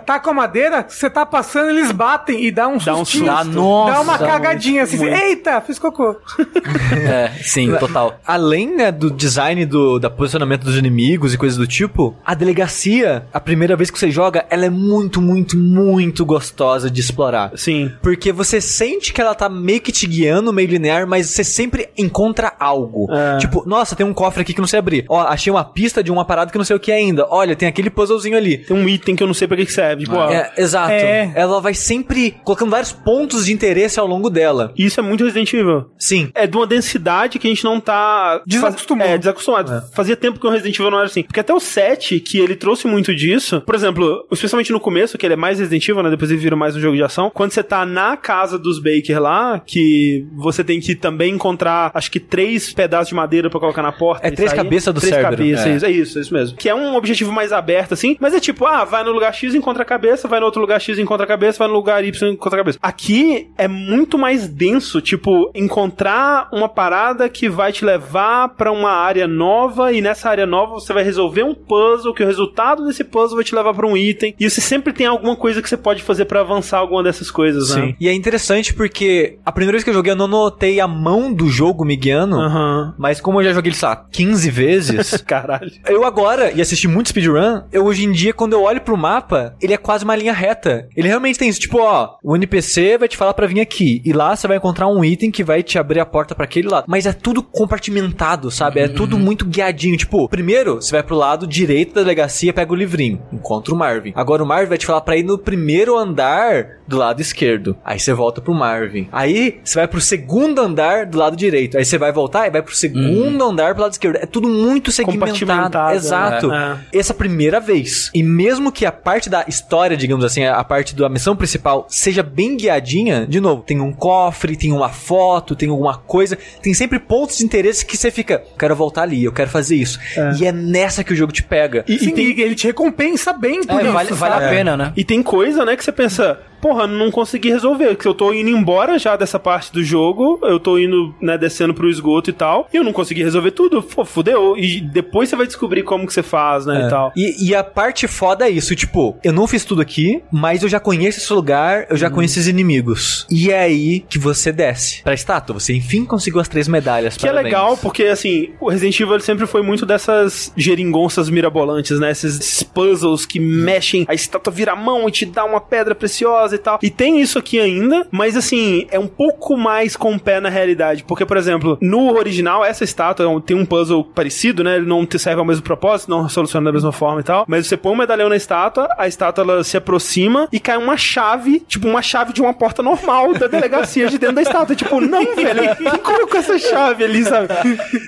tá 0.05 0.19
com 0.21 0.31
a 0.31 0.35
madeira, 0.35 0.85
você 0.89 1.09
tá 1.11 1.25
passando, 1.25 1.71
eles 1.71 1.91
batem 1.93 2.45
e 2.45 2.51
dá 2.51 2.69
um 2.69 2.79
Dá 2.79 2.95
um 2.95 3.05
sustinho. 3.05 3.27
susto. 3.27 3.37
Dá, 3.37 3.45
nossa, 3.45 3.93
Dá 3.93 4.01
uma 4.03 4.19
cagadinha 4.19 4.83
assim, 4.83 4.99
muito. 4.99 5.15
eita, 5.15 5.61
fiz 5.61 5.79
cocô. 5.79 6.17
É, 6.93 7.31
sim, 7.43 7.73
total. 7.77 8.21
Além 8.27 8.77
né, 8.77 8.93
do 8.93 9.11
design 9.11 9.65
do 9.67 9.99
da 9.99 10.11
posicionamento 10.11 10.65
dos 10.65 10.77
inimigos 10.77 11.35
e 11.35 11.39
coisas 11.39 11.59
do 11.59 11.67
tipo, 11.67 12.15
a 12.25 12.35
delegacia, 12.35 13.27
a 13.33 13.41
primeira 13.41 13.75
vez 13.77 13.91
que 13.91 13.99
você 13.99 14.11
joga, 14.11 14.45
ela 14.51 14.67
é 14.67 14.71
muito, 14.71 15.21
muito, 15.21 15.57
muito 15.57 16.25
gostosa 16.25 16.91
de 16.91 17.01
explorar. 17.01 17.53
Sim. 17.57 17.91
Porque 18.03 18.31
você 18.33 18.61
sente 18.61 19.13
que 19.13 19.21
ela 19.21 19.35
tá 19.35 19.49
meio 19.49 19.81
que 19.81 19.91
te 19.91 20.07
guiando, 20.07 20.53
meio 20.53 20.69
linear, 20.69 21.07
mas 21.07 21.31
você 21.31 21.43
sempre 21.43 21.89
encontra 21.97 22.53
algo. 22.59 23.09
É. 23.11 23.39
Tipo, 23.39 23.65
nossa, 23.67 23.97
tem 23.97 24.07
um 24.07 24.15
cofre 24.15 24.43
aqui 24.43 24.55
que 24.55 24.61
não 24.61 24.69
sei 24.69 24.79
abrir. 24.79 25.05
Ó, 25.09 25.21
achei 25.21 25.51
uma 25.53 25.65
pista 25.65 26.03
de 26.03 26.13
uma 26.13 26.25
parada 26.25 26.51
que 26.51 26.59
não 26.59 26.65
sei 26.65 26.77
o 26.77 26.81
que 26.81 26.93
é 26.93 26.97
ainda. 26.97 27.27
Olha, 27.29 27.57
tem 27.57 27.69
aquele 27.69 27.91
puzzlezinho 27.91 28.37
ali. 28.37 28.59
Tem 28.59 28.77
um 28.77 28.89
item 28.89 29.17
que 29.17 29.23
eu 29.23 29.27
não 29.27 29.35
sei 29.35 29.49
pra 29.49 29.57
que 29.57 29.73
serve. 29.73 30.05
Tipo, 30.05 30.17
É, 30.17 30.53
exato. 30.57 30.93
É. 30.93 31.33
Ela 31.35 31.61
vai 31.61 31.75
sempre 31.75 32.37
colocando 32.45 32.71
vários 32.71 32.93
pontos 32.93 33.47
de 33.47 33.53
interesse 33.53 33.82
ao 34.01 34.07
longo 34.07 34.29
dela. 34.31 34.73
Isso 34.77 35.01
é 35.01 35.03
muito 35.03 35.25
Resident 35.25 35.53
Evil. 35.53 35.87
Sim. 35.99 36.31
É 36.35 36.47
de 36.47 36.57
uma 36.57 36.67
densidade 36.67 37.39
que 37.39 37.47
a 37.47 37.51
gente 37.51 37.65
não 37.65 37.81
tá. 37.81 38.43
Desacostumou. 38.47 39.07
É, 39.07 39.19
desacostumado. 39.19 39.83
Fazia 39.95 40.17
tempo 40.17 40.39
que 40.41 40.47
o 40.47 40.51
Resident 40.51 40.77
Evil 40.79 40.91
não 40.91 40.99
era 40.99 41.07
assim. 41.07 41.23
Porque 41.23 41.41
até 41.41 41.53
o 41.53 41.61
7, 41.61 42.21
que 42.21 42.39
ele 42.39 42.55
trouxe 42.57 42.87
muito 42.87 43.15
disso. 43.15 43.61
Por 43.63 43.75
exemplo, 43.75 44.27
especialmente 44.31 44.73
no 44.73 44.81
começo, 44.81 45.17
que 45.19 45.27
ele 45.27 45.35
é 45.35 45.37
mais 45.37 45.59
Resident 45.59 45.89
Evil, 45.89 46.03
né? 46.03 46.11
Depois 46.11 46.31
ele 46.31 46.41
vira 46.41 46.57
mais 46.57 46.77
um 46.77 46.81
jogo 46.81 46.97
de 46.97 47.03
ação. 47.03 47.31
Quando 47.33 47.53
você 47.53 47.63
tá 47.63 47.85
na 47.87 48.17
casa 48.17 48.59
dos 48.59 48.79
Baker 48.79 49.21
lá, 49.21 49.61
que 49.65 50.27
você 50.37 50.63
tem 50.65 50.81
que 50.81 50.95
também 50.95 51.35
encontrar, 51.35 51.91
acho 51.95 52.11
que 52.11 52.21
três 52.21 52.73
pedaços 52.73 53.09
de 53.09 53.15
madeira 53.15 53.49
pra 53.51 53.61
colocar 53.61 53.83
na 53.83 53.93
porta. 53.93 54.27
É 54.27 54.31
e 54.31 54.35
três 54.35 54.51
sair. 54.51 54.59
cabeças 54.59 54.95
do 54.95 55.01
três 55.01 55.15
Cerberus. 55.15 55.37
cabeças, 55.39 55.67
É. 55.67 55.77
isso, 55.77 55.87
é 55.87 55.91
isso, 55.91 56.19
é 56.19 56.21
isso 56.23 56.35
mesmo. 56.35 56.57
Que 56.57 56.69
é 56.69 56.75
um 56.75 56.97
objetivo 56.97 57.33
mais 57.33 57.53
aberto, 57.53 57.95
assim. 57.95 58.17
Mas 58.21 58.35
é 58.35 58.41
tipo, 58.41 58.67
ah, 58.67 58.85
vai 58.85 59.03
no 59.05 59.13
lugar 59.13 59.33
X, 59.35 59.55
encontra 59.55 59.83
a 59.83 59.87
cabeça, 59.87 60.29
vai 60.29 60.41
no 60.41 60.47
outro 60.47 60.61
lugar 60.61 60.81
X, 60.81 60.99
encontra 60.99 61.25
a 61.25 61.29
cabeça, 61.29 61.59
vai 61.59 61.69
no 61.69 61.75
lugar 61.75 62.05
Y, 62.05 62.29
encontra 62.33 62.59
a 62.59 62.63
cabeça. 62.63 62.79
Aqui 62.83 63.49
é 63.57 63.69
muito 63.73 64.17
mais 64.19 64.47
denso, 64.49 65.01
tipo, 65.01 65.51
encontrar 65.55 66.49
uma 66.53 66.69
parada 66.69 67.29
que 67.29 67.49
vai 67.49 67.73
te 67.73 67.85
levar 67.85 68.51
pra 68.51 68.71
uma 68.71 68.91
área 68.91 69.27
nova 69.27 69.93
e 69.93 70.01
nessa 70.01 70.29
área 70.29 70.47
nova 70.47 70.75
você 70.75 70.93
vai 70.93 71.03
resolver 71.03 71.43
um 71.43 71.55
puzzle, 71.55 72.15
que 72.15 72.23
o 72.23 72.27
resultado 72.27 72.85
desse 72.87 73.03
puzzle 73.05 73.37
vai 73.37 73.45
te 73.45 73.55
levar 73.55 73.75
pra 73.75 73.87
um 73.87 73.97
item. 73.97 74.35
E 74.39 74.49
você 74.49 74.61
sempre 74.61 74.93
tem 74.93 75.07
alguma 75.07 75.35
coisa 75.35 75.61
que 75.63 75.69
você 75.69 75.77
pode 75.77 76.03
fazer 76.03 76.27
pra 76.27 76.41
avançar 76.41 76.79
alguma 76.79 77.03
dessas 77.03 77.31
coisas, 77.31 77.75
né? 77.75 77.95
E 77.99 78.09
é 78.09 78.13
interessante 78.13 78.75
porque 78.75 79.39
a 79.45 79.51
primeira 79.53 79.73
vez 79.73 79.85
que 79.85 79.91
eu 79.91 79.95
joguei 79.95 80.13
eu 80.13 80.17
não 80.17 80.29
notei 80.29 80.79
a 80.81 80.87
mão 80.87 81.33
do 81.33 81.49
jogo 81.49 81.85
me 81.85 81.97
guiando. 81.97 82.37
Aham. 82.37 82.95
Mas 82.99 83.21
como 83.21 83.41
eu 83.41 83.45
já 83.45 83.53
joguei, 83.53 83.73
sei 83.73 83.89
lá, 83.89 83.97
15 84.13 84.51
vezes, 84.51 85.17
Caralho. 85.27 85.71
eu 85.89 86.05
agora, 86.05 86.53
e 86.53 86.61
assisti 86.61 86.87
muito 86.87 87.09
speedrun, 87.09 87.63
eu 87.73 87.85
hoje 87.85 88.05
em 88.05 88.13
dia, 88.13 88.33
quando 88.35 88.53
eu 88.53 88.63
olho 88.63 88.81
pro 88.81 88.97
mapa, 88.97 89.55
ele 89.61 89.73
é 89.73 89.77
quase 89.79 90.05
uma 90.05 90.15
linha 90.17 90.33
reta. 90.33 90.89
Ele 90.97 91.09
realmente 91.09 91.39
tem 91.39 91.49
isso, 91.49 91.61
tipo, 91.61 91.79
ó, 91.81 92.17
o 92.23 92.37
NPC 92.37 92.99
vai 92.99 93.09
te 93.09 93.17
falar 93.17 93.35
pra 93.35 93.47
vir 93.47 93.61
aqui, 93.63 94.03
e 94.05 94.13
lá 94.13 94.35
você 94.35 94.47
vai 94.47 94.57
encontrar 94.57 94.89
um 94.89 95.05
item 95.05 95.31
que 95.31 95.45
vai 95.45 95.63
te 95.63 95.79
abrir 95.79 96.01
a 96.01 96.07
porta 96.07 96.35
pra 96.35 96.45
aquele 96.45 96.69
lado. 96.69 96.85
Mas 96.87 97.07
é 97.07 97.13
tudo 97.13 97.43
compartimentado, 97.43 98.51
sabe? 98.51 98.81
É 98.81 98.89
tudo 98.89 99.19
muito 99.19 99.45
guiadinho. 99.45 99.97
Tipo, 99.97 100.29
primeiro, 100.29 100.77
você 100.77 100.93
vai 100.93 101.03
pro 101.03 101.17
lado 101.17 101.47
direito 101.47 101.95
da 101.95 102.03
delegacia, 102.03 102.53
pega 102.53 102.73
o 102.73 102.77
livrinho, 102.77 103.21
encontra 103.33 103.75
o 103.75 103.77
Marvin. 103.77 104.13
Agora 104.15 104.43
o 104.43 104.47
Marvin 104.47 104.69
vai 104.69 104.79
te 104.79 104.87
falar 104.87 105.01
pra 105.01 105.17
ir 105.17 105.23
no 105.23 105.39
primeiro 105.39 105.97
andar 105.97 106.79
do 106.87 106.97
lado 106.97 107.21
esquerdo. 107.21 107.77
Aí 107.85 107.99
você 107.99 108.13
volta 108.13 108.41
pro 108.41 108.55
Marvin. 108.55 109.09
Aí 109.13 109.61
você 109.65 109.79
vai 109.79 109.89
pro 109.89 110.01
segundo 110.01 110.61
andar 110.61 111.07
do 111.07 111.19
lado 111.19 111.37
direito. 111.37 111.77
Aí 111.79 111.85
você 111.85 111.99
vai 111.99 112.13
voltar 112.13 112.47
e 112.47 112.51
vai 112.51 112.63
pro 112.63 112.75
segundo 112.75 113.45
andar 113.45 113.75
pro 113.75 113.83
lado 113.83 113.93
esquerdo. 113.93 114.17
É 114.17 114.27
tudo 114.27 114.49
muito 114.49 114.91
segmentado. 114.91 115.33
Compartimentado, 115.33 115.95
Exato. 115.97 116.49
né? 116.49 116.79
Essa 116.93 117.15
primeira 117.15 117.61
vez. 117.61 118.11
E 118.15 118.23
mesmo 118.23 118.73
que 118.73 118.85
a 118.85 118.93
parte 118.93 119.31
da 119.31 119.45
história, 119.47 119.97
digamos 119.97 120.25
assim, 120.25 120.45
a 120.45 120.63
parte 120.65 120.95
da 120.95 121.09
missão 121.09 121.37
principal 121.37 121.87
seja 121.89 122.23
bem 122.23 122.57
guiadinha, 122.57 123.27
de 123.27 123.41
novo, 123.41 123.52
tem 123.61 123.81
um 123.81 123.93
cofre, 123.93 124.57
tem 124.57 124.73
uma 124.73 124.89
foto, 124.89 125.55
tem 125.55 125.69
alguma 125.69 125.97
coisa, 125.97 126.39
tem 126.63 126.73
sempre 126.75 126.99
pontos 126.99 127.39
de 127.39 127.45
interesse 127.45 127.85
que 127.85 127.97
você 127.97 128.11
fica, 128.11 128.43
quero 128.59 128.75
voltar 128.75 129.03
ali, 129.03 129.25
eu 129.25 129.33
quero 129.33 129.51
fazer 129.51 129.77
isso. 129.77 129.99
E 130.39 130.47
é 130.47 130.53
nessa 130.53 131.05
que 131.05 131.13
o 131.13 131.17
jogo 131.17 131.33
te 131.33 131.43
pega. 131.43 131.85
E, 131.89 131.95
e 131.95 132.13
tem, 132.13 132.41
ele 132.41 132.55
te 132.55 132.67
recompensa 132.67 133.33
bem 133.33 133.63
por 133.65 133.81
É, 133.81 133.85
isso, 133.85 133.93
vale, 133.93 134.13
vale 134.13 134.45
a 134.45 134.49
pena, 134.49 134.77
né? 134.77 134.93
E 134.97 135.05
tem 135.05 135.23
coisa, 135.23 135.65
né, 135.65 135.77
que 135.77 135.85
você 135.85 135.93
pensa, 135.93 136.39
porra, 136.63 136.87
não 136.87 137.11
consegui 137.11 137.51
resolver, 137.51 137.97
que 137.97 138.07
eu 138.07 138.15
tô 138.15 138.33
indo 138.33 138.49
embora 138.49 138.99
já 138.99 139.17
dessa 139.17 139.39
parte 139.39 139.73
do 139.73 139.83
jogo, 139.83 140.39
eu 140.45 140.59
tô 140.61 140.79
indo, 140.79 141.13
né, 141.21 141.37
descendo 141.37 141.75
pro 141.75 141.91
esgoto 141.91 142.31
e 142.31 142.33
tal, 142.33 142.69
e 142.73 142.77
eu 142.77 142.85
não 142.85 142.93
consegui 142.93 143.23
resolver 143.23 143.51
tudo, 143.51 143.83
pô, 143.83 144.05
fudeu. 144.05 144.57
E 144.57 144.81
depois 144.81 145.29
você 145.29 145.37
vai 145.37 145.47
descobrir 145.47 145.83
como 145.83 146.07
que 146.07 146.13
você 146.15 146.23
faz, 146.23 146.65
né, 146.65 146.83
É. 146.83 146.87
e 146.87 146.89
tal. 146.91 147.13
E, 147.17 147.49
e 147.49 147.55
a 147.55 147.65
parte 147.65 148.07
foda 148.07 148.47
é 148.47 148.51
isso, 148.51 148.75
tipo, 148.77 149.17
eu 149.25 149.33
não 149.33 149.47
fiz 149.47 149.65
tudo 149.65 149.83
aqui, 149.83 150.23
mas 150.31 150.63
eu 150.63 150.69
já 150.69 150.79
conheço 150.79 151.19
esse 151.19 151.33
lugar, 151.33 151.87
eu 151.91 151.97
já 151.97 152.07
Uhum. 152.09 152.15
conheço 152.15 152.39
esses 152.39 152.47
inimigos. 152.49 153.27
E 153.31 153.51
é 153.51 153.59
aí 153.61 154.01
que 154.09 154.19
você 154.19 154.53
desce 154.53 155.03
pra 155.03 155.15
estátua. 155.15 155.59
Você 155.59 155.75
enfim 155.75 156.05
conseguiu 156.05 156.41
as 156.41 156.49
três 156.49 156.69
medalhas. 156.69 157.17
Que 157.17 157.27
é 157.27 157.31
parabéns. 157.31 157.53
legal, 157.53 157.77
porque 157.77 158.05
assim, 158.05 158.51
o 158.61 158.69
Resident 158.71 159.01
Evil 159.01 159.19
sempre 159.21 159.47
foi 159.47 159.63
muito 159.63 159.85
dessas 159.85 160.53
geringonças 160.57 161.29
mirabolantes, 161.29 161.99
né? 161.99 162.11
Esses, 162.13 162.39
esses 162.39 162.63
puzzles 162.63 163.27
que 163.27 163.41
mexem, 163.41 164.05
a 164.09 164.15
estátua 164.15 164.53
vira 164.53 164.73
a 164.73 164.77
mão 164.77 165.09
e 165.09 165.13
te 165.13 165.27
dá 165.27 165.45
uma 165.45 165.61
pedra 165.61 165.95
preciosa 165.95 166.52
e 166.53 166.59
tal. 166.59 166.79
E 166.83 166.91
tem 166.91 167.21
isso 167.21 167.39
aqui 167.39 167.59
ainda, 167.61 168.07
mas 168.11 168.37
assim, 168.37 168.87
é 168.91 168.99
um 168.99 169.07
pouco 169.07 169.57
mais 169.57 169.97
com 169.97 170.15
o 170.15 170.19
pé 170.21 170.41
na 170.41 170.49
realidade. 170.49 171.05
Porque, 171.05 171.25
por 171.27 171.37
exemplo, 171.37 171.79
no 171.81 172.13
original, 172.17 172.65
essa 172.65 172.85
estátua 172.85 173.27
é 173.27 173.41
tem 173.41 173.57
um 173.57 173.65
puzzle 173.65 174.05
parecido, 174.05 174.63
né? 174.63 174.77
Ele 174.77 174.87
não 174.87 175.05
te 175.07 175.19
serve 175.19 175.41
ao 175.41 175.45
mesmo 175.47 175.63
propósito, 175.63 176.11
não 176.11 176.29
soluciona 176.29 176.67
da 176.67 176.73
mesma 176.73 176.93
forma 176.93 177.21
e 177.21 177.25
tal. 177.25 177.45
Mas 177.49 177.67
você 177.67 177.77
põe 177.77 177.93
um 177.93 177.97
medalhão 177.97 178.29
na 178.29 178.37
estátua, 178.37 178.89
a 178.99 179.07
estátua 179.09 179.43
ela 179.45 179.65
se 179.65 179.77
aproxima 179.77 180.49
e 180.53 180.61
cai 180.61 180.77
uma 180.77 180.97
chave, 180.97 181.61
tipo 181.61 181.89
uma 181.89 182.03
chave 182.03 182.33
de 182.33 182.41
uma 182.41 182.53
porta 182.55 182.83
normal 182.83 183.35
da 183.35 183.47
delegacia 183.47 184.09
de 184.09 184.19
dentro 184.19 184.37
da 184.37 184.43
estátua. 184.43 184.75
Tipo, 184.77 185.01
não, 185.01 185.35
velho, 185.35 185.77
quem 185.77 185.99
colocou 185.99 186.39
essa 186.39 186.59
chave 186.59 187.05
ali, 187.05 187.25
sabe? 187.25 187.49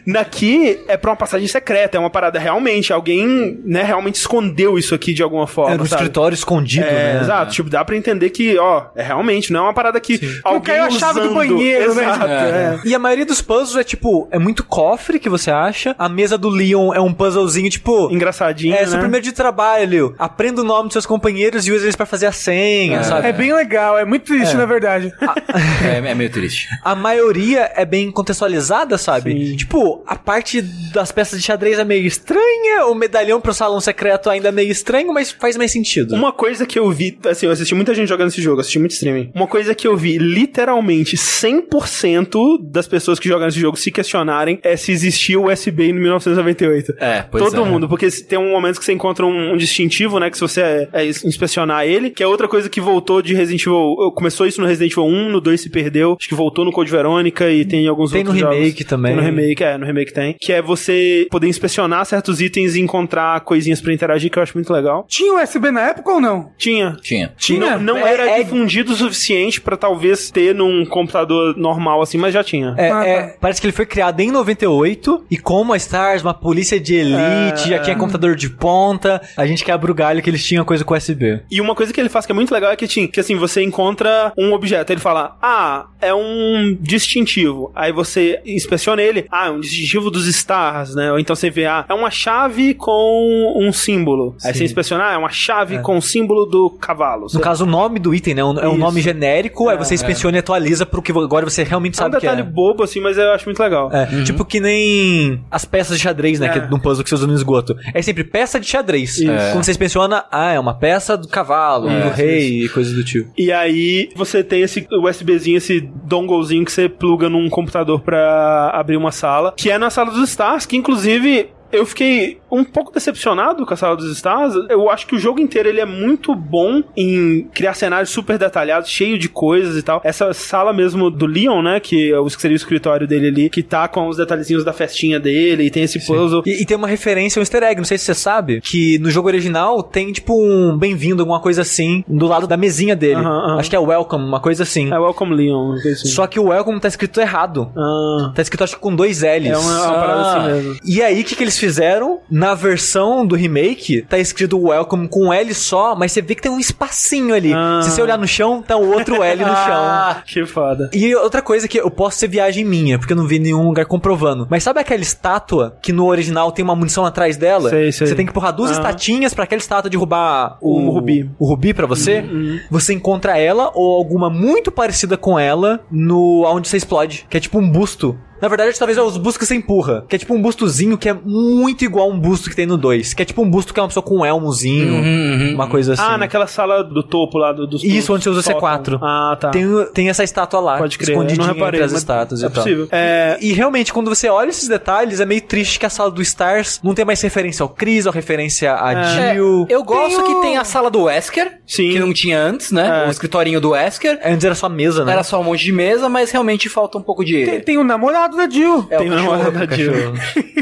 Naqui 0.06 0.80
é 0.88 0.96
pra 0.96 1.10
uma 1.10 1.16
passagem 1.16 1.46
secreta, 1.46 1.96
é 1.96 2.00
uma 2.00 2.10
parada 2.10 2.38
realmente. 2.38 2.92
Alguém, 2.92 3.60
né, 3.64 3.82
realmente 3.82 4.16
escondeu 4.16 4.78
isso 4.78 4.94
aqui 4.94 5.12
de 5.14 5.22
alguma 5.22 5.46
forma. 5.46 5.74
Era 5.74 5.82
um 5.82 5.86
sabe? 5.86 6.02
escritório 6.02 6.34
escondido, 6.34 6.84
É, 6.86 7.14
né? 7.14 7.20
exato. 7.22 7.52
Tipo, 7.52 7.70
dá 7.70 7.84
pra 7.84 7.96
entender 7.96 8.30
que, 8.34 8.58
ó, 8.58 8.86
é 8.96 9.02
realmente, 9.02 9.52
não 9.52 9.60
é 9.60 9.62
uma 9.64 9.72
parada 9.74 10.00
que 10.00 10.20
alguém 10.42 10.62
caiu 10.74 10.84
a 10.84 10.90
chave 10.90 11.20
do 11.20 11.26
usando. 11.26 11.34
banheiro, 11.34 11.94
né? 11.94 12.02
Exato, 12.04 12.24
é. 12.26 12.80
E 12.84 12.94
a 12.94 12.98
maioria 12.98 13.24
dos 13.24 13.40
puzzles 13.40 13.76
é 13.76 13.84
tipo, 13.84 14.28
é 14.30 14.38
muito 14.38 14.64
cofre 14.64 15.18
que 15.18 15.28
você 15.28 15.50
acha. 15.50 15.94
A 15.98 16.08
mesa 16.08 16.36
do 16.36 16.48
Leon 16.48 16.92
é 16.92 17.00
um 17.00 17.12
puzzlezinho, 17.12 17.70
tipo. 17.70 18.10
Engraçadinho, 18.12 18.74
É, 18.74 18.80
né? 18.82 18.86
seu 18.86 18.98
primeiro 18.98 19.24
de 19.24 19.32
trabalho. 19.32 20.14
Aprenda 20.18 20.60
o 20.60 20.64
nome 20.64 20.84
dos 20.88 20.94
seus 20.94 21.06
companheiros 21.06 21.66
e 21.66 21.72
usa 21.72 21.84
eles 21.84 21.96
pra 21.96 22.06
fazer 22.06 22.26
a 22.26 22.32
senha, 22.32 23.02
sabe? 23.04 23.28
É 23.28 23.32
bem 23.32 23.52
legal, 23.54 23.96
é 23.98 24.04
muito 24.04 24.24
triste, 24.24 24.56
na 24.56 24.66
verdade. 24.66 25.12
É, 25.84 25.98
é 26.10 26.14
meio 26.14 26.30
triste. 26.30 26.68
A 26.82 26.94
maioria 26.94 27.70
é 27.76 27.84
bem 27.84 28.10
contextualizada, 28.10 28.96
sabe? 28.98 29.56
Tipo, 29.56 30.02
a 30.06 30.16
parte 30.16 30.60
das 30.92 31.12
peças 31.12 31.38
de 31.38 31.44
xadrez 31.46 31.78
é 31.78 31.84
meio 31.84 32.06
estranha, 32.06 32.86
o 32.86 32.94
medalhão 32.94 33.40
pro 33.40 33.52
salão 33.54 33.80
secreto 33.80 34.28
ainda 34.30 34.48
é 34.48 34.52
meio 34.52 34.70
estranho, 34.70 35.12
mas 35.12 35.30
faz 35.30 35.56
mais 35.56 35.70
sentido. 35.70 36.14
Uma 36.14 36.32
coisa 36.32 36.66
que 36.66 36.78
eu 36.78 36.90
vi, 36.90 37.18
assim, 37.28 37.46
eu 37.46 37.52
assisti 37.52 37.74
muita 37.74 37.94
gente 37.94 38.08
jogando 38.08 38.23
esse 38.28 38.42
jogo, 38.42 38.60
assisti 38.60 38.78
muito 38.78 38.92
streaming. 38.92 39.30
Uma 39.34 39.46
coisa 39.46 39.74
que 39.74 39.86
eu 39.86 39.96
vi 39.96 40.18
literalmente 40.18 41.16
100% 41.16 42.58
das 42.62 42.86
pessoas 42.86 43.18
que 43.18 43.28
jogam 43.28 43.48
esse 43.48 43.58
jogo 43.58 43.76
se 43.76 43.90
questionarem 43.90 44.58
é 44.62 44.76
se 44.76 44.92
existia 44.92 45.38
o 45.38 45.50
USB 45.50 45.90
em 45.90 45.92
1998. 45.92 46.94
É, 46.98 47.22
pois 47.22 47.44
Todo 47.44 47.62
é. 47.62 47.64
mundo, 47.68 47.88
porque 47.88 48.10
tem 48.10 48.38
um 48.38 48.50
momento 48.50 48.78
que 48.78 48.84
você 48.84 48.92
encontra 48.92 49.24
um, 49.26 49.52
um 49.52 49.56
distintivo, 49.56 50.18
né? 50.18 50.30
Que 50.30 50.36
se 50.36 50.40
você 50.40 50.60
é, 50.60 50.88
é 50.92 51.06
inspecionar 51.06 51.84
ele, 51.86 52.10
que 52.10 52.22
é 52.22 52.26
outra 52.26 52.48
coisa 52.48 52.68
que 52.68 52.80
voltou 52.80 53.22
de 53.22 53.34
Resident 53.34 53.62
Evil. 53.62 54.12
Começou 54.14 54.46
isso 54.46 54.60
no 54.60 54.66
Resident 54.66 54.92
Evil 54.92 55.04
1, 55.04 55.30
no 55.30 55.40
2 55.40 55.60
se 55.60 55.70
perdeu. 55.70 56.16
Acho 56.18 56.28
que 56.28 56.34
voltou 56.34 56.64
no 56.64 56.72
Code 56.72 56.90
Verônica 56.90 57.50
e 57.50 57.64
tem 57.64 57.84
em 57.84 57.88
alguns 57.88 58.10
Tem 58.10 58.22
no 58.22 58.30
outros 58.30 58.40
jogos. 58.40 58.56
remake 58.56 58.84
também. 58.84 59.14
Tem 59.14 59.20
no 59.20 59.26
remake, 59.26 59.64
é, 59.64 59.78
no 59.78 59.86
remake 59.86 60.12
tem. 60.12 60.36
Que 60.40 60.52
é 60.52 60.62
você 60.62 61.26
poder 61.30 61.48
inspecionar 61.48 62.04
certos 62.06 62.40
itens 62.40 62.76
e 62.76 62.80
encontrar 62.80 63.40
coisinhas 63.40 63.80
pra 63.80 63.92
interagir, 63.92 64.30
que 64.30 64.38
eu 64.38 64.42
acho 64.42 64.54
muito 64.56 64.72
legal. 64.72 65.04
Tinha 65.08 65.42
USB 65.42 65.70
na 65.70 65.88
época 65.88 66.12
ou 66.12 66.20
não? 66.20 66.50
Tinha. 66.56 66.96
Tinha. 67.02 67.32
Tinha? 67.36 67.78
Não, 67.78 67.94
não 67.94 68.03
era 68.06 68.30
é- 68.30 68.42
difundido 68.42 68.92
o 68.92 68.96
suficiente 68.96 69.60
pra 69.60 69.76
talvez 69.76 70.30
ter 70.30 70.54
num 70.54 70.84
computador 70.84 71.56
normal 71.56 72.02
assim, 72.02 72.18
mas 72.18 72.32
já 72.34 72.42
tinha. 72.44 72.74
É, 72.76 72.90
Ah, 72.90 73.04
é, 73.06 73.22
tá. 73.22 73.34
parece 73.40 73.60
que 73.60 73.66
ele 73.66 73.72
foi 73.72 73.86
criado 73.86 74.20
em 74.20 74.30
98 74.30 75.24
e 75.30 75.36
como 75.36 75.72
a 75.72 75.76
Stars, 75.76 76.22
uma 76.22 76.34
polícia 76.34 76.78
de 76.78 76.94
elite, 76.94 77.68
já 77.68 77.78
tinha 77.78 77.96
computador 77.96 78.36
de 78.36 78.48
ponta, 78.50 79.20
a 79.36 79.46
gente 79.46 79.64
quebra 79.64 79.90
o 79.90 79.94
galho 79.94 80.22
que 80.22 80.30
eles 80.30 80.44
tinham 80.44 80.64
coisa 80.64 80.84
com 80.84 80.94
USB. 80.94 81.40
E 81.50 81.60
uma 81.60 81.74
coisa 81.74 81.92
que 81.92 82.00
ele 82.00 82.08
faz 82.08 82.26
que 82.26 82.32
é 82.32 82.34
muito 82.34 82.52
legal 82.52 82.70
é 82.72 82.76
que, 82.76 82.86
tinha, 82.86 83.06
que 83.08 83.20
assim, 83.20 83.36
você 83.36 83.62
encontra 83.62 84.32
um 84.38 84.52
objeto, 84.52 84.92
ele 84.92 85.00
fala, 85.00 85.36
ah, 85.42 85.86
é 86.00 86.12
um 86.14 86.76
distintivo. 86.80 87.70
Aí 87.74 87.92
você 87.92 88.40
inspeciona 88.46 89.02
ele, 89.02 89.26
ah, 89.30 89.46
é 89.46 89.50
um 89.50 89.60
distintivo 89.60 90.10
dos 90.10 90.26
stars, 90.26 90.94
né? 90.94 91.10
Ou 91.12 91.18
então 91.18 91.34
você 91.34 91.50
vê, 91.50 91.66
ah, 91.66 91.84
é 91.88 91.94
uma 91.94 92.10
chave 92.10 92.74
com 92.74 93.54
um 93.56 93.72
símbolo. 93.72 94.36
Aí 94.44 94.52
Sim. 94.52 94.58
você 94.58 94.64
inspeciona, 94.64 95.08
ah, 95.08 95.12
é 95.14 95.16
uma 95.16 95.30
chave 95.30 95.78
com 95.80 95.96
o 95.98 96.02
símbolo 96.02 96.46
do 96.46 96.70
cavalo. 96.70 97.26
No 97.32 97.40
caso, 97.40 97.64
o 97.64 97.66
nome 97.66 97.93
do 97.98 98.14
item, 98.14 98.34
né? 98.34 98.40
É 98.40 98.44
um, 98.44 98.58
é 98.58 98.66
Isso. 98.66 98.76
nome 98.76 99.00
genérico, 99.00 99.68
aí 99.68 99.76
você 99.76 99.94
inspeciona 99.94 100.36
e 100.36 100.40
atualiza 100.40 100.86
pro 100.86 101.02
que 101.02 101.12
agora 101.12 101.44
você 101.44 101.62
realmente 101.62 101.94
é 101.94 102.02
um 102.02 102.04
sabe 102.04 102.16
que 102.16 102.22
detalhe 102.22 102.40
é. 102.40 102.44
bobo, 102.44 102.82
assim, 102.82 103.00
mas 103.00 103.16
eu 103.18 103.32
acho 103.32 103.46
muito 103.46 103.60
legal. 103.60 103.90
É, 103.92 104.06
tipo 104.24 104.44
que 104.44 104.60
nem 104.60 105.44
as 105.50 105.64
peças 105.64 105.96
de 105.96 106.02
xadrez, 106.02 106.40
né? 106.40 106.46
É. 106.46 106.48
Que 106.50 106.58
é 106.58 106.66
de 106.66 106.74
um 106.74 106.78
puzzle 106.78 107.02
que 107.02 107.10
você 107.10 107.14
usa 107.14 107.26
no 107.26 107.34
esgoto. 107.34 107.76
É 107.92 108.02
sempre 108.02 108.24
peça 108.24 108.58
de 108.58 108.66
xadrez. 108.66 109.18
Quando 109.52 109.64
você 109.64 109.70
inspeciona, 109.70 110.24
ah, 110.30 110.52
é 110.52 110.60
uma 110.60 110.74
peça 110.74 111.16
do 111.16 111.28
cavalo, 111.28 111.88
do 111.88 112.10
rei 112.10 112.64
e 112.64 112.68
coisas 112.68 112.92
do 112.92 113.04
tipo. 113.04 113.30
E 113.36 113.52
aí 113.52 114.10
você 114.14 114.42
tem 114.42 114.62
esse 114.62 114.86
USBzinho, 114.90 115.56
esse 115.56 115.80
donglezinho 115.80 116.64
que 116.64 116.72
você 116.72 116.88
pluga 116.88 117.28
num 117.28 117.48
computador 117.48 118.00
pra 118.00 118.70
abrir 118.74 118.96
uma 118.96 119.12
sala, 119.12 119.52
que 119.56 119.70
é 119.70 119.78
na 119.78 119.90
sala 119.90 120.10
dos 120.10 120.28
stars, 120.28 120.66
que 120.66 120.76
inclusive 120.76 121.50
eu 121.74 121.86
fiquei 121.86 122.38
um 122.50 122.62
pouco 122.64 122.92
decepcionado 122.92 123.66
com 123.66 123.74
a 123.74 123.76
sala 123.76 123.96
dos 123.96 124.10
stars. 124.16 124.54
Eu 124.68 124.88
acho 124.90 125.06
que 125.06 125.14
o 125.14 125.18
jogo 125.18 125.40
inteiro 125.40 125.68
ele 125.68 125.80
é 125.80 125.84
muito 125.84 126.34
bom 126.34 126.82
em 126.96 127.48
criar 127.52 127.74
cenários 127.74 128.10
super 128.10 128.38
detalhados, 128.38 128.88
cheio 128.88 129.18
de 129.18 129.28
coisas 129.28 129.76
e 129.76 129.82
tal. 129.82 130.00
Essa 130.04 130.32
sala 130.32 130.72
mesmo 130.72 131.10
do 131.10 131.26
Leon, 131.26 131.62
né, 131.62 131.80
que 131.80 132.12
é 132.12 132.18
o 132.18 132.26
que 132.26 132.40
seria 132.40 132.54
o 132.54 132.56
escritório 132.56 133.06
dele 133.06 133.28
ali, 133.28 133.50
que 133.50 133.62
tá 133.62 133.88
com 133.88 134.08
os 134.08 134.16
detalhezinhos 134.16 134.64
da 134.64 134.72
festinha 134.72 135.18
dele 135.18 135.64
e 135.64 135.70
tem 135.70 135.82
esse 135.82 135.98
puzzle. 136.06 136.42
E, 136.46 136.62
e 136.62 136.64
tem 136.64 136.76
uma 136.76 136.86
referência, 136.88 137.40
um 137.40 137.42
easter 137.42 137.62
egg, 137.62 137.76
não 137.76 137.84
sei 137.84 137.98
se 137.98 138.04
você 138.04 138.14
sabe, 138.14 138.60
que 138.60 138.98
no 138.98 139.10
jogo 139.10 139.28
original 139.28 139.82
tem 139.82 140.12
tipo 140.12 140.34
um 140.40 140.76
bem-vindo, 140.78 141.22
alguma 141.22 141.40
coisa 141.40 141.62
assim, 141.62 142.04
do 142.08 142.26
lado 142.26 142.46
da 142.46 142.56
mesinha 142.56 142.94
dele. 142.94 143.20
Acho 143.58 143.68
que 143.70 143.76
é 143.76 143.78
welcome, 143.80 144.24
uma 144.24 144.40
coisa 144.40 144.62
assim. 144.62 144.92
É 144.92 144.98
Welcome 144.98 145.34
Leon, 145.34 145.72
assim. 145.74 145.94
Só 146.08 146.26
que 146.26 146.38
o 146.38 146.44
welcome 146.48 146.78
tá 146.80 146.88
escrito 146.88 147.20
errado. 147.20 147.70
Ah, 147.76 148.32
Tá 148.34 148.42
escrito 148.42 148.64
acho 148.64 148.74
que 148.76 148.80
com 148.80 148.94
dois 148.94 149.20
L's. 149.22 149.46
é 149.46 149.56
uma, 149.58 149.86
uma 149.86 149.94
parada 149.94 150.20
Ah. 150.22 150.36
assim 150.38 150.52
mesmo. 150.52 150.76
E 150.84 151.02
aí, 151.02 151.20
o 151.20 151.24
que, 151.24 151.34
que 151.36 151.42
eles 151.42 151.58
fizeram? 151.64 152.20
Na 152.30 152.54
versão 152.54 153.26
do 153.26 153.34
remake, 153.34 154.02
tá 154.02 154.18
escrito 154.18 154.58
welcome 154.68 155.08
com 155.08 155.26
um 155.28 155.32
L 155.32 155.52
só, 155.54 155.94
mas 155.94 156.12
você 156.12 156.20
vê 156.22 156.34
que 156.34 156.42
tem 156.42 156.50
um 156.52 156.58
espacinho 156.60 157.34
ali. 157.34 157.52
Ah. 157.54 157.80
Se 157.82 157.90
você 157.90 158.02
olhar 158.02 158.18
no 158.18 158.26
chão, 158.26 158.62
tá 158.62 158.76
o 158.76 158.90
outro 158.92 159.22
L 159.22 159.40
no 159.44 159.48
chão. 159.54 159.74
Ah, 159.74 160.22
que 160.26 160.44
foda. 160.46 160.90
E 160.92 161.14
outra 161.14 161.40
coisa 161.42 161.66
que 161.66 161.78
eu 161.80 161.90
posso 161.90 162.18
ser 162.18 162.28
viagem 162.28 162.64
minha, 162.64 162.98
porque 162.98 163.12
eu 163.12 163.16
não 163.16 163.26
vi 163.26 163.38
nenhum 163.38 163.66
lugar 163.66 163.86
comprovando. 163.86 164.46
Mas 164.50 164.62
sabe 164.62 164.80
aquela 164.80 165.02
estátua 165.02 165.76
que 165.82 165.92
no 165.92 166.06
original 166.06 166.52
tem 166.52 166.64
uma 166.64 166.76
munição 166.76 167.04
atrás 167.04 167.36
dela? 167.36 167.70
Sei, 167.70 167.90
sei. 167.92 168.06
Você 168.06 168.14
tem 168.14 168.24
que 168.26 168.30
empurrar 168.30 168.52
duas 168.52 168.70
Aham. 168.70 168.80
estatinhas 168.80 169.32
pra 169.34 169.44
aquela 169.44 169.60
estátua 169.60 169.90
derrubar 169.90 170.58
o, 170.60 170.78
Um 170.78 170.90
rubi. 170.90 171.30
O 171.38 171.48
rubi 171.48 171.72
pra 171.74 171.86
você. 171.86 172.20
Uhum, 172.20 172.60
Você 172.70 172.92
encontra 172.94 173.38
ela 173.38 173.70
ou 173.74 173.96
alguma 173.96 174.28
muito 174.28 174.70
parecida 174.70 175.16
com 175.16 175.38
ela 175.38 175.80
no 175.90 176.44
onde 176.46 176.68
você 176.68 176.76
explode, 176.76 177.26
que 177.28 177.36
é 177.36 177.40
tipo 177.40 177.58
um 177.58 177.68
busto. 177.70 178.18
Na 178.44 178.48
verdade, 178.48 178.78
talvez 178.78 178.98
é 178.98 179.00
os 179.02 179.16
bustos 179.16 179.38
que 179.38 179.46
você 179.46 179.54
empurra. 179.54 180.04
Que 180.06 180.16
é 180.16 180.18
tipo 180.18 180.34
um 180.34 180.42
bustozinho 180.42 180.98
que 180.98 181.08
é 181.08 181.14
muito 181.14 181.82
igual 181.82 182.10
a 182.10 182.12
um 182.12 182.18
busto 182.20 182.50
que 182.50 182.54
tem 182.54 182.66
no 182.66 182.76
2. 182.76 183.14
Que 183.14 183.22
é 183.22 183.24
tipo 183.24 183.40
um 183.40 183.48
busto 183.48 183.72
que 183.72 183.80
é 183.80 183.82
uma 183.82 183.88
pessoa 183.88 184.02
com 184.04 184.18
um 184.18 184.26
elmozinho. 184.26 185.54
Uma 185.54 185.66
coisa 185.66 185.94
assim. 185.94 186.02
Ah, 186.04 186.18
naquela 186.18 186.46
sala 186.46 186.84
do 186.84 187.02
topo 187.02 187.38
lá 187.38 187.52
do, 187.52 187.66
dos 187.66 187.82
Isso, 187.82 188.12
onde 188.12 188.22
você 188.24 188.28
usa 188.28 188.40
o 188.40 188.42
sótão. 188.42 188.60
C4. 188.60 188.98
Ah, 189.02 189.36
tá. 189.40 189.48
Tem, 189.48 189.64
tem 189.94 190.08
essa 190.10 190.22
estátua 190.22 190.60
lá, 190.60 190.76
Pode 190.76 190.98
crer, 190.98 191.08
escondidinha 191.14 191.46
não 191.46 191.54
reparei, 191.54 191.80
entre 191.80 191.94
as 191.94 191.98
estátuas 191.98 192.42
é 192.42 192.46
e 192.46 192.50
tal. 192.50 192.62
possível. 192.62 192.88
É, 192.92 193.38
E 193.40 193.52
realmente, 193.54 193.94
quando 193.94 194.14
você 194.14 194.28
olha 194.28 194.50
esses 194.50 194.68
detalhes, 194.68 195.20
é 195.20 195.24
meio 195.24 195.40
triste 195.40 195.78
que 195.78 195.86
a 195.86 195.90
sala 195.90 196.10
do 196.10 196.20
Stars 196.20 196.80
não 196.84 196.92
tem 196.92 197.02
mais 197.06 197.22
referência 197.22 197.62
ao 197.62 197.70
Chris, 197.70 198.04
ou 198.04 198.12
referência 198.12 198.74
a 198.74 198.92
É, 198.92 199.34
Jill. 199.34 199.66
eu 199.70 199.82
gosto 199.82 200.16
Tem 200.16 200.18
o- 200.18 200.26
que 200.26 200.46
tem 200.46 200.58
a 200.58 200.64
sala 200.64 200.90
do 200.90 201.04
Wesker, 201.04 201.60
Sim. 201.66 201.92
que 201.92 201.98
não 201.98 202.12
tinha 202.12 202.38
antes, 202.38 202.70
né? 202.70 203.04
É. 203.04 203.08
O 203.08 203.10
escritorinho 203.10 203.58
do 203.58 203.70
Wesker. 203.70 204.20
Antes 204.22 204.44
era 204.44 204.54
só 204.54 204.68
mesa, 204.68 205.02
né? 205.02 205.12
Era 205.12 205.22
só 205.22 205.40
um 205.40 205.44
monte 205.44 205.64
de 205.64 205.72
mesa, 205.72 206.10
mas 206.10 206.30
realmente 206.30 206.68
falta 206.68 206.98
um 206.98 207.02
pouco 207.02 207.24
de. 207.24 207.46
Tem, 207.46 207.60
tem 207.60 207.78
o 207.78 207.84
namorado 207.84 208.33
da 208.36 208.48
Jill. 208.48 208.86
É, 208.90 208.96
o 208.96 208.98
tem 209.00 209.10
cachorro. 209.10 209.30
hora 209.30 209.50
da 209.50 209.74
Jill. 209.74 209.92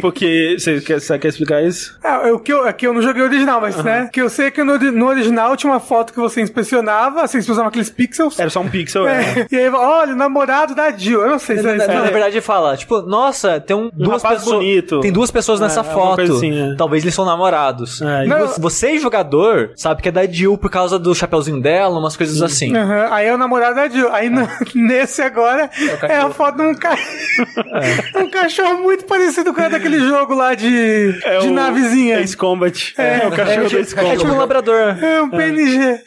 Porque. 0.00 0.56
Você 0.58 0.80
quer, 0.80 1.00
você 1.00 1.18
quer 1.18 1.28
explicar 1.28 1.62
isso? 1.62 1.98
É, 2.02 2.28
é 2.28 2.32
o 2.32 2.38
que 2.38 2.52
eu, 2.52 2.66
é 2.66 2.72
que 2.72 2.86
eu 2.86 2.92
não 2.92 3.02
joguei 3.02 3.22
o 3.22 3.26
original, 3.26 3.60
mas, 3.60 3.76
né? 3.82 4.08
Que 4.12 4.20
eu 4.20 4.28
sei 4.28 4.50
que 4.50 4.62
no, 4.62 4.78
no 4.78 5.06
original 5.06 5.56
tinha 5.56 5.72
uma 5.72 5.80
foto 5.80 6.12
que 6.12 6.18
você 6.18 6.40
inspecionava, 6.40 7.26
você 7.26 7.38
inspecionava 7.38 7.68
aqueles 7.68 7.90
pixels. 7.90 8.38
Era 8.38 8.50
só 8.50 8.60
um 8.60 8.68
pixel, 8.68 9.06
é. 9.06 9.22
É, 9.22 9.46
e 9.50 9.56
aí, 9.56 9.68
olha, 9.68 10.12
o 10.12 10.16
namorado 10.16 10.74
da 10.74 10.90
Jill. 10.90 11.20
Eu 11.22 11.30
não 11.30 11.38
sei 11.38 11.56
se 11.58 11.62
Na, 11.62 11.70
é 11.72 11.76
na- 11.76 11.84
isso. 11.84 11.94
na 11.94 12.10
verdade, 12.10 12.34
ele 12.34 12.40
fala, 12.40 12.76
tipo, 12.76 13.02
nossa, 13.02 13.60
tem 13.60 13.76
um, 13.76 13.90
duas 13.92 14.22
rapaz 14.22 14.40
pessoas. 14.40 14.56
bonito. 14.58 15.00
Tem 15.00 15.12
duas 15.12 15.30
pessoas 15.30 15.60
É, 15.60 15.64
nessa 15.64 15.80
alguma 15.80 16.16
foto. 16.16 16.22
assim, 16.36 16.72
é. 16.72 16.76
Talvez 16.76 17.02
eles 17.04 17.14
são 17.14 17.24
namorados. 17.24 18.00
É, 18.02 18.26
Não. 18.26 18.46
vo- 18.46 18.60
você, 18.60 18.98
jogador, 18.98 19.70
sabe 19.76 20.02
que 20.02 20.08
é 20.08 20.12
da 20.12 20.26
Jill 20.26 20.56
por 20.58 20.70
causa 20.70 20.98
do 20.98 21.14
chapeuzinho 21.14 21.60
dela, 21.60 21.98
umas 21.98 22.16
coisas 22.16 22.40
assim. 22.42 22.74
Aham, 22.76 23.08
Aí 23.10 23.26
é 23.26 23.34
o 23.34 23.38
namorado 23.38 23.74
da 23.76 23.88
Jill. 23.88 24.12
Aí 24.12 24.28
no- 24.30 24.48
nesse 24.74 25.22
agora 25.22 25.70
é, 26.08 26.16
a 26.16 26.30
foto 26.30 26.56
de 26.56 26.62
um, 26.62 26.72
ca... 27.64 28.20
um 28.20 28.28
cachorro 28.30 28.82
muito 28.82 29.04
parecido 29.04 29.52
com 29.52 29.60
o 29.60 29.70
daquele 29.70 30.00
jogo 30.00 30.34
lá 30.34 30.54
de, 30.54 31.18
É 31.24 31.38
de 31.38 31.48
o 31.48 31.52
navezinha. 31.52 32.20
Ace 32.20 32.36
Combat. 32.36 32.94
É, 32.96 33.26
o 33.26 33.30
cachorro 33.30 33.68
do 33.68 33.78
Ace 33.78 33.94
É 33.94 34.00
Combat. 34.00 34.18
tipo 34.18 34.32
um 34.32 34.38
labrador. 34.38 34.96
É 35.02 35.22
um 35.22 35.30
PNG. 35.30 36.00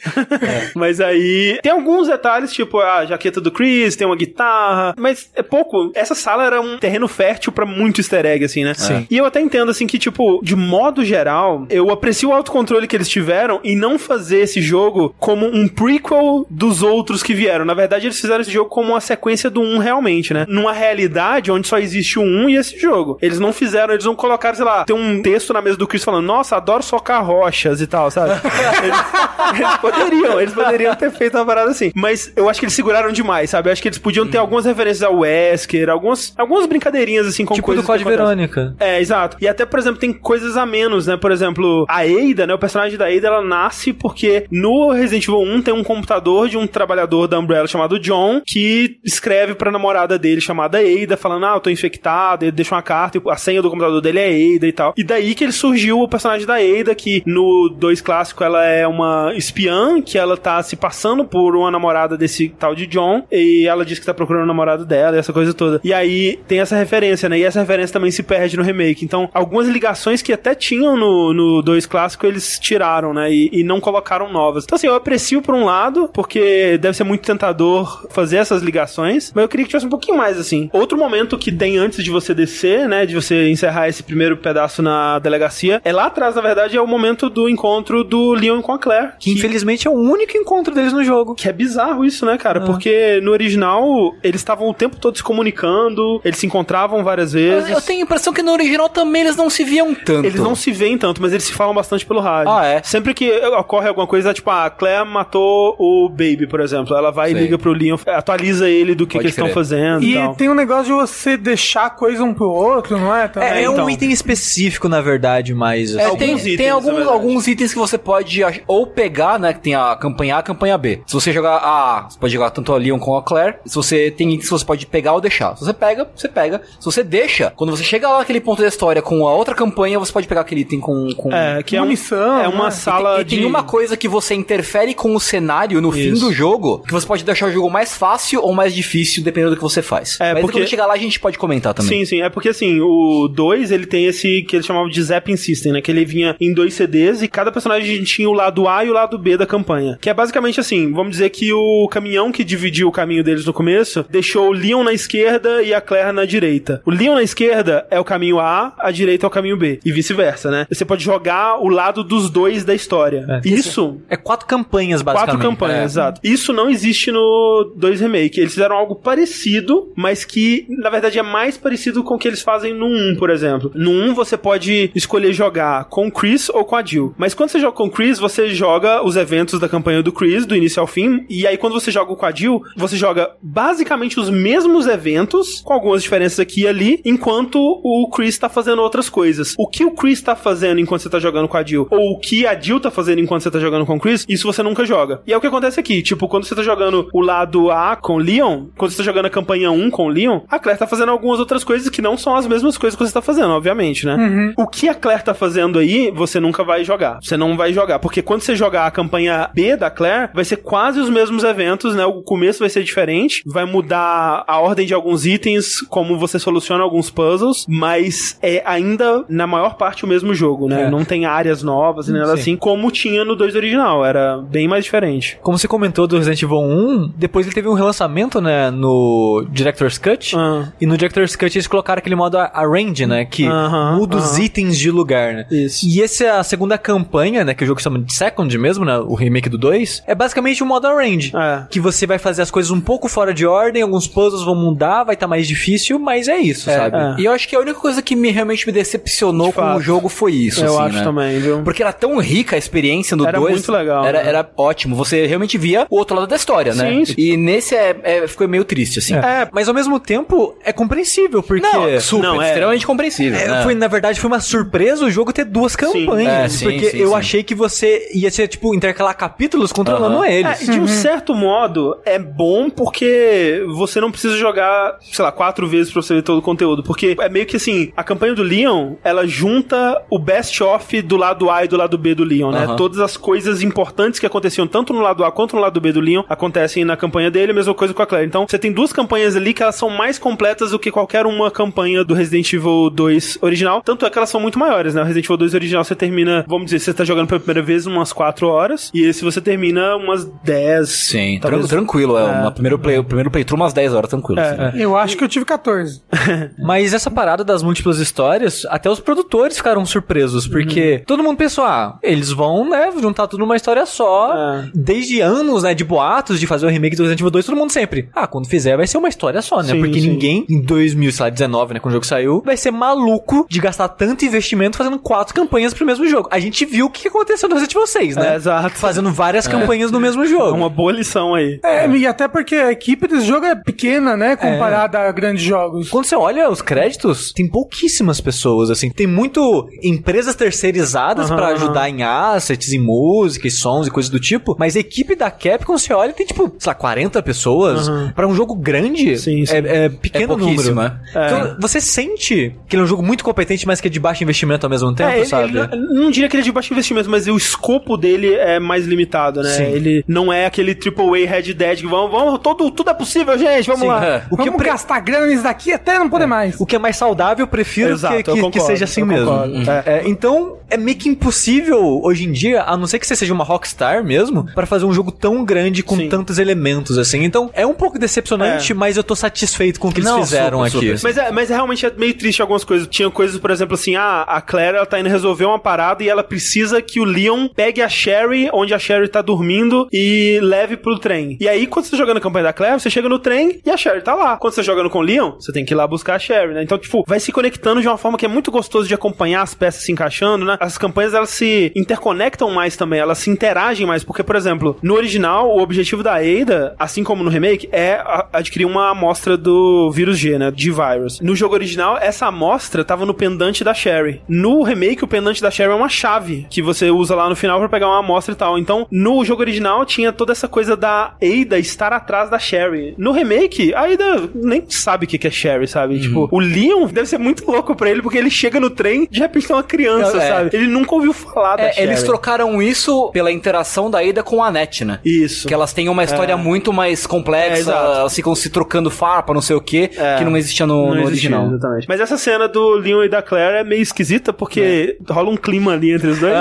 Mas 0.76 1.00
aí 1.00 1.60
tem 1.62 1.72
alguns 1.72 2.08
detalhes, 2.08 2.54
tipo 2.54 2.80
a 2.80 3.06
jaqueta 3.06 3.40
do 3.42 3.52
Chris, 3.52 3.96
tem 3.96 4.06
uma 4.08 4.16
guitarra, 4.16 4.94
mas 4.98 5.30
é 5.36 5.44
pouco. 5.44 5.92
Essa 5.96 6.16
sala 6.16 6.46
era 6.46 6.62
um 6.62 6.78
terreno 6.78 7.08
fértil 7.08 7.52
pra 7.52 7.66
muito 7.66 8.00
easter 8.02 8.26
egg, 8.26 8.46
assim, 8.46 8.64
né? 8.64 8.74
Sim. 8.74 9.08
E 9.10 9.18
eu 9.18 9.26
até 9.26 9.40
entendo, 9.42 9.72
assim, 9.72 9.88
que, 9.88 9.98
tipo, 9.98 10.40
de 10.44 10.56
modo 10.56 11.04
geral, 11.04 11.66
eu 11.70 11.90
aprecio 11.92 12.30
o 12.30 12.34
autocontrole 12.34 12.88
que 12.88 12.96
eles 12.96 13.10
tiveram 13.10 13.60
e 13.64 13.76
não 13.76 13.98
fazer 13.98 14.40
esse 14.40 14.62
jogo 14.62 15.14
como 15.20 15.46
um 15.46 15.68
prequel 15.68 16.46
dos 16.50 16.82
outros 16.82 17.24
que 17.24 17.34
vieram. 17.34 17.66
Na 17.66 17.74
verdade, 17.74 18.08
eles 18.08 18.20
fizeram 18.20 18.42
esse 18.42 18.52
jogo 18.52 18.70
como 18.70 18.90
uma 18.90 19.02
sequência 19.02 19.50
do 19.50 19.62
1 19.62 19.78
realmente, 19.80 20.34
né? 20.34 20.46
Numa 20.48 20.72
realidade 20.74 21.35
onde 21.52 21.68
só 21.68 21.78
existe 21.78 22.20
1 22.20 22.50
e 22.50 22.56
esse 22.56 22.80
jogo. 22.80 23.18
Eles 23.22 23.40
não 23.40 23.54
fizeram, 23.54 23.94
eles 23.94 24.06
não 24.06 24.16
colocaram, 24.16 24.56
sei 24.56 24.66
lá, 24.66 24.86
tem 24.86 24.96
um 24.96 25.22
texto 25.22 25.54
na 25.54 25.62
mesa 25.62 25.78
do 25.78 25.88
Chris 25.88 26.04
falando, 26.04 26.26
nossa, 26.26 26.58
adoro 26.58 26.84
socar 26.84 27.26
rochas 27.26 27.82
e 27.82 27.88
tal, 27.88 28.10
sabe? 28.12 28.34
eles, 28.84 29.60
eles 29.60 29.78
poderiam, 29.78 30.42
eles 30.42 30.54
poderiam 30.54 30.96
ter 30.96 31.12
feito 31.12 31.38
uma 31.38 31.46
parada 31.46 31.72
assim. 31.72 31.92
Mas 31.96 32.32
eu 32.36 32.50
acho 32.50 32.60
que 32.60 32.66
eles 32.66 32.74
seguraram 32.74 33.12
demais, 33.12 33.50
sabe? 33.50 33.70
Eu 33.70 33.74
acho 33.74 33.82
que 33.82 33.88
eles 33.88 33.98
podiam 33.98 34.28
ter 34.28 34.38
algumas 34.38 34.66
referências 34.66 35.04
ao 35.04 35.20
Wesker, 35.20 35.90
algumas, 35.90 36.34
algumas 36.38 36.66
brincadeirinhas 36.66 37.28
assim 37.28 37.46
com 37.46 37.54
Tipo 37.54 37.66
coisas 37.66 37.84
do 37.84 37.88
Code. 37.88 38.04
Verônica. 38.04 38.76
É, 38.80 39.00
exato. 39.00 39.38
E 39.42 39.48
até, 39.48 39.66
por 39.66 39.80
exemplo, 39.80 40.00
tem 40.00 40.14
coisas 40.14 40.58
a 40.58 40.66
menos, 40.66 41.08
né? 41.08 41.18
Por 41.18 41.32
exemplo, 41.32 41.86
a 41.90 42.02
Ada, 42.02 42.48
né? 42.48 42.54
O 42.54 42.60
personagem 42.60 42.98
da 42.98 43.06
Ada, 43.06 43.28
ela 43.28 43.42
nasce 43.42 43.94
porque 43.94 44.46
no 44.52 44.92
Resident 44.92 45.28
Evil 45.28 45.42
1 45.42 45.62
tem 45.62 45.74
um 45.74 45.84
computador 45.84 46.48
de 46.48 46.58
um 46.58 46.68
trabalhador 46.68 47.28
da 47.28 47.40
Umbrella 47.40 47.68
chamado 47.68 48.00
John 48.00 48.42
que 48.46 49.00
escreve 49.04 49.56
pra 49.56 49.72
namorada 49.72 50.18
dele 50.18 50.42
chamada 50.42 50.80
Ada 50.80 51.18
falando, 51.26 51.46
ah, 51.46 51.56
eu 51.56 51.60
tô 51.60 51.72
infectado, 51.72 52.46
ele 52.46 52.52
deixa 52.52 52.76
uma 52.76 52.84
carta, 52.84 53.20
a 53.30 53.36
senha 53.36 53.62
do 53.62 53.70
computador 53.70 54.00
dele 54.00 54.20
é 54.20 54.56
Ada 54.56 54.68
e 54.68 54.72
tal. 54.72 54.94
E 54.96 55.04
daí 55.04 55.34
que 55.34 55.44
ele 55.44 55.52
surgiu 55.52 56.00
o 56.00 56.08
personagem 56.08 56.46
da 56.46 56.56
Ada, 56.56 56.94
que 56.94 57.24
no 57.26 57.68
2 57.68 58.00
clássico 58.02 58.44
ela 58.44 58.64
é 58.64 58.86
uma 58.86 59.34
espiã, 59.36 60.00
que 60.02 60.20
ela 60.20 60.38
tá 60.38 60.62
se 60.62 60.76
passando 60.76 61.26
por 61.26 61.56
uma 61.56 61.72
namorada 61.72 62.16
desse 62.16 62.50
tal 62.50 62.76
de 62.76 62.86
John, 62.86 63.24
e 63.32 63.66
ela 63.68 63.84
diz 63.84 63.98
que 63.98 64.06
tá 64.06 64.14
procurando 64.14 64.44
o 64.44 64.48
namorado 64.48 64.86
dela, 64.86 65.16
e 65.16 65.20
essa 65.20 65.34
coisa 65.34 65.52
toda. 65.52 65.82
E 65.84 65.92
aí 65.92 66.40
tem 66.48 66.60
essa 66.60 66.76
referência, 66.76 67.28
né? 67.28 67.40
E 67.40 67.44
essa 67.44 67.60
referência 67.60 67.94
também 67.94 68.12
se 68.12 68.22
perde 68.22 68.56
no 68.56 68.62
remake. 68.62 69.04
Então, 69.04 69.28
algumas 69.34 69.68
ligações 69.68 70.22
que 70.22 70.32
até 70.32 70.54
tinham 70.54 70.96
no, 70.96 71.34
no 71.34 71.62
2 71.64 71.88
clássico, 71.88 72.28
eles 72.28 72.60
tiraram, 72.60 73.16
né? 73.16 73.34
E, 73.34 73.50
e 73.52 73.64
não 73.64 73.80
colocaram 73.80 74.32
novas. 74.32 74.64
Então, 74.64 74.76
assim, 74.76 74.88
eu 74.88 74.94
aprecio 74.94 75.42
por 75.42 75.56
um 75.56 75.66
lado, 75.66 76.08
porque 76.14 76.78
deve 76.78 76.96
ser 76.96 77.04
muito 77.04 77.26
tentador 77.26 78.06
fazer 78.12 78.38
essas 78.38 78.62
ligações, 78.62 79.32
mas 79.34 79.42
eu 79.42 79.50
queria 79.50 79.66
que 79.66 79.70
tivesse 79.72 79.88
um 79.88 79.90
pouquinho 79.90 80.18
mais, 80.18 80.38
assim. 80.38 80.70
Outro 80.72 80.98
momento 80.98 81.15
que 81.38 81.52
tem 81.52 81.78
antes 81.78 82.04
de 82.04 82.10
você 82.10 82.34
descer, 82.34 82.88
né? 82.88 83.06
De 83.06 83.16
você 83.16 83.50
encerrar 83.50 83.88
esse 83.88 84.04
primeiro 84.04 84.38
pedaço 84.38 84.82
na 84.82 85.20
delegacia, 85.20 85.82
é 85.84 85.92
lá 85.92 86.06
atrás, 86.08 86.36
na 86.36 86.42
verdade, 86.42 86.76
é 86.78 86.82
o 86.82 86.88
momento 86.88 87.30
do 87.30 87.48
encontro 87.48 88.04
do 88.04 88.34
Leon 88.34 88.62
com 88.62 88.72
a 88.72 88.80
Claire. 88.80 89.12
Que 89.20 89.32
infelizmente 89.32 89.88
é 89.88 89.92
o 89.92 89.94
único 89.94 90.38
encontro 90.38 90.74
deles 90.74 90.94
no 90.94 91.04
jogo. 91.04 91.36
Que 91.36 91.50
é 91.50 91.54
bizarro 91.54 92.04
isso, 92.04 92.26
né, 92.26 92.38
cara? 92.38 92.62
Porque 92.62 93.20
no 93.22 93.32
original 93.32 94.14
eles 94.24 94.42
estavam 94.42 94.70
o 94.70 94.74
tempo 94.74 94.98
todo 94.98 95.16
se 95.16 95.24
comunicando, 95.24 96.22
eles 96.24 96.38
se 96.38 96.46
encontravam 96.46 97.04
várias 97.04 97.34
vezes. 97.34 97.70
Eu 97.70 97.82
tenho 97.82 98.02
a 98.02 98.04
impressão 98.04 98.34
que 98.34 98.42
no 98.42 98.52
original 98.52 98.90
também 98.90 99.22
eles 99.22 99.36
não 99.36 99.50
se 99.50 99.64
viam 99.64 99.94
tanto. 99.94 100.26
Eles 100.26 100.40
não 100.40 100.56
se 100.56 100.72
veem 100.72 100.98
tanto, 100.98 101.22
mas 101.22 101.32
eles 101.32 101.44
se 101.44 101.54
falam 101.54 101.74
bastante 101.74 102.06
pelo 102.06 102.20
rádio. 102.20 102.52
Ah, 102.52 102.66
é? 102.66 102.82
Sempre 102.84 103.14
que 103.14 103.32
ocorre 103.58 103.88
alguma 103.88 104.08
coisa, 104.08 104.34
tipo, 104.34 104.50
a 104.50 104.70
Claire 104.70 105.08
matou 105.08 105.76
o 105.78 106.10
Baby, 106.10 106.48
por 106.48 106.60
exemplo. 106.60 106.96
Ela 106.96 107.12
vai 107.12 107.32
Sei. 107.32 107.40
e 107.40 107.44
liga 107.44 107.58
pro 107.58 107.72
Leon, 107.72 107.98
atualiza 108.08 108.70
ele 108.70 108.96
do 108.96 109.06
que, 109.06 109.18
que 109.18 109.24
eles 109.24 109.32
estão 109.32 109.50
fazendo 109.50 110.04
e, 110.04 110.16
E 110.18 110.36
tem 110.36 110.50
um 110.50 110.54
negócio 110.54 110.86
de 110.86 110.94
você 111.08 111.38
deixar 111.38 111.90
coisa 111.92 112.24
um 112.24 112.34
pro 112.34 112.50
outro, 112.50 112.98
não 112.98 113.16
é? 113.16 113.28
Também. 113.28 113.50
É, 113.50 113.58
é 113.60 113.64
então. 113.64 113.86
um 113.86 113.90
item 113.90 114.12
específico, 114.12 114.88
na 114.88 115.02
verdade, 115.02 115.54
mas. 115.54 115.96
É, 115.96 116.06
assim, 116.06 116.18
tem, 116.18 116.30
Alguns 116.30 116.44
tem 116.44 116.54
itens, 116.54 116.68
na 116.68 116.74
alguns, 116.74 117.08
alguns 117.08 117.48
itens 117.48 117.74
que 117.74 117.80
você 117.80 117.98
pode 117.98 118.42
ou 118.68 118.88
pegar, 118.88 119.40
né? 119.40 119.54
Que 119.54 119.60
tem 119.60 119.76
a 119.76 119.96
campanha 119.96 120.36
A 120.36 120.38
e 120.38 120.40
a 120.40 120.44
campanha 120.44 120.78
B. 120.78 121.02
Se 121.06 121.14
você 121.14 121.32
jogar 121.32 121.58
A, 121.58 122.08
você 122.10 122.20
pode 122.20 122.34
jogar 122.34 122.50
tanto 122.52 122.74
a 122.74 122.78
Leon 122.78 123.00
como 123.00 123.18
a 123.18 123.24
Claire. 123.24 123.58
Se 123.66 123.76
você 123.76 124.12
tem 124.12 124.30
itens 124.34 124.46
que 124.46 124.52
você 124.52 124.66
pode 124.66 124.86
pegar 124.86 125.14
ou 125.14 125.22
deixar. 125.22 125.56
Se 125.56 125.66
você 125.66 125.74
pega, 125.74 126.08
você 126.16 126.28
pega. 126.28 126.62
Se 126.80 126.86
você 126.86 127.04
deixa, 127.04 127.52
quando 127.56 127.76
você 127.76 127.84
chega 127.84 128.08
lá 128.10 128.20
naquele 128.20 128.42
ponto 128.42 128.62
da 128.62 128.68
história 128.68 129.02
com 129.02 129.28
a 129.28 129.34
outra 129.34 129.56
campanha, 129.56 130.00
você 130.00 130.12
pode 130.12 130.28
pegar 130.28 130.42
aquele 130.42 130.62
item 130.62 130.80
com. 130.80 131.14
com... 131.16 131.32
É, 131.32 131.64
que 131.64 131.76
é, 131.76 131.82
um, 131.82 131.86
Munição, 131.86 132.40
é 132.40 132.48
uma 132.48 132.66
né? 132.66 132.72
sala 132.72 133.22
e 133.22 133.26
tem 133.26 133.40
de... 133.40 133.46
uma 133.46 133.64
coisa 133.64 133.96
que 133.96 134.08
você 134.08 134.34
interfere 134.36 134.94
com 134.94 135.16
o 135.16 135.20
cenário 135.20 135.82
no 135.82 135.92
fim 135.92 136.14
Isso. 136.14 136.26
do 136.26 136.34
jogo, 136.34 136.80
que 136.80 136.92
você 136.92 137.06
pode 137.06 137.24
deixar 137.24 137.48
o 137.48 137.52
jogo 137.52 137.70
mais 137.70 137.96
fácil 137.96 138.42
ou 138.42 138.54
mais 138.54 138.74
difícil, 138.74 139.24
dependendo 139.24 139.52
do 139.52 139.58
que 139.58 139.64
você 139.64 139.82
faz. 139.82 140.18
É, 140.20 140.34
Mas 140.34 140.42
porque- 140.42 140.60
quando 140.60 140.70
chegar 140.70 140.86
lá, 140.86 140.95
a 141.02 141.04
gente 141.04 141.20
pode 141.20 141.38
comentar 141.38 141.74
também. 141.74 142.00
Sim, 142.00 142.06
sim. 142.06 142.22
É 142.22 142.30
porque 142.30 142.50
assim, 142.50 142.80
o 142.82 143.28
2 143.28 143.72
ele 143.72 143.86
tem 143.86 144.06
esse 144.06 144.42
que 144.44 144.56
eles 144.56 144.66
chamavam 144.66 144.90
de 144.90 145.02
Zapping 145.02 145.36
System, 145.38 145.74
né? 145.74 145.82
Que 145.82 145.92
ele 145.92 146.06
vinha 146.06 146.36
em 146.40 146.54
dois 146.54 146.74
CDs 146.74 147.22
e 147.22 147.28
cada 147.28 147.52
personagem 147.52 148.04
tinha 148.04 148.30
o 148.30 148.34
lado 148.34 148.68
A 148.68 148.84
e 148.86 148.90
o 148.90 148.94
lado 148.94 149.18
B 149.18 149.38
da 149.38 149.46
campanha. 149.46 149.98
Que 150.02 150.10
é 150.10 150.14
basicamente 150.14 150.60
assim: 150.60 150.92
vamos 150.92 151.12
dizer 151.14 151.30
que 151.30 151.52
o 151.54 151.88
caminhão 151.90 152.32
que 152.32 152.44
dividiu 152.44 152.88
o 152.88 152.92
caminho 152.92 153.24
deles 153.24 153.46
no 153.46 153.54
começo 153.54 154.06
deixou 154.10 154.50
o 154.50 154.54
Leon 154.54 154.84
na 154.84 154.94
esquerda 154.94 155.62
e 155.62 155.74
a 155.74 155.82
Claire 155.82 156.12
na 156.12 156.26
direita. 156.26 156.82
O 156.86 156.92
Leon 156.92 157.16
na 157.16 157.24
esquerda 157.24 157.86
é 157.90 158.00
o 158.00 158.04
caminho 158.04 158.40
A, 158.40 158.74
a 158.78 158.92
direita 158.92 159.26
é 159.26 159.28
o 159.28 159.32
caminho 159.32 159.58
B. 159.58 159.80
E 159.86 159.92
vice-versa, 159.92 160.50
né? 160.52 160.66
Você 160.70 160.86
pode 160.86 161.04
jogar 161.04 161.60
o 161.62 161.68
lado 161.70 162.04
dos 162.04 162.30
dois 162.30 162.64
da 162.64 162.74
história. 162.74 163.26
É. 163.30 163.48
Isso 163.48 163.98
É 164.10 164.16
quatro 164.18 164.46
campanhas, 164.48 165.02
basicamente. 165.02 165.36
Quatro 165.36 165.50
campanhas, 165.50 165.82
É. 165.82 165.84
exato. 165.86 166.22
Isso 166.24 166.54
não 166.54 166.70
existe 166.70 167.12
no 167.12 167.74
2 167.76 168.00
Remake. 168.02 168.40
Eles 168.40 168.54
fizeram 168.54 168.76
algo 168.76 168.96
parecido, 168.96 169.92
mas 169.96 170.24
que, 170.24 170.66
na 170.86 170.92
verdade, 170.92 171.18
é 171.18 171.24
mais 171.24 171.58
parecido 171.58 172.04
com 172.04 172.14
o 172.14 172.18
que 172.20 172.28
eles 172.28 172.44
fazem 172.44 172.72
no 172.72 172.86
1, 172.86 173.16
por 173.18 173.32
exemplo. 173.32 173.72
No 173.74 173.90
1, 173.90 174.14
você 174.14 174.38
pode 174.38 174.92
escolher 174.94 175.34
jogar 175.34 175.86
com 175.86 176.06
o 176.06 176.12
Chris 176.12 176.48
ou 176.50 176.64
com 176.64 176.76
a 176.76 176.86
Jill. 176.86 177.16
Mas 177.18 177.34
quando 177.34 177.50
você 177.50 177.60
joga 177.60 177.76
com 177.76 177.88
o 177.88 177.90
Chris, 177.90 178.20
você 178.20 178.50
joga 178.50 179.04
os 179.04 179.16
eventos 179.16 179.60
da 179.60 179.68
campanha 179.68 180.04
do 180.04 180.12
Chris, 180.12 180.46
do 180.46 180.56
início 180.56 180.80
ao 180.80 180.86
fim. 180.86 181.26
E 181.28 181.48
aí, 181.48 181.58
quando 181.58 181.74
você 181.74 181.90
joga 181.90 182.16
com 182.16 182.24
a 182.24 182.32
Jill, 182.32 182.62
você 182.78 182.96
joga 182.98 183.32
basicamente 183.42 184.20
os 184.20 184.30
mesmos 184.30 184.86
eventos, 184.86 185.60
com 185.62 185.74
algumas 185.74 186.04
diferenças 186.04 186.40
aqui 186.40 186.62
e 186.62 186.68
ali, 186.68 187.02
enquanto 187.04 187.58
o 187.60 188.08
Chris 188.12 188.38
tá 188.38 188.48
fazendo 188.48 188.84
outras 188.84 189.10
coisas. 189.10 189.56
O 189.58 189.68
que 189.68 189.84
o 189.84 189.90
Chris 189.90 190.22
tá 190.22 190.36
fazendo 190.36 190.80
enquanto 190.80 191.02
você 191.02 191.10
tá 191.10 191.18
jogando 191.18 191.48
com 191.48 191.58
a 191.58 191.64
Jill, 191.64 191.88
ou 191.90 192.12
o 192.12 192.20
que 192.20 192.46
a 192.46 192.54
Jill 192.54 192.80
tá 192.80 192.92
fazendo 192.92 193.22
enquanto 193.22 193.42
você 193.42 193.50
tá 193.50 193.60
jogando 193.60 193.88
com 193.88 193.96
o 193.96 194.00
Chris, 194.00 194.24
isso 194.30 194.46
você 194.46 194.62
nunca 194.62 194.86
joga. 194.86 195.24
E 195.26 195.34
é 195.34 195.38
o 195.38 195.42
que 195.42 195.48
acontece 195.48 195.80
aqui. 195.80 196.04
Tipo, 196.04 196.28
quando 196.28 196.46
você 196.46 196.54
tá 196.54 196.62
jogando 196.62 197.10
o 197.12 197.22
lado 197.22 197.72
A 197.72 197.96
com 197.96 198.18
o 198.18 198.20
Leon, 198.20 198.68
quando 198.78 198.92
você 198.92 198.98
tá 198.98 199.04
jogando 199.04 199.26
a 199.26 199.32
campanha 199.32 199.72
1 199.72 199.90
com 199.90 200.06
o 200.06 200.10
Leon, 200.10 200.42
a 200.48 200.60
Claire 200.60 200.75
tá 200.78 200.88
fazendo 200.88 201.10
algumas 201.10 201.40
outras 201.40 201.64
coisas 201.64 201.90
que 201.90 202.02
não 202.02 202.18
são 202.18 202.36
as 202.36 202.48
mesmas 202.48 202.78
coisas 202.78 202.98
que 202.98 203.06
você 203.06 203.14
tá 203.14 203.22
fazendo, 203.22 203.50
obviamente, 203.52 204.06
né? 204.06 204.54
O 204.58 204.68
que 204.68 204.88
a 204.90 204.96
Claire 204.96 205.24
tá 205.24 205.34
fazendo 205.34 205.80
aí, 205.80 206.12
você 206.12 206.40
nunca 206.40 206.64
vai 206.64 206.84
jogar. 206.84 207.20
Você 207.22 207.38
não 207.38 207.58
vai 207.58 207.74
jogar. 207.74 208.00
Porque 208.00 208.22
quando 208.22 208.42
você 208.42 208.56
jogar 208.56 208.86
a 208.86 208.92
campanha 208.92 209.50
B 209.54 209.76
da 209.76 209.90
Claire, 209.90 210.30
vai 210.34 210.44
ser 210.44 210.58
quase 210.58 211.00
os 211.00 211.10
mesmos 211.10 211.44
eventos, 211.44 211.96
né? 211.96 212.06
O 212.06 212.22
começo 212.22 212.60
vai 212.60 212.70
ser 212.70 212.84
diferente, 212.84 213.42
vai 213.46 213.66
mudar 213.66 214.44
a 214.48 214.60
ordem 214.60 214.86
de 214.86 214.94
alguns 214.94 215.26
itens, 215.26 215.82
como 215.82 216.18
você 216.18 216.40
soluciona 216.40 216.84
alguns 216.84 217.10
puzzles, 217.10 217.66
mas 217.68 218.38
é 218.42 218.62
ainda, 218.66 219.24
na 219.30 219.48
maior 219.48 219.76
parte, 219.76 220.06
o 220.06 220.08
mesmo 220.08 220.34
jogo, 220.34 220.68
né? 220.68 220.84
É. 220.84 220.90
Não 220.90 221.04
tem 221.04 221.26
áreas 221.26 221.64
novas, 221.64 222.08
nem 222.08 222.20
nada 222.20 222.36
Sim. 222.36 222.42
assim, 222.42 222.56
como 222.56 222.92
tinha 222.92 223.24
no 223.24 223.36
2 223.36 223.56
original. 223.56 224.06
Era 224.06 224.38
bem 224.38 224.68
mais 224.68 224.84
diferente. 224.84 225.38
Como 225.42 225.58
você 225.58 225.68
comentou 225.68 226.08
do 226.08 226.18
Resident 226.18 226.42
Evil 226.42 226.60
1, 226.60 227.14
depois 227.18 227.46
ele 227.46 227.56
teve 227.56 227.68
um 227.68 227.74
relançamento, 227.74 228.42
né, 228.42 228.70
no 228.72 229.46
Director's 229.52 229.98
Cut. 229.98 230.36
Ah. 230.36 230.65
E 230.80 230.86
no 230.86 230.98
Director's 230.98 231.36
Cut 231.36 231.56
eles 231.58 231.68
colocaram 231.68 232.00
aquele 232.00 232.16
modo 232.16 232.38
Arrange, 232.38 233.06
né, 233.06 233.26
que 233.26 233.48
muda 233.96 234.18
os 234.18 234.38
itens 234.38 234.78
de 234.78 234.92
lugar, 234.92 235.34
né. 235.34 235.46
Isso. 235.52 235.86
E 235.88 236.02
essa 236.02 236.24
é 236.24 236.30
a 236.32 236.44
segunda 236.44 236.78
campanha, 236.78 237.44
né, 237.44 237.54
que 237.54 237.64
o 237.64 237.68
jogo 237.68 237.82
chama 237.82 238.00
de 238.00 238.14
Second 238.14 238.58
mesmo, 238.58 238.86
né, 238.86 238.98
o 238.98 239.14
remake 239.16 239.50
do 239.50 239.58
2, 239.58 240.04
é 240.08 240.16
basicamente 240.16 240.62
o 240.64 240.66
modo 240.66 240.88
Arrange. 240.88 241.32
É. 241.36 241.64
Que 241.70 241.80
você 241.80 242.06
vai 242.06 242.18
fazer 242.18 242.42
as 242.42 242.52
coisas 242.52 242.72
um 242.72 242.82
pouco 242.82 243.08
fora 243.08 243.34
de 243.34 243.46
ordem, 243.46 243.82
alguns 243.82 244.08
puzzles 244.08 244.44
vão 244.44 244.56
mudar, 244.56 245.04
vai 245.04 245.16
estar 245.16 245.28
mais 245.28 245.48
difícil, 245.48 246.00
mas 246.00 246.28
é 246.28 246.38
isso, 246.38 246.66
sabe? 246.66 246.96
é. 246.98 247.16
E 247.22 247.26
eu 247.26 247.32
acho 247.32 247.48
que 247.48 247.56
a 247.56 247.60
única 247.60 247.80
coisa 247.80 248.02
que 248.02 248.16
me 248.16 248.32
realmente 248.32 248.66
me 248.66 248.74
decepcionou 248.74 249.48
De 249.48 249.54
com 249.54 249.76
o 249.76 249.82
jogo 249.82 250.10
foi 250.10 250.34
isso. 250.34 250.64
Eu 250.64 250.74
assim, 250.78 250.88
acho 250.90 250.98
né? 250.98 251.04
também, 251.04 251.40
viu? 251.40 251.62
Porque 251.64 251.82
era 251.82 251.94
tão 251.94 252.18
rica 252.20 252.56
a 252.56 252.60
experiência 252.60 253.16
do 253.18 253.28
Era 253.28 253.40
2. 253.40 253.52
muito 253.54 253.72
legal, 253.72 254.06
Era, 254.06 254.24
né? 254.24 254.30
era 254.30 254.50
ótimo. 254.58 254.96
Você 254.96 255.26
realmente 255.26 255.58
via 255.58 255.86
o 255.90 255.98
outro 255.98 256.16
lado 256.16 256.28
da 256.28 256.36
história, 256.36 256.74
né? 256.74 256.90
Sim, 256.90 257.06
sim. 257.06 257.14
E 257.18 257.38
nesse 257.38 257.76
é, 257.76 257.96
é- 258.04 258.28
ficou 258.28 258.48
meio 258.48 258.64
triste, 258.64 259.00
assim. 259.00 259.16
É, 259.16 259.48
mas 259.52 259.68
ao 259.68 259.74
mesmo 259.74 260.00
tempo 260.00 260.45
é 260.64 260.72
compreensível, 260.74 261.42
porque... 261.42 261.66
Não, 261.66 262.00
super, 262.00 262.24
Não, 262.24 262.42
é. 262.42 262.48
extremamente 262.48 262.86
compreensível. 262.86 263.40
É, 263.40 263.48
né? 263.48 263.64
foi, 263.64 263.76
na 263.76 263.88
verdade, 263.88 264.20
foi 264.20 264.28
uma 264.28 264.40
surpresa 264.40 265.06
o 265.06 265.12
jogo 265.12 265.32
ter 265.32 265.46
duas 265.46 265.76
campanhas. 265.76 266.28
É, 266.28 266.50
sim, 266.50 266.66
porque 266.66 266.90
sim, 266.92 266.98
eu 266.98 267.10
sim. 267.10 267.16
achei 267.16 267.44
que 267.44 267.56
você 267.56 268.10
ia 268.14 268.30
ser, 268.32 268.48
tipo, 268.48 268.74
intercalar 268.74 269.16
capítulos 269.16 269.72
controlando 269.72 270.18
Aham. 270.18 270.28
eles. 270.28 270.68
É, 270.68 270.72
de 270.72 270.80
um 270.80 270.88
certo 270.88 271.34
modo, 271.34 271.98
é 272.06 272.20
bom 272.20 272.70
porque 272.70 273.64
você 273.68 274.00
não 274.00 274.12
precisa 274.12 274.38
jogar, 274.38 274.98
sei 275.02 275.24
lá, 275.24 275.32
quatro 275.32 275.68
vezes 275.68 275.92
pra 275.92 276.02
você 276.02 276.16
ver 276.16 276.22
todo 276.22 276.40
o 276.40 276.42
conteúdo. 276.42 276.84
Porque 276.84 277.16
é 277.20 277.30
meio 277.30 277.46
que 277.46 277.58
assim, 277.58 277.92
a 277.96 278.04
campanha 278.04 278.34
do 278.34 278.44
Leon, 278.44 278.94
ela 279.04 279.26
junta 279.28 280.02
o 280.10 280.20
best-of 280.20 281.02
do 281.02 281.18
lado 281.18 281.50
A 281.50 281.64
e 281.64 281.68
do 281.68 281.78
lado 281.78 281.98
B 281.98 282.16
do 282.16 282.24
Leon, 282.24 282.52
né? 282.52 282.66
Aham. 282.66 282.76
Todas 282.76 283.00
as 283.00 283.18
coisas 283.18 283.62
importantes 283.62 284.20
que 284.20 284.26
aconteciam 284.26 284.68
tanto 284.68 284.94
no 284.94 285.02
lado 285.02 285.24
A 285.24 285.32
quanto 285.32 285.56
no 285.56 285.62
lado 285.62 285.80
B 285.80 285.92
do 285.92 286.00
Leon 286.00 286.24
acontecem 286.30 286.86
na 286.86 286.98
campanha 286.98 287.30
dele, 287.32 287.52
a 287.52 287.56
mesma 287.56 287.74
coisa 287.74 287.94
com 287.94 288.02
a 288.02 288.06
Claire. 288.06 288.28
Então, 288.28 288.46
você 288.48 288.58
tem 288.58 288.72
duas 288.72 288.92
campanhas 288.92 289.36
ali 289.36 289.54
que 289.54 289.64
elas 289.64 289.76
são 289.76 289.90
mais 289.90 290.18
completas 290.36 290.72
do 290.72 290.80
que 290.80 290.92
qualquer 290.92 291.26
uma 291.26 291.50
campanha 291.50 292.04
do 292.04 292.14
Resident 292.14 292.52
Evil 292.52 292.90
2 292.90 293.40
original. 293.42 293.82
Tanto 293.82 294.06
é 294.06 294.10
que 294.10 294.18
elas 294.18 294.30
são 294.30 294.42
muito 294.42 294.60
maiores, 294.60 294.94
né? 294.94 295.02
O 295.02 295.06
Resident 295.06 295.26
Evil 295.26 295.38
2 295.38 295.54
original 295.54 295.84
você 295.84 295.96
termina, 295.96 296.44
vamos 296.46 296.66
dizer, 296.66 296.80
você 296.80 296.94
tá 296.94 297.06
jogando 297.06 297.28
pela 297.28 297.40
primeira 297.40 297.62
vez 297.62 297.88
umas 297.88 298.12
4 298.12 298.46
horas, 298.48 298.92
e 298.94 299.02
esse 299.02 299.24
você 299.24 299.40
termina 299.40 299.96
umas 299.96 300.26
10. 300.26 300.90
Sim, 300.90 301.40
talvez. 301.42 301.68
tran- 301.68 301.78
tranquilo. 301.80 302.18
É, 302.18 302.24
uma 302.24 302.52
primeiro 302.52 302.78
play, 302.78 303.00
o 303.00 303.04
primeiro 303.04 303.32
playthrough 303.32 303.56
umas 303.62 303.72
10 303.72 303.94
horas, 303.94 304.10
tranquilo. 304.10 304.42
É, 304.42 304.68
assim. 304.68 304.80
Eu 304.80 304.98
acho 304.98 305.16
que 305.16 305.24
eu 305.24 305.30
tive 305.30 305.46
14. 305.46 306.02
Mas 306.60 306.94
essa 306.94 307.10
parada 307.10 307.44
das 307.46 307.64
múltiplas 307.64 308.00
histórias, 308.00 308.66
até 308.70 308.90
os 308.90 309.00
produtores 309.00 309.56
ficaram 309.56 309.86
surpresos, 309.86 310.48
porque 310.48 311.02
todo 311.08 311.24
mundo 311.24 311.38
pensou, 311.38 311.64
ah, 311.64 311.98
eles 312.04 312.30
vão, 312.30 312.70
né, 312.70 312.92
juntar 313.00 313.28
tudo 313.28 313.40
numa 313.40 313.56
história 313.56 313.86
só. 313.86 314.34
É. 314.36 314.70
Desde 314.76 315.22
anos, 315.22 315.64
né, 315.64 315.74
de 315.74 315.86
boatos 315.86 316.40
de 316.40 316.46
fazer 316.48 316.66
o 316.66 316.70
remake 316.70 316.96
do 316.98 317.04
Resident 317.04 317.22
Evil 317.22 317.32
2, 317.32 317.46
todo 317.46 317.56
mundo 317.56 317.72
sempre, 317.72 318.10
ah, 318.14 318.28
quando 318.28 318.48
fizer 318.50 318.76
vai 318.76 318.88
ser 318.88 318.98
uma 318.98 319.08
história 319.08 319.42
só, 319.42 319.62
né? 319.62 319.70
Sim, 319.70 319.80
porque 319.80 320.02
sim. 320.02 320.10
ninguém, 320.10 320.25
em 320.50 320.62
2019, 320.62 321.74
né, 321.74 321.80
quando 321.80 321.92
o 321.92 321.96
jogo 321.96 322.06
saiu, 322.06 322.42
vai 322.46 322.58
ser 322.58 322.72
maluco 322.72 323.46
de 323.50 323.60
gastar 323.60 323.88
tanto 323.90 324.26
investimento 324.26 324.78
fazendo 324.78 325.00
quatro 325.00 325.34
campanhas 325.34 325.74
pro 325.74 325.86
mesmo 325.86 326.08
jogo. 326.08 326.28
A 326.32 326.40
gente 326.40 326.66
viu 326.66 326.86
o 326.88 326.90
que 326.90 327.08
aconteceu 327.08 327.48
no 327.50 327.56
Resident 327.56 327.74
Evil 327.76 327.88
6, 327.88 328.16
né? 328.16 328.34
É, 328.34 328.36
exato. 328.36 328.76
Fazendo 328.78 329.12
várias 329.12 329.48
campanhas 329.48 329.92
no 329.92 330.00
mesmo 330.00 330.24
É 330.24 330.28
jogo. 330.28 330.56
uma 330.56 330.70
boa 330.70 330.92
lição 330.92 331.34
aí. 331.36 331.60
É, 331.64 331.88
e 331.90 332.08
até 332.08 332.28
porque 332.28 332.56
a 332.56 332.72
equipe 332.72 333.08
desse 333.08 333.26
jogo 333.26 333.46
é 333.46 333.56
pequena, 333.56 334.16
né? 334.18 334.36
Comparada 334.36 335.00
a 335.00 335.12
grandes 335.12 335.44
jogos. 335.44 335.90
Quando 335.90 336.06
você 336.06 336.16
olha 336.16 336.50
os 336.50 336.62
créditos, 336.62 337.32
tem 337.32 337.48
pouquíssimas 337.48 338.20
pessoas, 338.22 338.70
assim. 338.70 338.90
Tem 338.90 339.08
muito 339.08 339.68
empresas 339.84 340.36
terceirizadas 340.36 341.28
pra 341.30 341.46
aham. 341.48 341.54
ajudar 341.56 341.90
em 341.90 342.04
assets, 342.04 342.72
em 342.74 342.80
música, 342.80 343.48
e 343.48 343.52
sons 343.52 343.88
e 343.88 343.92
coisas 343.92 344.10
do 344.10 344.20
tipo. 344.20 344.56
Mas 344.60 344.76
a 344.76 344.80
equipe 344.80 345.16
da 345.16 345.30
Capcom, 345.32 345.78
você 345.78 345.94
olha, 345.94 346.14
tem 346.14 346.26
tipo, 346.26 346.52
sei 346.60 346.70
lá, 346.72 346.76
40 346.76 347.22
pessoas. 347.24 347.88
Aham. 347.88 348.12
Pra 348.16 348.28
um 348.28 348.34
jogo 348.36 348.56
grande, 348.56 349.18
Sim, 349.18 349.46
sim. 349.46 349.54
É, 349.56 349.86
é 349.86 349.90
pequeno 349.90 350.15
pouquíssimo, 350.28 350.76
número. 350.76 350.96
Então, 351.10 351.58
você 351.60 351.82
sente 351.82 352.56
que 352.68 352.76
ele 352.76 352.82
é 352.82 352.86
um 352.86 352.88
jogo 352.88 353.04
muito 353.04 353.24
competente, 353.24 353.66
mas 353.68 353.80
que 353.82 353.88
é 353.88 353.92
de 353.92 354.00
baixo 354.00 354.24
investimento 354.24 354.66
ao 354.66 354.70
mesmo 354.70 354.94
tempo, 354.94 355.10
É, 355.10 355.18
ele, 355.18 355.26
sabe? 355.26 355.58
ele 355.58 355.68
não, 355.76 355.94
não 356.06 356.12
diria 356.12 356.30
que 356.30 356.36
ele 356.36 356.42
é 356.42 356.46
de 356.46 356.52
baixo 356.52 356.74
investimento, 356.74 357.10
mas 357.10 357.28
o 357.28 357.36
escopo 357.36 357.98
dele 357.98 358.34
é 358.34 358.60
mais 358.60 358.86
limitado, 358.86 359.42
né? 359.42 359.50
Sim. 359.50 359.64
Ele 359.64 360.04
não 360.08 360.32
é 360.32 360.46
aquele 360.46 360.72
AAA 360.74 361.28
Red 361.30 361.54
Dead 361.54 361.80
que 361.80 361.88
vamos, 361.88 362.12
vamos 362.12 362.40
todo, 362.40 362.70
tudo 362.72 362.90
é 362.90 362.94
possível, 362.94 363.38
gente, 363.38 363.66
vamos 363.66 363.82
Sim. 363.82 363.88
lá. 363.88 364.06
É. 364.06 364.24
O 364.30 364.38
que, 364.38 364.46
Vamos 364.46 364.58
pre- 364.58 364.70
gastar 364.70 365.00
grana 365.00 365.28
nisso 365.28 365.44
daqui 365.44 365.72
até 365.74 365.98
não 366.00 366.10
poder 366.10 366.26
mais. 366.26 366.56
o 366.60 366.66
que 366.66 366.76
é 366.76 366.80
mais 366.80 366.96
saudável, 366.98 367.44
eu 367.44 367.48
prefiro 367.48 367.92
Exato, 367.94 368.16
que, 368.18 368.24
que- 368.24 368.30
eu 368.30 368.36
que 368.36 368.42
concordo, 368.42 368.68
seja 368.68 368.86
assim 368.86 369.04
mesmo. 369.04 369.26
concordo. 369.28 369.56
É. 369.72 369.84
É, 369.86 370.04
então, 370.06 370.58
é 370.70 370.78
meio 370.78 370.98
que 370.98 371.10
impossível 371.10 372.02
hoje 372.04 372.26
em 372.26 372.32
dia, 372.32 372.64
a 372.64 372.78
não 372.78 372.88
ser 372.88 373.00
que 373.00 373.08
você 373.08 373.16
seja 373.16 373.34
uma 373.34 373.44
Rockstar 373.44 374.04
mesmo, 374.04 374.46
pra 374.54 374.66
fazer 374.66 374.86
um 374.86 374.94
jogo 374.94 375.12
tão 375.12 375.44
grande 375.44 375.84
com 375.84 375.96
Sim. 375.96 376.10
tantos 376.10 376.38
elementos 376.40 376.98
assim. 376.98 377.24
Então, 377.24 377.50
é 377.54 377.66
um 377.66 377.74
pouco 377.74 377.98
decepcionante, 378.00 378.72
É. 378.72 378.76
mas 378.76 378.98
eu 378.98 379.04
tô 379.04 379.16
satisfeito 379.16 379.80
com 379.80 379.88
o 379.90 379.92
que 379.92 380.02
eles 380.08 380.18
Não, 380.18 380.24
fizeram 380.24 380.66
super, 380.66 380.78
aqui. 380.90 380.98
super. 380.98 381.04
Mas 381.04 381.18
é, 381.18 381.32
mas 381.32 381.52
é 381.52 381.54
realmente 381.56 381.86
é 381.86 381.92
meio 381.96 382.14
triste 382.14 382.42
algumas 382.42 382.64
coisas. 382.64 382.88
Tinha 382.88 383.10
coisas, 383.10 383.40
por 383.40 383.52
exemplo, 383.52 383.74
assim, 383.76 383.96
ah, 383.96 384.22
a 384.28 384.42
Claire 384.42 384.78
ela 384.78 384.86
tá 384.86 385.00
indo 385.00 385.10
resolver 385.10 385.46
uma 385.46 385.60
parada 385.60 386.04
e 386.04 386.10
ela 386.10 386.24
precisa 386.24 386.82
que 386.82 387.00
o 387.00 387.04
Leon 387.04 387.48
pegue 387.48 387.82
a 387.82 387.90
Sherry 387.90 388.50
onde 388.54 388.74
a 388.74 388.80
Sherry 388.80 389.08
tá 389.08 389.22
dormindo 389.22 389.88
e 389.92 390.40
leve 390.42 390.78
pro 390.78 390.98
trem. 391.00 391.38
E 391.40 391.48
aí, 391.48 391.68
quando 391.68 391.86
você 391.86 391.92
tá 391.92 391.98
jogando 391.98 392.18
a 392.18 392.22
campanha 392.22 392.44
da 392.46 392.54
Claire, 392.54 392.80
você 392.80 392.90
chega 392.90 393.10
no 393.10 393.20
trem 393.20 393.60
e 393.66 393.70
a 393.70 393.78
Sherry 393.78 394.02
tá 394.02 394.14
lá. 394.14 394.38
Quando 394.38 394.54
você 394.54 394.62
tá 394.62 394.66
jogando 394.66 394.90
com 394.90 395.00
o 395.00 395.02
Leon, 395.02 395.32
você 395.40 395.52
tem 395.52 395.66
que 395.66 395.74
ir 395.74 395.76
lá 395.76 395.88
buscar 395.88 396.16
a 396.16 396.20
Sherry, 396.20 396.54
né? 396.54 396.64
Então, 396.64 396.78
tipo, 396.78 397.04
vai 397.08 397.20
se 397.20 397.32
conectando 397.32 397.82
de 397.82 397.88
uma 397.88 397.98
forma 397.98 398.18
que 398.18 398.26
é 398.26 398.30
muito 398.30 398.52
gostoso 398.52 398.88
de 398.88 398.94
acompanhar 398.94 399.42
as 399.42 399.54
peças 399.54 399.84
se 399.84 399.92
encaixando, 399.92 400.46
né? 400.46 400.58
As 400.60 400.78
campanhas, 400.78 401.14
elas 401.14 401.30
se 401.30 401.72
interconectam 401.76 402.50
mais 402.52 402.76
também, 402.76 403.00
elas 403.00 403.18
se 403.20 403.30
interagem 403.30 403.86
mais, 403.88 404.04
porque, 404.04 404.24
por 404.24 404.36
exemplo, 404.36 404.78
no 404.82 404.94
original, 404.96 405.50
o 405.50 405.62
objetivo 405.62 406.04
da 406.04 406.16
Ada, 406.16 406.76
assim 406.80 407.04
como 407.04 407.24
no 407.24 407.30
remake, 407.30 407.68
é 407.72 407.94
a- 407.94 408.28
adquirir 408.34 408.66
uma 408.66 408.90
amostra 408.92 409.38
do 409.38 409.92
vírus 409.96 410.18
G, 410.20 410.38
né? 410.38 410.52
De 410.52 410.72
virus. 410.72 411.20
No 411.22 411.36
jogo 411.36 411.54
original, 411.54 411.98
essa 411.98 412.28
amostra 412.28 412.84
tava 412.84 413.06
no 413.06 413.14
pendante 413.14 413.64
da 413.64 413.74
Sherry. 413.74 414.22
No 414.28 414.62
remake, 414.64 415.04
o 415.04 415.08
pendante 415.08 415.42
da 415.42 415.50
Sherry 415.50 415.72
é 415.72 415.76
uma 415.76 415.90
chave 415.90 416.46
que 416.50 416.62
você 416.62 416.90
usa 416.92 417.16
lá 417.16 417.30
no 417.30 417.36
final 417.36 417.60
pra 417.60 417.70
pegar 417.70 417.88
uma 417.88 418.00
amostra 418.00 418.34
e 418.34 418.38
tal. 418.38 418.58
Então, 418.60 418.86
no 418.92 419.24
jogo 419.24 419.42
original, 419.42 419.86
tinha 419.86 420.12
toda 420.12 420.32
essa 420.32 420.48
coisa 420.48 420.76
da 420.76 421.14
Ada 421.22 421.58
estar 421.58 421.94
atrás 421.94 422.30
da 422.30 422.38
Sherry. 422.38 422.94
No 422.98 423.12
remake, 423.12 423.74
a 423.74 423.86
Ada 423.86 424.30
nem 424.36 424.64
sabe 424.70 425.06
o 425.06 425.08
que 425.08 425.26
é 425.26 425.32
Sherry, 425.32 425.68
sabe? 425.68 426.00
Tipo, 426.00 426.28
o 426.32 426.40
Leon 426.40 426.88
deve 426.88 427.08
ser 427.08 427.18
muito 427.18 427.50
louco 427.50 427.76
pra 427.76 427.90
ele, 427.90 428.02
porque 428.02 428.18
ele 428.18 428.30
chega 428.30 428.60
no 428.60 428.70
trem, 428.70 429.08
de 429.10 429.20
repente 429.20 429.48
tem 429.48 429.56
uma 429.56 429.64
criança, 429.64 430.14
Não, 430.14 430.22
é. 430.22 430.28
sabe? 430.28 430.50
Ele 430.54 430.68
nunca 430.68 430.94
ouviu 430.94 431.14
falar 431.14 431.56
da 431.56 431.64
É, 431.64 431.72
Sherry. 431.74 431.88
eles 431.90 432.04
trocaram 432.04 432.62
isso 432.62 433.10
pela 433.12 433.32
interação 433.32 433.90
da 433.90 434.00
Ada 434.00 434.24
com 434.24 434.44
a 434.44 434.48
Annette, 434.48 434.84
né? 434.84 435.00
Isso. 435.06 435.48
Que 435.48 435.54
elas 435.54 435.72
têm 435.74 435.88
uma 435.90 436.04
história 436.04 436.34
É. 436.34 436.36
muito 436.36 436.74
mais 436.74 437.06
É, 437.06 437.08
complexa, 437.08 437.60
exato. 437.60 438.00
elas 438.00 438.16
ficam 438.16 438.36
se 438.36 438.50
trocando 438.50 438.90
farpa, 438.90 439.34
não 439.34 439.42
sei 439.42 439.56
o 439.56 439.62
que, 439.88 440.00
É. 440.00 440.16
que 440.18 440.24
não 440.24 440.36
existia 440.38 440.66
no, 440.66 440.88
Não 440.88 440.96
no 440.96 441.02
existia, 441.04 441.30
original. 441.32 441.48
exatamente. 441.48 441.86
Mas 441.88 442.00
essa 442.00 442.18
cena 442.18 442.48
do 442.48 442.72
Leon 442.76 443.04
e 443.04 443.10
da 443.10 443.22
Claire 443.22 443.58
é 443.58 443.64
meio 443.64 443.82
esquisita 443.82 444.32
porque 444.34 444.98
rola 445.10 445.30
um 445.30 445.38
clima 445.38 445.74
ali 445.74 445.94
entre 445.94 446.08
os 446.10 446.20
dois. 446.20 446.34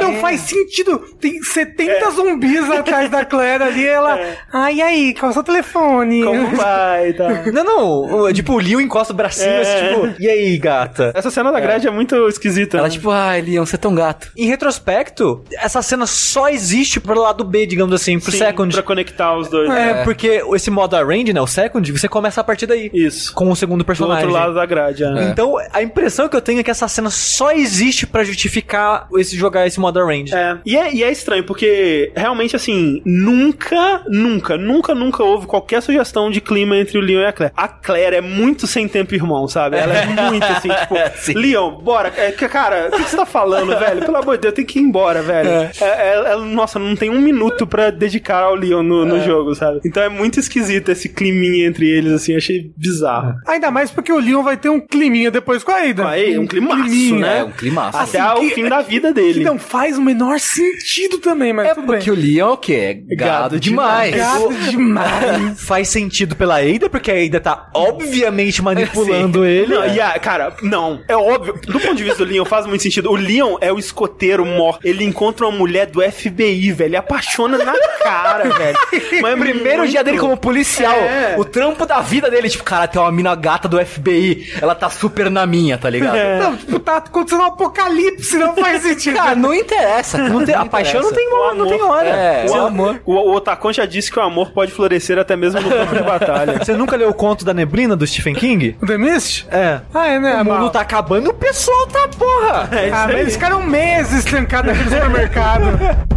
Não 0.00 0.14
faz 0.20 0.40
sentido. 0.42 0.98
Tem 1.20 1.40
70 1.42 2.10
zumbis 2.10 2.70
atrás 2.70 3.10
da 3.10 3.24
Claire 3.24 3.62
ali. 3.64 3.82
e 3.82 3.86
Ela. 3.86 4.18
Ai, 4.52 4.80
aí, 4.80 5.14
qual 5.14 5.28
é 5.28 5.30
o 5.30 5.34
seu 5.34 5.42
telefone? 5.42 6.24
Como 6.24 6.56
vai, 6.56 7.12
tá? 7.12 7.26
Não, 7.52 7.64
não, 8.06 8.32
tipo, 8.32 8.52
o 8.54 8.58
Leon 8.58 8.80
encosta 8.80 9.12
o 9.12 9.16
bracinho, 9.16 9.48
É. 9.50 9.60
assim, 9.62 9.88
tipo, 9.88 10.22
e 10.22 10.28
aí, 10.28 10.56
gata? 10.58 11.12
Essa 11.14 11.30
cena 11.30 11.50
da 11.52 11.58
grade 11.60 11.86
é 11.86 11.90
muito 11.90 12.14
esquisita. 12.28 12.78
Ela 12.78 12.86
né? 12.88 12.92
tipo, 12.92 13.10
ai, 13.10 13.40
Leon, 13.42 13.64
você 13.64 13.76
é 13.76 13.78
tão 13.78 13.94
gato. 13.94 14.30
Em 14.36 14.46
retrospecto, 14.46 15.42
essa 15.52 15.80
cena 15.82 16.06
só 16.06 16.48
existe 16.48 17.00
pro 17.00 17.18
lado 17.20 17.44
B, 17.44 17.66
digamos 17.66 17.94
assim, 17.94 18.18
pro 18.18 18.30
Sim, 18.30 18.38
Second. 18.38 18.72
Pra 18.74 18.82
conectar 18.82 19.36
os 19.36 19.48
dois. 19.48 19.70
É, 19.70 20.04
porque 20.04 20.42
esse 20.54 20.70
modo 20.70 20.94
arrange, 20.96 21.32
né, 21.32 21.40
o 21.40 21.46
Second, 21.46 21.90
você 21.92 22.08
começa 22.08 22.40
a 22.40 22.44
partir 22.44 22.66
daí. 22.66 22.85
Isso. 22.92 23.32
Com 23.34 23.50
o 23.50 23.56
segundo 23.56 23.80
Do 23.80 23.84
personagem. 23.84 24.24
outro 24.24 24.40
lado 24.40 24.54
da 24.54 24.66
grade, 24.66 25.04
é. 25.04 25.28
Então, 25.30 25.54
a 25.72 25.82
impressão 25.82 26.28
que 26.28 26.36
eu 26.36 26.40
tenho 26.40 26.60
é 26.60 26.62
que 26.62 26.70
essa 26.70 26.88
cena 26.88 27.10
só 27.10 27.52
existe 27.52 28.06
pra 28.06 28.24
justificar 28.24 29.08
esse 29.16 29.36
jogar 29.36 29.66
esse 29.66 29.78
modo 29.80 29.98
arrange. 30.00 30.34
É. 30.34 30.58
E, 30.64 30.76
é, 30.76 30.94
e 30.94 31.02
é 31.02 31.10
estranho, 31.10 31.44
porque 31.44 32.12
realmente, 32.16 32.54
assim, 32.56 33.02
nunca, 33.04 34.02
nunca, 34.08 34.56
nunca, 34.56 34.94
nunca 34.94 35.22
houve 35.24 35.46
qualquer 35.46 35.80
sugestão 35.82 36.30
de 36.30 36.40
clima 36.40 36.76
entre 36.76 36.98
o 36.98 37.00
Leon 37.00 37.20
e 37.20 37.26
a 37.26 37.32
Claire. 37.32 37.52
A 37.56 37.68
Claire 37.68 38.16
é 38.16 38.20
muito 38.20 38.66
sem 38.66 38.88
tempo 38.88 39.14
irmão, 39.14 39.46
sabe? 39.48 39.76
Ela 39.76 39.94
é 39.94 40.06
muito 40.06 40.44
assim, 40.44 40.68
tipo, 41.26 41.38
Leon, 41.38 41.70
bora. 41.82 42.12
É, 42.16 42.30
cara, 42.32 42.88
o 42.92 42.96
que 42.96 43.02
você 43.10 43.16
tá 43.16 43.26
falando, 43.26 43.68
velho? 43.78 44.00
Pelo 44.04 44.16
amor 44.16 44.36
de 44.36 44.42
Deus, 44.42 44.54
tem 44.54 44.64
que 44.64 44.78
ir 44.78 44.82
embora, 44.82 45.22
velho. 45.22 45.48
É, 45.48 45.70
é- 45.80 46.32
é- 46.32 46.36
nossa, 46.36 46.78
não 46.78 46.94
tem 46.96 47.10
um 47.10 47.20
minuto 47.20 47.66
pra 47.66 47.90
dedicar 47.90 48.42
ao 48.44 48.54
Leon 48.54 48.82
no, 48.82 49.04
no 49.04 49.20
jogo, 49.22 49.54
sabe? 49.54 49.80
Então 49.84 50.02
é 50.02 50.08
muito 50.08 50.38
esquisito 50.40 50.90
esse 50.90 51.08
climinha 51.08 51.66
entre 51.66 51.88
eles, 51.88 52.12
assim, 52.12 52.36
achei 52.36 52.70
bizarro. 52.76 53.34
Ainda 53.46 53.70
mais 53.70 53.90
porque 53.90 54.12
o 54.12 54.18
Leon 54.18 54.42
vai 54.42 54.56
ter 54.56 54.68
um 54.68 54.80
climinha 54.80 55.30
depois 55.30 55.62
com 55.64 55.70
a 55.72 55.76
Ada. 55.82 56.08
Aí, 56.10 56.38
um 56.38 56.46
climaço, 56.46 56.82
climinha. 56.84 57.18
né? 57.20 57.38
É, 57.38 57.44
um 57.44 57.50
climaço. 57.52 57.98
Até 57.98 58.20
Assim, 58.20 58.36
o 58.46 58.48
que- 58.48 58.54
fim 58.54 58.68
da 58.68 58.82
vida 58.82 59.08
Que 59.08 59.14
dele. 59.14 59.44
não 59.44 59.58
faz 59.58 59.96
o 59.98 60.02
menor 60.02 60.38
sentido 60.38 61.18
também, 61.18 61.52
mas 61.52 61.68
É 61.68 61.74
tudo 61.74 61.86
porque 61.86 62.10
bem. 62.10 62.18
o 62.18 62.22
Leon 62.22 62.48
é 62.48 62.52
o 62.52 62.56
quê? 62.56 63.02
É 63.10 63.14
gado, 63.16 63.30
Gado 63.30 63.60
demais. 63.60 64.14
Gato 64.14 64.52
demais. 64.70 65.60
Faz 65.60 65.88
sentido 65.88 66.36
pela 66.36 66.58
Ada, 66.60 66.88
porque 66.88 67.10
a 67.10 67.14
Ada 67.24 67.40
tá 67.40 67.70
obviamente 67.74 68.62
manipulando 68.62 69.44
ele. 69.44 69.74
Não, 69.74 69.86
e 69.86 70.00
a, 70.00 70.18
cara, 70.18 70.54
não, 70.62 71.00
é 71.08 71.16
óbvio. 71.16 71.54
Do 71.66 71.80
ponto 71.80 71.94
de 71.94 72.04
vista 72.04 72.24
do 72.24 72.30
Leon, 72.32 72.44
faz 72.44 72.66
muito 72.66 72.82
sentido. 72.82 73.10
O 73.10 73.16
Leon 73.16 73.56
é 73.60 73.72
o 73.72 73.78
escoteiro 73.78 74.44
mor. 74.44 74.78
Ele 74.84 75.04
encontra 75.04 75.46
uma 75.46 75.56
mulher 75.56 75.86
do 75.86 76.00
FBI, 76.02 76.72
velho. 76.72 76.86
Ele 76.88 76.96
apaixona 76.96 77.58
na 77.58 77.74
cara, 78.02 78.48
velho. 78.50 78.78
Mas 79.22 79.32
é 79.32 79.36
Primeiro 79.36 79.78
muito- 79.78 79.90
dia 79.90 80.04
dele 80.04 80.18
como 80.18 80.36
policial, 80.36 80.94
É. 80.94 81.34
o 81.38 81.44
trampo 81.44 81.84
da 81.86 82.00
vida 82.00 82.30
dele, 82.30 82.46
tipo, 82.56 82.64
cara, 82.64 82.86
tem 82.88 83.00
uma 83.00 83.12
mina 83.12 83.34
gata 83.34 83.68
do 83.68 83.78
FBI, 83.84 84.54
ela 84.60 84.74
tá 84.74 84.88
super 84.90 85.30
na 85.30 85.46
minha, 85.46 85.76
tá 85.78 85.88
ligado? 85.90 86.16
É. 86.16 86.38
Não, 86.40 86.56
tipo, 86.56 86.78
tá 86.78 86.96
acontecendo 86.96 87.40
um 87.42 87.46
apocalipse, 87.46 88.36
não 88.38 88.54
faz 88.54 88.82
sentido. 88.82 89.16
Cara, 89.16 89.34
não 89.36 89.54
interessa. 89.54 90.18
Não 90.18 90.44
tem- 90.44 90.54
a 90.54 90.64
paixão 90.64 91.00
não 91.02 91.12
tem, 91.12 91.32
hora, 91.32 91.54
não 91.54 91.66
tem 91.66 91.80
amor- 91.80 91.90
hora. 91.96 92.08
É, 92.08 92.46
O, 92.48 92.52
o 92.52 92.66
amor. 92.66 93.00
O, 93.04 93.12
o 93.14 93.34
Otacon 93.36 93.72
já 93.72 93.86
disse 93.86 94.10
que 94.10 94.18
o 94.18 94.22
amor 94.22 94.50
pode 94.50 94.72
florescer 94.72 95.18
até 95.18 95.36
mesmo 95.36 95.60
no 95.60 95.68
campo 95.68 95.94
de 95.94 96.02
batalha. 96.02 96.58
Você 96.58 96.72
nunca 96.74 96.96
leu 96.96 97.08
o 97.10 97.14
conto 97.14 97.44
da 97.44 97.52
neblina 97.54 97.94
do 97.96 98.06
Stephen 98.06 98.34
King? 98.34 98.76
O 98.82 98.86
The 98.86 98.98
Mist? 98.98 99.46
É. 99.50 99.80
Ah, 99.94 100.06
é, 100.08 100.18
né? 100.18 100.40
O 100.42 100.44
mundo 100.44 100.70
tá 100.70 100.80
acabando 100.80 101.26
e 101.26 101.30
o 101.30 101.34
pessoal 101.34 101.86
tá 101.86 102.08
porra. 102.16 102.68
É 102.72 102.86
isso 102.86 102.94
Ah, 102.96 103.02
mas 103.06 103.14
aí. 103.14 103.20
eles 103.20 103.32
ficaram 103.34 103.62
meses 103.62 104.24
trancados 104.24 104.72
naquele 104.72 104.90
supermercado. 104.90 105.64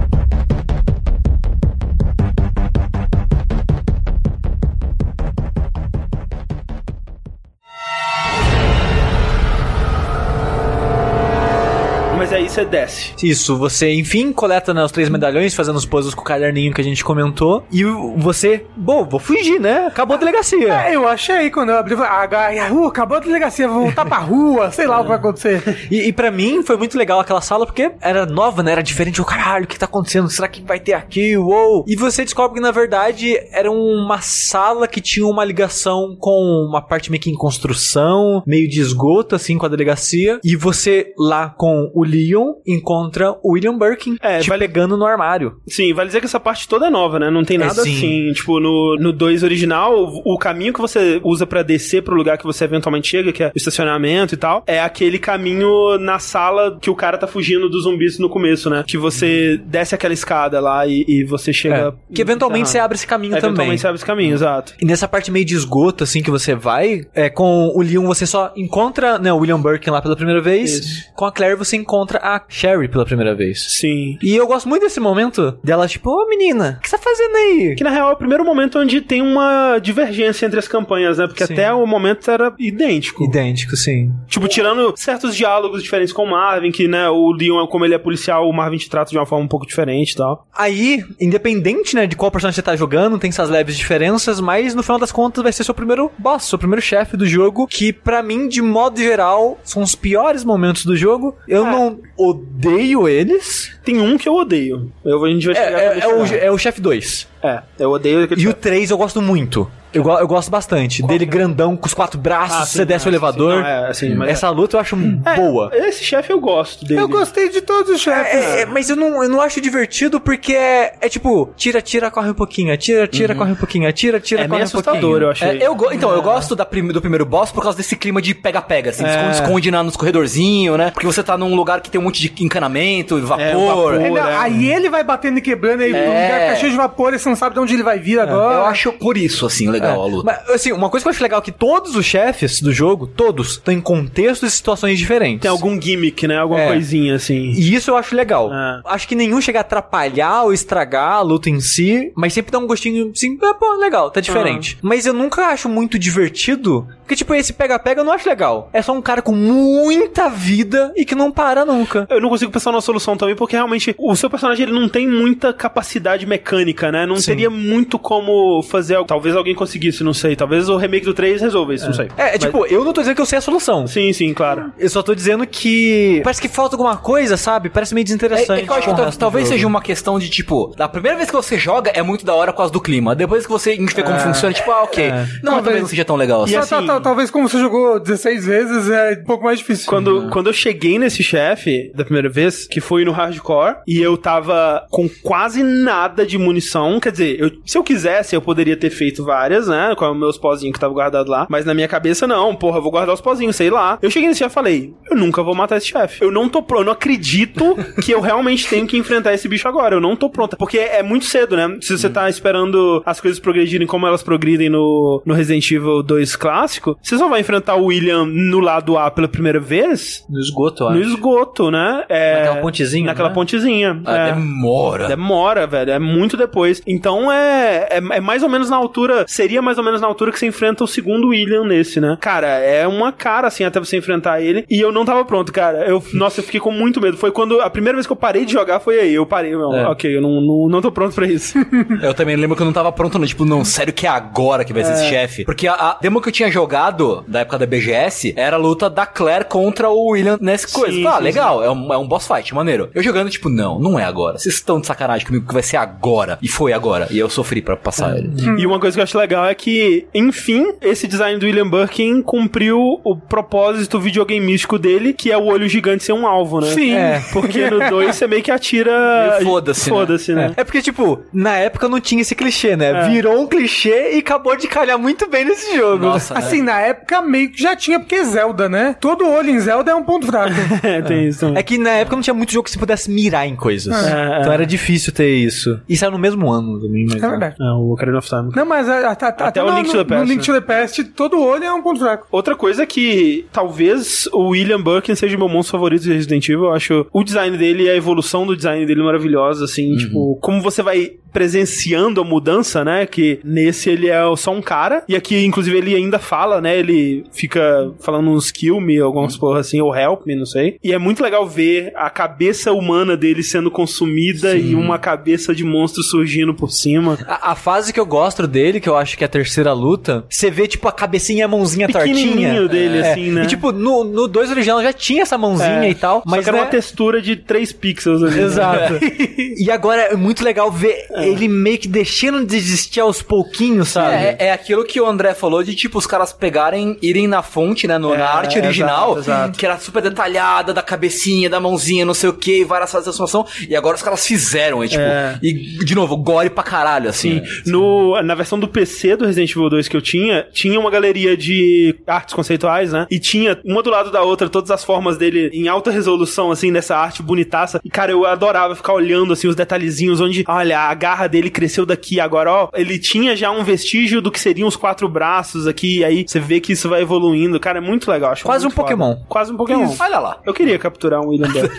aí 12.39 12.49
você 12.49 12.65
desce. 12.65 13.13
Isso, 13.21 13.57
você 13.57 13.93
enfim 13.93 14.31
coleta 14.31 14.73
né, 14.73 14.83
os 14.83 14.91
três 14.91 15.09
medalhões, 15.09 15.53
fazendo 15.53 15.75
os 15.75 15.85
puzzles 15.85 16.15
com 16.15 16.21
o 16.21 16.25
caderninho 16.25 16.73
que 16.73 16.81
a 16.81 16.83
gente 16.83 17.03
comentou. 17.03 17.65
E 17.71 17.83
você, 17.83 18.65
bom, 18.75 19.05
vou 19.05 19.19
fugir, 19.19 19.59
né? 19.59 19.87
Acabou 19.87 20.15
a 20.15 20.19
delegacia. 20.19 20.73
É, 20.73 20.95
eu 20.95 21.07
achei 21.07 21.49
quando 21.49 21.69
eu 21.69 21.77
abri, 21.77 21.95
ah, 21.95 22.27
uh, 22.71 22.87
acabou 22.87 23.17
a 23.17 23.19
delegacia, 23.19 23.67
vou 23.67 23.83
voltar 23.83 24.05
pra 24.05 24.17
rua, 24.17 24.71
sei 24.71 24.87
lá 24.87 24.99
o 24.99 25.03
que 25.03 25.09
vai 25.09 25.17
acontecer. 25.17 25.59
E, 25.89 26.07
e 26.07 26.13
para 26.13 26.29
mim 26.29 26.61
foi 26.61 26.77
muito 26.77 26.97
legal 26.97 27.19
aquela 27.19 27.41
sala 27.41 27.65
porque 27.65 27.91
era 28.01 28.25
nova, 28.25 28.61
né? 28.61 28.73
Era 28.73 28.83
diferente. 28.83 29.21
O 29.21 29.25
caralho, 29.25 29.65
o 29.65 29.67
que 29.67 29.79
tá 29.79 29.85
acontecendo? 29.85 30.29
Será 30.29 30.47
que 30.47 30.61
vai 30.61 30.79
ter 30.79 30.93
aqui? 30.93 31.35
Uou! 31.35 31.83
E 31.87 31.95
você 31.95 32.23
descobre 32.23 32.55
que 32.55 32.61
na 32.61 32.71
verdade 32.71 33.35
era 33.51 33.71
uma 33.71 34.21
sala 34.21 34.87
que 34.87 35.01
tinha 35.01 35.25
uma 35.25 35.43
ligação 35.43 36.15
com 36.19 36.67
uma 36.69 36.81
parte 36.81 37.09
meio 37.09 37.21
que 37.21 37.29
em 37.31 37.35
construção, 37.35 38.43
meio 38.45 38.69
de 38.69 38.79
esgoto, 38.79 39.35
assim, 39.35 39.57
com 39.57 39.65
a 39.65 39.69
delegacia. 39.69 40.39
E 40.43 40.55
você 40.55 41.13
lá 41.17 41.49
com 41.49 41.91
o 41.95 42.03
Leon 42.29 42.53
encontra 42.67 43.31
o 43.43 43.53
William 43.53 43.77
Birkin 43.77 44.17
É, 44.21 44.39
te 44.39 44.49
vale- 44.49 44.67
pegando 44.67 44.97
no 44.97 45.05
armário. 45.05 45.57
Sim, 45.67 45.93
vale 45.93 46.07
dizer 46.07 46.19
que 46.19 46.25
essa 46.25 46.39
parte 46.39 46.67
toda 46.67 46.87
é 46.87 46.89
nova, 46.89 47.19
né? 47.19 47.29
Não 47.29 47.43
tem 47.43 47.57
É, 47.57 47.59
nada 47.61 47.81
sim. 47.83 47.95
assim. 47.95 48.33
Tipo, 48.33 48.59
no, 48.59 48.95
no 48.99 49.11
2 49.13 49.43
original, 49.43 49.93
o, 50.25 50.37
caminho 50.37 50.73
que 50.73 50.79
você 50.81 51.19
usa 51.23 51.45
pra 51.45 51.61
descer 51.63 52.01
pro 52.03 52.15
lugar 52.15 52.37
que 52.37 52.43
você 52.45 52.63
eventualmente 52.63 53.09
chega, 53.09 53.31
que 53.31 53.43
é 53.43 53.47
o 53.47 53.51
estacionamento 53.55 54.33
e 54.33 54.37
tal, 54.37 54.63
é 54.65 54.79
aquele 54.79 55.19
caminho 55.19 55.97
na 55.97 56.19
sala 56.19 56.77
que 56.81 56.89
o 56.89 56.95
cara 56.95 57.17
tá 57.17 57.27
fugindo 57.27 57.69
dos 57.69 57.83
zumbis 57.83 58.17
no 58.19 58.29
começo, 58.29 58.69
né? 58.69 58.83
Que 58.87 58.97
você 58.97 59.57
desce 59.65 59.95
aquela 59.95 60.13
escada 60.13 60.59
lá 60.59 60.85
e, 60.87 61.03
e 61.07 61.23
você 61.23 61.51
chega. 61.51 61.95
É, 62.09 62.13
que 62.13 62.21
eventualmente 62.21 62.69
você 62.69 62.79
abre 62.79 62.95
esse 62.95 63.07
caminho 63.07 63.33
também. 63.33 63.47
Eventualmente 63.49 63.81
você 63.81 63.87
abre 63.87 63.97
esse 63.97 64.05
caminho, 64.05 64.33
exato. 64.33 64.73
E 64.81 64.85
nessa 64.85 65.07
parte 65.07 65.31
meio 65.31 65.45
de 65.45 65.55
esgoto, 65.55 66.03
assim, 66.03 66.21
que 66.21 66.31
você 66.31 66.55
vai, 66.55 67.01
é, 67.13 67.29
com 67.29 67.71
o 67.75 67.81
Leon 67.81 68.05
você 68.05 68.25
só 68.25 68.51
encontra 68.55 69.17
né, 69.19 69.31
o 69.33 69.37
William 69.37 69.61
Birkin 69.61 69.89
lá 69.89 70.01
pela 70.01 70.15
primeira 70.15 70.41
vez. 70.41 70.71
Isso. 70.79 71.03
Com 71.15 71.25
a 71.25 71.31
Claire 71.31 71.55
você 71.57 71.75
encontra 71.75 72.18
encontra 72.19 72.35
a 72.35 72.41
Sherry 72.47 72.87
pela 72.87 73.05
primeira 73.05 73.33
vez. 73.33 73.65
Sim. 73.69 74.17
E 74.21 74.35
eu 74.35 74.45
gosto 74.45 74.67
muito 74.67 74.83
desse 74.83 74.99
momento 74.99 75.57
dela, 75.63 75.87
tipo, 75.87 76.09
ô 76.09 76.27
menina, 76.27 76.77
o 76.79 76.81
que 76.81 76.89
você 76.89 76.97
tá 76.97 77.03
fazendo 77.03 77.35
aí? 77.35 77.75
Que 77.75 77.83
na 77.83 77.89
real 77.89 78.09
é 78.09 78.13
o 78.13 78.17
primeiro 78.17 78.43
momento 78.43 78.79
onde 78.79 79.01
tem 79.01 79.21
uma 79.21 79.79
divergência 79.79 80.45
entre 80.45 80.59
as 80.59 80.67
campanhas, 80.67 81.17
né? 81.17 81.27
Porque 81.27 81.45
Sim. 81.45 81.53
até 81.53 81.73
o 81.73 81.85
momento 81.85 82.29
era 82.29 82.53
idêntico. 82.59 83.23
Idêntico, 83.23 83.75
sim. 83.75 84.11
Tipo, 84.27 84.47
tirando 84.47 84.93
certos 84.97 85.35
diálogos 85.35 85.81
diferentes 85.81 86.13
com 86.13 86.23
o 86.23 86.31
Marvin, 86.31 86.71
que, 86.71 86.87
né, 86.87 87.09
o 87.09 87.31
Leon, 87.31 87.65
como 87.67 87.85
ele 87.85 87.95
é 87.95 87.99
policial, 87.99 88.47
o 88.47 88.53
Marvin 88.53 88.77
te 88.77 88.89
trata 88.89 89.11
de 89.11 89.17
uma 89.17 89.25
forma 89.25 89.45
um 89.45 89.47
pouco 89.47 89.65
diferente 89.65 90.11
e 90.11 90.15
tal. 90.15 90.47
Aí, 90.55 91.03
independente, 91.19 91.95
né, 91.95 92.05
de 92.05 92.15
qual 92.15 92.31
personagem 92.31 92.55
você 92.55 92.61
tá 92.61 92.75
jogando, 92.75 93.17
tem 93.17 93.29
essas 93.29 93.49
leves 93.49 93.77
diferenças, 93.77 94.39
mas 94.39 94.75
no 94.75 94.83
final 94.83 94.99
das 94.99 95.11
contas 95.11 95.43
vai 95.43 95.51
ser 95.51 95.63
seu 95.63 95.73
primeiro 95.73 96.11
boss, 96.17 96.43
seu 96.43 96.57
primeiro 96.57 96.81
chefe 96.81 97.15
do 97.15 97.25
jogo, 97.25 97.67
que 97.67 97.93
pra 97.93 98.21
mim, 98.21 98.47
de 98.47 98.61
modo 98.61 98.99
geral, 98.99 99.57
são 99.63 99.81
os 99.81 99.95
piores 99.95 100.43
momentos 100.43 100.85
do 100.85 100.95
jogo. 100.95 101.35
Eu 101.47 101.65
não 101.65 101.98
odeio 102.17 103.07
eles. 103.07 103.71
Tem 103.83 103.99
um 103.99 104.17
que 104.17 104.27
eu 104.27 104.35
odeio. 104.35 104.91
Eu, 105.03 105.23
a 105.23 105.29
gente 105.29 105.45
vai 105.45 105.55
É, 105.55 105.65
chegar 105.65 105.79
é, 105.79 105.99
é 105.99 106.07
o, 106.07 106.25
é 106.47 106.51
o 106.51 106.57
chefe 106.57 106.81
2. 106.81 107.27
É, 107.43 107.61
eu 107.79 107.91
odeio 107.91 108.23
aquele 108.23 108.41
E 108.41 108.45
o 108.45 108.49
chefe. 108.49 108.61
3 108.61 108.91
eu 108.91 108.97
gosto 108.97 109.21
muito. 109.21 109.69
Eu, 109.93 110.03
go- 110.03 110.17
eu 110.19 110.27
gosto 110.27 110.49
bastante. 110.51 111.01
Dele 111.03 111.25
grandão, 111.25 111.75
com 111.75 111.85
os 111.87 111.93
quatro 111.93 112.19
braços, 112.19 112.55
Ah, 112.57 112.65
você 112.65 112.79
sim, 112.79 112.85
desce 112.85 113.05
o 113.05 113.09
ah, 113.09 113.11
elevador. 113.11 113.53
sim, 113.55 113.59
não, 113.61 113.67
é, 113.67 113.87
assim, 113.89 114.15
mas 114.15 114.29
Essa 114.29 114.49
luta 114.49 114.77
eu 114.77 114.81
acho 114.81 114.95
boa. 114.95 115.71
Esse 115.73 116.03
chefe 116.03 116.31
eu 116.31 116.39
gosto 116.39 116.85
dele. 116.85 116.99
Eu 117.01 117.07
gostei 117.07 117.49
de 117.49 117.61
todos 117.61 117.91
os 117.95 118.01
chefes. 118.01 118.33
É, 118.33 118.61
é, 118.61 118.65
mas 118.65 118.89
eu 118.89 118.95
não, 118.95 119.23
eu 119.23 119.29
não 119.29 119.41
acho 119.41 119.59
divertido 119.59 120.19
porque 120.19 120.53
é, 120.53 120.93
é 121.01 121.09
tipo, 121.09 121.49
tira, 121.55 121.81
tira, 121.81 122.11
corre 122.11 122.29
um 122.29 122.33
pouquinho, 122.33 122.73
atira, 122.73 123.07
tira, 123.07 123.33
corre 123.35 123.51
um 123.51 123.55
pouquinho, 123.55 123.87
atira, 123.89 124.19
tira, 124.19 124.41
É 124.43 124.47
corre 124.47 124.57
meio 124.59 124.67
um 124.67 124.71
pouquinho. 124.71 124.93
assustador, 124.95 125.21
eu 125.21 125.29
achei. 125.31 125.47
É, 125.59 125.67
eu 125.67 125.75
então, 125.91 126.11
eu 126.11 126.21
gosto 126.21 126.55
da 126.55 126.65
prim- 126.65 126.87
do 126.89 127.01
primeiro 127.01 127.25
boss 127.25 127.51
por 127.51 127.63
causa 127.63 127.77
desse 127.77 127.95
clima 127.95 128.21
de 128.21 128.33
pega-pega, 128.35 128.91
assim, 128.91 129.03
É. 129.03 129.09
esconde, 129.09 129.35
esconde 129.35 129.71
na, 129.71 129.81
nos 129.83 129.95
corredorzinhos, 129.97 130.77
né? 130.77 130.91
Porque 130.91 131.05
você 131.05 131.23
tá 131.23 131.37
num 131.37 131.55
lugar 131.55 131.81
que 131.81 131.89
tem 131.89 131.99
um 131.99 132.03
monte 132.03 132.21
de 132.21 132.43
encanamento, 132.43 133.19
vapor. 133.21 133.43
É, 133.45 133.55
o 133.57 133.65
vapor. 133.67 133.95
É, 133.95 134.09
não, 134.09 134.17
é. 134.17 134.37
aí 134.37 134.71
ele 134.71 134.89
vai 134.89 135.03
batendo 135.03 135.37
e 135.39 135.41
quebrando, 135.41 135.81
aí 135.81 135.91
É. 135.93 136.03
o 136.03 136.07
lugar 136.07 136.41
fica 136.41 136.55
cheio 136.57 136.71
de 136.71 136.77
vapor 136.77 137.13
e 137.13 137.19
você 137.19 137.27
não 137.29 137.35
sabe 137.35 137.55
de 137.55 137.59
onde 137.61 137.73
ele 137.73 137.83
vai 137.83 137.97
vir 137.99 138.19
agora. 138.19 138.55
Eu 138.55 138.65
acho 138.65 138.91
por 138.93 139.17
isso, 139.17 139.45
assim, 139.45 139.67
legal 139.69 139.78
a 139.87 140.05
luta. 140.05 140.23
Mas, 140.25 140.49
assim, 140.55 140.71
uma 140.71 140.89
coisa 140.89 141.03
que 141.03 141.07
eu 141.07 141.11
acho 141.11 141.23
legal 141.23 141.39
é 141.39 141.43
que 141.43 141.51
todos 141.51 141.95
os 141.95 142.05
chefes 142.05 142.61
do 142.61 142.71
jogo, 142.71 143.07
todos, 143.07 143.51
estão 143.51 143.73
em 143.73 143.81
contextos 143.81 144.51
e 144.51 144.55
situações 144.55 144.97
diferentes. 144.97 145.41
Tem 145.41 145.51
algum 145.51 145.79
gimmick, 145.81 146.27
né? 146.27 146.37
Alguma 146.37 146.61
É. 146.61 146.67
coisinha 146.67 147.15
assim. 147.15 147.51
E 147.51 147.73
isso 147.73 147.91
eu 147.91 147.97
acho 147.97 148.15
legal. 148.15 148.51
É. 148.53 148.81
Acho 148.85 149.07
que 149.07 149.15
nenhum 149.15 149.39
chega 149.41 149.59
a 149.59 149.61
atrapalhar 149.61 150.43
ou 150.43 150.53
estragar 150.53 151.13
a 151.13 151.21
luta 151.21 151.49
em 151.49 151.59
si, 151.59 152.11
mas 152.15 152.33
sempre 152.33 152.51
dá 152.51 152.59
um 152.59 152.67
gostinho 152.67 153.11
assim, 153.15 153.37
ah, 153.41 153.53
pô, 153.53 153.73
legal, 153.75 154.09
tá 154.11 154.19
diferente. 154.21 154.77
Mas 154.81 155.05
eu 155.05 155.13
nunca 155.13 155.47
acho 155.47 155.67
muito 155.69 155.97
divertido, 155.99 156.87
porque 156.99 157.15
tipo, 157.15 157.33
esse 157.33 157.53
pega-pega 157.53 158.01
eu 158.01 158.05
não 158.05 158.13
acho 158.13 158.27
legal. 158.27 158.69
É 158.73 158.81
só 158.81 158.93
um 158.93 159.01
cara 159.01 159.21
com 159.21 159.33
muita 159.33 160.29
vida 160.29 160.91
e 160.95 161.05
que 161.05 161.15
não 161.15 161.31
para 161.31 161.65
nunca. 161.65 162.07
Eu 162.09 162.21
não 162.21 162.29
consigo 162.29 162.51
pensar 162.51 162.71
numa 162.71 162.81
solução 162.81 163.15
também, 163.17 163.35
porque 163.35 163.55
realmente 163.55 163.95
o 163.97 164.15
seu 164.15 164.29
personagem 164.29 164.63
ele 164.67 164.73
não 164.77 164.87
tem 164.89 165.07
muita 165.07 165.53
capacidade 165.53 166.25
mecânica, 166.25 166.91
né? 166.91 167.05
Não 167.05 167.17
Sim. 167.17 167.25
teria 167.27 167.49
muito 167.49 167.97
como 167.99 168.61
fazer 168.63 168.95
algo. 168.95 169.07
Talvez 169.07 169.35
alguém 169.35 169.55
conseguisse, 169.69 170.03
não 170.03 170.13
sei. 170.13 170.35
Talvez 170.35 170.67
o 170.67 170.75
remake 170.77 171.05
do 171.05 171.13
3 171.13 171.41
resolva 171.41 171.73
isso, 171.75 171.85
não 171.85 171.93
sei. 171.93 172.07
É, 172.17 172.35
é 172.35 172.37
tipo, 172.37 172.65
eu 172.65 172.83
não 172.83 172.91
tô 172.91 173.01
dizendo 173.01 173.15
que 173.15 173.21
eu 173.21 173.25
sei 173.25 173.37
a 173.37 173.41
solução. 173.41 173.85
Sim, 173.87 174.11
sim, 174.11 174.33
claro. 174.33 174.71
Eu 174.77 174.89
só 174.89 175.03
tô 175.03 175.13
dizendo 175.13 175.45
que 175.45 176.21
parece 176.23 176.41
que 176.41 176.47
falta 176.49 176.75
alguma 176.75 176.97
coisa, 176.97 177.37
sabe? 177.37 177.69
Parece 177.69 177.93
meio 177.93 178.03
É, 178.03 178.05
desinteressante. 178.05 178.61
é 178.63 178.65
que 178.65 178.69
eu 178.71 178.75
acho 178.75 178.95
que 179.11 179.17
talvez 179.17 179.47
seja 179.47 179.67
uma 179.67 179.81
questão 179.81 180.17
de, 180.17 180.29
tipo, 180.29 180.73
da 180.75 180.87
primeira 180.87 181.17
vez 181.17 181.29
que 181.29 181.35
você 181.35 181.57
joga 181.57 181.91
é 181.93 182.01
muito 182.01 182.25
da 182.25 182.33
hora 182.33 182.51
por 182.51 182.57
causa 182.57 182.73
do 182.73 182.81
clima. 182.81 183.15
Depois 183.15 183.45
que 183.45 183.51
você 183.51 183.75
vê 183.75 184.03
como 184.03 184.19
funciona, 184.19 184.53
tipo, 184.53 184.71
ah, 184.71 184.83
ok. 184.83 185.11
Não, 185.43 185.53
talvez 185.53 185.81
não 185.81 185.87
seja 185.87 186.03
tão 186.05 186.15
legal 186.15 186.43
assim. 186.43 186.55
Assim- 186.55 186.69
tá- 186.69 186.81
tá- 186.83 186.99
talvez 187.01 187.29
como 187.29 187.47
você 187.47 187.59
jogou 187.59 187.99
16 187.99 188.45
vezes, 188.45 188.89
é 188.89 189.19
um 189.21 189.25
pouco 189.25 189.43
mais 189.43 189.59
difícil. 189.59 189.85
Quando, 189.87 190.29
quando 190.29 190.47
eu 190.47 190.53
cheguei 190.53 190.97
nesse 190.97 191.21
chefe 191.23 191.91
da 191.95 192.03
primeira 192.03 192.29
vez, 192.29 192.65
que 192.67 192.81
foi 192.81 193.03
no 193.05 193.11
hardcore, 193.11 193.75
e 193.87 193.99
eu 194.01 194.17
tava 194.17 194.85
com 194.89 195.09
quase 195.23 195.63
nada 195.63 196.25
de 196.25 196.37
munição, 196.37 196.99
quer 196.99 197.11
dizer, 197.11 197.39
eu- 197.39 197.51
se 197.65 197.77
eu 197.77 197.83
quisesse, 197.83 198.35
eu 198.35 198.41
poderia 198.41 198.75
ter 198.77 198.89
feito 198.89 199.23
várias, 199.23 199.58
né? 199.67 199.93
Com 199.97 200.11
os 200.11 200.17
meus 200.17 200.37
pozinhos 200.37 200.73
que 200.73 200.79
tava 200.79 200.93
guardado 200.93 201.29
lá, 201.29 201.47
mas 201.49 201.65
na 201.65 201.73
minha 201.73 201.87
cabeça 201.87 202.25
não, 202.27 202.55
porra, 202.55 202.77
eu 202.77 202.81
vou 202.81 202.91
guardar 202.91 203.13
os 203.13 203.21
pozinhos, 203.21 203.55
sei 203.55 203.69
lá. 203.69 203.97
Eu 204.01 204.09
cheguei 204.11 204.27
nesse 204.29 204.39
chefe 204.39 204.51
e 204.51 204.53
falei, 204.53 204.93
eu 205.09 205.17
nunca 205.17 205.41
vou 205.43 205.55
matar 205.55 205.77
esse 205.77 205.87
chefe. 205.87 206.23
Eu 206.23 206.31
não 206.31 206.47
tô 206.49 206.61
pronto, 206.61 206.81
eu 206.81 206.85
não 206.85 206.93
acredito 206.93 207.75
que 208.03 208.11
eu 208.11 208.21
realmente 208.21 208.67
tenho 208.67 208.87
que 208.87 208.97
enfrentar 208.97 209.33
esse 209.33 209.47
bicho 209.47 209.67
agora. 209.67 209.95
Eu 209.95 210.01
não 210.01 210.15
tô 210.15 210.29
pronta. 210.29 210.55
Porque 210.57 210.77
é 210.77 211.03
muito 211.03 211.25
cedo, 211.25 211.55
né? 211.55 211.77
Se 211.81 211.97
você 211.97 212.09
tá 212.09 212.29
esperando 212.29 213.01
as 213.05 213.19
coisas 213.19 213.39
progredirem 213.39 213.87
como 213.87 214.05
elas 214.07 214.23
progridem 214.23 214.69
no, 214.69 215.21
no 215.25 215.33
Resident 215.33 215.69
Evil 215.71 216.03
2 216.03 216.35
clássico, 216.35 216.97
você 217.01 217.17
só 217.17 217.27
vai 217.27 217.41
enfrentar 217.41 217.75
o 217.75 217.85
William 217.85 218.25
no 218.25 218.59
lado 218.59 218.97
A 218.97 219.09
pela 219.11 219.27
primeira 219.27 219.59
vez 219.59 220.23
No 220.29 220.39
esgoto, 220.39 220.83
eu 220.83 220.89
no 220.91 220.99
acho. 220.99 221.09
esgoto, 221.09 221.71
né? 221.71 222.05
É, 222.09 222.39
Naquela 222.43 222.61
pontezinha, 222.61 223.05
Naquela 223.05 223.29
né? 223.29 223.35
pontezinha. 223.35 224.01
Ah, 224.05 224.17
é. 224.17 224.31
demora. 224.33 225.07
Demora, 225.07 225.67
velho. 225.67 225.91
É 225.91 225.99
muito 225.99 226.37
depois. 226.37 226.81
Então 226.85 227.31
é, 227.31 227.87
é, 227.89 227.97
é 227.97 228.19
mais 228.21 228.43
ou 228.43 228.49
menos 228.49 228.69
na 228.69 228.75
altura. 228.77 229.25
Seria 229.27 229.48
mais 229.61 229.77
ou 229.77 229.83
menos 229.83 230.01
na 230.01 230.07
altura 230.07 230.31
que 230.31 230.39
você 230.39 230.45
enfrenta 230.47 230.83
o 230.83 230.87
segundo 230.87 231.29
William 231.29 231.63
nesse, 231.63 231.99
né? 231.99 232.17
Cara, 232.19 232.47
é 232.47 232.87
uma 232.87 233.11
cara 233.11 233.47
assim 233.47 233.63
até 233.63 233.79
você 233.79 233.97
enfrentar 233.97 234.41
ele. 234.41 234.65
E 234.69 234.79
eu 234.79 234.91
não 234.91 235.05
tava 235.05 235.23
pronto, 235.25 235.51
cara. 235.51 235.85
Eu, 235.87 236.03
nossa, 236.13 236.39
eu 236.39 236.43
fiquei 236.43 236.59
com 236.59 236.71
muito 236.71 237.01
medo. 237.01 237.17
Foi 237.17 237.31
quando 237.31 237.59
a 237.61 237.69
primeira 237.69 237.95
vez 237.95 238.05
que 238.05 238.11
eu 238.11 238.17
parei 238.17 238.45
de 238.45 238.53
jogar 238.53 238.79
foi 238.79 238.99
aí. 238.99 239.13
Eu 239.13 239.25
parei, 239.25 239.51
não, 239.53 239.75
É. 239.75 239.87
ok, 239.87 240.15
eu 240.17 240.21
não, 240.21 240.41
não, 240.41 240.69
não 240.69 240.81
tô 240.81 240.91
pronto 240.91 241.13
pra 241.15 241.25
isso. 241.25 241.57
Eu 242.01 242.13
também 242.13 242.35
lembro 242.35 242.55
que 242.55 242.61
eu 242.61 242.65
não 242.65 242.73
tava 242.73 242.91
pronto, 242.91 243.17
não. 243.19 243.25
Tipo, 243.25 243.45
não, 243.45 243.63
sério 243.65 243.91
que 243.93 244.05
é 244.05 244.09
agora 244.09 244.63
que 244.63 244.71
vai 244.73 244.83
ser 244.83 244.93
esse 244.93 245.05
chefe? 245.09 245.43
Porque 245.45 245.67
a, 245.67 245.73
a 245.73 245.97
demo 246.01 246.21
que 246.21 246.29
eu 246.29 246.31
tinha 246.33 246.49
jogado, 246.49 247.23
da 247.27 247.39
época 247.41 247.57
da 247.57 247.65
BGS, 247.65 248.33
era 248.37 248.55
a 248.55 248.59
luta 248.59 248.89
da 248.89 249.05
Claire 249.05 249.45
contra 249.45 249.89
o 249.89 250.09
William 250.11 250.37
nessa 250.41 250.67
coisa. 250.67 250.93
Sim, 250.93 251.05
ah, 251.05 251.17
sim, 251.17 251.23
legal, 251.23 251.63
É, 251.63 251.69
um, 251.71 251.93
é 251.93 251.97
um 251.97 252.07
boss 252.07 252.27
fight, 252.27 252.53
maneiro. 252.53 252.89
Eu 252.93 253.01
jogando, 253.03 253.29
tipo, 253.29 253.49
não, 253.49 253.79
não 253.79 253.99
é 253.99 254.03
agora. 254.03 254.37
Vocês 254.37 254.55
estão 254.55 254.79
de 254.79 254.87
sacanagem 254.87 255.25
comigo 255.27 255.47
que 255.47 255.53
vai 255.53 255.63
ser 255.63 255.77
agora. 255.77 256.37
E 256.41 256.47
foi 256.47 256.73
agora. 256.73 257.07
E 257.11 257.17
eu 257.19 257.29
sofri 257.29 257.61
pra 257.61 257.75
passar 257.75 258.17
ele. 258.17 258.29
E 258.57 258.65
uma 258.65 258.79
coisa 258.79 258.95
que 258.95 258.99
eu 258.99 259.03
acho 259.03 259.17
legal 259.17 259.38
é 259.45 259.53
que, 259.53 260.07
enfim, 260.13 260.73
esse 260.81 261.07
design 261.07 261.39
do 261.39 261.45
William 261.45 261.69
Birkin 261.69 262.21
cumpriu 262.21 262.99
o 263.03 263.15
propósito 263.15 263.99
videogameístico 263.99 264.77
dele, 264.77 265.13
que 265.13 265.31
é 265.31 265.37
o 265.37 265.45
olho 265.45 265.67
gigante 265.67 266.03
ser 266.03 266.13
um 266.13 266.25
alvo, 266.27 266.61
né? 266.61 266.67
Sim. 266.67 266.93
É. 266.93 267.21
Porque 267.31 267.69
no 267.69 267.89
2 267.89 268.15
você 268.15 268.27
meio 268.27 268.41
que 268.43 268.51
atira. 268.51 269.37
Meio 269.39 269.49
foda-se, 269.49 269.89
né? 269.89 269.95
Foda-se, 269.95 270.33
né? 270.33 270.53
É 270.57 270.63
porque, 270.63 270.81
tipo, 270.81 271.21
na 271.33 271.57
época 271.57 271.87
não 271.87 271.99
tinha 271.99 272.21
esse 272.21 272.35
clichê, 272.35 272.75
né? 272.75 273.07
Virou 273.09 273.41
um 273.41 273.47
clichê 273.47 274.15
e 274.15 274.19
acabou 274.19 274.55
de 274.55 274.67
calhar 274.67 274.97
muito 274.97 275.29
bem 275.29 275.45
nesse 275.45 275.75
jogo. 275.75 276.05
Nossa, 276.05 276.33
né? 276.33 276.39
Assim, 276.39 276.61
na 276.61 276.79
época 276.79 277.21
meio 277.21 277.51
que 277.51 277.61
já 277.61 277.75
tinha, 277.75 277.99
porque 277.99 278.15
é 278.15 278.23
Zelda, 278.23 278.67
né? 278.69 278.95
Todo 278.99 279.27
olho 279.27 279.49
em 279.49 279.59
Zelda 279.59 279.91
é 279.91 279.95
um 279.95 280.03
ponto 280.03 280.25
fraco. 280.27 280.49
É, 280.83 281.01
tem 281.01 281.27
isso 281.27 281.41
também. 281.41 281.57
É 281.57 281.63
que 281.63 281.77
na 281.77 281.91
época 281.91 282.15
não 282.15 282.23
tinha 282.23 282.33
muito 282.33 282.51
jogo 282.53 282.63
que 282.65 282.71
você 282.71 282.79
pudesse 282.79 283.11
mirar 283.11 283.45
em 283.47 283.55
coisas. 283.55 283.93
É, 283.93 284.39
então 284.39 284.51
é. 284.51 284.55
era 284.55 284.65
difícil 284.65 285.11
ter 285.13 285.29
isso. 285.35 285.79
E 285.87 285.95
saiu 285.97 286.11
no 286.11 286.17
mesmo 286.17 286.49
ano 286.49 286.79
também, 286.79 287.05
mas. 287.05 287.21
É 287.21 287.29
verdade. 287.29 287.55
É, 287.59 287.63
o 287.73 287.91
Ocarina 287.93 288.17
of 288.17 288.27
Time. 288.27 288.51
Não, 288.55 288.65
mas 288.65 288.87
a- 288.89 289.09
a- 289.11 289.15
até, 289.29 289.63
o 289.63 289.71
no, 289.71 289.77
Link 289.77 289.91
to 289.91 289.97
the 289.97 290.03
Past, 290.03 290.23
no 290.23 290.29
Link 290.29 290.39
né? 290.39 290.45
to 290.45 290.53
the 290.53 290.61
Past, 290.61 291.03
todo 291.05 291.41
olho 291.41 291.63
é 291.63 291.73
um 291.73 291.81
ponto 291.81 291.99
fraco. 291.99 292.27
Outra 292.31 292.55
coisa 292.55 292.83
é 292.83 292.85
que 292.85 293.45
talvez 293.51 294.27
o 294.31 294.49
William 294.49 294.81
Birkin 294.81 295.15
seja 295.15 295.35
o 295.35 295.39
meu 295.39 295.49
monstro 295.49 295.77
favorito 295.77 296.03
de 296.03 296.13
Resident 296.13 296.47
Evil. 296.47 296.65
Eu 296.65 296.73
acho 296.73 297.05
o 297.11 297.23
design 297.23 297.57
dele 297.57 297.83
e 297.83 297.89
a 297.89 297.95
evolução 297.95 298.45
do 298.45 298.55
design 298.55 298.85
dele 298.85 299.03
maravilhosa, 299.03 299.65
assim. 299.65 299.95
Tipo, 299.97 300.37
como 300.41 300.61
você 300.61 300.81
vai 300.81 301.13
presenciando 301.31 302.21
a 302.21 302.23
mudança, 302.23 302.83
né? 302.83 303.05
Que 303.05 303.39
nesse 303.43 303.89
ele 303.89 304.09
é 304.09 304.19
só 304.35 304.51
um 304.51 304.61
cara. 304.61 305.03
E 305.07 305.15
aqui, 305.15 305.43
inclusive, 305.45 305.77
ele 305.77 305.95
ainda 305.95 306.19
fala, 306.19 306.61
né? 306.61 306.77
Ele 306.77 307.25
fica 307.31 307.91
falando 307.99 308.29
uns 308.29 308.51
kill 308.51 308.79
me, 308.81 308.99
algumas 308.99 309.37
porra 309.37 309.59
assim, 309.59 309.81
ou 309.81 309.95
help 309.95 310.25
me, 310.25 310.35
não 310.35 310.45
sei. 310.45 310.77
E 310.83 310.91
é 310.93 310.97
muito 310.97 311.23
legal 311.23 311.47
ver 311.47 311.91
a 311.95 312.09
cabeça 312.09 312.73
humana 312.73 313.15
dele 313.15 313.43
sendo 313.43 313.71
consumida 313.71 314.55
e 314.55 314.75
uma 314.75 314.97
cabeça 314.97 315.53
de 315.53 315.63
monstro 315.63 316.03
surgindo 316.03 316.53
por 316.53 316.71
cima. 316.71 317.17
A, 317.27 317.51
a 317.51 317.55
fase 317.55 317.93
que 317.93 317.99
eu 317.99 318.05
gosto 318.05 318.47
dele, 318.47 318.79
que 318.79 318.89
eu 318.89 318.97
acho 318.97 319.17
que 319.19 319.23
é 319.23 319.27
a 319.27 319.29
terceira 319.29 319.71
luta, 319.73 320.23
você 320.29 320.49
vê, 320.49 320.67
tipo, 320.67 320.87
a 320.87 320.91
cabecinha 320.91 321.39
e 321.39 321.41
a 321.43 321.47
mãozinha 321.47 321.87
tortinha. 321.87 322.67
Dele, 322.67 322.99
É. 322.99 323.11
assim, 323.11 323.31
né? 323.31 323.43
E, 323.43 323.47
tipo, 323.47 323.71
no 323.71 324.03
2 324.03 324.15
no 324.15 324.27
dois 324.27 324.49
original 324.51 324.81
já 324.81 324.91
tinha 324.93 325.21
essa 325.23 325.37
mãozinha 325.37 325.83
É, 325.85 325.89
e 325.89 325.95
tal, 325.95 326.23
Mas 326.25 326.39
mas 326.39 326.47
era 326.47 326.57
né, 326.57 326.63
uma 326.63 326.69
textura 326.69 327.21
de 327.21 327.35
3 327.35 327.71
pixels 327.73 328.23
ali. 328.23 328.35
né? 328.35 328.41
Exato. 328.43 328.93
e 329.57 329.69
agora 329.71 330.01
é 330.03 330.15
muito 330.15 330.43
legal 330.43 330.71
ver 330.71 331.05
ele 331.17 331.47
meio 331.47 331.77
que 331.77 331.87
deixando 331.87 332.45
de 332.45 332.55
existir 332.55 332.99
aos 333.01 333.21
pouquinhos, 333.21 333.89
sabe? 333.89 334.15
É, 334.15 334.35
é 334.39 334.51
aquilo 334.53 334.83
que 334.85 334.99
o 335.01 335.05
André 335.05 335.33
falou 335.33 335.63
de, 335.63 335.75
tipo, 335.75 335.97
os 335.97 336.07
caras 336.07 336.31
pegarem, 336.31 336.97
irem 337.01 337.27
na 337.27 337.41
fonte, 337.43 337.87
né, 337.87 337.97
no- 337.97 338.13
É, 338.13 338.17
na 338.17 338.29
arte 338.29 338.57
original, 338.57 339.17
exato, 339.17 339.19
exato. 339.19 339.57
que 339.59 339.65
era 339.65 339.77
super 339.77 340.01
detalhada, 340.01 340.73
da 340.73 340.81
cabecinha, 340.81 341.49
da 341.49 341.59
mãozinha, 341.59 342.05
não 342.05 342.13
sei 342.13 342.29
o 342.29 342.33
que, 342.33 342.63
várias 342.63 342.91
fases 342.91 343.05
de 343.11 343.17
transformação, 343.17 343.45
e 343.69 343.75
agora 343.75 343.95
os 343.95 344.01
caras 344.01 344.25
fizeram, 344.25 344.83
e, 344.83 344.87
tipo, 344.87 345.01
É. 345.01 345.37
e, 345.43 345.53
de 345.83 345.95
novo, 345.95 346.15
gore 346.17 346.49
pra 346.49 346.63
caralho, 346.63 347.09
assim. 347.09 347.41
No, 347.65 348.21
na 348.21 348.35
versão 348.35 348.59
do 348.59 348.67
PC, 348.67 348.98
PC 348.99 349.15
do 349.15 349.25
Resident 349.25 349.51
Evil 349.51 349.69
2 349.69 349.87
que 349.87 349.95
eu 349.95 350.01
tinha, 350.01 350.45
tinha 350.51 350.77
uma 350.77 350.91
galeria 350.91 351.37
de 351.37 351.95
artes 352.05 352.33
conceituais, 352.33 352.91
né? 352.91 353.07
E 353.09 353.17
tinha 353.17 353.57
uma 353.63 353.81
do 353.81 353.89
lado 353.89 354.11
da 354.11 354.21
outra 354.21 354.49
todas 354.49 354.69
as 354.71 354.83
formas 354.83 355.17
dele 355.17 355.49
em 355.53 355.69
alta 355.69 355.89
resolução, 355.89 356.51
assim, 356.51 356.69
nessa 356.69 356.97
arte 356.97 357.23
bonitaça. 357.23 357.79
E, 357.83 357.89
cara, 357.89 358.11
eu 358.11 358.25
adorava 358.25 358.75
ficar 358.75 358.93
olhando, 358.93 359.31
assim, 359.31 359.47
os 359.47 359.55
detalhezinhos 359.55 360.19
onde, 360.19 360.43
olha, 360.47 360.79
a 360.79 360.93
garra 360.93 361.27
dele 361.27 361.49
cresceu 361.49 361.85
daqui 361.85 362.19
agora, 362.19 362.51
ó. 362.51 362.69
Ele 362.73 362.99
tinha 362.99 363.35
já 363.35 363.49
um 363.49 363.63
vestígio 363.63 364.21
do 364.21 364.31
que 364.31 364.39
seriam 364.39 364.67
os 364.67 364.75
quatro 364.75 365.07
braços 365.07 365.65
aqui, 365.65 365.99
e 365.99 366.05
aí 366.05 366.25
você 366.27 366.39
vê 366.39 366.59
que 366.59 366.73
isso 366.73 366.89
vai 366.89 367.01
evoluindo. 367.01 367.59
Cara, 367.59 367.77
é 367.77 367.81
muito 367.81 368.11
legal. 368.11 368.33
Acho 368.33 368.43
Quase 368.43 368.65
muito 368.65 368.73
um 368.73 368.83
Pokémon. 368.83 369.13
foda. 369.13 369.25
Quase 369.29 369.53
um 369.53 369.57
Pokémon. 369.57 369.95
Olha 369.99 370.19
lá. 370.19 370.39
Eu 370.45 370.53
queria 370.53 370.77
capturar 370.77 371.21
um 371.21 371.29
William 371.29 371.49
Burke. 371.49 371.77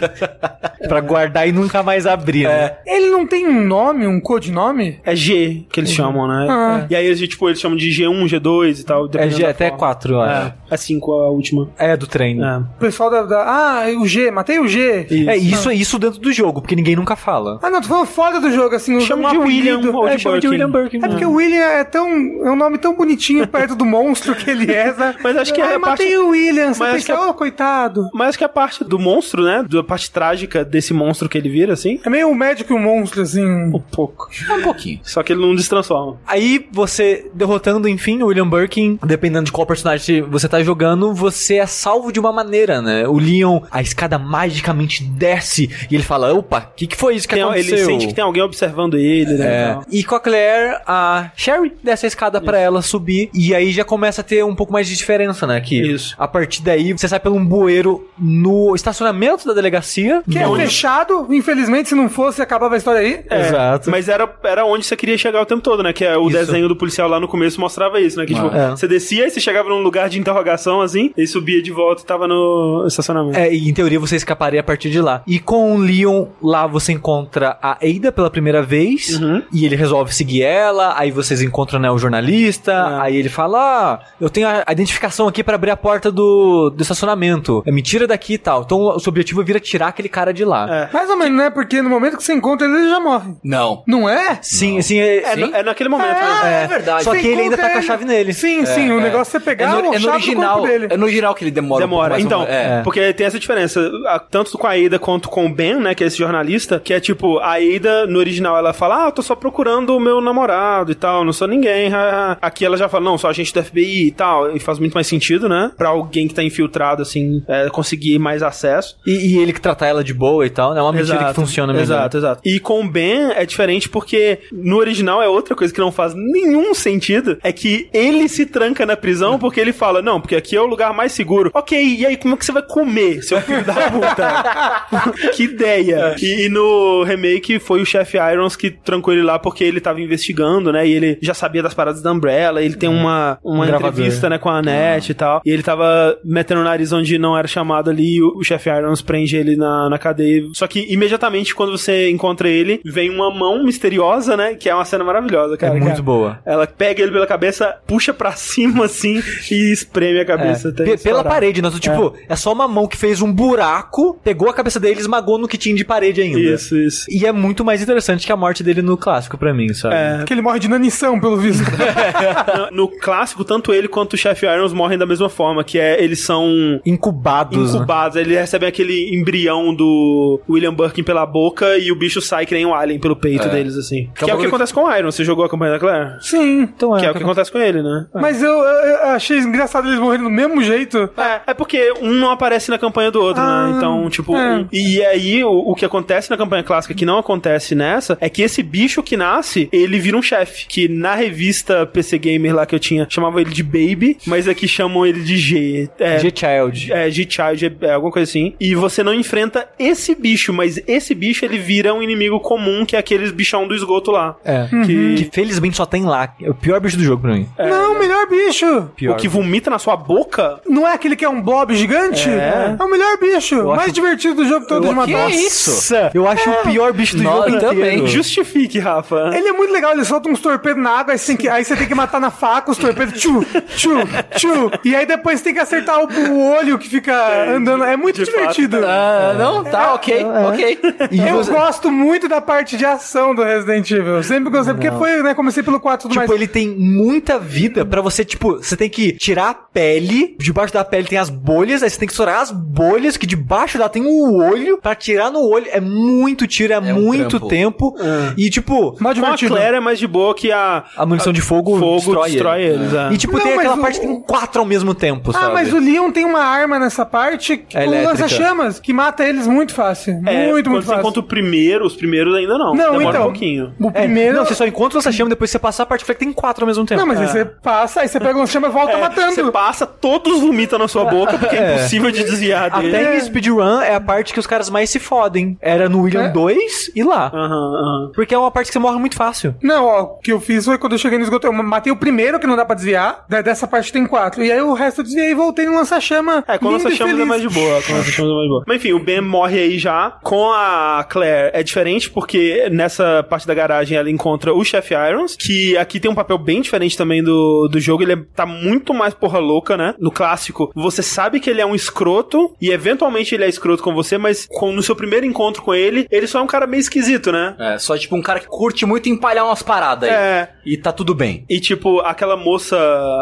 Pra 0.89 1.01
guardar 1.01 1.47
e 1.47 1.53
nunca 1.53 1.83
mais 1.83 2.07
abrir, 2.07 2.45
né? 2.45 2.79
Ele 2.87 3.11
não 3.11 3.27
tem 3.27 3.47
um 3.47 3.63
nome, 3.63 4.07
um 4.07 4.19
codinome? 4.19 4.99
É 5.05 5.15
G 5.15 5.67
que 5.71 5.79
eles 5.79 5.93
chamam, 5.93 6.27
né? 6.27 6.47
Ah. 6.49 6.87
E 6.89 6.97
aí, 6.97 7.10
eles, 7.11 7.29
tipo, 7.29 7.49
eles 7.49 7.61
chamam 7.61 7.77
de 7.77 7.89
G1, 7.89 8.25
G2 8.29 8.81
e 8.81 8.85
tal. 8.85 9.09
É, 9.15 9.29
G 9.31 9.45
até 9.45 9.67
forma. 9.69 9.79
4, 9.79 10.15
eu 10.15 10.21
acho. 10.21 10.47
É, 10.71 10.75
é 10.75 10.77
5 10.77 11.13
a 11.13 11.31
última. 11.31 11.71
É, 11.79 11.97
do 11.97 12.07
treino. 12.07 12.45
É. 12.45 12.59
O 12.59 12.65
pessoal 12.79 13.11
da, 13.11 13.23
da- 13.23 13.45
Ah, 13.47 13.85
o 13.99 14.07
G, 14.07 14.31
matei 14.31 14.59
o 14.59 14.69
G. 14.69 15.07
É, 15.27 15.37
isso 15.37 15.69
é 15.71 15.75
isso 15.75 15.99
dentro 15.99 16.21
do 16.21 16.33
jogo, 16.33 16.61
porque 16.61 16.75
ninguém 16.77 16.97
nunca 16.97 17.17
fala. 17.17 17.59
Ah, 17.63 17.71
não, 17.71 17.81
tô 17.81 17.89
falando 17.89 18.07
fora 18.07 18.41
do 18.41 18.51
jogo, 18.51 18.75
assim, 18.75 19.01
Chama 19.01 19.31
de 19.31 19.39
William 19.39 19.81
ou 19.93 20.09
É, 20.09 20.17
de 20.17 20.23
chama 20.23 20.39
Birkin. 20.41 20.99
É 21.03 21.09
porque 21.09 21.25
o 21.25 21.33
William 21.33 21.61
é 21.65 21.85
tão. 21.85 22.09
É 22.09 22.51
um 22.51 22.57
nome 22.57 22.79
tão 22.79 22.95
bonitinho 22.95 23.47
perto 23.49 23.75
do 23.75 23.85
monstro 23.85 24.35
que 24.35 24.51
ele 24.51 24.71
é, 24.73 24.93
né? 24.95 25.15
Mas 25.23 25.37
acho 25.37 25.53
que 25.55 25.61
é 25.61 25.65
Ai, 25.65 25.75
a 25.75 25.79
matei 25.79 26.07
parte- 26.13 26.19
o 26.19 26.29
William, 26.31 26.73
você 26.75 26.85
pensa, 26.85 27.07
que 27.07 27.13
é- 27.13 27.19
oh, 27.19 27.35
coitado. 27.35 28.09
Mas 28.15 28.31
acho 28.31 28.39
que 28.39 28.45
a 28.45 28.49
parte 28.49 28.85
do 28.85 28.99
monstro, 28.99 29.43
né? 29.45 29.65
Da 29.69 29.83
parte 29.83 30.11
trágica 30.11 30.65
desse 30.65 30.93
monstro 30.93 31.29
que 31.29 31.37
ele 31.39 31.49
vira, 31.49 31.73
assim. 31.73 32.01
É 32.05 32.11
meio 32.11 32.29
o 32.31 32.35
médico 32.35 32.73
e 32.73 32.77
o 32.77 32.79
monstro, 32.79 33.23
assim. 33.23 33.45
Um 33.45 33.81
pouco. 33.93 34.29
É 34.49 34.53
um 34.53 34.63
pouquinho. 34.63 35.01
Só 35.03 35.23
que 35.23 35.33
ele 35.33 35.41
não 35.41 35.55
destransforma. 35.55 36.19
Aí 36.27 36.67
você 36.73 37.00
derrotando, 37.35 37.89
enfim, 37.89 38.23
o 38.23 38.27
William 38.27 38.49
Birkin, 38.49 38.99
dependendo 39.05 39.47
de 39.47 39.53
qual 39.53 39.67
personagem 39.67 40.23
você 40.23 40.49
tá 40.49 40.63
jogando, 40.63 41.13
você 41.15 41.57
é 41.57 41.67
salvo 41.67 42.13
de 42.13 42.19
uma 42.21 42.33
maneira, 42.33 42.81
né? 42.83 43.07
O 43.09 43.19
Leon, 43.19 43.61
a 43.71 43.81
escada 43.83 44.19
magicamente 44.19 45.03
desce 45.05 45.71
e 45.91 45.95
ele 45.95 46.03
fala: 46.05 46.33
opa, 46.33 46.71
o 46.73 46.75
que, 46.77 46.87
que 46.87 46.97
foi 46.97 47.15
isso 47.17 47.29
que 47.29 47.35
Tem- 47.35 47.43
aconteceu? 47.45 47.77
ele 47.77 47.85
sente 47.87 48.07
que 48.07 48.15
tem 48.15 48.25
alguém 48.25 48.43
observando 48.43 48.97
ele, 48.97 49.35
né? 49.35 49.79
e 49.91 49.97
É. 49.97 50.01
E 50.01 50.05
com 50.05 50.15
a 50.15 50.21
Claire, 50.21 50.79
a 50.87 51.31
Sherry 51.37 51.73
desce 51.83 52.07
a 52.07 52.09
escada 52.09 52.41
pra 52.41 52.59
ela 52.59 52.83
subir. 52.83 53.31
E 53.35 53.55
aí 53.55 53.71
já 53.73 53.85
começa 53.85 54.21
a 54.21 54.25
ter 54.25 54.45
um 54.45 54.55
pouco 54.55 54.73
mais 54.73 54.87
de 54.89 54.97
diferença, 54.97 55.47
né? 55.47 55.61
Que 55.61 55.81
Isso. 55.81 56.15
a 56.19 56.27
partir 56.27 56.63
daí 56.63 56.93
você 56.93 57.07
sai 57.09 57.21
pelo 57.21 57.37
um 57.37 57.45
bueiro 57.45 58.09
no 58.19 58.75
estacionamento 58.75 59.47
da 59.47 59.53
delegacia. 59.55 60.23
Que 60.31 60.39
é 60.39 60.47
onde- 60.47 60.63
fechado, 60.65 61.27
infelizmente, 61.31 61.89
se 61.91 61.95
não 61.95 62.09
fosse, 62.09 62.41
acabava 62.43 62.75
a 62.75 62.79
história 62.79 63.01
aí. 63.01 63.21
É, 63.29 63.41
Exato. 63.49 63.91
Mas 63.91 64.09
era, 64.09 64.29
era 64.45 64.65
onde 64.65 64.85
você 64.87 64.97
queria 64.97 65.17
chegar 65.19 65.41
o 65.43 65.47
tempo 65.47 65.61
todo, 65.63 65.83
né? 65.83 65.93
Que 65.93 66.05
é 66.05 66.17
o 66.17 66.29
Isso. 66.29 66.39
desenho 66.39 66.69
do 66.69 66.77
policial 66.77 66.90
lá 66.99 67.19
no 67.21 67.29
começo 67.29 67.61
mostrava 67.61 68.01
isso, 68.01 68.19
né? 68.19 68.27
Que, 68.27 68.35
tipo, 68.35 68.47
É. 68.55 68.71
você 68.71 68.87
descia 68.89 69.27
e 69.27 69.31
você 69.31 69.41
chegava 69.41 69.69
num 69.69 69.83
lugar 69.83 70.09
de 70.09 70.19
interrogação, 70.19 70.81
assim, 70.81 71.13
e 71.17 71.27
subia 71.27 71.63
de 71.63 71.71
volta 71.71 72.03
e 72.03 72.07
tava 72.07 72.27
no 72.27 72.85
estacionamento. 72.87 73.39
É, 73.39 73.53
e 73.53 73.69
em 73.69 73.73
teoria 73.75 73.99
você 74.01 74.17
escaparia 74.17 74.61
a 74.61 74.63
partir 74.65 74.91
de 74.91 75.01
lá. 75.01 75.23
E 75.27 75.39
com 75.39 75.75
o 75.75 75.79
Leon, 75.79 76.27
lá 76.43 76.67
você 76.67 76.93
encontra 76.93 77.59
a 77.63 77.73
Ada 77.85 78.11
pela 78.13 78.31
primeira 78.31 78.63
vez. 78.63 79.19
Uhum. 79.21 79.43
E 79.53 79.65
ele 79.65 79.77
resolve 79.77 80.15
seguir 80.15 80.43
ela. 80.43 80.95
Aí 80.99 81.11
vocês 81.11 81.43
encontram 81.43 81.79
né, 81.81 81.91
o 81.91 81.99
jornalista. 81.99 82.73
É. 82.73 83.01
Aí 83.03 83.17
ele 83.17 83.29
fala: 83.29 83.59
Ah, 83.61 84.01
eu 84.21 84.29
tenho 84.31 84.49
a 84.49 84.73
identificação 84.73 85.29
aqui 85.29 85.43
pra 85.43 85.55
abrir 85.55 85.71
a 85.71 85.77
porta 85.77 86.11
do, 86.11 86.71
do 86.71 86.83
estacionamento. 86.83 87.63
É 87.67 87.73
mentira 87.73 88.07
daqui 88.07 88.35
e 88.35 88.39
tal. 88.39 88.63
Então 88.63 88.79
o 88.81 88.99
seu 89.01 89.11
objetivo 89.11 89.43
vira 89.45 89.61
tirar 89.61 89.89
aquele 89.89 90.09
cara 90.09 90.33
de 90.33 90.45
lá. 90.45 90.67
É. 90.89 90.93
Mais 90.93 91.09
ou 91.11 91.17
menos, 91.17 91.37
né? 91.37 91.51
Porque 91.51 91.81
no 91.83 91.91
momento 91.91 92.17
que 92.17 92.23
você 92.25 92.33
encontra 92.33 92.67
ele, 92.67 92.77
ele 92.79 92.89
já 92.91 93.01
morre. 93.01 93.35
Não. 93.45 93.83
Não 93.87 94.09
é? 94.09 94.39
Sim, 94.43 94.79
assim, 94.79 94.99
é, 94.99 95.33
É, 95.33 95.37
no- 95.37 95.55
é 95.55 95.63
naquele 95.63 95.89
momento, 95.89 96.17
É, 96.17 96.45
né? 96.69 96.69
é 96.77 96.79
verdade. 96.81 97.05
Só 97.05 97.13
que 97.13 97.27
ele 97.27 97.43
ainda 97.43 97.57
tá 97.57 97.65
com 97.69 97.75
a 97.75 97.79
ele- 97.79 97.87
chave 97.87 98.05
nele. 98.05 98.33
Sim, 98.33 98.65
sim. 98.67 98.91
O 98.91 99.01
negócio 99.01 99.37
é 99.37 99.41
você 99.41 99.41
pegar 99.41 99.79
é 99.79 99.83
no, 99.83 99.91
a 99.91 99.95
é 99.95 99.99
no 99.99 100.05
chave 100.05 100.17
original, 100.17 100.55
do 100.55 100.59
corpo 100.61 100.73
dele. 100.73 100.87
é 100.91 100.97
no 100.97 101.05
original 101.05 101.35
que 101.35 101.45
ele 101.45 101.51
demora. 101.51 101.81
Demora. 101.85 102.15
um 102.15 102.19
então, 102.19 102.43
é. 102.45 102.83
porque 102.83 103.13
tem 103.13 103.27
essa 103.27 103.39
diferença, 103.39 103.91
tanto 104.31 104.57
com 104.59 104.67
a 104.67 104.73
Ada 104.75 104.99
quanto 104.99 105.29
com 105.29 105.47
o 105.47 105.49
Ben, 105.49 105.75
né, 105.77 105.95
que 105.95 106.05
é 106.05 106.07
esse 106.07 106.19
jornalista, 106.19 106.81
que 106.83 106.93
é 106.93 107.01
tipo, 107.01 107.39
a 107.39 107.55
Ada, 107.55 108.07
no 108.07 108.19
original, 108.19 108.57
ela 108.57 108.73
fala, 108.73 109.05
ah, 109.05 109.09
eu 109.09 109.13
tô 109.13 109.23
só 109.23 109.35
procurando 109.35 109.97
o 109.97 110.01
meu 110.01 110.21
namorado 110.21 110.93
e 110.93 110.95
tal, 110.95 111.25
não 111.25 111.33
sou 111.33 111.49
ninguém. 111.49 111.89
haha." 111.89 112.37
Aqui 112.41 112.65
ela 112.65 112.77
já 112.77 112.89
fala, 112.89 113.05
não, 113.05 113.19
sou 113.19 113.29
agente 113.31 113.53
do 113.53 113.63
FBI 113.63 114.07
e 114.07 114.11
tal, 114.11 114.55
e 114.55 114.61
faz 114.61 114.79
muito 114.79 114.95
mais 114.95 115.07
sentido, 115.07 115.49
né, 115.49 115.71
pra 115.77 115.89
alguém 115.89 116.27
que 116.29 116.35
tá 116.35 116.43
infiltrado, 116.43 117.03
assim, 117.03 117.43
é, 117.49 117.69
conseguir 117.71 118.19
mais 118.19 118.43
acesso. 118.43 118.97
E, 119.07 119.35
e 119.35 119.39
ele 119.39 119.53
que 119.53 119.61
trata 119.61 119.87
ela 119.87 120.03
de 120.05 120.15
boa 120.15 120.47
e 120.47 120.51
tal, 120.51 120.73
né? 120.75 120.81
É 120.81 120.83
uma 120.83 120.93
mentira 120.93 121.25
que 121.25 121.35
funciona 121.35 121.73
melhor. 121.73 121.85
Exato, 121.85 122.17
exato. 122.17 122.43
E 122.45 122.59
com 122.61 122.81
o 122.81 122.89
Ben 122.89 123.33
é 123.33 123.45
diferente 123.45 123.89
porque 123.89 124.41
no 124.53 124.77
original 124.77 125.23
é 125.23 125.29
outra 125.29 125.55
coisa 125.55 125.73
que 125.73 125.81
não 125.81 125.93
faz 125.93 126.15
nenhum 126.15 126.70
sentido. 126.75 127.39
É 127.43 127.53
que 127.53 127.89
ele 127.93 128.29
se 128.29 128.47
tranca 128.47 128.87
na 128.87 128.97
prisão 128.97 129.39
porque 129.39 129.61
ele 129.61 129.73
fala: 129.73 130.03
Não, 130.03 130.21
porque 130.21 130.37
aqui 130.37 130.57
é 130.57 130.61
o 130.61 130.67
lugar 130.67 130.93
mais 130.93 131.13
seguro. 131.13 131.51
Ok, 131.55 131.79
e 131.79 132.07
aí 132.07 132.17
como 132.17 132.35
é 132.35 132.37
que 132.37 132.45
você 132.45 132.53
vai 132.53 132.63
comer, 132.63 133.23
seu 133.23 133.41
filho 133.41 133.65
da 133.65 133.75
puta? 133.91 134.87
que 135.35 135.45
ideia. 135.45 136.15
E, 136.21 136.47
e 136.47 136.49
no 136.49 137.03
remake 137.05 137.59
foi 137.59 137.81
o 137.81 137.87
chefe 137.87 138.19
Irons 138.19 138.57
que 138.57 138.71
trancou 138.71 139.13
ele 139.13 139.23
lá 139.23 139.39
porque 139.39 139.65
ele 139.65 139.81
tava 139.81 140.01
investigando, 140.01 140.73
né? 140.73 140.87
E 140.87 140.93
ele 140.93 141.19
já 141.21 141.35
sabia 141.35 141.63
das 141.63 141.75
paradas 141.75 142.03
da 142.03 142.13
Umbrella. 142.13 142.63
Ele 142.63 142.75
tem 142.75 142.89
uma, 142.89 143.39
uma 143.43 143.65
Um 143.65 143.69
entrevista, 143.69 144.29
né, 144.29 144.39
com 144.39 144.49
a 144.49 144.59
Annette 144.59 145.13
e 145.13 145.15
tal. 145.15 145.41
E 145.45 145.51
ele 145.51 145.63
tava 145.63 146.17
metendo 146.25 146.61
o 146.61 146.65
nariz 146.65 146.93
onde 146.93 147.19
não 147.19 147.37
era 147.37 147.49
chamado 147.49 147.91
ali. 147.91 148.17
E 148.17 148.23
o, 148.23 148.39
o 148.39 148.45
chefe 148.45 148.71
Irons 148.71 149.03
prende 149.03 149.37
ele 149.37 149.57
na, 149.57 149.89
na 149.89 149.99
cadeia. 149.99 150.43
Só 150.55 150.67
que 150.67 150.87
imediatamente 150.93 151.55
quando 151.55 151.77
você 151.77 152.11
encontra 152.11 152.49
ele, 152.49 152.81
vem 152.85 153.11
uma 153.11 153.31
mão 153.33 153.65
misteriosa, 153.65 154.37
né? 154.37 154.55
Que 154.55 154.69
é 154.69 154.75
uma 154.75 154.85
cena 154.85 155.05
maravilhosa, 155.05 155.57
cara. 155.57 155.77
é 155.77 155.81
muito 155.81 155.91
cara. 155.91 156.03
boa. 156.03 156.39
Ela 156.45 156.60
pega 156.67 157.03
ele 157.03 157.13
pela 157.13 157.27
cabeça, 157.27 157.77
puxa 157.87 158.13
pra 158.13 158.33
cima 158.33 158.85
assim 158.87 159.23
e 159.51 159.73
espreme 159.73 160.21
a 160.21 160.25
cabeça. 160.25 160.69
É, 160.69 160.71
até 160.71 160.85
pe- 160.85 160.97
pela 160.99 161.23
parede, 161.25 161.61
né? 161.63 161.71
Tipo, 161.79 162.15
é. 162.29 162.37
só 162.37 162.53
uma 162.53 162.67
mão 162.69 162.87
que 162.87 162.97
fez 162.97 163.23
um 163.23 163.33
buraco, 163.33 164.19
pegou 164.25 164.49
a 164.49 164.55
cabeça 164.55 164.79
dele 164.81 164.97
e 164.97 165.01
esmagou 165.01 165.39
no 165.39 165.47
que 165.49 165.57
tinha 165.59 165.75
de 165.75 165.85
parede 165.85 166.21
ainda. 166.21 166.39
Isso, 166.41 166.77
isso. 166.77 167.07
E 167.09 167.25
é 167.27 167.33
muito 167.33 167.65
mais 167.65 167.83
interessante 167.83 168.27
que 168.27 168.33
a 168.33 168.37
morte 168.37 168.63
dele 168.63 168.83
no 168.83 168.97
clássico 168.97 169.37
pra 169.39 169.53
mim, 169.55 169.73
sabe? 169.75 169.95
É, 169.95 170.25
Que 170.25 170.33
ele 170.33 170.43
morre 170.43 170.59
de 170.59 170.69
nanição, 170.69 171.19
pelo 171.21 171.37
visto. 171.37 171.65
no, 172.71 172.89
no 172.89 172.89
clássico, 172.89 173.45
tanto 173.45 173.73
ele 173.73 173.89
quanto 173.89 174.15
o 174.15 174.17
chefe 174.17 174.47
Irons 174.47 174.73
morrem 174.73 174.99
da 174.99 175.07
mesma 175.07 175.29
forma, 175.29 175.63
que 175.65 175.79
é 175.79 176.03
eles 176.03 176.21
são 176.21 176.81
Incubados. 176.85 177.73
né? 177.73 177.77
incubados. 177.79 178.17
Eles 178.17 178.37
recebem 178.37 178.69
aquele 178.69 179.15
embrião 179.17 179.75
do 179.75 180.41
William 180.49 180.75
Birkin 180.75 181.03
pela 181.03 181.25
boca 181.27 181.77
e 181.79 181.91
o 181.93 181.97
bicho 181.97 182.21
sai 182.21 182.47
que 182.47 182.55
nem 182.55 182.67
um 182.67 182.75
alien 182.75 182.99
pelo 182.99 183.17
peito 183.17 183.49
deles, 183.49 183.77
assim. 183.77 184.11
Que, 184.15 184.31
é 184.31 184.35
o 184.35 184.39
que 184.39 184.47
acontece 184.47 184.73
com 184.75 184.85
o 184.85 184.97
Iron. 184.97 185.11
Você 185.11 185.25
jogou 185.25 185.45
a 185.45 185.49
campanha 185.49 185.73
da 185.73 185.79
Claire? 185.79 186.17
Sim. 186.21 186.50
Então 186.63 186.97
Que 186.99 187.07
é 187.07 187.11
o 187.11 187.15
que 187.15 187.23
acontece 187.23 187.51
com 187.51 187.59
ele, 187.59 187.83
né? 187.83 188.07
Mas 188.15 188.43
eu, 188.43 188.51
eu- 188.53 188.91
eu 188.91 189.07
achei 189.11 189.39
engraçado 189.39 189.89
eles 189.89 189.99
morrerem 190.01 190.25
do 190.25 190.31
mesmo 190.31 190.63
jeito. 190.63 191.11
É, 191.17 191.41
é 191.49 191.55
porque 191.55 191.93
um 192.01 192.13
não 192.13 192.31
aparece 192.31 192.71
na 192.71 192.79
campanha 192.79 193.11
do 193.11 193.21
outro, 193.23 193.43
Ah, 193.43 193.67
né? 193.69 193.75
Então, 193.77 194.09
tipo. 194.11 194.37
é. 194.37 194.57
um- 194.57 194.69
e 194.73 195.03
aí, 195.05 195.45
o, 195.45 195.51
o 195.51 195.75
que 195.75 195.85
acontece 195.85 196.31
na 196.31 196.37
campanha 196.37 196.63
clássica 196.63 196.95
que 196.95 197.07
não 197.07 197.19
acontece 197.19 197.75
nessa 197.75 198.17
é 198.21 198.29
que 198.29 198.43
esse 198.43 198.63
bicho 198.63 199.03
que 199.03 199.17
nasce, 199.17 199.69
ele 199.73 199.99
vira 199.99 200.17
um 200.17 200.23
chefe. 200.23 200.67
Que 200.67 200.89
na 200.89 201.15
revista 201.15 201.87
PC 201.87 202.19
Gamer 202.19 202.55
lá 202.55 202.67
que 202.67 202.75
eu 202.75 202.79
tinha, 202.81 203.07
chamava 203.09 203.41
ele 203.41 203.51
de 203.51 203.63
Baby, 203.63 204.19
mas 204.27 204.49
aqui 204.49 204.67
chamam 204.69 205.07
ele 205.07 205.21
de 205.21 205.37
G. 205.37 205.89
É, 205.99 206.19
G-Child. 206.19 206.93
É, 206.93 207.11
G-Child, 207.11 207.67
é, 207.83 207.87
é 207.87 207.93
alguma 207.93 208.13
coisa 208.13 208.29
assim. 208.29 208.55
E 208.61 208.75
você 208.75 209.03
não 209.03 209.15
enfrenta 209.15 209.69
esse 209.79 210.15
bicho, 210.15 210.53
mas 210.53 210.81
esse 210.87 211.15
bicho 211.15 211.45
ele 211.45 211.59
vira 211.59 211.95
um 211.95 212.03
inimigo 212.03 212.41
comum, 212.41 212.85
que 212.85 212.97
é 212.97 212.99
aqueles 212.99 213.31
bichão 213.31 213.67
do 213.67 213.75
esgoto 213.75 214.11
lá. 214.11 214.37
É. 214.45 214.67
Que, 214.85 215.15
Que 215.17 215.31
felizmente 215.33 215.77
só 215.77 215.87
tem 215.87 216.05
lá. 216.05 216.33
É 216.43 216.51
o 216.51 216.55
pior 216.55 216.81
bicho 216.81 216.97
do 216.97 217.03
jogo 217.05 217.23
pra 217.23 217.33
mim. 217.33 217.49
Não, 217.59 217.99
melhor 217.99 218.27
bicho. 218.29 218.89
Pior. 218.97 219.13
o 219.15 219.17
que 219.17 219.29
vomita 219.29 219.71
na 219.71 219.79
sua 219.79 219.97
boca? 219.97 220.61
Não 220.69 220.87
é 220.87 220.93
aquele 220.95 221.17
que 221.17 221.25
é 221.25 221.29
um 221.29 221.41
blob 221.41 221.75
gigante? 221.75 222.29
É. 222.29 222.77
É, 222.79 222.83
o 222.83 222.89
melhor 222.89 223.17
bicho. 223.19 223.37
acho- 223.61 223.67
Mais 223.77 223.93
divertido 223.93 224.37
do 224.37 224.45
jogo 224.49 224.67
todo 224.67 224.83
de 224.87 224.89
uma 224.93 225.05
que 225.07 225.15
é 225.15 225.31
isso? 225.31 225.71
Nossa, 225.71 226.11
eu 226.15 226.27
acho 226.29 226.49
o 226.51 226.55
pior 226.63 226.93
bicho 226.93 227.17
do 227.17 227.23
Nossa, 227.23 227.49
jogo 227.51 227.61
também. 227.61 227.91
inteiro. 227.95 228.07
Justifique, 228.07 228.79
Rafa. 228.79 229.31
Ele 229.35 229.49
é 229.49 229.53
muito 229.53 229.73
legal, 229.73 229.93
ele 229.93 230.05
solta 230.05 230.29
uns 230.29 230.41
torpedos 230.41 230.83
na 230.83 230.91
água, 230.91 231.13
aí 231.13 231.19
você, 231.19 231.27
tem 231.29 231.37
que, 231.37 231.49
aí 231.49 231.65
você 231.65 231.77
tem 231.77 231.87
que 231.87 231.95
matar 231.95 232.21
na 232.21 232.31
faca 232.31 232.71
os 232.71 232.79
torpedos, 232.79 233.19
tchu, 233.21 233.45
tchu, 233.77 233.91
tchu. 234.37 234.71
E 234.85 234.95
aí 234.95 235.07
depois 235.07 235.41
tem 235.41 235.53
que 235.55 235.61
acertar 235.61 235.99
o, 236.01 236.07
o 236.31 236.51
olho 236.57 236.79
que 236.79 236.89
fica 236.89 237.15
andando. 237.55 237.85
É 237.85 237.97
muito 237.97 238.17
de 238.23 238.25
divertido. 238.31 238.79
Ah, 238.85 239.35
não? 239.39 239.65
Tá, 239.65 239.95
ok, 239.95 240.25
ok. 240.49 240.79
E 241.11 241.21
Eu 241.21 241.37
você- 241.37 241.51
gosto 241.53 241.91
muito 241.91 242.29
da 242.29 242.41
parte 242.41 242.77
de 242.77 242.85
ação 242.85 243.35
do 243.35 243.43
Resident 243.43 243.91
Evil. 243.91 244.17
Eu 244.17 244.23
sempre 244.23 244.51
gostei, 244.51 244.75
porque 244.75 244.91
foi, 244.91 245.23
né? 245.23 245.35
Comecei 245.35 245.63
pelo 245.63 245.81
4 245.81 246.07
e 246.07 246.09
tudo 246.09 246.20
Tipo, 246.21 246.29
mais. 246.33 246.41
ele 246.41 246.47
tem 246.49 246.69
muita 246.69 247.39
vida 247.39 247.85
pra 247.85 248.01
você, 248.01 248.25
tipo, 248.25 248.57
você 248.57 248.77
tem 248.77 248.89
que 248.89 249.13
tirar 249.13 249.51
a 249.51 249.55
pele, 249.55 250.37
debaixo 250.39 250.73
da 250.73 250.85
pele 250.85 251.07
tem 251.09 251.19
as 251.19 251.31
bolhas, 251.31 251.83
aí 251.83 251.91
você 251.91 251.99
tem 251.99 252.07
que 252.07 252.13
estourar 252.13 252.41
as 252.41 252.51
bolhas, 252.51 253.17
que 253.17 253.27
debaixo 253.27 253.79
dela 253.79 253.89
tem 253.91 254.05
um 254.05 254.37
olho, 254.37 254.79
pra 254.79 254.95
tirar 254.95 255.31
no 255.31 255.41
olho. 255.41 255.67
É 255.71 255.81
muito 255.81 256.47
tiro, 256.47 256.73
é, 256.73 256.79
um 256.79 256.95
muito 257.01 257.39
trampo. 257.39 257.49
tempo. 257.49 257.97
E, 258.37 258.51
tipo, 258.51 258.75
Mó 258.75 258.93
Com 258.93 259.09
a 259.09 259.13
divertido. 259.13 259.55
Claire 259.55 259.77
é 259.77 259.81
mais 259.81 259.99
de 259.99 260.07
boa 260.07 260.35
que 260.35 260.51
a, 260.53 260.85
a 260.97 261.07
munição 261.07 261.33
de 261.33 261.41
fogo, 261.41 261.79
fogo 261.79 261.97
destrói, 261.97 262.31
destrói, 262.31 262.63
ele. 262.63 262.75
eles. 262.83 262.95
é. 262.95 263.13
E, 263.13 263.17
tipo, 263.19 263.37
Não, 263.37 263.43
tem 263.43 263.53
mas 263.57 263.61
aquela 263.61 263.77
o- 263.77 263.81
parte 263.81 264.01
que 264.01 264.07
tem 264.07 264.21
quatro 264.21 264.61
ao 264.61 264.67
mesmo 264.67 264.95
tempo, 264.95 265.33
sabe? 265.33 265.45
Ah, 265.47 265.51
mas 265.51 265.73
o 265.73 265.79
Leon 265.79 266.11
tem 266.11 266.25
uma 266.25 266.41
arma 266.43 266.79
nessa 266.79 267.05
parte 267.07 267.57
que 267.57 267.77
É 267.77 267.85
com 267.85 267.91
elétrica. 267.93 268.13
lança-chamas 268.13 268.81
que 268.81 268.93
mata 268.93 269.25
eles 269.27 269.47
muito 269.47 269.73
fácil. 269.75 270.21
É, 270.27 270.49
muito, 270.49 270.65
quando 270.65 270.71
muito 270.73 270.85
você 270.85 270.89
fácil. 270.89 271.01
encontra 271.01 271.21
o 271.21 271.23
primeiro, 271.25 271.87
os 271.87 271.95
primeiros 271.97 272.35
ainda 272.35 272.59
não. 272.59 272.75
Não, 272.75 272.93
Demora 272.93 273.09
então. 273.09 273.21
um 273.23 273.25
pouquinho. 273.25 273.73
O 273.81 273.89
É, 273.89 273.91
primeiro. 273.93 274.37
Não, 274.37 274.45
você 274.45 274.55
só 274.55 274.67
encontra 274.67 274.97
o 274.97 274.99
lança-chama 274.99 275.31
depois 275.31 275.51
você 275.51 275.59
passar 275.59 275.83
a 275.85 275.87
parte 275.87 276.05
que 276.15 276.21
tem 276.21 276.33
quatro 276.33 276.65
ao 276.65 276.67
mesmo 276.67 276.85
tempo. 276.85 277.01
Não, 277.01 277.07
mas 277.07 277.21
aí 277.21 277.27
você 277.29 277.45
passa, 277.45 278.01
aí 278.01 278.09
você 278.09 278.19
pega 278.21 278.39
um 278.39 278.47
chama 278.47 278.69
e 278.69 278.71
volta 278.71 278.93
É, 278.93 279.01
matando. 279.01 279.35
Você 279.35 279.51
passa, 279.51 279.87
todos 279.87 280.41
vomitam 280.41 280.79
na 280.79 280.89
sua 280.89 281.05
boca, 281.05 281.39
porque 281.39 281.57
é 281.57 281.75
impossível 281.77 282.11
de 282.11 282.25
desviar 282.25 282.71
dele. 282.71 282.97
Até 282.97 283.17
em 283.17 283.21
speedrun 283.21 283.81
é 283.81 283.95
a 283.95 284.01
parte 284.01 284.33
que 284.33 284.41
os 284.41 284.47
caras 284.47 284.69
mais 284.71 284.91
se 284.91 284.99
fodem. 284.99 285.57
Era 285.61 285.89
no 285.89 286.03
William 286.03 286.25
É. 286.25 286.29
2 286.29 286.91
e 286.95 287.03
lá. 287.03 287.31
Aham, 287.33 287.45
aham. 287.53 288.13
Porque 288.15 288.35
é 288.35 288.39
uma 288.39 288.51
parte 288.51 288.67
que 288.69 288.73
você 288.73 288.79
morre 288.79 288.99
muito 288.99 289.17
fácil. 289.17 289.55
Não, 289.63 289.85
ó, 289.87 290.03
o 290.03 290.19
que 290.19 290.33
eu 290.33 290.41
fiz 290.41 290.65
foi 290.65 290.79
quando 290.79 290.93
eu 290.93 290.99
cheguei 290.99 291.19
no 291.19 291.25
esgoto, 291.25 291.47
eu 291.47 291.53
matei 291.53 291.93
o 291.93 291.97
primeiro 291.97 292.39
que 292.39 292.47
não 292.47 292.57
dá 292.57 292.65
pra 292.65 292.75
desviar, 292.75 293.25
da- 293.29 293.43
dessa 293.43 293.67
parte 293.67 293.93
tem 293.93 294.07
quatro. 294.07 294.43
E 294.43 294.51
aí 294.51 294.61
o 294.61 294.73
resto 294.75 295.01
eu 295.01 295.05
desviei 295.05 295.31
e 295.31 295.35
voltei 295.35 295.67
no 295.67 295.75
lança-chama. 295.75 296.45
É, 296.49 296.59
com 296.59 296.67
lindo 296.67 296.77
essa 296.79 296.89
e 296.91 296.97
chama 296.97 297.23
é 297.23 297.25
mais 297.25 297.43
de 297.43 297.49
boa. 297.49 297.83
Com 297.83 297.93
essa 297.97 298.11
chama 298.11 298.29
é 298.31 298.33
mais 298.35 298.43
de 298.45 298.49
boa. 298.49 298.65
Mas 298.67 298.77
enfim, 298.77 298.93
o 298.93 298.99
Ben 298.99 299.21
morre 299.21 299.59
aí 299.59 299.79
já. 299.79 300.13
Com 300.23 300.51
a 300.53 301.05
Claire 301.09 301.51
é 301.53 301.63
diferente, 301.63 302.11
porque 302.11 302.69
nessa 302.71 303.23
parte 303.29 303.47
da 303.47 303.55
garagem 303.55 303.97
ela 303.97 304.11
encontra 304.11 304.53
o 304.55 304.65
Chef 304.65 304.93
Irons, 304.93 305.37
que 305.37 305.77
aqui 305.77 306.00
tem 306.01 306.11
um 306.11 306.15
papel 306.15 306.39
bem 306.39 306.61
diferente 306.61 306.97
também 306.97 307.23
do, 307.23 307.69
do 307.69 307.79
jogo. 307.81 308.03
Ele 308.03 308.13
é- 308.15 308.23
tá 308.35 308.45
muito 308.47 308.93
mais 308.95 309.15
porra 309.15 309.39
louca, 309.39 309.77
né? 309.77 309.95
No 309.99 310.11
clássico, 310.11 310.71
você 310.75 311.03
sabe 311.03 311.39
que 311.41 311.49
ele 311.51 311.61
é 311.61 311.67
um 311.67 311.75
escroto, 311.75 312.55
e 312.61 312.71
eventualmente 312.71 313.35
ele 313.35 313.45
é 313.45 313.49
escroto 313.49 313.83
com 313.83 313.95
você, 313.95 314.17
mas 314.19 314.47
com- 314.51 314.73
no 314.73 314.83
seu 314.83 314.97
primeiro 314.97 315.27
encontro 315.27 315.63
com 315.63 315.75
ele, 315.75 316.07
ele 316.11 316.27
só 316.27 316.39
é 316.39 316.43
um 316.43 316.47
cara 316.47 316.67
meio 316.67 316.81
esquisito, 316.81 317.31
né? 317.31 317.55
É, 317.59 317.79
só 317.79 317.97
tipo 317.97 318.17
um 318.17 318.23
cara 318.23 318.41
que 318.41 318.47
curte 318.47 318.85
muito 318.87 319.09
empalhar 319.09 319.45
umas 319.47 319.63
paradas 319.63 320.09
aí. 320.09 320.15
É. 320.15 320.49
E 320.65 320.77
tá 320.77 320.93
tudo 320.93 321.15
bem. 321.15 321.45
E, 321.49 321.61
tipo, 321.61 322.01
aquela 322.01 322.37
moça 322.37 322.77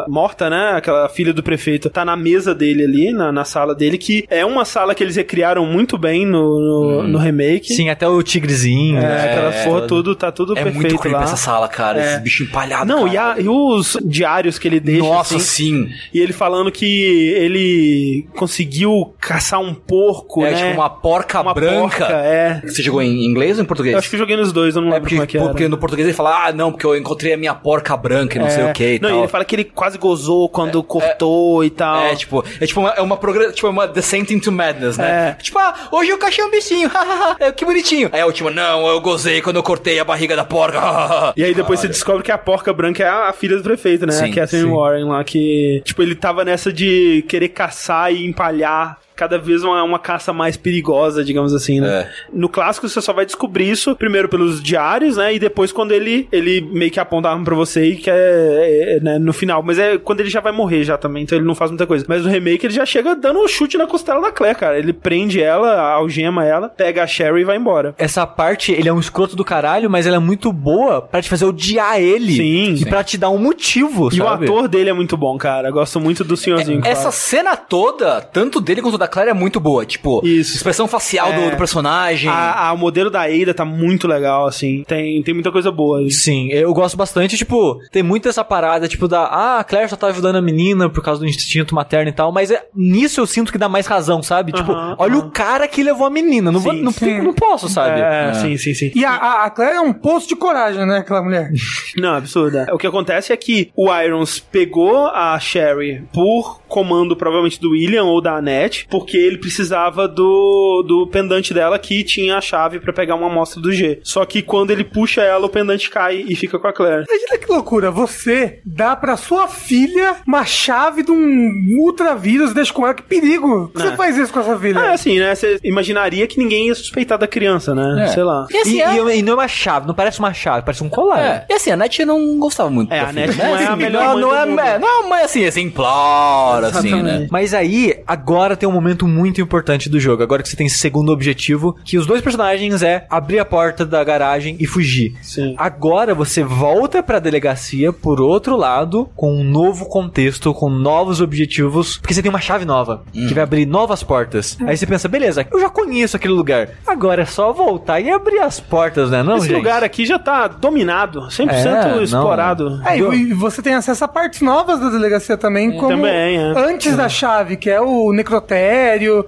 morta, 0.09 0.49
né? 0.51 0.73
Aquela 0.77 1.09
filha 1.09 1.33
do 1.33 1.43
prefeito, 1.43 1.89
tá 1.91 2.05
na 2.05 2.17
mesa 2.17 2.55
dele 2.55 2.85
ali, 2.85 3.13
na, 3.13 3.33
na 3.33 3.45
sala 3.45 3.75
dele, 3.75 3.99
que 3.99 4.25
é 4.31 4.45
uma 4.45 4.65
sala 4.65 4.95
que 4.95 5.03
eles 5.03 5.17
recriaram 5.17 5.65
muito 5.67 5.97
bem 5.99 6.27
no, 6.27 6.59
no, 6.61 7.03
no 7.09 7.19
remake. 7.19 7.73
Sim, 7.73 7.89
até 7.91 8.07
o 8.09 8.23
tigrezinho. 8.23 8.99
É, 8.99 9.01
né? 9.01 9.25
aquela 9.31 9.53
porra, 9.65 9.81
Todo. 9.83 9.89
tudo, 9.89 10.15
tá 10.15 10.31
tudo 10.33 10.53
É 10.53 10.63
perfeito 10.63 10.81
muito 10.81 10.99
creepy 10.99 11.17
lá. 11.19 11.25
essa 11.25 11.37
sala, 11.37 11.69
cara. 11.69 12.01
É. 12.01 12.13
Esse 12.15 12.21
bicho 12.23 12.43
empalhado. 12.45 12.68
Não, 12.87 13.07
e, 13.09 13.13
cara. 13.13 13.35
a- 13.35 13.41
e 13.41 13.49
os 13.49 13.97
diários 14.05 14.59
que 14.59 14.69
ele 14.69 14.81
deixa, 14.81 15.03
Nossa, 15.03 15.37
assim, 15.37 15.87
sim. 15.87 15.91
e 16.13 16.21
ele 16.21 16.33
falando 16.33 16.71
que 16.71 17.29
ele 17.37 18.27
conseguiu 18.37 19.15
caçar 19.21 19.61
um 19.61 19.75
porco, 19.75 20.45
É 20.45 20.51
né? 20.51 20.57
tipo 20.57 20.81
uma 20.81 20.91
porca 20.91 21.41
Uma 21.41 21.55
branca. 21.55 21.79
porca, 22.07 22.13
é. 22.13 22.61
Você 22.67 22.83
jogou 22.83 23.03
em 23.03 23.25
inglês 23.25 23.59
ou 23.59 23.65
em 23.65 23.67
português? 23.67 23.93
Eu 23.93 23.99
acho 23.99 24.09
que 24.09 24.17
eu 24.17 24.21
joguei 24.21 24.37
nos 24.37 24.53
dois, 24.53 24.75
eu 24.77 24.83
não 24.83 24.89
É 24.89 24.93
lembro 24.95 25.09
porque, 25.09 25.15
como 25.17 25.25
é 25.25 25.27
que 25.27 25.37
era. 25.39 25.47
porque 25.49 25.69
no 25.69 25.79
português 25.79 26.07
ele 26.09 26.17
fala, 26.17 26.47
ah, 26.47 26.53
não, 26.53 26.71
porque 26.71 26.87
eu 26.87 26.97
encontrei 26.97 27.33
a 27.33 27.37
minha 27.37 27.55
porca 27.55 27.97
branca 27.97 28.37
e 28.37 28.41
não 28.41 28.51
sei 28.51 28.65
o 28.65 28.73
que 28.73 28.95
e 28.97 28.99
Não, 29.01 29.09
e 29.09 29.13
tal. 29.13 29.19
ele 29.21 29.29
fala 29.29 29.45
que 29.45 29.55
ele 29.57 29.65
quase 29.65 29.99
gozou 29.99 30.49
quando 30.49 30.83
cortou 30.83 31.65
e 31.65 31.71
tal. 31.71 32.01
É, 32.03 32.15
tipo, 32.17 32.45
é 32.61 32.67
tipo 32.67 32.81
uma, 32.81 32.91
é 32.91 33.01
uma 33.03 33.17
programa, 33.17 33.53
tipo, 33.53 33.69
uma 33.69 33.87
Descent 33.87 34.31
into 34.31 34.51
Madness, 34.53 34.97
né? 34.99 35.37
É. 35.39 35.43
Tipo, 35.43 35.59
ah, 35.59 35.75
hoje 35.93 36.11
eu 36.11 36.19
cachei 36.19 36.45
um 36.45 36.51
bichinho, 36.51 36.91
é, 37.41 37.53
que 37.53 37.65
bonitinho. 37.65 38.09
Aí 38.13 38.21
a 38.21 38.27
última, 38.27 38.51
não, 38.51 38.87
eu 38.87 39.01
gozei 39.01 39.41
quando 39.41 39.57
eu 39.57 39.63
cortei 39.63 39.99
a 39.99 40.05
barriga 40.05 40.35
da 40.37 40.45
porca. 40.45 40.79
E 41.37 41.45
aí 41.45 41.55
depois 41.55 41.81
você 41.81 41.89
descobre 41.89 42.23
que 42.23 42.33
a 42.33 42.39
porca 42.39 42.58
branca 42.73 43.03
é 43.03 43.09
a, 43.09 43.29
a 43.29 43.33
filha 43.33 43.57
do 43.57 43.63
prefeito, 43.63 44.07
né? 44.07 44.13
Sim, 44.13 44.31
a 44.31 44.35
Catherine 44.35 44.69
sim. 44.69 44.75
Warren 44.75 45.05
lá, 45.05 45.23
que... 45.25 45.83
Tipo, 45.85 46.03
ele 46.03 46.15
tava 46.15 46.45
nessa 46.45 46.73
de 46.73 47.25
querer 47.29 47.49
caçar 47.49 48.13
e 48.13 48.25
empalhar 48.25 48.99
cada 49.19 49.37
vez 49.37 49.65
uma, 49.65 49.83
uma 49.83 49.99
caça 49.99 50.33
mais 50.33 50.57
perigosa, 50.57 51.25
digamos 51.25 51.53
assim, 51.53 51.81
né? 51.81 51.89
É. 52.03 52.09
No 52.33 52.49
clássico 52.49 52.89
você 52.89 53.01
só 53.03 53.13
vai 53.13 53.27
descobrir 53.27 53.69
isso 53.69 53.97
primeiro 53.97 54.29
pelos 54.29 54.63
diários, 54.63 55.17
né? 55.17 55.35
E 55.35 55.39
depois 55.41 55.73
quando 55.73 55.91
ele, 55.91 56.29
ele 56.31 56.61
meio 56.61 56.91
que 56.91 57.01
aponta 57.01 57.29
a 57.29 57.33
arma 57.33 57.45
pra 57.45 57.55
você 57.57 57.85
e 57.85 57.97
que 57.97 58.09
é, 58.09 58.97
é, 58.97 59.01
né, 59.01 59.19
no 59.19 59.33
final. 59.33 59.61
Mas 59.63 59.77
é 59.79 59.99
quando 59.99 60.21
ele 60.21 60.31
já 60.31 60.41
vai 60.41 60.53
morrer 60.53 60.85
já 60.85 60.97
também, 60.97 61.25
então 61.25 61.37
ele 61.37 61.45
não 61.47 61.55
faz 61.55 61.71
muita 61.73 61.87
coisa. 61.87 62.05
Mas 62.09 62.23
no 62.25 62.31
remake 62.31 62.65
ele 62.65 62.75
já 62.75 62.87
chega 62.87 63.17
dando 63.17 63.41
um 63.41 63.49
chute 63.49 63.77
na 63.77 63.87
costela 63.87 64.21
da 64.21 64.31
Claire, 64.31 64.57
cara. 64.57 64.79
Ele 64.79 64.93
prende 64.93 65.43
ela, 65.43 65.81
algema 65.93 66.45
ela, 66.45 66.69
pega 66.69 67.03
a 67.03 67.07
Sherry 67.07 67.41
e 67.41 67.45
vai 67.45 67.57
embora. 67.57 67.95
Essa 67.99 68.25
parte, 68.27 68.71
ele 68.73 68.89
é 68.89 68.93
um 68.93 69.01
escroto 69.01 69.35
do 69.35 69.45
caralho, 69.45 69.91
mas 69.91 70.07
ela 70.07 70.17
é 70.17 70.21
muito 70.21 70.53
boa 70.53 71.03
pra 71.03 71.21
te 71.21 71.29
fazer 71.29 71.45
odiar 71.45 71.99
ele. 72.01 72.37
Sim, 72.37 72.73
E 72.75 72.79
sim. 72.79 72.85
pra 72.87 73.03
te 73.03 73.19
dar 73.19 73.31
um 73.31 73.39
motivo, 73.39 74.09
E 74.13 74.21
o 74.21 74.25
sabe? 74.25 74.45
ator 74.45 74.69
dele 74.69 74.91
é 74.91 74.93
muito 74.93 75.17
bom, 75.17 75.37
cara. 75.37 75.69
Eu 75.69 75.73
gosto 75.73 75.99
muito 75.99 76.23
do 76.23 76.37
senhorzinho. 76.37 76.81
que 76.83 76.89
Essa 76.89 77.11
cena 77.11 77.57
toda, 77.57 78.21
tanto 78.21 78.61
dele 78.61 78.83
quanto 78.83 78.99
da 78.99 79.08
Claire, 79.09 79.31
é 79.31 79.35
muito 79.35 79.59
boa. 79.59 79.85
Tipo, 79.85 80.21
Isso. 80.25 80.57
expressão 80.57 80.87
facial 80.87 81.33
do, 81.33 81.41
É. 81.41 81.51
do 81.51 81.57
personagem. 81.57 82.31
A, 82.31 82.69
a- 82.69 82.73
o 82.73 82.79
modelo 82.79 83.11
da 83.11 83.23
Ada 83.23 83.53
tá 83.55 83.65
muito 83.65 84.07
legal, 84.07 84.47
assim. 84.47 84.85
Tem, 84.87 85.23
tem 85.23 85.35
muita 85.35 85.51
coisa 85.51 85.71
boa. 85.71 85.99
aí. 86.01 86.11
Sim, 86.11 86.49
eu 86.53 86.73
gosto 86.75 86.97
bastante, 86.97 87.37
tipo, 87.37 87.81
tem 87.91 88.03
muito 88.03 88.29
essa 88.29 88.45
parada, 88.45 88.87
tipo, 88.89 89.09
da, 89.09 89.23
ah, 89.25 89.59
a 89.61 89.65
Claire 89.65 89.89
só 89.89 89.97
tá 89.97 90.07
ajudando 90.09 90.37
a 90.37 90.43
menina 90.43 90.89
por 90.91 91.03
causa 91.03 91.21
do 91.21 91.27
instinto 91.27 91.75
materno 91.75 92.11
e 92.11 92.13
tal, 92.13 92.31
mas 92.33 92.51
é, 92.51 92.65
nisso 92.75 93.21
eu 93.21 93.27
sinto 93.27 93.51
que 93.53 93.59
dá 93.59 93.69
mais 93.69 93.87
razão, 93.87 94.23
sabe? 94.23 94.53
Tipo, 94.53 94.73
olha 94.99 95.17
o 95.19 95.31
cara 95.31 95.67
que 95.67 95.83
levou 95.83 96.07
a 96.07 96.11
menina, 96.11 96.51
não, 96.53 96.61
vou, 96.61 96.73
Sim, 96.73 96.83
não, 96.83 96.93
sim. 96.93 97.19
não 97.23 97.33
posso, 97.33 97.69
sabe? 97.69 98.01
É, 98.01 98.33
sim, 98.35 98.57
sim, 98.57 98.75
sim. 98.75 98.93
E 98.95 99.05
a, 99.05 99.11
a, 99.13 99.45
a 99.47 99.51
Claire 99.51 99.77
é 99.77 99.81
um 99.81 99.93
poço 99.93 100.29
de 100.29 100.37
coragem, 100.37 100.85
né, 100.87 100.99
aquela 100.99 101.23
mulher. 101.23 101.51
Não, 101.97 102.15
absurda. 102.15 102.67
O 102.73 102.79
que 102.79 102.87
acontece 102.87 103.33
é 103.33 103.37
que 103.37 103.71
o 103.75 103.93
Irons 103.93 104.39
pegou 104.39 105.07
a 105.09 105.39
Sherry 105.41 106.03
por 106.13 106.61
comando, 106.69 107.17
provavelmente, 107.17 107.61
do 107.61 107.71
William 107.71 108.05
ou 108.05 108.21
da 108.21 108.37
Annette, 108.37 108.87
porque 108.99 109.17
ele 109.17 109.39
precisava 109.39 110.07
do, 110.09 110.83
do 110.87 111.07
pendante 111.07 111.55
dela 111.55 111.79
que 111.79 112.03
tinha 112.05 112.37
a 112.37 112.41
chave 112.41 112.81
pra 112.81 112.93
pegar 112.93 113.15
uma 113.15 113.27
amostra 113.29 113.61
do 113.61 113.71
G. 113.73 114.01
Só 114.03 114.25
que 114.25 114.43
quando 114.43 114.71
ele 114.71 114.85
puxa 114.85 115.23
ela, 115.23 115.47
o 115.47 115.49
pendante 115.49 115.89
cai 115.91 116.25
e 116.29 116.35
fica 116.35 116.59
com 116.59 116.67
a 116.67 116.73
Claire. 116.73 117.05
Imagina 117.09 117.39
que 117.39 117.51
loucura, 117.53 117.91
você 117.91 118.61
dá 118.65 118.97
pra 118.97 119.17
sua 119.17 119.47
filha 119.49 120.17
uma 120.27 120.45
chave 120.45 121.03
de 121.03 121.11
um 121.13 121.79
ultravírus, 121.81 122.53
deixa 122.53 122.73
com 122.73 122.85
ela, 122.85 122.95
que 122.95 123.03
perigo. 123.03 123.69
Que 123.75 123.83
É. 123.83 123.85
Você 123.91 123.97
faz 123.97 124.17
isso 124.19 124.33
com 124.33 124.41
a 124.41 124.45
sua 124.45 124.59
filha? 124.59 124.79
É 124.81 124.93
assim, 124.95 125.19
né? 125.19 125.35
Você 125.35 125.59
imaginaria 125.63 126.27
que 126.27 126.39
ninguém 126.39 126.67
ia 126.69 126.75
suspeitar 126.75 127.19
da 127.19 127.27
criança, 127.27 127.75
né? 127.75 128.05
É. 128.05 128.09
Sei 128.09 128.23
lá. 128.23 128.47
E 128.51 128.57
assim, 128.57 128.77
E, 128.79 128.83
é, 128.83 128.97
e- 129.15 129.19
e 129.19 129.23
não 129.23 129.33
é 129.33 129.37
uma 129.37 129.49
chave, 129.49 129.87
não 129.87 129.95
parece 129.95 130.19
uma 130.19 130.33
chave, 130.33 130.65
parece 130.65 130.83
um 130.83 130.89
colar. 130.89 131.21
é. 131.21 131.47
E 131.49 131.53
assim, 131.55 131.71
a 131.71 131.77
Net 131.77 132.05
não 132.05 132.39
gostava 132.39 132.71
muito 132.71 132.93
É, 132.93 132.99
da 133.01 133.05
a 133.05 133.09
filha, 133.09 133.27
Net 133.27 133.39
né? 133.39 133.45
não 133.45 133.57
é 133.57 133.65
a 133.65 133.69
Assim, 133.69 133.77
melhor 133.83 134.03
não, 134.03 134.13
mãe 134.13 134.21
não 134.21 134.29
do 134.31 134.35
é, 134.37 134.47
mundo. 134.47 134.81
não 134.81 134.89
é 134.89 134.99
uma 135.01 135.09
mãe 135.09 135.23
assim, 135.25 135.43
exemplar, 135.43 136.65
assim, 136.65 136.91
né? 136.91 136.99
Exatamente. 136.99 137.33
Mas 137.33 137.55
aí, 137.55 137.95
agora 138.07 138.57
tem 138.57 138.69
um 138.69 138.73
momento 138.73 138.88
muito 139.07 139.41
importante 139.41 139.89
do 139.89 139.99
jogo. 140.01 140.23
Agora 140.23 140.43
que 140.43 140.49
você 140.49 140.57
tem 140.57 140.67
esse 140.67 140.79
segundo 140.79 141.13
objetivo, 141.13 141.77
que 141.85 141.99
os 141.99 142.07
dois 142.07 142.21
personagens 142.21 142.83
é 142.83 143.07
abrir 143.11 143.39
a 143.39 143.45
porta 143.45 143.85
da 143.85 144.03
garagem 144.05 144.57
e 144.61 144.67
fugir. 144.67 145.15
Sim. 145.23 145.55
Agora 145.59 146.15
você 146.15 146.43
volta 146.43 147.03
pra 147.03 147.19
delegacia 147.19 147.93
por 147.93 148.21
outro 148.21 148.57
lado, 148.57 149.09
com 149.17 149.33
um 149.33 149.45
novo 149.45 149.87
contexto, 149.87 150.53
com 150.55 150.69
novos 150.71 151.21
objetivos, 151.21 151.99
porque 151.99 152.15
você 152.15 152.23
tem 152.23 152.31
uma 152.31 152.41
chave 152.41 152.65
nova, 152.65 153.03
que 153.13 153.35
vai 153.35 153.43
abrir 153.45 153.67
novas 153.67 154.03
portas. 154.03 154.57
Aí 154.67 154.77
você 154.77 154.87
pensa, 154.87 155.09
beleza, 155.09 155.47
eu 155.51 155.61
já 155.61 155.69
conheço 155.69 156.17
aquele 156.17 156.35
lugar. 156.35 156.71
Agora 156.87 157.23
é 157.23 157.27
só 157.27 157.53
voltar 157.53 158.01
e 158.01 158.11
abrir 158.11 158.39
as 158.39 158.61
portas, 158.61 159.11
né? 159.11 159.23
Não, 159.23 159.37
Esse 159.37 159.49
gente? 159.49 159.57
lugar 159.57 159.83
aqui 159.85 160.05
já 160.07 160.19
tá 160.19 160.49
dominado, 160.49 161.23
100% 161.29 161.49
É, 161.51 161.89
não. 161.91 162.03
explorado. 162.03 162.81
É, 162.87 162.99
e 162.99 163.19
e 163.19 163.33
você 163.35 163.61
tem 163.61 163.75
acesso 163.75 164.05
a 164.05 164.09
partes 164.09 164.41
novas 164.41 164.79
da 164.81 164.89
delegacia 164.91 165.37
também, 165.37 165.73
como 165.77 165.89
Também, 165.89 166.37
é. 166.37 166.53
antes 166.57 166.97
da 166.97 167.09
chave, 167.09 167.57
que 167.57 167.69
é 167.69 167.81
o 167.81 168.13
necrotério, 168.13 168.78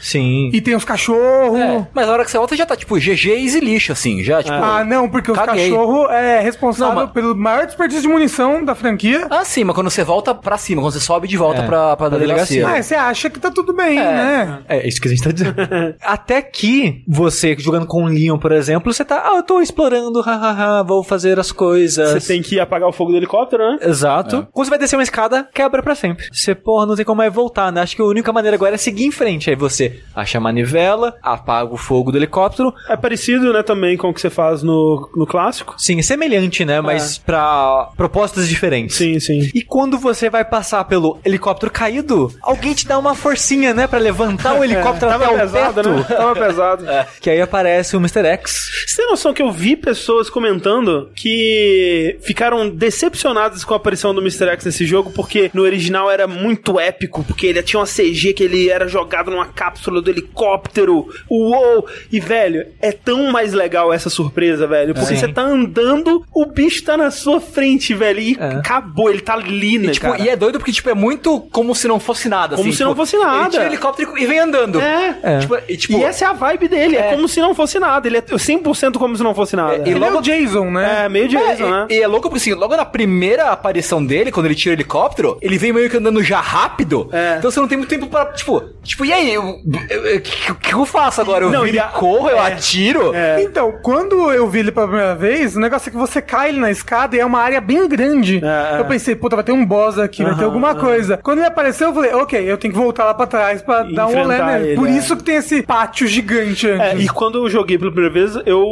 Sim. 0.00 0.50
e 0.52 0.60
tem 0.60 0.74
os 0.74 0.84
cachorros. 0.84 1.58
É, 1.58 1.86
mas 1.94 2.06
na 2.06 2.12
hora 2.12 2.24
que 2.24 2.30
você 2.30 2.38
volta 2.38 2.56
já 2.56 2.66
tá, 2.66 2.76
tipo, 2.76 2.96
GG 2.96 3.26
e 3.36 3.60
lixo, 3.60 3.92
assim, 3.92 4.22
já, 4.22 4.42
tipo... 4.42 4.54
Ah, 4.54 4.84
não, 4.84 5.08
porque 5.08 5.30
os 5.30 5.38
cachorros 5.38 6.10
é 6.10 6.40
responsável 6.40 6.94
Não, 6.94 7.02
mas- 7.02 7.12
pelo 7.12 7.34
maior 7.36 7.66
desperdício 7.66 8.02
de 8.02 8.08
munição 8.08 8.64
da 8.64 8.74
franquia. 8.74 9.26
Ah, 9.30 9.44
sim, 9.44 9.64
mas 9.64 9.74
quando 9.74 9.90
você 9.90 10.04
volta 10.04 10.34
pra 10.34 10.56
cima, 10.56 10.80
quando 10.82 10.92
você 10.92 11.00
sobe 11.00 11.26
de 11.28 11.36
volta 11.36 11.62
É, 11.62 11.66
pra, 11.66 11.96
pra 11.96 12.08
pra 12.10 12.18
delegacia. 12.18 12.66
Ah, 12.66 12.82
você 12.82 12.94
acha 12.94 13.28
que 13.30 13.38
tá 13.38 13.50
tudo 13.50 13.72
bem, 13.72 13.96
né? 13.96 14.60
É, 14.68 14.86
isso 14.86 15.00
que 15.00 15.08
a 15.08 15.10
gente 15.10 15.22
tá 15.22 15.30
dizendo. 15.30 15.54
Até 16.02 16.40
que 16.42 17.02
você, 17.08 17.56
jogando 17.58 17.86
com 17.86 18.04
o 18.04 18.06
Leon, 18.08 18.38
por 18.38 18.52
exemplo, 18.52 18.92
você 18.92 19.04
tá, 19.04 19.22
ah, 19.32 19.36
eu 19.36 19.42
tô 19.42 19.60
explorando, 19.60 20.20
hahaha, 20.20 20.82
vou 20.82 21.02
fazer 21.02 21.38
as 21.38 21.52
coisas. 21.52 22.22
Você 22.22 22.32
tem 22.34 22.42
que 22.42 22.58
apagar 22.60 22.88
o 22.88 22.92
fogo 22.92 23.10
do 23.10 23.16
helicóptero, 23.16 23.62
né? 23.62 23.78
Exato. 23.82 24.46
Quando 24.52 24.66
você 24.66 24.70
vai 24.70 24.78
descer 24.78 24.96
uma 24.96 25.02
escada, 25.02 25.48
quebra 25.54 25.82
pra 25.82 25.94
sempre. 25.94 26.26
Você, 26.32 26.54
porra, 26.54 26.86
não 26.86 26.96
tem 26.96 27.04
como 27.04 27.18
mais 27.18 27.32
voltar, 27.32 27.70
né? 27.72 27.80
Acho 27.82 27.96
que 27.96 28.02
a 28.02 28.04
única 28.04 28.32
maneira 28.32 28.56
agora 28.56 28.74
é 28.74 28.78
seguir 28.78 29.04
em 29.04 29.10
frente. 29.10 29.39
Aí 29.48 29.56
você 29.56 30.00
acha 30.14 30.38
a 30.38 30.40
manivela, 30.40 31.16
apaga 31.22 31.72
o 31.72 31.76
fogo 31.76 32.10
do 32.12 32.18
helicóptero. 32.18 32.74
É 32.88 32.96
parecido, 32.96 33.52
né, 33.52 33.62
também 33.62 33.96
com 33.96 34.08
o 34.10 34.14
que 34.14 34.20
você 34.20 34.28
faz 34.30 34.62
no, 34.62 35.08
no 35.16 35.26
clássico. 35.26 35.74
Sim, 35.78 35.98
é 35.98 36.02
semelhante, 36.02 36.64
né? 36.64 36.80
Mas 36.80 37.16
pra 37.18 37.88
propósitos 37.96 38.48
diferentes. 38.48 38.96
Sim, 38.96 39.18
sim. 39.20 39.50
E 39.54 39.62
quando 39.62 39.98
você 39.98 40.28
vai 40.28 40.44
passar 40.44 40.84
pelo 40.84 41.18
helicóptero 41.24 41.70
caído, 41.72 42.32
alguém 42.42 42.74
te 42.74 42.86
dá 42.86 42.98
uma 42.98 43.14
forcinha, 43.14 43.72
né? 43.72 43.86
Pra 43.86 43.98
levantar 43.98 44.58
o 44.58 44.64
helicóptero 44.64 45.10
até 45.12 45.24
Tava 45.24 45.34
o 45.34 45.38
pesado, 45.38 45.74
teto. 45.74 45.88
né? 45.90 46.02
Tava 46.04 46.34
pesado. 46.34 46.84
Que 47.20 47.30
aí 47.30 47.40
aparece 47.40 47.96
o 47.96 48.00
Mr. 48.00 48.24
X. 48.26 48.70
Você 48.86 48.96
tem 49.02 49.10
noção 49.10 49.32
que 49.34 49.42
eu 49.42 49.50
vi 49.52 49.76
pessoas 49.76 50.30
comentando 50.30 51.10
que 51.14 52.18
ficaram 52.22 52.68
decepcionadas 52.68 53.64
com 53.64 53.74
a 53.74 53.76
aparição 53.76 54.14
do 54.14 54.20
Mr. 54.20 54.48
X 54.50 54.64
nesse 54.64 54.86
jogo, 54.86 55.10
porque 55.10 55.50
no 55.52 55.62
original 55.62 56.10
era 56.10 56.26
muito 56.26 56.78
épico, 56.80 57.22
porque 57.24 57.46
ele 57.46 57.62
tinha 57.62 57.80
uma 57.80 57.86
CG 57.86 58.32
que 58.32 58.42
ele 58.42 58.70
era 58.70 58.88
jogado 58.88 59.19
numa 59.28 59.46
cápsula 59.46 60.00
do 60.00 60.08
helicóptero. 60.10 61.06
Uou! 61.28 61.86
E, 62.12 62.20
velho, 62.20 62.66
é 62.80 62.92
tão 62.92 63.30
mais 63.30 63.52
legal 63.52 63.92
essa 63.92 64.08
surpresa, 64.08 64.66
velho. 64.66 64.94
Porque 64.94 65.08
Sim. 65.08 65.16
você 65.16 65.28
tá 65.28 65.42
andando, 65.42 66.24
o 66.34 66.46
bicho 66.46 66.84
tá 66.84 66.96
na 66.96 67.10
sua 67.10 67.40
frente, 67.40 67.92
velho. 67.94 68.20
E 68.20 68.36
É. 68.38 68.44
acabou, 68.56 69.10
ele 69.10 69.20
tá 69.20 69.34
ali, 69.34 69.78
né, 69.78 69.88
E, 69.88 69.90
tipo, 69.92 70.06
cara? 70.06 70.22
e 70.22 70.28
é 70.28 70.36
doido 70.36 70.58
porque, 70.58 70.72
tipo, 70.72 70.88
é 70.88 70.94
muito 70.94 71.40
como 71.52 71.74
se 71.74 71.86
não 71.88 71.98
fosse 72.00 72.28
nada. 72.28 72.56
Como 72.56 72.68
assim, 72.68 72.76
se 72.76 72.82
não 72.84 72.90
tipo, 72.92 73.02
fosse 73.02 73.16
nada. 73.18 73.40
Ele 73.42 73.50
tira 73.50 73.62
o 73.64 73.66
helicóptero 73.66 74.18
e 74.18 74.26
vem 74.26 74.38
andando. 74.38 74.80
É. 74.80 75.18
É. 75.22 75.38
Tipo, 75.40 75.58
e, 75.68 75.76
tipo, 75.76 75.98
E 75.98 76.04
essa 76.04 76.24
é 76.24 76.28
a 76.28 76.32
vibe 76.32 76.68
dele, 76.68 76.96
é, 76.96 77.08
É. 77.08 77.14
como 77.14 77.28
se 77.28 77.40
não 77.40 77.54
fosse 77.54 77.78
nada. 77.78 78.06
Ele 78.06 78.18
é 78.18 78.20
100% 78.22 78.98
como 78.98 79.16
se 79.16 79.22
não 79.22 79.34
fosse 79.34 79.56
nada. 79.56 79.74
É, 79.76 79.78
e 79.78 79.90
Ele 79.90 79.98
logo- 79.98 80.16
é 80.16 80.18
o 80.18 80.22
Jason, 80.22 80.70
né? 80.70 81.04
É, 81.04 81.08
meio 81.08 81.24
É, 81.26 81.28
Jason, 81.28 81.70
né? 81.70 81.86
e, 81.90 81.94
e 81.94 82.02
é 82.02 82.06
louco 82.06 82.28
porque 82.28 82.38
assim, 82.38 82.54
logo 82.54 82.76
na 82.76 82.84
primeira 82.84 83.50
aparição 83.50 84.04
dele, 84.04 84.30
quando 84.32 84.46
ele 84.46 84.54
tira 84.54 84.74
o 84.74 84.76
helicóptero, 84.76 85.38
ele 85.40 85.58
vem 85.58 85.72
meio 85.72 85.88
que 85.90 85.96
andando 85.96 86.22
já 86.22 86.40
rápido. 86.40 87.08
É. 87.12 87.36
Então 87.38 87.50
você 87.50 87.60
não 87.60 87.68
tem 87.68 87.78
muito 87.78 87.90
tempo 87.90 88.06
pra, 88.06 88.26
tipo, 88.26 88.60
tipo, 88.82 89.04
e 89.10 89.12
aí? 89.12 89.38
O 89.38 90.20
que, 90.22 90.54
que 90.54 90.74
eu 90.74 90.84
faço 90.86 91.20
agora? 91.20 91.44
Eu 91.44 91.50
Não, 91.50 91.62
viro 91.64 91.76
e 91.76 91.78
e 91.78 91.80
a- 91.80 91.84
corro, 91.88 92.28
eu 92.28 92.36
é. 92.36 92.52
atiro? 92.52 93.14
É. 93.14 93.42
Então, 93.42 93.72
quando 93.82 94.30
eu 94.32 94.48
vi 94.48 94.60
ele 94.60 94.72
pela 94.72 94.86
primeira 94.86 95.14
vez, 95.14 95.56
o 95.56 95.60
negócio 95.60 95.88
é 95.88 95.92
que 95.92 95.96
você 95.98 96.20
cai 96.22 96.50
ele 96.50 96.60
na 96.60 96.70
escada 96.70 97.16
e 97.16 97.20
é 97.20 97.24
uma 97.26 97.40
área 97.40 97.60
bem 97.60 97.86
grande. 97.88 98.40
É, 98.42 98.76
é. 98.76 98.80
Eu 98.80 98.84
pensei, 98.84 99.14
puta, 99.14 99.36
vai 99.36 99.44
ter 99.44 99.52
um 99.52 99.64
boss 99.64 99.98
aqui, 99.98 100.22
vai 100.22 100.34
ter 100.36 100.44
alguma 100.44 100.74
coisa. 100.74 101.18
Quando 101.22 101.38
ele 101.38 101.46
apareceu, 101.48 101.88
eu 101.88 101.94
falei, 101.94 102.12
ok, 102.12 102.50
eu 102.50 102.56
tenho 102.58 102.72
que 102.72 102.78
voltar 102.80 103.04
lá 103.04 103.14
pra 103.14 103.26
trás 103.26 103.62
pra 103.62 103.82
dar 103.82 104.06
um 104.06 104.18
olé 104.18 104.44
nele. 104.44 104.68
ele, 104.68 104.76
Por 104.76 104.88
é. 104.88 104.92
isso 104.92 105.16
que 105.16 105.22
tem 105.24 105.36
esse 105.36 105.62
pátio 105.62 106.06
gigante 106.06 106.68
É, 106.68 106.94
e 106.96 107.08
quando 107.08 107.38
eu 107.44 107.50
joguei 107.50 107.78
pela 107.78 107.90
primeira 107.90 108.12
vez, 108.12 108.36
eu 108.46 108.64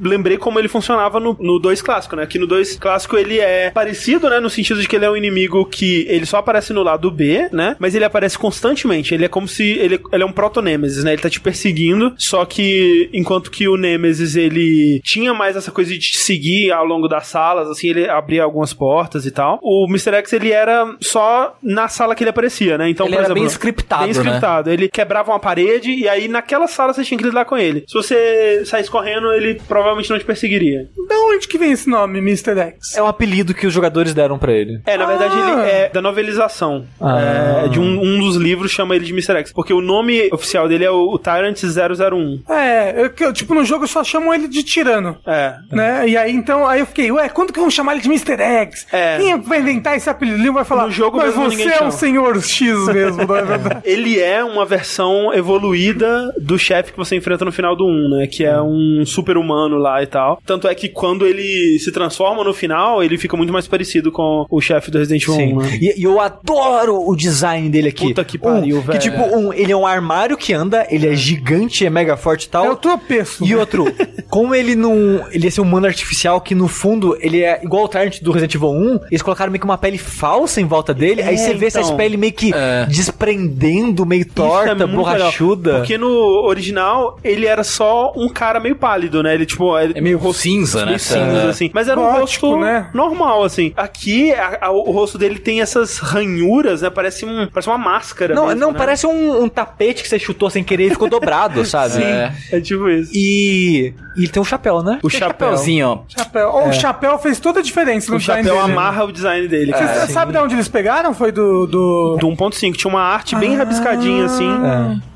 lembrei 0.00 0.36
como 0.38 0.58
ele 0.58 0.68
funcionava 0.68 1.20
no, 1.20 1.36
no 1.40 1.58
2 1.58 1.80
clássico, 1.82 2.16
né? 2.16 2.26
Que 2.26 2.38
no 2.38 2.46
2 2.46 2.76
clássico 2.76 3.16
ele 3.16 3.38
é 3.38 3.70
parecido, 3.70 4.28
né? 4.28 4.40
No 4.40 4.50
sentido 4.50 4.80
de 4.80 4.88
que 4.88 4.96
ele 4.96 5.04
é 5.04 5.10
um 5.10 5.16
inimigo 5.16 5.64
que 5.66 6.06
ele 6.08 6.26
só 6.26 6.38
aparece 6.38 6.72
no 6.72 6.82
lado 6.82 7.10
B, 7.10 7.48
né? 7.52 7.76
Mas 7.78 7.94
ele 7.94 8.04
aparece 8.04 8.38
constantemente. 8.38 9.14
Ele 9.14 9.24
é 9.24 9.28
como 9.28 9.46
se. 9.48 9.72
Ele, 9.84 10.00
ele 10.12 10.22
é 10.22 10.26
um 10.26 10.32
proto-Nemesis, 10.32 11.04
né? 11.04 11.12
Ele 11.12 11.22
tá 11.22 11.30
te 11.30 11.40
perseguindo. 11.40 12.12
Só 12.18 12.44
que 12.44 13.08
enquanto 13.12 13.50
que 13.50 13.68
o 13.68 13.76
Nemesis 13.76 14.36
ele 14.36 15.00
tinha 15.04 15.32
mais 15.34 15.56
essa 15.56 15.70
coisa 15.70 15.90
de 15.92 15.98
te 15.98 16.18
seguir 16.18 16.72
ao 16.72 16.84
longo 16.84 17.08
das 17.08 17.26
salas, 17.26 17.68
assim, 17.68 17.88
ele 17.88 18.08
abria 18.08 18.42
algumas 18.44 18.72
portas 18.72 19.26
e 19.26 19.30
tal. 19.30 19.58
O 19.62 19.86
Mr. 19.88 20.14
X 20.16 20.32
ele 20.32 20.50
era 20.52 20.86
só 21.00 21.56
na 21.62 21.88
sala 21.88 22.14
que 22.14 22.22
ele 22.22 22.30
aparecia, 22.30 22.78
né? 22.78 22.88
Então, 22.88 23.06
Ele 23.06 23.14
por 23.16 23.18
era 23.20 23.26
exemplo, 23.28 23.42
bem 23.42 23.50
scriptado, 23.50 24.02
bem 24.04 24.12
né? 24.14 24.20
scriptado. 24.20 24.70
Ele 24.70 24.88
quebrava 24.88 25.32
uma 25.32 25.40
parede 25.40 25.90
e 25.90 26.08
aí 26.08 26.28
naquela 26.28 26.66
sala 26.66 26.92
você 26.92 27.04
tinha 27.04 27.18
que 27.18 27.24
lidar 27.24 27.44
com 27.44 27.56
ele. 27.56 27.84
Se 27.86 27.94
você 27.94 28.62
saísse 28.64 28.90
correndo, 28.90 29.32
ele 29.32 29.60
provavelmente 29.68 30.10
não 30.10 30.18
te 30.18 30.24
perseguiria. 30.24 30.88
Da 31.08 31.16
onde 31.28 31.46
que 31.46 31.58
vem 31.58 31.72
esse 31.72 31.88
nome, 31.88 32.18
Mr. 32.18 32.58
X? 32.58 32.96
É 32.96 33.02
um 33.02 33.06
apelido 33.06 33.52
que 33.54 33.66
os 33.66 33.72
jogadores 33.72 34.14
deram 34.14 34.38
pra 34.38 34.52
ele. 34.52 34.80
É, 34.86 34.96
na 34.96 35.06
verdade 35.06 35.34
Ah. 35.36 35.50
ele 35.60 35.70
é 35.70 35.90
da 35.92 36.00
novelização. 36.00 36.86
Ah. 37.00 37.64
É, 37.64 37.68
de 37.68 37.78
um, 37.80 38.00
um 38.02 38.18
dos 38.18 38.36
livros 38.36 38.70
chama 38.70 38.94
ele 38.96 39.04
de 39.04 39.12
Mr. 39.12 39.34
X. 39.40 39.52
Porque 39.52 39.72
o 39.74 39.80
nome 39.80 40.28
oficial 40.32 40.68
dele 40.68 40.84
é 40.84 40.90
o, 40.90 41.08
o 41.12 41.18
Tyrant 41.18 41.58
001. 41.62 42.52
É, 42.52 43.10
eu, 43.20 43.32
tipo, 43.32 43.54
no 43.54 43.64
jogo 43.64 43.84
eu 43.84 43.88
só 43.88 44.02
chamo 44.04 44.32
ele 44.32 44.48
de 44.48 44.62
tirano. 44.62 45.16
É. 45.26 45.54
Né? 45.70 46.08
E 46.08 46.16
aí 46.16 46.32
então, 46.32 46.66
aí 46.66 46.80
eu 46.80 46.86
fiquei, 46.86 47.10
ué, 47.10 47.28
quando 47.28 47.52
que 47.52 47.60
vão 47.60 47.70
chamar 47.70 47.92
ele 47.92 48.02
de 48.02 48.08
Mr. 48.08 48.40
X? 48.40 48.86
É. 48.92 49.18
Quem 49.18 49.32
é 49.32 49.38
vai 49.38 49.60
inventar 49.60 49.96
esse 49.96 50.08
apelido? 50.08 50.38
Ele 50.38 50.50
vai 50.50 50.64
falar, 50.64 50.86
No 50.86 50.90
jogo 50.90 51.16
mas 51.16 51.36
mesmo 51.36 51.50
você 51.50 51.62
é 51.64 51.78
chama." 51.78 51.88
um 51.88 51.90
senhor 51.90 52.42
X 52.42 52.86
mesmo, 52.86 53.26
não 53.26 53.36
é 53.36 53.42
verdade? 53.44 53.80
Ele 53.84 54.20
é 54.20 54.42
uma 54.44 54.64
versão 54.64 55.32
evoluída 55.32 56.32
do 56.40 56.58
chefe 56.58 56.92
que 56.92 56.98
você 56.98 57.16
enfrenta 57.16 57.44
no 57.44 57.52
final 57.52 57.76
do 57.76 57.84
1, 57.84 58.08
né? 58.10 58.26
Que 58.26 58.44
é 58.44 58.60
um 58.60 59.04
super 59.04 59.36
humano 59.36 59.76
lá 59.76 60.02
e 60.02 60.06
tal. 60.06 60.40
Tanto 60.44 60.68
é 60.68 60.74
que 60.74 60.88
quando 60.88 61.26
ele 61.26 61.78
se 61.78 61.90
transforma 61.92 62.44
no 62.44 62.52
final, 62.52 63.02
ele 63.02 63.16
fica 63.18 63.36
muito 63.36 63.52
mais 63.52 63.66
parecido 63.66 64.10
com 64.12 64.46
o 64.50 64.60
chefe 64.60 64.90
do 64.90 64.98
Resident 64.98 65.22
Evil 65.22 65.56
1, 65.56 65.62
né? 65.62 65.78
E, 65.80 66.00
e 66.00 66.04
eu 66.04 66.20
adoro 66.20 67.08
o 67.08 67.16
design 67.16 67.68
dele 67.68 67.88
aqui. 67.88 68.08
Puta 68.08 68.24
que 68.24 68.38
pariu, 68.38 68.78
um, 68.78 68.80
velho. 68.80 68.98
Que 68.98 69.10
tipo, 69.10 69.22
um, 69.36 69.52
ele 69.64 69.72
é 69.72 69.76
um 69.76 69.86
armário 69.86 70.36
que 70.36 70.52
anda, 70.52 70.86
ele 70.90 71.06
é 71.08 71.14
gigante, 71.14 71.84
é 71.86 71.90
mega 71.90 72.16
forte 72.16 72.44
e 72.44 72.48
tal. 72.48 72.64
É 72.66 72.70
o 72.70 72.76
tropeço. 72.76 73.44
E 73.44 73.54
outro, 73.56 73.84
como 74.30 74.54
ele 74.54 74.74
não. 74.74 75.24
Ele 75.32 75.44
ia 75.46 75.50
ser 75.50 75.60
um 75.60 75.64
humano 75.64 75.86
artificial 75.86 76.40
que 76.40 76.54
no 76.54 76.68
fundo 76.68 77.16
ele 77.20 77.42
é 77.42 77.60
igual 77.62 77.84
o 77.84 77.88
Tyrant 77.88 78.20
do 78.20 78.30
Resident 78.32 78.54
Evil 78.54 78.70
1, 78.70 79.00
eles 79.10 79.22
colocaram 79.22 79.50
meio 79.50 79.60
que 79.60 79.64
uma 79.66 79.78
pele 79.78 79.98
falsa 79.98 80.60
em 80.60 80.66
volta 80.66 80.92
dele, 80.94 81.22
aí 81.22 81.36
você 81.36 81.54
vê 81.54 81.68
então. 81.68 81.80
essa 81.80 81.94
pele 81.94 82.16
meio 82.16 82.32
que 82.32 82.52
É. 82.54 82.86
desprendendo, 82.86 84.04
meio 84.06 84.22
é 84.22 84.24
torta, 84.24 84.72
legal, 84.72 84.88
borrachuda. 84.88 85.74
Porque 85.78 85.96
no 85.98 86.08
original, 86.46 87.18
ele 87.24 87.46
era 87.46 87.64
só 87.64 88.12
um 88.16 88.28
cara 88.28 88.60
meio 88.60 88.76
pálido, 88.76 89.22
né? 89.22 89.34
Ele, 89.34 89.46
tipo... 89.46 89.78
Ele, 89.78 89.94
É 89.96 90.00
meio 90.00 90.20
cinza, 90.32 90.80
né? 90.80 90.86
meio 90.86 90.98
cinza, 91.00 91.48
assim. 91.48 91.70
Mas 91.72 91.88
era 91.88 91.98
um 91.98 92.10
rosto 92.12 92.56
né? 92.58 92.88
normal, 92.92 93.44
assim. 93.44 93.72
Aqui, 93.76 94.32
a- 94.32 94.58
a- 94.62 94.70
o 94.70 94.90
rosto 94.90 95.16
dele 95.18 95.38
tem 95.38 95.60
essas 95.60 95.98
ranhuras, 95.98 96.82
né? 96.82 96.90
Parece, 96.90 97.24
um, 97.24 97.46
parece 97.52 97.68
uma 97.68 97.78
máscara 97.78 98.34
Não, 98.34 98.46
mesmo, 98.46 98.60
não 98.60 98.72
né? 98.72 98.78
parece 98.78 99.06
um, 99.06 99.42
um 99.44 99.48
tapete 99.54 100.02
que 100.02 100.08
você 100.08 100.18
chutou 100.18 100.50
sem 100.50 100.62
querer 100.64 100.86
e 100.86 100.90
ficou 100.90 101.08
dobrado, 101.08 101.64
sabe? 101.66 102.02
É. 102.02 102.32
É 102.52 102.60
tipo 102.60 102.88
isso. 102.88 103.10
E, 103.14 103.94
e 104.16 104.20
ele 104.22 104.28
tem 104.28 104.40
um 104.40 104.44
chapéu, 104.44 104.82
né? 104.82 104.98
O 105.02 105.08
Tem 105.08 105.18
chapéu. 105.20 105.48
chapeuzinho, 105.48 105.86
ó. 105.88 105.98
Chapéu. 106.08 106.50
Oh, 106.54 106.68
O 106.68 106.72
chapéu 106.72 107.18
fez 107.18 107.38
toda 107.40 107.60
a 107.60 107.62
diferença 107.62 108.10
no 108.10 108.16
O 108.16 108.20
design 108.20 108.42
chapéu 108.46 108.60
dele. 108.62 108.72
amarra 108.72 109.04
o 109.04 109.12
design 109.12 109.48
dele. 109.48 109.72
Você 109.72 109.78
cara. 109.84 110.06
sabe 110.08 110.32
de 110.32 110.38
onde 110.38 110.54
eles 110.54 110.68
pegaram? 110.68 111.14
Foi 111.14 111.30
do. 111.32 111.66
do... 111.66 112.16
Do 112.20 112.28
1.5. 112.28 112.74
Tinha 112.76 112.90
uma 112.90 113.02
arte 113.02 113.34
bem 113.36 113.56
rabiscadinha, 113.56 114.24
assim, 114.26 114.48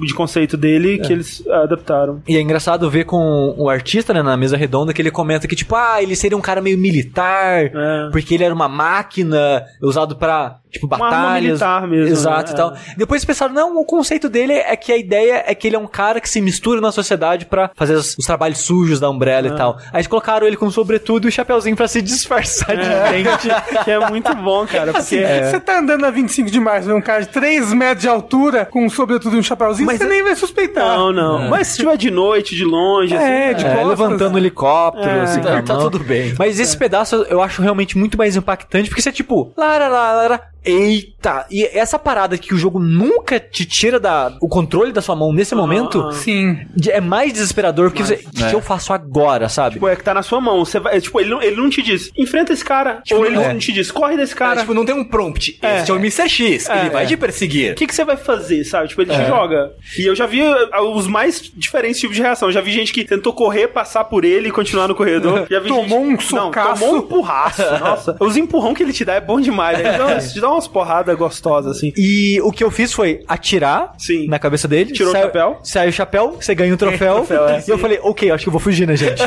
de 0.01 0.15
conceito 0.15 0.57
dele, 0.57 0.99
que 0.99 1.13
eles 1.13 1.47
adaptaram. 1.49 2.23
E 2.27 2.37
é 2.37 2.41
engraçado 2.41 2.89
ver 2.91 3.05
com 3.05 3.55
o 3.57 3.69
artista, 3.69 4.13
né, 4.15 4.23
na 4.23 4.37
mesa 4.37 4.57
redonda, 4.57 4.93
que 4.93 5.01
ele 5.03 5.11
comenta 5.11 5.47
que, 5.49 5.57
tipo, 5.57 5.75
ah, 5.75 6.03
ele 6.03 6.15
seria 6.17 6.37
um 6.37 6.41
cara 6.41 6.61
meio 6.61 6.79
militar, 6.79 7.65
É. 7.67 8.09
porque 8.13 8.35
ele 8.35 8.45
era 8.45 8.55
uma 8.55 8.69
máquina 8.69 9.65
usado 9.83 10.17
pra, 10.17 10.59
tipo, 10.71 10.87
Uma 10.87 10.97
arma 10.97 11.11
batalhas. 11.11 11.43
militar 11.45 11.89
mesmo, 11.89 12.09
Exato 12.09 12.49
né? 12.51 12.53
e 12.53 12.57
tal. 12.57 12.75
Depois 12.97 13.19
eles 13.21 13.25
pensaram, 13.25 13.53
não, 13.55 13.77
o 13.79 13.85
conceito 13.85 14.29
dele 14.29 14.53
é 14.53 14.77
que 14.77 14.93
a 14.93 14.97
ideia 14.97 15.43
é 15.47 15.55
que 15.55 15.67
ele 15.67 15.77
é 15.77 15.79
um 15.79 15.87
cara 15.87 16.21
que 16.21 16.29
se 16.29 16.41
mistura 16.41 16.81
na 16.81 16.93
sociedade 16.93 17.47
pra 17.47 17.71
fazer 17.75 17.95
os, 17.95 18.17
os 18.19 18.25
trabalhos 18.27 18.59
sujos 18.59 19.01
da 19.01 19.09
Umbrella 19.11 19.49
É. 19.49 19.51
e 19.53 19.57
tal. 19.57 19.77
Aí 19.93 19.97
eles 19.97 20.07
colocaram 20.07 20.47
ele 20.47 20.57
com 20.57 20.71
sobretudo 20.71 21.27
e 21.27 21.29
o 21.29 21.33
chapeuzinho 21.33 21.77
pra 21.77 21.89
se 21.89 22.01
disfarçar 22.03 22.77
de 22.77 22.85
gente. 22.85 23.85
que 23.85 23.91
é 23.91 23.99
muito 24.11 24.35
bom, 24.37 24.67
cara, 24.67 24.93
porque... 24.93 24.99
Assim, 25.19 25.51
Você 25.51 25.61
tá 25.61 25.79
andando 25.79 26.01
na 26.03 26.11
25 26.11 26.51
de 26.51 26.61
março, 26.61 26.93
um 26.95 27.01
cara 27.01 27.21
de 27.23 27.29
3 27.29 27.73
metros 27.73 28.03
de 28.03 28.09
altura, 28.09 28.65
com 28.67 28.85
um 28.85 28.91
sobretudo 28.91 29.37
e 29.37 29.39
um 29.39 29.43
chapéuzinho, 29.43 29.87
Mas 29.87 29.99
você 29.99 30.05
é- 30.05 30.09
nem 30.09 30.23
vai 30.23 30.35
suspeitar. 30.37 30.97
Não, 30.97 31.13
não. 31.13 31.49
Mas 31.49 31.69
se 31.69 31.79
tiver 31.79 31.97
de 31.97 32.11
noite, 32.11 32.55
de 32.55 32.65
longe, 32.65 33.15
É, 33.15 33.51
assim... 33.51 33.57
de 33.59 33.67
É, 33.67 33.71
costas. 33.75 33.89
levantando 33.89 34.35
o 34.35 34.39
helicóptero, 34.39 35.09
É, 35.09 35.21
assim, 35.23 35.41
a 35.41 35.63
tá 35.63 35.75
mão. 35.75 35.83
tudo 35.91 35.99
bem. 36.05 36.35
Mas 36.39 36.59
esse 36.61 36.77
pedaço 36.77 37.17
eu 37.29 37.43
acho 37.43 37.63
realmente 37.63 37.97
muito 37.97 38.17
mais 38.19 38.37
impactante, 38.37 38.89
porque 38.89 39.01
você 39.03 39.09
é 39.09 39.13
tipo, 39.13 39.53
lara, 39.57 39.89
lara, 39.89 40.17
lara, 40.17 40.41
eita. 40.69 41.47
E 41.51 41.65
essa 41.73 41.99
parada 41.99 42.37
que 42.39 42.55
o 42.55 42.59
jogo 42.59 42.79
nunca 42.79 43.41
te 43.41 43.65
tira 43.65 43.99
da, 43.99 44.37
o 44.41 44.49
controle 44.49 44.93
da 44.93 45.01
sua 45.03 45.17
mão 45.17 45.33
nesse 45.33 45.55
momento, 45.55 46.01
ah. 46.03 46.13
Sim. 46.13 46.59
de- 46.75 46.91
é 46.91 47.01
mais 47.01 47.33
desesperador, 47.33 47.91
porque 47.91 48.03
você, 48.05 48.15
o 48.15 48.31
que, 48.31 48.45
é. 48.45 48.49
que 48.51 48.55
eu 48.55 48.61
faço 48.61 48.93
agora, 48.93 49.49
sabe? 49.49 49.75
Tipo, 49.75 49.89
é 49.89 49.97
que 49.97 50.05
tá 50.05 50.15
na 50.15 50.23
sua 50.23 50.41
mão. 50.41 50.65
Você 50.65 50.79
vai, 50.79 50.97
é, 50.97 51.01
tipo, 51.01 51.21
ele 51.21 51.31
não, 51.31 51.43
ele 51.43 51.57
não 51.57 51.71
te 51.71 51.83
diz, 51.83 52.11
enfrenta 52.17 52.53
esse 52.53 52.65
cara. 52.65 53.03
ou 53.13 53.25
ele 53.27 53.37
é. 53.37 53.53
não 53.53 53.59
te 53.59 53.73
diz, 53.73 53.91
corre 53.91 54.17
desse 54.17 54.35
Cara, 54.35 54.51
cara. 54.51 54.61
tipo, 54.61 54.75
não 54.75 54.85
tem 54.85 54.95
um 54.95 55.05
prompt. 55.05 55.59
É. 55.63 55.79
Este 55.79 55.91
é 55.91 55.95
o 55.95 55.97
Mr. 55.99 56.29
X. 56.29 56.69
ele 56.69 56.79
É. 56.87 56.91
vai 56.91 57.07
te 57.07 57.17
perseguir. 57.17 57.73
o 57.73 57.75
que, 57.75 57.87
que 57.87 57.95
você 57.95 58.05
vai 58.05 58.17
fazer, 58.17 58.65
sabe? 58.65 58.89
Tipo, 58.89 59.03
ele 59.03 59.13
te 59.15 59.27
joga. 59.27 59.73
E 59.99 60.07
eu 60.07 60.15
já 60.15 60.27
vi 60.27 60.43
uh, 60.43 60.81
os 60.95 61.07
mais 61.07 61.41
diferentes 61.55 62.01
tipos 62.01 62.17
de 62.17 62.23
reação. 62.23 62.51
Já 62.53 62.61
vi 62.61 62.71
gente 62.73 62.93
que 62.93 63.05
tentou 63.05 63.33
correr, 63.33 63.69
passar 63.69 64.05
por 64.05 64.25
ele 64.25 64.49
e 64.49 64.53
continuar 64.53 64.89
no 64.89 64.95
corredor. 64.95 65.47
Já 65.51 65.61
vi 65.61 65.69
Tomou 65.69 66.01
um 66.03 66.11
gente... 66.11 66.25
socaço. 66.25 66.69
Não, 66.71 66.75
tomou 66.79 66.95
um 66.95 66.99
empurraço. 66.99 67.63
Nossa. 67.81 68.17
Os 68.21 68.37
empurrão 68.37 68.75
que 68.75 68.83
ele 68.83 68.93
te 68.93 69.05
dá 69.05 69.15
é 69.15 69.21
bom 69.21 69.41
demais. 69.41 69.79
Ele 69.79 69.97
dá, 69.97 70.19
te 70.19 70.41
dá 70.41 70.51
umas 70.59 70.69
porradas 70.69 71.17
gostosas, 71.17 71.77
assim. 71.77 71.93
E 71.97 72.41
o 72.43 72.51
que 72.53 72.63
eu 72.63 72.71
fiz 72.71 72.93
foi 72.93 73.21
atirar 73.27 73.95
Sim. 73.99 74.27
na 74.27 74.39
cabeça 74.39 74.69
dele. 74.69 74.93
Tirou 74.93 75.11
o 75.11 75.13
saiu- 75.13 75.27
chapéu. 75.27 75.59
Saiu 75.63 75.89
o 75.89 75.93
chapéu, 75.93 76.37
você 76.41 76.55
ganha 76.55 76.73
o 76.75 76.77
troféu. 76.77 77.15
troféu, 77.17 77.49
é. 77.49 77.65
e 77.67 77.71
eu 77.71 77.79
falei, 77.79 77.99
ok, 78.03 78.31
acho 78.31 78.45
que 78.45 78.49
eu 78.49 78.53
vou 78.53 78.61
fugir, 78.61 78.87
né, 78.87 78.97
gente? 78.97 79.23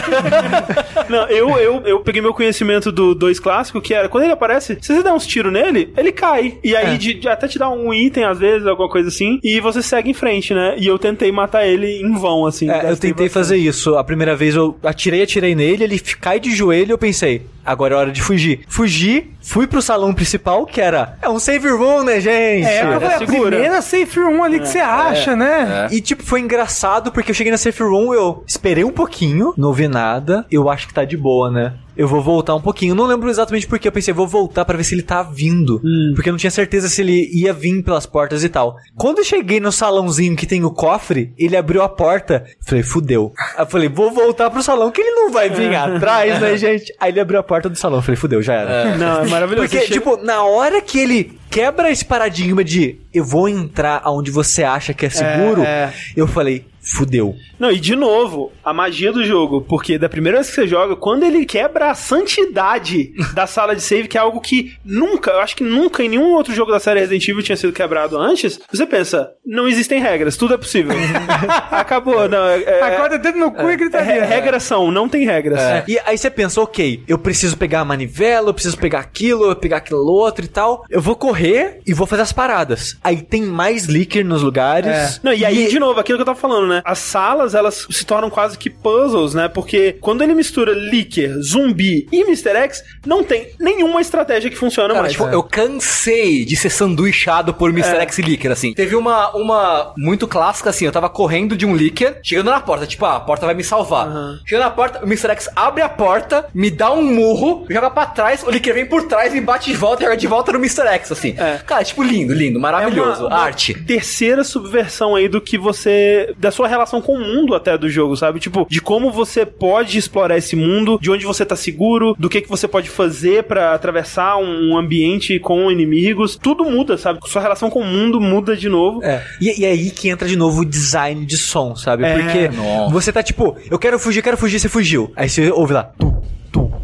Não, 1.09 1.27
eu, 1.27 1.49
eu, 1.57 1.81
eu 1.85 1.99
peguei 2.01 2.21
meu 2.21 2.33
conhecimento 2.33 2.91
do 2.91 3.13
2 3.15 3.39
clássico, 3.39 3.81
que 3.81 3.93
era, 3.93 4.07
quando 4.09 4.23
ele 4.25 4.33
aparece, 4.33 4.77
se 4.81 4.93
você 4.95 5.03
der 5.03 5.13
uns 5.13 5.25
tiros 5.25 5.51
nele, 5.51 5.91
ele 5.97 6.11
cai. 6.11 6.57
E 6.63 6.75
aí, 6.75 6.95
É. 6.95 6.97
de, 6.97 7.13
de 7.15 7.27
até 7.27 7.47
te 7.47 7.57
dá 7.59 7.69
um 7.69 7.93
item, 7.93 8.23
às 8.23 8.39
vezes, 8.39 8.65
alguma 8.67 8.89
coisa 8.89 9.07
assim, 9.09 9.39
e 9.43 9.59
você 9.59 9.81
segue 9.81 10.09
em 10.09 10.13
frente, 10.13 10.53
né? 10.53 10.75
E 10.77 10.87
eu 10.87 10.97
tentei 10.97 11.31
matar 11.31 11.65
ele 11.65 12.01
em 12.01 12.13
vão, 12.17 12.45
assim. 12.45 12.69
É, 12.69 12.77
eu 12.91 12.95
tentei 12.97 13.11
bastante. 13.11 13.29
fazer 13.29 13.57
isso. 13.57 13.95
A 13.97 14.03
primeira 14.03 14.35
vez 14.35 14.55
eu 14.55 14.77
atirei, 14.83 15.21
atirei 15.23 15.55
nele, 15.55 15.83
ele 15.83 15.99
cai 15.99 16.39
de 16.39 16.53
joelho 16.55 16.91
eu 16.93 16.97
pensei, 16.97 17.41
agora 17.65 17.95
é 17.95 17.97
hora 17.97 18.11
de 18.11 18.21
fugir. 18.21 18.61
Fugi, 18.67 19.31
fui 19.41 19.67
pro 19.67 19.81
salão 19.81 20.13
principal, 20.13 20.65
que 20.65 20.79
era. 20.81 21.10
É 21.21 21.29
um 21.29 21.39
save 21.39 21.69
room, 21.69 22.03
né, 22.03 22.19
gente? 22.19 22.67
É, 22.67 22.81
eu 22.83 22.99
falei, 22.99 23.15
a 23.15 23.17
segura. 23.19 23.49
primeira 23.51 23.81
safe 23.81 24.19
room 24.19 24.43
ali 24.43 24.59
que 24.59 24.67
você 24.67 24.79
acha, 24.79 25.35
né? 25.35 25.87
E 25.91 26.01
tipo, 26.01 26.23
foi 26.23 26.39
engraçado 26.39 27.11
porque 27.11 27.31
eu 27.31 27.35
cheguei 27.35 27.51
na 27.51 27.57
safe 27.57 27.81
room, 27.83 28.13
eu 28.13 28.43
esperei 28.47 28.83
um 28.83 28.91
pouquinho, 28.91 29.53
não 29.57 29.73
vi 29.73 29.87
nada, 29.87 30.45
eu 30.51 30.69
acho 30.69 30.87
que 30.87 30.93
tá 30.93 31.03
de 31.05 31.17
boa, 31.17 31.49
né? 31.49 31.73
Eu 32.01 32.07
vou 32.07 32.19
voltar 32.21 32.55
um 32.55 32.61
pouquinho. 32.61 32.91
Eu 32.91 32.95
não 32.95 33.05
lembro 33.05 33.29
exatamente 33.29 33.67
porque 33.67 33.87
eu 33.87 33.91
pensei, 33.91 34.11
vou 34.11 34.27
voltar 34.27 34.65
pra 34.65 34.75
ver 34.75 34.83
se 34.83 34.95
ele 34.95 35.03
tá 35.03 35.21
vindo. 35.21 35.79
Porque 36.15 36.29
eu 36.29 36.33
não 36.33 36.37
tinha 36.39 36.49
certeza 36.49 36.89
se 36.89 37.01
ele 37.01 37.29
ia 37.31 37.53
vir 37.53 37.83
pelas 37.83 38.07
portas 38.07 38.43
e 38.43 38.49
tal. 38.49 38.75
Quando 38.97 39.19
eu 39.19 39.23
cheguei 39.23 39.59
no 39.59 39.71
salãozinho 39.71 40.35
que 40.35 40.47
tem 40.47 40.63
o 40.65 40.71
cofre, 40.71 41.31
ele 41.37 41.55
abriu 41.55 41.83
a 41.83 41.87
porta. 41.89 42.43
Falei, 42.65 42.83
fudeu. 42.83 43.31
Aí 43.55 43.63
eu 43.63 43.67
falei, 43.67 43.87
vou 43.87 44.11
voltar 44.11 44.49
pro 44.49 44.63
salão 44.63 44.89
que 44.89 44.99
ele 44.99 45.11
não 45.11 45.31
vai 45.31 45.49
vir 45.49 45.73
atrás, 45.77 46.41
né, 46.41 46.57
gente? 46.57 46.91
Aí 46.99 47.11
ele 47.11 47.19
abriu 47.19 47.39
a 47.39 47.43
porta 47.43 47.69
do 47.69 47.77
salão. 47.77 48.01
Falei, 48.01 48.15
fudeu, 48.15 48.41
já 48.41 48.53
era. 48.55 48.97
Não, 48.97 49.21
é 49.21 49.27
maravilhoso. 49.29 49.67
Porque, 49.69 49.85
chega- 49.85 49.93
tipo, 49.93 50.17
na 50.17 50.43
hora 50.43 50.81
que 50.81 50.97
ele 50.97 51.37
quebra 51.51 51.91
esse 51.91 52.03
paradigma 52.03 52.63
de 52.63 52.97
eu 53.13 53.23
vou 53.23 53.47
entrar 53.47 54.01
aonde 54.03 54.31
você 54.31 54.63
acha 54.63 54.91
que 54.93 55.05
é 55.05 55.09
seguro, 55.09 55.61
é. 55.61 55.93
eu 56.15 56.25
falei, 56.25 56.65
fudeu. 56.81 57.35
Não, 57.59 57.71
e 57.71 57.79
de 57.79 57.95
novo, 57.95 58.51
a 58.63 58.73
magia 58.73 59.11
do 59.11 59.23
jogo, 59.23 59.61
porque 59.61 59.97
da 59.97 60.09
primeira 60.09 60.39
vez 60.39 60.49
que 60.49 60.55
você 60.55 60.67
joga, 60.67 60.95
quando 60.95 61.23
ele 61.23 61.45
quebra 61.45 61.91
a 61.91 61.95
santidade 61.95 63.13
da 63.33 63.45
sala 63.47 63.75
de 63.75 63.81
save, 63.81 64.07
que 64.07 64.17
é 64.17 64.21
algo 64.21 64.41
que 64.41 64.73
nunca, 64.83 65.31
eu 65.31 65.39
acho 65.39 65.55
que 65.55 65.63
nunca 65.63 66.03
em 66.03 66.09
nenhum 66.09 66.33
outro 66.33 66.53
jogo 66.53 66.71
da 66.71 66.79
série 66.79 66.99
Resident 67.01 67.27
Evil 67.27 67.43
tinha 67.43 67.55
sido 67.55 67.73
quebrado 67.73 68.17
antes, 68.17 68.59
você 68.71 68.85
pensa, 68.85 69.31
não 69.45 69.67
existem 69.67 69.99
regras, 69.99 70.35
tudo 70.37 70.53
é 70.53 70.57
possível. 70.57 70.91
Acabou, 71.69 72.27
não. 72.27 72.45
É, 72.47 72.63
é- 72.63 72.81
Acorda 72.83 73.17
dedo 73.17 73.37
no 73.37 73.51
cu 73.51 73.69
e 73.69 73.73
é- 73.73 73.77
gritaria. 73.77 74.25
regras 74.25 74.63
são, 74.63 74.91
não 74.91 75.07
tem 75.07 75.25
regras. 75.25 75.59
É. 75.59 75.83
E 75.87 75.99
aí 76.05 76.17
você 76.17 76.29
pensa, 76.29 76.61
ok, 76.61 77.03
eu 77.07 77.17
preciso 77.17 77.57
pegar 77.57 77.81
a 77.81 77.85
manivela, 77.85 78.49
eu 78.49 78.53
preciso 78.53 78.77
pegar 78.77 78.99
aquilo, 78.99 79.45
eu 79.45 79.55
pegar 79.55 79.77
aquilo 79.77 80.05
outro 80.05 80.43
e 80.45 80.47
tal. 80.47 80.85
Eu 80.89 81.01
vou 81.01 81.15
correr 81.15 81.79
e 81.85 81.93
vou 81.93 82.07
fazer 82.07 82.21
as 82.23 82.31
paradas. 82.33 82.97
Aí 83.03 83.21
tem 83.21 83.43
mais 83.43 83.87
leaker 83.87 84.25
nos 84.25 84.41
lugares. 84.41 85.19
Não, 85.23 85.33
e 85.33 85.45
aí, 85.45 85.67
de 85.67 85.79
novo, 85.79 85.99
aquilo 85.99 86.17
que 86.17 86.21
eu 86.21 86.25
tava 86.25 86.39
falando, 86.39 86.67
né? 86.71 86.81
As 86.85 86.99
salas, 86.99 87.53
elas 87.55 87.87
se 87.89 88.05
tornam 88.05 88.29
quase 88.29 88.57
que 88.57 88.69
puzzles, 88.69 89.33
né? 89.33 89.47
Porque 89.47 89.97
quando 90.01 90.23
ele 90.23 90.33
mistura 90.33 90.73
Licker, 90.73 91.37
zumbi 91.41 92.07
e 92.11 92.21
Mr. 92.21 92.49
X, 92.55 92.83
não 93.05 93.23
tem 93.23 93.49
nenhuma 93.59 94.01
estratégia 94.01 94.49
que 94.49 94.55
funciona 94.57 94.89
Cara, 94.89 95.01
mais. 95.01 95.11
tipo, 95.13 95.25
eu 95.27 95.43
cansei 95.43 96.45
de 96.45 96.55
ser 96.55 96.69
sanduichado 96.69 97.53
por 97.53 97.69
Mr. 97.71 97.97
X 98.01 98.17
e 98.19 98.21
Licker, 98.21 98.51
assim. 98.51 98.73
Teve 98.73 98.95
uma, 98.95 99.29
uma 99.35 99.93
muito 99.97 100.27
clássica, 100.27 100.69
assim, 100.69 100.85
eu 100.85 100.91
tava 100.91 101.09
correndo 101.09 101.55
de 101.57 101.65
um 101.65 101.75
Licker, 101.75 102.19
chegando 102.23 102.49
na 102.51 102.59
porta, 102.59 102.85
tipo, 102.85 103.05
ah, 103.05 103.15
a 103.17 103.19
porta 103.19 103.45
vai 103.45 103.55
me 103.55 103.63
salvar. 103.63 104.07
Chegando 104.45 104.63
na 104.65 104.71
porta, 104.71 104.99
o 105.03 105.05
Mr. 105.05 105.29
X 105.31 105.49
abre 105.55 105.81
a 105.81 105.89
porta, 105.89 106.45
me 106.53 106.69
dá 106.69 106.91
um 106.91 107.01
murro, 107.01 107.65
joga 107.69 107.89
pra 107.89 108.05
trás, 108.05 108.43
o 108.43 108.49
Licker 108.51 108.73
vem 108.73 108.85
por 108.85 109.03
trás, 109.07 109.33
me 109.33 109.41
bate 109.41 109.71
de 109.71 109.77
volta 109.77 110.03
e 110.03 110.05
joga 110.05 110.17
de 110.17 110.27
volta 110.27 110.51
no 110.51 110.59
Mr. 110.59 110.87
X, 110.87 111.11
assim. 111.11 111.35
É. 111.37 111.57
Cara, 111.65 111.83
tipo, 111.83 112.03
lindo, 112.03 112.33
lindo, 112.33 112.59
maravilhoso. 112.59 113.23
É 113.23 113.27
uma- 113.27 113.35
uma 113.35 113.37
Arte. 113.41 113.73
Terceira 113.73 114.43
subversão 114.43 115.15
aí 115.15 115.27
do 115.27 115.41
que 115.41 115.57
você. 115.57 116.33
da 116.37 116.51
sua 116.51 116.60
relação 116.67 117.01
com 117.01 117.13
o 117.13 117.19
mundo 117.19 117.55
até 117.55 117.77
do 117.77 117.89
jogo, 117.89 118.15
sabe? 118.15 118.39
Tipo, 118.39 118.67
de 118.69 118.81
como 118.81 119.11
você 119.11 119.45
pode 119.45 119.97
explorar 119.97 120.37
esse 120.37 120.55
mundo, 120.55 120.97
de 121.01 121.11
onde 121.11 121.25
você 121.25 121.45
tá 121.45 121.55
seguro, 121.55 122.15
do 122.17 122.29
que, 122.29 122.41
que 122.41 122.49
você 122.49 122.67
pode 122.67 122.89
fazer 122.89 123.43
pra 123.43 123.73
atravessar 123.73 124.37
um 124.37 124.77
ambiente 124.77 125.39
com 125.39 125.71
inimigos. 125.71 126.35
Tudo 126.35 126.65
muda, 126.65 126.97
sabe? 126.97 127.19
Sua 127.25 127.41
relação 127.41 127.69
com 127.69 127.79
o 127.79 127.85
mundo 127.85 128.19
muda 128.19 128.55
de 128.55 128.69
novo. 128.69 129.03
É. 129.03 129.23
E, 129.39 129.61
e 129.61 129.65
aí 129.65 129.91
que 129.91 130.09
entra 130.09 130.27
de 130.27 130.35
novo 130.35 130.61
o 130.61 130.65
design 130.65 131.25
de 131.25 131.37
som, 131.37 131.75
sabe? 131.75 132.03
É, 132.03 132.13
Porque 132.17 132.49
nossa. 132.49 132.93
você 132.93 133.11
tá 133.11 133.23
tipo, 133.23 133.55
eu 133.69 133.79
quero 133.79 133.99
fugir, 133.99 134.19
eu 134.19 134.23
quero 134.23 134.37
fugir, 134.37 134.59
você 134.59 134.69
fugiu. 134.69 135.11
Aí 135.15 135.29
você 135.29 135.51
ouve 135.51 135.73
lá, 135.73 135.83
tu, 135.97 136.13
tu. 136.51 136.80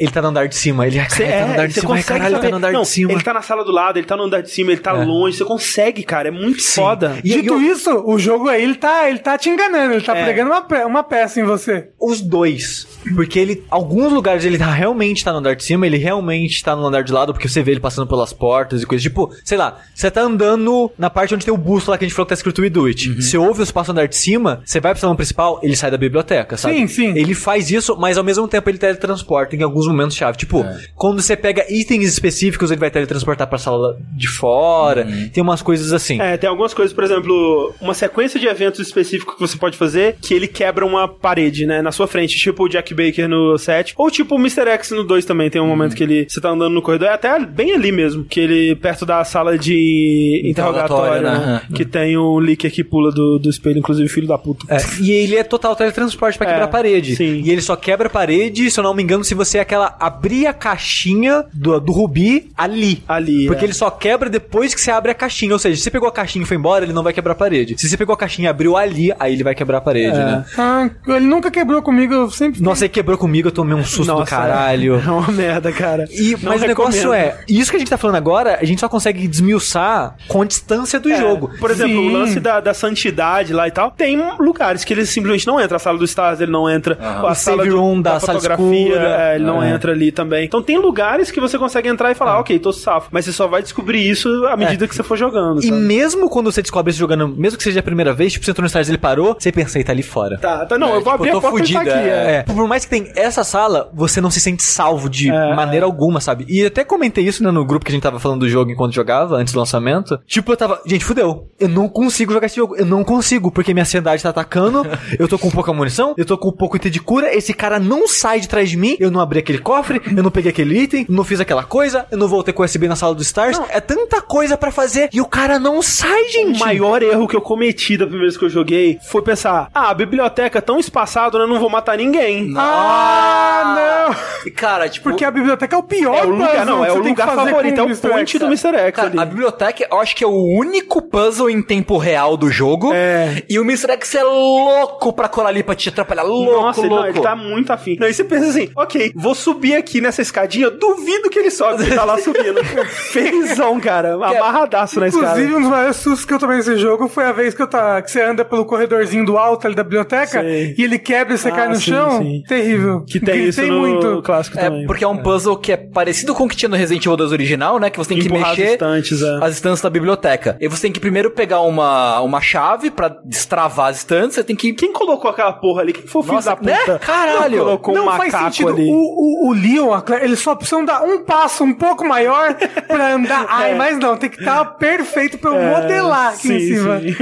Ele 0.00 0.10
tá 0.10 0.22
no 0.22 0.28
andar 0.28 0.48
de 0.48 0.56
cima, 0.56 0.86
ele, 0.86 0.98
ai, 0.98 1.10
Cê- 1.10 1.24
caralho, 1.26 1.40
tá 1.40 1.46
no 1.46 1.52
andar 1.52 1.66
de 1.68 1.74
você 1.74 1.80
cima, 1.80 1.92
ai, 1.92 1.98
consegue 2.00 2.18
caralho, 2.18 2.34
tá 2.34 2.40
saber- 2.40 2.50
no 2.50 2.56
andar 2.56 2.72
Não, 2.72 2.82
de 2.82 2.88
cima. 2.88 3.12
Ele 3.12 3.22
tá 3.22 3.34
na 3.34 3.42
sala 3.42 3.64
do 3.64 3.70
lado, 3.70 3.98
ele 3.98 4.06
tá 4.06 4.16
no 4.16 4.22
andar 4.24 4.40
de 4.40 4.50
cima, 4.50 4.72
ele 4.72 4.80
tá 4.80 4.92
longe. 4.92 5.36
Você 5.36 5.44
consegue, 5.44 6.02
cara. 6.02 6.28
É 6.28 6.30
muito 6.30 6.62
foda. 6.66 7.18
E- 7.22 7.28
Dito 7.28 7.60
e- 7.60 7.68
isso, 7.68 7.90
o 8.06 8.18
jogo 8.18 8.48
aí, 8.48 8.62
ele 8.62 8.76
tá, 8.76 9.08
ele 9.10 9.18
tá 9.18 9.36
te 9.36 9.50
enganando, 9.50 9.92
ele 9.94 10.00
tá 10.02 10.16
É. 10.16 10.24
pregando 10.24 10.50
uma, 10.50 10.62
pe- 10.62 10.84
uma 10.84 11.02
peça 11.02 11.38
em 11.38 11.44
você. 11.44 11.88
Os 12.00 12.20
dois. 12.22 12.86
Porque 13.14 13.38
ele, 13.38 13.62
alguns 13.70 14.10
lugares 14.12 14.44
ele 14.44 14.56
tá, 14.58 14.70
realmente 14.72 15.22
tá 15.24 15.32
no 15.32 15.38
andar 15.38 15.54
de 15.54 15.64
cima, 15.64 15.86
ele 15.86 15.98
realmente 15.98 16.62
tá 16.62 16.74
no 16.74 16.86
andar 16.86 17.02
de 17.02 17.12
lado, 17.12 17.32
porque 17.34 17.48
você 17.48 17.62
vê 17.62 17.72
ele 17.72 17.80
passando 17.80 18.06
pelas 18.06 18.32
portas 18.32 18.82
e 18.82 18.86
coisas. 18.86 19.02
Tipo, 19.02 19.30
sei 19.44 19.58
lá, 19.58 19.78
você 19.94 20.10
tá 20.10 20.22
andando 20.22 20.90
na 20.98 21.10
parte 21.10 21.34
onde 21.34 21.44
tem 21.44 21.52
o 21.52 21.58
busto 21.58 21.90
lá 21.90 21.98
que 21.98 22.04
a 22.04 22.08
gente 22.08 22.14
falou 22.14 22.24
que 22.26 22.30
tá 22.30 22.34
escrito 22.34 22.62
We 22.62 22.70
Do 22.70 22.86
It. 22.86 23.20
Você 23.20 23.36
ouve 23.36 23.62
os 23.62 23.70
passos 23.70 23.88
no 23.94 24.00
andar 24.00 24.08
de 24.08 24.16
cima, 24.16 24.62
você 24.64 24.80
vai 24.80 24.92
pro 24.92 25.00
salão 25.00 25.14
principal, 25.16 25.60
ele 25.62 25.76
sai 25.76 25.90
da 25.90 25.98
biblioteca, 25.98 26.56
sabe? 26.56 26.74
Sim, 26.76 26.86
sim. 26.86 27.12
Ele 27.18 27.34
faz 27.34 27.70
isso, 27.70 27.96
mas 27.98 28.16
ao 28.16 28.24
mesmo 28.24 28.48
tempo 28.48 28.68
ele 28.70 28.78
teletransporta 28.78 29.56
em 29.56 29.62
alguns 29.62 29.89
momentos 29.90 30.16
chave. 30.16 30.36
Tipo, 30.38 30.64
quando 30.94 31.20
você 31.20 31.36
pega 31.36 31.64
itens 31.68 32.06
específicos, 32.06 32.70
ele 32.70 32.80
vai 32.80 32.90
teletransportar 32.90 33.46
pra 33.48 33.58
sala 33.58 33.96
de 34.16 34.28
fora. 34.28 35.06
Tem 35.32 35.42
umas 35.42 35.62
coisas 35.62 35.92
assim. 35.92 36.20
É, 36.20 36.36
tem 36.36 36.48
algumas 36.48 36.72
coisas, 36.74 36.92
por 36.94 37.04
exemplo, 37.04 37.74
uma 37.80 37.94
sequência 37.94 38.38
de 38.40 38.46
eventos 38.46 38.80
específicos 38.80 39.34
que 39.34 39.40
você 39.40 39.56
pode 39.56 39.76
fazer 39.76 40.16
que 40.20 40.34
ele 40.34 40.46
quebra 40.46 40.84
uma 40.84 41.06
parede, 41.08 41.66
né, 41.66 41.82
na 41.82 41.92
sua 41.92 42.06
frente, 42.06 42.36
tipo 42.36 42.64
o 42.64 42.68
Jack 42.68 42.94
Baker 42.94 43.28
no 43.28 43.56
7, 43.58 43.94
ou 43.96 44.10
tipo 44.10 44.34
o 44.34 44.38
Mr. 44.38 44.68
X 44.70 44.90
no 44.90 45.04
2 45.04 45.24
também, 45.24 45.50
tem 45.50 45.60
um 45.60 45.66
momento 45.66 45.94
que 45.94 46.02
ele, 46.02 46.26
você 46.28 46.40
tá 46.40 46.50
andando 46.50 46.72
no 46.72 46.82
corredor, 46.82 47.08
é 47.08 47.12
até 47.12 47.38
bem 47.44 47.72
ali 47.72 47.90
mesmo, 47.92 48.24
que 48.24 48.38
ele, 48.40 48.76
perto 48.76 49.04
da 49.06 49.24
sala 49.24 49.58
de 49.58 50.42
interrogatório, 50.44 51.18
Interrogatório, 51.20 51.46
né, 51.46 51.62
né? 51.68 51.76
que 51.76 51.84
tem 51.84 52.16
um 52.16 52.38
leaker 52.38 52.70
que 52.70 52.82
pula 52.84 53.10
do, 53.10 53.38
do 53.38 53.48
espelho, 53.50 53.78
inclusive 53.78 54.08
filho 54.08 54.26
da 54.26 54.38
puta. 54.38 54.64
É, 54.68 54.78
e 55.00 55.10
ele 55.10 55.36
é 55.36 55.42
total 55.44 55.74
teletransporte 55.76 56.38
pra 56.38 56.46
É, 56.46 56.50
quebrar 56.50 56.64
a 56.64 56.68
parede. 56.68 57.16
sim. 57.16 57.42
E 57.44 57.50
ele 57.50 57.60
só 57.62 57.76
quebra 57.76 58.06
a 58.06 58.10
parede, 58.10 58.70
se 58.70 58.78
eu 58.78 58.84
não 58.84 58.94
me 58.94 59.02
engano, 59.02 59.24
se 59.24 59.34
você 59.34 59.58
é 59.58 59.60
aquela 59.60 59.79
abrir 59.86 60.46
a 60.46 60.52
caixinha 60.52 61.44
do, 61.52 61.80
do 61.80 61.92
Rubi 61.92 62.50
ali. 62.56 63.02
Ali, 63.08 63.46
Porque 63.46 63.64
é. 63.64 63.66
ele 63.66 63.72
só 63.74 63.90
quebra 63.90 64.28
depois 64.28 64.74
que 64.74 64.80
você 64.80 64.90
abre 64.90 65.10
a 65.10 65.14
caixinha. 65.14 65.52
Ou 65.52 65.58
seja, 65.58 65.76
se 65.76 65.82
você 65.82 65.90
pegou 65.90 66.08
a 66.08 66.12
caixinha 66.12 66.42
e 66.42 66.46
foi 66.46 66.56
embora, 66.56 66.84
ele 66.84 66.92
não 66.92 67.02
vai 67.02 67.12
quebrar 67.12 67.32
a 67.32 67.36
parede. 67.36 67.76
Se 67.78 67.88
você 67.88 67.96
pegou 67.96 68.12
a 68.14 68.16
caixinha 68.16 68.46
e 68.46 68.50
abriu 68.50 68.76
ali, 68.76 69.12
aí 69.18 69.32
ele 69.32 69.44
vai 69.44 69.54
quebrar 69.54 69.78
a 69.78 69.80
parede, 69.80 70.16
É. 70.16 70.24
né? 70.24 70.44
Ah, 70.58 70.90
ele 71.08 71.26
nunca 71.26 71.50
quebrou 71.50 71.82
comigo, 71.82 72.12
eu 72.14 72.30
sempre. 72.30 72.60
Nossa, 72.62 72.84
ele 72.84 72.92
quebrou 72.92 73.16
comigo, 73.18 73.48
eu 73.48 73.52
tomei 73.52 73.74
um 73.74 73.84
susto 73.84 74.14
do 74.14 74.24
caralho. 74.24 74.94
É 75.04 75.10
uma 75.10 75.30
merda, 75.32 75.72
cara. 75.72 76.06
E, 76.10 76.32
Não 76.42 76.50
mas 76.52 76.62
o 76.62 76.66
negócio 76.66 77.12
recomendo. 77.12 77.14
é, 77.14 77.44
isso 77.48 77.70
que 77.70 77.76
a 77.76 77.78
gente 77.78 77.88
tá 77.90 77.96
falando 77.98 78.16
agora, 78.16 78.58
a 78.60 78.64
gente 78.64 78.80
só 78.80 78.88
consegue 78.88 79.26
desmiuçar 79.26 80.16
com 80.28 80.42
a 80.42 80.44
distância 80.44 80.98
do 81.00 81.10
É, 81.10 81.16
jogo. 81.18 81.50
Por 81.58 81.70
exemplo, 81.70 81.92
Sim. 81.94 82.08
o 82.08 82.12
lance 82.12 82.40
da, 82.40 82.60
da 82.60 82.74
santidade 82.74 83.52
lá 83.52 83.66
e 83.66 83.70
tal. 83.70 83.90
Tem 83.90 84.18
lugares 84.38 84.84
que 84.84 84.92
ele 84.92 85.04
simplesmente 85.06 85.46
não 85.46 85.60
entra. 85.60 85.76
A 85.76 85.80
sala 85.80 85.98
do 85.98 86.04
Stars 86.04 86.40
ele 86.40 86.50
não 86.50 86.68
entra. 86.68 86.96
A 87.00 87.18
O 87.30 87.34
sala 87.34 87.62
save 87.64 87.68
room 87.70 88.00
da 88.02 88.18
sala 88.20 88.40
fotografia 88.40 88.88
escura. 88.88 89.16
é, 89.22 89.34
ele 89.36 89.44
não 89.44 89.62
É. 89.62 89.69
entra 89.74 89.92
ali 89.92 90.12
também. 90.12 90.44
Então 90.44 90.62
tem 90.62 90.78
lugares 90.78 91.30
que 91.30 91.40
você 91.40 91.58
consegue 91.58 91.88
entrar 91.88 92.10
e 92.10 92.14
falar, 92.14 92.38
ok, 92.40 92.58
tô 92.58 92.72
safo. 92.72 93.08
Mas 93.10 93.24
você 93.24 93.32
só 93.32 93.46
vai 93.46 93.62
descobrir 93.62 94.08
isso 94.08 94.28
à 94.46 94.56
medida 94.56 94.86
que 94.86 94.94
você 94.94 95.02
for 95.02 95.16
jogando. 95.16 95.60
E 95.60 95.68
sabe? 95.68 95.80
mesmo 95.80 96.28
quando 96.28 96.50
você 96.50 96.62
descobre 96.62 96.90
isso 96.90 96.98
jogando, 96.98 97.28
mesmo 97.28 97.56
que 97.58 97.64
seja 97.64 97.80
a 97.80 97.82
primeira 97.82 98.12
vez, 98.12 98.32
tipo, 98.32 98.44
você 98.44 98.50
entrou 98.50 98.62
no 98.62 98.66
Stars 98.66 98.88
e 98.88 98.90
ele 98.90 98.98
parou, 98.98 99.36
você 99.38 99.52
pensa, 99.52 99.78
ele 99.78 99.84
tá 99.84 99.92
ali 99.92 100.02
fora. 100.02 100.38
Tá, 100.38 100.66
tá, 100.66 100.78
não, 100.78 100.88
É, 100.88 100.96
eu 100.96 101.00
vou 101.00 101.12
tipo, 101.12 101.14
abrir 101.14 101.30
a 101.30 101.40
porta 101.40 101.58
e 101.58 101.60
ele 101.62 101.72
tá 101.72 101.78
fudida, 101.80 101.98
aqui. 101.98 102.08
É. 102.08 102.36
É, 102.36 102.42
por 102.42 102.68
mais 102.68 102.84
que 102.84 102.90
tem 102.90 103.10
essa 103.14 103.44
sala, 103.44 103.90
você 103.92 104.20
não 104.20 104.30
se 104.30 104.40
sente 104.40 104.62
salvo 104.62 105.08
de 105.08 105.30
É, 105.30 105.54
maneira 105.54 105.86
alguma, 105.86 106.20
sabe? 106.20 106.44
E 106.48 106.64
até 106.64 106.84
comentei 106.84 107.24
isso 107.24 107.42
né, 107.42 107.50
no 107.50 107.64
grupo 107.64 107.84
que 107.84 107.90
a 107.90 107.94
gente 107.94 108.02
tava 108.02 108.18
falando 108.18 108.40
do 108.40 108.48
jogo 108.48 108.70
enquanto 108.70 108.94
jogava, 108.94 109.36
antes 109.36 109.52
do 109.52 109.58
lançamento. 109.58 110.18
Tipo, 110.26 110.52
eu 110.52 110.56
tava, 110.56 110.80
gente, 110.86 111.04
fudeu. 111.04 111.48
Eu 111.58 111.68
não 111.68 111.88
consigo 111.88 112.32
jogar 112.32 112.46
esse 112.46 112.56
jogo. 112.56 112.76
Eu 112.76 112.86
não 112.86 113.04
consigo, 113.04 113.50
porque 113.50 113.72
minha 113.72 113.82
ansiedade 113.82 114.22
tá 114.22 114.30
atacando. 114.30 114.82
eu 115.18 115.28
tô 115.28 115.38
com 115.38 115.50
pouca 115.50 115.72
munição, 115.72 116.14
eu 116.16 116.24
tô 116.24 116.36
com 116.38 116.50
pouco 116.52 116.76
item 116.76 116.90
de 116.90 117.00
cura. 117.00 117.34
Esse 117.34 117.52
cara 117.52 117.78
não 117.78 118.06
sai 118.08 118.40
de 118.40 118.48
trás 118.48 118.68
de 118.70 118.76
mim. 118.76 118.96
Eu 118.98 119.10
não 119.10 119.20
abri 119.20 119.38
aquele 119.38 119.49
cofre, 119.58 120.00
eu 120.16 120.22
não 120.22 120.30
peguei 120.30 120.50
aquele 120.50 120.78
item, 120.78 121.06
não 121.08 121.24
fiz 121.24 121.40
aquela 121.40 121.62
coisa, 121.64 122.06
eu 122.10 122.18
não 122.18 122.28
voltei 122.28 122.52
com 122.54 122.62
o 122.62 122.64
USB 122.64 122.88
na 122.88 122.96
sala 122.96 123.14
do 123.14 123.22
Stars. 123.22 123.60
É 123.70 123.80
tanta 123.80 124.20
coisa 124.22 124.56
pra 124.56 124.70
fazer 124.70 125.08
e 125.12 125.20
o 125.20 125.26
cara 125.26 125.58
não 125.58 125.82
sai, 125.82 126.22
O 126.22 126.28
gente. 126.28 126.60
maior 126.60 127.02
erro 127.02 127.26
que 127.28 127.36
eu 127.36 127.40
cometi 127.40 127.96
da 127.96 128.04
primeira 128.04 128.26
vez 128.26 128.36
que 128.36 128.44
eu 128.44 128.50
joguei 128.50 128.98
foi 129.10 129.22
pensar: 129.22 129.68
ah, 129.74 129.90
a 129.90 129.94
biblioteca 129.94 130.58
é 130.58 130.60
tão 130.60 130.78
espaçada, 130.78 131.38
eu 131.38 131.46
não 131.46 131.58
vou 131.58 131.70
matar 131.70 131.96
ninguém. 131.96 132.52
Ah, 132.56 134.06
não! 134.08 134.16
E, 134.46 134.50
cara, 134.50 134.88
tipo... 134.88 135.08
Porque 135.10 135.24
a 135.24 135.30
biblioteca 135.30 135.74
é 135.74 135.78
o 135.78 135.82
pior 135.82 136.14
É 136.16 136.26
o 136.26 136.30
lugar, 136.30 136.64
não, 136.66 136.84
é 136.84 136.90
que 136.90 136.98
o 136.98 137.02
lugar 137.02 137.34
favorito, 137.34 137.78
é 137.80 137.82
o 137.82 137.96
point 137.96 138.30
X, 138.30 138.40
do 138.40 138.46
Mr. 138.46 138.76
X 138.76 138.96
Cara, 138.96 139.08
ali. 139.08 139.18
a 139.18 139.24
biblioteca 139.24 139.86
eu 139.90 139.98
acho 140.00 140.14
que 140.16 140.24
é 140.24 140.26
o 140.26 140.30
único 140.58 141.02
puzzle 141.02 141.50
em 141.50 141.62
tempo 141.62 141.96
real 141.98 142.36
do 142.36 142.50
jogo. 142.50 142.92
É. 142.94 143.42
E 143.48 143.58
o 143.58 143.62
Mr. 143.62 143.92
X 143.92 144.14
é 144.14 144.22
louco 144.22 145.12
pra 145.12 145.28
colar 145.28 145.48
ali 145.50 145.62
pra 145.62 145.74
te 145.74 145.88
atrapalhar. 145.88 146.22
Louco, 146.22 146.52
Nossa, 146.62 146.80
ele, 146.80 146.88
louco. 146.88 147.02
não, 147.04 147.10
ele 147.10 147.20
tá 147.20 147.36
muito 147.36 147.72
afim. 147.72 147.96
Não, 147.98 148.08
e 148.08 148.14
você 148.14 148.24
pensa 148.24 148.46
assim, 148.48 148.70
ok, 148.76 149.12
vou 149.14 149.34
subir 149.40 149.74
aqui 149.74 150.00
nessa 150.00 150.22
escadinha, 150.22 150.70
duvido 150.70 151.28
que 151.30 151.38
ele 151.38 151.50
sobe, 151.50 151.82
ele 151.84 151.94
tá 151.94 152.04
lá 152.04 152.18
subindo. 152.18 152.60
Felizão, 153.12 153.80
cara, 153.80 154.14
amarradaço 154.14 155.00
na 155.00 155.08
escada. 155.08 155.26
Inclusive, 155.28 155.54
um 155.54 155.60
dos 155.62 155.70
maiores 155.70 155.96
sustos 155.96 156.24
que 156.24 156.34
eu 156.34 156.38
tomei 156.38 156.56
nesse 156.58 156.76
jogo 156.76 157.08
foi 157.08 157.24
a 157.24 157.32
vez 157.32 157.54
que, 157.54 157.62
eu 157.62 157.66
tá, 157.66 158.00
que 158.02 158.10
você 158.10 158.22
anda 158.22 158.44
pelo 158.44 158.64
corredorzinho 158.64 159.24
do 159.24 159.36
alto 159.36 159.66
ali 159.66 159.74
da 159.74 159.82
biblioteca 159.82 160.40
Sei. 160.40 160.74
e 160.76 160.82
ele 160.84 160.98
quebra 160.98 161.34
e 161.34 161.38
você 161.38 161.48
Ah, 161.48 161.52
cai 161.52 161.68
no 161.68 161.74
sim, 161.76 161.90
chão. 161.90 162.18
sim. 162.18 162.42
Terrível. 162.46 163.04
Que 163.06 163.18
tem 163.20 163.48
isso 163.48 163.60
Gritei 163.60 163.70
no 163.76 163.80
muito. 163.80 164.22
clássico 164.22 164.56
também. 164.56 164.84
É, 164.84 164.86
porque 164.86 165.04
é 165.04 165.08
um 165.08 165.16
puzzle 165.16 165.56
que 165.56 165.72
é 165.72 165.76
parecido 165.76 166.34
com 166.34 166.44
o 166.44 166.48
que 166.48 166.56
tinha 166.56 166.68
no 166.68 166.76
Resident 166.76 167.04
Evil 167.04 167.16
2 167.16 167.32
original, 167.32 167.78
né? 167.78 167.90
Que 167.90 167.98
você 167.98 168.10
tem 168.10 168.18
que 168.18 168.26
Empurrar 168.26 168.50
as 168.52 168.58
mexer 168.58 168.72
estantes, 168.72 169.22
é. 169.22 169.38
as 169.44 169.54
estantes 169.54 169.80
da 169.82 169.90
biblioteca. 169.90 170.56
E 170.60 170.68
você 170.68 170.82
tem 170.82 170.92
que 170.92 171.00
primeiro 171.00 171.30
pegar 171.30 171.60
uma, 171.62 172.20
uma 172.20 172.40
chave 172.40 172.90
pra 172.90 173.08
destravar 173.24 173.88
as 173.88 173.98
estantes. 173.98 174.34
Você 174.36 174.44
tem 174.44 174.54
que... 174.54 174.72
Quem 174.72 174.92
colocou 174.92 175.30
aquela 175.30 175.52
porra 175.52 175.82
ali? 175.82 175.92
Quem 175.92 176.06
foi 176.06 176.20
o 176.20 176.24
filho 176.24 176.42
da 176.42 176.56
puta? 176.56 176.70
né? 176.92 176.98
Caralho! 177.00 177.56
Não 177.56 177.64
colocou 177.64 177.94
não 177.94 178.04
um 178.04 178.16
faz 178.16 178.32
macaco 178.32 178.52
sentido. 178.54 178.68
ali. 178.70 178.88
O, 178.88 178.94
o, 178.94 179.29
o 179.48 179.52
Leon, 179.52 179.92
a 179.92 180.02
Claire, 180.02 180.24
eles 180.24 180.40
só 180.40 180.54
precisam 180.54 180.84
dar 180.84 181.02
um 181.02 181.18
passo 181.24 181.64
um 181.64 181.72
pouco 181.72 182.04
maior 182.06 182.54
pra 182.86 183.14
andar. 183.14 183.46
Ai, 183.50 183.74
mas 183.74 183.98
não, 183.98 184.16
tem 184.16 184.30
que 184.30 184.38
estar 184.38 184.64
perfeito 184.76 185.38
pra 185.38 185.50
eu 185.50 185.56
É, 185.56 185.80
modelar 185.80 186.34
aqui 186.34 186.52
em 186.52 186.60
sim, 186.60 186.74
cima. 186.74 187.00
sim. 187.00 187.14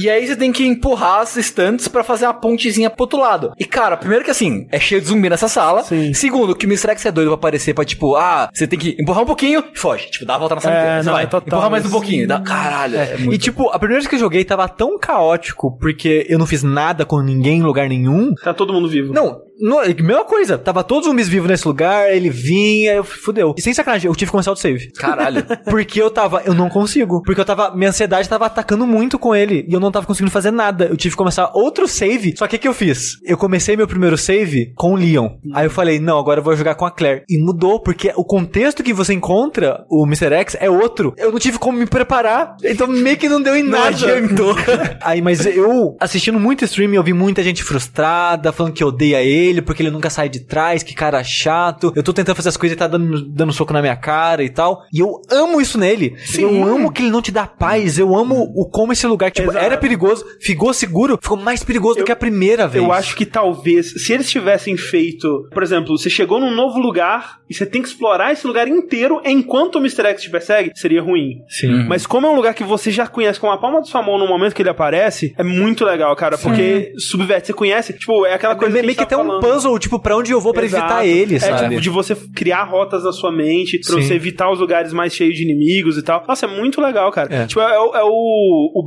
E 0.00 0.08
aí 0.08 0.26
você 0.26 0.36
tem 0.36 0.52
que 0.52 0.66
empurrar 0.66 1.20
as 1.20 1.36
estantes 1.36 1.88
pra 1.88 2.04
fazer 2.04 2.26
uma 2.26 2.34
pontezinha 2.34 2.90
pro 2.90 3.02
outro 3.04 3.18
lado. 3.18 3.52
E 3.58 3.64
cara, 3.64 3.96
primeiro 3.96 4.24
que 4.24 4.30
assim, 4.30 4.66
é 4.70 4.78
cheio 4.78 5.00
de 5.00 5.06
zumbi 5.08 5.28
nessa 5.28 5.48
sala. 5.48 5.82
Sim. 5.84 6.12
Segundo, 6.14 6.54
que 6.54 6.66
o 6.66 6.68
Mr. 6.68 6.90
X 6.92 7.06
é 7.06 7.12
doido 7.12 7.28
pra 7.28 7.34
aparecer 7.34 7.74
pra 7.74 7.84
tipo, 7.84 8.14
ah, 8.16 8.48
você 8.52 8.66
tem 8.66 8.78
que 8.78 8.96
empurrar 9.00 9.22
um 9.22 9.26
pouquinho 9.26 9.64
e 9.74 9.78
foge. 9.78 10.10
Tipo, 10.10 10.24
dá 10.24 10.34
a 10.34 10.38
volta 10.38 10.54
na 10.56 10.60
sala 10.60 10.74
É, 10.74 10.78
inteira. 10.78 11.02
Você 11.02 11.06
não, 11.06 11.12
vai, 11.14 11.24
é 11.24 11.26
total 11.26 11.46
empurrar 11.46 11.70
mais 11.70 11.86
um 11.86 11.90
pouquinho. 11.90 12.26
Dá, 12.28 12.40
caralho, 12.40 12.96
é, 12.96 13.16
E 13.18 13.24
muito... 13.24 13.38
tipo, 13.40 13.68
a 13.70 13.78
primeira 13.78 14.00
vez 14.00 14.08
que 14.08 14.14
eu 14.14 14.20
joguei 14.20 14.44
tava 14.44 14.68
tão 14.68 14.98
caótico, 14.98 15.76
porque 15.78 16.26
eu 16.28 16.38
não 16.38 16.46
fiz 16.46 16.62
nada 16.62 17.04
com 17.04 17.20
ninguém 17.20 17.58
em 17.58 17.62
lugar 17.62 17.88
nenhum. 17.88 18.34
Tá 18.42 18.54
todo 18.54 18.72
mundo 18.72 18.88
vivo. 18.88 19.12
Não, 19.12 19.40
não, 19.60 19.80
é 19.82 19.94
mesma 19.94 20.24
coisa. 20.24 20.58
Tava 20.58 20.82
todos 20.82 21.06
os 21.06 21.10
zumbis 21.10 21.28
vivos 21.28 21.48
nesse 21.48 21.66
lugar, 21.66 22.12
ele 22.12 22.28
vinha, 22.28 22.94
eu 22.94 23.04
fudeu. 23.04 23.54
E 23.56 23.62
sem 23.62 23.72
sacanagem, 23.72 24.08
eu 24.08 24.14
tive 24.14 24.28
que 24.28 24.32
começar 24.32 24.52
o 24.52 24.56
save. 24.56 24.90
Caralho. 24.92 25.44
Porque 25.64 26.00
eu 26.00 26.10
tava, 26.10 26.42
eu 26.44 26.54
não 26.54 26.68
consigo. 26.68 27.22
Porque 27.22 27.40
eu 27.40 27.44
tava, 27.44 27.74
minha 27.74 27.90
ansiedade 27.90 28.28
tava 28.28 28.46
atacando 28.46 28.86
muito 28.86 29.18
com 29.18 29.34
ele. 29.34 29.63
E 29.68 29.72
eu 29.72 29.80
não 29.80 29.90
tava 29.90 30.06
conseguindo 30.06 30.30
fazer 30.30 30.50
nada. 30.50 30.86
Eu 30.86 30.96
tive 30.96 31.12
que 31.14 31.18
começar 31.18 31.50
outro 31.54 31.86
save. 31.86 32.34
Só 32.36 32.46
que 32.46 32.56
o 32.56 32.58
que 32.58 32.68
eu 32.68 32.74
fiz? 32.74 33.18
Eu 33.24 33.36
comecei 33.36 33.76
meu 33.76 33.86
primeiro 33.86 34.16
save 34.16 34.72
com 34.76 34.92
o 34.92 34.96
Leon. 34.96 35.30
Aí 35.52 35.66
eu 35.66 35.70
falei, 35.70 35.98
não, 35.98 36.18
agora 36.18 36.40
eu 36.40 36.44
vou 36.44 36.56
jogar 36.56 36.74
com 36.74 36.86
a 36.86 36.90
Claire. 36.90 37.24
E 37.28 37.38
mudou, 37.38 37.80
porque 37.80 38.12
o 38.16 38.24
contexto 38.24 38.82
que 38.82 38.92
você 38.92 39.12
encontra 39.12 39.84
o 39.88 40.06
Mr. 40.06 40.32
X 40.34 40.56
é 40.60 40.70
outro. 40.70 41.14
Eu 41.16 41.32
não 41.32 41.38
tive 41.38 41.58
como 41.58 41.78
me 41.78 41.86
preparar. 41.86 42.56
Então 42.62 42.86
meio 42.86 43.16
que 43.16 43.28
não 43.28 43.40
deu 43.40 43.56
em 43.56 43.62
nada. 43.62 43.88
adiantou. 43.88 44.54
Aí, 45.00 45.20
mas 45.20 45.44
eu, 45.46 45.96
assistindo 46.00 46.38
muito 46.38 46.64
stream, 46.64 46.94
eu 46.94 47.02
vi 47.02 47.12
muita 47.12 47.42
gente 47.42 47.62
frustrada, 47.62 48.52
falando 48.52 48.72
que 48.72 48.84
odeia 48.84 49.22
ele, 49.22 49.62
porque 49.62 49.82
ele 49.82 49.90
nunca 49.90 50.10
sai 50.10 50.28
de 50.28 50.40
trás, 50.40 50.82
que 50.82 50.94
cara 50.94 51.22
chato. 51.22 51.92
Eu 51.94 52.02
tô 52.02 52.12
tentando 52.12 52.36
fazer 52.36 52.48
as 52.48 52.56
coisas 52.56 52.74
e 52.74 52.78
tá 52.78 52.86
dando, 52.86 53.22
dando 53.28 53.52
soco 53.52 53.72
na 53.72 53.80
minha 53.80 53.96
cara 53.96 54.42
e 54.42 54.50
tal. 54.50 54.82
E 54.92 55.00
eu 55.00 55.20
amo 55.30 55.60
isso 55.60 55.78
nele. 55.78 56.14
Eu 56.38 56.64
amo 56.64 56.90
que 56.92 57.02
ele 57.02 57.10
não 57.10 57.22
te 57.22 57.32
dá 57.32 57.46
paz. 57.46 57.98
Eu 57.98 58.14
amo 58.14 58.52
o 58.54 58.68
como 58.68 58.92
esse 58.92 59.06
lugar, 59.06 59.30
tipo, 59.30 59.50
Exato. 59.58 59.64
era 59.66 59.76
perigoso, 59.76 60.24
ficou 60.40 60.72
seguro, 60.72 61.18
ficou 61.20 61.36
mais 61.36 61.62
perigoso 61.64 61.98
do 61.98 62.04
que 62.04 62.12
a 62.12 62.16
primeira 62.16 62.66
vez. 62.66 62.84
Eu 62.84 62.92
acho 62.92 63.16
que 63.16 63.24
talvez, 63.26 63.92
se 64.04 64.12
eles 64.12 64.30
tivessem 64.30 64.76
feito, 64.76 65.48
por 65.52 65.62
exemplo, 65.62 65.96
você 65.96 66.08
chegou 66.10 66.40
num 66.40 66.50
novo 66.54 66.78
lugar 66.78 67.38
e 67.48 67.54
você 67.54 67.66
tem 67.66 67.82
que 67.82 67.88
explorar 67.88 68.32
esse 68.32 68.46
lugar 68.46 68.66
inteiro 68.68 69.20
enquanto 69.24 69.76
o 69.76 69.78
Mr. 69.78 70.06
X 70.08 70.22
te 70.22 70.30
persegue, 70.30 70.72
seria 70.74 71.02
ruim. 71.02 71.42
Sim. 71.48 71.84
Mas 71.88 72.06
como 72.06 72.26
é 72.26 72.30
um 72.30 72.36
lugar 72.36 72.54
que 72.54 72.64
você 72.64 72.90
já 72.90 73.06
conhece 73.06 73.38
com 73.40 73.50
a 73.50 73.58
palma 73.58 73.78
da 73.80 73.84
sua 73.86 74.02
mão 74.02 74.18
no 74.18 74.26
momento 74.26 74.54
que 74.54 74.62
ele 74.62 74.68
aparece, 74.70 75.34
é 75.36 75.42
muito 75.42 75.84
legal, 75.84 76.14
cara, 76.16 76.36
porque 76.38 76.92
subverte, 76.98 77.48
você 77.48 77.52
conhece, 77.52 77.92
tipo, 77.92 78.24
é 78.26 78.34
aquela 78.34 78.56
coisa 78.56 78.72
Meio 78.74 78.88
que, 78.88 78.94
que 78.94 79.06
tem 79.06 79.16
tá 79.18 79.22
um 79.22 79.26
falando. 79.26 79.40
puzzle, 79.42 79.78
tipo, 79.78 79.98
pra 79.98 80.16
onde 80.16 80.32
eu 80.32 80.40
vou 80.40 80.52
pra 80.52 80.64
Exato. 80.64 80.84
evitar 80.84 81.06
ele, 81.06 81.36
É, 81.36 81.38
sabe? 81.40 81.68
tipo, 81.70 81.80
de 81.80 81.90
você 81.90 82.16
criar 82.34 82.64
rotas 82.64 83.04
na 83.04 83.12
sua 83.12 83.30
mente, 83.32 83.78
pra 83.78 83.94
Sim. 83.96 84.02
você 84.02 84.14
evitar 84.14 84.50
os 84.50 84.58
lugares 84.58 84.92
mais 84.92 85.14
cheios 85.14 85.34
de 85.36 85.42
inimigos 85.42 85.98
e 85.98 86.02
tal. 86.02 86.24
Nossa, 86.26 86.46
é 86.46 86.48
muito 86.48 86.80
legal, 86.80 87.10
cara. 87.12 87.34
É. 87.34 87.46
Tipo, 87.46 87.60
é, 87.60 87.78
o- 87.78 87.94
é 87.96 88.02
o, 88.04 88.72
o 88.74 88.82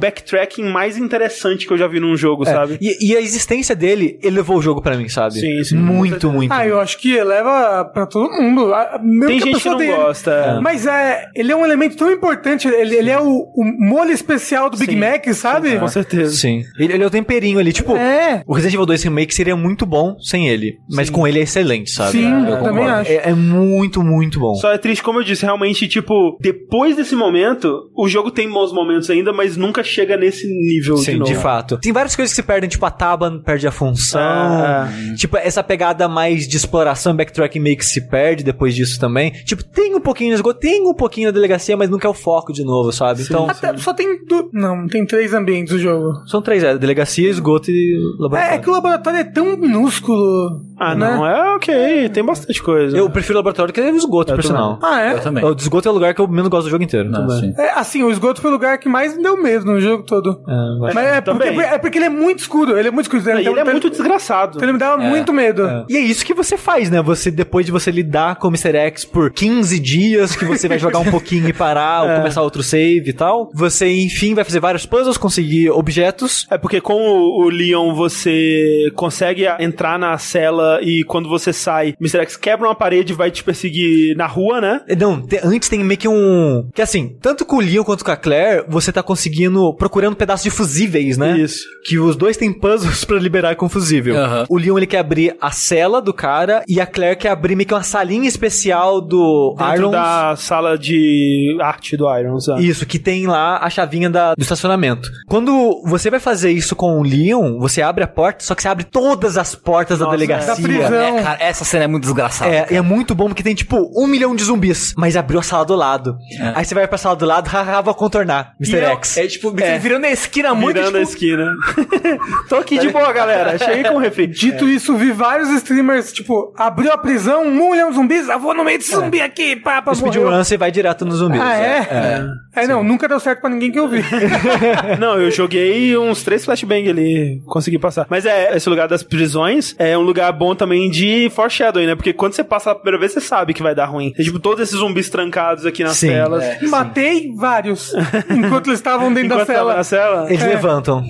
mais 0.64 0.98
interessante 0.98 1.66
que 1.68 1.74
eu 1.74 1.78
já 1.78 1.88
vi 1.88 2.00
num 2.00 2.16
jogo, 2.16 2.44
É, 2.44 2.52
sabe? 2.52 2.78
E, 2.82 3.12
e 3.12 3.16
a 3.16 3.22
existência 3.22 3.76
dele 3.76 4.20
elevou 4.24 4.58
o 4.58 4.62
jogo 4.62 4.82
pra 4.82 4.98
mim, 4.98 5.08
sabe? 5.10 5.36
Sim, 5.40 5.64
sim, 5.64 5.78
Muito, 5.78 6.30
muito. 6.32 6.52
Ah, 6.52 6.66
eu 6.68 6.80
acho 6.80 6.98
que 6.98 7.14
eleva 7.14 7.86
pra 7.86 8.06
todo 8.06 8.30
mundo. 8.32 8.74
Ah, 8.74 9.00
mesmo 9.04 9.28
Tem 9.28 9.38
a 9.38 9.46
gente 9.54 9.62
que 9.64 9.70
não 9.70 9.78
dele. 9.78 9.94
gosta. 9.96 10.32
é. 10.32 10.60
Mas 10.62 10.86
é, 10.86 11.26
ele 11.36 11.52
é 11.52 11.56
um 11.56 11.66
elemento 11.66 11.96
tão 11.98 12.12
importante. 12.12 12.68
Ele, 12.68 12.96
ele 12.96 13.10
é 13.10 13.20
o, 13.20 13.26
o 13.26 13.64
molho 13.80 14.12
especial 14.12 14.70
do 14.70 14.78
Big 14.78 14.94
Sim. 14.94 15.00
Mac, 15.00 15.26
sabe? 15.34 15.78
Com 15.78 15.88
certeza. 15.88 16.36
Sim. 16.36 16.64
Ele, 16.80 16.94
ele 16.94 17.04
é 17.04 17.08
o 17.08 17.10
temperinho 17.10 17.60
ali, 17.60 17.72
tipo. 17.74 17.96
É. 17.96 18.44
O 18.48 18.54
Resident 18.54 18.74
Evil 18.76 18.86
2 18.86 19.04
Remake 19.04 19.34
seria 19.34 19.56
muito 19.56 19.86
bom 19.86 20.16
sem 20.20 20.48
ele. 20.48 20.78
Mas 20.90 21.10
com 21.10 21.28
ele 21.28 21.40
é 21.40 21.44
excelente, 21.44 21.92
sabe? 21.92 22.12
Sim, 22.14 22.46
É, 22.46 22.52
eu 22.52 22.64
também 22.64 22.86
acho. 22.86 23.12
É, 23.12 23.30
é 23.30 23.34
muito, 23.34 24.04
muito 24.04 24.40
bom. 24.40 24.56
Só 24.56 24.72
é 24.72 24.78
triste, 24.78 25.04
como 25.04 25.20
eu 25.20 25.24
disse, 25.24 25.44
realmente, 25.46 25.88
tipo, 25.88 26.38
depois 26.42 26.96
desse 26.96 27.16
momento, 27.16 27.90
o 27.96 28.08
jogo 28.08 28.32
tem 28.32 28.50
bons 28.50 28.74
momentos 28.74 29.10
ainda, 29.10 29.32
mas 29.34 29.56
nunca 29.58 29.84
chega 29.84 30.18
nesse 30.18 30.47
nível 30.48 30.96
de 30.96 31.02
Sim, 31.04 31.16
novo. 31.18 31.32
de, 31.32 31.38
fato. 31.38 31.78
Tem 31.78 31.92
várias 31.92 32.16
coisas 32.16 32.32
que 32.34 32.42
se 32.42 32.46
perdem, 32.46 32.70
tipo 32.70 32.86
a 32.86 32.92
Taban 32.92 33.40
perde 33.40 33.68
a 33.68 33.72
função. 33.72 34.20
Ah. 34.22 34.90
Tipo, 35.16 35.38
essa 35.38 35.64
pegada 35.64 36.08
mais 36.08 36.48
de 36.48 36.58
exploração, 36.58 37.16
backtracking 37.16 37.60
meio 37.60 37.78
que 37.78 37.86
se 37.86 38.02
perde 38.08 38.44
depois 38.44 38.76
disso 38.76 39.00
também. 39.00 39.32
Tipo, 39.46 39.64
tem 39.64 39.96
um 39.96 40.00
pouquinho 40.00 40.30
no 40.30 40.36
esgoto, 40.36 40.60
tem 40.60 40.88
um 40.88 40.94
pouquinho 40.94 41.28
na 41.28 41.32
delegacia, 41.34 41.76
mas 41.78 41.90
nunca 41.90 42.08
é 42.08 42.12
o 42.12 42.14
foco 42.14 42.52
de 42.54 42.64
novo, 42.64 42.92
sabe? 42.92 43.22
então, 43.24 43.50
Até- 43.50 43.76
só 43.78 43.94
tem. 43.94 44.26
Du... 44.26 44.50
Não, 44.54 44.88
tem 44.88 45.06
três 45.06 45.34
ambientes 45.34 45.74
do 45.74 45.80
jogo. 45.80 46.14
são 46.28 46.42
três, 46.42 46.64
é, 46.64 46.78
delegacia, 46.78 47.30
esgoto 47.30 47.70
e 47.72 47.96
É, 47.96 48.22
laboratório. 48.22 48.56
é 48.56 48.58
que 48.60 48.70
o 48.70 48.74
laboratório 48.74 49.20
é 49.20 49.24
tão 49.24 49.58
minúsculo. 49.58 50.62
Ah, 50.80 50.94
né? 50.94 51.10
não, 51.16 51.26
é 51.26 51.56
ok, 51.56 52.10
tem 52.10 52.24
bastante 52.24 52.62
coisa. 52.62 52.96
Eu 52.96 53.10
prefiro 53.10 53.36
o 53.36 53.38
laboratório 53.40 53.74
que 53.74 53.82
o 53.82 53.96
esgoto, 53.96 54.32
Eu 54.32 54.36
por 54.36 54.44
também. 54.44 54.58
sinal. 54.58 54.80
Ah, 54.84 55.02
é? 55.02 55.14
Eu 55.14 55.20
também. 55.22 55.44
O 55.44 55.56
de 55.56 55.62
esgoto 55.64 55.88
é 55.88 55.92
o 55.92 55.94
lugar 55.94 56.14
que 56.14 56.22
eu 56.22 56.28
menos 56.28 56.50
gosto 56.50 56.66
do 56.66 56.70
jogo 56.70 56.84
inteiro. 56.84 57.10
Não, 57.10 57.26
Tudo 57.26 57.42
bem. 57.42 57.54
sim. 57.56 57.62
É, 57.62 57.72
assim, 57.72 58.04
o 58.04 58.12
esgoto 58.12 58.42
foi 58.42 58.52
o 58.52 58.54
lugar 58.54 58.78
que 58.78 58.88
mais 58.88 59.16
me 59.18 59.24
deu 59.24 59.42
medo 59.42 59.66
no 59.66 59.80
jogo 59.82 60.04
todo. 60.04 60.37
É, 60.48 60.80
vai. 60.80 60.94
Mas 60.94 61.06
é 61.08 61.22
porque, 61.22 61.48
é 61.48 61.78
porque 61.78 61.98
ele 61.98 62.06
é 62.06 62.10
muito 62.10 62.40
escuro. 62.40 62.78
Ele 62.78 62.88
é 62.88 62.92
muito 62.92 63.06
escuro. 63.06 63.22
Então, 63.22 63.38
ele 63.38 63.48
é 63.50 63.52
então- 63.52 63.66
muito 63.72 63.90
desgraçado. 63.90 64.54
então 64.58 64.64
ele 64.66 64.74
me 64.74 64.80
dava 64.80 64.98
muito 65.02 65.32
medo. 65.34 65.86
E 65.90 65.96
é 65.98 66.00
isso 66.00 66.26
que 66.26 66.34
você 66.34 66.58
faz, 66.58 66.90
né? 66.90 67.02
Você, 67.02 67.30
depois 67.32 67.66
de 67.66 67.72
você 67.72 67.92
lidar 67.92 68.36
com 68.38 68.48
o 68.48 68.52
Mr. 68.52 68.76
X 68.78 69.06
por 69.06 69.32
15 69.32 69.80
dias, 69.80 70.36
que 70.36 70.46
você 70.46 70.68
vai 70.68 70.80
jogar 70.80 71.00
um 71.00 71.06
pouquinho 71.12 71.48
e 71.48 71.54
parar, 71.54 72.04
ou 72.04 72.16
começar 72.18 72.42
outro 72.42 72.64
save 72.64 73.10
e 73.10 73.14
tal, 73.14 73.50
você, 73.54 73.88
enfim, 73.92 74.34
vai 74.34 74.44
fazer 74.44 74.60
vários 74.60 74.86
puzzles, 74.86 75.18
conseguir 75.18 75.70
objetos. 75.72 76.46
É 76.50 76.58
porque 76.58 76.80
com 76.82 76.94
o, 77.02 77.46
o 77.46 77.50
Leon 77.50 77.94
você 77.94 78.92
consegue 78.96 79.46
entrar 79.60 79.98
na 80.00 80.18
cela 80.18 80.80
e 80.82 81.04
quando 81.04 81.30
você 81.30 81.52
sai, 81.54 81.94
Mr. 82.00 82.20
X 82.22 82.38
quebra 82.38 82.68
uma 82.68 82.76
parede 82.76 83.14
e 83.14 83.16
vai 83.16 83.32
te 83.32 83.44
perseguir 83.44 84.16
na 84.16 84.26
rua, 84.26 84.60
né? 84.62 84.82
Não, 85.00 85.22
te- 85.22 85.40
antes 85.44 85.70
tem 85.70 85.84
meio 85.84 85.98
que 86.00 86.08
um. 86.08 86.70
Que 86.74 86.82
assim, 86.82 87.16
tanto 87.22 87.46
com 87.46 87.58
o 87.58 87.62
Leon 87.62 87.84
quanto 87.84 88.04
com 88.04 88.12
a 88.12 88.18
Claire, 88.18 88.64
você 88.68 88.92
tá 88.92 89.02
conseguindo. 89.04 89.74
procurando 89.76 90.16
pedaços 90.28 90.44
de 90.44 90.50
fusíveis, 90.50 91.18
né? 91.18 91.38
Isso. 91.38 91.64
Que 91.86 91.98
os 91.98 92.16
dois 92.18 92.36
têm 92.36 92.52
puzzles 92.52 93.04
pra 93.06 93.18
liberar 93.18 93.56
com 93.56 93.70
fusível. 93.70 94.16
O 94.50 94.58
Leon 94.58 94.78
ele 94.78 94.86
quer 94.88 95.00
abrir 95.00 95.36
a 95.40 95.52
cela 95.52 96.02
do 96.02 96.14
cara 96.14 96.64
e 96.68 96.82
a 96.82 96.86
Claire 96.86 97.16
quer 97.18 97.30
abrir 97.30 97.56
meio 97.56 97.68
que 97.68 97.74
uma 97.74 97.84
salinha 97.84 98.28
especial 98.28 99.00
do 99.00 99.56
Dentro 99.58 99.76
Irons. 99.76 99.92
da 99.92 100.36
sala 100.36 100.78
de 100.78 101.58
arte 101.62 101.96
do 101.96 102.06
Irons. 102.14 102.48
é. 102.50 102.60
Isso, 102.60 102.86
que 102.86 103.00
tem 103.00 103.26
lá 103.28 103.60
a 103.64 103.70
chavinha 103.70 104.10
da- 104.10 104.36
do 104.36 104.42
estacionamento. 104.42 105.10
Quando 105.28 105.82
você 105.86 106.10
vai 106.10 106.20
fazer 106.20 106.52
isso 106.52 106.76
com 106.76 107.00
o 107.00 107.04
Leon, 107.04 107.58
você 107.60 107.82
abre 107.82 108.04
a 108.04 108.08
porta, 108.08 108.44
só 108.44 108.54
que 108.54 108.62
você 108.62 108.68
abre 108.68 108.84
todas 108.84 109.38
as 109.38 109.56
portas 109.56 110.00
da 110.00 110.06
Nossa, 110.06 110.18
delegacia. 110.18 110.56
Da 110.56 110.62
prisão. 110.62 110.94
É, 111.02 111.24
cara, 111.24 111.38
essa 111.42 111.64
cena 111.64 111.86
é 111.86 111.88
muito 111.88 112.04
desgraçada. 112.04 112.52
É, 112.54 112.68
e 112.72 112.76
é 112.76 112.82
muito 112.82 113.16
bom 113.16 113.28
porque 113.28 113.44
tem 113.44 113.56
tipo 113.56 113.90
um 113.96 114.08
milhão 114.08 114.36
de 114.36 114.44
zumbis, 114.44 114.94
mas 114.98 115.16
abriu 115.16 115.40
a 115.40 115.44
sala 115.44 115.64
do 115.66 115.76
lado. 115.76 116.18
Aí 116.56 116.66
você 116.66 116.76
vai 116.76 116.88
pra 116.88 116.98
sala 116.98 117.16
do 117.16 117.26
lado, 117.26 117.48
haha, 117.50 117.82
vou 117.82 117.94
contornar, 117.94 118.54
Mr. 118.60 118.78
E 118.78 118.80
é- 118.80 118.92
X. 118.92 119.18
É 119.18 119.28
tipo, 119.28 119.52
você 119.52 119.78
virando 119.80 120.06
a 120.06 120.10
esquina 120.18 120.54
muito, 120.54 120.76
Virando 120.78 120.98
a 120.98 121.00
tipo, 121.02 121.12
esquina. 121.12 121.54
Tô 122.50 122.56
aqui 122.58 122.78
de 122.78 122.90
boa, 122.90 123.12
galera. 123.12 123.58
Cheguei 123.58 123.84
com 123.84 123.96
o 123.96 124.00
refri. 124.00 124.28
Dito 124.28 124.68
isso, 124.68 124.96
vi 124.96 125.12
vários 125.12 125.50
streamers, 125.50 126.12
tipo, 126.12 126.54
abriu 126.58 126.92
a 126.92 126.98
prisão, 126.98 127.44
um 127.44 127.70
milhão 127.70 127.90
de 127.90 127.96
zumbis, 127.96 128.28
eu 128.28 128.40
vou 128.40 128.54
no 128.54 128.64
meio 128.64 128.78
desse 128.78 128.92
zumbi 128.96 129.22
aqui, 129.22 129.56
pá, 129.56 129.82
pá, 129.82 129.94
speedrun 129.94 130.32
você 130.44 130.58
vai 130.58 130.72
direto 130.72 131.06
nos 131.06 131.18
zumbis. 131.18 131.42
Ah, 131.42 131.56
é? 131.56 132.28
É, 132.56 132.68
não, 132.68 132.84
nunca 132.84 133.08
deu 133.08 133.20
certo 133.20 133.42
pra 133.42 133.50
ninguém 133.50 133.72
que 133.72 133.80
eu 133.80 133.88
vi. 133.88 134.04
Não, 135.00 135.20
eu 135.20 135.30
joguei 135.30 135.96
uns 135.98 136.24
três 136.24 136.44
flashbang 136.44 136.90
ali, 136.90 137.42
consegui 137.46 137.78
passar. 137.78 138.08
Mas 138.10 138.26
é, 138.26 138.56
esse 138.56 138.68
lugar 138.68 138.88
das 138.88 139.04
prisões 139.04 139.76
é 139.78 139.98
um 139.98 140.02
lugar 140.02 140.32
bom 140.34 140.56
também 140.56 140.90
de 140.90 141.30
foreshadowing, 141.36 141.86
né? 141.86 141.96
Porque 141.96 142.14
quando 142.14 142.34
você 142.34 142.44
passa 142.44 142.72
a 142.72 142.76
primeira 142.76 142.98
vez, 142.98 143.12
você 143.12 143.22
sabe 143.22 143.54
que 143.54 143.62
vai 143.62 143.76
dar 143.76 143.86
ruim. 143.86 144.14
É 144.18 144.24
tipo 144.24 144.40
todos 144.40 144.64
esses 144.64 144.76
zumbis 144.78 145.10
trancados 145.10 145.66
aqui 145.66 145.84
nas 145.84 145.98
Sim, 145.98 146.08
telas. 146.10 146.44
é. 146.44 146.60
Matei 146.68 147.32
vários, 147.36 147.94
enquanto 148.30 148.68
eles 148.68 148.80
estavam 148.80 149.14
dentro 149.14 149.36
Enquanto 149.36 149.48
da 149.48 149.54
cela. 149.54 149.74
Cela. 149.98 150.26
Eles 150.30 150.44
É. 150.44 150.48
levantam. 150.48 151.04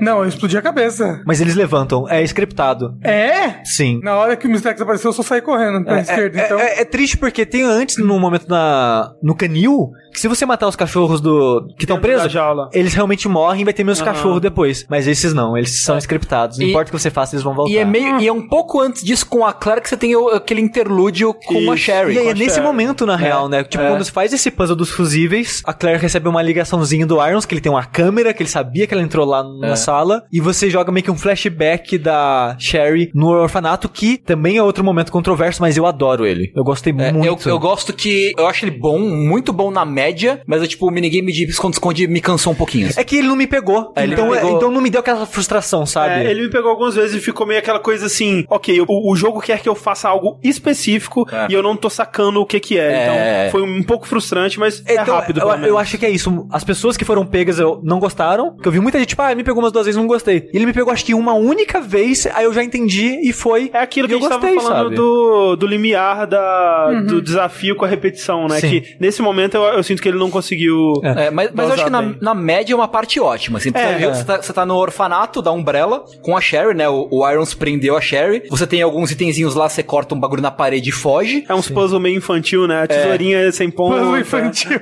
Não, 0.00 0.22
eu 0.22 0.28
explodi 0.28 0.56
a 0.56 0.62
cabeça. 0.62 1.20
Mas 1.26 1.40
eles 1.40 1.54
levantam. 1.54 2.08
É 2.08 2.22
scriptado. 2.22 2.96
É? 3.02 3.64
Sim. 3.64 4.00
Na 4.02 4.16
hora 4.16 4.36
que 4.36 4.46
o 4.46 4.50
Mr. 4.50 4.68
X 4.70 4.80
apareceu, 4.80 5.08
eu 5.10 5.12
só 5.12 5.22
saí 5.22 5.40
correndo 5.40 5.84
pra 5.84 6.00
esquerda, 6.00 6.40
É, 6.40 6.44
então... 6.44 6.58
é- 6.60 6.80
é 6.80 6.84
triste 6.84 7.16
porque 7.16 7.44
tem 7.44 7.62
antes, 7.62 7.96
no 7.98 8.18
momento 8.18 8.46
na, 8.48 9.12
no 9.22 9.34
canil, 9.34 9.90
se 10.14 10.28
você 10.28 10.44
matar 10.46 10.68
os 10.68 10.76
cachorros 10.76 11.20
do 11.20 11.66
que 11.76 11.84
estão 11.84 11.98
presos, 12.00 12.32
eles 12.72 12.94
realmente 12.94 13.28
morrem 13.28 13.62
e 13.62 13.64
vai 13.64 13.72
ter 13.72 13.84
menos 13.84 14.00
Aham. 14.00 14.12
cachorro 14.12 14.40
depois. 14.40 14.84
Mas 14.88 15.06
esses 15.06 15.32
não, 15.32 15.56
eles 15.56 15.82
são 15.82 15.96
scriptados. 15.98 16.58
Não 16.58 16.66
E- 16.66 16.70
importa 16.70 16.88
o 16.90 16.92
que 16.94 17.00
você 17.00 17.10
faça, 17.10 17.34
eles 17.34 17.42
vão 17.44 17.54
voltar. 17.54 17.72
E 17.72 17.78
é 17.78 17.84
meio. 17.84 18.20
E 18.20 18.26
é 18.26 18.32
um 18.32 18.46
pouco 18.48 18.80
antes 18.80 19.02
disso 19.02 19.26
com 19.26 19.44
a 19.44 19.52
Claire 19.52 19.80
que 19.82 19.88
você 19.88 19.96
tem 19.96 20.12
aquele 20.34 20.60
interlúdio 20.60 21.34
com 21.34 21.70
a 21.70 21.74
Isso. 21.74 21.84
Sherry. 21.84 22.14
E 22.14 22.18
aí, 22.18 22.26
é 22.28 22.30
a 22.30 22.34
nesse 22.34 22.54
Sherry. 22.56 22.66
momento, 22.66 23.06
na 23.06 23.16
real, 23.16 23.48
né? 23.48 23.62
Tipo, 23.64 23.82
é. 23.84 23.88
quando 23.90 24.04
você 24.04 24.12
faz 24.12 24.32
esse 24.32 24.50
puzzle 24.50 24.76
dos 24.76 24.90
fusíveis, 24.90 25.62
a 25.66 25.72
Claire 25.72 26.00
recebe 26.00 26.28
uma 26.28 26.42
ligaçãozinha 26.42 27.06
do 27.06 27.24
Irons, 27.26 27.44
que 27.46 27.54
ele 27.54 27.60
tem 27.60 27.70
uma 27.72 27.84
câmera, 27.84 28.32
que 28.34 28.42
ele 28.42 28.50
sabia 28.50 28.86
que 28.86 28.94
ela 28.94 29.02
entrou 29.02 29.26
lá 29.26 29.42
na 29.60 29.68
É. 29.72 29.76
sala, 29.76 30.22
e 30.32 30.40
você 30.40 30.68
joga 30.70 30.90
meio 30.92 31.04
que 31.04 31.10
um 31.10 31.16
flashback 31.16 31.98
da 31.98 32.56
Sherry 32.58 33.10
no 33.14 33.28
orfanato, 33.28 33.88
que 33.88 34.16
também 34.18 34.56
é 34.56 34.62
outro 34.62 34.84
momento 34.84 35.10
controverso, 35.12 35.60
mas 35.62 35.76
eu 35.76 35.86
adoro 35.86 36.26
ele. 36.26 36.52
Eu 36.54 36.64
gostei 36.64 36.92
É, 36.98 37.10
eu, 37.10 37.14
muito. 37.14 37.48
eu 37.48 37.58
gosto 37.58 37.92
que. 37.92 38.32
Eu 38.36 38.46
acho 38.46 38.64
ele 38.64 38.76
bom, 38.78 38.98
muito 38.98 39.52
bom 39.52 39.70
na 39.70 39.84
média, 40.00 40.40
mas 40.46 40.62
é 40.62 40.66
tipo, 40.66 40.86
o 40.86 40.90
minigame 40.90 41.32
de 41.32 41.44
esconde-esconde 41.44 42.06
me 42.08 42.20
cansou 42.20 42.52
um 42.52 42.56
pouquinho. 42.56 42.88
É 42.96 43.04
que 43.04 43.16
ele 43.16 43.28
não 43.28 43.36
me 43.36 43.46
pegou. 43.46 43.92
É, 43.96 44.04
então, 44.06 44.28
me 44.28 44.34
pegou. 44.36 44.56
então 44.56 44.70
não 44.70 44.80
me 44.80 44.90
deu 44.90 45.00
aquela 45.00 45.26
frustração, 45.26 45.84
sabe? 45.86 46.24
É, 46.26 46.30
ele 46.30 46.42
me 46.42 46.50
pegou 46.50 46.70
algumas 46.70 46.94
vezes 46.94 47.16
e 47.16 47.20
ficou 47.20 47.46
meio 47.46 47.58
aquela 47.58 47.78
coisa 47.78 48.06
assim, 48.06 48.44
ok, 48.48 48.80
o, 48.80 48.86
o 49.12 49.16
jogo 49.16 49.40
quer 49.40 49.60
que 49.60 49.68
eu 49.68 49.74
faça 49.74 50.08
algo 50.08 50.38
específico 50.42 51.26
É. 51.32 51.46
e 51.50 51.54
eu 51.54 51.62
não 51.62 51.76
tô 51.76 51.90
sacando 51.90 52.40
o 52.40 52.46
que 52.46 52.58
que 52.60 52.78
é. 52.78 52.80
É. 52.92 53.02
Então, 53.48 53.50
foi 53.52 53.62
um 53.62 53.82
pouco 53.82 54.06
frustrante, 54.06 54.58
mas 54.58 54.82
é 54.86 54.94
Então, 54.94 55.14
rápido. 55.16 55.38
eu, 55.40 55.46
pelo 55.46 55.54
eu 55.56 55.60
menos. 55.60 55.78
acho 55.80 55.98
que 55.98 56.06
é 56.06 56.10
isso. 56.10 56.46
As 56.50 56.64
pessoas 56.64 56.96
que 56.96 57.04
foram 57.04 57.24
pegas 57.26 57.58
eu 57.58 57.80
não 57.82 57.98
gostaram. 57.98 58.56
Que 58.56 58.66
eu 58.68 58.72
vi 58.72 58.80
muita 58.80 58.98
gente, 58.98 59.08
tipo, 59.10 59.22
ah, 59.22 59.30
ele 59.30 59.36
me 59.38 59.44
pegou 59.44 59.62
umas 59.62 59.72
duas 59.72 59.86
vezes 59.86 59.98
não 59.98 60.06
gostei. 60.06 60.48
E 60.52 60.56
ele 60.56 60.66
me 60.66 60.72
pegou, 60.72 60.92
acho 60.92 61.04
que 61.04 61.14
uma 61.14 61.34
única 61.34 61.80
vez, 61.80 62.26
aí 62.34 62.44
eu 62.44 62.52
já 62.52 62.62
entendi 62.62 63.20
e 63.22 63.32
foi. 63.32 63.70
É 63.72 63.78
aquilo 63.78 64.06
que 64.08 64.14
E 64.14 64.16
a 64.16 64.18
eu 64.18 64.20
gente 64.22 64.30
gostei, 64.30 64.54
tava 64.56 64.66
falando 64.66 64.84
sabe? 64.84 64.96
do, 64.96 65.56
do 65.56 65.66
limiar 65.66 66.26
da, 66.26 67.00
do 67.02 67.20
desafio 67.22 67.76
com 67.76 67.84
a 67.84 67.88
repetição, 67.88 68.46
né? 68.48 68.60
Sim. 68.60 68.68
Que 68.80 68.96
nesse 69.00 69.20
momento 69.22 69.56
eu, 69.56 69.62
eu 69.64 69.82
sinto 69.90 70.02
que 70.02 70.08
ele 70.08 70.18
não 70.18 70.30
conseguiu. 70.30 71.00
É, 71.02 71.30
mas, 71.30 71.50
mas 71.52 71.66
eu 71.66 71.74
acho 71.74 71.84
que 71.84 71.90
na, 71.90 72.14
na 72.20 72.34
média 72.34 72.72
é 72.72 72.76
uma 72.76 72.88
parte 72.88 73.18
ótima. 73.18 73.58
Assim, 73.58 73.70
É, 73.74 74.02
é. 74.02 74.08
você, 74.08 74.24
tá, 74.24 74.40
você 74.40 74.52
tá 74.52 74.64
no 74.64 74.76
orfanato 74.76 75.42
da 75.42 75.50
Umbrella 75.50 76.04
com 76.22 76.36
a 76.36 76.40
Sherry, 76.40 76.74
né? 76.74 76.88
O, 76.88 77.08
o 77.10 77.28
Irons 77.28 77.54
prendeu 77.54 77.96
a 77.96 78.00
Sherry. 78.00 78.42
Você 78.48 78.66
tem 78.66 78.82
alguns 78.82 79.10
itenzinhos 79.10 79.54
lá, 79.54 79.68
você 79.68 79.82
corta 79.82 80.14
um 80.14 80.20
bagulho 80.20 80.42
na 80.42 80.50
parede 80.50 80.90
e 80.90 80.92
foge. 80.92 81.44
É 81.48 81.54
uns 81.54 81.68
puzzle 81.68 82.00
meio 82.00 82.16
infantil, 82.16 82.66
né? 82.66 82.82
A 82.82 82.86
tesourinha 82.86 83.50
sem 83.52 83.70
ponta. 83.70 83.98
Puzzle 83.98 84.18
infantil. 84.18 84.80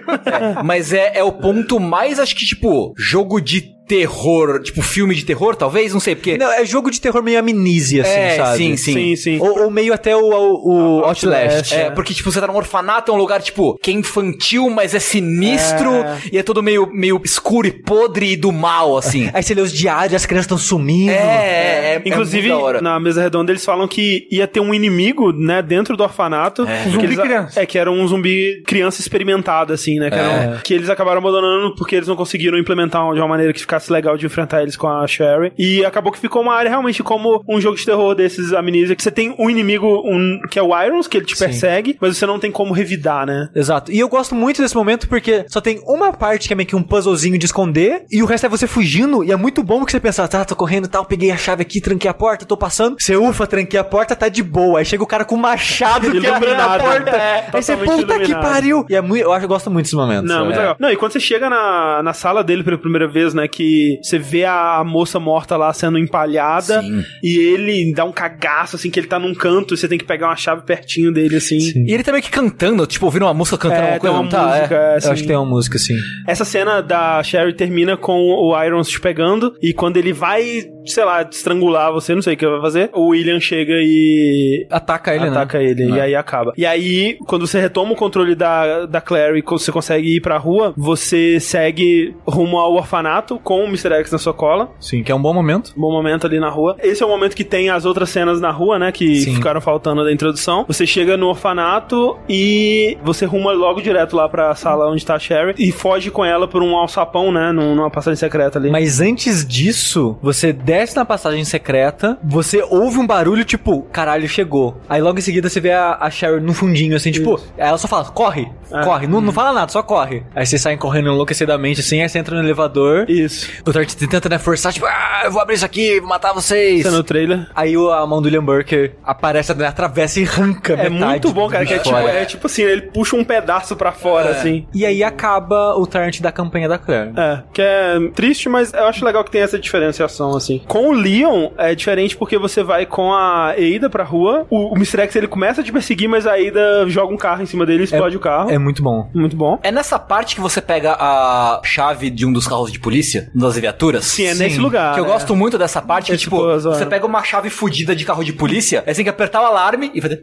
Mas 0.64 0.92
é, 0.92 1.12
é 1.14 1.24
o 1.24 1.32
ponto 1.32 1.80
mais, 1.80 2.18
acho 2.18 2.36
que, 2.36 2.44
tipo, 2.44 2.92
jogo 2.96 3.40
de 3.40 3.77
terror, 3.88 4.60
tipo, 4.62 4.82
filme 4.82 5.14
de 5.14 5.24
terror, 5.24 5.56
talvez? 5.56 5.92
Não 5.92 6.00
sei, 6.00 6.14
porque. 6.14 6.36
Não, 6.38 6.52
é 6.52 6.64
jogo 6.64 6.90
de 6.90 7.00
terror 7.00 7.22
meio 7.22 7.38
amnesia, 7.40 8.02
assim, 8.02 8.10
É, 8.12 8.36
sabe? 8.36 8.56
sim, 8.58 8.76
sim. 8.76 8.92
Sim, 8.92 9.16
sim. 9.16 9.38
Ou, 9.40 9.64
ou 9.64 9.70
meio 9.70 9.92
até 9.94 10.14
o, 10.14 10.20
o, 10.20 11.00
o 11.00 11.04
Outlast. 11.04 11.72
É, 11.74 11.90
porque, 11.90 12.12
tipo, 12.14 12.30
você 12.30 12.40
tá 12.40 12.46
num 12.46 12.56
orfanato, 12.56 13.10
é 13.10 13.14
um 13.14 13.18
lugar, 13.18 13.40
tipo, 13.42 13.78
que 13.82 13.90
é 13.90 13.94
infantil, 13.94 14.68
mas 14.70 14.94
é 14.94 14.98
sinistro, 14.98 15.90
e 16.32 16.38
é 16.38 16.42
todo 16.42 16.62
meio, 16.62 16.88
meio 16.92 17.20
escuro 17.24 17.66
e 17.66 17.72
podre 17.72 18.32
e 18.32 18.36
do 18.36 18.52
mal, 18.52 18.96
assim. 18.96 19.30
Aí 19.34 19.42
você 19.42 19.54
lê 19.54 19.62
os 19.62 19.72
diários, 19.72 20.14
as 20.14 20.26
crianças 20.26 20.44
estão 20.44 20.58
sumindo. 20.58 21.12
É, 21.12 21.14
é, 21.14 21.94
é, 21.94 22.02
Inclusive, 22.04 22.48
é 22.48 22.50
muito 22.50 22.60
da 22.60 22.66
hora. 22.66 22.80
na 22.82 23.00
mesa 23.00 23.22
redonda 23.22 23.50
eles 23.52 23.64
falam 23.64 23.88
que 23.88 24.26
ia 24.30 24.46
ter 24.46 24.60
um 24.60 24.74
inimigo, 24.74 25.32
né, 25.32 25.62
dentro 25.62 25.96
do 25.96 26.02
orfanato. 26.02 26.66
que 26.66 26.90
Zumbi 26.90 27.04
eles- 27.04 27.18
criança. 27.18 27.60
É, 27.60 27.66
que 27.66 27.78
era 27.78 27.90
um 27.90 28.06
zumbi 28.06 28.62
criança 28.66 29.00
experimentada, 29.00 29.74
assim, 29.74 29.98
né? 29.98 30.10
Que, 30.10 30.16
era 30.16 30.28
um- 30.30 30.58
que 30.58 30.74
eles 30.74 30.88
acabaram 30.90 31.18
abandonando 31.18 31.74
porque 31.76 31.94
eles 31.96 32.08
não 32.08 32.16
conseguiram 32.16 32.58
implementar 32.58 33.02
de 33.14 33.20
uma 33.20 33.28
maneira 33.28 33.52
que 33.52 33.60
ficasse 33.60 33.77
legal 33.92 34.16
de 34.16 34.26
enfrentar 34.26 34.62
eles 34.62 34.76
com 34.76 34.88
a 34.88 35.06
Sherry. 35.06 35.52
E 35.58 35.84
acabou 35.84 36.12
que 36.12 36.18
ficou 36.18 36.42
uma 36.42 36.54
área 36.54 36.68
realmente 36.68 37.02
como 37.02 37.42
um 37.48 37.60
jogo 37.60 37.76
de 37.76 37.84
terror 37.84 38.14
desses 38.14 38.52
Amnesia, 38.52 38.94
que 38.96 39.02
você 39.02 39.10
tem 39.10 39.34
um 39.38 39.48
inimigo 39.48 40.02
um, 40.04 40.40
que 40.50 40.58
é 40.58 40.62
o 40.62 40.76
Irons, 40.84 41.06
que 41.06 41.16
ele 41.18 41.26
te 41.26 41.36
Sim. 41.36 41.44
persegue, 41.44 41.96
mas 42.00 42.16
você 42.16 42.26
não 42.26 42.38
tem 42.38 42.50
como 42.50 42.72
revidar, 42.72 43.26
né? 43.26 43.48
Exato. 43.54 43.92
E 43.92 43.98
eu 43.98 44.08
gosto 44.08 44.34
muito 44.34 44.60
desse 44.62 44.74
momento 44.76 45.08
porque 45.08 45.44
só 45.48 45.60
tem 45.60 45.80
uma 45.86 46.12
parte 46.12 46.46
que 46.48 46.52
é 46.52 46.56
meio 46.56 46.68
que 46.68 46.76
um 46.76 46.82
puzzlezinho 46.82 47.38
de 47.38 47.46
esconder 47.46 48.04
e 48.10 48.22
o 48.22 48.26
resto 48.26 48.46
é 48.46 48.48
você 48.48 48.66
fugindo 48.66 49.22
e 49.24 49.30
é 49.32 49.36
muito 49.36 49.62
bom 49.62 49.84
que 49.84 49.92
você 49.92 50.00
pensa, 50.00 50.26
tá, 50.28 50.44
tô 50.44 50.56
correndo 50.56 50.86
e 50.86 50.88
tal, 50.88 51.04
peguei 51.04 51.30
a 51.30 51.36
chave 51.36 51.62
aqui, 51.62 51.80
tranquei 51.80 52.10
a 52.10 52.14
porta, 52.14 52.44
tô 52.44 52.56
passando. 52.56 52.96
Você 52.98 53.16
ufa, 53.16 53.46
tranquei 53.46 53.78
a 53.78 53.84
porta, 53.84 54.14
tá 54.16 54.28
de 54.28 54.42
boa. 54.42 54.78
Aí 54.78 54.84
chega 54.84 55.02
o 55.02 55.06
cara 55.06 55.24
com 55.24 55.34
o 55.34 55.38
machado 55.38 56.10
que 56.12 56.26
abre 56.26 56.52
a 56.52 56.78
porta. 56.78 57.10
É, 57.10 57.48
Aí 57.52 57.62
você, 57.62 57.76
puta 57.76 58.04
que 58.06 58.12
iluminado. 58.24 58.42
pariu. 58.42 58.86
E 58.88 58.94
é 58.94 59.00
muito, 59.00 59.22
eu 59.22 59.32
acho, 59.32 59.44
eu 59.44 59.48
gosto 59.48 59.70
muito 59.70 59.84
desses 59.84 59.94
momentos. 59.98 60.28
Não, 60.30 60.44
muito 60.44 60.56
É. 60.56 60.60
legal. 60.60 60.76
Não, 60.78 60.90
e 60.90 60.96
quando 60.96 61.12
você 61.12 61.20
chega 61.20 61.48
na, 61.50 62.02
na 62.02 62.12
sala 62.12 62.42
dele 62.42 62.62
pela 62.64 62.78
primeira 62.78 63.06
vez, 63.08 63.34
né, 63.34 63.46
que 63.48 63.62
você 64.02 64.18
vê 64.18 64.44
a 64.44 64.82
moça 64.84 65.18
morta 65.20 65.56
lá 65.56 65.72
sendo 65.72 65.98
empalhada 65.98 66.80
Sim. 66.82 67.04
e 67.22 67.38
ele 67.38 67.92
dá 67.94 68.04
um 68.04 68.12
cagaço, 68.12 68.76
assim, 68.76 68.90
que 68.90 68.98
ele 69.00 69.06
tá 69.06 69.18
num 69.18 69.34
canto 69.34 69.74
e 69.74 69.76
você 69.76 69.88
tem 69.88 69.98
que 69.98 70.04
pegar 70.04 70.28
uma 70.28 70.36
chave 70.36 70.62
pertinho 70.62 71.12
dele, 71.12 71.36
assim. 71.36 71.60
Sim. 71.60 71.84
E 71.86 71.92
ele 71.92 72.02
tá 72.02 72.12
meio 72.12 72.22
que 72.22 72.30
cantando, 72.30 72.86
tipo, 72.86 73.04
ouvindo 73.06 73.22
uma 73.24 73.34
música 73.34 73.56
cantando 73.58 73.80
É, 73.82 73.90
uma 73.92 73.98
coisa, 73.98 74.14
tem 74.16 74.22
uma 74.24 74.30
tá? 74.30 74.46
música, 74.58 74.74
É. 74.74 74.78
é, 74.78 74.92
Eu 74.92 74.96
assim. 74.96 75.10
acho 75.10 75.22
que 75.22 75.28
tem 75.28 75.36
uma 75.36 75.46
música 75.46 75.76
assim. 75.76 75.94
Essa 76.26 76.44
cena 76.44 76.80
da 76.82 77.22
Sherry 77.22 77.54
termina 77.54 77.96
com 77.96 78.18
o 78.20 78.62
Irons 78.64 78.88
te 78.88 79.00
pegando 79.00 79.54
e 79.62 79.72
quando 79.72 79.96
ele 79.96 80.12
vai, 80.12 80.64
sei 80.92 81.04
lá, 81.04 81.22
estrangular 81.22 81.92
você, 81.92 82.14
não 82.14 82.22
sei 82.22 82.34
o 82.34 82.36
que 82.36 82.46
vai 82.46 82.60
fazer, 82.60 82.90
o 82.92 83.08
William 83.08 83.40
chega 83.40 83.74
e 83.78 84.66
Ataca 84.70 85.14
ele, 85.14 85.28
ataca 85.28 85.58
né? 85.58 85.64
ele 85.64 85.84
e 85.90 86.00
aí 86.00 86.14
acaba. 86.14 86.52
E 86.56 86.64
aí, 86.66 87.16
quando 87.26 87.46
você 87.46 87.60
retoma 87.60 87.92
o 87.92 87.96
controle 87.96 88.34
da, 88.34 88.86
da 88.86 89.00
Claire 89.00 89.38
e 89.38 89.42
você 89.42 89.70
consegue 89.72 90.16
ir 90.16 90.20
pra 90.20 90.36
rua, 90.38 90.72
você 90.76 91.38
segue 91.40 92.14
rumo 92.26 92.58
ao 92.58 92.74
orfanato 92.74 93.38
com 93.42 93.60
o 93.64 93.66
Mr. 93.66 93.92
X 93.94 94.12
na 94.12 94.18
sua 94.18 94.32
cola. 94.34 94.70
Sim, 94.80 95.02
que 95.02 95.10
é 95.12 95.14
um 95.14 95.20
bom 95.22 95.32
momento. 95.34 95.72
Bom 95.76 95.90
momento 95.92 96.26
ali 96.26 96.38
na 96.40 96.48
rua. 96.50 96.76
Esse 96.82 97.02
é 97.02 97.06
o 97.06 97.08
momento 97.08 97.34
que 97.34 97.44
tem 97.44 97.70
as 97.70 97.84
outras 97.84 98.10
cenas 98.10 98.40
na 98.40 98.50
rua, 98.50 98.78
né? 98.78 98.92
Que 98.92 99.16
Sim. 99.20 99.34
ficaram 99.36 99.60
faltando 99.60 100.04
da 100.04 100.12
introdução. 100.12 100.64
Você 100.68 100.86
chega 100.86 101.16
no 101.16 101.28
orfanato 101.28 102.16
e 102.28 102.96
você 103.02 103.24
ruma 103.24 103.52
logo 103.52 103.80
direto 103.80 104.16
lá 104.16 104.28
pra 104.28 104.54
sala 104.54 104.90
onde 104.90 105.04
tá 105.04 105.14
a 105.14 105.18
Sherry 105.18 105.54
e 105.58 105.72
foge 105.72 106.10
com 106.10 106.24
ela 106.24 106.46
por 106.46 106.62
um 106.62 106.76
alçapão, 106.76 107.32
né? 107.32 107.52
num- 107.52 107.74
Numa 107.74 107.90
passagem 107.90 108.16
secreta 108.16 108.58
ali. 108.58 108.70
Mas 108.70 109.00
antes 109.00 109.46
disso, 109.46 110.16
você 110.22 110.52
desce 110.78 110.94
na 110.94 111.04
passagem 111.04 111.44
secreta, 111.44 112.16
você 112.22 112.62
ouve 112.62 112.98
um 112.98 113.06
barulho 113.06 113.44
tipo, 113.44 113.82
caralho, 113.92 114.28
chegou. 114.28 114.80
Aí 114.88 115.02
logo 115.02 115.18
em 115.18 115.22
seguida 115.22 115.48
você 115.48 115.60
vê 115.60 115.72
a, 115.72 115.96
a 116.00 116.08
Sherry 116.08 116.40
no 116.40 116.54
fundinho, 116.54 116.94
assim, 116.94 117.10
tipo, 117.10 117.40
ela 117.56 117.76
só 117.76 117.88
fala, 117.88 118.04
corre, 118.04 118.48
É. 118.70 118.84
corre, 118.84 119.06
não, 119.08 119.20
não 119.20 119.32
fala 119.32 119.52
nada, 119.52 119.72
só 119.72 119.82
corre. 119.82 120.22
Aí 120.36 120.46
vocês 120.46 120.62
saem 120.62 120.78
correndo 120.78 121.08
enlouquecidamente, 121.08 121.80
assim, 121.80 122.00
aí 122.00 122.08
você 122.08 122.18
entra 122.20 122.36
no 122.36 122.42
elevador. 122.44 123.10
Isso. 123.10 123.50
O 123.66 123.72
Tart 123.72 123.92
tenta, 123.94 124.28
né, 124.28 124.38
forçar, 124.38 124.72
tipo, 124.72 124.86
ah, 124.86 125.22
eu 125.24 125.32
vou 125.32 125.42
abrir 125.42 125.56
isso 125.56 125.64
aqui, 125.64 125.98
vou 125.98 126.08
matar 126.08 126.32
vocês. 126.32 126.84
Tá 126.84 126.92
no 126.92 127.02
trailer. 127.02 127.48
Aí 127.56 127.74
a 127.74 128.06
mão 128.06 128.22
do 128.22 128.26
William 128.26 128.44
Burker 128.44 128.94
aparece, 129.04 129.52
né, 129.54 129.66
atravessa 129.66 130.20
e 130.20 130.24
arranca 130.24 130.74
É 130.74 130.88
muito 130.88 131.32
bom, 131.32 131.48
cara. 131.48 131.66
Que 131.66 131.74
é, 131.74 131.78
tipo, 131.78 131.96
é 131.96 132.24
tipo 132.24 132.46
assim, 132.46 132.62
ele 132.62 132.82
puxa 132.82 133.16
um 133.16 133.24
pedaço 133.24 133.74
pra 133.74 133.90
fora, 133.90 134.30
assim. 134.30 134.66
E 134.72 134.86
aí 134.86 135.02
acaba 135.02 135.74
o 135.76 135.86
Tarnt 135.86 136.20
da 136.20 136.30
campanha 136.30 136.68
da 136.68 136.78
Claire. 136.78 137.12
É, 137.16 137.42
que 137.52 137.60
é 137.62 137.98
triste, 138.14 138.48
mas 138.48 138.72
eu 138.72 138.86
acho 138.86 139.04
legal 139.04 139.24
que 139.24 139.30
tem 139.30 139.40
essa 139.40 139.58
diferenciação, 139.58 140.36
assim. 140.36 140.62
Com 140.68 140.90
o 140.90 140.92
Leon, 140.92 141.48
é 141.56 141.74
diferente 141.74 142.16
porque 142.16 142.36
você 142.38 142.62
vai 142.62 142.84
com 142.84 143.12
a 143.12 143.54
Eida 143.56 143.88
pra 143.88 144.04
rua, 144.04 144.46
o, 144.50 144.72
o 144.72 144.76
Mr. 144.76 145.00
X, 145.02 145.16
ele 145.16 145.26
começa 145.26 145.62
a 145.62 145.64
te 145.64 145.72
perseguir, 145.72 146.08
mas 146.08 146.26
a 146.26 146.38
Eida 146.38 146.84
joga 146.88 147.12
um 147.12 147.16
carro 147.16 147.42
em 147.42 147.46
cima 147.46 147.64
dele 147.64 147.80
e 147.80 147.84
explode 147.84 148.16
o 148.16 148.20
carro. 148.20 148.50
É 148.50 148.58
muito 148.58 148.82
bom. 148.82 149.08
Muito 149.14 149.34
bom. 149.34 149.58
É 149.62 149.70
nessa 149.72 149.98
parte 149.98 150.34
que 150.34 150.40
você 150.40 150.60
pega 150.60 150.92
a 150.92 151.60
chave 151.64 152.10
de 152.10 152.26
um 152.26 152.32
dos 152.32 152.46
carros 152.46 152.70
de 152.70 152.78
polícia, 152.78 153.30
das 153.34 153.56
viaturas? 153.58 154.04
Sim, 154.04 154.24
é 154.26 154.34
Sim, 154.34 154.44
nesse 154.44 154.58
lugar. 154.58 154.92
Que 154.94 155.00
eu 155.00 155.04
né? 155.04 155.10
gosto 155.10 155.34
muito 155.34 155.56
dessa 155.56 155.80
parte, 155.80 156.06
que, 156.06 156.12
Esse 156.12 156.24
tipo, 156.24 156.36
puzzle, 156.36 156.74
você 156.74 156.82
é. 156.82 156.86
pega 156.86 157.06
uma 157.06 157.22
chave 157.24 157.48
fodida 157.50 157.96
de 157.96 158.04
carro 158.04 158.22
de 158.22 158.32
polícia, 158.34 158.80
aí 158.86 158.92
você 158.92 158.96
tem 158.98 159.04
que 159.04 159.10
apertar 159.10 159.40
o 159.42 159.46
alarme 159.46 159.90
e 159.94 160.02
fazer... 160.02 160.22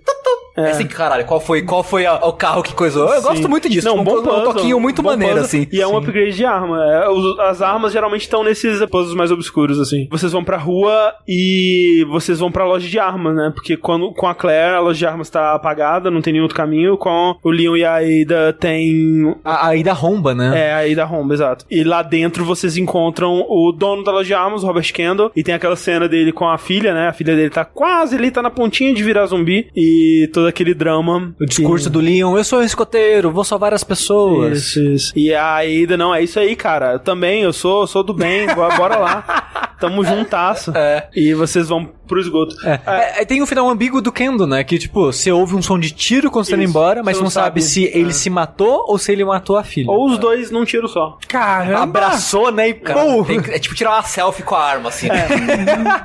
É. 0.58 0.72
Você 0.72 0.78
tem 0.78 0.88
que, 0.88 0.96
caralho, 0.96 1.26
qual 1.26 1.42
foi, 1.42 1.64
qual 1.64 1.84
foi 1.84 2.06
a- 2.06 2.16
o 2.16 2.32
carro 2.32 2.64
que 2.64 2.74
coisou? 2.74 3.10
Eu 3.14 3.22
Sim. 3.22 3.28
gosto 3.28 3.50
muito 3.50 3.68
disso. 3.68 3.86
Não, 3.86 3.98
tipo, 3.98 4.06
bom 4.10 4.20
um, 4.20 4.24
puzzle, 4.24 4.40
um 4.40 4.44
toquinho 4.54 4.80
muito 4.80 5.02
bom 5.02 5.10
maneiro, 5.10 5.42
puzzle. 5.42 5.46
assim. 5.48 5.68
E 5.70 5.82
é 5.82 5.86
um 5.86 5.90
Sim. 5.90 5.98
upgrade 5.98 6.32
de 6.32 6.46
arma. 6.46 6.82
É, 6.82 7.10
os- 7.10 7.38
as 7.40 7.62
armas 7.62 7.92
geralmente 7.92 8.22
estão 8.22 8.42
nesses 8.42 8.80
puzzles 8.86 9.14
mais 9.14 9.32
obscuros, 9.32 9.78
assim. 9.82 10.08
Vocês 10.26 10.34
vão 10.34 10.44
pra 10.44 10.58
rua 10.58 11.14
e 11.28 12.04
vocês 12.10 12.40
vão 12.40 12.52
pra 12.52 12.66
loja 12.66 12.88
de 12.88 12.98
armas, 12.98 13.36
né? 13.36 13.52
Porque 13.54 13.78
quando, 13.78 14.12
com 14.12 14.26
a 14.26 14.34
Claire, 14.34 14.76
a 14.76 14.80
loja 14.80 14.98
de 14.98 15.06
armas 15.06 15.30
tá 15.30 15.54
apagada, 15.54 16.10
não 16.10 16.20
tem 16.20 16.34
nenhum 16.34 16.46
outro 16.46 16.58
caminho. 16.58 16.98
Com 16.98 17.36
o 17.44 17.52
Leon 17.52 17.76
e 17.76 17.86
a 17.86 17.98
Ada 17.98 18.52
tem 18.54 19.36
A, 19.44 19.68
a 19.68 19.76
ida 19.76 19.94
romba, 19.94 20.34
né? 20.34 20.70
É, 20.70 20.74
aí 20.74 20.96
da 20.96 21.06
Romba, 21.06 21.36
exato. 21.36 21.64
E 21.70 21.84
lá 21.84 22.02
dentro 22.02 22.44
vocês 22.44 22.76
encontram 22.76 23.46
o 23.48 23.72
dono 23.72 24.04
da 24.04 24.12
loja 24.12 24.26
de 24.26 24.34
armas, 24.34 24.64
o 24.64 24.66
Robert 24.66 24.92
Kendall, 24.92 25.32
e 25.36 25.44
tem 25.44 25.54
aquela 25.54 25.76
cena 25.76 26.10
dele 26.10 26.32
com 26.32 26.50
a 26.50 26.58
filha, 26.58 26.92
né? 26.92 27.08
A 27.08 27.14
filha 27.14 27.36
dele 27.36 27.52
tá 27.52 27.64
quase 27.64 28.16
ali, 28.16 28.32
tá 28.32 28.42
na 28.42 28.50
pontinha 28.50 28.96
de 28.96 29.04
virar 29.04 29.28
zumbi, 29.28 29.68
e 29.76 30.28
todo 30.34 30.48
aquele 30.48 30.74
drama. 30.74 31.36
O 31.40 31.46
discurso 31.46 31.88
do 31.88 32.00
Leon, 32.00 32.36
eu 32.36 32.44
sou 32.44 32.60
um 32.62 32.64
escoteiro, 32.64 33.30
vou 33.30 33.44
salvar 33.44 33.76
as 33.76 33.84
pessoas. 33.84 34.58
Isso, 34.58 34.82
isso. 34.82 35.14
E 35.16 35.32
a 35.36 35.54
Aida, 35.54 35.96
não, 35.96 36.16
é 36.16 36.24
isso 36.24 36.40
aí, 36.40 36.56
cara. 36.56 36.94
Eu 36.94 37.00
também, 37.00 37.44
eu 37.44 37.54
sou, 37.54 37.86
sou 37.86 38.02
do 38.02 38.14
bem, 38.14 38.48
bora 38.56 38.98
lá. 38.98 39.24
Tamo 39.80 40.04
juntasso. 40.04 40.72
É. 40.76 41.08
E 41.16 41.34
vocês 41.34 41.70
vão 41.70 41.92
pro 42.08 42.20
esgoto. 42.20 42.56
É. 42.68 42.80
É, 42.86 43.22
é, 43.22 43.26
tem 43.26 43.42
um 43.42 43.46
final 43.46 43.70
ambíguo 43.70 44.02
do 44.02 44.12
Kendo, 44.12 44.46
né? 44.48 44.64
Que, 44.64 44.78
tipo, 44.78 45.06
você 45.12 45.32
ouve 45.32 45.56
um 45.56 45.62
som 45.62 45.78
de 45.80 45.92
tiro 45.92 46.30
quando 46.32 46.46
você 46.46 46.52
tá 46.52 46.58
indo 46.58 46.70
embora, 46.70 47.02
mas 47.04 47.16
Você 47.18 47.20
não 47.22 47.26
não 47.26 47.30
sabe, 47.32 47.62
sabe. 47.62 47.62
se 47.62 47.88
É. 47.88 47.98
ele 47.98 48.14
se 48.14 48.30
matou 48.30 48.84
ou 48.88 48.98
se 48.98 49.12
ele 49.12 49.24
matou 49.26 49.58
a 49.58 49.64
filha. 49.64 49.90
Ou 49.92 50.06
os 50.10 50.18
dois 50.18 50.52
num 50.52 50.64
tiro 50.66 50.88
só. 50.88 51.18
Caramba! 51.28 51.84
Abraçou, 51.84 52.52
né? 52.52 52.70
E 52.70 52.74
Cara, 52.74 53.02
que- 53.42 53.52
é 53.52 53.60
tipo 53.60 53.74
tirar 53.76 53.92
uma 53.92 54.04
selfie 54.04 54.44
com 54.44 54.56
a 54.56 54.64
arma, 54.64 54.90
assim. 54.90 55.08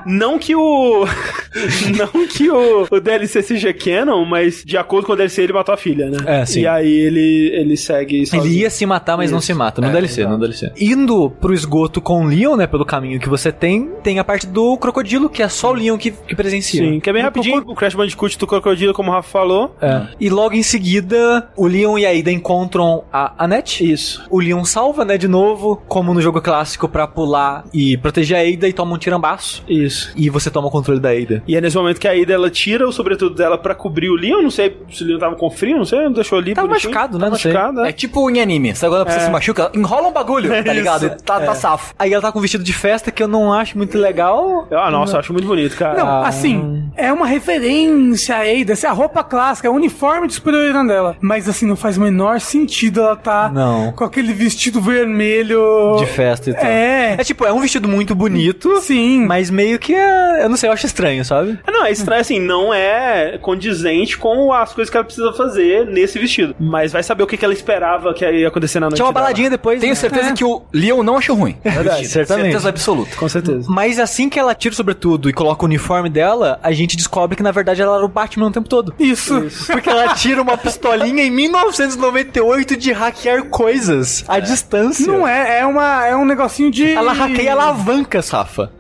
Não 0.07 0.39
que 0.39 0.55
o. 0.55 1.05
não 1.97 2.27
que 2.27 2.51
o, 2.51 2.87
o 2.91 3.01
DLC 3.01 3.43
seja 3.43 3.73
canon, 3.73 4.25
mas 4.25 4.63
de 4.65 4.77
acordo 4.77 5.07
com 5.07 5.13
o 5.13 5.17
DLC 5.17 5.43
ele 5.43 5.53
matou 5.53 5.75
a 5.75 5.79
filha, 5.79 6.09
né? 6.11 6.19
É, 6.27 6.45
sim. 6.45 6.61
E 6.61 6.67
aí 6.67 6.91
ele, 6.93 7.51
ele 7.55 7.77
segue 7.77 8.27
sozinho. 8.27 8.45
Ele 8.53 8.61
ia 8.63 8.71
se 8.71 8.85
matar, 8.87 9.17
mas 9.17 9.31
não 9.31 9.39
Isso. 9.39 9.47
se 9.49 9.55
mata. 9.55 9.81
No 9.81 9.89
É, 9.89 9.93
DLC, 9.93 10.25
no 10.27 10.39
DLC. 10.39 10.73
Indo 10.79 11.31
pro 11.31 11.53
esgoto 11.55 12.01
com 12.01 12.25
o 12.25 12.29
Leon, 12.29 12.57
né? 12.57 12.67
Pelo 12.67 12.85
caminho 12.85 13.19
que 13.21 13.29
você 13.29 13.51
tem, 13.53 13.91
tem 14.03 14.19
a 14.19 14.25
parte 14.25 14.47
do 14.47 14.77
crocodilo, 14.77 15.29
que 15.29 15.43
é 15.43 15.49
só 15.49 15.71
o 15.71 15.75
Leon 15.75 15.90
que, 15.99 16.11
que 16.11 16.35
presencia. 16.35 16.83
Sim, 16.83 17.01
que 17.01 17.09
é 17.11 17.13
bem 17.13 17.23
rapidinho. 17.23 17.63
O 17.67 17.75
Crash 17.75 17.95
Bandicoot 17.95 18.39
do 18.39 18.47
Crocodilo, 18.47 18.93
como 18.93 19.11
o 19.11 19.15
Rafa 19.15 19.29
falou. 19.29 19.77
É. 19.81 20.03
E 20.21 20.29
logo 20.31 20.55
em 20.55 20.63
seguida, 20.63 21.49
o 21.57 21.67
Leon 21.67 21.99
e 21.99 22.07
a 22.07 22.13
Ida 22.15 22.31
encontram 22.31 23.05
a 23.13 23.33
Annette. 23.45 23.91
Isso. 23.91 24.25
O 24.31 24.41
Leon 24.41 24.65
salva, 24.65 25.05
né, 25.05 25.17
de 25.19 25.29
novo, 25.29 25.81
como 25.89 26.13
no 26.15 26.21
jogo 26.21 26.41
clássico, 26.41 26.89
pra 26.89 27.07
pular 27.07 27.65
e 27.73 27.97
proteger 27.99 28.37
a 28.37 28.41
Ada 28.41 28.69
e 28.69 28.73
toma 28.73 28.95
um 28.95 28.99
tirambaço. 28.99 29.63
Isso. 29.69 30.13
E 30.17 30.29
você 30.31 30.51
toma 30.51 30.69
o 30.69 30.71
controle 30.71 31.01
da 31.01 31.11
Ada. 31.11 31.43
E 31.47 31.57
é 31.57 31.61
nesse 31.61 31.77
momento 31.77 32.01
que 32.01 32.09
a 32.09 32.15
Ida 32.15 32.33
ela 32.33 32.51
tira 32.51 32.89
o 32.89 32.93
sobretudo 32.93 33.35
dela 33.35 33.57
pra 33.59 33.75
cobrir 33.75 34.09
o 34.11 34.15
Leon. 34.15 34.43
Não 34.43 34.51
sei 34.51 34.77
se 34.91 35.03
o 35.03 35.07
Leon 35.07 35.19
tava 35.19 35.37
com 35.37 35.51
frio, 35.51 35.77
não 35.77 35.85
sei, 35.85 36.09
deixou 36.11 36.39
ali. 36.39 36.55
Tava 36.55 36.67
bonitinho. 36.69 36.93
machucado, 36.93 37.19
né? 37.19 37.25
Tava 37.25 37.31
Não 37.33 37.39
sei. 37.39 37.53
machucado, 37.53 37.85
É 37.87 37.93
tipo 37.93 38.31
em 38.31 38.41
anime, 38.41 38.75
sabe 38.75 38.93
quando 38.93 39.03
a 39.03 39.05
pessoa 39.07 39.23
É. 39.23 39.27
se 39.27 39.31
machuca? 39.33 39.71
Enrola 39.75 40.09
um 40.09 40.13
bagulho, 40.13 40.51
tá 40.65 40.73
ligado? 40.73 41.11
Tá, 41.23 41.41
tá 41.41 41.55
safo. 41.55 41.95
Aí 41.99 42.13
ela 42.13 42.23
tá 42.23 42.33
com 42.33 42.39
um 42.39 42.43
vestido 42.43 42.65
de 42.65 42.73
festa 42.73 43.11
que 43.11 43.23
eu 43.23 43.29
não 43.29 43.53
acho 43.53 43.77
muito 43.77 43.97
legal. 43.99 44.67
Ah, 44.71 44.91
nossa, 44.91 45.17
eu 45.17 45.21
acho 45.21 45.33
muito 45.33 45.47
bonito, 45.47 45.77
cara. 45.81 45.99
Não, 45.99 46.07
Ah. 46.09 46.29
assim, 46.29 46.85
é 46.97 47.13
uma 47.13 47.27
referência 47.27 48.37
a 48.37 48.41
Ada, 48.41 48.73
essa 48.73 48.87
é 48.87 48.91
a 48.91 48.93
roupa 48.93 49.23
clássica, 49.25 49.67
é 49.67 49.71
o 49.71 49.75
uniforme 49.75 50.27
de 50.29 50.35
super-heroína 50.35 50.85
dela. 50.87 51.17
Mas 51.21 51.49
assim, 51.49 51.67
não 51.67 51.77
faz 51.77 51.97
o 51.97 52.01
menor 52.01 52.41
sentido 52.41 53.01
ela 53.01 53.17
tá 53.17 53.51
Não. 53.53 53.93
com 53.93 54.05
aquele 54.05 54.33
vestido 54.33 54.81
vermelho. 54.81 55.97
De 55.99 56.07
festa 56.07 56.51
e 56.51 56.55
tal. 56.55 56.65
É. 56.65 57.17
É 57.19 57.25
tipo, 57.25 57.45
é 57.45 57.53
um 57.53 57.61
vestido 57.61 57.89
muito 57.89 58.15
bonito, 58.15 58.81
Sim. 58.81 59.25
mas 59.27 59.51
meio 59.51 59.79
que 59.79 59.95
é. 59.95 60.45
Eu 60.45 60.49
não 60.49 60.57
sei, 60.57 60.69
eu 60.69 60.73
acho 60.73 60.87
estranho, 60.87 61.25
sabe? 61.25 61.59
Ah, 61.67 61.71
Não, 61.71 61.85
é 61.85 61.91
estranho 61.91 62.21
assim, 62.21 62.39
não 62.41 62.73
é 62.75 63.39
condizente 63.41 64.17
com 64.19 64.53
as 64.53 64.73
coisas 64.73 64.91
que 64.91 64.97
ela 64.97 65.05
precisa 65.05 65.33
fazer 65.33 65.87
nesse 65.87 66.19
vestido. 66.19 66.55
Mas 66.59 66.93
vai 66.93 67.03
saber 67.03 67.23
o 67.23 67.27
que, 67.27 67.37
que 67.37 67.45
ela 67.45 67.55
esperava 67.55 68.13
que 68.15 68.25
ia 68.31 68.49
acontecer 68.49 68.81
na 68.81 68.87
noite. 68.87 68.97
Tinha 68.97 69.07
uma 69.07 69.13
dela. 69.13 69.25
baladinha 69.27 69.51
depois. 69.51 69.81
Tenho 69.81 69.93
né? 69.93 69.95
certeza 69.95 70.33
que 70.33 70.45
o 70.45 70.63
Leon 70.73 71.03
não 71.03 71.17
achou 71.19 71.37
ruim. 71.37 71.57
Verdade, 71.65 72.07
certamente. 72.07 72.45
Certeza 72.53 72.69
absoluta. 72.69 73.17
Com 73.17 73.29
certeza. 73.29 73.67
Mas 73.69 73.99
assim 73.99 74.29
que 74.29 74.39
ela 74.39 74.55
tira 74.55 74.73
o 74.73 74.77
sobretudo 74.77 75.29
e 75.29 75.33
coloca 75.33 75.65
o 75.65 75.69
uniforme 75.71 76.09
dela, 76.11 76.59
a 76.63 76.73
gente 76.73 76.97
descobre 76.97 77.37
que 77.37 77.43
na 77.43 77.51
verdade 77.53 77.81
ela 77.81 77.97
era 77.97 78.05
o 78.05 78.09
Batman 78.09 78.47
o 78.49 78.51
tempo 78.51 78.69
todo. 78.69 78.95
Isso. 78.99 79.47
Porque 79.67 79.89
ela 79.89 80.15
tira 80.15 80.43
uma 80.43 80.57
pistolinha 80.59 81.23
em 81.25 81.31
1998 81.31 82.77
de 82.77 82.93
hackear 82.93 83.45
coisas 83.45 84.25
à 84.29 84.39
distância. 84.39 85.07
Não 85.07 85.27
é, 85.27 85.61
é, 85.61 85.67
uma, 85.67 86.07
é 86.07 86.17
um 86.17 86.25
negocinho 86.25 86.71
de. 86.71 86.91
Ela 86.93 87.13
hackeia 87.13 87.53
alavanca, 87.53 88.23
Safa. 88.23 88.71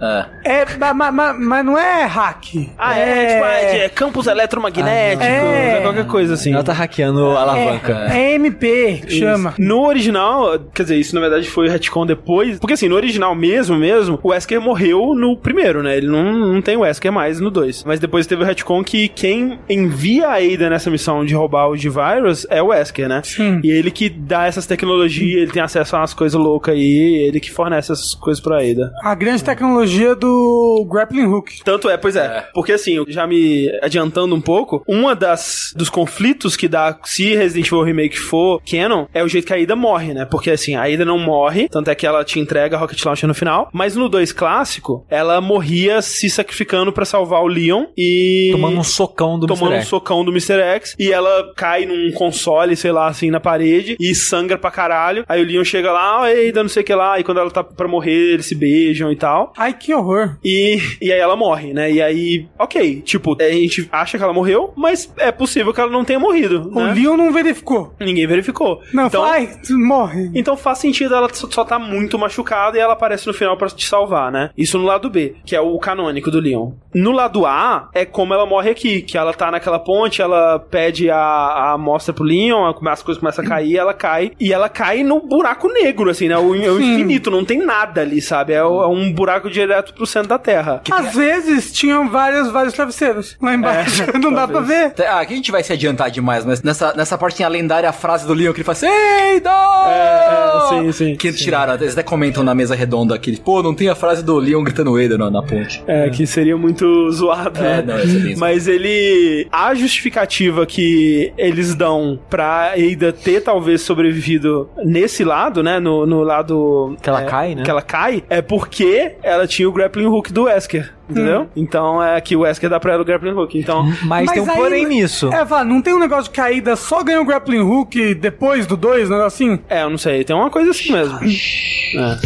É. 0.44 0.62
É, 0.62 0.92
ma- 0.94 1.12
ma- 1.12 1.32
mas 1.34 1.64
não 1.64 1.78
é 1.78 2.04
hack. 2.04 2.44
Ah, 2.78 2.98
é, 2.98 3.26
tipo, 3.34 3.44
é, 3.44 3.78
é 3.84 3.88
campos 3.88 4.26
eletromagnéticos, 4.26 5.26
É. 5.26 5.78
é 5.78 5.80
qualquer 5.82 6.06
coisa 6.06 6.34
assim. 6.34 6.52
Ela 6.52 6.62
tá 6.64 6.72
hackeando 6.72 7.36
alavanca. 7.36 8.06
É, 8.10 8.32
é 8.32 8.34
MP, 8.34 9.02
que 9.06 9.18
chama. 9.18 9.54
No 9.58 9.86
original, 9.86 10.58
quer 10.74 10.82
dizer, 10.82 10.96
isso 10.96 11.14
na 11.14 11.20
verdade 11.20 11.48
foi 11.48 11.68
retcon 11.68 12.06
depois. 12.06 12.58
Porque 12.58 12.74
assim, 12.74 12.88
no 12.88 12.96
original 12.96 13.34
mesmo, 13.34 13.76
mesmo, 13.76 14.18
o 14.22 14.28
Wesker 14.28 14.60
morreu 14.60 15.14
no 15.14 15.36
primeiro, 15.36 15.82
né? 15.82 15.96
Ele 15.96 16.06
não, 16.08 16.24
não 16.54 16.62
tem 16.62 16.76
o 16.80 16.82
Wesker 16.82 17.12
mais 17.12 17.40
no 17.40 17.50
2. 17.50 17.84
Mas 17.84 18.00
depois 18.00 18.26
teve 18.26 18.42
o 18.42 18.46
retcon 18.46 18.82
que 18.82 19.08
quem 19.08 19.58
envia 19.68 20.28
a 20.28 20.36
Ada 20.36 20.70
nessa 20.70 20.90
missão 20.90 21.24
de 21.24 21.34
roubar 21.34 21.68
o 21.68 21.76
G-Virus 21.76 22.46
é 22.50 22.62
o 22.62 22.66
Wesker, 22.66 23.08
né? 23.08 23.22
Sim. 23.24 23.60
E 23.62 23.70
ele 23.70 23.90
que 23.90 24.08
dá 24.08 24.46
essas 24.46 24.66
tecnologias, 24.66 25.42
ele 25.42 25.52
tem 25.52 25.62
acesso 25.62 25.96
a 25.96 26.00
umas 26.00 26.14
coisas 26.14 26.40
loucas 26.40 26.74
aí, 26.74 27.26
ele 27.28 27.40
que 27.40 27.50
fornece 27.50 27.92
essas 27.92 28.14
coisas 28.14 28.42
pra 28.42 28.58
Ada. 28.58 28.92
A 29.02 29.14
grande 29.14 29.42
tecnologia 29.44 30.14
do 30.14 30.86
grappling 30.90 31.26
hook. 31.26 31.62
Tanto 31.64 31.88
é, 31.88 31.96
pois 31.96 32.16
é. 32.16 32.46
Porque 32.54 32.72
assim, 32.72 33.04
já 33.08 33.26
me 33.26 33.70
adiantando 33.82 34.34
um 34.34 34.40
pouco, 34.40 34.82
uma 34.86 35.14
das 35.14 35.72
dos 35.76 35.88
conflitos 35.88 36.56
que 36.56 36.68
dá 36.68 36.98
se 37.04 37.34
Resident 37.34 37.66
Evil 37.66 37.82
Remake 37.82 38.18
for 38.18 38.60
canon 38.68 39.06
é 39.12 39.22
o 39.22 39.28
jeito 39.28 39.46
que 39.46 39.52
a 39.52 39.56
Ada 39.56 39.76
morre, 39.76 40.14
né? 40.14 40.24
Porque 40.24 40.50
assim, 40.50 40.74
a 40.74 40.84
Ada 40.84 41.04
não 41.04 41.18
morre, 41.18 41.68
tanto 41.68 41.90
é 41.90 41.94
que 41.94 42.06
ela 42.06 42.24
te 42.24 42.38
entrega 42.38 42.76
a 42.76 42.80
Rocket 42.80 43.04
Launcher 43.04 43.28
no 43.28 43.34
final, 43.34 43.68
mas 43.72 43.96
no 43.96 44.08
2 44.08 44.32
clássico, 44.32 45.04
ela 45.08 45.40
morria 45.40 46.00
se 46.02 46.28
sacrificando 46.30 46.69
pra 46.92 47.04
salvar 47.04 47.42
o 47.42 47.46
Leon 47.48 47.86
e 47.96 48.50
Tomando 48.52 48.78
um 48.78 48.82
socão 48.84 49.38
do 49.38 49.46
tomando 49.46 49.72
Mr. 49.72 49.82
um 49.82 49.88
socão 49.88 50.24
do 50.24 50.30
Mr. 50.30 50.60
X 50.60 50.94
e 50.98 51.12
ela 51.12 51.52
cai 51.56 51.84
num 51.84 52.12
console, 52.12 52.76
sei 52.76 52.92
lá, 52.92 53.08
assim, 53.08 53.30
na 53.30 53.40
parede 53.40 53.96
e 53.98 54.14
sangra 54.14 54.56
pra 54.56 54.70
caralho. 54.70 55.24
Aí 55.28 55.42
o 55.42 55.46
Leon 55.46 55.64
chega 55.64 55.90
lá, 55.92 56.00
ah, 56.00 56.26
Ada, 56.28 56.62
não 56.62 56.68
sei 56.68 56.82
o 56.82 56.86
que 56.86 56.94
lá, 56.94 57.18
e 57.18 57.24
quando 57.24 57.40
ela 57.40 57.50
tá 57.50 57.64
pra 57.64 57.88
morrer, 57.88 58.34
eles 58.34 58.46
se 58.46 58.54
beijam 58.54 59.10
e 59.10 59.16
tal. 59.16 59.52
Ai, 59.56 59.72
que 59.72 59.92
horror. 59.92 60.36
E, 60.44 60.78
e 61.00 61.12
aí 61.12 61.18
ela 61.18 61.36
morre, 61.36 61.72
né? 61.72 61.90
E 61.90 62.00
aí, 62.00 62.46
ok, 62.58 63.00
tipo, 63.02 63.36
a 63.40 63.48
gente 63.50 63.88
acha 63.90 64.16
que 64.16 64.24
ela 64.24 64.32
morreu, 64.32 64.72
mas 64.76 65.12
é 65.16 65.32
possível 65.32 65.72
que 65.72 65.80
ela 65.80 65.90
não 65.90 66.04
tenha 66.04 66.18
morrido, 66.18 66.70
O 66.72 66.80
né? 66.84 66.94
Leon 66.94 67.16
não 67.16 67.32
verificou. 67.32 67.94
Ninguém 68.00 68.26
verificou. 68.26 68.80
Não, 68.92 69.06
então, 69.06 69.22
fala, 69.22 69.34
ai, 69.34 69.48
tu 69.66 69.76
morre. 69.78 70.30
então 70.34 70.56
faz 70.56 70.78
sentido 70.78 71.14
ela 71.14 71.28
só, 71.32 71.48
só 71.50 71.64
tá 71.64 71.78
muito 71.78 72.18
machucada 72.18 72.76
e 72.76 72.80
ela 72.80 72.92
aparece 72.92 73.26
no 73.26 73.34
final 73.34 73.56
pra 73.56 73.68
te 73.68 73.86
salvar, 73.86 74.30
né? 74.30 74.50
Isso 74.56 74.78
no 74.78 74.84
lado 74.84 75.08
B, 75.10 75.34
que 75.44 75.56
é 75.56 75.60
o 75.60 75.78
canônico 75.78 76.30
do 76.30 76.40
Leon. 76.40 76.59
No 76.92 77.12
lado 77.12 77.46
A, 77.46 77.88
é 77.94 78.04
como 78.04 78.34
ela 78.34 78.46
morre 78.46 78.70
aqui, 78.70 79.02
que 79.02 79.16
ela 79.16 79.32
tá 79.32 79.50
naquela 79.50 79.78
ponte, 79.78 80.20
ela 80.20 80.58
pede 80.58 81.08
a, 81.10 81.16
a 81.16 81.72
amostra 81.72 82.12
pro 82.12 82.24
Leon, 82.24 82.72
as 82.88 83.02
coisas 83.02 83.20
começam 83.20 83.44
a 83.44 83.48
cair, 83.48 83.76
ela 83.76 83.94
cai, 83.94 84.32
e 84.40 84.52
ela 84.52 84.68
cai 84.68 85.02
no 85.02 85.20
buraco 85.20 85.68
negro, 85.68 86.10
assim, 86.10 86.28
né? 86.28 86.36
O, 86.36 86.54
é 86.54 86.70
o 86.70 86.80
infinito, 86.80 87.30
não 87.30 87.44
tem 87.44 87.58
nada 87.64 88.00
ali, 88.00 88.20
sabe? 88.20 88.52
É, 88.52 88.56
é 88.56 88.64
um 88.64 89.12
buraco 89.12 89.48
direto 89.48 89.94
pro 89.94 90.06
centro 90.06 90.28
da 90.28 90.38
Terra. 90.38 90.82
Às 90.90 91.14
vezes 91.14 91.72
tinham 91.72 92.08
vários, 92.08 92.50
vários 92.50 92.74
travesseiros 92.74 93.36
lá 93.40 93.54
embaixo. 93.54 94.04
não 94.20 94.32
dá 94.32 94.48
pra 94.48 94.60
ver. 94.60 94.94
Ah, 95.08 95.20
aqui 95.20 95.34
a 95.34 95.36
gente 95.36 95.52
vai 95.52 95.62
se 95.62 95.72
adiantar 95.72 96.10
demais, 96.10 96.44
mas 96.44 96.62
nessa, 96.62 96.92
nessa 96.94 97.16
parte 97.16 97.36
tem 97.36 97.46
a 97.46 97.48
lendária 97.48 97.92
frase 97.92 98.26
do 98.26 98.34
Leon 98.34 98.52
que 98.52 98.58
ele 98.58 98.64
fala 98.64 98.76
assim: 98.76 98.86
Ei! 98.86 99.40
É, 99.46 100.66
é, 100.66 100.68
sim, 100.68 100.92
sim, 100.92 101.16
Que 101.16 101.32
sim. 101.32 101.38
tiraram, 101.38 101.74
eles 101.74 101.92
até 101.92 102.02
comentam 102.02 102.42
na 102.42 102.54
mesa 102.54 102.74
redonda 102.74 103.14
aqui, 103.14 103.38
pô, 103.40 103.62
não 103.62 103.74
tem 103.74 103.88
a 103.88 103.94
frase 103.94 104.24
do 104.24 104.36
Leon 104.36 104.62
gritando 104.62 104.96
Ada 104.96 105.16
na, 105.16 105.30
na 105.30 105.42
ponte. 105.42 105.82
É, 105.86 106.08
que 106.10 106.26
seria 106.26 106.49
muito 106.58 107.10
zoado, 107.12 107.58
É, 107.58 107.82
né? 107.82 107.82
não, 107.86 107.98
isso 108.02 108.16
é 108.16 108.20
bem 108.20 108.36
Mas 108.36 108.66
ele. 108.68 109.46
A 109.52 109.74
justificativa 109.74 110.64
que 110.66 111.32
eles 111.36 111.74
dão 111.74 112.18
pra 112.28 112.72
Ada 112.72 113.12
ter 113.12 113.40
talvez 113.42 113.82
sobrevivido 113.82 114.68
nesse 114.84 115.24
lado, 115.24 115.62
né? 115.62 115.78
No, 115.80 116.06
no 116.06 116.22
lado. 116.22 116.96
Que 117.02 117.08
ela 117.08 117.22
é, 117.22 117.26
cai, 117.26 117.54
né? 117.54 117.62
Que 117.62 117.70
ela 117.70 117.82
cai, 117.82 118.22
é 118.28 118.40
porque 118.42 119.12
ela 119.22 119.46
tinha 119.46 119.68
o 119.68 119.72
grappling 119.72 120.06
hook 120.06 120.32
do 120.32 120.44
Wesker. 120.44 120.92
Entendeu? 121.10 121.48
Então 121.56 122.00
é 122.00 122.20
que 122.20 122.36
o 122.36 122.40
Wesker 122.42 122.70
dá 122.70 122.78
pra 122.78 122.92
ela 122.92 123.02
o 123.02 123.04
grappling 123.04 123.32
hook. 123.32 123.58
Então. 123.58 123.84
Mas, 124.06 124.30
tem 124.30 124.40
um 124.42 124.48
aí- 124.48 124.56
porém 124.56 124.86
nisso. 124.86 125.28
É, 125.32 125.44
fala, 125.44 125.64
não 125.64 125.82
tem 125.82 125.92
um 125.92 125.98
negócio 125.98 126.24
de 126.24 126.30
caída 126.30 126.76
só 126.76 127.02
ganhou 127.02 127.22
o 127.22 127.26
grappling 127.26 127.58
hook 127.62 128.14
depois 128.14 128.64
do 128.64 128.76
2, 128.76 129.10
um 129.10 129.14
negocinho? 129.16 129.58
É, 129.68 129.82
eu 129.82 129.90
não 129.90 129.98
sei. 129.98 130.22
Tem 130.22 130.36
uma 130.36 130.50
coisa 130.50 130.70
assim 130.70 130.92
mesmo. 130.92 131.18
É. 131.18 132.16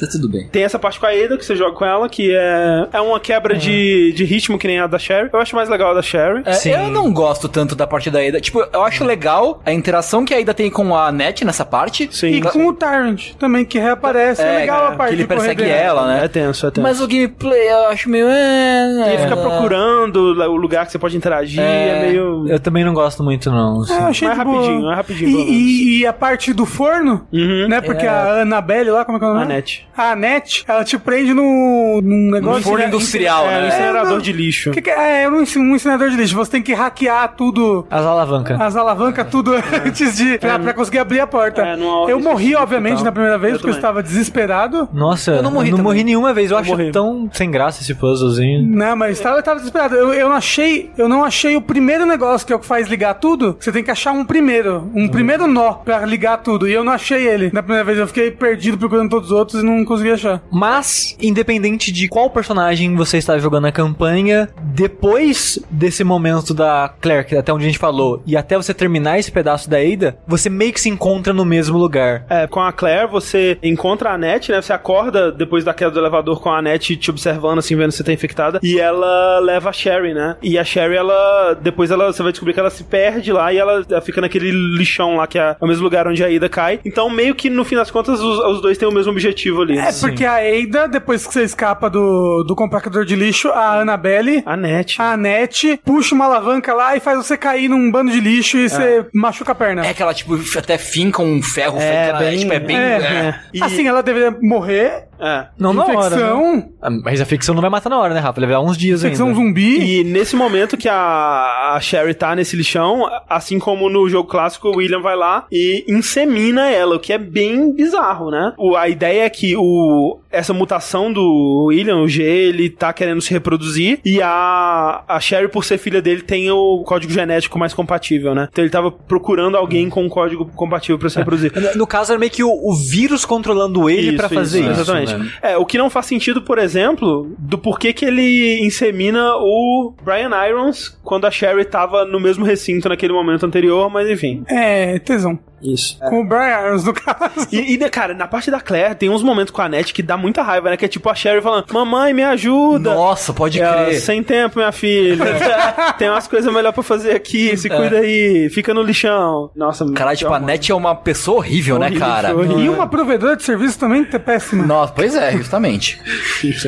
Tá 0.00 0.06
tudo 0.10 0.28
bem. 0.28 0.48
Tem 0.48 0.62
essa 0.64 0.78
parte 0.78 0.98
com 1.00 1.06
a 1.06 1.10
Ada 1.10 1.36
que 1.36 1.44
você 1.44 1.56
joga 1.56 1.72
com 1.72 1.84
ela, 1.84 2.08
que 2.08 2.34
é, 2.34 2.86
é 2.92 3.00
uma 3.00 3.18
quebra 3.20 3.56
de, 3.56 4.12
de 4.12 4.24
ritmo 4.24 4.58
que 4.58 4.66
nem 4.66 4.78
a 4.80 4.86
da 4.86 4.98
Sherry. 4.98 5.30
Eu 5.32 5.40
acho 5.40 5.54
mais 5.56 5.68
legal 5.68 5.90
a 5.90 5.94
da 5.94 6.02
Sherry. 6.02 6.42
É, 6.44 6.52
Sim. 6.52 6.70
eu 6.70 6.88
não 6.90 7.12
gosto 7.12 7.48
tanto 7.48 7.74
da 7.74 7.86
parte 7.86 8.10
da 8.10 8.20
Ada. 8.20 8.40
Tipo, 8.40 8.66
eu 8.72 8.82
acho 8.82 9.04
legal 9.04 9.60
a 9.64 9.72
interação 9.72 10.24
que 10.24 10.34
a 10.34 10.38
Ada 10.38 10.52
tem 10.54 10.70
com 10.70 10.94
a 10.96 11.10
Net 11.12 11.44
nessa 11.44 11.64
parte. 11.64 12.08
Sim. 12.10 12.28
E 12.28 12.40
com 12.42 12.66
o 12.68 12.72
Tyrant 12.72 13.32
também, 13.38 13.64
que 13.64 13.78
reaparece. 13.78 14.42
É, 14.42 14.56
É, 14.56 14.58
legal 14.60 14.86
a 14.86 14.90
que 14.92 14.96
parte 14.98 15.12
ele 15.14 15.22
de 15.22 15.28
correr 15.28 15.38
persegue 15.40 15.70
ela, 15.70 16.06
né? 16.06 16.24
É 16.24 16.28
tenso, 16.28 16.66
é 16.66 16.70
tenso. 16.70 16.82
Mas 16.82 17.00
o 17.00 17.06
gameplay 17.06 17.68
eu 17.70 17.86
acho 17.88 18.08
meio. 18.10 18.26
É, 18.28 19.12
Ele 19.14 19.22
fica 19.22 19.34
é, 19.34 19.42
procurando 19.42 20.16
o 20.16 20.56
lugar 20.56 20.86
que 20.86 20.92
você 20.92 20.98
pode 20.98 21.16
interagir, 21.16 21.60
é, 21.60 21.88
É, 21.88 22.02
meio. 22.06 22.46
Eu 22.48 22.60
também 22.60 22.84
não 22.84 22.94
gosto 22.94 23.22
muito, 23.22 23.50
não. 23.50 23.80
assim. 23.82 23.94
É, 23.94 23.98
achei 23.98 24.28
Mais 24.28 24.38
de 24.38 24.44
boa. 24.44 24.56
rapidinho, 24.58 24.82
mais 24.84 24.96
rapidinho, 24.96 25.38
E, 25.38 25.52
e- 25.52 26.00
e 26.00 26.06
a 26.06 26.12
parte 26.12 26.52
do 26.52 26.66
forno, 26.66 27.26
Uhum. 27.32 27.68
né? 27.68 27.80
Porque 27.80 28.06
a 28.06 28.42
Annabelle 28.42 28.90
lá, 28.90 29.04
como 29.04 29.16
é 29.16 29.20
que 29.20 29.24
é 29.24 29.28
o 29.28 29.32
nome? 29.32 29.44
A 29.44 29.48
net. 29.48 29.85
A 29.96 30.14
Net, 30.16 30.64
ela 30.68 30.84
te 30.84 30.98
prende 30.98 31.32
no, 31.32 32.00
num 32.02 32.30
negócio... 32.30 32.62
forno 32.62 32.78
né, 32.78 32.86
industrial, 32.86 33.46
É, 33.48 33.58
um 33.58 33.60
né? 33.62 33.68
incinerador 33.68 34.12
não. 34.12 34.18
de 34.18 34.32
lixo. 34.32 34.70
Que 34.70 34.82
que 34.82 34.90
é? 34.90 35.22
É 35.22 35.28
um 35.28 35.36
um 35.36 35.74
incinerador 35.76 36.10
de 36.10 36.16
lixo. 36.16 36.34
Você 36.36 36.50
tem 36.50 36.62
que 36.62 36.74
hackear 36.74 37.34
tudo, 37.36 37.86
As 37.90 38.04
alavancas. 38.04 38.60
as 38.60 38.76
alavancas, 38.76 39.26
tudo 39.30 39.52
antes 39.84 40.16
de... 40.16 40.38
Pra, 40.38 40.58
pra 40.58 40.74
conseguir 40.74 40.98
abrir 40.98 41.20
a 41.20 41.26
porta. 41.26 41.62
É, 41.62 41.76
eu 42.08 42.20
morri, 42.20 42.54
obviamente, 42.54 43.02
na 43.02 43.12
primeira 43.12 43.38
vez, 43.38 43.54
Eu 43.54 43.58
porque 43.58 43.70
eu 43.70 43.74
também. 43.74 43.78
estava 43.78 44.02
desesperado. 44.02 44.88
Nossa, 44.92 45.32
Eu 45.32 45.42
não 45.42 45.50
morri 45.50 45.70
não 45.70 45.78
também. 45.78 45.92
morri 45.92 46.04
nenhuma 46.04 46.32
vez. 46.34 46.50
Eu, 46.50 46.56
Eu 46.56 46.60
acho 46.60 46.70
morri. 46.70 46.90
tão 46.90 47.28
sem 47.32 47.50
graça 47.50 47.82
esse 47.82 47.94
puzzlezinho. 47.94 48.62
Não, 48.66 48.96
mas 48.96 49.18
tava, 49.20 49.38
eu 49.38 49.42
tava 49.42 49.58
desesperado. 49.58 49.94
Eu, 49.94 50.12
eu 50.12 50.28
não 50.28 50.36
achei, 50.36 50.90
eu 50.98 51.08
não 51.08 51.24
achei 51.24 51.56
o 51.56 51.60
primeiro 51.62 52.04
negócio 52.06 52.46
que 52.46 52.52
é 52.52 52.56
o 52.56 52.58
que 52.58 52.66
faz 52.66 52.88
ligar 52.88 53.14
tudo. 53.14 53.56
Você 53.58 53.72
tem 53.72 53.82
que 53.82 53.90
achar 53.90 54.12
um 54.12 54.24
primeiro, 54.24 54.90
um 54.94 55.08
primeiro 55.08 55.46
nó 55.46 55.74
pra 55.74 56.04
ligar 56.04 56.38
tudo. 56.38 56.68
E 56.68 56.72
eu 56.72 56.84
não 56.84 56.92
achei 56.92 57.26
ele. 57.26 57.50
Na 57.52 57.62
primeira 57.62 57.84
vez 57.84 57.98
eu 57.98 58.06
fiquei 58.06 58.30
perdido 58.30 58.76
procurando 58.78 59.10
todos 59.10 59.30
os 59.30 59.36
outros 59.36 59.62
e 59.62 59.64
não 59.64 59.84
consegui 59.86 60.10
achar. 60.10 60.42
Mas, 60.50 61.16
independente 61.20 61.92
de 61.92 62.08
qual 62.08 62.30
personagem 62.30 62.94
você 62.94 63.18
está 63.18 63.38
jogando 63.38 63.66
a 63.66 63.72
campanha, 63.72 64.48
depois 64.62 65.58
desse 65.70 66.04
momento 66.04 66.52
da 66.52 66.92
Claire, 67.00 67.26
que 67.26 67.36
até 67.36 67.52
onde 67.52 67.64
a 67.64 67.66
gente 67.66 67.78
falou, 67.78 68.22
e 68.26 68.36
até 68.36 68.56
você 68.56 68.74
terminar 68.74 69.18
esse 69.18 69.30
pedaço 69.30 69.68
da 69.68 69.78
Ada, 69.78 70.18
você 70.26 70.50
meio 70.50 70.72
que 70.72 70.80
se 70.80 70.88
encontra 70.88 71.32
no 71.32 71.44
mesmo 71.44 71.78
lugar. 71.78 72.24
É, 72.28 72.46
com 72.46 72.60
a 72.60 72.72
Claire, 72.72 73.10
você 73.10 73.58
encontra 73.62 74.10
a 74.10 74.18
Net, 74.18 74.50
né? 74.50 74.60
Você 74.60 74.72
acorda 74.72 75.30
depois 75.30 75.64
da 75.64 75.72
queda 75.72 75.90
do 75.90 75.98
elevador 75.98 76.40
com 76.40 76.50
a 76.50 76.60
Net 76.60 76.96
te 76.96 77.10
observando, 77.10 77.58
assim, 77.58 77.76
vendo 77.76 77.90
se 77.90 77.98
você 77.98 78.04
tá 78.04 78.12
infectada. 78.12 78.60
E 78.62 78.78
ela 78.78 79.38
leva 79.40 79.70
a 79.70 79.72
Sherry, 79.72 80.14
né? 80.14 80.36
E 80.42 80.58
a 80.58 80.64
Sherry, 80.64 80.96
ela. 80.96 81.54
Depois 81.54 81.90
ela, 81.90 82.12
você 82.12 82.22
vai 82.22 82.32
descobrir 82.32 82.54
que 82.54 82.60
ela 82.60 82.70
se 82.70 82.84
perde 82.84 83.32
lá 83.32 83.52
e 83.52 83.58
ela, 83.58 83.84
ela 83.88 84.00
fica 84.00 84.20
naquele 84.20 84.50
lixão 84.50 85.16
lá, 85.16 85.26
que 85.26 85.38
é 85.38 85.56
o 85.60 85.66
mesmo 85.66 85.84
lugar 85.84 86.06
onde 86.06 86.22
a 86.24 86.30
Ida 86.30 86.48
cai. 86.48 86.80
Então, 86.84 87.08
meio 87.08 87.34
que 87.34 87.48
no 87.48 87.64
fim 87.64 87.76
das 87.76 87.90
contas, 87.90 88.20
os, 88.20 88.38
os 88.38 88.60
dois 88.60 88.78
têm 88.78 88.88
o 88.88 88.92
mesmo 88.92 89.12
objetivo 89.12 89.62
ali. 89.62 89.75
É 89.78 89.92
porque 90.00 90.24
a 90.24 90.36
Ada, 90.36 90.88
depois 90.88 91.26
que 91.26 91.32
você 91.32 91.42
escapa 91.42 91.88
do, 91.90 92.44
do 92.46 92.54
compactador 92.54 93.04
de 93.04 93.14
lixo, 93.16 93.48
a 93.50 93.80
Annabelle, 93.80 94.42
A 94.46 94.56
Net. 94.56 95.00
a 95.00 95.12
Annette, 95.12 95.80
puxa 95.84 96.14
uma 96.14 96.24
alavanca 96.26 96.72
lá 96.74 96.96
e 96.96 97.00
faz 97.00 97.18
você 97.18 97.36
cair 97.36 97.68
num 97.68 97.90
bando 97.90 98.10
de 98.10 98.20
lixo 98.20 98.56
e 98.58 98.68
você 98.68 99.06
machuca 99.14 99.52
a 99.52 99.54
perna. 99.54 99.86
É 99.86 99.92
que 99.94 100.02
ela, 100.02 100.14
tipo, 100.14 100.38
até 100.58 100.78
finca 100.78 101.22
um 101.22 101.42
ferro. 101.42 101.78
É, 101.80 102.04
feito, 102.06 102.18
bem- 102.18 102.38
tipo, 102.38 102.52
é 102.52 102.60
bem. 102.60 102.76
É. 102.76 102.80
é. 102.80 103.40
E- 103.54 103.62
Assim, 103.62 103.86
ela 103.86 104.02
deveria 104.02 104.36
morrer. 104.42 105.04
É. 105.18 105.46
Não 105.58 105.72
na 105.72 105.84
hora. 105.84 105.94
Né? 105.94 106.16
infecção, 106.16 106.68
Ah, 106.82 106.90
Mas 106.90 107.20
a 107.20 107.24
ficção 107.24 107.54
não 107.54 107.60
vai 107.62 107.70
matar 107.70 107.90
na 107.90 107.98
hora, 107.98 108.14
né, 108.14 108.20
Rafa? 108.20 108.40
Vai 108.40 108.48
levar 108.48 108.60
uns 108.60 108.76
dias 108.76 109.02
infecção 109.02 109.28
ainda. 109.28 109.38
zumbi. 109.40 110.00
E 110.00 110.04
nesse 110.04 110.36
momento 110.36 110.76
que 110.76 110.88
a, 110.88 111.72
a 111.74 111.80
Sherry 111.80 112.14
tá 112.14 112.34
nesse 112.34 112.56
lixão, 112.56 113.02
assim 113.28 113.58
como 113.58 113.88
no 113.88 114.08
jogo 114.08 114.28
clássico, 114.28 114.68
o 114.68 114.76
William 114.76 115.00
vai 115.00 115.16
lá 115.16 115.46
e 115.50 115.84
insemina 115.88 116.68
ela, 116.70 116.96
o 116.96 117.00
que 117.00 117.12
é 117.12 117.18
bem 117.18 117.72
bizarro, 117.72 118.30
né? 118.30 118.52
O, 118.58 118.76
a 118.76 118.88
ideia 118.88 119.24
é 119.24 119.30
que 119.30 119.56
o 119.56 120.18
essa 120.36 120.52
mutação 120.52 121.12
do 121.12 121.66
William, 121.68 121.98
o 121.98 122.08
G, 122.08 122.22
ele 122.22 122.68
tá 122.70 122.92
querendo 122.92 123.20
se 123.20 123.30
reproduzir 123.32 123.98
e 124.04 124.20
a, 124.22 125.02
a 125.08 125.18
Sherry, 125.20 125.48
por 125.48 125.64
ser 125.64 125.78
filha 125.78 126.02
dele, 126.02 126.22
tem 126.22 126.50
o 126.50 126.82
código 126.84 127.12
genético 127.12 127.58
mais 127.58 127.72
compatível, 127.74 128.34
né? 128.34 128.48
Então 128.50 128.62
ele 128.64 128.70
tava 128.70 128.90
procurando 128.90 129.56
alguém 129.56 129.88
com 129.88 130.04
um 130.04 130.08
código 130.08 130.44
compatível 130.54 130.98
pra 130.98 131.08
se 131.08 131.18
reproduzir. 131.18 131.52
No- 131.76 131.86
caso, 131.86 132.10
era 132.12 132.18
meio 132.18 132.32
que 132.32 132.42
o, 132.42 132.50
o 132.50 132.74
vírus 132.74 133.24
controlando 133.24 133.88
ele 133.88 134.08
Isso, 134.08 134.16
pra 134.16 134.28
fazer 134.28 134.60
isso. 134.60 134.70
Exatamente. 134.70 135.14
né? 135.14 135.30
É, 135.40 135.56
o 135.56 135.64
que 135.64 135.78
não 135.78 135.88
faz 135.88 136.06
sentido, 136.06 136.42
por 136.42 136.58
exemplo, 136.58 137.32
do 137.38 137.56
porquê 137.56 137.92
que 137.92 138.04
ele 138.04 138.58
insemina 138.60 139.36
o 139.36 139.94
Brian 140.04 140.30
Irons 140.48 140.98
quando 141.04 141.26
a 141.26 141.30
Sherry 141.30 141.64
tava 141.64 142.04
no 142.04 142.18
mesmo 142.18 142.44
recinto 142.44 142.88
naquele 142.88 143.12
momento 143.12 143.46
anterior, 143.46 143.88
mas 143.88 144.10
enfim. 144.10 144.42
É, 144.48 144.98
tesão. 144.98 145.38
Isso. 145.62 145.98
Com 146.00 146.20
o 146.20 146.24
Brian 146.24 146.66
Irons, 146.68 146.84
no 146.84 146.92
caso. 146.92 147.48
E, 147.50 147.74
e, 147.74 147.78
né, 147.78 147.88
cara, 147.88 148.12
na 148.14 148.26
parte 148.26 148.50
da 148.50 148.60
Claire, 148.60 148.94
tem 148.94 149.08
uns 149.08 149.22
momentos 149.22 149.50
com 149.50 149.62
a 149.62 149.68
Net 149.68 149.92
que 149.94 150.02
dá 150.02 150.16
muita 150.16 150.42
raiva, 150.42 150.70
né? 150.70 150.76
Que 150.76 150.84
é 150.84 150.88
tipo 150.88 151.08
a 151.08 151.14
Sherry 151.14 151.40
falando, 151.40 151.64
mamãe, 151.72 152.12
me 152.12 152.22
ajuda. 152.22 152.94
Nossa, 152.94 153.32
pode 153.32 153.60
ela, 153.60 153.86
crer. 153.86 154.00
sem 154.00 154.22
tempo, 154.22 154.58
minha 154.58 154.70
filha. 154.72 155.24
tem 155.98 156.08
umas 156.10 156.26
coisas 156.28 156.52
melhor 156.52 156.72
pra 156.72 156.82
fazer 156.82 157.12
aqui. 157.12 157.56
Se 157.56 157.68
cuida 157.68 157.98
aí. 157.98 158.48
Fica 158.50 158.74
no 158.74 158.82
lixão. 158.82 159.50
Nossa, 159.56 159.90
Caralho, 159.92 160.16
tipo, 160.18 160.32
a 160.32 160.38
Net 160.38 160.70
é 160.70 160.74
uma 160.74 160.94
pessoa 160.94 161.38
horrível, 161.38 161.78
né, 161.78 161.86
Horrível, 161.86 162.06
cara? 162.06 162.34
horrível. 162.36 162.60
E 162.60 162.68
uma 162.68 162.86
provedora 162.86 163.36
de 163.36 163.42
serviço 163.42 163.78
também 163.78 164.06
é 164.12 164.18
péssima. 164.18 164.64
Nossa, 164.66 164.92
pois 164.92 165.14
é, 165.14 165.32
justamente. 165.32 165.98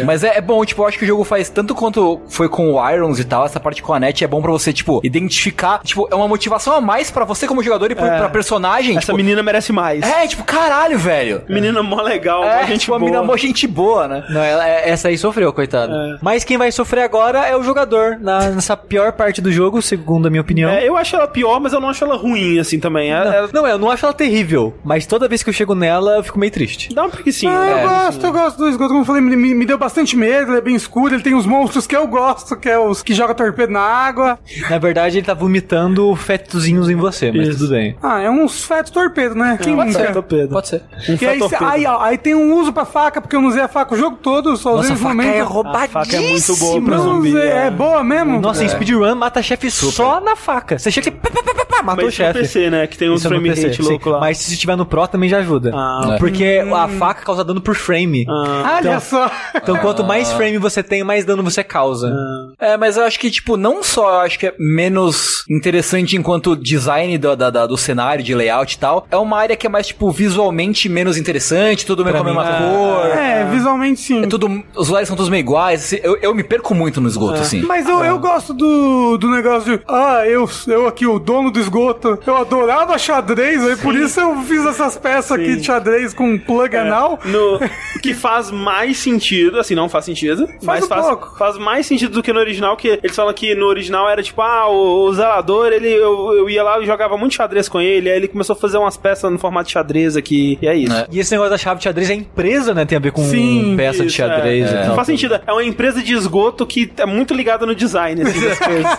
Mas 0.05 0.24
é, 0.24 0.39
é 0.39 0.40
bom, 0.40 0.65
tipo, 0.65 0.82
eu 0.82 0.86
acho 0.86 0.98
que 0.98 1.05
o 1.05 1.09
jogo 1.09 1.24
faz 1.24 1.48
tanto 1.51 1.74
quanto 1.74 2.20
foi 2.28 2.48
com 2.48 2.73
o 2.74 2.90
Irons 2.90 3.19
e 3.19 3.24
tal, 3.24 3.44
essa 3.44 3.60
parte 3.60 3.82
com 3.82 3.93
a 3.93 4.01
net 4.01 4.24
é 4.24 4.27
bom 4.27 4.40
pra 4.40 4.51
você, 4.51 4.73
tipo, 4.73 5.01
identificar, 5.05 5.81
tipo, 5.85 6.09
é 6.10 6.15
uma 6.15 6.27
motivação 6.28 6.74
a 6.74 6.81
mais 6.81 7.10
pra 7.10 7.24
você 7.24 7.47
como 7.47 7.62
jogador 7.62 7.90
e 7.90 7.94
pro, 7.94 8.06
É. 8.06 8.19
pra 8.19 8.28
personagem. 8.28 8.77
Essa 8.80 9.00
tipo, 9.00 9.16
menina 9.16 9.42
merece 9.42 9.72
mais. 9.72 10.02
É, 10.02 10.26
tipo, 10.26 10.44
caralho, 10.44 10.98
velho. 10.98 11.42
Menina 11.48 11.82
mó 11.82 12.00
legal, 12.02 12.42
mó 12.42 12.48
É, 12.48 12.66
gente 12.66 12.80
tipo, 12.80 12.92
boa. 12.92 12.98
menina 13.00 13.22
mó 13.22 13.36
gente 13.36 13.66
boa, 13.66 14.09
né? 14.09 14.24
Não, 14.30 14.42
ela- 14.42 14.68
é- 14.68 14.88
essa 14.90 15.09
aí 15.09 15.18
sofreu, 15.18 15.52
coitado. 15.52 15.92
É. 15.94 16.18
Mas 16.22 16.44
quem 16.44 16.56
vai 16.59 16.70
sofrer 16.72 17.02
agora 17.02 17.46
é 17.46 17.56
o 17.56 17.62
jogador, 17.62 18.18
na- 18.20 18.50
nessa 18.50 18.76
pior 18.76 19.12
parte 19.12 19.40
do 19.40 19.50
jogo, 19.52 19.80
segundo 19.82 20.26
a 20.26 20.30
minha 20.30 20.40
opinião. 20.42 20.70
É, 20.70 20.86
eu 20.88 20.96
acho 20.96 21.16
ela 21.16 21.26
pior, 21.26 21.60
mas 21.60 21.72
eu 21.72 21.80
não 21.80 21.88
acho 21.90 22.05
ela 22.05 22.16
ruim, 22.16 22.59
assim, 22.59 22.78
também. 22.78 23.12
É, 23.12 23.24
Não, 23.24 23.32
é- 23.32 23.48
não, 23.52 23.66
eu 23.66 23.78
não 23.78 23.90
acho 23.90 24.05
ela 24.05 24.14
terrível, 24.14 24.74
mas 24.84 25.06
toda 25.06 25.28
vez 25.28 25.42
que 25.42 25.50
eu 25.50 25.55
chego 25.55 25.74
nela, 25.74 26.16
eu 26.16 26.22
fico 26.22 26.38
meio 26.38 26.52
triste. 26.52 26.94
dá 26.94 27.05
um 27.05 27.10
preguicinho. 27.10 27.52
Ah, 27.52 27.64
né? 27.66 27.84
eu 27.84 27.88
gosto, 27.88 28.26
eu 28.26 28.32
gosto 28.32 28.56
do 28.59 28.68
esgoto. 28.68 28.88
Como 28.88 29.00
eu 29.00 29.05
falei, 29.05 29.20
me, 29.22 29.36
me- 29.55 29.66
deu 29.66 29.78
bastante 29.78 30.16
medo, 30.16 30.50
ele 30.52 30.59
é 30.59 30.60
bem 30.62 30.74
escuro, 30.74 31.14
ele 31.14 31.22
tem 31.22 31.34
os 31.34 31.44
monstros 31.46 31.86
que 31.86 31.94
eu 31.96 32.06
gosto, 32.06 32.56
que 32.56 32.68
é 32.68 32.78
os 32.78 33.02
que 33.02 33.12
jogam 33.14 33.34
torpedo 33.34 33.72
na 33.72 33.80
água. 33.80 34.38
Na 34.70 34.78
verdade, 34.78 35.18
ele 35.18 35.26
tá 35.26 35.34
vomitando 35.34 36.14
fetozinhos 36.16 36.88
em 36.88 36.94
você, 36.96 37.30
mas 37.32 37.48
Isso. 37.48 37.59
tudo 37.59 37.70
bem. 37.70 37.96
Ah, 38.02 38.20
é 38.20 38.30
uns 38.30 38.64
fetos 38.68 38.92
torpedo, 38.92 39.34
né? 39.34 39.58
Quem 39.60 39.74
Pode 39.74 39.92
ser, 39.92 39.98
nunca? 40.00 40.12
torpedo. 40.12 40.48
Pode 40.50 40.68
ser. 40.68 40.82
Um 41.08 41.12
E 41.12 41.12
aí, 41.12 41.18
feto 41.18 41.38
torpedo. 41.40 41.64
aí, 41.64 41.86
ó, 41.86 42.00
aí 42.00 42.18
tem 42.18 42.34
um 42.34 42.54
uso 42.60 42.72
pra 42.72 42.84
faca, 42.84 43.20
porque 43.20 43.34
eu 43.34 43.40
não 43.40 43.48
usei 43.48 43.62
a 43.62 43.68
faca 43.68 43.94
o 43.94 43.98
jogo 43.98 44.18
todo, 44.22 44.56
só 44.56 44.74
usei 44.76 44.92
os 44.94 45.00
faca 45.00 45.14
momentos. 45.14 45.34
é 45.34 45.40
A 45.40 45.88
faca 45.88 46.16
é 46.16 46.20
muito 46.20 46.56
boa 46.56 46.70
roubadíssima. 46.72 46.86
pra 46.86 46.96
Não 46.96 47.04
zumbi. 47.04 47.28
usei, 47.30 47.48
é 47.48 47.70
boa 47.70 48.04
mesmo? 48.04 48.40
Nossa, 48.40 48.62
em 48.64 48.68
speedrun 48.68 49.14
mata 49.14 49.42
chefe 49.42 49.70
só 49.70 50.20
na 50.20 50.36
faca. 50.36 50.78
Você 50.78 50.90
chega 50.90 51.08
e 51.08 51.10
pá, 51.12 51.30
pá, 51.30 51.42
pá, 51.42 51.54
pá, 51.54 51.64
pá, 51.64 51.82
matou 51.82 51.96
Mas 51.96 52.02
o 52.04 52.06
no 52.06 52.12
chefe. 52.12 52.38
PC, 52.40 52.70
né? 52.70 52.86
Que 52.86 52.98
tem 52.98 53.10
uns 53.10 53.18
Isso 53.20 53.26
é 53.26 53.30
frame 53.30 53.48
PC, 53.54 53.82
louco 53.82 54.10
lá. 54.10 54.20
Mas 54.20 54.38
se 54.38 54.52
estiver 54.52 54.76
no 54.76 54.84
Pro 54.86 55.06
também 55.08 55.28
já 55.28 55.38
ajuda. 55.38 55.72
Ah, 55.74 56.16
Porque 56.18 56.62
a 56.74 56.88
faca 56.88 57.24
causa 57.24 57.42
dano 57.44 57.60
por 57.60 57.74
frame. 57.74 58.26
ah, 58.28 58.74
Olha 58.76 58.80
Então- 58.80 59.00
só. 59.00 59.30
Então 59.56 59.76
quanto 59.78 60.04
mais 60.04 60.30
frame 60.32 60.58
você 60.58 60.82
tem, 60.82 61.02
mais 61.02 61.24
dano 61.24 61.42
você 61.42 61.62
causa. 61.64 62.12
É, 62.60 62.76
mas 62.76 62.96
eu 62.96 63.04
acho 63.04 63.18
que, 63.18 63.30
tipo, 63.30 63.56
não 63.56 63.82
só 63.82 64.14
eu 64.14 64.20
acho 64.20 64.38
que 64.38 64.46
é 64.48 64.54
menos 64.58 65.44
interessante 65.50 66.16
enquanto 66.16 66.56
design 66.56 67.16
do, 67.18 67.36
da- 67.36 67.50
da- 67.50 67.66
do 67.66 67.76
cenário, 67.76 68.22
de 68.24 68.34
layout 68.34 68.57
e 68.74 68.78
tal, 68.78 69.06
é 69.10 69.16
uma 69.16 69.39
área 69.39 69.56
que 69.56 69.66
é 69.66 69.70
mais, 69.70 69.86
tipo, 69.89 70.10
visualmente 70.10 70.89
menos 70.89 71.16
interessante, 71.16 71.85
tudo 71.86 72.05
meio 72.05 72.16
com 72.16 72.22
a 72.22 72.24
Pra 72.24 72.35
mesma 72.43 72.60
mim, 72.60 72.74
cor. 72.74 73.06
É, 73.06 73.44
visualmente 73.51 74.01
sim. 74.01 74.22
É 74.24 74.26
tudo, 74.26 74.62
os 74.74 74.89
lugares 74.89 75.09
são 75.09 75.16
todos 75.16 75.30
meio 75.30 75.40
iguais. 75.40 75.85
assim, 75.85 76.01
Eu, 76.02 76.16
eu 76.18 76.35
me 76.35 76.43
perco 76.43 76.74
muito 76.74 77.01
no 77.01 77.09
esgoto, 77.09 77.40
assim. 77.40 77.62
Mas 77.62 77.89
eu, 77.89 78.05
eu 78.05 78.18
gosto 78.18 78.52
do, 78.52 79.16
do 79.18 79.28
negócio 79.30 79.78
de, 79.78 79.85
ah, 79.89 80.22
eu, 80.26 80.48
eu 80.66 80.86
aqui, 80.86 81.06
o 81.06 81.18
dono 81.18 81.51
do 81.51 81.59
esgoto, 81.60 82.18
eu 82.26 82.36
adorava 82.36 82.98
xadrez, 82.98 83.64
aí 83.64 83.76
por 83.76 83.94
isso 83.94 84.20
eu 84.20 84.36
fiz 84.43 84.64
essas 84.66 84.97
peças 84.97 85.32
aqui 85.32 85.56
de 85.56 85.64
xadrez 85.64 86.12
com 86.14 86.39
plug 86.39 86.76
anal. 86.76 87.18
No, 87.24 87.56
o 87.56 88.01
que 88.01 88.14
faz 88.14 88.51
mais 88.51 88.98
sentido, 88.98 89.59
assim, 89.59 89.74
não 89.74 89.89
faz 89.89 90.05
sentido, 90.05 90.48
mas 90.62 90.85
um 90.85 90.89
faz, 90.89 91.06
pouco. 91.06 91.36
faz 91.39 91.56
mais 91.59 91.86
sentido 91.86 92.12
do 92.12 92.22
que 92.22 92.32
no 92.32 92.40
original, 92.40 92.76
que 92.76 92.98
eles 93.02 93.14
falam 93.16 93.32
que 93.35 93.55
no 93.55 93.66
original 93.66 94.09
era 94.09 94.22
tipo, 94.22 94.40
ah, 94.43 94.68
o, 94.68 95.05
o 95.09 95.14
zelador, 95.14 95.68
ele, 95.72 95.89
eu, 95.89 96.35
eu 96.35 96.51
ia 96.51 96.62
lá 96.62 96.78
e 96.80 96.86
jogava 96.86 97.16
muito 97.16 97.35
xadrez 97.35 97.68
com 97.68 97.80
ele, 97.80 98.10
aí 98.10 98.16
ele 98.16 98.28
começou 98.28 98.47
a 98.52 98.56
fazer 98.56 98.78
umas 98.78 98.96
peças 98.96 99.30
no 99.30 99.38
formato 99.38 99.66
de 99.66 99.72
xadrez 99.72 100.16
aqui, 100.16 100.58
e 100.60 100.66
é 100.66 100.74
isso. 100.76 100.94
É. 100.94 101.06
E 101.10 101.18
esse 101.18 101.30
negócio 101.32 101.50
da 101.50 101.58
chave 101.58 101.78
de 101.78 101.84
xadrez, 101.84 102.10
a 102.10 102.14
empresa, 102.14 102.74
né, 102.74 102.84
tem 102.84 102.96
a 102.96 103.00
ver 103.00 103.12
com 103.12 103.22
Sim, 103.24 103.74
peça 103.76 104.00
de 104.02 104.08
Isso, 104.08 104.16
xadrez 104.16 104.70
é, 104.72 104.84
tal. 104.86 104.94
Faz 104.96 105.06
sentido. 105.06 105.40
É 105.46 105.52
uma 105.52 105.64
empresa 105.64 106.02
de 106.02 106.12
esgoto 106.14 106.66
que 106.66 106.90
é 106.96 107.06
muito 107.06 107.34
ligada 107.34 107.64
no 107.66 107.74
design, 107.74 108.22
assim, 108.22 108.40
das 108.40 108.58
coisas. 108.58 108.98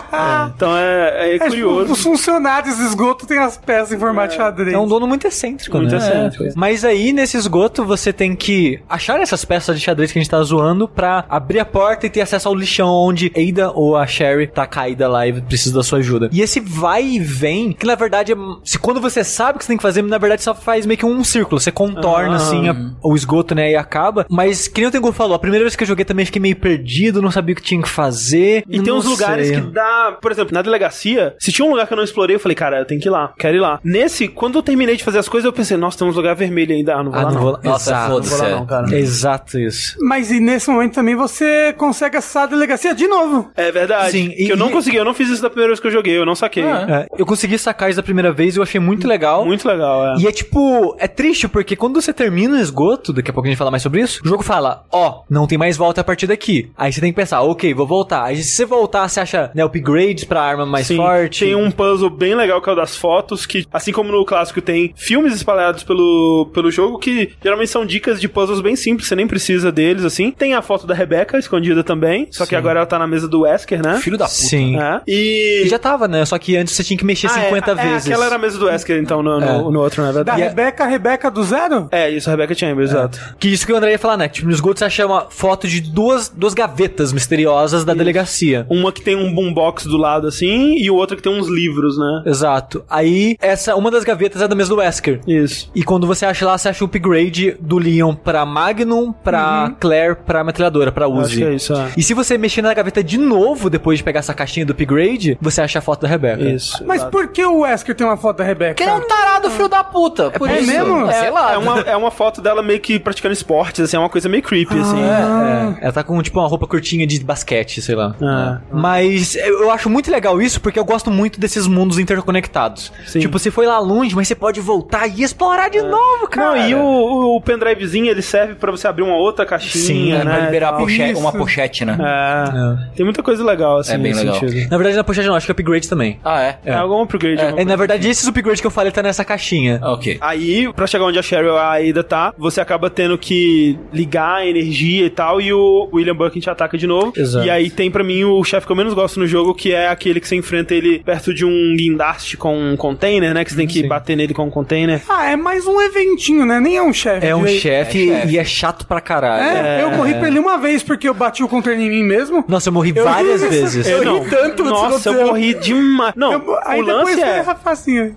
Então 0.56 0.76
é, 0.76 1.30
é 1.30 1.30
É, 1.30 1.38
tipo, 1.38 1.46
curioso. 1.50 1.92
os 1.92 2.02
funcionários 2.02 2.76
do 2.76 2.82
esgoto 2.84 3.26
têm 3.26 3.38
as 3.38 3.56
peças 3.56 3.92
em 3.92 3.98
formato 3.98 4.30
de 4.30 4.36
xadrez. 4.36 4.74
É 4.74 4.78
um 4.78 4.86
dono 4.86 5.06
muito 5.06 5.26
excêntrico, 5.26 5.76
Muito 5.76 5.92
né? 5.92 5.98
excêntrico. 5.98 6.44
É. 6.44 6.52
Mas 6.54 6.84
aí, 6.84 7.12
nesse 7.12 7.36
esgoto, 7.36 7.84
você 7.84 8.12
tem 8.12 8.34
que 8.34 8.80
achar 8.88 9.20
essas 9.20 9.44
peças 9.44 9.78
de 9.78 9.84
xadrez 9.84 10.12
que 10.12 10.18
a 10.18 10.22
gente 10.22 10.30
tá 10.30 10.42
zoando 10.42 10.86
pra 10.88 11.24
abrir 11.28 11.58
a 11.60 11.64
porta 11.64 12.06
e 12.06 12.10
ter 12.10 12.20
acesso 12.20 12.48
ao 12.48 12.54
lixão 12.54 12.88
onde 12.88 13.32
Ada 13.36 13.70
ou 13.72 13.96
a 13.96 14.06
Sherry 14.06 14.46
tá 14.46 14.66
caída 14.66 15.08
lá 15.08 15.26
e 15.26 15.40
precisa 15.40 15.74
da 15.74 15.82
sua 15.82 15.98
ajuda. 15.98 16.28
E 16.32 16.40
esse 16.40 16.60
vai 16.60 17.04
e 17.04 17.18
vem, 17.18 17.72
que 17.72 17.86
na 17.86 17.94
verdade, 17.94 18.32
é, 18.32 18.36
se 18.64 18.78
quando 18.78 19.00
você 19.00 19.22
sabe 19.40 19.56
o 19.56 19.58
que 19.58 19.64
você 19.64 19.68
tem 19.68 19.76
que 19.76 19.82
fazer, 19.82 20.02
na 20.02 20.18
verdade 20.18 20.42
só 20.42 20.54
faz 20.54 20.84
meio 20.84 20.98
que 20.98 21.06
um 21.06 21.24
círculo. 21.24 21.58
Você 21.60 21.70
contorna, 21.72 22.34
Ah. 22.34 22.36
assim, 22.36 22.68
a- 22.68 22.76
o 23.02 23.14
esgoto, 23.16 23.54
né, 23.54 23.70
e 23.72 23.76
acaba. 23.76 24.26
Mas, 24.28 24.68
que 24.68 24.80
nem 24.80 24.88
o 24.88 24.90
Tengu 24.92 25.12
falou, 25.12 25.34
a 25.34 25.38
primeira 25.38 25.64
vez 25.64 25.74
que 25.74 25.82
eu 25.82 25.88
joguei 25.88 26.04
também 26.04 26.26
fiquei 26.26 26.40
meio 26.42 26.56
perdido, 26.56 27.22
não 27.22 27.30
sabia 27.30 27.52
o 27.54 27.56
que 27.56 27.62
tinha 27.62 27.80
que 27.80 27.88
fazer. 27.88 28.62
E 28.68 28.80
tem 28.82 28.92
uns 28.92 29.04
Não 29.04 29.12
lugares 29.12 29.48
sei. 29.48 29.60
que 29.60 29.66
dá, 29.68 30.16
por 30.20 30.30
exemplo, 30.30 30.52
na 30.54 30.60
delegacia, 30.62 31.34
se 31.38 31.50
tinha 31.52 31.66
um 31.66 31.70
lugar 31.70 31.86
que 31.86 31.92
eu 31.92 31.96
não 31.96 32.04
explorei, 32.04 32.36
eu 32.36 32.40
falei, 32.40 32.54
cara, 32.54 32.78
eu 32.80 32.84
tenho 32.84 33.00
que 33.00 33.08
ir 33.08 33.10
lá, 33.10 33.32
quero 33.38 33.56
ir 33.56 33.60
lá. 33.60 33.80
Nesse, 33.82 34.28
quando 34.28 34.56
eu 34.58 34.62
terminei 34.62 34.96
de 34.96 35.04
fazer 35.04 35.18
as 35.18 35.28
coisas, 35.28 35.46
eu 35.46 35.52
pensei, 35.52 35.76
nossa, 35.76 35.98
tem 35.98 36.06
uns 36.08 36.16
lugar 36.16 36.34
vermelho 36.36 36.74
ainda, 36.74 36.94
ah, 36.96 37.02
não 37.02 37.10
vou 37.10 37.20
Ah, 37.20 37.24
lá 37.24 37.28
não 37.30 37.34
não. 37.34 37.42
vou 37.42 37.52
lá. 37.52 37.60
Nossa, 37.64 37.90
Exato. 37.90 38.10
foda-se. 38.12 38.30
Não 38.32 38.38
vou 38.38 38.48
lá 38.48 38.56
não, 38.60 38.66
cara. 38.66 38.96
Exato 38.98 39.58
isso. 39.58 39.96
Mas 40.00 40.30
e 40.30 40.38
nesse 40.40 40.68
momento 40.70 40.94
também 40.94 41.14
você 41.14 41.72
consegue 41.76 42.16
acessar 42.16 42.42
a 42.44 42.46
delegacia 42.46 42.94
de 42.94 43.06
novo. 43.06 43.50
É 43.56 43.70
verdade. 43.72 44.10
Sim, 44.12 44.30
que 44.30 44.44
e- 44.44 44.50
eu 44.50 44.56
não 44.56 44.68
e- 44.68 44.72
consegui, 44.72 44.96
eu 44.96 45.04
não 45.04 45.14
fiz 45.14 45.28
isso 45.30 45.42
da 45.42 45.48
primeira 45.48 45.68
vez 45.70 45.80
que 45.80 45.86
eu 45.86 45.90
joguei, 45.90 46.16
eu 46.18 46.26
não 46.26 46.34
saquei. 46.34 46.64
É, 46.64 47.06
eu 47.18 47.24
consegui 47.26 47.56
sacar 47.58 47.88
isso 47.88 47.96
da 47.96 48.02
primeira 48.02 48.32
vez 48.32 48.54
e 48.54 48.58
eu 48.58 48.62
achei 48.62 48.80
muito 48.80 49.06
legal. 49.08 49.29
Muito 49.44 49.66
legal, 49.66 50.06
é. 50.08 50.20
E 50.20 50.26
é 50.26 50.32
tipo, 50.32 50.96
é 50.98 51.08
triste 51.08 51.48
porque 51.48 51.76
quando 51.76 52.00
você 52.00 52.12
termina 52.12 52.56
o 52.56 52.60
esgoto, 52.60 53.12
daqui 53.12 53.30
a 53.30 53.34
pouco 53.34 53.46
a 53.46 53.50
gente 53.50 53.58
fala 53.58 53.70
mais 53.70 53.82
sobre 53.82 54.00
isso, 54.02 54.20
o 54.24 54.28
jogo 54.28 54.42
fala, 54.42 54.84
ó, 54.92 55.22
não 55.28 55.46
tem 55.46 55.58
mais 55.58 55.76
volta 55.76 56.00
a 56.00 56.04
partir 56.04 56.26
daqui. 56.26 56.70
Aí 56.76 56.92
você 56.92 57.00
tem 57.00 57.12
que 57.12 57.16
pensar, 57.16 57.40
ok, 57.42 57.72
vou 57.74 57.86
voltar. 57.86 58.24
Aí 58.24 58.36
se 58.36 58.50
você 58.52 58.64
voltar, 58.64 59.08
você 59.08 59.20
acha 59.20 59.50
né, 59.54 59.64
upgrades 59.64 60.24
pra 60.24 60.42
arma 60.42 60.66
mais 60.66 60.86
Sim, 60.86 60.96
forte. 60.96 61.44
Tem 61.44 61.54
um 61.54 61.70
puzzle 61.70 62.10
bem 62.10 62.34
legal 62.34 62.60
que 62.60 62.68
é 62.68 62.72
o 62.72 62.76
das 62.76 62.96
fotos, 62.96 63.46
que, 63.46 63.66
assim 63.72 63.92
como 63.92 64.10
no 64.10 64.24
clássico, 64.24 64.60
tem 64.60 64.92
filmes 64.96 65.34
espalhados 65.34 65.82
pelo, 65.82 66.50
pelo 66.52 66.70
jogo 66.70 66.98
que 66.98 67.32
geralmente 67.42 67.70
são 67.70 67.84
dicas 67.84 68.20
de 68.20 68.28
puzzles 68.28 68.60
bem 68.60 68.76
simples, 68.76 69.08
você 69.08 69.16
nem 69.16 69.26
precisa 69.26 69.70
deles, 69.72 70.04
assim. 70.04 70.30
Tem 70.30 70.54
a 70.54 70.62
foto 70.62 70.86
da 70.86 70.94
Rebecca 70.94 71.38
escondida 71.38 71.82
também, 71.82 72.28
só 72.30 72.44
que 72.44 72.50
Sim. 72.50 72.56
agora 72.56 72.80
ela 72.80 72.86
tá 72.86 72.98
na 72.98 73.06
mesa 73.06 73.28
do 73.28 73.42
Wesker, 73.42 73.82
né? 73.82 73.98
Filho 73.98 74.16
da 74.18 74.26
puta. 74.26 74.36
Sim. 74.36 74.78
É. 74.78 75.00
E. 75.06 75.62
E 75.64 75.68
já 75.68 75.78
tava, 75.78 76.08
né? 76.08 76.24
Só 76.24 76.38
que 76.38 76.56
antes 76.56 76.74
você 76.74 76.84
tinha 76.84 76.96
que 76.96 77.04
mexer 77.04 77.26
Ah, 77.26 77.44
50 77.44 77.70
é, 77.70 77.74
vezes. 77.74 78.06
É, 78.08 78.12
aquela 78.12 78.26
era 78.26 78.36
a 78.36 78.38
mesa 78.38 78.58
do 78.58 78.66
Wesker, 78.66 78.98
então, 79.00 79.19
no, 79.22 79.40
no, 79.40 79.46
É. 79.46 79.58
no 79.72 79.80
outro, 79.80 80.02
na 80.02 80.08
Da 80.08 80.14
verdade. 80.14 80.42
Rebeca, 80.42 80.84
a 80.84 80.86
Rebeca 80.86 81.30
do 81.30 81.42
zero? 81.44 81.88
É, 81.90 82.10
isso, 82.10 82.28
a 82.28 82.32
Rebecca 82.32 82.54
Chambers, 82.54 82.90
exato. 82.90 83.18
Que 83.38 83.48
isso 83.48 83.66
que 83.66 83.72
o 83.72 83.76
André 83.76 83.92
ia 83.92 83.98
falar, 83.98 84.16
né? 84.16 84.28
Tipo, 84.28 84.48
no 84.48 84.52
esgoto 84.52 84.78
você 84.78 84.84
acha 84.84 85.06
uma 85.06 85.26
foto 85.30 85.66
de 85.68 85.80
duas, 85.80 86.28
duas 86.28 86.54
gavetas 86.54 87.12
misteriosas 87.12 87.84
da 87.84 87.94
delegacia. 87.94 88.66
Uma 88.68 88.92
que 88.92 89.00
tem 89.02 89.16
um 89.16 89.32
boombox 89.34 89.84
do 89.86 89.96
lado, 89.96 90.26
assim, 90.26 90.76
e 90.76 90.90
o 90.90 90.94
outro 90.94 91.16
que 91.16 91.22
tem 91.22 91.32
uns 91.32 91.48
livros, 91.48 91.96
né? 91.98 92.22
Exato. 92.26 92.84
Aí, 92.88 93.36
essa, 93.40 93.74
uma 93.76 93.90
das 93.90 94.04
gavetas 94.04 94.42
é 94.42 94.48
da 94.48 94.54
mesa 94.54 94.68
do 94.70 94.76
Wesker. 94.76 95.20
Isso. 95.26 95.70
E 95.74 95.82
quando 95.82 96.06
você 96.06 96.24
acha 96.26 96.44
lá, 96.46 96.56
você 96.56 96.68
acha 96.68 96.84
o 96.84 96.86
upgrade 96.86 97.56
do 97.60 97.78
Leon 97.78 98.14
pra 98.14 98.44
Magnum, 98.46 99.12
pra 99.12 99.72
Claire, 99.80 100.16
pra 100.26 100.42
metralhadora, 100.44 100.90
pra 100.92 101.06
Acho 101.06 101.36
que 101.36 101.42
é 101.42 101.46
Uzi. 101.48 101.56
isso, 101.56 101.74
é. 101.74 101.88
E 101.96 102.02
se 102.02 102.14
você 102.14 102.38
mexer 102.38 102.62
na 102.62 102.72
gaveta 102.72 103.02
de 103.02 103.18
novo, 103.18 103.68
depois 103.68 103.98
de 103.98 104.04
pegar 104.04 104.20
essa 104.20 104.32
caixinha 104.34 104.64
do 104.64 104.72
upgrade, 104.72 105.36
você 105.40 105.60
acha 105.60 105.78
a 105.78 105.82
foto 105.82 106.02
da 106.02 106.08
Rebecca. 106.08 106.42
Isso. 106.48 106.84
Mas 106.86 107.02
por 107.04 107.28
que 107.28 107.44
o 107.44 107.60
Wesker 107.60 107.94
tem 107.94 108.06
uma 108.06 108.16
foto 108.16 108.38
da 108.38 108.44
Rebeca? 108.44 108.82
É 108.82 108.92
um 108.94 109.06
tarado 109.14 109.50
filho 109.50 109.68
da 109.68 109.82
puta. 109.82 110.30
por 110.30 110.48
é 110.48 110.60
isso. 110.60 110.72
mesmo? 110.72 111.10
É, 111.10 111.12
sei 111.12 111.30
lá. 111.30 111.52
É 111.52 111.58
uma, 111.58 111.80
é 111.80 111.96
uma 111.96 112.10
foto 112.10 112.40
dela 112.40 112.62
meio 112.62 112.80
que 112.80 112.98
praticando 112.98 113.32
esportes, 113.32 113.80
assim, 113.80 113.96
é 113.96 114.00
uma 114.00 114.08
coisa 114.08 114.28
meio 114.28 114.42
creepy, 114.42 114.78
assim. 114.78 115.00
É, 115.02 115.84
ela 115.84 115.92
tá 115.92 116.02
com 116.02 116.20
tipo 116.22 116.38
uma 116.38 116.48
roupa 116.48 116.66
curtinha 116.66 117.06
de 117.06 117.20
basquete, 117.24 117.82
sei 117.82 117.94
lá. 117.94 118.14
É. 118.20 118.58
Mas 118.72 119.34
eu 119.36 119.70
acho 119.70 119.88
muito 119.90 120.10
legal 120.10 120.40
isso 120.40 120.60
porque 120.60 120.78
eu 120.78 120.84
gosto 120.84 121.10
muito 121.10 121.40
desses 121.40 121.66
mundos 121.66 121.98
interconectados. 121.98 122.92
Sim. 123.06 123.20
Tipo, 123.20 123.38
você 123.38 123.50
foi 123.50 123.66
lá 123.66 123.78
longe, 123.78 124.14
mas 124.14 124.28
você 124.28 124.34
pode 124.34 124.60
voltar 124.60 125.06
e 125.06 125.22
explorar 125.22 125.68
de 125.68 125.82
novo, 125.82 126.28
cara. 126.30 126.50
Não, 126.50 126.68
e 126.68 126.74
o, 126.74 127.36
o 127.36 127.40
pendrivezinho, 127.40 128.06
ele 128.06 128.22
serve 128.22 128.54
pra 128.54 128.70
você 128.70 128.86
abrir 128.86 129.02
uma 129.02 129.16
outra 129.16 129.44
caixinha, 129.44 129.84
Sim, 129.84 130.12
né? 130.12 130.20
Pra 130.24 130.38
liberar 130.46 130.70
tal. 130.70 130.80
poche- 130.80 131.10
Isso. 131.10 131.20
uma 131.20 131.32
pochete, 131.32 131.84
né? 131.84 131.96
É. 132.00 132.96
Tem 132.96 133.04
muita 133.04 133.22
coisa 133.22 133.44
legal, 133.44 133.78
assim, 133.78 133.94
É 133.94 133.98
bem 133.98 134.12
nesse 134.12 134.24
legal. 134.24 134.40
sentido. 134.40 134.70
Na 134.70 134.76
verdade, 134.76 134.96
na 134.96 135.04
pochete 135.04 135.26
não, 135.28 135.34
acho 135.34 135.46
que 135.46 135.52
upgrade 135.52 135.88
também. 135.88 136.18
Ah, 136.24 136.42
é? 136.42 136.58
É, 136.64 136.74
algum 136.74 137.02
upgrade. 137.02 137.40
É, 137.40 137.44
alguma 137.46 137.62
é, 137.62 137.64
na 137.64 137.76
verdade, 137.76 138.08
esses 138.08 138.26
upgrades 138.26 138.60
que 138.60 138.66
eu 138.66 138.70
falei 138.70 138.89
tá 138.90 139.02
nessa 139.02 139.24
caixinha. 139.24 139.80
Ok. 139.82 140.18
Aí, 140.20 140.72
pra 140.72 140.86
chegar 140.86 141.04
onde 141.04 141.18
a 141.18 141.22
Cheryl 141.22 141.56
a 141.56 141.70
Aida 141.72 142.02
tá, 142.02 142.32
você 142.38 142.60
acaba 142.60 142.88
tendo 142.90 143.16
que 143.18 143.78
ligar 143.92 144.36
a 144.38 144.46
energia 144.46 145.06
e 145.06 145.10
tal, 145.10 145.40
e 145.40 145.52
o 145.52 145.88
William 145.92 146.14
Bucket 146.14 146.46
ataca 146.48 146.76
de 146.78 146.86
novo. 146.86 147.12
Exato. 147.16 147.46
E 147.46 147.50
aí 147.50 147.70
tem 147.70 147.90
pra 147.90 148.02
mim 148.04 148.24
o 148.24 148.42
chefe 148.44 148.66
que 148.66 148.72
eu 148.72 148.76
menos 148.76 148.94
gosto 148.94 149.18
no 149.20 149.26
jogo, 149.26 149.54
que 149.54 149.72
é 149.72 149.88
aquele 149.88 150.20
que 150.20 150.28
você 150.28 150.36
enfrenta 150.36 150.74
ele 150.74 151.00
perto 151.00 151.32
de 151.34 151.44
um 151.44 151.74
guindaste 151.76 152.36
com 152.36 152.56
um 152.72 152.76
container, 152.76 153.32
né? 153.34 153.44
Que 153.44 153.50
você 153.50 153.56
tem 153.56 153.66
que 153.66 153.80
Sim. 153.80 153.88
bater 153.88 154.16
nele 154.16 154.34
com 154.34 154.44
um 154.44 154.50
container. 154.50 155.00
Ah, 155.08 155.30
é 155.30 155.36
mais 155.36 155.66
um 155.66 155.80
eventinho, 155.80 156.44
né? 156.46 156.60
Nem 156.60 156.76
é 156.76 156.82
um 156.82 156.92
chefe. 156.92 157.26
É 157.26 157.34
um 157.34 157.46
chefe 157.46 158.10
É 158.10 158.26
e 158.26 158.38
é 158.38 158.44
chato 158.44 158.86
pra 158.86 159.00
caralho. 159.00 159.42
É, 159.66 159.82
eu 159.82 159.90
morri 159.92 160.14
pra 160.14 160.28
ele 160.28 160.38
uma 160.38 160.58
vez 160.58 160.82
porque 160.82 161.08
eu 161.08 161.14
bati 161.14 161.42
o 161.42 161.48
controle 161.48 161.82
em 161.82 161.90
mim 161.90 162.02
mesmo. 162.02 162.44
Nossa, 162.48 162.68
eu 162.68 162.72
morri 162.72 162.92
Eu 162.94 163.04
várias 163.04 163.42
ri- 163.42 163.48
vezes. 163.48 163.88
Eu 163.88 164.04
não. 164.04 164.22
ri 164.22 164.30
tanto 164.30 164.64
Nossa, 164.64 165.10
eu 165.10 165.26
morri 165.26 165.54
demais. 165.54 166.12
Não, 166.16 166.32
Eu- 166.32 166.58
aí 166.64 166.80
o 166.80 166.86
depois 166.86 167.16
lance 167.16 167.22
é... 167.22 167.44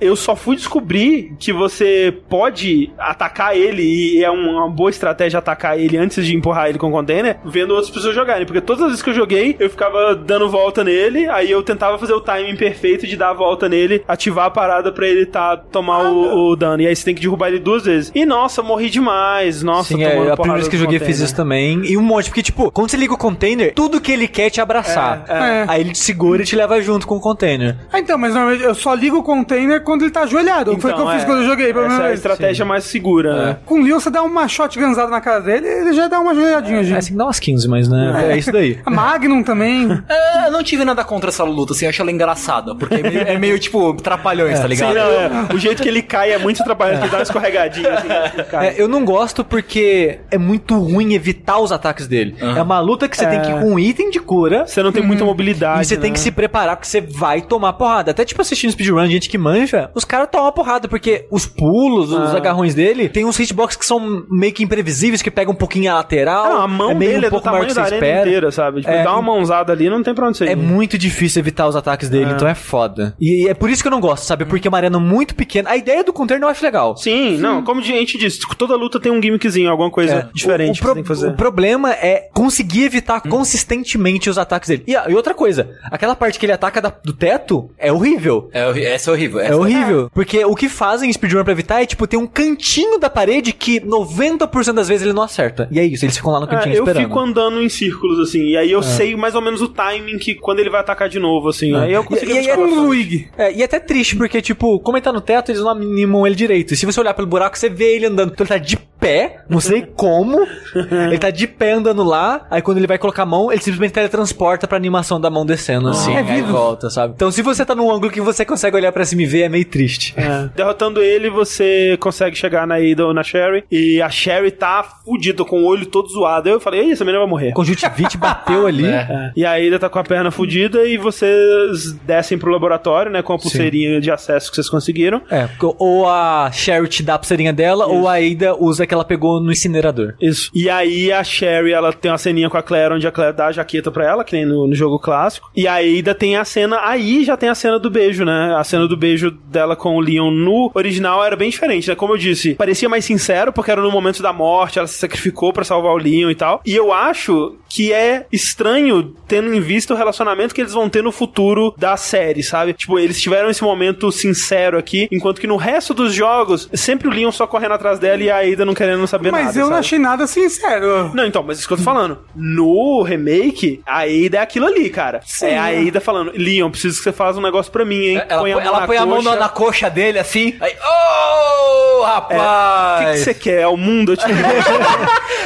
Eu 0.01 0.15
só 0.15 0.35
fui 0.35 0.55
descobrir 0.63 1.35
que 1.37 1.53
você 1.53 2.15
pode 2.29 2.91
atacar 2.97 3.55
ele 3.55 3.83
e 3.83 4.23
é 4.23 4.29
uma 4.29 4.69
boa 4.69 4.89
estratégia 4.89 5.39
atacar 5.39 5.77
ele 5.77 5.97
antes 5.97 6.25
de 6.25 6.35
empurrar 6.35 6.69
ele 6.69 6.77
com 6.77 6.87
o 6.87 6.91
container, 6.91 7.37
vendo 7.45 7.71
outras 7.71 7.89
pessoas 7.89 8.15
jogarem. 8.15 8.45
Porque 8.45 8.61
todas 8.61 8.83
as 8.83 8.87
vezes 8.89 9.03
que 9.03 9.09
eu 9.09 9.13
joguei, 9.13 9.55
eu 9.59 9.69
ficava 9.69 10.15
dando 10.15 10.49
volta 10.49 10.83
nele, 10.83 11.27
aí 11.29 11.51
eu 11.51 11.61
tentava 11.61 11.97
fazer 11.97 12.13
o 12.13 12.21
timing 12.21 12.55
perfeito 12.55 13.05
de 13.05 13.15
dar 13.15 13.29
a 13.29 13.33
volta 13.33 13.67
nele, 13.67 14.03
ativar 14.07 14.45
a 14.45 14.51
parada 14.51 14.91
pra 14.91 15.07
ele 15.07 15.25
tá, 15.25 15.57
tomar 15.57 16.03
o, 16.05 16.51
o 16.51 16.55
dano. 16.55 16.81
E 16.81 16.87
aí 16.87 16.95
você 16.95 17.05
tem 17.05 17.15
que 17.15 17.21
derrubar 17.21 17.49
ele 17.49 17.59
duas 17.59 17.85
vezes. 17.85 18.11
E 18.15 18.25
nossa, 18.25 18.61
morri 18.61 18.89
demais. 18.89 19.61
Nossa, 19.63 19.89
Sim, 19.89 20.03
tomando 20.03 20.29
é, 20.29 20.31
a 20.31 20.35
primeira 20.35 20.57
vez 20.57 20.67
que 20.67 20.75
eu 20.75 20.79
joguei 20.79 20.97
eu 20.97 21.01
fiz 21.01 21.17
container. 21.17 21.25
isso 21.25 21.35
também. 21.35 21.81
E 21.85 21.97
um 21.97 22.01
monte, 22.01 22.29
porque, 22.29 22.43
tipo, 22.43 22.71
quando 22.71 22.89
você 22.89 22.97
liga 22.97 23.13
o 23.13 23.17
container, 23.17 23.73
tudo 23.73 23.99
que 23.99 24.11
ele 24.11 24.27
quer 24.27 24.47
é 24.47 24.49
te 24.49 24.61
abraçar. 24.61 25.25
É. 25.27 25.65
Aí 25.67 25.81
ele 25.81 25.91
te 25.91 25.99
segura 25.99 26.41
e 26.41 26.45
te 26.45 26.55
leva 26.55 26.81
junto 26.81 27.07
com 27.07 27.15
o 27.15 27.19
container. 27.19 27.77
Ah, 27.91 27.99
então, 27.99 28.17
mas 28.17 28.33
normalmente 28.33 28.63
eu 28.63 28.75
só 28.75 28.93
ligo 28.93 29.17
o 29.17 29.23
container 29.23 29.83
quando 29.83 30.03
ele 30.03 30.11
tá 30.11 30.21
ajoelhado. 30.21 30.52
Foi 30.57 30.73
o 30.73 30.77
que 30.77 30.85
eu 30.87 30.91
Então, 30.91 31.11
fiz 31.11 31.23
é, 31.23 31.25
quando 31.25 31.39
eu 31.41 31.45
joguei. 31.45 31.69
Essa 31.69 31.79
é 31.79 31.83
primeira 31.83 32.07
a 32.07 32.13
estratégia 32.13 32.65
mais 32.65 32.83
segura, 32.83 33.45
né? 33.45 33.57
Com 33.65 33.79
o 33.81 33.83
Leon, 33.83 33.99
você 33.99 34.09
dá 34.09 34.21
uma 34.23 34.47
shotgunzada 34.47 35.09
na 35.09 35.21
cara 35.21 35.39
dele, 35.41 35.67
ele 35.67 35.93
já 35.93 36.07
dá 36.07 36.19
uma 36.19 36.31
ajoelhadinha, 36.31 36.79
É 36.79 36.83
gente. 36.83 36.97
assim, 36.97 37.15
dá 37.17 37.25
umas 37.25 37.39
15, 37.39 37.67
mas 37.67 37.87
né, 37.87 38.31
é, 38.33 38.37
isso 38.37 38.51
daí. 38.51 38.79
A 38.85 38.89
Magnum 38.91 39.43
também. 39.43 39.87
É, 40.09 40.47
eu 40.47 40.51
não 40.51 40.61
tive 40.63 40.83
nada 40.85 41.03
contra 41.03 41.29
essa 41.29 41.43
luta, 41.43 41.73
assim, 41.73 41.85
eu 41.85 41.89
acho 41.89 42.01
ela 42.01 42.11
engraçada, 42.11 42.75
porque 42.75 42.95
é 42.95 43.01
meio, 43.01 43.19
é 43.21 43.37
meio, 43.37 43.57
tipo, 43.57 43.93
trapalhões, 43.95 44.57
tá 44.59 44.63
Sim, 44.63 44.67
ligado? 44.69 44.93
não, 44.93 45.01
é. 45.01 45.29
O 45.53 45.57
jeito 45.57 45.81
que 45.81 45.87
ele 45.89 46.01
cai 46.01 46.31
é 46.31 46.37
muito 46.37 46.61
atrapalhante, 46.61 46.99
que 46.99 47.03
ele 47.05 47.11
dá 47.11 47.17
uma 47.17 47.23
escorregadinha 47.23 47.93
assim. 47.93 48.07
ele 48.33 48.43
cai. 48.43 48.67
É, 48.67 48.75
eu 48.77 48.87
não 48.87 49.03
gosto 49.05 49.43
porque 49.43 50.19
é 50.29 50.37
muito 50.37 50.77
ruim 50.77 51.13
evitar 51.13 51.59
os 51.59 51.71
ataques 51.71 52.07
dele. 52.07 52.35
É 52.39 52.61
uma 52.61 52.79
luta 52.79 53.07
que 53.07 53.15
você 53.17 53.25
tem 53.25 53.41
que 53.41 53.49
ir 53.49 53.59
com 53.59 53.73
um 53.73 53.79
item 53.79 54.09
de 54.09 54.19
cura. 54.19 54.65
Você 54.67 54.83
não 54.83 54.91
tem 54.91 55.03
muita 55.03 55.23
mobilidade. 55.25 55.81
E 55.81 55.85
você 55.85 55.97
tem 55.97 56.11
né? 56.11 56.13
que 56.13 56.19
se 56.19 56.31
preparar 56.31 56.75
porque 56.75 56.87
você 56.87 57.01
vai 57.01 57.41
tomar 57.41 57.73
porrada. 57.73 58.11
Até 58.11 58.25
tipo 58.25 58.41
assistindo 58.41 58.71
speedrun, 58.71 59.05
gente 59.07 59.29
que 59.29 59.37
manja, 59.37 59.89
os 59.95 60.05
caras 60.05 60.27
tomam 60.31 60.42
porrada 60.51 60.87
porque 60.87 61.25
os 61.31 61.45
pulos, 61.45 62.11
os 62.11 62.35
agarrões 62.35 62.73
dele, 62.75 63.09
tem 63.09 63.25
uns 63.25 63.39
hitbox 63.39 63.75
que 63.75 63.85
são 63.85 64.23
meio 64.29 64.53
que 64.53 64.63
imprevisíveis, 64.63 65.21
que 65.21 65.31
pegam 65.31 65.53
um 65.53 65.57
pouquinho 65.57 65.91
a 65.91 65.95
lateral. 65.95 66.45
Não, 66.49 66.61
a 66.61 66.67
mão 66.67 66.91
é 66.91 66.95
meio 66.95 67.11
dele 67.11 67.25
um 67.25 67.27
é 67.27 67.29
do 67.29 67.31
pouco 67.31 67.45
maior 67.47 67.59
tamanho 67.59 67.69
que 67.69 67.75
da 67.75 67.85
você 67.87 67.95
arena 67.95 68.05
espera. 68.07 68.27
inteira, 68.27 68.51
sabe? 68.51 68.81
Tipo, 68.81 68.93
É, 68.93 69.03
dá 69.03 69.13
uma 69.13 69.21
mãozada 69.21 69.71
ali, 69.73 69.89
não 69.89 70.03
tem 70.03 70.13
pra 70.13 70.27
onde 70.27 70.37
você 70.37 70.45
ir. 70.45 70.49
É 70.49 70.55
muito 70.55 70.97
difícil 70.97 71.39
evitar 71.39 71.67
os 71.67 71.75
ataques 71.75 72.09
dele, 72.09 72.31
então 72.33 72.47
é 72.47 72.55
foda. 72.55 73.15
E 73.19 73.47
é 73.47 73.53
por 73.53 73.69
isso 73.69 73.81
que 73.81 73.87
eu 73.87 73.91
não 73.91 73.99
gosto, 74.01 74.23
sabe? 74.25 74.45
Porque 74.45 74.67
é 74.67 74.69
uma 74.69 74.77
arena 74.77 74.99
muito 74.99 75.35
pequena. 75.35 75.69
A 75.69 75.77
ideia 75.77 76.03
do 76.03 76.11
container 76.13 76.43
eu 76.43 76.49
acho 76.49 76.63
legal. 76.63 76.95
Sim, 76.97 77.37
não, 77.37 77.63
como 77.63 77.81
a 77.81 77.83
gente 77.83 78.17
disse, 78.17 78.39
toda 78.57 78.75
luta 78.75 78.99
tem 78.99 79.11
um 79.11 79.21
gimmickzinho, 79.21 79.69
alguma 79.69 79.89
coisa 79.91 80.13
É. 80.15 80.27
diferente 80.33 80.69
o, 80.69 80.71
o 80.71 80.75
que 80.75 80.83
você 80.87 80.93
tem 80.95 81.03
que 81.03 81.07
fazer. 81.07 81.27
o 81.29 81.33
problema 81.35 81.91
é 81.91 82.29
conseguir 82.33 82.83
evitar 82.83 83.21
consistentemente 83.21 84.29
os 84.29 84.37
ataques 84.37 84.69
dele. 84.69 84.83
E, 84.87 84.95
ah, 84.95 85.05
e 85.07 85.13
outra 85.15 85.33
coisa, 85.33 85.69
aquela 85.91 86.15
parte 86.15 86.39
que 86.39 86.45
ele 86.45 86.53
ataca 86.53 86.81
da- 86.81 86.93
do 87.03 87.13
teto 87.13 87.69
é 87.77 87.91
horrível. 87.91 88.49
É, 88.53 88.93
essa 88.93 89.11
é 89.11 89.13
horrível. 89.13 89.39
É 89.39 89.45
essa- 89.47 89.55
horrível. 89.57 90.09
Porque 90.13 90.32
o 90.45 90.55
que 90.55 90.67
fazem 90.69 91.09
em 91.09 91.13
speedrun 91.13 91.43
pra 91.43 91.53
evitar 91.53 91.81
é, 91.81 91.85
tipo, 91.85 92.07
ter 92.07 92.17
um 92.17 92.25
cantinho 92.27 92.97
da 92.99 93.09
parede 93.09 93.51
que 93.53 93.79
90% 93.81 94.73
das 94.73 94.87
vezes 94.87 95.03
ele 95.05 95.13
não 95.13 95.23
acerta. 95.23 95.67
E 95.71 95.79
é 95.79 95.85
isso, 95.85 96.05
eles 96.05 96.15
ficam 96.17 96.31
lá 96.31 96.39
no 96.39 96.45
É, 96.45 96.49
cantinho 96.49 96.75
eu 96.75 96.83
esperando. 96.83 97.03
fico 97.03 97.19
andando 97.19 97.61
em 97.61 97.69
círculos, 97.69 98.19
assim, 98.19 98.39
e 98.49 98.57
aí 98.57 98.71
eu 98.71 98.81
sei 98.81 99.15
mais 99.15 99.35
ou 99.35 99.41
menos 99.41 99.61
o 99.61 99.67
timing 99.67 100.17
que 100.17 100.35
quando 100.35 100.59
ele 100.59 100.69
vai 100.69 100.81
atacar 100.81 101.07
de 101.09 101.19
novo, 101.19 101.49
assim. 101.49 101.73
Aí 101.75 101.93
eu 101.93 102.03
consigo 102.03 102.31
E- 102.31 102.35
e- 102.39 102.45
e 102.45 102.49
é 102.49 102.55
Luigi. 102.55 103.29
É, 103.37 103.53
e 103.53 103.61
é 103.61 103.65
até 103.65 103.79
triste, 103.79 104.15
porque, 104.15 104.41
tipo, 104.41 104.79
como 104.79 104.97
ele 104.97 105.03
tá 105.03 105.11
no 105.11 105.21
teto, 105.21 105.51
eles 105.51 105.61
não 105.61 105.69
animam 105.69 106.25
ele 106.25 106.35
direito. 106.35 106.73
E 106.73 106.77
se 106.77 106.85
você 106.85 106.99
olhar 106.99 107.13
pelo 107.13 107.27
buraco, 107.27 107.57
você 107.57 107.69
vê 107.69 107.95
ele 107.95 108.05
andando. 108.07 108.31
Então 108.33 108.43
ele 108.45 108.49
tá 108.49 108.57
de 108.57 108.77
pé, 109.03 109.43
não 109.49 109.59
sei 109.59 109.81
como. 109.95 110.39
ele 110.73 111.17
tá 111.19 111.29
de 111.29 111.47
pé 111.47 111.73
andando 111.73 112.03
lá. 112.03 112.45
Aí 112.49 112.61
quando 112.61 112.77
ele 112.77 112.87
vai 112.87 112.97
colocar 112.97 113.23
a 113.23 113.25
mão, 113.25 113.51
ele 113.51 113.61
simplesmente 113.61 113.91
teletransporta 113.91 114.67
pra 114.67 114.77
animação 114.77 115.19
da 115.19 115.29
mão 115.29 115.45
descendo, 115.45 115.89
assim. 115.89 116.15
É 116.15 116.23
vivo. 116.23 116.51
volta, 116.53 116.89
sabe? 116.89 117.13
Então 117.15 117.31
se 117.31 117.41
você 117.41 117.65
tá 117.65 117.75
num 117.75 117.91
ângulo 117.91 118.11
que 118.11 118.21
você 118.21 118.45
consegue 118.45 118.77
olhar 118.77 118.91
pra 118.91 119.05
cima 119.05 119.21
e 119.23 119.25
ver, 119.25 119.41
é 119.43 119.49
meio 119.49 119.65
triste. 119.65 120.13
É. 120.17 120.49
Derrotando 120.55 121.01
ele, 121.01 121.29
você 121.29 121.97
consegue 121.99 122.35
chegar 122.35 122.65
na 122.65 122.75
ou 123.03 123.13
na 123.13 123.23
Sherry. 123.23 123.63
E 123.71 124.01
a 124.01 124.09
Sherry 124.09 124.51
tá 124.51 124.83
fudida, 125.05 125.43
com 125.43 125.61
o 125.61 125.65
olho 125.65 125.85
todo 125.85 126.07
zoado. 126.09 126.47
Aí 126.49 126.55
eu 126.55 126.59
falei, 126.59 126.81
Ei, 126.81 126.91
essa 126.91 127.03
menina 127.03 127.19
vai 127.21 127.29
morrer. 127.29 127.51
Conjuntivite 127.53 128.17
bateu 128.17 128.65
ali. 128.67 128.85
É. 128.85 129.31
E 129.35 129.45
a 129.45 129.53
Ada 129.53 129.79
tá 129.79 129.89
com 129.89 129.99
a 129.99 130.03
perna 130.03 130.31
fudida 130.31 130.85
e 130.85 130.97
vocês 130.97 131.93
descem 132.05 132.37
pro 132.37 132.51
laboratório, 132.51 133.11
né? 133.11 133.21
Com 133.21 133.33
a 133.33 133.37
pulseirinha 133.39 133.99
de 133.99 134.11
acesso 134.11 134.49
que 134.49 134.55
vocês 134.55 134.69
conseguiram. 134.69 135.21
É, 135.29 135.47
ou 135.77 136.07
a 136.07 136.49
Sherry 136.51 136.87
te 136.87 137.03
dá 137.03 137.15
a 137.15 137.19
pulseirinha 137.19 137.53
dela, 137.53 137.85
ou 137.87 138.07
a 138.07 138.15
Ada 138.17 138.55
usa 138.55 138.85
que 138.93 138.95
ela 138.95 139.03
pegou 139.03 139.41
no 139.41 139.51
incinerador. 139.51 140.13
Isso. 140.21 140.51
E 140.53 140.69
aí 140.69 141.11
a 141.11 141.23
Sherry, 141.23 141.73
ela 141.73 141.91
tem 141.91 142.11
uma 142.11 142.17
ceninha 142.17 142.49
com 142.49 142.57
a 142.57 142.61
Claire, 142.61 142.93
onde 142.93 143.07
a 143.07 143.11
Claire 143.11 143.35
dá 143.35 143.47
a 143.47 143.51
jaqueta 143.51 143.91
pra 143.91 144.05
ela, 144.05 144.23
que 144.23 144.35
nem 144.35 144.45
no, 144.45 144.67
no 144.67 144.75
jogo 144.75 144.99
clássico. 144.99 145.49
E 145.55 145.67
a 145.67 145.77
Ada 145.77 146.13
tem 146.13 146.37
a 146.37 146.45
cena, 146.45 146.79
aí 146.83 147.23
já 147.23 147.35
tem 147.35 147.49
a 147.49 147.55
cena 147.55 147.79
do 147.79 147.89
beijo, 147.89 148.23
né? 148.23 148.55
A 148.55 148.63
cena 148.63 148.87
do 148.87 148.95
beijo 148.95 149.31
dela 149.31 149.75
com 149.75 149.95
o 149.95 149.99
Leon 149.99 150.29
no 150.29 150.71
original 150.75 151.23
era 151.23 151.35
bem 151.35 151.49
diferente, 151.49 151.89
né? 151.89 151.95
Como 151.95 152.13
eu 152.13 152.17
disse, 152.17 152.53
parecia 152.53 152.87
mais 152.87 153.03
sincero, 153.03 153.51
porque 153.51 153.71
era 153.71 153.81
no 153.81 153.91
momento 153.91 154.21
da 154.21 154.31
morte, 154.31 154.77
ela 154.77 154.87
se 154.87 154.99
sacrificou 154.99 155.51
pra 155.51 155.63
salvar 155.63 155.93
o 155.93 155.97
Leon 155.97 156.29
e 156.29 156.35
tal. 156.35 156.61
E 156.63 156.75
eu 156.75 156.93
acho 156.93 157.57
que 157.67 157.91
é 157.91 158.27
estranho, 158.31 159.15
tendo 159.27 159.51
em 159.53 159.59
vista 159.59 159.93
o 159.93 159.97
relacionamento 159.97 160.53
que 160.53 160.61
eles 160.61 160.73
vão 160.73 160.87
ter 160.87 161.01
no 161.01 161.11
futuro 161.11 161.73
da 161.75 161.97
série, 161.97 162.43
sabe? 162.43 162.73
Tipo, 162.73 162.99
eles 162.99 163.19
tiveram 163.19 163.49
esse 163.49 163.63
momento 163.63 164.11
sincero 164.11 164.77
aqui, 164.77 165.07
enquanto 165.11 165.41
que 165.41 165.47
no 165.47 165.57
resto 165.57 165.95
dos 165.95 166.13
jogos, 166.13 166.69
sempre 166.73 167.07
o 167.07 167.11
Leon 167.11 167.31
só 167.31 167.47
correndo 167.47 167.73
atrás 167.73 167.97
dela 167.97 168.21
e 168.21 168.29
a 168.29 168.39
Ada 168.39 168.65
não 168.65 168.75
querendo 168.83 169.07
saber 169.07 169.31
nada. 169.31 169.43
Mas 169.45 169.55
eu 169.55 169.63
não 169.63 169.69
sabe? 169.69 169.79
achei 169.79 169.99
nada 169.99 170.27
sincero. 170.27 171.11
Não, 171.13 171.25
então, 171.25 171.41
mas 171.41 171.59
isso 171.59 171.67
que 171.67 171.73
eu 171.73 171.77
tô 171.77 171.83
falando. 171.83 172.19
No 172.35 173.01
remake, 173.01 173.81
a 173.85 174.01
Ada 174.01 174.37
é 174.37 174.41
aquilo 174.41 174.67
ali, 174.67 174.89
cara. 174.89 175.21
Sim. 175.25 175.47
é 175.47 175.57
a 175.57 175.67
Ada 175.67 176.01
falando, 176.01 176.33
Leon, 176.35 176.69
preciso 176.69 176.97
que 176.97 177.03
você 177.03 177.11
faça 177.11 177.39
um 177.39 177.41
negócio 177.41 177.71
pra 177.71 177.85
mim, 177.85 178.07
hein? 178.07 178.21
Ela 178.27 178.41
põe, 178.41 178.51
ela 178.51 178.87
põe 178.87 178.97
a 178.97 179.05
mão 179.05 179.21
na, 179.21 179.35
na 179.35 179.49
coxa 179.49 179.89
dele, 179.89 180.19
assim, 180.19 180.55
aí, 180.59 180.73
ô, 180.73 182.01
O 182.01 182.05
que, 182.05 182.11
rapaz! 182.11 183.11
que 183.19 183.23
você 183.23 183.33
quer? 183.33 183.61
É 183.61 183.67
o 183.67 183.77
mundo? 183.77 184.11
Eu 184.13 184.17
te 184.17 184.25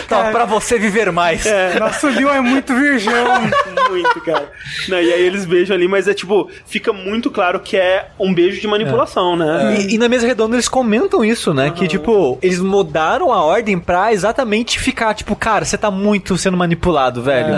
Tá, 0.08 0.32
pra 0.32 0.46
você 0.46 0.80
viver 0.80 1.12
mais. 1.12 1.44
Nossa, 1.80 2.08
o 2.08 2.10
Leon 2.10 2.30
é 2.30 2.42
muito 2.42 2.74
virgão. 2.74 3.42
muito, 3.90 4.22
cara. 4.22 4.50
Não, 4.88 5.00
e 5.00 5.14
aí 5.14 5.22
eles 5.22 5.46
beijam 5.46 5.76
ali, 5.76 5.88
mas 5.88 6.08
é 6.08 6.14
tipo, 6.14 6.50
fica 6.66 6.94
muito 6.94 7.30
claro 7.30 7.60
que 7.60 7.76
é 7.76 8.08
um 8.20 8.34
beijo 8.34 8.60
de 8.62 8.68
manipulação, 8.68 9.36
né? 9.36 9.78
E, 9.80 9.96
e 9.96 9.98
na 9.98 10.08
mesa 10.08 10.26
redonda 10.26 10.56
eles 10.56 10.68
comentam 10.68 11.24
isso, 11.24 11.54
né? 11.54 11.72
Que, 11.72 11.88
tipo, 11.88 12.38
eles 12.42 12.60
mudaram 12.60 13.27
a 13.32 13.42
ordem 13.44 13.78
pra 13.80 14.14
exatamente 14.14 14.80
ficar, 14.80 15.14
tipo, 15.14 15.36
cara, 15.36 15.66
você 15.66 15.78
tá 15.78 15.90
muito 15.92 16.38
sendo 16.38 16.58
manipulado, 16.58 17.22
velho. 17.22 17.54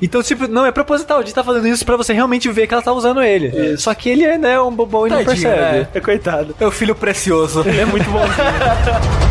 Então, 0.00 0.22
tipo, 0.22 0.46
não, 0.48 0.64
é 0.66 0.72
proposital, 0.72 1.20
gente 1.20 1.34
tá 1.34 1.44
fazendo 1.44 1.68
isso 1.68 1.84
pra 1.84 1.96
você 1.96 2.12
realmente 2.12 2.48
ver 2.50 2.66
que 2.66 2.74
ela 2.74 2.82
tá 2.82 2.92
usando 2.92 3.22
ele. 3.22 3.76
Só 3.76 3.94
que 3.94 4.08
ele 4.08 4.24
é, 4.24 4.38
né, 4.38 4.60
um 4.60 4.72
bobão 4.72 5.06
e 5.06 5.10
não 5.10 5.24
Tadinho, 5.24 5.48
percebe. 5.48 5.78
né? 5.78 5.88
É 5.94 6.00
coitado. 6.00 6.54
Meu 6.58 6.70
filho 6.70 6.94
precioso. 6.94 7.64
É 7.68 7.84
muito 7.84 8.08
bom. 8.10 8.20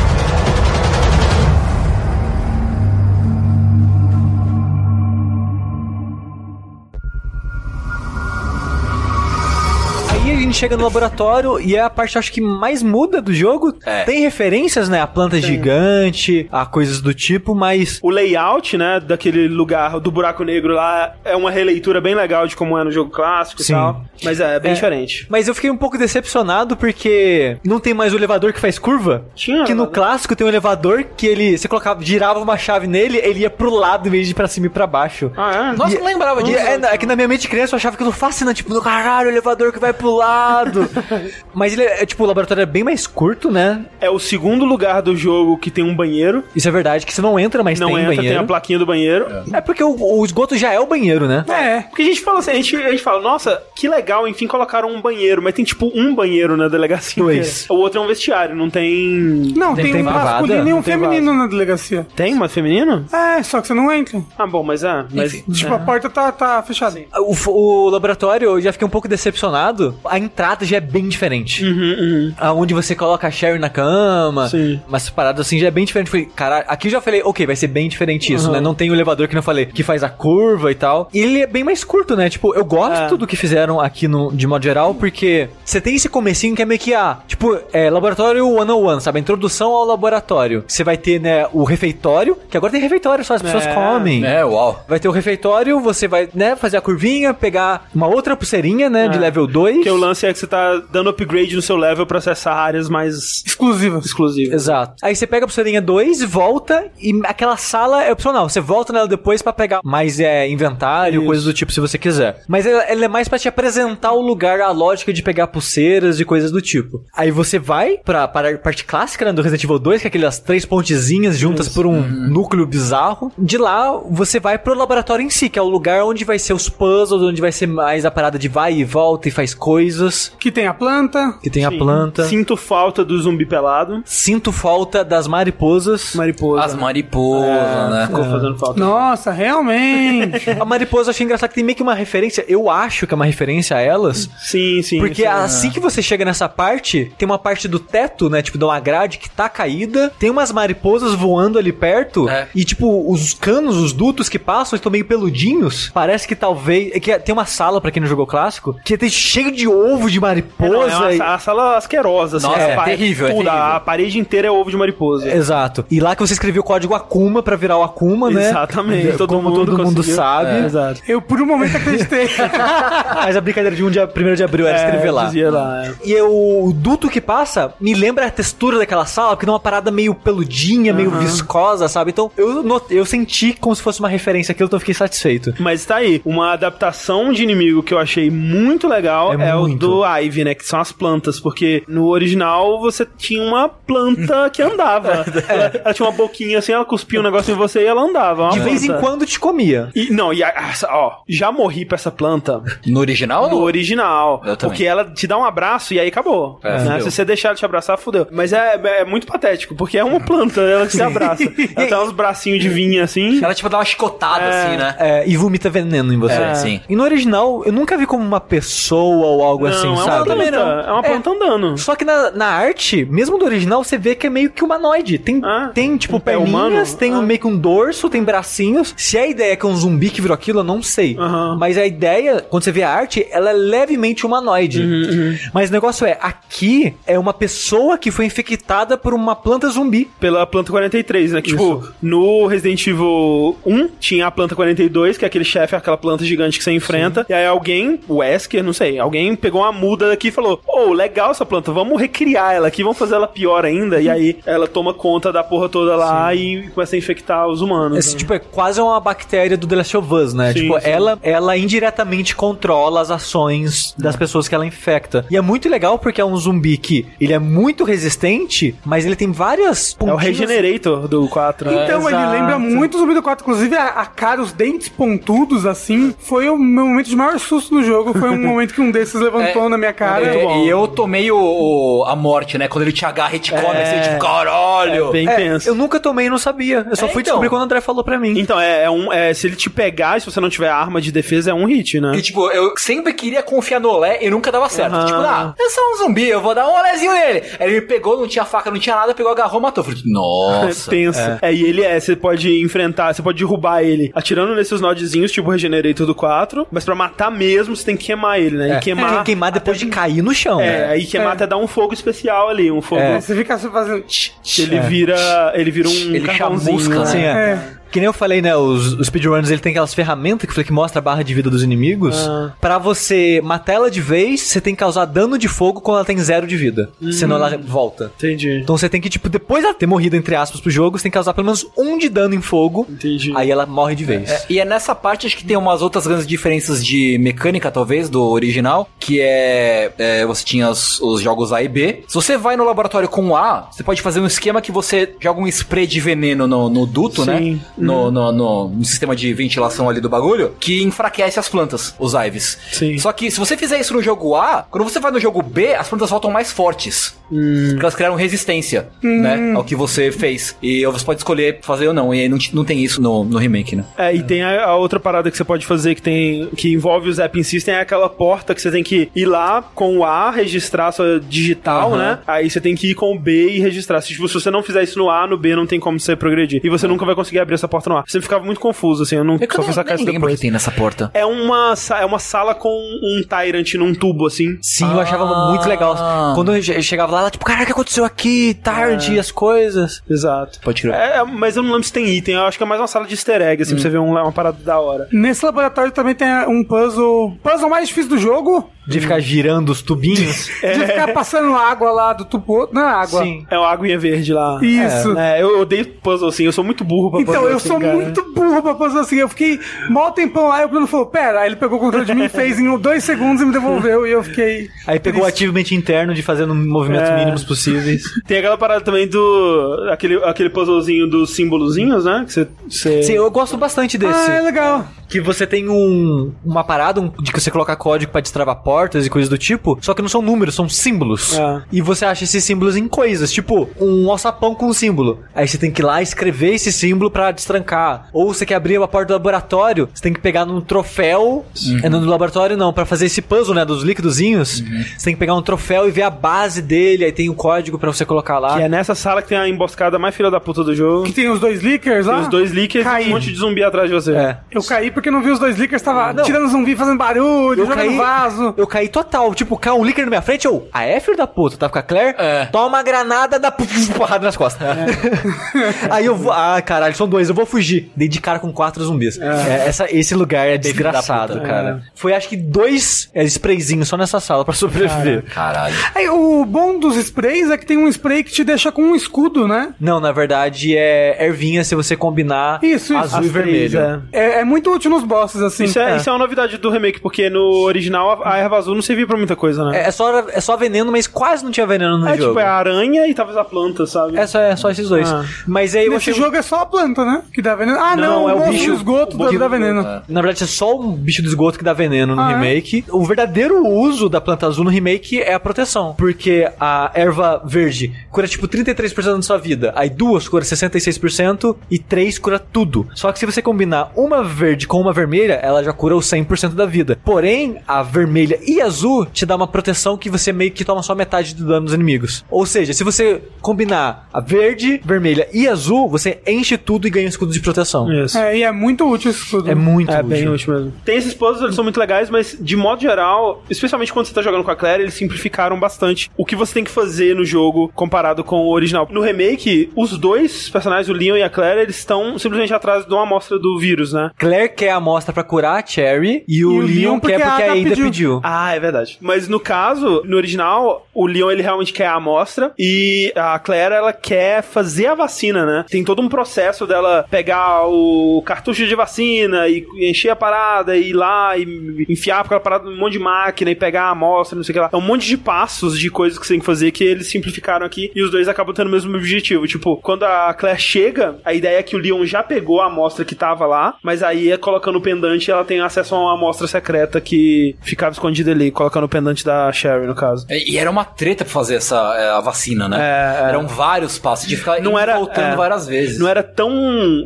chega 10.55 10.77
no 10.77 10.83
laboratório 10.83 11.59
e 11.59 11.75
é 11.75 11.81
a 11.81 11.89
parte, 11.89 12.17
acho 12.17 12.31
que, 12.31 12.41
mais 12.41 12.81
muda 12.81 13.21
do 13.21 13.33
jogo. 13.33 13.73
É. 13.85 14.03
Tem 14.03 14.21
referências, 14.21 14.87
né, 14.89 15.01
a 15.01 15.07
planta 15.07 15.39
gigante, 15.41 16.47
a 16.51 16.65
coisas 16.65 17.01
do 17.01 17.13
tipo, 17.13 17.53
mas... 17.53 17.99
O 18.01 18.09
layout, 18.09 18.77
né, 18.77 18.99
daquele 18.99 19.47
lugar 19.47 19.99
do 19.99 20.11
buraco 20.11 20.43
negro 20.43 20.73
lá 20.73 21.13
é 21.23 21.35
uma 21.35 21.51
releitura 21.51 21.99
bem 22.01 22.15
legal 22.15 22.47
de 22.47 22.55
como 22.55 22.77
é 22.77 22.83
no 22.83 22.91
jogo 22.91 23.11
clássico 23.11 23.61
Sim. 23.61 23.73
e 23.73 23.75
tal. 23.75 24.01
Mas 24.23 24.39
é, 24.39 24.59
bem 24.59 24.71
É. 24.71 24.73
diferente. 24.73 25.27
Mas 25.29 25.47
eu 25.47 25.55
fiquei 25.55 25.69
um 25.69 25.77
pouco 25.77 25.97
decepcionado 25.97 26.75
porque 26.77 27.57
não 27.63 27.79
tem 27.79 27.93
mais 27.93 28.13
o 28.13 28.17
elevador 28.17 28.53
que 28.53 28.59
faz 28.59 28.79
curva. 28.79 29.25
Tinha 29.35 29.63
Que 29.65 29.73
no 29.73 29.83
elevador. 29.83 29.93
clássico 29.93 30.35
tem 30.35 30.45
um 30.45 30.49
elevador 30.49 31.05
que 31.17 31.27
ele, 31.27 31.57
você 31.57 31.67
colocava, 31.67 32.03
girava 32.03 32.39
uma 32.39 32.57
chave 32.57 32.87
nele, 32.87 33.17
ele 33.23 33.39
ia 33.41 33.49
pro 33.49 33.69
lado 33.73 34.07
em 34.07 34.11
vez 34.11 34.25
de 34.27 34.31
ir 34.31 34.35
pra 34.35 34.47
cima 34.47 34.67
e 34.67 34.69
pra 34.69 34.87
baixo. 34.87 35.31
Ah, 35.35 35.71
é? 35.73 35.77
Nossa, 35.77 35.97
não 35.97 36.05
lembrava 36.05 36.41
E 36.41 36.45
disso. 36.45 36.57
é, 36.59 36.79
é 36.93 36.97
que 36.97 37.05
na 37.05 37.15
minha 37.15 37.27
mente 37.27 37.47
criança 37.47 37.73
eu 37.75 37.77
achava 37.77 37.95
aquilo 37.95 38.11
fascinante, 38.11 38.63
tipo, 38.63 38.79
caralho, 38.81 39.27
o 39.27 39.31
elevador 39.31 39.71
que 39.71 39.79
vai 39.79 39.91
pro 39.93 40.15
lado. 40.15 40.44
Lado. 40.45 40.89
Mas 41.53 41.73
ele 41.73 41.83
é, 41.83 42.05
tipo, 42.05 42.23
o 42.23 42.27
laboratório 42.27 42.61
é 42.61 42.65
bem 42.65 42.83
mais 42.83 43.07
curto, 43.07 43.51
né? 43.51 43.85
É 43.99 44.09
o 44.09 44.19
segundo 44.19 44.65
lugar 44.65 45.01
do 45.01 45.15
jogo 45.15 45.57
que 45.57 45.71
tem 45.71 45.83
um 45.83 45.95
banheiro. 45.95 46.43
Isso 46.55 46.67
é 46.67 46.71
verdade, 46.71 47.05
que 47.05 47.13
você 47.13 47.21
não 47.21 47.39
entra, 47.39 47.63
mas 47.63 47.79
Não 47.79 47.87
tem 47.87 47.97
entra, 47.97 48.09
tem 48.09 48.17
banheiro. 48.17 48.39
a 48.39 48.43
plaquinha 48.43 48.79
do 48.79 48.85
banheiro. 48.85 49.27
É 49.51 49.61
porque 49.61 49.83
o, 49.83 49.95
o 50.19 50.25
esgoto 50.25 50.55
já 50.57 50.71
é 50.71 50.79
o 50.79 50.85
banheiro, 50.85 51.27
né? 51.27 51.45
É. 51.47 51.81
Porque 51.81 52.01
a 52.01 52.05
gente 52.05 52.21
fala 52.21 52.39
assim, 52.39 52.51
a 52.51 52.55
gente, 52.55 52.75
a 52.75 52.91
gente 52.91 53.03
fala, 53.03 53.21
nossa, 53.21 53.61
que 53.75 53.87
legal, 53.87 54.27
enfim, 54.27 54.47
colocaram 54.47 54.89
um 54.89 55.01
banheiro, 55.01 55.41
mas 55.41 55.53
tem 55.53 55.65
tipo 55.65 55.91
um 55.93 56.13
banheiro 56.13 56.55
na 56.57 56.67
delegacia. 56.67 57.23
Dois. 57.23 57.65
O 57.75 57.77
outro 57.77 57.99
é 57.99 58.03
um 58.03 58.07
vestiário, 58.07 58.55
não 58.55 58.69
tem. 58.69 59.53
Não, 59.55 59.75
tem, 59.75 59.85
tem 59.85 59.93
um 59.95 60.05
privada? 60.05 60.23
masculino 60.31 60.69
e 60.69 60.73
um 60.73 60.81
tem 60.81 60.97
feminino 60.97 61.33
na 61.33 61.47
delegacia. 61.47 62.07
Tem, 62.15 62.33
mas 62.35 62.53
feminino? 62.53 63.05
É, 63.11 63.43
só 63.43 63.59
que 63.59 63.67
você 63.67 63.73
não 63.73 63.91
entra. 63.91 64.21
Ah, 64.37 64.47
bom, 64.47 64.63
mas 64.63 64.83
é. 64.83 65.05
Mas, 65.11 65.43
Tipo, 65.51 65.73
a 65.73 65.79
porta 65.79 66.09
tá, 66.09 66.31
tá 66.31 66.63
fechada. 66.63 66.99
O, 67.17 67.35
o 67.49 67.89
laboratório, 67.89 68.49
eu 68.49 68.61
já 68.61 68.71
fiquei 68.71 68.87
um 68.87 68.89
pouco 68.89 69.07
decepcionado. 69.07 69.95
A 70.05 70.17
entrada 70.35 70.65
já 70.65 70.77
é 70.77 70.81
bem 70.81 71.07
diferente. 71.07 71.63
Uhum, 71.65 72.33
Aonde 72.37 72.73
você 72.73 72.93
coloca 72.93 73.25
a 73.25 73.31
Sherry 73.31 73.57
na 73.57 73.69
cama. 73.69 74.49
Sim. 74.49 74.81
Umas 74.87 75.09
paradas 75.09 75.47
assim 75.47 75.57
já 75.57 75.67
é 75.67 75.71
bem 75.71 75.85
diferente. 75.85 76.09
Falei, 76.11 76.25
cara, 76.35 76.59
aqui 76.67 76.87
eu 76.87 76.91
já 76.91 76.99
falei, 77.01 77.21
ok, 77.23 77.45
vai 77.45 77.55
ser 77.55 77.67
bem 77.67 77.87
diferente 77.87 78.33
isso, 78.33 78.51
né? 78.51 78.59
Não 78.59 78.75
tem 78.75 78.89
o 78.91 78.93
elevador 78.93 79.29
que 79.29 79.35
não 79.35 79.41
falei, 79.41 79.65
que 79.65 79.81
faz 79.81 80.03
a 80.03 80.09
curva 80.09 80.71
e 80.71 80.75
tal. 80.75 81.09
E 81.13 81.19
ele 81.19 81.41
é 81.41 81.47
bem 81.47 81.63
mais 81.63 81.83
curto, 81.85 82.15
né? 82.17 82.29
Tipo, 82.29 82.53
eu 82.53 82.65
gosto 82.65 83.15
É. 83.15 83.17
do 83.17 83.25
que 83.25 83.37
fizeram 83.37 83.79
aqui 83.79 84.07
no, 84.09 84.29
de 84.33 84.45
modo 84.45 84.61
geral, 84.63 84.93
porque 84.93 85.47
você 85.63 85.79
tem 85.79 85.95
esse 85.95 86.09
comecinho 86.09 86.53
que 86.55 86.61
é 86.61 86.65
meio 86.65 86.79
que, 86.79 86.93
ah, 86.93 87.19
tipo, 87.27 87.57
é 87.71 87.89
laboratório 87.89 88.45
101, 88.45 88.99
sabe? 88.99 89.19
A 89.19 89.21
introdução 89.21 89.71
ao 89.71 89.85
laboratório. 89.85 90.65
Você 90.67 90.83
vai 90.83 90.97
ter, 90.97 91.19
né, 91.21 91.47
o 91.53 91.63
refeitório, 91.63 92.37
que 92.49 92.57
agora 92.57 92.71
tem 92.73 92.81
refeitório, 92.81 93.23
só 93.23 93.35
as 93.35 93.41
pessoas 93.41 93.65
É. 93.65 93.73
comem. 93.73 94.25
É, 94.25 94.43
uau. 94.43 94.83
Vai 94.87 94.99
ter 94.99 95.07
o 95.07 95.11
refeitório, 95.11 95.79
você 95.79 96.07
vai, 96.09 96.27
né, 96.33 96.55
fazer 96.57 96.75
a 96.77 96.81
curvinha, 96.81 97.33
pegar 97.33 97.87
uma 97.95 98.07
outra 98.07 98.35
pulseirinha, 98.35 98.89
né, 98.89 99.07
de 99.07 99.17
É. 99.17 99.21
level 99.21 99.47
2. 99.47 99.75
Porque 99.77 99.89
o 99.89 99.95
lance 99.97 100.24
é 100.27 100.33
que 100.33 100.39
você 100.39 100.47
tá 100.47 100.81
dando 100.91 101.09
upgrade 101.09 101.55
no 101.55 101.61
seu 101.61 101.75
level 101.77 102.05
pra 102.05 102.17
acessar 102.17 102.55
áreas 102.57 102.89
mais 102.89 103.43
Exclusivas. 103.45 104.05
exclusivas. 104.05 104.53
Exato. 104.53 104.95
Aí 105.01 105.15
você 105.15 105.25
pega 105.27 105.45
a 105.45 105.47
pulseirinha 105.47 105.81
2, 105.81 106.23
volta 106.23 106.87
e 106.99 107.19
aquela 107.25 107.57
sala 107.57 108.03
é 108.03 108.11
opcional. 108.11 108.47
Você 108.49 108.59
volta 108.59 108.91
nela 108.93 109.07
depois 109.07 109.41
pra 109.41 109.53
pegar 109.53 109.79
mais 109.83 110.19
é, 110.19 110.47
inventário, 110.49 111.19
Isso. 111.21 111.25
coisas 111.27 111.45
do 111.45 111.53
tipo, 111.53 111.71
se 111.71 111.79
você 111.79 111.97
quiser. 111.97 112.41
Mas 112.47 112.65
ela, 112.65 112.83
ela 112.83 113.05
é 113.05 113.07
mais 113.07 113.27
pra 113.27 113.39
te 113.39 113.47
apresentar 113.47 114.11
o 114.13 114.21
lugar, 114.21 114.61
a 114.61 114.71
lógica 114.71 115.11
de 115.13 115.21
pegar 115.23 115.47
pulseiras 115.47 116.19
e 116.19 116.25
coisas 116.25 116.51
do 116.51 116.61
tipo. 116.61 117.03
Aí 117.15 117.31
você 117.31 117.57
vai 117.59 117.97
pra, 118.03 118.27
para 118.27 118.55
a 118.55 118.57
parte 118.57 118.83
clássica 118.85 119.25
né, 119.25 119.33
do 119.33 119.41
Resident 119.41 119.63
Evil 119.63 119.79
2, 119.79 120.01
que 120.01 120.07
é 120.07 120.09
aquelas 120.09 120.39
três 120.39 120.65
pontezinhas 120.65 121.37
juntas 121.37 121.69
por 121.69 121.85
um 121.85 122.01
núcleo 122.01 122.65
bizarro. 122.65 123.31
De 123.37 123.57
lá, 123.57 123.91
você 124.09 124.39
vai 124.39 124.57
pro 124.57 124.73
laboratório 124.73 125.23
em 125.25 125.29
si, 125.29 125.49
que 125.49 125.59
é 125.59 125.61
o 125.61 125.67
lugar 125.67 126.03
onde 126.03 126.23
vai 126.25 126.39
ser 126.39 126.53
os 126.53 126.69
puzzles, 126.69 127.21
onde 127.21 127.41
vai 127.41 127.51
ser 127.51 127.67
mais 127.67 128.05
a 128.05 128.11
parada 128.11 128.37
de 128.37 128.47
vai 128.47 128.73
e 128.73 128.83
volta 128.83 129.27
e 129.27 129.31
faz 129.31 129.53
coisas. 129.53 130.04
Que 130.39 130.51
tem 130.51 130.67
a 130.67 130.73
planta. 130.73 131.35
Que 131.41 131.49
tem 131.49 131.65
a 131.65 131.69
Sim. 131.69 131.77
planta. 131.77 132.25
Sinto 132.25 132.57
falta 132.57 133.03
do 133.03 133.19
zumbi 133.21 133.45
pelado. 133.45 134.01
Sinto 134.05 134.51
falta 134.51 135.03
das 135.03 135.27
mariposas. 135.27 136.13
Mariposa. 136.15 136.63
As 136.63 136.75
mariposas, 136.75 137.89
né? 137.91 138.07
Ficou 138.07 138.23
fazendo 138.23 138.57
falta. 138.57 138.79
Nossa, 138.79 139.31
realmente. 139.31 140.49
A 140.59 140.65
mariposa 140.65 141.09
eu 141.09 141.11
achei 141.11 141.23
engraçado 141.23 141.49
que 141.49 141.55
tem 141.55 141.63
meio 141.63 141.75
que 141.75 141.83
uma 141.83 141.93
referência. 141.93 142.45
Eu 142.47 142.69
acho 142.69 143.05
que 143.05 143.13
é 143.13 143.15
uma 143.15 143.25
referência 143.25 143.77
a 143.77 143.81
elas. 143.81 144.29
Sim, 144.37 144.81
sim. 144.81 144.99
Porque 144.99 145.23
sim. 145.23 145.27
assim 145.27 145.69
que 145.69 145.79
você 145.79 146.01
chega 146.01 146.25
nessa 146.25 146.47
parte, 146.47 147.11
tem 147.17 147.25
uma 147.25 147.37
parte 147.37 147.67
do 147.67 147.79
teto, 147.79 148.29
né? 148.29 148.41
Tipo, 148.41 148.57
de 148.57 148.63
uma 148.63 148.79
grade 148.79 149.17
que 149.17 149.29
tá 149.29 149.49
caída. 149.49 150.11
Tem 150.17 150.29
umas 150.29 150.51
mariposas 150.51 151.13
voando 151.13 151.59
ali 151.59 151.71
perto. 151.71 152.29
É. 152.29 152.47
E, 152.55 152.63
tipo, 152.63 153.11
os 153.11 153.33
canos, 153.33 153.77
os 153.77 153.93
dutos 153.93 154.29
que 154.29 154.39
passam 154.39 154.75
estão 154.75 154.91
meio 154.91 155.05
peludinhos. 155.05 155.89
Parece 155.93 156.27
que 156.27 156.35
talvez. 156.35 156.91
é 156.93 156.99
que 156.99 157.17
tem 157.19 157.33
uma 157.33 157.45
sala, 157.45 157.81
pra 157.81 157.91
quem 157.91 158.01
não 158.01 158.09
jogou 158.09 158.25
clássico, 158.25 158.75
que 158.83 158.97
tem 158.97 159.09
cheio 159.09 159.51
de 159.51 159.67
ovo 159.67 159.94
de 160.09 160.17
É, 160.17 160.21
não, 160.21 160.27
mariposa. 160.27 160.91
é 160.91 160.95
uma, 160.97 161.13
e- 161.13 161.21
a 161.21 161.37
sala 161.39 161.77
asquerosa, 161.77 162.37
assim. 162.37 162.45
Nossa, 162.47 162.59
a 162.59 162.61
é 162.69 162.75
pa- 162.75 162.83
terrível, 162.85 163.27
é 163.27 163.29
tudo, 163.31 163.43
terrível. 163.43 163.63
A 163.65 163.79
parede 163.79 164.19
inteira 164.19 164.47
é 164.47 164.51
ovo 164.51 164.69
de 164.69 164.77
mariposa. 164.77 165.29
Exato. 165.29 165.85
E 165.89 165.99
lá 165.99 166.15
que 166.15 166.21
você 166.25 166.33
escreveu 166.33 166.61
o 166.61 166.65
código 166.65 166.93
Akuma 166.93 167.41
pra 167.41 167.55
virar 167.55 167.77
o 167.77 167.83
Akuma, 167.83 168.29
né? 168.29 168.49
Exatamente. 168.49 169.17
Todo 169.17 169.35
Como 169.35 169.49
mundo 169.49 169.65
todo 169.65 169.83
mundo 169.83 170.03
sabe. 170.03 170.49
É, 170.51 170.65
Exato. 170.65 171.01
Eu 171.07 171.21
por 171.21 171.41
um 171.41 171.45
momento 171.45 171.77
acreditei. 171.77 172.27
Mas 173.15 173.35
a 173.35 173.41
brincadeira 173.41 173.75
de 173.75 173.83
1 173.83 173.89
dia, 173.89 174.09
1 174.15 174.33
de 174.35 174.43
abril 174.43 174.67
era 174.67 174.77
escrever 174.77 175.11
lá. 175.11 175.25
Dizia 175.25 175.51
lá. 175.51 175.85
é. 175.85 175.93
E 176.03 176.11
eu- 176.11 176.25
o 176.65 176.73
duto 176.73 177.09
que 177.09 177.21
passa 177.21 177.73
me 177.79 177.93
lembra 177.93 178.25
a 178.25 178.29
textura 178.29 178.77
daquela 178.77 179.05
sala, 179.05 179.29
porque 179.35 179.45
dá 179.45 179.51
uma 179.51 179.59
parada 179.59 179.91
meio 179.91 180.13
peludinha, 180.15 180.93
meio 180.93 181.11
viscosa, 181.11 181.87
sabe? 181.87 182.11
Então 182.11 182.31
eu, 182.37 182.63
eu 182.89 183.05
senti 183.05 183.53
como 183.59 183.75
se 183.75 183.81
fosse 183.81 183.99
uma 183.99 184.09
referência 184.09 184.51
àquilo, 184.51 184.67
então 184.67 184.77
eu 184.77 184.81
fiquei 184.81 184.93
satisfeito. 184.95 185.53
Mas 185.59 185.85
tá 185.85 185.95
aí, 185.97 186.21
uma 186.25 186.53
adaptação 186.53 187.31
de 187.31 187.43
inimigo 187.43 187.83
que 187.83 187.93
eu 187.93 187.99
achei 187.99 188.29
muito 188.29 188.87
legal 188.87 189.33
É 189.33 189.49
é, 189.49 189.53
muito. 189.55 189.84
o 189.84 189.84
do 189.87 190.05
Ivy, 190.05 190.43
né? 190.43 190.53
Que 190.53 190.65
são 190.65 190.79
as 190.79 190.91
plantas, 190.91 191.39
porque 191.39 191.83
no 191.87 192.07
original 192.07 192.79
você 192.79 193.05
tinha 193.17 193.41
uma 193.41 193.67
planta 193.69 194.49
que 194.49 194.61
andava. 194.61 195.25
ela, 195.47 195.71
ela 195.83 195.93
tinha 195.93 196.07
uma 196.07 196.15
boquinha 196.15 196.59
assim, 196.59 196.71
ela 196.71 196.85
cuspia 196.85 197.19
um 197.19 197.23
negócio 197.23 197.51
em 197.53 197.57
você 197.57 197.81
e 197.81 197.85
ela 197.85 198.01
andava. 198.01 198.43
uma 198.43 198.51
De 198.51 198.59
vez 198.59 198.83
em 198.83 198.87
planta. 198.87 199.01
quando 199.01 199.25
te 199.25 199.39
comia. 199.39 199.89
E, 199.95 200.09
não, 200.11 200.33
e 200.33 200.41
ó, 200.89 201.11
já 201.27 201.51
morri 201.51 201.85
pra 201.85 201.95
essa 201.95 202.11
planta 202.11 202.61
No 202.85 202.99
original? 202.99 203.49
no 203.49 203.59
original. 203.61 204.41
Eu 204.45 204.57
também. 204.57 204.71
Porque 204.75 204.83
ela 204.85 205.05
te 205.05 205.27
dá 205.27 205.37
um 205.37 205.43
abraço 205.45 205.93
e 205.93 205.99
aí 205.99 206.07
acabou. 206.07 206.59
É, 206.63 206.79
né? 206.79 206.99
Se 206.99 207.11
você 207.11 207.25
deixar 207.25 207.49
ela 207.49 207.57
te 207.57 207.65
abraçar, 207.65 207.97
fudeu. 207.97 208.27
Mas 208.31 208.53
é, 208.53 208.79
é 209.01 209.05
muito 209.05 209.27
patético, 209.27 209.75
porque 209.75 209.97
é 209.97 210.03
uma 210.03 210.19
planta, 210.19 210.61
ela 210.61 210.85
que 210.85 210.93
se 210.93 211.01
abraça. 211.01 211.43
Ela 211.75 211.87
tem 211.87 211.97
uns 211.97 212.11
bracinhos 212.11 212.59
de 212.61 212.69
vinha 212.69 213.03
assim. 213.03 213.43
Ela, 213.43 213.53
tipo, 213.53 213.67
dá 213.69 213.77
uma 213.77 213.85
chicotada, 213.85 214.47
assim, 214.47 214.77
né? 214.77 214.95
É, 214.99 215.27
e 215.27 215.35
vomita 215.35 215.69
veneno 215.69 216.13
em 216.13 216.17
você. 216.17 216.33
É, 216.33 216.55
sim. 216.55 216.81
E 216.87 216.95
no 216.95 217.03
original, 217.03 217.63
eu 217.65 217.71
nunca 217.71 217.97
vi 217.97 218.05
como 218.05 218.23
uma 218.23 218.39
pessoa 218.39 219.27
ou 219.27 219.43
algo 219.43 219.65
assim, 219.75 219.87
não, 219.87 219.93
é 219.93 219.95
uma 219.95 220.03
sabe? 220.03 220.25
planta. 220.25 220.57
É 220.87 220.91
uma 220.91 221.03
planta 221.03 221.29
andando. 221.29 221.77
Só 221.77 221.95
que 221.95 222.05
na, 222.05 222.31
na 222.31 222.45
arte, 222.47 223.05
mesmo 223.05 223.37
do 223.37 223.45
original, 223.45 223.83
você 223.83 223.97
vê 223.97 224.15
que 224.15 224.27
é 224.27 224.29
meio 224.29 224.49
que 224.49 224.63
humanoide. 224.63 225.17
Tem, 225.17 225.41
Ah, 225.43 225.71
tem 225.73 225.97
tipo, 225.97 226.17
um 226.17 226.19
pé 226.19 226.35
perninhas, 226.37 226.93
tem 226.93 227.13
um, 227.13 227.19
Ah. 227.19 227.21
meio 227.21 227.39
que 227.39 227.47
um 227.47 227.57
dorso, 227.57 228.09
tem 228.09 228.23
bracinhos. 228.23 228.93
Se 228.97 229.17
a 229.17 229.27
ideia 229.27 229.53
é 229.53 229.55
que 229.55 229.65
é 229.65 229.69
um 229.69 229.75
zumbi 229.75 230.09
que 230.09 230.21
virou 230.21 230.33
aquilo, 230.35 230.59
eu 230.59 230.63
não 230.63 230.81
sei. 230.81 231.17
Mas 231.59 231.77
a 231.77 231.85
ideia, 231.85 232.41
quando 232.41 232.63
você 232.63 232.71
vê 232.71 232.83
a 232.83 232.89
arte, 232.91 233.25
ela 233.31 233.49
é 233.49 233.53
levemente 233.53 234.25
humanoide. 234.25 234.81
Uhum, 234.81 235.37
Mas 235.53 235.69
o 235.69 235.73
negócio 235.73 236.05
é, 236.05 236.17
aqui 236.21 236.93
é 237.05 237.17
uma 237.19 237.33
pessoa 237.33 237.97
que 237.97 238.11
foi 238.11 238.25
infectada 238.25 238.97
por 238.97 239.13
uma 239.13 239.35
planta 239.35 239.67
zumbi. 239.69 240.09
Pela 240.19 240.45
planta 240.45 240.71
43, 240.71 241.31
né? 241.33 241.41
Que, 241.41 241.49
tipo, 241.49 241.87
no 242.01 242.45
Resident 242.47 242.85
Evil 242.87 243.57
1 243.65 243.89
tinha 243.99 244.27
a 244.27 244.31
planta 244.31 244.55
42, 244.55 245.17
que 245.17 245.25
é 245.25 245.27
aquele 245.27 245.43
chefe, 245.45 245.75
aquela 245.75 245.97
planta 245.97 246.23
gigante 246.25 246.57
que 246.57 246.63
você 246.63 246.71
enfrenta. 246.71 247.25
E 247.29 247.33
aí 247.33 247.45
alguém, 247.45 247.99
o 248.07 248.15
Wesker, 248.17 248.63
não 248.63 248.73
sei, 248.73 248.99
alguém 248.99 249.35
pegou 249.35 249.63
uma 249.65 249.71
muda 249.71 250.09
daqui 250.09 250.29
e 250.29 250.31
falou: 250.31 250.59
Ô, 250.67 250.93
legal 250.93 251.31
essa 251.31 251.45
planta, 251.45 251.71
vamos 251.71 251.99
recriar 251.99 252.53
ela 252.53 252.67
aqui, 252.67 252.83
vamos 252.83 252.97
fazer 252.97 253.15
ela 253.15 253.27
pior 253.27 253.65
ainda. 253.65 254.01
E 254.01 254.09
aí 254.09 254.37
ela 254.45 254.67
toma 254.67 254.93
conta 254.93 255.31
da 255.31 255.43
porra 255.43 255.67
toda 255.69 255.95
lá 255.95 256.33
e 256.33 256.67
começa 256.69 256.95
a 256.95 256.99
infectar 256.99 257.47
os 257.47 257.61
humanos. 257.61 257.97
Esse, 257.99 258.13
né? 258.13 258.19
tipo, 258.19 258.33
é 258.33 258.39
quase 258.39 258.79
uma 258.81 258.99
bactéria 258.99 259.57
do 259.57 259.67
The 259.67 259.75
Last 259.75 259.97
of 259.97 260.13
Us, 260.13 260.33
né? 260.33 260.53
Sim, 260.53 260.59
tipo, 260.61 260.79
sim. 260.79 260.89
ela, 260.89 261.19
ela 261.21 261.57
indiretamente 261.57 262.35
controla 262.35 263.01
as 263.01 263.11
ações 263.11 263.93
das 263.97 264.15
pessoas 264.15 264.47
que 264.47 264.55
ela 264.55 264.65
infecta. 264.65 265.25
E 265.29 265.37
é 265.37 265.41
muito 265.41 265.67
legal 265.69 265.97
porque 265.99 266.21
é 266.21 266.25
um 266.25 266.35
zumbi 266.37 266.77
que 266.77 267.05
ele 267.19 267.33
é 267.33 267.39
muito 267.39 267.83
resistente, 267.83 268.75
mas 268.85 269.05
ele 269.05 269.15
tem 269.15 269.31
várias 269.31 269.91
É 269.99 270.03
o 270.03 270.07
pontinhas- 270.07 270.39
Regenerator 270.39 271.07
do 271.07 271.27
4. 271.27 271.69
né? 271.71 271.83
Então, 271.85 272.07
ele 272.07 272.17
exato. 272.17 272.31
lembra 272.31 272.59
muito 272.59 272.95
o 272.95 272.99
zumbi 272.99 273.13
do 273.13 273.21
4. 273.21 273.43
Inclusive, 273.43 273.75
a, 273.75 273.87
a 273.87 274.05
cara, 274.05 274.41
os 274.41 274.51
dentes 274.51 274.89
pontudos, 274.89 275.65
assim, 275.65 276.13
foi 276.17 276.49
o 276.49 276.57
meu 276.57 276.85
momento 276.85 277.09
de 277.09 277.15
maior 277.15 277.39
susto 277.39 277.75
do 277.75 277.83
jogo. 277.83 278.13
Foi 278.17 278.29
um 278.29 278.41
momento 278.41 278.73
que 278.73 278.81
um 278.81 278.91
desses 278.91 279.19
levantou 279.19 279.54
É, 279.59 279.69
na 279.69 279.77
minha 279.77 279.93
cara. 279.93 280.25
É, 280.25 280.57
e 280.63 280.69
eu 280.69 280.87
tomei 280.87 281.31
o, 281.31 281.37
o- 281.37 282.03
a 282.05 282.15
morte, 282.15 282.57
né? 282.57 282.67
Quando 282.67 282.83
ele 282.83 282.91
te 282.91 283.05
agarra 283.05 283.35
e 283.35 283.39
te 283.39 283.51
come, 283.51 283.77
assim, 283.81 284.01
tipo, 284.01 284.19
caralho. 284.19 285.09
É 285.09 285.11
bem 285.11 285.27
É, 285.27 285.35
tenso. 285.35 285.69
eu 285.69 285.75
nunca 285.75 285.99
tomei 285.99 286.27
e 286.27 286.29
não 286.29 286.37
sabia. 286.37 286.85
Eu 286.89 286.95
só 286.95 287.05
É, 287.05 287.09
fui 287.09 287.21
então. 287.21 287.33
descobrir 287.33 287.49
quando 287.49 287.61
o 287.61 287.65
André 287.65 287.81
falou 287.81 288.03
pra 288.03 288.17
mim. 288.19 288.37
Então, 288.39 288.59
é, 288.59 288.83
é 288.83 288.89
um. 288.89 289.11
é, 289.11 289.33
se 289.33 289.47
ele 289.47 289.55
te 289.55 289.69
pegar, 289.69 290.19
se 290.19 290.25
você 290.29 290.39
não 290.39 290.49
tiver 290.49 290.69
arma 290.69 290.99
de 291.01 291.11
defesa, 291.11 291.51
é 291.51 291.53
um 291.53 291.65
hit, 291.65 291.99
né? 291.99 292.11
E, 292.15 292.21
tipo, 292.21 292.49
eu 292.51 292.73
sempre 292.77 293.13
queria 293.13 293.41
confiar 293.43 293.79
no 293.79 293.89
olé 293.89 294.19
e 294.21 294.29
nunca 294.29 294.51
dava 294.51 294.69
certo. 294.69 294.93
Aham. 294.95 295.05
Tipo, 295.05 295.19
ah, 295.19 295.53
é 295.59 295.69
só 295.69 295.81
um 295.93 295.97
zumbi, 295.97 296.27
eu 296.27 296.41
vou 296.41 296.53
dar 296.55 296.67
um 296.67 296.77
olézinho 296.77 297.13
nele. 297.13 297.43
Aí 297.59 297.67
ele 297.69 297.75
me 297.75 297.81
pegou, 297.81 298.17
não 298.19 298.27
tinha 298.27 298.45
faca, 298.45 298.69
não 298.71 298.79
tinha 298.79 298.95
nada, 298.95 299.13
pegou, 299.13 299.31
agarrou, 299.31 299.59
matou. 299.61 299.83
Eu 299.83 299.89
falei, 299.89 300.01
nossa. 300.05 300.89
tenso. 300.89 301.19
É. 301.41 301.53
e 301.53 301.63
ele 301.63 301.83
é, 301.83 301.99
você 301.99 302.15
pode 302.15 302.61
enfrentar, 302.61 303.13
você 303.13 303.21
pode 303.21 303.37
derrubar 303.37 303.83
ele 303.83 304.11
atirando 304.13 304.55
nesses 304.55 304.79
nodzinhos, 304.81 305.31
tipo 305.31 305.47
o 305.47 305.51
Regenerator 305.51 306.05
do 306.05 306.15
4, 306.15 306.67
mas 306.71 306.83
pra 306.85 306.95
matar 306.95 307.29
mesmo, 307.31 307.75
você 307.75 307.85
tem 307.85 307.97
que 307.97 308.05
queimar 308.07 308.39
ele, 308.39 308.57
né? 308.57 308.71
É. 308.71 308.77
E 308.77 308.79
queimar. 308.79 309.21
É, 309.21 309.23
queimar 309.23 309.44
depois 309.49 309.77
de 309.77 309.85
cair 309.87 310.21
no 310.21 310.33
chão. 310.33 310.59
É, 310.59 310.65
né? 310.65 310.85
aí 310.87 311.05
queimar 311.05 311.33
até 311.33 311.47
dar 311.47 311.57
um 311.57 311.67
fogo 311.67 311.93
especial 311.93 312.49
ali, 312.49 312.71
um 312.71 312.81
fogo. 312.81 313.01
É. 313.01 313.19
Você 313.19 313.35
fica 313.35 313.57
fazendo. 313.57 314.01
tch, 314.03 314.31
tch. 314.41 314.55
que 314.55 314.61
Ele 314.63 314.79
vira. 314.81 315.53
Ele 315.55 315.71
vira 315.71 315.89
um 315.89 315.91
Ele 315.91 316.33
chamusca, 316.33 316.95
né? 316.95 317.01
Assim, 317.01 317.23
é. 317.23 317.59
É. 317.95 317.95
Que 317.95 317.99
nem 318.01 318.07
eu 318.07 318.13
falei, 318.13 318.41
né? 318.41 318.53
Os, 318.55 318.93
os 318.93 319.07
speedrunners, 319.07 319.49
ele 319.49 319.61
tem 319.61 319.69
aquelas 319.69 319.93
ferramentas 319.93 320.49
que, 320.49 320.63
que 320.65 320.73
mostra 320.73 320.99
a 320.99 321.01
barra 321.01 321.23
de 321.23 321.33
vida 321.33 321.49
dos 321.49 321.63
inimigos. 321.63 322.27
Ah. 322.27 322.51
Pra 322.59 322.77
você 322.77 323.39
matar 323.41 323.73
ela 323.73 323.89
de 323.89 324.01
vez, 324.01 324.41
você 324.41 324.59
tem 324.59 324.75
que 324.75 324.79
causar 324.79 325.05
dano 325.05 325.37
de 325.37 325.47
fogo 325.47 325.79
quando 325.79 325.97
ela 325.97 326.05
tem 326.05 326.17
zero 326.17 326.45
de 326.45 326.57
vida. 326.57 326.89
Senão 327.13 327.37
ela 327.37 327.57
volta. 327.57 328.11
Entendi. 328.17 328.59
Então 328.61 328.77
você 328.77 328.89
tem 328.89 328.99
que, 328.99 329.09
tipo, 329.09 329.29
depois 329.29 329.63
dela 329.63 329.73
ter 329.73 329.85
morrido, 329.85 330.17
entre 330.17 330.35
aspas, 330.35 330.59
pro 330.59 330.69
jogo, 330.69 330.97
você 330.97 331.03
tem 331.03 331.11
que 331.11 331.13
causar 331.13 331.33
pelo 331.33 331.45
menos 331.45 331.65
um 331.77 331.97
de 331.97 332.09
dano 332.09 332.35
em 332.35 332.41
fogo. 332.41 332.85
Entendi. 332.89 333.31
Aí 333.33 333.49
ela 333.49 333.65
morre 333.65 333.95
de 333.95 334.03
vez. 334.03 334.29
É, 334.29 334.45
e 334.49 334.59
é 334.59 334.65
nessa 334.65 334.93
parte 334.93 335.25
acho 335.25 335.37
que 335.37 335.45
tem 335.45 335.55
umas 335.55 335.81
outras 335.81 336.05
grandes 336.05 336.27
diferenças 336.27 336.85
de 336.85 337.17
mecânica, 337.19 337.71
talvez, 337.71 338.09
do 338.09 338.21
original, 338.21 338.89
que 338.99 339.21
é, 339.21 339.93
é, 339.97 340.25
você 340.25 340.43
tinha 340.43 340.69
os, 340.69 340.99
os 340.99 341.21
jogos 341.21 341.53
A 341.53 341.63
e 341.63 341.69
B. 341.69 342.03
Se 342.09 342.15
você 342.15 342.37
vai 342.37 342.57
no 342.57 342.65
laboratório 342.65 343.07
com 343.07 343.37
A, 343.37 343.69
você 343.71 343.83
pode 343.83 344.01
fazer 344.01 344.19
um 344.19 344.25
esquema 344.25 344.61
que 344.61 344.71
você 344.71 345.15
joga 345.19 345.39
um 345.39 345.47
spray 345.47 345.87
de 345.87 346.01
veneno 346.01 346.45
no, 346.45 346.69
no 346.69 346.85
duto, 346.85 347.23
Sim. 347.23 347.31
né? 347.31 347.59
No, 347.85 348.11
no, 348.11 348.31
no- 348.31 348.69
no 348.69 348.85
sistema 348.85 349.15
de 349.15 349.33
ventilação 349.33 349.89
ali 349.89 349.99
do 350.01 350.09
bagulho, 350.09 350.53
que 350.59 350.81
enfraquece 350.83 351.39
as 351.39 351.47
plantas, 351.49 351.93
os 351.99 352.13
Ives. 352.13 352.57
Sim. 352.71 352.97
Só 352.97 353.11
que 353.11 353.29
se 353.31 353.39
você 353.39 353.55
fizer 353.57 353.79
isso 353.79 353.93
no 353.93 354.01
jogo 354.01 354.35
A, 354.35 354.65
quando 354.69 354.83
você 354.83 354.99
vai 354.99 355.11
no 355.11 355.19
jogo 355.19 355.41
B, 355.41 355.73
as 355.75 355.87
plantas 355.87 356.09
voltam 356.09 356.31
mais 356.31 356.51
fortes. 356.51 357.15
Hum. 357.31 357.67
Porque 357.69 357.81
elas 357.81 357.95
criaram 357.95 358.15
resistência, 358.15 358.87
né? 359.01 359.53
Ao 359.55 359.63
que 359.63 359.75
você 359.75 360.11
fez. 360.11 360.55
E 360.61 360.85
você 360.85 361.03
pode 361.03 361.19
escolher 361.19 361.59
fazer 361.61 361.87
ou 361.87 361.93
não. 361.93 362.13
E 362.13 362.21
aí 362.21 362.29
não, 362.29 362.37
não 362.53 362.63
tem 362.63 362.83
isso 362.83 363.01
no, 363.01 363.23
no 363.23 363.37
remake, 363.37 363.75
né? 363.75 363.83
É, 363.97 364.13
e 364.15 364.21
tem 364.21 364.43
a, 364.43 364.65
a 364.65 364.75
outra 364.75 364.99
parada 364.99 365.31
que 365.31 365.35
você 365.37 365.43
pode 365.43 365.65
fazer 365.65 365.95
que 365.95 366.01
tem 366.01 366.47
que 366.55 366.71
envolve 366.71 367.09
o 367.09 367.13
Zapping 367.13 367.41
System 367.43 367.73
é 367.73 367.79
aquela 367.79 368.07
porta 368.09 368.53
que 368.53 368.61
você 368.61 368.69
tem 368.71 368.83
que 368.83 369.09
ir 369.15 369.25
lá 369.25 369.61
com 369.73 369.97
o 369.97 370.03
A, 370.05 370.29
registrar 370.29 370.91
sua 370.91 371.19
digital, 371.19 371.93
Aham. 371.93 371.97
né? 371.97 372.19
Aí 372.27 372.49
você 372.49 372.61
tem 372.61 372.75
que 372.75 372.91
ir 372.91 372.95
com 372.95 373.15
o 373.15 373.19
B 373.19 373.49
e 373.49 373.59
registrar. 373.59 374.01
Se, 374.01 374.09
tipo, 374.09 374.27
se 374.27 374.33
você 374.35 374.51
não 374.51 374.61
fizer 374.61 374.83
isso 374.83 374.97
no 374.99 375.09
A, 375.09 375.25
no 375.25 375.37
B 375.37 375.55
não 375.55 375.65
tem 375.65 375.79
como 375.79 375.99
você 375.99 376.15
progredir. 376.15 376.61
E 376.63 376.69
você 376.69 376.87
nunca 376.87 377.05
vai 377.05 377.15
conseguir 377.15 377.39
abrir 377.39 377.55
essa 377.55 377.67
porta 377.67 377.74
no 377.89 377.97
A. 377.97 378.03
Você 378.07 378.21
ficava 378.21 378.43
muito 378.45 378.59
confuso, 378.59 379.03
assim, 379.03 379.15
eu 379.15 379.23
não 379.23 379.35
É 379.35 379.47
que 379.47 379.53
só 379.55 379.61
eu 379.61 379.65
fui 379.65 379.73
sacar 379.73 379.95
isso 379.95 380.03
lembro 380.05 380.21
depois. 380.21 380.35
que 380.35 380.41
tem 380.41 380.51
nessa 380.51 380.71
porta. 380.71 381.11
É 381.13 381.25
uma, 381.25 381.73
é 381.99 382.05
uma 382.05 382.19
sala 382.19 382.53
com 382.55 382.69
um 382.69 383.21
Tyrant 383.27 383.73
num 383.75 383.93
tubo, 383.93 384.27
assim. 384.27 384.57
Sim, 384.61 384.91
eu 384.91 384.99
achava 384.99 385.49
muito 385.51 385.67
legal. 385.67 385.95
Quando 386.35 386.53
eu 386.55 386.61
che- 386.61 386.81
chegava 386.81 387.11
lá, 387.13 387.19
ela, 387.21 387.31
tipo, 387.31 387.45
cara, 387.45 387.63
o 387.63 387.65
que 387.65 387.71
aconteceu 387.71 388.05
aqui? 388.05 388.53
Tyrant 388.63 389.07
e 389.09 389.19
as 389.19 389.31
coisas. 389.31 390.01
Exato. 390.09 390.59
Pode 390.61 390.81
crer. 390.81 390.93
É, 390.93 391.17
é, 391.17 391.23
mas 391.23 391.55
eu 391.55 391.63
não 391.63 391.71
lembro 391.71 391.85
se 391.85 391.93
tem 391.93 392.07
item. 392.07 392.35
Eu 392.35 392.45
acho 392.45 392.57
que 392.57 392.63
é 392.63 392.67
mais 392.67 392.79
uma 392.81 392.87
sala 392.87 393.05
de 393.05 393.13
easter 393.13 393.41
egg, 393.41 393.61
assim, 393.63 393.73
pra 393.73 393.81
você 393.81 393.89
ver 393.89 393.99
um- 393.99 394.11
uma 394.11 394.31
parada 394.31 394.57
da 394.63 394.79
hora. 394.79 395.07
Nesse 395.11 395.45
laboratório 395.45 395.91
também 395.91 396.15
tem 396.15 396.27
um 396.47 396.63
puzzle. 396.63 397.37
Puzzle 397.43 397.69
mais 397.69 397.87
difícil 397.87 398.09
do 398.09 398.17
jogo. 398.17 398.69
De 398.87 398.99
ficar 398.99 399.19
girando 399.19 399.69
os 399.69 399.81
tubinhos. 399.81 400.45
De 400.61 400.85
ficar 400.85 401.13
passando 401.13 401.53
água 401.55 401.91
lá 401.91 402.13
do 402.13 402.25
tubo. 402.25 402.69
Não 402.71 402.81
é 402.81 402.85
água. 402.85 403.23
Sim. 403.23 403.45
É 403.49 403.57
uma 403.57 403.69
aguinha 403.69 403.97
verde 403.97 404.33
lá. 404.33 404.59
Isso. 404.63 405.17
É, 405.17 405.41
eu 405.41 405.59
odeio 405.61 405.85
puzzle 406.03 406.29
assim, 406.29 406.43
eu 406.43 406.51
sou 406.51 406.63
muito 406.63 406.83
burro 406.83 407.11
pra 407.11 407.21
Então, 407.21 407.33
puzzle 407.33 407.49
eu 407.49 407.57
assim, 407.57 407.67
sou 407.67 407.79
cara. 407.79 407.93
muito 407.93 408.33
burro 408.33 408.61
pra 408.61 408.75
puzzle 408.75 408.99
assim. 409.01 409.15
Eu 409.17 409.29
fiquei 409.29 409.59
mó 409.89 410.11
tempão 410.11 410.47
lá 410.49 410.61
e 410.61 410.65
o 410.65 410.69
Bruno 410.69 410.87
falou: 410.87 411.05
Pera, 411.07 411.41
aí 411.41 411.47
ele 411.49 411.55
pegou 411.55 411.77
o 411.77 411.81
controle 411.81 412.05
de 412.05 412.13
mim, 412.13 412.27
fez 412.29 412.59
em 412.59 412.77
dois 412.77 413.03
segundos 413.03 413.41
e 413.41 413.45
me 413.45 413.51
devolveu. 413.51 414.05
E 414.05 414.11
eu 414.11 414.23
fiquei. 414.23 414.69
Aí 414.85 414.99
pegou 414.99 415.23
o 415.23 415.25
ativamente 415.25 415.73
interno 415.73 416.13
de 416.13 416.21
fazer 416.21 416.45
movimentos 416.45 417.09
É. 417.09 417.15
mínimos 417.17 417.43
possíveis. 417.43 418.03
Tem 418.27 418.37
aquela 418.37 418.57
parada 418.57 418.81
também 418.81 419.07
do. 419.07 419.87
aquele, 419.91 420.15
aquele 420.23 420.49
puzzlezinho 420.49 421.07
dos 421.09 421.35
símbolozinhos, 421.35 422.05
né? 422.05 422.23
Que 422.25 422.33
você. 422.33 422.47
você- 422.69 423.03
Sim, 423.03 423.13
eu 423.13 423.29
gosto 423.31 423.57
bastante 423.57 423.97
desse. 423.97 424.29
Ah, 424.31 424.35
é 424.35 424.41
legal. 424.41 424.85
Que 425.09 425.19
você 425.21 425.45
tem 425.45 425.69
um, 425.69 426.33
uma 426.43 426.63
parada 426.63 426.99
um- 426.99 427.11
de 427.21 427.31
que 427.31 427.39
você 427.39 427.51
coloca 427.51 427.75
código 427.75 428.11
pra 428.11 428.21
destravar 428.21 428.55
portas 428.75 429.05
e 429.05 429.09
coisas 429.09 429.29
do 429.29 429.37
tipo, 429.37 429.77
só 429.81 429.93
que 429.93 430.01
não 430.01 430.09
são 430.09 430.21
números, 430.21 430.53
são 430.55 430.67
símbolos. 430.67 431.37
É. 431.37 431.61
E 431.71 431.81
você 431.81 432.03
acha 432.05 432.25
esses 432.25 432.43
símbolos 432.43 432.75
em 432.75 432.87
coisas, 432.87 433.31
tipo 433.31 433.69
um 433.79 434.09
alçapão 434.11 434.53
com 434.53 434.67
um 434.67 434.73
símbolo. 434.73 435.19
Aí 435.33 435.47
você 435.47 435.57
tem 435.57 435.71
que 435.71 435.81
ir 435.81 435.85
lá 435.85 436.01
escrever 436.01 436.53
esse 436.55 436.71
símbolo 436.71 437.09
pra 437.09 437.31
destrancar. 437.31 438.07
Ou 438.11 438.33
você 438.33 438.45
quer 438.45 438.55
abrir 438.55 438.77
uma 438.77 438.87
porta 438.87 439.07
do 439.07 439.13
laboratório, 439.13 439.87
você 439.93 440.01
tem 440.03 440.11
que 440.13 440.19
pegar 440.19 440.45
num 440.45 440.59
troféu. 440.59 441.45
É 441.83 441.87
no 441.89 441.99
laboratório 442.05 442.57
não, 442.57 442.73
pra 442.73 442.85
fazer 442.85 443.05
esse 443.05 443.21
puzzle, 443.21 443.55
né, 443.55 443.63
dos 443.63 443.81
líquidozinhos. 443.83 444.61
Você 444.97 445.05
tem 445.05 445.13
que 445.13 445.19
pegar 445.19 445.35
um 445.35 445.41
troféu 445.41 445.87
e 445.87 445.91
ver 445.91 446.01
a 446.03 446.09
base 446.09 446.61
dele, 446.61 447.05
aí 447.05 447.11
tem 447.11 447.29
o 447.29 447.33
código 447.33 447.79
pra 447.79 447.91
você 447.91 448.03
colocar 448.05 448.39
lá. 448.39 448.57
Que 448.57 448.63
é 448.63 448.69
nessa 448.69 448.93
sala 448.95 449.21
que 449.21 449.29
tem 449.29 449.37
a 449.37 449.47
emboscada 449.47 449.97
mais 449.97 450.13
filha 450.15 450.29
da 450.29 450.39
puta 450.39 450.63
do 450.63 450.75
jogo. 450.75 451.05
Que 451.05 451.13
tem 451.13 451.29
os 451.29 451.39
dois 451.39 451.61
leakers 451.61 452.05
lá. 452.05 452.15
Tem 452.15 452.23
os 452.23 452.29
dois 452.29 452.51
leakers 452.51 452.85
e 452.85 452.89
Caí. 452.89 453.07
um 453.07 453.11
monte 453.11 453.31
de 453.31 453.37
zumbi 453.37 453.63
atrás 453.63 453.89
de 453.89 453.95
você. 453.95 454.11
É. 454.13 454.37
Eu 454.51 454.61
caí 454.63 454.91
porque 454.91 455.09
não 455.09 455.21
vi 455.21 455.29
os 455.31 455.39
dois 455.39 455.57
leakers, 455.57 455.81
tava 455.81 456.11
Não. 456.13 456.23
tirando 456.23 456.47
zumbi, 456.49 456.75
fazendo 456.75 456.97
barulho, 456.97 457.61
Eu 457.61 457.65
jogando 457.65 457.77
caí, 457.77 457.95
vaso. 457.97 458.53
eu 458.57 458.64
caí 458.67 458.87
total. 458.89 459.33
Tipo, 459.33 459.57
caiu 459.57 459.75
um 459.77 459.83
líquido 459.85 460.05
na 460.05 460.09
minha 460.09 460.21
frente, 460.21 460.45
eu. 460.45 460.67
Ah, 460.73 460.83
é, 460.83 460.99
filho 460.99 461.17
da 461.17 461.27
puta? 461.27 461.57
Tá 461.57 461.69
com 461.69 461.79
a 461.79 461.81
Claire? 461.81 462.15
É. 462.17 462.45
Toma 462.47 462.67
uma 462.67 462.83
granada, 462.83 463.39
dá 463.39 463.51
puf, 463.51 463.93
porrada 463.93 464.25
nas 464.25 464.35
costas. 464.37 464.65
Aí 465.89 466.05
eu 466.05 466.15
vou. 466.15 466.31
Ah, 466.31 466.61
caralho, 466.61 466.95
são 466.95 467.07
dois, 467.07 467.29
eu 467.29 467.35
vou 467.35 467.45
fugir. 467.45 467.91
Dei 467.95 468.07
de 468.07 468.19
cara 468.19 468.39
com 468.39 468.51
quatro 468.51 468.83
zumbis. 468.83 469.19
É, 469.19 469.67
essa, 469.67 469.87
esse 469.89 470.13
lugar 470.15 470.47
é 470.47 470.57
desgraçado, 470.57 471.33
puta. 471.33 471.45
cara. 471.45 471.83
Foi 471.93 472.13
acho 472.13 472.27
que 472.29 472.37
dois 472.37 473.09
é, 473.13 473.23
sprayzinhos 473.23 473.87
só 473.87 473.97
nessa 473.97 474.19
sala 474.19 474.43
pra 474.45 474.53
sobreviver. 474.53 475.23
Caralho. 475.25 475.75
Aí, 475.93 476.09
o 476.09 476.45
bom 476.45 476.79
dos 476.79 476.95
sprays 476.97 477.49
é 477.49 477.57
que 477.57 477.65
tem 477.65 477.77
um 477.77 477.87
spray 477.87 478.23
que 478.23 478.31
te 478.31 478.43
deixa 478.43 478.71
com 478.71 478.81
um 478.81 478.95
escudo, 478.95 479.47
né? 479.47 479.73
Não, 479.79 479.99
na 479.99 480.11
verdade 480.11 480.75
é 480.77 481.25
ervinha 481.25 481.63
se 481.63 481.75
você 481.75 481.95
combinar 481.95 482.59
Isso, 482.63 482.93
isso. 482.93 482.97
azul 482.97 483.19
As 483.19 483.25
e 483.25 483.29
três, 483.29 483.71
vermelho. 483.71 484.01
é. 484.11 484.19
É, 484.19 484.39
é 484.41 484.43
muito 484.43 484.71
útil 484.73 484.89
nos 484.91 485.03
bosses, 485.03 485.41
assim. 485.41 485.65
Isso 485.65 485.79
é, 485.79 485.97
isso 485.97 486.09
é 486.09 486.11
uma 486.13 486.19
novidade 486.19 486.57
do 486.57 486.69
remake, 486.69 486.99
porque 486.99 487.29
no 487.29 487.63
original 487.63 488.21
a 488.23 488.35
a 488.35 488.37
erva 488.55 488.57
azul 488.57 488.75
não 488.75 488.81
servia 488.81 489.05
pra 489.05 489.17
muita 489.17 489.35
coisa, 489.35 489.63
né? 489.65 489.77
É, 489.83 489.87
é 489.87 489.91
só, 489.91 490.19
é 490.29 490.41
só 490.41 490.55
veneno, 490.57 490.91
mas 490.91 491.07
quase 491.07 491.43
não 491.43 491.51
tinha 491.51 491.65
veneno 491.67 491.97
no 491.97 492.07
É, 492.07 492.17
jogo. 492.17 492.29
tipo, 492.29 492.39
é 492.39 492.43
a 492.43 492.53
aranha 492.53 493.07
e 493.07 493.13
talvez 493.13 493.37
a 493.37 493.43
planta, 493.43 493.85
sabe? 493.85 494.17
É 494.17 494.25
só, 494.25 494.39
é 494.39 494.55
só 494.55 494.69
esses 494.69 494.89
dois. 494.89 495.11
Ah. 495.11 495.23
Mas 495.45 495.75
aí 495.75 495.85
eu 495.85 495.91
Nesse 495.91 496.11
achei. 496.11 496.21
jogo 496.23 496.35
é 496.35 496.41
só 496.41 496.61
a 496.61 496.65
planta, 496.65 497.03
né? 497.05 497.21
Que 497.33 497.41
dá 497.41 497.55
veneno. 497.55 497.77
Ah, 497.79 497.95
não, 497.95 498.23
Não, 498.23 498.29
é 498.29 498.33
o 498.33 498.47
o 498.47 498.49
bicho- 498.51 498.67
do 498.71 498.73
esgoto 498.75 499.15
o 499.21 499.37
dá, 499.39 499.47
veneno. 499.47 499.81
esgoto, 499.81 500.03
Na 500.07 500.21
verdade, 500.21 500.43
é 500.43 500.47
só 500.47 500.79
um 500.79 500.91
bicho 500.93 501.21
do 501.21 501.27
esgoto 501.27 501.57
que 501.57 501.63
dá 501.63 501.73
veneno 501.73 502.15
no 502.15 502.21
Ah, 502.21 502.31
é? 502.31 502.35
remake. 502.35 502.85
O 502.89 503.03
verdadeiro 503.03 503.65
uso 503.67 504.07
da 504.09 504.21
planta 504.21 504.47
azul 504.47 504.63
no 504.63 504.69
remake 504.69 505.21
é 505.21 505.33
a 505.33 505.39
proteção. 505.39 505.93
Porque 505.97 506.49
a 506.59 506.91
erva 506.93 507.41
verde 507.45 507.93
cura 508.11 508.27
tipo 508.27 508.47
33% 508.47 509.15
da 509.17 509.21
sua 509.21 509.37
vida. 509.37 509.73
Aí 509.75 509.89
duas 509.89 510.27
cura 510.27 510.43
66% 510.43 511.55
e 511.69 511.77
três 511.79 512.17
cura 512.17 512.39
tudo. 512.39 512.87
Só 512.93 513.11
que 513.11 513.19
se 513.19 513.25
você 513.25 513.41
combinar 513.41 513.91
uma 513.95 514.23
verde 514.23 514.67
com 514.67 514.79
uma 514.79 514.93
vermelha, 514.93 515.33
ela 515.41 515.63
já 515.63 515.73
cura 515.73 515.95
o 515.95 515.99
100% 516.01 516.53
da 516.55 516.65
vida. 516.65 516.97
Porém, 517.03 517.57
a 517.67 517.81
vermelha 517.83 518.39
e 518.47 518.61
azul 518.61 519.05
te 519.05 519.25
dá 519.25 519.35
uma 519.35 519.47
proteção 519.47 519.97
que 519.97 520.09
você 520.09 520.31
meio 520.31 520.51
que 520.51 520.63
toma 520.65 520.81
só 520.83 520.93
metade 520.95 521.33
do 521.35 521.45
dano 521.47 521.65
dos 521.65 521.73
inimigos. 521.73 522.23
Ou 522.29 522.45
seja, 522.45 522.73
se 522.73 522.83
você 522.83 523.21
combinar 523.41 524.07
a 524.11 524.19
verde, 524.19 524.81
vermelha 524.83 525.27
e 525.33 525.47
azul, 525.47 525.87
você 525.89 526.19
enche 526.27 526.57
tudo 526.57 526.87
e 526.87 526.89
ganha 526.89 527.05
um 527.05 527.09
escudo 527.09 527.31
de 527.31 527.39
proteção. 527.39 527.91
Isso. 527.91 528.17
É, 528.17 528.37
e 528.37 528.43
é 528.43 528.51
muito 528.51 528.89
útil 528.89 529.11
esse 529.11 529.21
escudo. 529.23 529.49
É 529.49 529.55
muito 529.55 529.91
É 529.91 529.97
útil. 529.97 530.07
bem 530.09 530.27
útil 530.29 530.53
mesmo. 530.53 530.73
Tem 530.83 530.97
esses 530.97 531.13
puzzles, 531.13 531.41
eles 531.43 531.55
são 531.55 531.63
muito 531.63 531.79
legais, 531.79 532.09
mas 532.09 532.37
de 532.39 532.55
modo 532.55 532.81
geral, 532.81 533.43
especialmente 533.49 533.93
quando 533.93 534.05
você 534.07 534.13
tá 534.13 534.21
jogando 534.21 534.43
com 534.43 534.51
a 534.51 534.55
Claire, 534.55 534.81
eles 534.83 534.93
simplificaram 534.93 535.59
bastante 535.59 536.09
o 536.17 536.25
que 536.25 536.35
você 536.35 536.53
tem 536.55 536.63
que 536.63 536.71
fazer 536.71 537.15
no 537.15 537.23
jogo 537.25 537.71
comparado 537.75 538.23
com 538.23 538.37
o 538.37 538.51
original. 538.51 538.87
No 538.91 539.01
remake, 539.01 539.69
os 539.75 539.97
dois 539.97 540.49
personagens, 540.49 540.89
o 540.89 540.93
Leon 540.93 541.17
e 541.17 541.23
a 541.23 541.29
Claire, 541.29 541.61
eles 541.61 541.77
estão 541.77 542.17
simplesmente 542.17 542.53
atrás 542.53 542.85
de 542.85 542.93
uma 542.93 543.03
amostra 543.03 543.37
do 543.39 543.57
vírus, 543.59 543.93
né? 543.93 544.11
Claire 544.17 544.49
quer 544.53 544.71
a 544.71 544.75
amostra 544.77 545.13
pra 545.13 545.23
curar 545.23 545.63
a 545.63 545.65
Cherry 545.65 546.23
e 546.27 546.43
o, 546.45 546.51
o 546.51 546.59
Leon, 546.59 546.65
Leon 546.67 546.99
quer 546.99 547.19
porque 547.19 547.23
a 547.43 547.45
Ada 547.51 547.53
pediu. 547.53 547.85
pediu. 547.85 548.21
Ah, 548.27 548.55
é 548.55 548.59
verdade. 548.59 548.97
Mas 548.99 549.27
no 549.27 549.39
caso, 549.39 550.01
no 550.03 550.17
original, 550.17 550.87
o 550.95 551.05
Leon 551.05 551.29
ele 551.29 551.43
realmente 551.43 551.71
quer 551.71 551.85
a 551.85 551.93
amostra 551.93 552.51
e 552.57 553.13
a 553.15 553.37
Claire 553.37 553.75
ela 553.75 553.93
quer 553.93 554.41
fazer 554.41 554.87
a 554.87 554.95
vacina, 554.95 555.45
né? 555.45 555.65
Tem 555.69 555.83
todo 555.83 556.01
um 556.01 556.09
processo 556.09 556.65
dela 556.65 557.05
pegar 557.07 557.67
o 557.67 558.23
cartucho 558.25 558.65
de 558.65 558.73
vacina 558.73 559.47
e 559.47 559.63
encher 559.77 560.09
a 560.09 560.15
parada 560.15 560.75
e 560.75 560.89
ir 560.89 560.93
lá 560.93 561.37
e 561.37 561.85
enfiar 561.87 562.21
aquela 562.21 562.39
parada 562.39 562.67
num 562.67 562.75
monte 562.75 562.93
de 562.93 562.99
máquina 562.99 563.51
e 563.51 563.55
pegar 563.55 563.83
a 563.83 563.89
amostra, 563.91 564.35
não 564.35 564.43
sei 564.43 564.53
o 564.53 564.55
que 564.55 564.59
lá. 564.59 564.69
É 564.73 564.75
um 564.75 564.81
monte 564.81 565.05
de 565.05 565.17
passos 565.17 565.79
de 565.79 565.91
coisas 565.91 566.17
que 566.17 566.25
você 566.25 566.33
tem 566.33 566.39
que 566.39 566.45
fazer 566.47 566.71
que 566.71 566.83
eles 566.83 567.05
simplificaram 567.05 567.63
aqui 567.63 567.91
e 567.95 568.01
os 568.01 568.09
dois 568.09 568.27
acabam 568.27 568.55
tendo 568.55 568.69
o 568.69 568.71
mesmo 568.71 568.95
objetivo. 568.97 569.45
Tipo, 569.45 569.77
quando 569.77 570.01
a 570.01 570.33
Claire 570.33 570.59
chega, 570.59 571.19
a 571.23 571.31
ideia 571.31 571.59
é 571.59 571.63
que 571.63 571.75
o 571.75 571.79
Leon 571.79 572.03
já 572.05 572.23
pegou 572.23 572.59
a 572.59 572.65
amostra 572.65 573.05
que 573.05 573.13
tava 573.13 573.45
lá, 573.45 573.75
mas 573.83 574.01
aí 574.01 574.31
é 574.31 574.37
colocando 574.37 574.77
o 574.77 574.81
pendante 574.81 575.29
ela 575.29 575.45
tem 575.45 575.59
acesso 575.59 575.93
a 575.93 575.99
uma 575.99 576.15
amostra 576.15 576.47
secreta 576.47 576.99
que 576.99 577.55
ficava 577.61 577.91
escondida 577.91 578.14
ali, 578.23 578.51
colocando 578.51 578.83
o 578.85 578.89
pendante 578.89 579.23
da 579.25 579.51
Sherry, 579.51 579.85
no 579.87 579.95
caso. 579.95 580.25
E 580.29 580.55
e 580.55 580.57
era 580.57 580.69
uma 580.71 580.85
treta 580.85 581.25
pra 581.25 581.33
fazer 581.33 581.55
essa 581.55 581.75
é, 581.97 582.09
a 582.11 582.19
vacina, 582.21 582.67
né? 582.69 582.77
É, 582.79 583.25
é. 583.25 583.29
Eram 583.29 583.47
vários 583.47 583.97
passos, 583.97 584.27
de 584.27 584.37
ficar 584.37 584.61
Não 584.61 584.77
era- 584.79 584.97
voltando 584.97 585.33
é. 585.33 585.35
várias 585.35 585.67
vezes. 585.67 585.99
Não 585.99 586.07
era 586.07 586.23
tão 586.23 586.51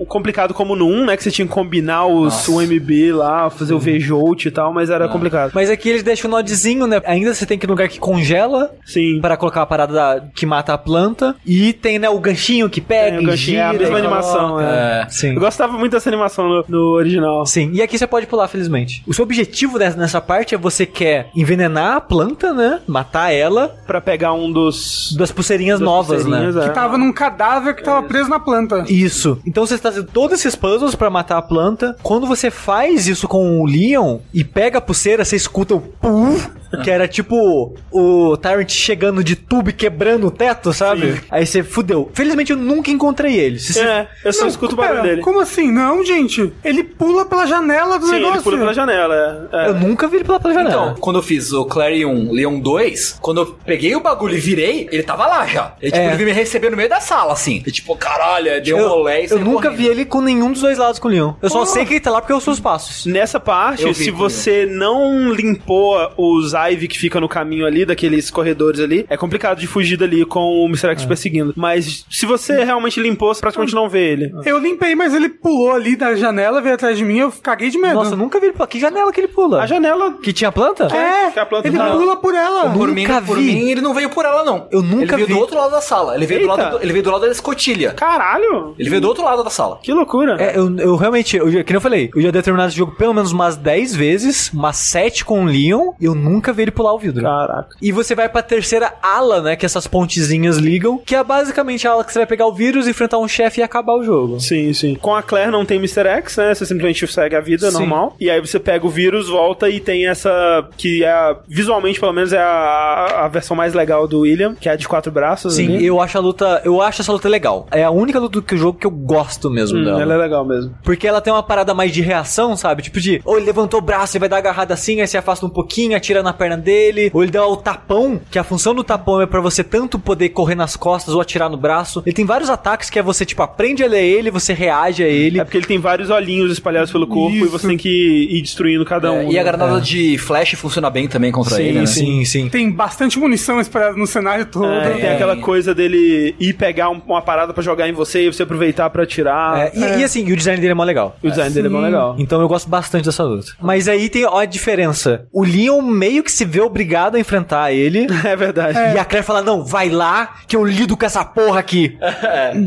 complicado 0.08 0.54
como 0.54 0.76
no 0.76 0.86
1, 0.88 1.06
né? 1.06 1.18
Que 1.18 1.24
você 1.24 1.32
tinha 1.32 1.48
que 1.48 1.54
combinar 1.54 2.06
os 2.06 2.26
Nossa. 2.34 2.52
UMB 2.52 3.12
lá, 3.14 3.50
fazer 3.50 3.74
o 3.74 3.80
V-Jolt 3.80 4.46
e 4.46 4.52
tal, 4.52 4.74
mas 4.74 4.90
era 4.90 5.08
complicado. 5.08 5.52
Mas 5.54 5.70
aqui 5.70 5.90
eles 5.90 6.04
deixam 6.04 6.28
o 6.30 6.32
nodzinho, 6.32 6.86
né? 6.88 7.02
Ainda 7.06 7.34
você 7.34 7.46
tem 7.46 7.58
que 7.58 7.66
ir 7.66 7.68
no 7.68 7.74
lugar 7.74 7.88
que 7.90 8.00
congela 8.00 8.72
Sim. 8.86 9.20
para 9.22 9.36
colocar 9.38 9.62
a 9.62 9.66
parada 9.66 9.94
da- 9.94 10.22
que 10.36 10.46
mata 10.46 10.74
a 10.74 10.78
planta. 10.78 11.36
E 11.46 11.74
tem, 11.74 11.98
né, 12.00 12.10
o 12.10 12.20
ganchinho 12.20 12.70
que 12.70 12.82
pega 12.82 13.18
Tem 13.18 13.26
o 13.26 13.30
ganchinho, 13.30 13.60
é 13.60 13.64
a 13.64 13.72
gira 13.72 13.84
mesma 13.84 13.98
animação, 13.98 14.60
é. 14.62 15.06
É. 15.06 15.10
Sim. 15.10 15.34
Eu 15.34 15.40
gostava 15.40 15.78
muito 15.78 15.92
dessa 15.94 16.10
animação 16.10 16.48
no, 16.48 16.66
no 16.68 16.80
original. 16.92 17.46
Sim, 17.46 17.72
e 17.74 17.82
aqui 17.82 17.98
você 17.98 18.06
pode 18.08 18.28
pular, 18.28 18.48
felizmente. 18.48 19.04
O 19.08 19.14
seu 19.14 19.24
objetivo 19.24 19.80
dessa- 19.80 19.98
nessa 19.98 20.22
parte 20.22 20.54
é 20.56 20.58
você 20.58 20.86
quer 21.00 21.30
envenenar 21.34 21.96
a 21.96 22.02
planta, 22.02 22.54
né? 22.54 22.82
Matar 22.86 23.32
ela 23.32 23.70
Pra 23.88 24.02
pegar 24.02 24.34
um 24.34 24.52
dos... 24.52 25.16
das 25.18 25.32
pulseirinhas 25.32 25.80
das 25.80 25.86
novas, 25.86 26.24
pulseirinhas, 26.24 26.56
né? 26.56 26.66
é. 26.66 26.68
Que 26.68 26.76
tava 26.76 26.98
num 26.98 27.14
cadáver 27.14 27.74
que 27.74 27.84
tava 27.84 28.06
preso 28.06 28.30
na 28.30 28.38
planta. 28.40 28.84
Isso. 28.90 29.40
Então 29.46 29.66
você 29.66 29.76
está 29.76 29.90
fazendo 29.92 30.08
todos 30.12 30.38
esses 30.38 30.56
puzzles 30.56 30.96
pra 30.96 31.10
matar 31.10 31.38
a 31.38 31.42
planta. 31.42 31.96
Quando 32.04 32.28
você 32.28 32.52
faz 32.52 33.08
isso 33.08 33.30
com 33.30 33.62
o 33.62 33.66
Leon 33.66 34.18
e 34.34 34.44
pega 34.44 34.80
a 34.80 34.82
pulseira, 34.82 35.24
você 35.24 35.38
escuta 35.38 35.74
o 35.74 35.80
pum, 35.80 36.38
que 36.84 36.90
era 36.92 37.08
tipo 37.08 37.76
o 37.92 38.38
Tyrant 38.38 38.70
chegando 38.70 39.24
de 39.24 39.36
tubo 39.36 39.70
e 39.70 39.74
quebrando 39.74 40.28
o 40.28 40.32
teto, 40.32 40.72
sabe? 40.74 41.22
Aí 41.30 41.46
você 41.46 41.64
fudeu. 41.64 42.10
Felizmente 42.14 42.52
eu 42.52 42.58
nunca 42.58 42.92
encontrei 42.92 43.36
ele. 43.38 43.60
Se 43.60 43.80
É, 43.80 44.08
eu 44.24 44.32
só 44.34 44.42
Não, 44.42 44.48
escuto 44.50 44.74
o 44.74 44.78
barulho 44.78 45.02
dele. 45.02 45.22
Como 45.22 45.40
assim? 45.40 45.72
Não, 45.72 46.04
gente. 46.06 46.52
Ele 46.64 46.84
pula 46.84 47.26
pela 47.26 47.46
janela 47.46 47.98
do 48.00 48.06
Sim, 48.06 48.14
negócio. 48.14 48.36
ele 48.36 48.44
pula 48.44 48.58
pela 48.58 48.74
janela. 48.74 49.50
é. 49.52 49.66
É. 49.66 49.70
Eu 49.70 49.74
nunca 49.76 50.08
vi 50.08 50.18
ele 50.18 50.24
pela 50.26 50.40
pela 50.40 50.54
janela. 50.54 50.84
Então, 50.92 50.96
quando 51.00 51.18
eu 51.18 51.24
fiz 51.24 51.52
o 51.54 51.66
Clarion 51.66 52.32
Leon 52.32 52.60
2, 52.60 53.18
quando 53.22 53.42
eu 53.42 53.46
peguei 53.66 53.96
o 53.96 54.00
bagulho 54.02 54.36
e 54.36 54.40
virei, 54.40 54.88
ele 54.92 55.04
tava 55.04 55.26
lá 55.26 55.46
já. 55.46 55.74
Ele, 55.82 55.92
tipo, 55.92 56.04
É. 56.04 56.08
ele 56.08 56.16
veio 56.18 56.30
me 56.30 56.36
receber 56.36 56.70
no 56.70 56.78
meio 56.78 56.90
da 56.90 57.00
sala, 57.00 57.34
assim. 57.34 57.64
E, 57.66 57.72
tipo, 57.72 57.96
caralho, 57.96 58.62
deu 58.64 58.78
um 58.78 58.80
eu, 58.82 58.90
rolê 58.90 59.26
e 59.26 59.32
eu 59.32 59.40
nunca 59.40 59.64
correndo. 59.70 59.78
vi 59.78 59.88
ele 59.88 60.06
com 60.06 60.22
nenhum 60.22 60.52
dos 60.52 60.62
dois 60.62 60.78
lados 60.78 61.00
com 61.00 61.08
o 61.08 61.12
Leon. 61.12 61.34
Eu 61.42 61.50
só 61.50 61.66
sei 61.66 61.86
que 61.86 61.94
ele 61.94 62.00
tá 62.00 62.12
lá 62.12 62.22
porque 62.22 62.34
eu 62.34 62.40
sou 62.40 62.54
os 62.54 62.60
passos. 62.60 63.06
Nessa 63.06 63.40
parte, 63.40 63.94
se 63.94 64.12
você 64.12 64.66
não 64.66 65.32
limpou 65.34 65.98
os 66.18 66.54
Ivy 66.68 66.88
que 66.88 66.98
fica 67.00 67.20
no 67.20 67.28
caminho 67.30 67.66
ali, 67.66 67.86
daqueles 67.86 68.30
corredores 68.30 68.80
ali, 68.80 69.06
é 69.10 69.18
complicado 69.18 69.60
de 69.60 69.68
fugir 69.68 69.98
dali 69.98 70.26
com 70.26 70.40
o 70.42 70.66
Mr. 70.66 70.88
É. 70.88 70.92
X 70.92 71.06
perseguindo. 71.06 71.54
Mas 71.56 72.06
se 72.10 72.26
você 72.26 72.64
realmente 72.64 73.00
limpou, 73.00 73.34
você 73.34 73.42
praticamente 73.42 73.74
não 73.76 73.88
vê 73.90 74.12
ele. 74.12 74.32
Eu 74.46 74.58
limpei, 74.60 74.96
mas 74.96 75.14
ele 75.14 75.30
pulou 75.30 75.72
ali 75.74 75.96
da 75.96 76.16
janela, 76.16 76.62
veio 76.62 76.76
atrás 76.76 76.98
de 76.98 77.04
mim, 77.06 77.20
eu 77.20 77.32
caguei 77.32 77.70
de 77.70 77.78
medo. 77.78 77.96
Nossa, 77.96 78.14
eu 78.14 78.18
nunca 78.18 78.40
vi 78.40 78.48
ele 78.48 78.54
pular. 78.54 78.68
Que 78.68 78.80
janela 78.80 79.12
que 79.12 79.20
ele 79.20 79.28
pula? 79.28 79.62
A 79.62 79.66
janela. 79.66 80.14
Que 80.22 80.34
tinha 80.34 80.52
planta? 80.52 80.86
É, 80.96 81.32
que 81.32 81.40
a 81.40 81.46
planta 81.46 81.68
ele 81.68 81.78
tá- 81.78 81.92
pula 81.92 82.16
por 82.18 82.34
ela. 82.36 82.70
Por 82.72 82.90
mim, 82.90 83.04
Nunca 83.04 83.22
por 83.22 83.38
vi. 83.38 83.44
mim, 83.44 83.70
ele 83.70 83.82
não 83.82 83.94
veio 83.94 84.10
por 84.10 84.26
ela, 84.26 84.44
não. 84.44 84.68
Eu 84.72 84.82
nunca 84.82 85.16
Ele 85.16 85.16
veio 85.16 85.28
vi. 85.28 85.34
do 85.34 85.40
outro 85.40 85.58
lado 85.58 85.72
da 85.72 85.82
sala. 85.82 86.16
Ele 86.16 86.26
veio, 86.26 86.42
do 86.42 86.48
lado, 86.48 86.78
do- 86.78 86.84
ele 86.84 86.92
veio 86.92 87.04
do 87.04 87.12
lado 87.12 87.26
da 87.26 87.32
escotilha. 87.32 87.92
Caralho! 87.94 88.76
Ele 88.78 88.90
veio 88.90 89.02
do 89.02 89.08
outro 89.08 89.24
lado 89.24 89.44
da 89.44 89.50
sala. 89.50 89.80
Que 89.82 89.92
loucura. 89.94 90.36
É, 90.40 90.58
eu, 90.58 90.76
eu 90.78 90.96
realmente, 90.96 91.38
eu, 91.38 91.46
que 91.48 91.52
nem 91.72 91.76
eu 91.76 91.82
falei, 91.82 92.10
eu 92.16 92.22
já 92.22 92.32
devo 92.32 92.44
terminar 92.44 92.68
esse 92.68 92.78
jogo 92.78 92.94
pelo 92.96 93.14
menos 93.14 93.32
umas 93.32 93.56
10 93.56 93.96
vezes, 93.96 94.52
umas 94.54 94.78
7 94.78 95.24
com 95.26 95.44
o 95.44 95.46
Leon, 95.46 95.92
e 96.00 96.06
eu 96.06 96.16
nunca 96.16 96.49
vi 96.54 96.64
ele 96.64 96.72
pular 96.72 96.94
o 96.94 97.00
vidro. 97.00 97.22
Caraca. 97.24 97.70
E 97.82 97.92
você 97.92 98.16
vai 98.16 98.28
pra 98.30 98.42
terceira 98.42 98.94
ala, 99.02 99.42
né, 99.42 99.56
que 99.56 99.66
essas 99.66 99.88
pontezinhas 99.88 100.58
ligam, 100.58 100.98
que 101.06 101.16
é 101.16 101.24
basicamente 101.24 101.88
a 101.88 101.92
ala 101.92 102.04
que 102.04 102.12
você 102.12 102.20
vai 102.20 102.26
pegar 102.26 102.46
o 102.48 102.54
vírus, 102.54 102.88
enfrentar 102.88 103.18
um 103.18 103.28
chefe 103.28 103.62
e 103.62 103.64
acabar 103.64 103.94
o 103.94 104.04
jogo. 104.04 104.40
Sim, 104.40 104.74
sim. 104.74 104.96
Com 104.96 105.16
a 105.16 105.22
Claire 105.22 105.52
não 105.52 105.66
tem 105.66 105.78
Mr. 105.78 106.08
X, 106.08 106.38
né? 106.38 106.54
Você 106.54 106.66
simplesmente 106.66 107.06
segue 107.08 107.36
a 107.36 107.42
vida 107.42 107.70
Sim. 107.72 107.78
normal. 107.80 108.16
E 108.20 108.30
aí 108.30 108.40
você 108.40 108.60
pega 108.60 108.86
o 108.86 108.90
vírus, 108.90 109.28
volta 109.30 109.70
e 109.70 109.80
tem 109.80 110.08
essa. 110.08 110.30
Que 110.78 111.04
é. 111.04 111.36
Visualmente, 111.48 112.00
pelo 112.00 112.14
menos, 112.14 112.34
é 112.34 112.38
a, 112.40 113.24
a 113.26 113.28
versão 113.28 113.56
mais 113.56 113.74
legal 113.74 114.08
do 114.08 114.22
William, 114.22 114.56
que 114.56 114.70
é 114.70 114.74
a 114.74 114.76
de 114.76 114.88
quatro 114.88 115.12
braços. 115.12 115.56
Sim, 115.56 115.76
ali. 115.76 115.86
eu 115.86 116.00
acho 116.02 116.18
a 116.18 116.22
luta, 116.22 116.62
eu 116.64 116.82
acho 116.82 117.02
essa 117.02 117.12
luta 117.12 117.28
legal. 117.30 117.68
É 117.72 117.84
a 117.84 117.92
única 117.92 118.20
luta 118.20 118.40
do 118.42 118.58
jogo 118.58 118.78
que 118.78 118.86
eu 118.88 118.92
gosto 118.92 119.50
mesmo 119.50 119.80
Hum, 119.80 119.84
dela. 119.84 120.02
ela 120.02 120.14
é 120.14 120.18
legal 120.18 120.46
mesmo. 120.46 120.74
Porque 120.84 121.08
ela 121.08 121.22
tem 121.22 121.32
uma 121.32 121.44
parada 121.44 121.74
mais 121.74 121.92
de 121.92 122.02
reação, 122.02 122.56
sabe? 122.56 122.82
Tipo 122.84 123.00
de, 123.00 123.22
ou 123.26 123.38
ele 123.38 123.46
levantou 123.46 123.80
o 123.80 123.84
braço 123.84 124.18
e 124.18 124.20
vai 124.20 124.28
dar 124.30 124.38
agarrada 124.38 124.74
assim, 124.74 125.02
aí 125.02 125.08
você 125.08 125.18
afasta 125.18 125.46
um 125.46 125.50
pouquinho, 125.50 125.96
atira 125.96 126.22
na 126.24 126.34
perna 126.40 126.58
dele, 126.58 127.12
ou 127.14 127.22
ele 127.24 127.32
dá 127.32 127.46
o 127.46 127.58
tapão, 127.58 128.20
que 128.32 128.40
a 128.40 128.44
função 128.44 128.74
do 128.74 128.84
tapão 128.84 129.22
é 129.22 129.26
pra 129.26 129.42
você 129.42 129.64
tanto 129.64 130.00
poder 130.00 130.30
correr 130.30 130.56
nas 130.56 130.76
costas 130.76 131.14
ou 131.14 131.22
atirar 131.22 131.50
no 131.50 131.58
braço. 131.58 132.02
Ele 132.06 132.16
tem 132.16 132.26
vários 132.26 132.50
ataques 132.50 132.90
que 132.90 132.98
é 132.98 133.04
você, 133.04 133.26
tipo, 133.26 133.44
aprende 133.44 133.84
a 133.84 133.88
ler 133.88 134.04
ele, 134.04 134.32
você 134.32 134.54
reage 134.54 135.04
a 135.04 135.08
ele. 135.08 135.40
É 135.40 135.44
porque 135.44 135.58
ele 135.58 135.66
tem 135.68 135.78
vários 135.78 136.10
olhinhos 136.10 136.52
espalhados 136.52 136.92
pelo 136.92 137.06
corpo 137.08 137.36
e 137.36 137.42
Isso. 137.42 137.50
você 137.50 137.68
tem 137.68 137.78
que 137.78 138.28
ir 138.32 138.42
destruindo 138.42 138.86
cada 138.86 139.12
um. 139.12 139.20
É, 139.30 139.32
e 139.32 139.38
a 139.40 139.44
né? 139.44 139.52
granada 139.52 139.82
de 139.82 140.18
flash 140.18 140.54
funciona 140.54 140.90
bem 140.90 141.08
também 141.08 141.32
contra 141.32 141.56
Sim, 141.58 141.64
ele, 141.64 141.80
né? 141.82 141.86
sim, 141.86 142.26
sim. 142.26 142.50
Tem 142.50 142.72
bastante 142.72 143.20
munição 143.20 143.60
espalhada 143.60 143.96
no 143.98 144.08
cenário 144.08 144.46
todo. 144.46 144.66
É, 144.66 144.90
tem 144.92 145.06
É. 145.06 145.14
aquela 145.16 145.36
coisa 145.38 145.76
dele 145.76 146.34
ir 146.40 146.54
pegar 146.54 146.90
um- 146.90 147.02
uma 147.08 147.22
parada 147.22 147.54
pra 147.54 147.62
jogar 147.62 147.88
em 147.90 147.94
você 147.94 148.28
e 148.28 148.34
você 148.34 148.44
aproveitar 148.44 148.90
pra 148.90 149.04
atirar. 149.04 149.60
É, 149.60 149.72
e, 149.76 150.00
e 150.00 150.04
assim, 150.04 150.26
e 150.28 150.32
o 150.32 150.36
design 150.38 150.60
dele 150.62 150.72
é 150.72 150.76
mó 150.76 150.84
legal. 150.84 151.18
E 151.24 151.28
o 151.28 151.30
design 151.32 151.54
dele 151.54 151.68
é 151.68 151.70
bom 151.70 151.80
legal. 151.82 152.16
Então 152.18 152.40
eu 152.42 152.48
gosto 152.48 152.70
bastante 152.70 153.06
dessa 153.06 153.24
luta. 153.24 153.52
Mas 153.62 153.88
aí 153.88 154.08
tem 154.10 154.26
ó, 154.26 154.38
a 154.40 154.46
diferença. 154.46 155.26
O 155.34 155.44
Leon 155.44 155.82
meio 155.82 156.24
que 156.24 156.29
se 156.30 156.46
vê 156.46 156.62
obrigado 156.62 157.16
a 157.16 157.20
enfrentar 157.20 157.72
ele. 157.72 158.08
É 158.30 158.36
verdade. 158.36 158.78
E 158.96 159.00
a 159.00 159.06
Claire 159.06 159.26
fala: 159.26 159.42
Não, 159.42 159.64
vai 159.64 159.90
lá 159.90 160.36
que 160.48 160.56
eu 160.56 160.64
lido 160.64 160.96
com 160.96 161.06
essa 161.06 161.24
porra 161.26 161.60
aqui. 161.60 161.98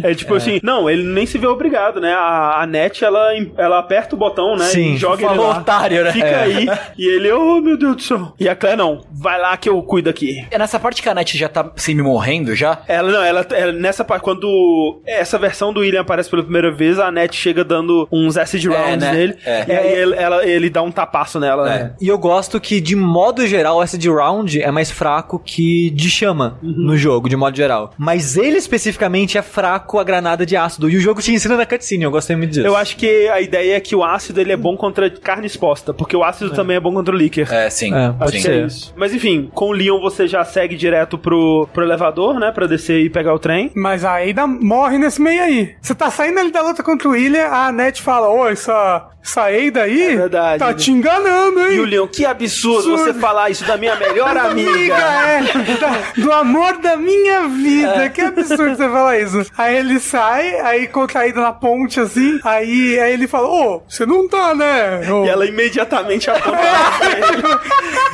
É 0.03 0.15
tipo 0.15 0.35
assim, 0.35 0.59
não, 0.63 0.89
ele 0.89 1.03
nem 1.03 1.27
se 1.27 1.39
vê 1.39 1.47
obrigado, 1.47 2.01
né? 2.01 2.13
A, 2.13 2.63
a 2.63 2.67
net, 2.67 3.05
ela, 3.05 3.21
ela 3.57 3.79
aperta 3.79 4.15
o 4.15 4.19
botão, 4.19 4.57
né? 4.57 4.65
Sim. 4.67 4.95
e 4.95 4.97
joga 4.97 5.25
ele 5.25 5.35
lá. 5.39 5.59
otário, 5.59 6.05
né? 6.05 6.13
Fica 6.13 6.27
É. 6.27 6.43
aí. 6.43 6.67
E 6.97 7.07
ele, 7.07 7.31
oh 7.33 7.61
meu 7.61 7.77
Deus 7.77 7.97
do 7.97 8.03
céu. 8.03 8.33
E 8.41 8.49
a 8.49 8.57
Claire, 8.57 8.79
não, 8.79 9.03
vai 9.13 9.41
lá 9.41 9.57
que 9.57 9.69
eu 9.69 9.81
cuido 9.83 10.09
aqui. 10.11 10.45
É 10.51 10.59
nessa 10.59 10.79
parte 10.81 11.03
que 11.03 11.09
a 11.09 11.15
Net 11.15 11.37
já 11.37 11.49
tá 11.49 11.71
se 11.77 11.95
me 11.95 12.03
morrendo 12.03 12.55
já. 12.55 12.81
Ela 12.89 13.11
não, 13.13 13.23
ela, 13.23 13.47
ela- 13.53 13.73
nessa 13.73 14.05
parte, 14.05 14.23
quando 14.23 15.01
essa 15.07 15.39
versão 15.39 15.73
do 15.73 15.81
William 15.81 16.01
aparece 16.01 16.31
pela 16.31 16.43
primeira 16.43 16.71
vez, 16.73 16.99
a 16.99 17.11
net 17.11 17.35
chega 17.37 17.63
dando 17.65 18.09
uns 18.11 18.37
acid 18.37 18.65
rounds 18.67 19.01
né? 19.05 19.13
nele. 19.13 19.37
É. 19.45 19.65
E 19.69 19.73
aí 19.73 19.93
ele, 19.93 20.15
ela- 20.17 20.47
ele 20.47 20.71
dá 20.71 20.83
um 20.83 20.91
tapaço 20.91 21.39
nela, 21.39 21.65
né? 21.65 21.93
E 22.01 22.09
eu 22.09 22.19
gosto 22.19 22.61
que, 22.61 22.81
de 22.81 22.97
modo 22.97 23.47
geral, 23.53 23.77
o 23.77 23.81
Acid 23.81 24.05
Round 24.07 24.61
é 24.61 24.71
mais 24.71 24.91
fraco 24.91 25.39
que 25.39 25.91
de 25.91 26.11
chama 26.11 26.59
no 26.63 26.97
jogo, 26.97 27.29
de 27.29 27.37
modo 27.37 27.57
geral. 27.57 27.93
Mas 27.97 28.37
ele 28.37 28.57
especificamente 28.59 29.39
é 29.39 29.43
fraco 29.43 29.99
a 29.99 30.05
granada 30.05 30.45
de 30.45 30.57
ácido. 30.57 30.89
E 30.89 30.97
o 30.97 31.01
jogo 31.01 31.21
te 31.23 31.33
ensina 31.33 31.57
na 31.57 31.67
cutscene, 31.67 32.05
eu 32.05 32.11
gostei 32.11 32.35
muito 32.37 32.51
disso. 32.53 32.67
Eu 32.67 32.77
acho 32.77 32.97
que 32.97 33.29
a 33.29 33.41
ideia 33.41 33.77
é 33.77 33.81
que 33.81 33.95
o 33.95 34.03
ácido 34.05 34.41
ele 34.41 34.53
é 34.53 34.57
bom 34.57 34.77
contra 34.77 35.09
carne 35.11 35.47
exposta, 35.47 35.93
porque 35.95 36.17
o 36.17 36.25
ácido 36.25 36.51
também 36.51 36.77
é 36.77 36.81
bom 36.81 36.93
contra 36.93 37.15
o 37.15 37.19
líquido. 37.19 37.53
É, 37.53 37.69
sim. 37.71 37.93
É, 37.95 38.07
Acho 38.07 38.19
pode 38.19 38.33
que 38.33 38.39
é 38.39 38.41
ser. 38.41 38.67
isso. 38.67 38.93
Mas 38.97 39.15
enfim, 39.15 39.51
com 39.55 39.67
o 39.67 39.73
Leon 39.73 40.01
você 40.01 40.27
já 40.27 40.45
segue 40.45 40.77
direto 40.77 41.17
pro, 41.19 41.69
pro 41.73 41.85
elevador, 41.85 42.39
né? 42.39 42.51
Pra 42.51 42.67
descer 42.67 43.01
e 43.01 43.11
pegar 43.11 43.35
o 43.35 43.39
trem. 43.39 43.71
Mas 43.75 44.05
a 44.05 44.17
Ada 44.23 44.47
morre 44.47 44.99
nesse 44.99 45.21
meio 45.21 45.43
aí. 45.43 45.75
Você 45.81 45.95
tá 45.95 46.11
saindo 46.11 46.39
ali 46.41 46.51
da 46.51 46.63
luta 46.63 46.83
contra 46.83 47.09
o 47.09 47.13
William, 47.13 47.47
a 47.47 47.71
Net 47.73 48.01
fala, 48.03 48.29
ô, 48.29 48.49
essa, 48.49 49.09
essa 49.23 49.43
Ada 49.49 49.83
aí 49.83 50.03
É 50.03 50.17
verdade, 50.17 50.59
tá 50.59 50.69
né? 50.69 50.75
te 50.75 50.91
enganando, 50.91 51.61
hein? 51.61 51.77
E 51.77 51.81
o 51.81 51.85
Leon, 51.85 52.07
que 52.07 52.25
absurdo 52.25 52.93
Absurdo. 52.93 53.13
você 53.13 53.15
falar 53.21 53.42
isso 53.51 53.65
da 53.65 53.77
minha 53.77 53.95
melhor 53.97 54.37
amiga. 54.37 54.95
é, 54.95 55.41
da- 55.79 56.03
do 56.23 56.33
amor 56.33 56.79
da 56.79 56.97
minha 56.97 57.49
vida. 57.49 58.09
Que 58.11 58.21
absurdo 58.21 58.77
você 58.77 58.89
falar 58.89 59.19
isso. 59.19 59.47
Aí 59.57 59.77
ele 59.77 59.99
sai, 60.01 60.61
aí 60.61 60.87
contraído 60.87 61.41
na 61.41 61.53
ponte 61.53 62.01
assim, 62.01 62.39
aí, 62.45 62.99
aí 62.99 63.13
ele 63.13 63.27
fala, 63.27 63.49
ô, 63.49 63.83
você 63.89 64.05
não 64.07 64.29
tá, 64.29 64.55
né? 64.55 65.01
Ô. 65.11 65.25
E 65.25 65.29
ela 65.29 65.47
imediatamente 65.47 66.31
aponta. 66.31 66.59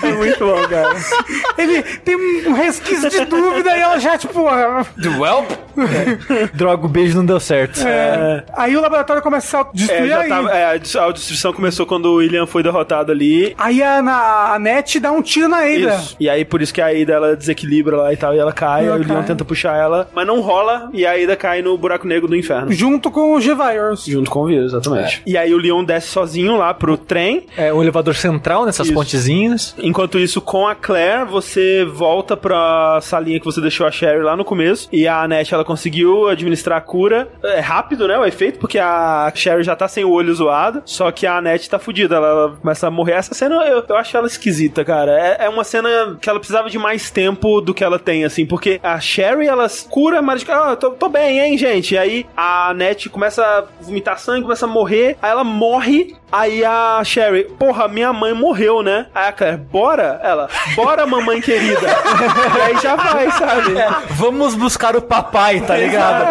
É 0.03 0.13
muito 0.13 0.39
bom, 0.45 0.69
cara. 0.69 0.95
Ele 1.57 1.83
tem 1.83 2.17
um 2.47 2.53
resquício 2.53 3.11
de 3.11 3.25
dúvida 3.25 3.77
e 3.77 3.81
ela 3.81 3.99
já, 3.99 4.17
tipo, 4.17 4.47
ah, 4.49 4.85
Do 4.97 5.21
Welp? 5.21 5.51
Droga, 6.55 6.87
o 6.87 6.89
beijo 6.89 7.17
não 7.17 7.25
deu 7.25 7.39
certo. 7.41 7.81
é. 7.87 8.45
aí 8.57 8.77
o 8.77 8.81
laboratório 8.81 9.23
começa 9.23 9.59
a 9.59 9.61
É, 9.61 9.65
destruir 9.75 10.09
já 10.09 10.21
aí. 10.21 10.29
tava, 10.29 10.51
é, 10.51 10.65
a 10.65 10.71
a 11.09 11.13
destruição 11.13 11.53
começou 11.53 11.87
quando 11.87 12.07
o 12.07 12.15
William 12.17 12.47
foi 12.47 12.63
derrotado 12.63 13.13
ali. 13.13 13.55
Aí 13.59 13.83
a, 13.83 14.03
na, 14.03 14.55
a 14.55 14.59
Net 14.59 14.99
dá 15.01 15.13
um 15.13 15.18
tiro 15.23 15.49
na 15.49 15.59
Ada. 15.59 15.97
Isso. 15.97 16.17
E 16.19 16.29
aí, 16.29 16.45
por 16.45 16.63
isso 16.63 16.73
que 16.73 16.81
a 16.81 16.87
Ada 16.87 17.13
ela 17.13 17.37
desequilibra 17.37 17.97
lá 17.97 18.13
e 18.13 18.17
tal, 18.17 18.35
e 18.35 18.39
ela 18.39 18.53
cai, 18.53 18.87
Ela 18.87 18.97
aí 18.97 19.03
o 19.03 19.07
Leon 19.07 19.23
tenta 19.23 19.45
puxar 19.45 19.77
ela, 19.77 20.09
mas 20.15 20.27
não 20.27 20.41
rola, 20.41 20.91
e 20.93 21.07
a 21.07 21.13
Ada 21.13 21.37
cai 21.37 21.63
no 21.63 21.77
buraco 21.77 22.07
negro 22.07 22.29
do 22.29 22.37
inferno. 22.37 22.73
Junto 22.73 23.11
com 23.11 23.35
o 23.35 23.41
G-Virus. 23.41 24.05
Junto 24.07 24.31
com 24.31 24.41
o 24.41 24.47
vírus, 24.47 24.73
exatamente. 24.73 25.23
E 25.27 25.37
aí 25.37 25.53
o 25.55 25.59
Leon 25.59 25.85
desce 25.85 26.09
sozinho 26.09 26.57
lá 26.57 26.73
pro 26.75 26.97
trem. 26.97 27.47
É, 27.57 27.73
o 27.73 27.83
elevador 27.83 28.15
central 28.15 28.65
nessas 28.65 28.87
Isso. 28.87 28.95
pontezinhas. 28.95 29.75
Enquanto 29.79 30.19
isso, 30.19 30.41
com 30.41 30.67
a 30.67 30.75
Claire, 30.75 31.25
você 31.29 31.85
volta 31.85 32.37
pra 32.37 32.99
salinha 33.01 33.39
que 33.39 33.45
você 33.45 33.61
deixou 33.61 33.87
a 33.87 33.91
Sherry 33.91 34.23
lá 34.23 34.37
no 34.37 34.45
começo. 34.45 34.89
E 34.93 35.07
a 35.07 35.23
Annette, 35.23 35.55
ela 35.55 35.65
conseguiu 35.65 36.29
administrar 36.29 36.79
a 36.79 36.81
cura. 36.81 37.29
É 37.43 37.61
rápido, 37.61 38.07
né, 38.09 38.19
o 38.19 38.25
efeito, 38.25 38.59
porque 38.59 38.79
a 38.79 39.31
Sherry 39.35 39.63
já 39.63 39.77
tá 39.77 39.89
sem 39.89 40.05
o 40.05 40.11
olho 40.11 40.35
zoado. 40.35 40.83
Só 40.85 41.11
que 41.11 41.27
a 41.27 41.39
Annette 41.39 41.69
tá 41.69 41.79
fudida, 41.79 42.17
ela, 42.17 42.29
ela 42.29 42.57
começa 42.57 42.87
a 42.87 42.91
morrer. 42.91 43.13
Essa 43.13 43.35
cena, 43.35 43.57
eu, 43.67 43.85
eu 43.89 43.97
acho 43.97 44.17
ela 44.17 44.27
esquisita, 44.27 44.85
cara. 44.85 44.98
É, 45.07 45.45
é 45.45 45.49
uma 45.49 45.65
cena 45.65 46.17
que 46.21 46.29
ela 46.29 46.39
precisava 46.39 46.71
de 46.71 46.79
mais 46.79 47.11
tempo 47.11 47.61
do 47.61 47.75
que 47.75 47.85
ela 47.85 47.99
tem, 47.99 48.25
assim. 48.25 48.47
Porque 48.47 48.81
a 48.83 48.99
Sherry, 48.99 49.47
ela 49.47 49.67
cura, 49.89 50.23
mas... 50.23 50.45
Ah, 50.49 50.75
tô, 50.77 50.91
tô 50.93 51.09
bem, 51.09 51.41
hein, 51.41 51.59
gente? 51.59 51.95
E 51.95 51.99
aí 51.99 52.27
a 52.37 52.71
Annette 52.71 53.09
começa 53.09 53.45
a 53.45 53.65
vomitar 53.83 54.19
sangue, 54.19 54.43
começa 54.43 54.67
a 54.67 54.69
morrer. 54.69 55.17
Aí 55.23 55.31
ela 55.31 55.45
morre. 55.45 56.17
Aí 56.31 56.65
a 56.65 57.03
Sherry, 57.05 57.45
porra, 57.45 57.89
minha 57.89 58.13
mãe 58.13 58.33
morreu, 58.35 58.83
né? 58.83 59.07
Aí 59.15 59.29
a 59.29 59.33
Claire, 59.33 59.57
bora? 59.57 60.21
Ela, 60.23 60.49
bora, 60.77 61.07
mamãe 61.07 61.41
querida. 61.41 61.81
e 62.59 62.61
aí 62.61 62.77
já 62.83 62.97
vai, 62.97 63.31
sabe? 63.33 63.75
Vamos 64.11 64.55
buscar 64.55 64.95
o 64.97 65.03
papai, 65.03 65.61
tá 65.61 65.77
ligado? 65.77 66.27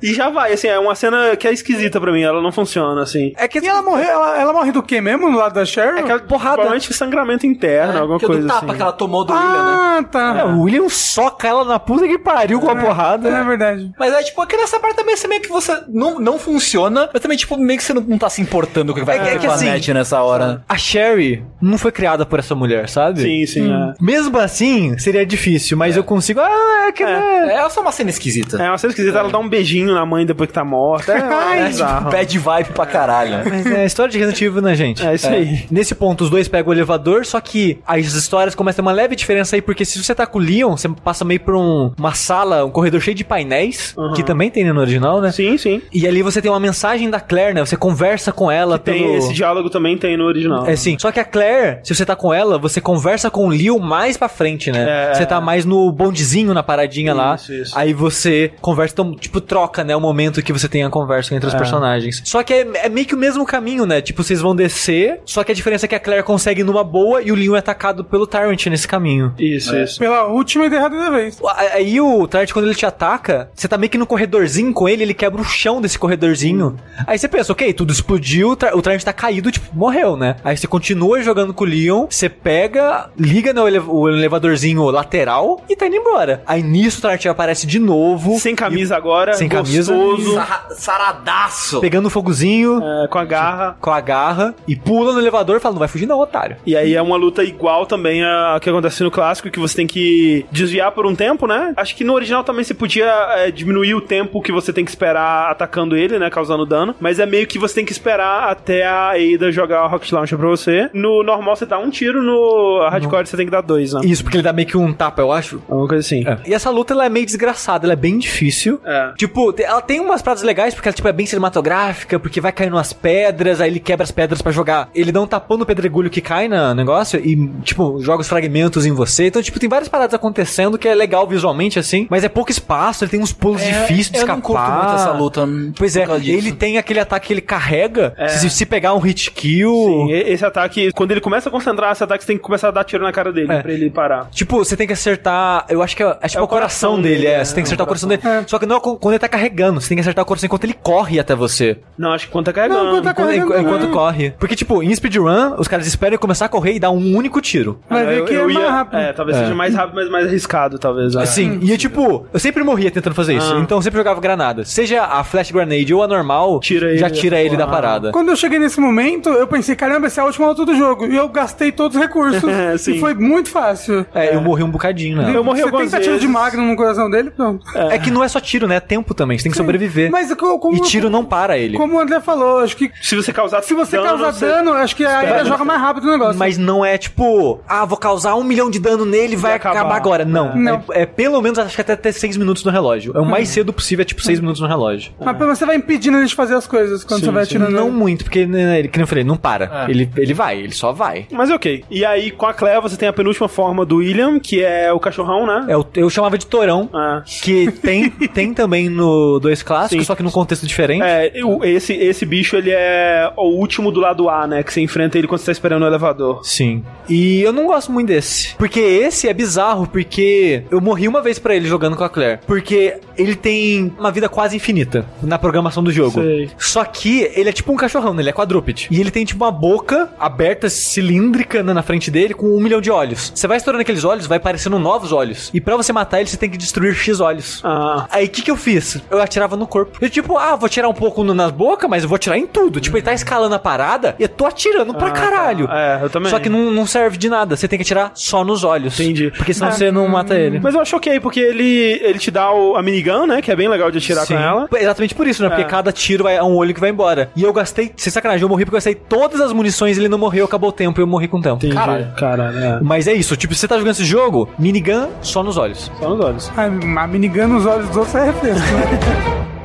E 0.00 0.14
já 0.14 0.30
vai, 0.30 0.52
assim, 0.52 0.68
é 0.68 0.78
uma 0.78 0.94
cena 0.94 1.36
que 1.36 1.46
é 1.48 1.52
esquisita 1.52 2.00
pra 2.00 2.12
mim, 2.12 2.22
ela 2.22 2.40
não 2.40 2.52
funciona, 2.52 3.02
assim. 3.02 3.32
É 3.36 3.48
que 3.48 3.58
E 3.58 3.66
ela 3.66 3.82
morreu, 3.82 4.08
ela, 4.08 4.40
ela 4.40 4.52
morre 4.52 4.72
do 4.72 4.82
quê 4.82 5.00
mesmo 5.00 5.28
no 5.30 5.38
lado 5.38 5.54
da 5.54 5.64
Cheryl? 5.64 5.96
É 5.96 6.00
aquela 6.00 6.20
porrada. 6.20 6.54
Provavelmente 6.56 6.92
sangramento 6.92 7.46
interno, 7.46 7.98
alguma 7.98 8.18
Porque 8.18 8.26
coisa 8.26 8.42
do 8.42 8.48
tapa 8.48 8.66
assim. 8.66 8.76
que 8.76 8.82
ela 8.82 8.92
tomou 8.92 9.24
do 9.24 9.32
William, 9.32 9.50
né? 9.50 9.98
Ah, 9.98 10.04
tá. 10.10 10.36
É, 10.40 10.44
o 10.44 10.62
William 10.62 10.88
soca 10.88 11.48
ela 11.48 11.64
na 11.64 11.78
puta 11.78 12.06
que 12.06 12.18
pariu 12.18 12.60
com 12.60 12.70
a 12.70 12.76
porrada. 12.76 13.28
É 13.28 13.44
verdade. 13.44 13.92
Mas 13.98 14.12
é 14.12 14.22
tipo, 14.22 14.40
aqui 14.40 14.56
nessa 14.56 14.78
parte 14.78 14.96
também 14.96 15.16
você 15.16 15.26
meio 15.26 15.40
que 15.40 15.48
você 15.48 15.82
não, 15.88 16.18
não 16.18 16.38
funciona, 16.38 17.08
mas 17.12 17.20
também, 17.20 17.36
tipo, 17.36 17.56
meio 17.56 17.78
que 17.78 17.84
você 17.84 17.92
não, 17.92 18.02
não 18.02 18.18
tá 18.18 18.30
se 18.30 18.40
importando 18.40 18.92
com 18.92 19.00
o 19.00 19.02
que 19.02 19.06
vai 19.06 19.18
É, 19.18 19.31
é 19.36 19.38
que 19.38 19.46
assim, 19.46 19.66
Vanette 19.66 19.92
nessa 19.94 20.20
hora. 20.22 20.62
a 20.68 20.76
Sherry 20.76 21.42
não 21.60 21.78
foi 21.78 21.92
criada 21.92 22.24
por 22.26 22.38
essa 22.38 22.54
mulher, 22.54 22.88
sabe? 22.88 23.22
Sim, 23.22 23.46
sim. 23.46 23.72
é. 23.72 23.94
Mesmo 24.00 24.38
assim, 24.38 24.96
seria 24.98 25.24
difícil, 25.24 25.76
mas 25.76 25.96
eu 25.96 26.04
consigo. 26.04 26.40
Ah, 26.40 26.86
é 26.88 26.92
que 26.92 27.04
né? 27.04 27.54
É 27.54 27.68
só 27.68 27.80
uma 27.80 27.92
cena 27.92 28.10
esquisita. 28.10 28.62
É 28.62 28.68
uma 28.68 28.78
cena 28.78 28.90
esquisita, 28.92 29.18
ela 29.18 29.30
dá 29.30 29.38
um 29.38 29.48
beijinho 29.48 29.94
na 29.94 30.04
mãe 30.04 30.26
depois 30.26 30.48
que 30.48 30.54
tá 30.54 30.64
morta. 30.64 31.12
É, 31.12 31.16
é. 31.70 32.10
Bad 32.10 32.38
vibe 32.38 32.68
pra 32.74 32.86
caralho. 32.86 33.48
Mas 33.48 33.66
é 33.66 33.86
história 33.86 34.10
de 34.12 34.18
Resident 34.18 34.40
Evil, 34.42 34.62
né, 34.62 34.74
gente? 34.74 35.04
É 35.06 35.14
isso 35.14 35.28
aí. 35.28 35.66
Nesse 35.70 35.94
ponto, 35.94 36.24
os 36.24 36.30
dois 36.30 36.48
pegam 36.48 36.70
o 36.70 36.74
elevador, 36.74 37.24
só 37.24 37.40
que 37.40 37.78
as 37.86 38.06
histórias 38.14 38.54
começam 38.54 38.72
a 38.72 38.76
ter 38.76 38.82
uma 38.82 38.92
leve 38.92 39.14
diferença 39.16 39.56
aí, 39.56 39.62
porque 39.62 39.84
se 39.84 40.02
você 40.02 40.14
tá 40.14 40.26
com 40.26 40.38
o 40.38 40.42
Leon, 40.42 40.76
você 40.76 40.88
passa 40.88 41.24
meio 41.24 41.40
por 41.40 41.54
um- 41.54 41.92
uma 41.98 42.14
sala, 42.14 42.64
um 42.64 42.70
corredor 42.70 43.00
cheio 43.00 43.14
de 43.14 43.24
painéis, 43.24 43.94
que 44.14 44.22
também 44.22 44.50
tem 44.50 44.64
no 44.64 44.80
original, 44.80 45.20
né? 45.20 45.30
Sim, 45.32 45.56
sim. 45.58 45.82
E 45.92 46.06
ali 46.06 46.22
você 46.22 46.40
tem 46.40 46.50
uma 46.50 46.60
mensagem 46.60 47.08
da 47.10 47.20
Claire, 47.20 47.54
né? 47.54 47.64
Você 47.64 47.76
conversa 47.76 48.32
com 48.32 48.50
ela 48.50 48.78
Tem 48.78 49.02
pelo... 49.02 49.21
esse 49.24 49.34
diálogo 49.34 49.70
também 49.70 49.96
tem 49.96 50.16
no 50.16 50.24
original. 50.24 50.66
É 50.66 50.76
sim. 50.76 50.96
Só 50.98 51.10
que 51.10 51.20
a 51.20 51.24
Claire, 51.24 51.80
se 51.82 51.94
você 51.94 52.04
tá 52.04 52.16
com 52.16 52.32
ela, 52.32 52.58
você 52.58 52.80
conversa 52.80 53.30
com 53.30 53.46
o 53.46 53.48
Leo 53.48 53.78
mais 53.78 54.16
pra 54.16 54.28
frente, 54.28 54.70
né? 54.70 55.10
É. 55.10 55.14
Você 55.14 55.26
tá 55.26 55.40
mais 55.40 55.64
no 55.64 55.90
bondezinho, 55.92 56.54
na 56.54 56.62
paradinha 56.62 57.14
lá. 57.14 57.34
Isso, 57.34 57.52
isso. 57.52 57.78
Aí 57.78 57.92
você 57.92 58.52
conversa, 58.60 58.94
então, 58.94 59.14
tipo, 59.14 59.40
troca, 59.40 59.84
né? 59.84 59.94
O 59.94 60.00
momento 60.00 60.42
que 60.42 60.52
você 60.52 60.68
tem 60.68 60.84
a 60.84 60.90
conversa 60.90 61.34
entre 61.34 61.48
os 61.48 61.54
personagens. 61.54 62.22
Só 62.24 62.42
que 62.42 62.52
é, 62.52 62.66
é 62.84 62.88
meio 62.88 63.06
que 63.06 63.14
o 63.14 63.18
mesmo 63.18 63.44
caminho, 63.44 63.86
né? 63.86 64.00
Tipo, 64.00 64.22
vocês 64.22 64.40
vão 64.40 64.54
descer, 64.54 65.20
só 65.24 65.44
que 65.44 65.52
a 65.52 65.54
diferença 65.54 65.86
é 65.86 65.88
que 65.88 65.94
a 65.94 66.00
Claire 66.00 66.24
consegue 66.24 66.62
numa 66.62 66.84
boa 66.84 67.22
e 67.22 67.32
o 67.32 67.34
Leon 67.34 67.56
é 67.56 67.58
atacado 67.58 68.04
pelo 68.04 68.26
Tyrant 68.26 68.66
nesse 68.66 68.86
caminho. 68.86 69.34
Isso, 69.38 69.76
isso. 69.76 69.98
Pela 69.98 70.26
última 70.26 70.66
e 70.66 70.70
derradeira 70.70 71.10
vez. 71.10 71.38
Aí 71.72 72.00
o 72.00 72.26
Tyrant, 72.26 72.52
quando 72.52 72.66
ele 72.66 72.74
te 72.74 72.86
ataca, 72.86 73.50
você 73.54 73.68
tá 73.68 73.78
meio 73.78 73.90
que 73.90 73.98
no 73.98 74.06
corredorzinho 74.06 74.72
com 74.72 74.88
ele, 74.88 75.02
ele 75.02 75.14
quebra 75.14 75.40
o 75.40 75.44
chão 75.44 75.80
desse 75.80 75.98
corredorzinho. 75.98 76.76
Aí 77.06 77.18
você 77.18 77.28
pensa, 77.28 77.52
ok, 77.52 77.72
tudo 77.72 77.92
explodiu, 77.92 78.50
o 78.50 78.82
Tyrant 78.82 79.02
tá 79.02 79.11
caído, 79.12 79.50
tipo, 79.50 79.66
morreu, 79.76 80.16
né? 80.16 80.36
Aí 80.44 80.56
você 80.56 80.66
continua 80.66 81.22
jogando 81.22 81.52
com 81.54 81.64
o 81.64 81.66
Leon, 81.66 82.06
você 82.08 82.28
pega, 82.28 83.10
liga 83.18 83.52
no 83.52 83.66
ele- 83.66 83.78
o 83.80 84.08
elevadorzinho 84.08 84.82
lateral 84.90 85.62
e 85.68 85.76
tá 85.76 85.86
indo 85.86 85.96
embora. 85.96 86.42
Aí 86.46 86.62
nisso 86.62 86.98
o 86.98 87.02
Tyrant 87.02 87.26
aparece 87.26 87.66
de 87.66 87.78
novo. 87.78 88.38
Sem 88.38 88.54
camisa 88.54 88.96
agora, 88.96 89.34
Sem 89.34 89.48
camisa. 89.48 89.94
gostoso, 89.94 90.34
Sarra- 90.34 90.66
Saradaço. 90.76 91.80
Pegando 91.80 92.06
o 92.06 92.10
fogozinho 92.10 92.80
é, 92.82 93.08
com 93.08 93.18
a 93.18 93.24
garra. 93.24 93.76
com 93.80 93.90
a 93.90 94.00
garra 94.00 94.54
e 94.66 94.76
pula 94.76 95.12
no 95.12 95.18
elevador 95.18 95.56
e 95.56 95.60
fala: 95.60 95.74
Não 95.74 95.78
vai 95.80 95.88
fugir, 95.88 96.06
não, 96.06 96.18
otário. 96.20 96.56
E 96.66 96.76
aí 96.76 96.94
é 96.94 97.02
uma 97.02 97.16
luta 97.16 97.42
igual 97.42 97.86
também 97.86 98.22
a 98.24 98.58
que 98.60 98.68
acontece 98.70 99.02
no 99.02 99.10
clássico, 99.10 99.50
que 99.50 99.58
você 99.58 99.76
tem 99.76 99.86
que 99.86 100.46
desviar 100.50 100.92
por 100.92 101.06
um 101.06 101.14
tempo, 101.14 101.46
né? 101.46 101.72
Acho 101.76 101.94
que 101.96 102.04
no 102.04 102.14
original 102.14 102.44
também 102.44 102.64
você 102.64 102.74
podia 102.74 103.06
é, 103.36 103.50
diminuir 103.50 103.94
o 103.94 104.00
tempo 104.00 104.40
que 104.40 104.52
você 104.52 104.72
tem 104.72 104.84
que 104.84 104.90
esperar 104.90 105.50
atacando 105.50 105.96
ele, 105.96 106.18
né? 106.18 106.30
Causando 106.30 106.64
dano. 106.66 106.94
Mas 107.00 107.18
é 107.18 107.26
meio 107.26 107.46
que 107.46 107.58
você 107.58 107.74
tem 107.76 107.84
que 107.84 107.92
esperar 107.92 108.48
até 108.50 108.86
a 108.86 109.01
Ada 109.10 109.50
jogar 109.50 109.84
o 109.84 109.88
Rocket 109.88 110.12
Launcher 110.12 110.38
pra 110.38 110.48
você. 110.48 110.88
No 110.92 111.22
normal 111.22 111.56
você 111.56 111.66
dá 111.66 111.78
um 111.78 111.90
tiro, 111.90 112.22
no 112.22 112.86
hardcore 112.88 113.26
você 113.26 113.36
tem 113.36 113.46
que 113.46 113.52
dar 113.52 113.60
dois, 113.60 113.92
né? 113.92 114.00
Isso, 114.04 114.22
porque 114.22 114.36
ele 114.36 114.42
dá 114.42 114.52
meio 114.52 114.68
que 114.68 114.76
um 114.76 114.92
tapa, 114.92 115.20
eu 115.22 115.32
acho. 115.32 115.62
Alguma 115.68 115.88
coisa 115.88 116.06
assim. 116.06 116.26
É. 116.26 116.38
E 116.46 116.54
essa 116.54 116.70
luta 116.70 116.94
ela 116.94 117.04
é 117.06 117.08
meio 117.08 117.26
desgraçada, 117.26 117.86
ela 117.86 117.92
é 117.92 117.96
bem 117.96 118.18
difícil. 118.18 118.80
É. 118.84 119.12
Tipo, 119.16 119.54
ela 119.58 119.80
tem 119.80 120.00
umas 120.00 120.22
paradas 120.22 120.42
legais, 120.42 120.74
porque 120.74 120.88
ela 120.88 120.94
tipo, 120.94 121.08
é 121.08 121.12
bem 121.12 121.26
cinematográfica, 121.26 122.18
porque 122.18 122.40
vai 122.40 122.52
caindo 122.52 122.74
umas 122.74 122.92
pedras, 122.92 123.60
aí 123.60 123.70
ele 123.70 123.80
quebra 123.80 124.04
as 124.04 124.10
pedras 124.10 124.40
pra 124.40 124.52
jogar. 124.52 124.88
Ele 124.94 125.12
dá 125.12 125.20
um 125.20 125.26
tapão 125.26 125.56
no 125.56 125.66
pedregulho 125.66 126.10
que 126.10 126.20
cai 126.20 126.48
no 126.48 126.74
negócio 126.74 127.20
e, 127.20 127.36
tipo, 127.62 128.00
joga 128.00 128.20
os 128.22 128.28
fragmentos 128.28 128.86
em 128.86 128.92
você. 128.92 129.26
Então, 129.26 129.42
tipo, 129.42 129.58
tem 129.58 129.68
várias 129.68 129.88
paradas 129.88 130.14
acontecendo 130.14 130.78
que 130.78 130.88
é 130.88 130.94
legal 130.94 131.26
visualmente, 131.26 131.78
assim, 131.78 132.06
mas 132.10 132.24
é 132.24 132.28
pouco 132.28 132.50
espaço, 132.50 133.04
ele 133.04 133.10
tem 133.10 133.20
uns 133.20 133.32
pulos 133.32 133.62
difíceis 133.62 134.10
de 134.10 134.16
eu 134.16 134.20
escapar. 134.20 134.36
não 134.36 134.42
curto 134.42 134.70
muito 134.70 134.94
essa 134.94 135.12
luta. 135.12 135.48
Pois 135.76 135.96
é, 135.96 136.04
ele 136.24 136.52
tem 136.52 136.78
aquele 136.78 137.00
ataque 137.00 137.28
que 137.28 137.32
ele 137.32 137.40
carrega. 137.40 138.14
Se, 138.28 138.50
se 138.50 138.66
pegar 138.66 138.91
um 138.94 138.98
hit 138.98 139.30
kill. 139.30 139.72
Sim, 139.72 140.12
esse 140.12 140.44
ataque, 140.44 140.90
quando 140.92 141.10
ele 141.12 141.20
começa 141.20 141.48
a 141.48 141.52
concentrar 141.52 141.92
esse 141.92 142.02
ataque, 142.04 142.22
você 142.24 142.28
tem 142.28 142.36
que 142.36 142.42
começar 142.42 142.68
a 142.68 142.70
dar 142.70 142.84
tiro 142.84 143.02
na 143.02 143.12
cara 143.12 143.32
dele 143.32 143.52
É. 143.52 143.62
pra 143.62 143.72
ele 143.72 143.90
parar. 143.90 144.28
Tipo, 144.30 144.58
você 144.58 144.76
tem 144.76 144.86
que 144.86 144.92
acertar. 144.92 145.66
Eu 145.68 145.82
acho 145.82 145.96
que 145.96 146.02
é, 146.02 146.16
é 146.20 146.28
tipo 146.28 146.40
o 146.40 146.44
o 146.44 146.48
coração, 146.48 146.90
coração 146.92 147.02
dele, 147.02 147.14
dele, 147.16 147.26
é. 147.28 147.34
é, 147.40 147.44
Você 147.44 147.54
tem 147.54 147.62
que 147.64 147.68
acertar 147.68 147.82
é 147.82 147.84
o 147.84 147.86
o 147.86 147.88
coração 147.88 148.08
dele. 148.08 148.22
Só 148.46 148.58
que 148.58 148.66
não 148.66 148.76
é 148.76 148.80
quando 148.80 149.08
ele 149.10 149.18
tá 149.18 149.28
carregando. 149.28 149.80
Você 149.80 149.88
tem 149.88 149.96
que 149.96 150.00
acertar 150.00 150.22
o 150.22 150.26
coração 150.26 150.46
enquanto 150.46 150.64
ele 150.64 150.74
corre 150.74 151.18
até 151.18 151.34
você. 151.34 151.78
Não, 151.96 152.12
acho 152.12 152.26
que 152.26 152.32
quando 152.32 152.46
tá 152.46 152.52
carregando. 152.52 152.84
Não, 152.84 152.90
quando 152.92 153.04
tá 153.04 153.10
Enquanto, 153.12 153.26
carregando, 153.26 153.60
enquanto 153.60 153.82
não. 153.84 153.90
corre. 153.90 154.30
Porque, 154.38 154.56
tipo, 154.56 154.82
em 154.82 154.94
speedrun, 154.94 155.54
os 155.58 155.68
caras 155.68 155.86
esperam 155.86 156.12
ele 156.14 156.18
começar 156.18 156.46
a 156.46 156.48
correr 156.48 156.74
e 156.74 156.80
dar 156.80 156.90
um 156.90 157.16
único 157.16 157.40
tiro. 157.40 157.80
Vai 157.88 158.04
ver 158.06 158.18
eu, 158.18 158.24
que 158.24 158.34
eu 158.34 158.48
é 158.48 158.52
ia, 158.52 158.58
mais 158.60 158.70
rápido. 158.70 158.98
É, 158.98 159.12
talvez 159.12 159.38
seja 159.38 159.54
mais 159.54 159.74
rápido, 159.74 159.94
mas 159.96 160.08
mais 160.10 160.26
arriscado, 160.26 160.78
talvez. 160.78 161.14
é. 161.14 161.22
Assim, 161.22 161.58
e 161.62 161.70
eu, 161.70 161.78
tipo, 161.78 162.26
eu 162.32 162.40
sempre 162.40 162.62
morria 162.64 162.90
tentando 162.90 163.14
fazer 163.14 163.34
isso. 163.36 163.54
Ah. 163.54 163.60
Então 163.60 163.78
eu 163.78 163.82
sempre 163.82 163.98
jogava 163.98 164.20
granada. 164.20 164.64
Seja 164.64 165.04
a 165.04 165.22
flash 165.24 165.50
grenade 165.50 165.92
ou 165.94 166.02
a 166.02 166.08
normal, 166.08 166.60
Tira 166.60 166.88
ele 166.90 166.98
já 166.98 167.08
dessa 167.08 167.20
tira 167.20 167.40
ele 167.40 167.56
da 167.56 167.66
parada. 167.66 168.10
Quando 168.12 168.30
eu 168.30 168.36
cheguei 168.36 168.58
nesse 168.58 168.80
momento, 168.82 169.28
eu 169.30 169.46
pensei, 169.46 169.74
caramba, 169.74 170.06
essa 170.06 170.20
é 170.20 170.22
a 170.22 170.26
última 170.26 170.46
luta 170.48 170.64
do 170.64 170.74
jogo. 170.76 171.06
E 171.06 171.16
eu 171.16 171.28
gastei 171.28 171.72
todos 171.72 171.96
os 171.96 172.02
recursos. 172.02 172.42
Sim. 172.82 172.92
e 172.96 173.00
foi 173.00 173.14
muito 173.14 173.48
fácil. 173.50 174.04
É, 174.14 174.34
eu 174.34 174.40
morri 174.40 174.62
um 174.62 174.70
bocadinho, 174.70 175.16
né? 175.18 175.32
Eu 175.34 175.42
morri 175.44 175.58
Você 175.60 175.64
algumas 175.64 175.90
tenta 175.90 176.02
tiro 176.02 176.14
de 176.16 176.20
vezes. 176.26 176.32
magno 176.32 176.62
no 176.64 176.76
coração 176.76 177.10
dele, 177.10 177.30
pronto. 177.30 177.64
É. 177.76 177.98
que 177.98 178.10
não 178.10 178.22
é 178.22 178.28
só 178.28 178.40
tiro, 178.40 178.66
né? 178.66 178.76
É 178.76 178.80
tempo 178.80 179.14
também. 179.14 179.38
Você 179.38 179.44
tem 179.44 179.52
que 179.52 179.56
sobreviver. 179.58 180.10
Mas 180.10 180.32
co- 180.34 180.58
como, 180.58 180.76
E 180.76 180.80
tiro 180.80 181.08
não 181.08 181.24
para 181.24 181.56
ele. 181.56 181.76
como 181.76 181.96
o 181.96 182.00
André 182.00 182.20
falou, 182.20 182.58
acho 182.60 182.76
que 182.76 182.90
Se 183.00 183.14
você 183.16 183.32
causar 183.32 183.62
se 183.62 183.74
você 183.74 183.96
dano, 183.96 184.08
causar 184.08 184.32
você- 184.32 184.46
dano, 184.46 184.72
acho 184.72 184.96
que 184.96 185.04
aí 185.04 185.40
ele 185.40 185.44
joga 185.48 185.64
mais 185.64 185.80
rápido 185.80 186.04
o 186.08 186.10
negócio. 186.10 186.38
Mas 186.38 186.58
não 186.58 186.84
é 186.84 186.98
tipo, 186.98 187.60
ah, 187.68 187.84
vou 187.84 187.96
causar 187.98 188.34
um 188.34 188.44
milhão 188.44 188.70
de 188.70 188.78
dano 188.78 189.04
nele 189.04 189.34
e 189.34 189.36
vai 189.36 189.54
acabar. 189.54 189.80
acabar, 189.80 189.96
agora. 189.96 190.24
Não. 190.24 190.54
Não. 190.56 190.82
É, 190.92 191.02
é 191.02 191.06
pelo 191.06 191.40
menos, 191.40 191.58
acho 191.58 191.74
que 191.74 191.80
até 191.80 191.94
ter 191.96 192.12
seis 192.12 192.36
minutos 192.36 192.64
no 192.64 192.70
relógio. 192.70 193.12
É 193.16 193.20
o 193.20 193.24
mais 193.26 193.48
cedo 193.48 193.72
possível, 193.72 194.02
é 194.02 194.04
tipo 194.06 194.22
seis 194.22 194.40
minutos 194.40 194.60
no 194.60 194.66
relógio. 194.66 195.12
Mas 195.20 195.38
menos 195.38 195.58
você 195.58 195.66
vai 195.66 195.76
impedindo 195.76 196.16
ele 196.18 196.26
de 196.26 196.34
fazer 196.34 196.54
as 196.54 196.66
coisas 196.66 197.04
quando 197.04 197.20
Sim, 197.20 197.26
você 197.26 197.32
vai 197.32 197.44
sim. 197.44 197.56
atirando. 197.56 197.72
Não 197.76 197.90
muito, 197.90 198.24
porque, 198.24 198.46
né, 198.46 198.71
ele, 198.78 198.88
que 198.88 198.98
nem 198.98 199.02
eu 199.02 199.06
falei, 199.08 199.24
não 199.24 199.36
para. 199.36 199.86
Ele, 199.88 200.08
ele 200.16 200.34
vai, 200.34 200.58
ele 200.58 200.72
só 200.72 200.92
vai. 200.92 201.26
Mas 201.30 201.50
ok. 201.50 201.84
E 201.90 202.04
aí, 202.04 202.30
com 202.30 202.46
a 202.46 202.54
Claire, 202.54 202.80
você 202.80 202.96
tem 202.96 203.08
a 203.08 203.12
penúltima 203.12 203.48
forma 203.48 203.84
do 203.84 203.96
William, 203.96 204.38
que 204.38 204.62
é 204.62 204.92
o 204.92 205.00
cachorrão, 205.00 205.46
né? 205.46 205.66
É, 205.68 205.74
eu, 205.74 205.86
eu 205.94 206.10
chamava 206.10 206.36
de 206.38 206.46
Torão, 206.46 206.88
Ah. 206.92 207.22
que 207.42 207.70
tem, 207.72 208.10
tem 208.32 208.52
também 208.54 208.88
no 208.88 209.38
2 209.40 209.62
clássico, 209.62 210.00
Sim. 210.00 210.06
só 210.06 210.14
que 210.14 210.22
num 210.22 210.30
contexto 210.30 210.66
diferente. 210.66 211.02
É, 211.02 211.32
o- 211.44 211.64
esse, 211.64 211.92
esse 211.94 212.24
bicho, 212.26 212.56
ele 212.56 212.70
é 212.70 213.30
o 213.36 213.48
último 213.58 213.90
do 213.90 214.00
lado 214.00 214.28
A, 214.28 214.46
né? 214.46 214.62
Que 214.62 214.72
você 214.72 214.80
enfrenta 214.80 215.18
ele 215.18 215.26
quando 215.26 215.40
você 215.40 215.46
tá 215.46 215.52
esperando 215.52 215.82
o 215.82 215.86
elevador. 215.86 216.40
Sim. 216.44 216.82
E 217.08 217.42
eu 217.42 217.52
não 217.52 217.66
gosto 217.66 217.90
muito 217.92 218.08
desse. 218.08 218.54
Porque 218.56 218.80
esse 218.80 219.28
é 219.28 219.34
bizarro, 219.34 219.86
porque 219.86 220.62
eu 220.70 220.80
morri 220.80 221.08
uma 221.08 221.20
vez 221.22 221.38
pra 221.38 221.54
ele 221.54 221.66
jogando 221.66 221.96
com 221.96 222.04
a 222.04 222.08
Claire. 222.08 222.40
Porque 222.46 222.94
ele 223.16 223.34
tem 223.34 223.92
uma 223.98 224.10
vida 224.10 224.28
quase 224.28 224.56
infinita 224.56 225.04
na 225.22 225.38
programação 225.38 225.82
do 225.82 225.90
jogo. 225.92 226.20
Sei. 226.22 226.50
Só 226.58 226.84
que 226.84 227.30
ele 227.34 227.48
é 227.48 227.52
tipo 227.52 227.72
um 227.72 227.76
cachorrão, 227.76 228.14
né? 228.14 228.22
Ele 228.22 228.30
é 228.30 228.32
quadrúpede. 228.32 228.51
E 228.90 229.00
ele 229.00 229.10
tem 229.10 229.24
tipo 229.24 229.42
uma 229.44 229.50
boca 229.52 230.10
aberta, 230.18 230.68
cilíndrica 230.68 231.62
né, 231.62 231.72
na 231.72 231.82
frente 231.82 232.10
dele, 232.10 232.34
com 232.34 232.46
um 232.56 232.60
milhão 232.60 232.80
de 232.80 232.90
olhos. 232.90 233.32
Você 233.34 233.46
vai 233.46 233.56
estourando 233.56 233.82
aqueles 233.82 234.04
olhos, 234.04 234.26
vai 234.26 234.36
aparecendo 234.38 234.78
novos 234.78 235.12
olhos. 235.12 235.50
E 235.54 235.60
pra 235.60 235.76
você 235.76 235.92
matar 235.92 236.20
ele, 236.20 236.28
você 236.28 236.36
tem 236.36 236.50
que 236.50 236.56
destruir 236.58 236.94
X 236.94 237.20
olhos. 237.20 237.60
Ah. 237.64 238.06
Aí 238.10 238.26
o 238.26 238.28
que, 238.28 238.42
que 238.42 238.50
eu 238.50 238.56
fiz? 238.56 238.98
Eu 239.10 239.20
atirava 239.20 239.56
no 239.56 239.66
corpo. 239.66 239.98
Eu, 240.00 240.10
tipo, 240.10 240.36
ah, 240.38 240.56
vou 240.56 240.68
tirar 240.68 240.88
um 240.88 240.94
pouco 240.94 241.24
no, 241.24 241.34
nas 241.34 241.50
bocas, 241.50 241.88
mas 241.88 242.02
eu 242.02 242.08
vou 242.08 242.16
atirar 242.16 242.38
em 242.38 242.46
tudo. 242.46 242.80
Tipo, 242.80 242.96
ele 242.96 243.04
tá 243.04 243.12
escalando 243.12 243.54
a 243.54 243.58
parada 243.58 244.14
e 244.18 244.22
eu 244.22 244.28
tô 244.28 244.46
atirando 244.46 244.94
pra 244.94 245.08
Ah, 245.08 245.12
caralho. 245.12 245.66
tá. 245.66 245.78
É, 246.00 246.04
eu 246.04 246.10
também. 246.10 246.30
Só 246.30 246.38
que 246.38 246.48
não, 246.48 246.70
não 246.70 246.86
serve 246.86 247.16
de 247.16 247.28
nada. 247.28 247.56
Você 247.56 247.66
tem 247.68 247.78
que 247.78 247.82
atirar 247.82 248.12
só 248.14 248.44
nos 248.44 248.64
olhos. 248.64 248.98
Entendi. 248.98 249.30
Porque 249.36 249.52
senão 249.54 249.68
Ah, 249.68 249.72
você 249.72 249.90
não 249.90 250.08
mata 250.08 250.34
ele. 250.38 250.60
Mas 250.60 250.74
eu 250.74 250.80
acho 250.80 250.96
ok, 250.96 251.20
porque 251.20 251.40
ele, 251.40 252.00
ele 252.02 252.18
te 252.18 252.30
dá 252.30 252.50
o, 252.52 252.76
a 252.76 252.82
minigun, 252.82 253.26
né? 253.26 253.40
Que 253.42 253.50
é 253.50 253.56
bem 253.56 253.68
legal 253.68 253.90
de 253.90 253.98
atirar 253.98 254.26
Sim. 254.26 254.34
com 254.34 254.40
ela. 254.40 254.68
Exatamente 254.74 255.14
por 255.14 255.26
isso, 255.26 255.42
né? 255.42 255.48
Porque 255.48 255.62
É. 255.62 255.66
cada 255.66 255.92
tiro 255.92 256.24
vai- 256.24 256.36
é 256.36 256.42
um 256.42 256.54
olho 256.54 256.74
que 256.74 256.80
vai 256.80 256.90
embora. 256.90 257.30
E 257.36 257.42
eu 257.42 257.52
gastei, 257.52 257.92
sem 257.96 258.12
sacanagem, 258.12 258.41
eu 258.42 258.48
morri 258.48 258.64
porque 258.64 258.74
eu 258.74 258.78
gastei 258.78 258.94
todas 258.94 259.40
as 259.40 259.52
munições, 259.52 259.98
ele 259.98 260.08
não 260.08 260.18
morreu, 260.18 260.44
acabou 260.44 260.70
o 260.70 260.72
tempo 260.72 261.00
e 261.00 261.02
eu 261.02 261.06
morri 261.06 261.28
com 261.28 261.38
o 261.38 261.42
tempo. 261.42 261.56
Entendi. 261.56 261.74
Caralho. 261.74 262.12
Caralho, 262.16 262.58
é. 262.58 262.80
Mas 262.82 263.06
é 263.06 263.12
isso, 263.12 263.36
tipo, 263.36 263.54
você 263.54 263.66
tá 263.66 263.76
jogando 263.76 263.92
esse 263.92 264.04
jogo, 264.04 264.48
minigun 264.58 265.08
só 265.20 265.42
nos 265.42 265.56
olhos. 265.56 265.90
Só 265.98 266.08
nos 266.08 266.24
olhos. 266.24 266.50
A, 266.56 266.64
a 266.64 267.06
minigun 267.06 267.48
nos 267.48 267.66
olhos 267.66 267.88
dos 267.88 267.96
outros 267.96 268.14
é 268.14 268.24
refresco, 268.26 268.66
né? 268.72 269.52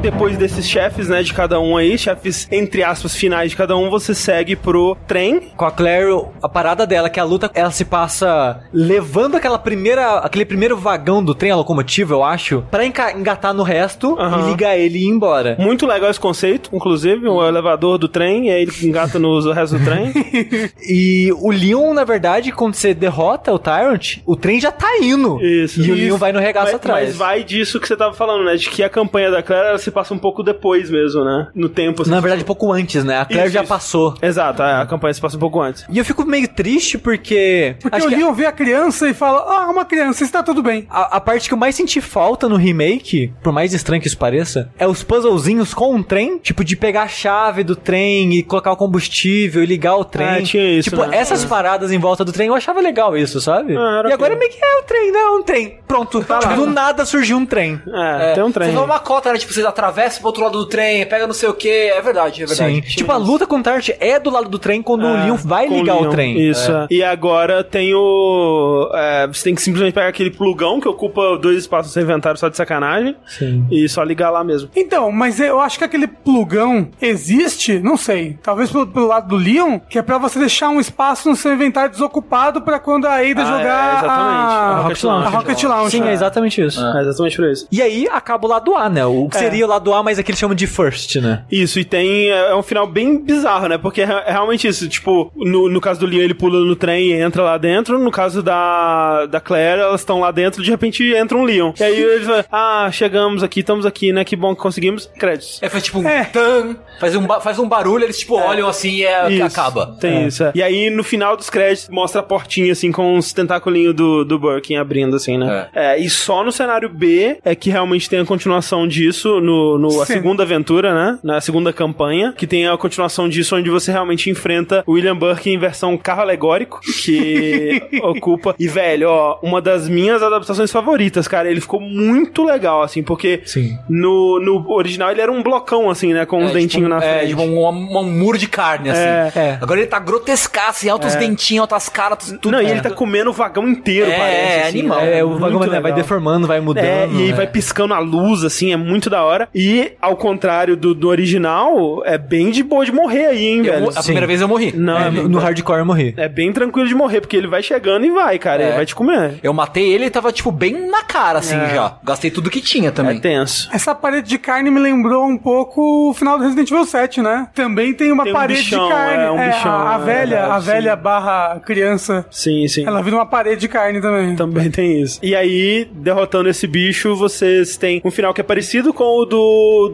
Depois 0.00 0.38
desses 0.38 0.66
chefes, 0.66 1.08
né, 1.10 1.22
de 1.22 1.34
cada 1.34 1.60
um 1.60 1.76
aí, 1.76 1.98
chefes 1.98 2.48
entre 2.50 2.82
aspas 2.82 3.14
finais 3.14 3.50
de 3.50 3.56
cada 3.56 3.76
um, 3.76 3.90
você 3.90 4.14
segue 4.14 4.56
pro 4.56 4.96
trem. 5.06 5.50
Com 5.56 5.64
a 5.66 5.70
Claire, 5.70 6.24
a 6.42 6.48
parada 6.48 6.86
dela, 6.86 7.08
é 7.08 7.10
que 7.10 7.20
a 7.20 7.24
luta, 7.24 7.50
ela 7.54 7.70
se 7.70 7.84
passa 7.84 8.62
levando 8.72 9.36
aquela 9.36 9.58
primeira, 9.58 10.18
aquele 10.18 10.46
primeiro 10.46 10.74
vagão 10.76 11.22
do 11.22 11.34
trem, 11.34 11.50
a 11.52 11.56
locomotiva, 11.56 12.14
eu 12.14 12.24
acho, 12.24 12.64
pra 12.70 12.84
enca- 12.86 13.12
engatar 13.12 13.52
no 13.52 13.62
resto 13.62 14.18
Aham. 14.18 14.46
e 14.46 14.50
ligar 14.50 14.78
ele 14.78 14.98
e 14.98 15.02
ir 15.04 15.08
embora. 15.08 15.54
Muito 15.58 15.86
legal 15.86 16.10
esse 16.10 16.18
conceito, 16.20 16.70
inclusive, 16.72 17.28
o 17.28 17.46
elevador 17.46 17.98
do 17.98 18.08
trem, 18.08 18.48
e 18.48 18.50
aí 18.50 18.62
ele 18.62 18.72
engata 18.82 19.18
no 19.18 19.38
resto 19.52 19.78
do 19.78 19.84
trem. 19.84 20.12
E 20.82 21.30
o 21.36 21.50
Leon, 21.50 21.92
na 21.92 22.04
verdade, 22.04 22.50
quando 22.52 22.74
você 22.74 22.94
derrota 22.94 23.52
o 23.52 23.58
Tyrant, 23.58 24.16
o 24.26 24.34
trem 24.34 24.58
já 24.60 24.72
tá 24.72 24.98
indo. 25.00 25.38
Isso. 25.44 25.80
E 25.80 25.90
o 25.90 25.94
Isso. 25.94 26.04
Leon 26.04 26.16
vai 26.16 26.32
no 26.32 26.40
regaço 26.40 26.66
mas, 26.68 26.74
atrás. 26.74 27.08
mas 27.08 27.16
vai 27.16 27.44
disso 27.44 27.78
que 27.78 27.86
você 27.86 27.96
tava 27.96 28.14
falando, 28.14 28.44
né? 28.44 28.56
De 28.56 28.68
que 28.70 28.82
a 28.82 28.88
campanha 28.88 29.30
da 29.30 29.42
Claire 29.42 29.68
ela 29.68 29.78
se 29.78 29.89
passa 29.90 30.14
um 30.14 30.18
pouco 30.18 30.42
depois 30.42 30.90
mesmo, 30.90 31.24
né? 31.24 31.48
No 31.54 31.68
tempo. 31.68 32.02
assim. 32.02 32.10
Na 32.10 32.20
verdade, 32.20 32.44
pouco 32.44 32.72
antes, 32.72 33.04
né? 33.04 33.20
A 33.20 33.24
Claire 33.24 33.46
Isso, 33.46 33.54
já 33.54 33.60
isso. 33.60 33.68
passou. 33.68 34.14
Exato, 34.22 34.62
é, 34.62 34.80
a 34.82 34.86
campanha 34.86 35.14
se 35.14 35.20
passa 35.20 35.36
um 35.36 35.40
pouco 35.40 35.60
antes. 35.60 35.84
E 35.88 35.98
eu 35.98 36.04
fico 36.04 36.24
meio 36.24 36.48
triste 36.48 36.98
porque. 36.98 37.76
Porque 37.80 37.96
acho 37.96 38.06
o 38.06 38.08
que 38.10 38.16
Leon 38.16 38.32
vê 38.32 38.46
a 38.46 38.52
criança 38.52 39.08
e 39.08 39.14
fala, 39.14 39.40
ah, 39.40 39.70
uma 39.70 39.84
criança, 39.84 40.24
está 40.24 40.42
tudo 40.42 40.62
bem. 40.62 40.86
a, 40.90 41.16
a 41.16 41.20
parte 41.20 41.48
que 41.48 41.54
eu 41.54 41.58
mais 41.58 41.74
senti 41.74 42.00
falta 42.00 42.48
no 42.48 42.56
remake, 42.56 43.32
por 43.42 43.52
mais 43.52 43.72
estranho 43.72 44.00
que 44.00 44.08
isso 44.08 44.18
pareça, 44.18 44.70
é 44.78 44.86
os 44.86 45.02
puzzlezinhos 45.02 45.74
com 45.74 45.94
um 45.94 46.02
trem, 46.02 46.38
tipo 46.38 46.64
de 46.64 46.76
pegar 46.76 47.02
a 47.02 47.08
chave 47.08 47.62
do 47.64 47.74
trem 47.76 48.32
e 48.34 48.42
colocar 48.42 48.72
o 48.72 48.76
combustível 48.76 49.62
e 49.62 49.66
ligar 49.66 49.96
o 49.96 50.04
trem. 50.04 50.26
Ah, 50.26 50.42
tinha 50.42 50.78
isso, 50.78 50.90
Tipo, 50.90 51.04
né? 51.06 51.16
essas 51.16 51.44
paradas 51.44 51.92
em 51.92 51.98
volta 51.98 52.24
do 52.24 52.32
trem, 52.32 52.48
eu 52.48 52.54
achava 52.54 52.80
legal 52.80 53.16
isso, 53.16 53.40
sabe? 53.40 53.76
Ah, 53.76 53.98
era 54.00 54.10
e 54.10 54.12
agora 54.12 54.36
meio 54.36 54.50
que 54.50 54.58
é 54.62 54.78
o 54.78 54.82
trem, 54.82 55.12
né? 55.12 55.18
É 55.18 55.28
um 55.30 55.42
trem. 55.42 55.78
Pronto. 55.86 56.20
tipo, 56.24 56.54
do 56.54 56.66
nada 56.66 57.04
surgiu 57.04 57.36
um 57.36 57.46
trem. 57.46 57.80
É, 57.92 58.34
tem 58.34 58.42
um 58.44 58.52
trem. 58.52 58.70
Você 58.72 58.78
uma 58.78 58.98
cota, 58.98 59.32
né? 59.32 59.38
Tipo, 59.38 59.52
você 59.52 59.62
atravessa 59.80 60.18
pro 60.18 60.26
outro 60.28 60.42
lado 60.44 60.58
do 60.58 60.66
trem, 60.66 61.06
pega 61.06 61.26
não 61.26 61.34
sei 61.34 61.48
o 61.48 61.54
que. 61.54 61.68
É 61.68 62.00
verdade, 62.02 62.42
é 62.42 62.46
verdade. 62.46 62.74
Sim. 62.74 62.80
Tipo, 62.82 63.12
a 63.12 63.16
luta 63.16 63.46
com 63.46 63.56
o 63.58 63.62
Tart 63.62 63.88
é 63.98 64.18
do 64.18 64.30
lado 64.30 64.48
do 64.48 64.58
trem 64.58 64.82
quando 64.82 65.04
o 65.06 65.12
Leon 65.24 65.36
vai 65.36 65.66
ligar 65.66 65.96
o 65.96 66.02
Leon. 66.02 66.10
trem. 66.10 66.40
Isso. 66.40 66.70
é. 66.70 66.86
E 66.90 67.02
agora 67.02 67.64
tem 67.64 67.94
o. 67.94 68.90
é, 68.94 69.26
você 69.26 69.44
tem 69.44 69.54
que 69.54 69.62
simplesmente 69.62 69.94
pegar 69.94 70.08
aquele 70.08 70.30
plugão 70.30 70.80
que 70.80 70.88
ocupa 70.88 71.36
dois 71.38 71.58
espaços 71.58 71.90
do 71.92 71.94
seu 71.94 72.02
inventário 72.02 72.38
só 72.38 72.48
de 72.48 72.56
sacanagem. 72.56 73.16
Sim. 73.26 73.66
E 73.70 73.88
só 73.88 74.02
ligar 74.02 74.30
lá 74.30 74.44
mesmo. 74.44 74.68
Então, 74.76 75.10
mas 75.10 75.40
eu 75.40 75.60
acho 75.60 75.78
que 75.78 75.84
aquele 75.84 76.06
plugão 76.06 76.88
existe, 77.00 77.78
não 77.80 77.96
sei, 77.96 78.38
talvez 78.42 78.70
pelo, 78.70 78.86
pelo 78.86 79.06
lado 79.06 79.28
do 79.28 79.36
Leon, 79.36 79.78
que 79.88 79.98
é 79.98 80.02
pra 80.02 80.18
você 80.18 80.38
deixar 80.38 80.68
um 80.68 80.80
espaço 80.80 81.28
no 81.28 81.36
seu 81.36 81.52
inventário 81.52 81.90
desocupado 81.90 82.60
pra 82.62 82.78
quando 82.78 83.06
a 83.06 83.14
Ada 83.16 83.42
Ah, 83.42 83.44
jogar 83.44 83.94
é, 83.94 83.98
exatamente. 83.98 84.10
a, 84.10 84.76
A 84.76 84.80
Rocket 84.82 85.02
Launcher. 85.04 85.26
a 85.26 85.30
Rocket 85.38 85.62
Launcher. 85.64 85.90
Sim, 86.02 86.08
é 86.08 86.12
exatamente 86.12 86.60
isso. 86.64 86.80
É 86.86 87.00
exatamente 87.02 87.36
por 87.36 87.46
isso. 87.50 87.66
E 87.70 87.80
aí 87.82 88.08
acaba 88.10 88.46
o 88.46 88.50
lado 88.50 88.74
A, 88.76 88.88
né? 88.88 89.04
O 89.06 89.28
que 89.28 89.36
É. 89.36 89.40
seria 89.40 89.64
o 89.64 89.68
lado 89.70 89.92
A, 89.94 90.02
mas 90.02 90.18
aqui 90.18 90.30
eles 90.30 90.38
chamam 90.38 90.54
de 90.54 90.66
first, 90.66 91.16
né? 91.16 91.44
Isso, 91.50 91.78
e 91.78 91.84
tem. 91.84 92.28
É 92.28 92.54
um 92.54 92.62
final 92.62 92.86
bem 92.86 93.18
bizarro, 93.22 93.68
né? 93.68 93.78
Porque 93.78 94.02
é, 94.02 94.04
é 94.04 94.30
realmente 94.32 94.66
isso. 94.68 94.88
Tipo, 94.88 95.30
no, 95.36 95.68
no 95.68 95.80
caso 95.80 96.00
do 96.00 96.06
Leon, 96.06 96.20
ele 96.22 96.34
pula 96.34 96.60
no 96.64 96.76
trem 96.76 97.08
e 97.08 97.12
entra 97.12 97.42
lá 97.42 97.56
dentro. 97.58 97.98
No 97.98 98.10
caso 98.10 98.42
da, 98.42 99.26
da 99.26 99.40
Claire, 99.40 99.80
elas 99.80 100.00
estão 100.00 100.20
lá 100.20 100.30
dentro, 100.30 100.62
de 100.62 100.70
repente 100.70 101.04
entra 101.14 101.36
um 101.36 101.44
Leon. 101.44 101.72
E 101.78 101.82
aí 101.82 102.00
eles 102.02 102.26
falam, 102.26 102.44
ah, 102.50 102.88
chegamos 102.92 103.42
aqui, 103.42 103.60
estamos 103.60 103.86
aqui, 103.86 104.12
né? 104.12 104.24
Que 104.24 104.36
bom 104.36 104.54
que 104.54 104.60
conseguimos. 104.60 105.10
Créditos. 105.18 105.62
É, 105.62 105.68
faz 105.68 105.84
tipo 105.84 105.98
um 106.00 106.08
É. 106.08 106.24
tan, 106.24 106.76
faz 106.98 107.14
um, 107.16 107.26
faz 107.40 107.58
um 107.58 107.68
barulho, 107.68 108.04
eles 108.04 108.18
tipo 108.18 108.34
olham 108.34 108.68
assim 108.68 108.96
e 108.96 109.04
é, 109.04 109.30
Isso, 109.32 109.44
acaba. 109.44 109.96
Tem 110.00 110.26
isso, 110.26 110.44
é. 110.44 110.52
E 110.54 110.62
aí, 110.62 110.90
no 110.90 111.02
final 111.04 111.36
dos 111.36 111.48
créditos, 111.50 111.88
mostra 111.88 112.20
a 112.20 112.24
portinha, 112.24 112.72
assim, 112.72 112.90
com 112.90 113.16
os 113.16 113.32
tentaculinhos 113.32 113.94
do, 113.94 114.24
do 114.24 114.38
Birkin 114.38 114.76
abrindo, 114.76 115.16
assim, 115.16 115.38
né? 115.38 115.68
É. 115.74 115.98
e 115.98 116.08
só 116.10 116.42
no 116.44 116.50
cenário 116.52 116.88
B 116.88 117.38
é 117.44 117.54
que 117.54 117.70
realmente 117.70 118.08
tem 118.08 118.20
a 118.20 118.24
continuação 118.24 118.86
disso, 118.86 119.40
no, 119.40 119.59
no 119.78 120.00
a 120.02 120.06
segunda 120.06 120.42
aventura, 120.42 120.94
né? 120.94 121.18
Na 121.22 121.40
segunda 121.40 121.72
campanha, 121.72 122.32
que 122.36 122.46
tem 122.46 122.66
a 122.68 122.76
continuação 122.76 123.28
disso, 123.28 123.56
onde 123.56 123.70
você 123.70 123.90
realmente 123.92 124.30
enfrenta 124.30 124.82
o 124.86 124.92
William 124.92 125.16
Birkin 125.16 125.50
em 125.54 125.58
versão 125.58 125.96
carro 125.96 126.22
alegórico, 126.22 126.80
que 127.02 127.82
ocupa. 128.02 128.54
E, 128.58 128.66
velho, 128.68 129.08
ó, 129.08 129.38
uma 129.42 129.60
das 129.60 129.88
minhas 129.88 130.22
adaptações 130.22 130.70
favoritas, 130.70 131.26
cara. 131.28 131.50
Ele 131.50 131.60
ficou 131.60 131.80
muito 131.80 132.44
legal, 132.44 132.82
assim, 132.82 133.02
porque 133.02 133.40
Sim. 133.44 133.76
no, 133.88 134.40
no 134.40 134.70
original 134.72 135.10
ele 135.10 135.20
era 135.20 135.30
um 135.32 135.42
blocão, 135.42 135.90
assim, 135.90 136.12
né? 136.12 136.24
Com 136.26 136.44
os 136.44 136.50
É, 136.50 136.54
dentinhos 136.54 136.88
tipo, 136.88 137.00
na 137.00 137.04
É, 137.04 137.18
frente. 137.18 137.28
tipo 137.30 137.42
um, 137.42 137.66
um, 137.66 137.98
um 137.98 138.04
muro 138.10 138.38
de 138.38 138.46
carne, 138.48 138.90
assim. 138.90 139.00
É, 139.00 139.32
é. 139.34 139.58
Agora 139.60 139.80
ele 139.80 139.88
tá 139.88 139.98
grotescaço, 139.98 140.70
assim, 140.70 140.88
altos 140.88 141.14
dentinhos, 141.14 141.62
altas 141.62 141.88
caras, 141.88 142.36
tudo. 142.40 142.52
Não, 142.52 142.62
e 142.62 142.66
é. 142.66 142.70
ele 142.70 142.80
tá 142.80 142.90
comendo 142.90 143.30
o 143.30 143.32
vagão 143.32 143.68
inteiro, 143.68 144.10
É, 144.10 144.16
parece. 144.18 144.36
é, 144.40 144.62
assim, 144.62 144.78
animal. 144.80 145.00
É, 145.00 145.24
o 145.24 145.38
vagão 145.38 145.60
né, 145.60 145.80
vai 145.80 145.92
deformando, 145.92 146.46
vai 146.46 146.60
mudando. 146.60 146.84
É, 146.84 147.08
e 147.08 147.22
aí 147.22 147.28
né? 147.30 147.34
vai 147.34 147.46
piscando 147.46 147.94
a 147.94 147.98
luz, 147.98 148.44
assim, 148.44 148.72
é 148.72 148.76
muito 148.76 149.08
da 149.10 149.22
hora. 149.24 149.48
E, 149.54 149.92
ao 150.00 150.16
contrário 150.16 150.76
do, 150.76 150.94
do 150.94 151.08
original, 151.08 152.02
é 152.04 152.16
bem 152.18 152.50
de 152.50 152.62
boa 152.62 152.84
de 152.84 152.92
morrer 152.92 153.26
aí, 153.26 153.44
hein, 153.46 153.58
Eu 153.58 153.64
velho? 153.64 153.90
a 153.96 154.02
primeira 154.02 154.26
vez 154.26 154.40
eu 154.40 154.48
morri. 154.48 154.72
Não, 154.76 154.98
É, 154.98 155.08
é, 155.08 155.10
no, 155.10 155.28
no 155.28 155.38
hardcore 155.38 155.78
eu 155.80 155.84
morri. 155.86 156.14
é 156.16 156.28
bem 156.28 156.52
tranquilo 156.52 156.86
de 156.88 156.94
morrer, 156.94 157.20
porque 157.20 157.36
ele 157.36 157.46
vai 157.46 157.62
chegando 157.62 158.04
e 158.06 158.10
vai, 158.10 158.38
cara. 158.38 158.62
É. 158.62 158.66
Ele 158.68 158.76
vai 158.76 158.86
te 158.86 158.94
comer. 158.94 159.34
Eu 159.42 159.52
matei 159.52 159.92
ele 159.92 160.04
e 160.06 160.10
tava, 160.10 160.32
tipo, 160.32 160.50
bem 160.52 160.88
na 160.88 161.02
cara, 161.02 161.38
assim, 161.40 161.56
É. 161.56 161.74
já. 161.74 161.96
Gastei 162.02 162.30
tudo 162.30 162.50
que 162.50 162.60
tinha 162.60 162.88
É 162.88 162.92
também. 162.92 163.18
tenso. 163.20 163.68
Essa 163.72 163.94
parede 163.94 164.28
de 164.28 164.38
carne 164.38 164.70
me 164.70 164.78
lembrou 164.80 165.26
um 165.26 165.36
pouco 165.36 166.10
o 166.10 166.14
final 166.14 166.36
do 166.38 166.44
Resident 166.44 166.70
Evil 166.70 166.84
7, 166.84 167.20
né? 167.22 167.48
Também 167.54 167.92
tem 167.94 168.12
uma 168.12 168.24
Tem 168.24 168.32
um 168.32 168.36
parede 168.36 168.60
bichão, 168.62 168.84
de 168.86 168.92
carne. 168.92 169.22
é, 169.24 169.30
um 169.30 169.36
bichão, 169.50 169.70
a, 169.72 169.96
a 169.96 170.00
é 170.00 170.04
velha, 170.04 170.46
a 170.46 170.60
sim. 170.60 170.66
velha 170.66 170.96
barra 170.96 171.60
criança, 171.64 172.24
Sim, 172.30 172.66
sim. 172.68 172.86
ela 172.86 173.02
vira 173.02 173.16
uma 173.16 173.26
parede 173.26 173.60
de 173.62 173.68
carne 173.68 174.00
também. 174.00 174.36
Também 174.36 174.70
tem 174.70 175.00
isso. 175.02 175.18
E 175.22 175.34
aí, 175.34 175.88
derrotando 175.92 176.48
esse 176.48 176.66
bicho, 176.66 177.14
vocês 177.16 177.76
têm 177.76 178.00
um 178.04 178.10
final 178.10 178.32
que 178.32 178.40
é 178.40 178.44
parecido 178.44 178.92
com 178.92 179.04
o 179.04 179.24
do 179.24 179.39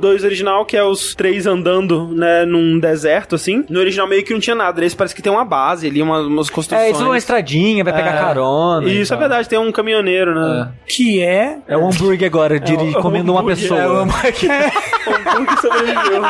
2 0.00 0.24
original, 0.24 0.64
que 0.64 0.76
é 0.76 0.82
os 0.82 1.14
três 1.14 1.46
andando, 1.46 2.08
né, 2.08 2.44
num 2.44 2.78
deserto, 2.78 3.34
assim. 3.34 3.64
No 3.68 3.80
original 3.80 4.06
meio 4.08 4.24
que 4.24 4.32
não 4.32 4.40
tinha 4.40 4.56
nada. 4.56 4.84
Esse 4.84 4.96
parece 4.96 5.14
que 5.14 5.22
tem 5.22 5.32
uma 5.32 5.44
base 5.44 5.86
ali, 5.86 6.02
umas, 6.02 6.26
umas 6.26 6.50
construções. 6.50 6.84
É, 6.86 6.88
eles 6.88 6.98
vão 6.98 7.08
uma 7.10 7.18
estradinha, 7.18 7.82
vai 7.84 7.92
pegar 7.92 8.14
É. 8.14 8.18
carona. 8.18 8.88
e 8.88 9.00
Isso 9.00 9.12
é 9.12 9.16
tal. 9.16 9.20
verdade, 9.28 9.48
tem 9.48 9.58
um 9.58 9.72
caminhoneiro, 9.72 10.34
né? 10.34 10.70
Que 10.86 11.20
é. 11.22 11.58
É 11.66 11.76
o 11.76 11.86
hambúrguer 11.86 12.26
agora, 12.26 12.56
É 12.56 13.00
comendo 13.00 13.32
uma 13.32 13.44
pessoa. 13.44 13.80
é 13.80 13.86
É, 14.46 14.70
Um 15.38 15.44
que 15.46 15.60
sobreviveu. 15.60 16.22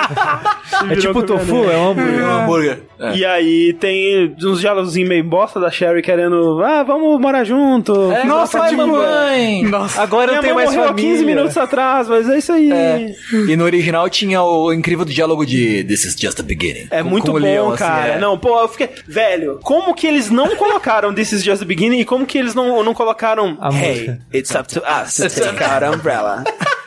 Virou 0.89 0.97
tipo 1.01 1.23
tofu, 1.23 1.71
é 1.71 1.77
um 1.77 1.91
hambúrguer. 1.91 2.25
Um 2.25 2.31
hambúrguer. 2.43 2.83
É. 2.99 3.15
E 3.17 3.25
aí 3.27 3.73
tem 3.75 4.35
uns 4.43 4.61
diálogos 4.61 4.97
meio 4.97 5.23
bosta 5.23 5.61
da 5.61 5.71
Sherry 5.71 6.01
querendo, 6.03 6.63
ah, 6.65 6.83
vamos 6.83 7.21
morar 7.21 7.45
junto. 7.45 8.11
É, 8.13 8.25
Nossa, 8.25 8.61
tipo- 8.69 8.87
mamãe. 8.87 9.63
Nossa. 9.65 10.01
Agora 10.03 10.33
eu 10.37 10.41
tenho 10.41 10.55
mais 10.55 10.71
morreu 10.71 10.85
há 10.85 10.89
família. 10.89 11.11
15 11.13 11.25
minutos 11.25 11.57
atrás, 11.57 12.09
mas 12.09 12.29
é 12.29 12.39
isso 12.39 12.53
aí. 12.53 12.73
É. 12.73 13.15
E 13.49 13.55
no 13.57 13.65
original 13.65 14.09
tinha 14.09 14.43
o 14.43 14.73
incrível 14.73 15.05
diálogo 15.05 15.45
de 15.45 15.85
This 15.85 16.05
is 16.07 16.17
just 16.19 16.37
the 16.39 16.43
beginning. 16.43 16.89
É 16.91 17.03
Com- 17.03 17.11
muito 17.11 17.27
com 17.27 17.33
bom, 17.33 17.39
leão, 17.39 17.69
assim, 17.69 17.79
cara. 17.85 18.09
é. 18.15 18.19
Não, 18.19 18.39
pô, 18.39 18.59
eu 18.61 18.69
fiquei. 18.69 18.89
Velho, 19.07 19.61
como 19.63 19.95
que 19.95 20.07
eles 20.07 20.31
não 20.31 20.57
colocaram 20.57 21.13
This 21.15 21.33
is 21.33 21.45
Just 21.45 21.61
the 21.61 21.65
Beginning 21.67 22.01
e 22.01 22.05
como 22.05 22.25
que 22.27 22.39
eles 22.39 22.55
não, 22.55 22.83
não 22.83 22.95
colocaram 22.95 23.57
A 23.61 23.69
Hey, 23.73 23.91
música. 23.91 24.19
it's 24.35 24.55
up 24.55 24.69
to 24.73 24.81
us 24.81 25.17
to 25.17 25.29
take 25.29 25.63
out 25.63 25.85
a 25.85 25.91
umbrella. 25.91 26.45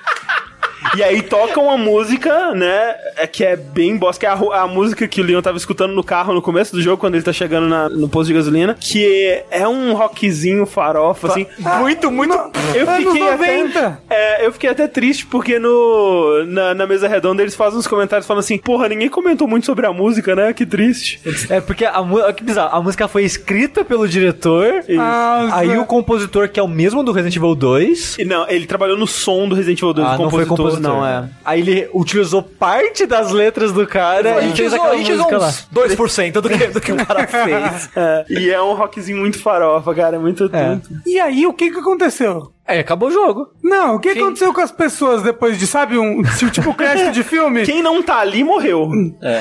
E 0.96 1.04
aí 1.04 1.22
tocam 1.22 1.66
uma 1.66 1.78
música, 1.78 2.54
né? 2.54 2.96
é 3.18 3.28
Que 3.28 3.44
é 3.44 3.56
bem 3.56 3.98
boss, 3.98 4.18
que 4.18 4.26
é 4.26 4.30
a, 4.30 4.34
a 4.34 4.68
música 4.68 5.08
que 5.08 5.22
o 5.22 5.24
Leon 5.24 5.42
tava 5.42 5.58
escutando 5.58 5.94
no 5.94 6.04
carro 6.04 6.34
no 6.34 6.42
começo 6.42 6.76
do 6.76 6.82
jogo, 6.82 6.98
quando 6.98 7.16
ele 7.16 7.24
tá 7.24 7.34
chegando 7.34 7.68
na- 7.68 7.90
no 7.90 8.08
posto 8.10 8.28
de 8.28 8.34
gasolina. 8.34 8.76
Que 8.80 9.44
é 9.52 9.68
um 9.68 9.94
rockzinho 9.94 10.66
farofa, 10.66 11.28
assim. 11.28 11.46
muito, 11.80 12.12
muito. 12.12 12.34
Eu 12.74 12.88
fiquei 12.88 13.22
90. 13.32 13.80
até. 13.80 13.98
É, 14.10 14.46
eu 14.46 14.52
fiquei 14.52 14.70
até 14.70 14.88
triste 14.88 15.26
porque 15.26 15.60
no, 15.60 16.44
na, 16.46 16.74
na 16.74 16.88
mesa 16.88 17.08
redonda 17.08 17.42
eles 17.42 17.56
fazem 17.56 17.78
uns 17.80 17.88
comentários 17.88 18.26
falando 18.28 18.42
assim: 18.42 18.58
Porra, 18.58 18.88
ninguém 18.90 19.10
comentou 19.10 19.48
muito 19.48 19.66
sobre 19.66 19.86
a 19.86 19.94
música, 19.94 20.36
né? 20.36 20.54
Que 20.54 20.66
triste. 20.66 21.20
É 21.50 21.60
porque 21.62 21.86
a, 21.86 22.02
mu- 22.02 22.18
olha 22.20 22.34
que 22.34 22.44
bizarro, 22.44 22.76
a 22.76 22.82
música 22.82 23.08
foi 23.08 23.24
escrita 23.24 23.84
pelo 23.86 24.08
diretor, 24.08 24.84
Ah, 25.00 25.50
aí 25.54 25.78
o 25.78 25.86
compositor, 25.86 26.50
que 26.50 26.60
é 26.60 26.64
o 26.64 26.68
mesmo 26.68 27.04
do 27.04 27.12
Resident 27.12 27.36
Evil 27.36 27.56
2. 27.56 28.18
E 28.20 28.26
Não, 28.26 28.48
ele 28.50 28.66
trabalhou 28.66 28.98
no 28.98 29.08
som 29.08 29.48
do 29.48 29.56
Resident 29.56 29.80
Evil 29.80 29.94
2, 29.94 30.08
Ah, 30.08 30.16
o 30.16 30.24
não 30.24 30.30
foi 30.30 30.46
compositor, 30.46 30.79
compositor. 30.82 30.98
não 30.98 31.06
é. 31.06 31.30
Aí 31.46 31.60
ele 31.62 31.90
utilizou 31.94 32.42
parte 32.44 33.06
das 33.06 33.32
letras 33.32 33.72
do 33.72 33.86
cara 33.88 34.36
A 34.38 34.42
e 34.42 34.48
gente 34.48 34.58
fez 34.58 34.74
aquela 34.74 34.96
música 34.96 35.38
lá. 35.38 35.48
uns 35.48 35.68
2% 35.74 36.32
do 36.42 36.50
que, 36.50 36.68
do 36.68 36.82
que 36.82 36.92
o 36.92 37.06
cara 37.06 37.26
fez. 37.28 37.90
É, 37.96 38.26
E 38.30 38.50
é 38.50 38.62
um 38.62 38.74
rockzinho 38.74 39.18
muito 39.18 39.40
farofa, 39.42 39.94
cara, 39.94 40.16
é 40.16 40.20
muito 40.20 40.46
É. 40.46 40.48
tonto. 40.48 40.90
E 41.06 41.20
aí, 41.20 41.46
o 41.46 41.54
que 41.54 41.70
que 41.72 41.80
aconteceu? 41.80 42.52
Aí 42.70 42.80
acabou 42.80 43.10
o 43.10 43.12
jogo. 43.12 43.48
Não, 43.64 43.96
o 43.96 44.00
que 44.00 44.10
aconteceu 44.10 44.54
com 44.54 44.62
as 44.62 44.72
pessoas 44.72 45.22
depois 45.24 45.58
de, 45.58 45.66
sabe, 45.68 45.98
um 45.98 46.22
tipo 46.52 46.74
crédito 46.74 47.12
de 47.12 47.24
filme? 47.24 47.64
Quem 47.66 47.82
não 47.82 48.02
tá 48.02 48.20
ali 48.20 48.44
morreu. 48.44 48.90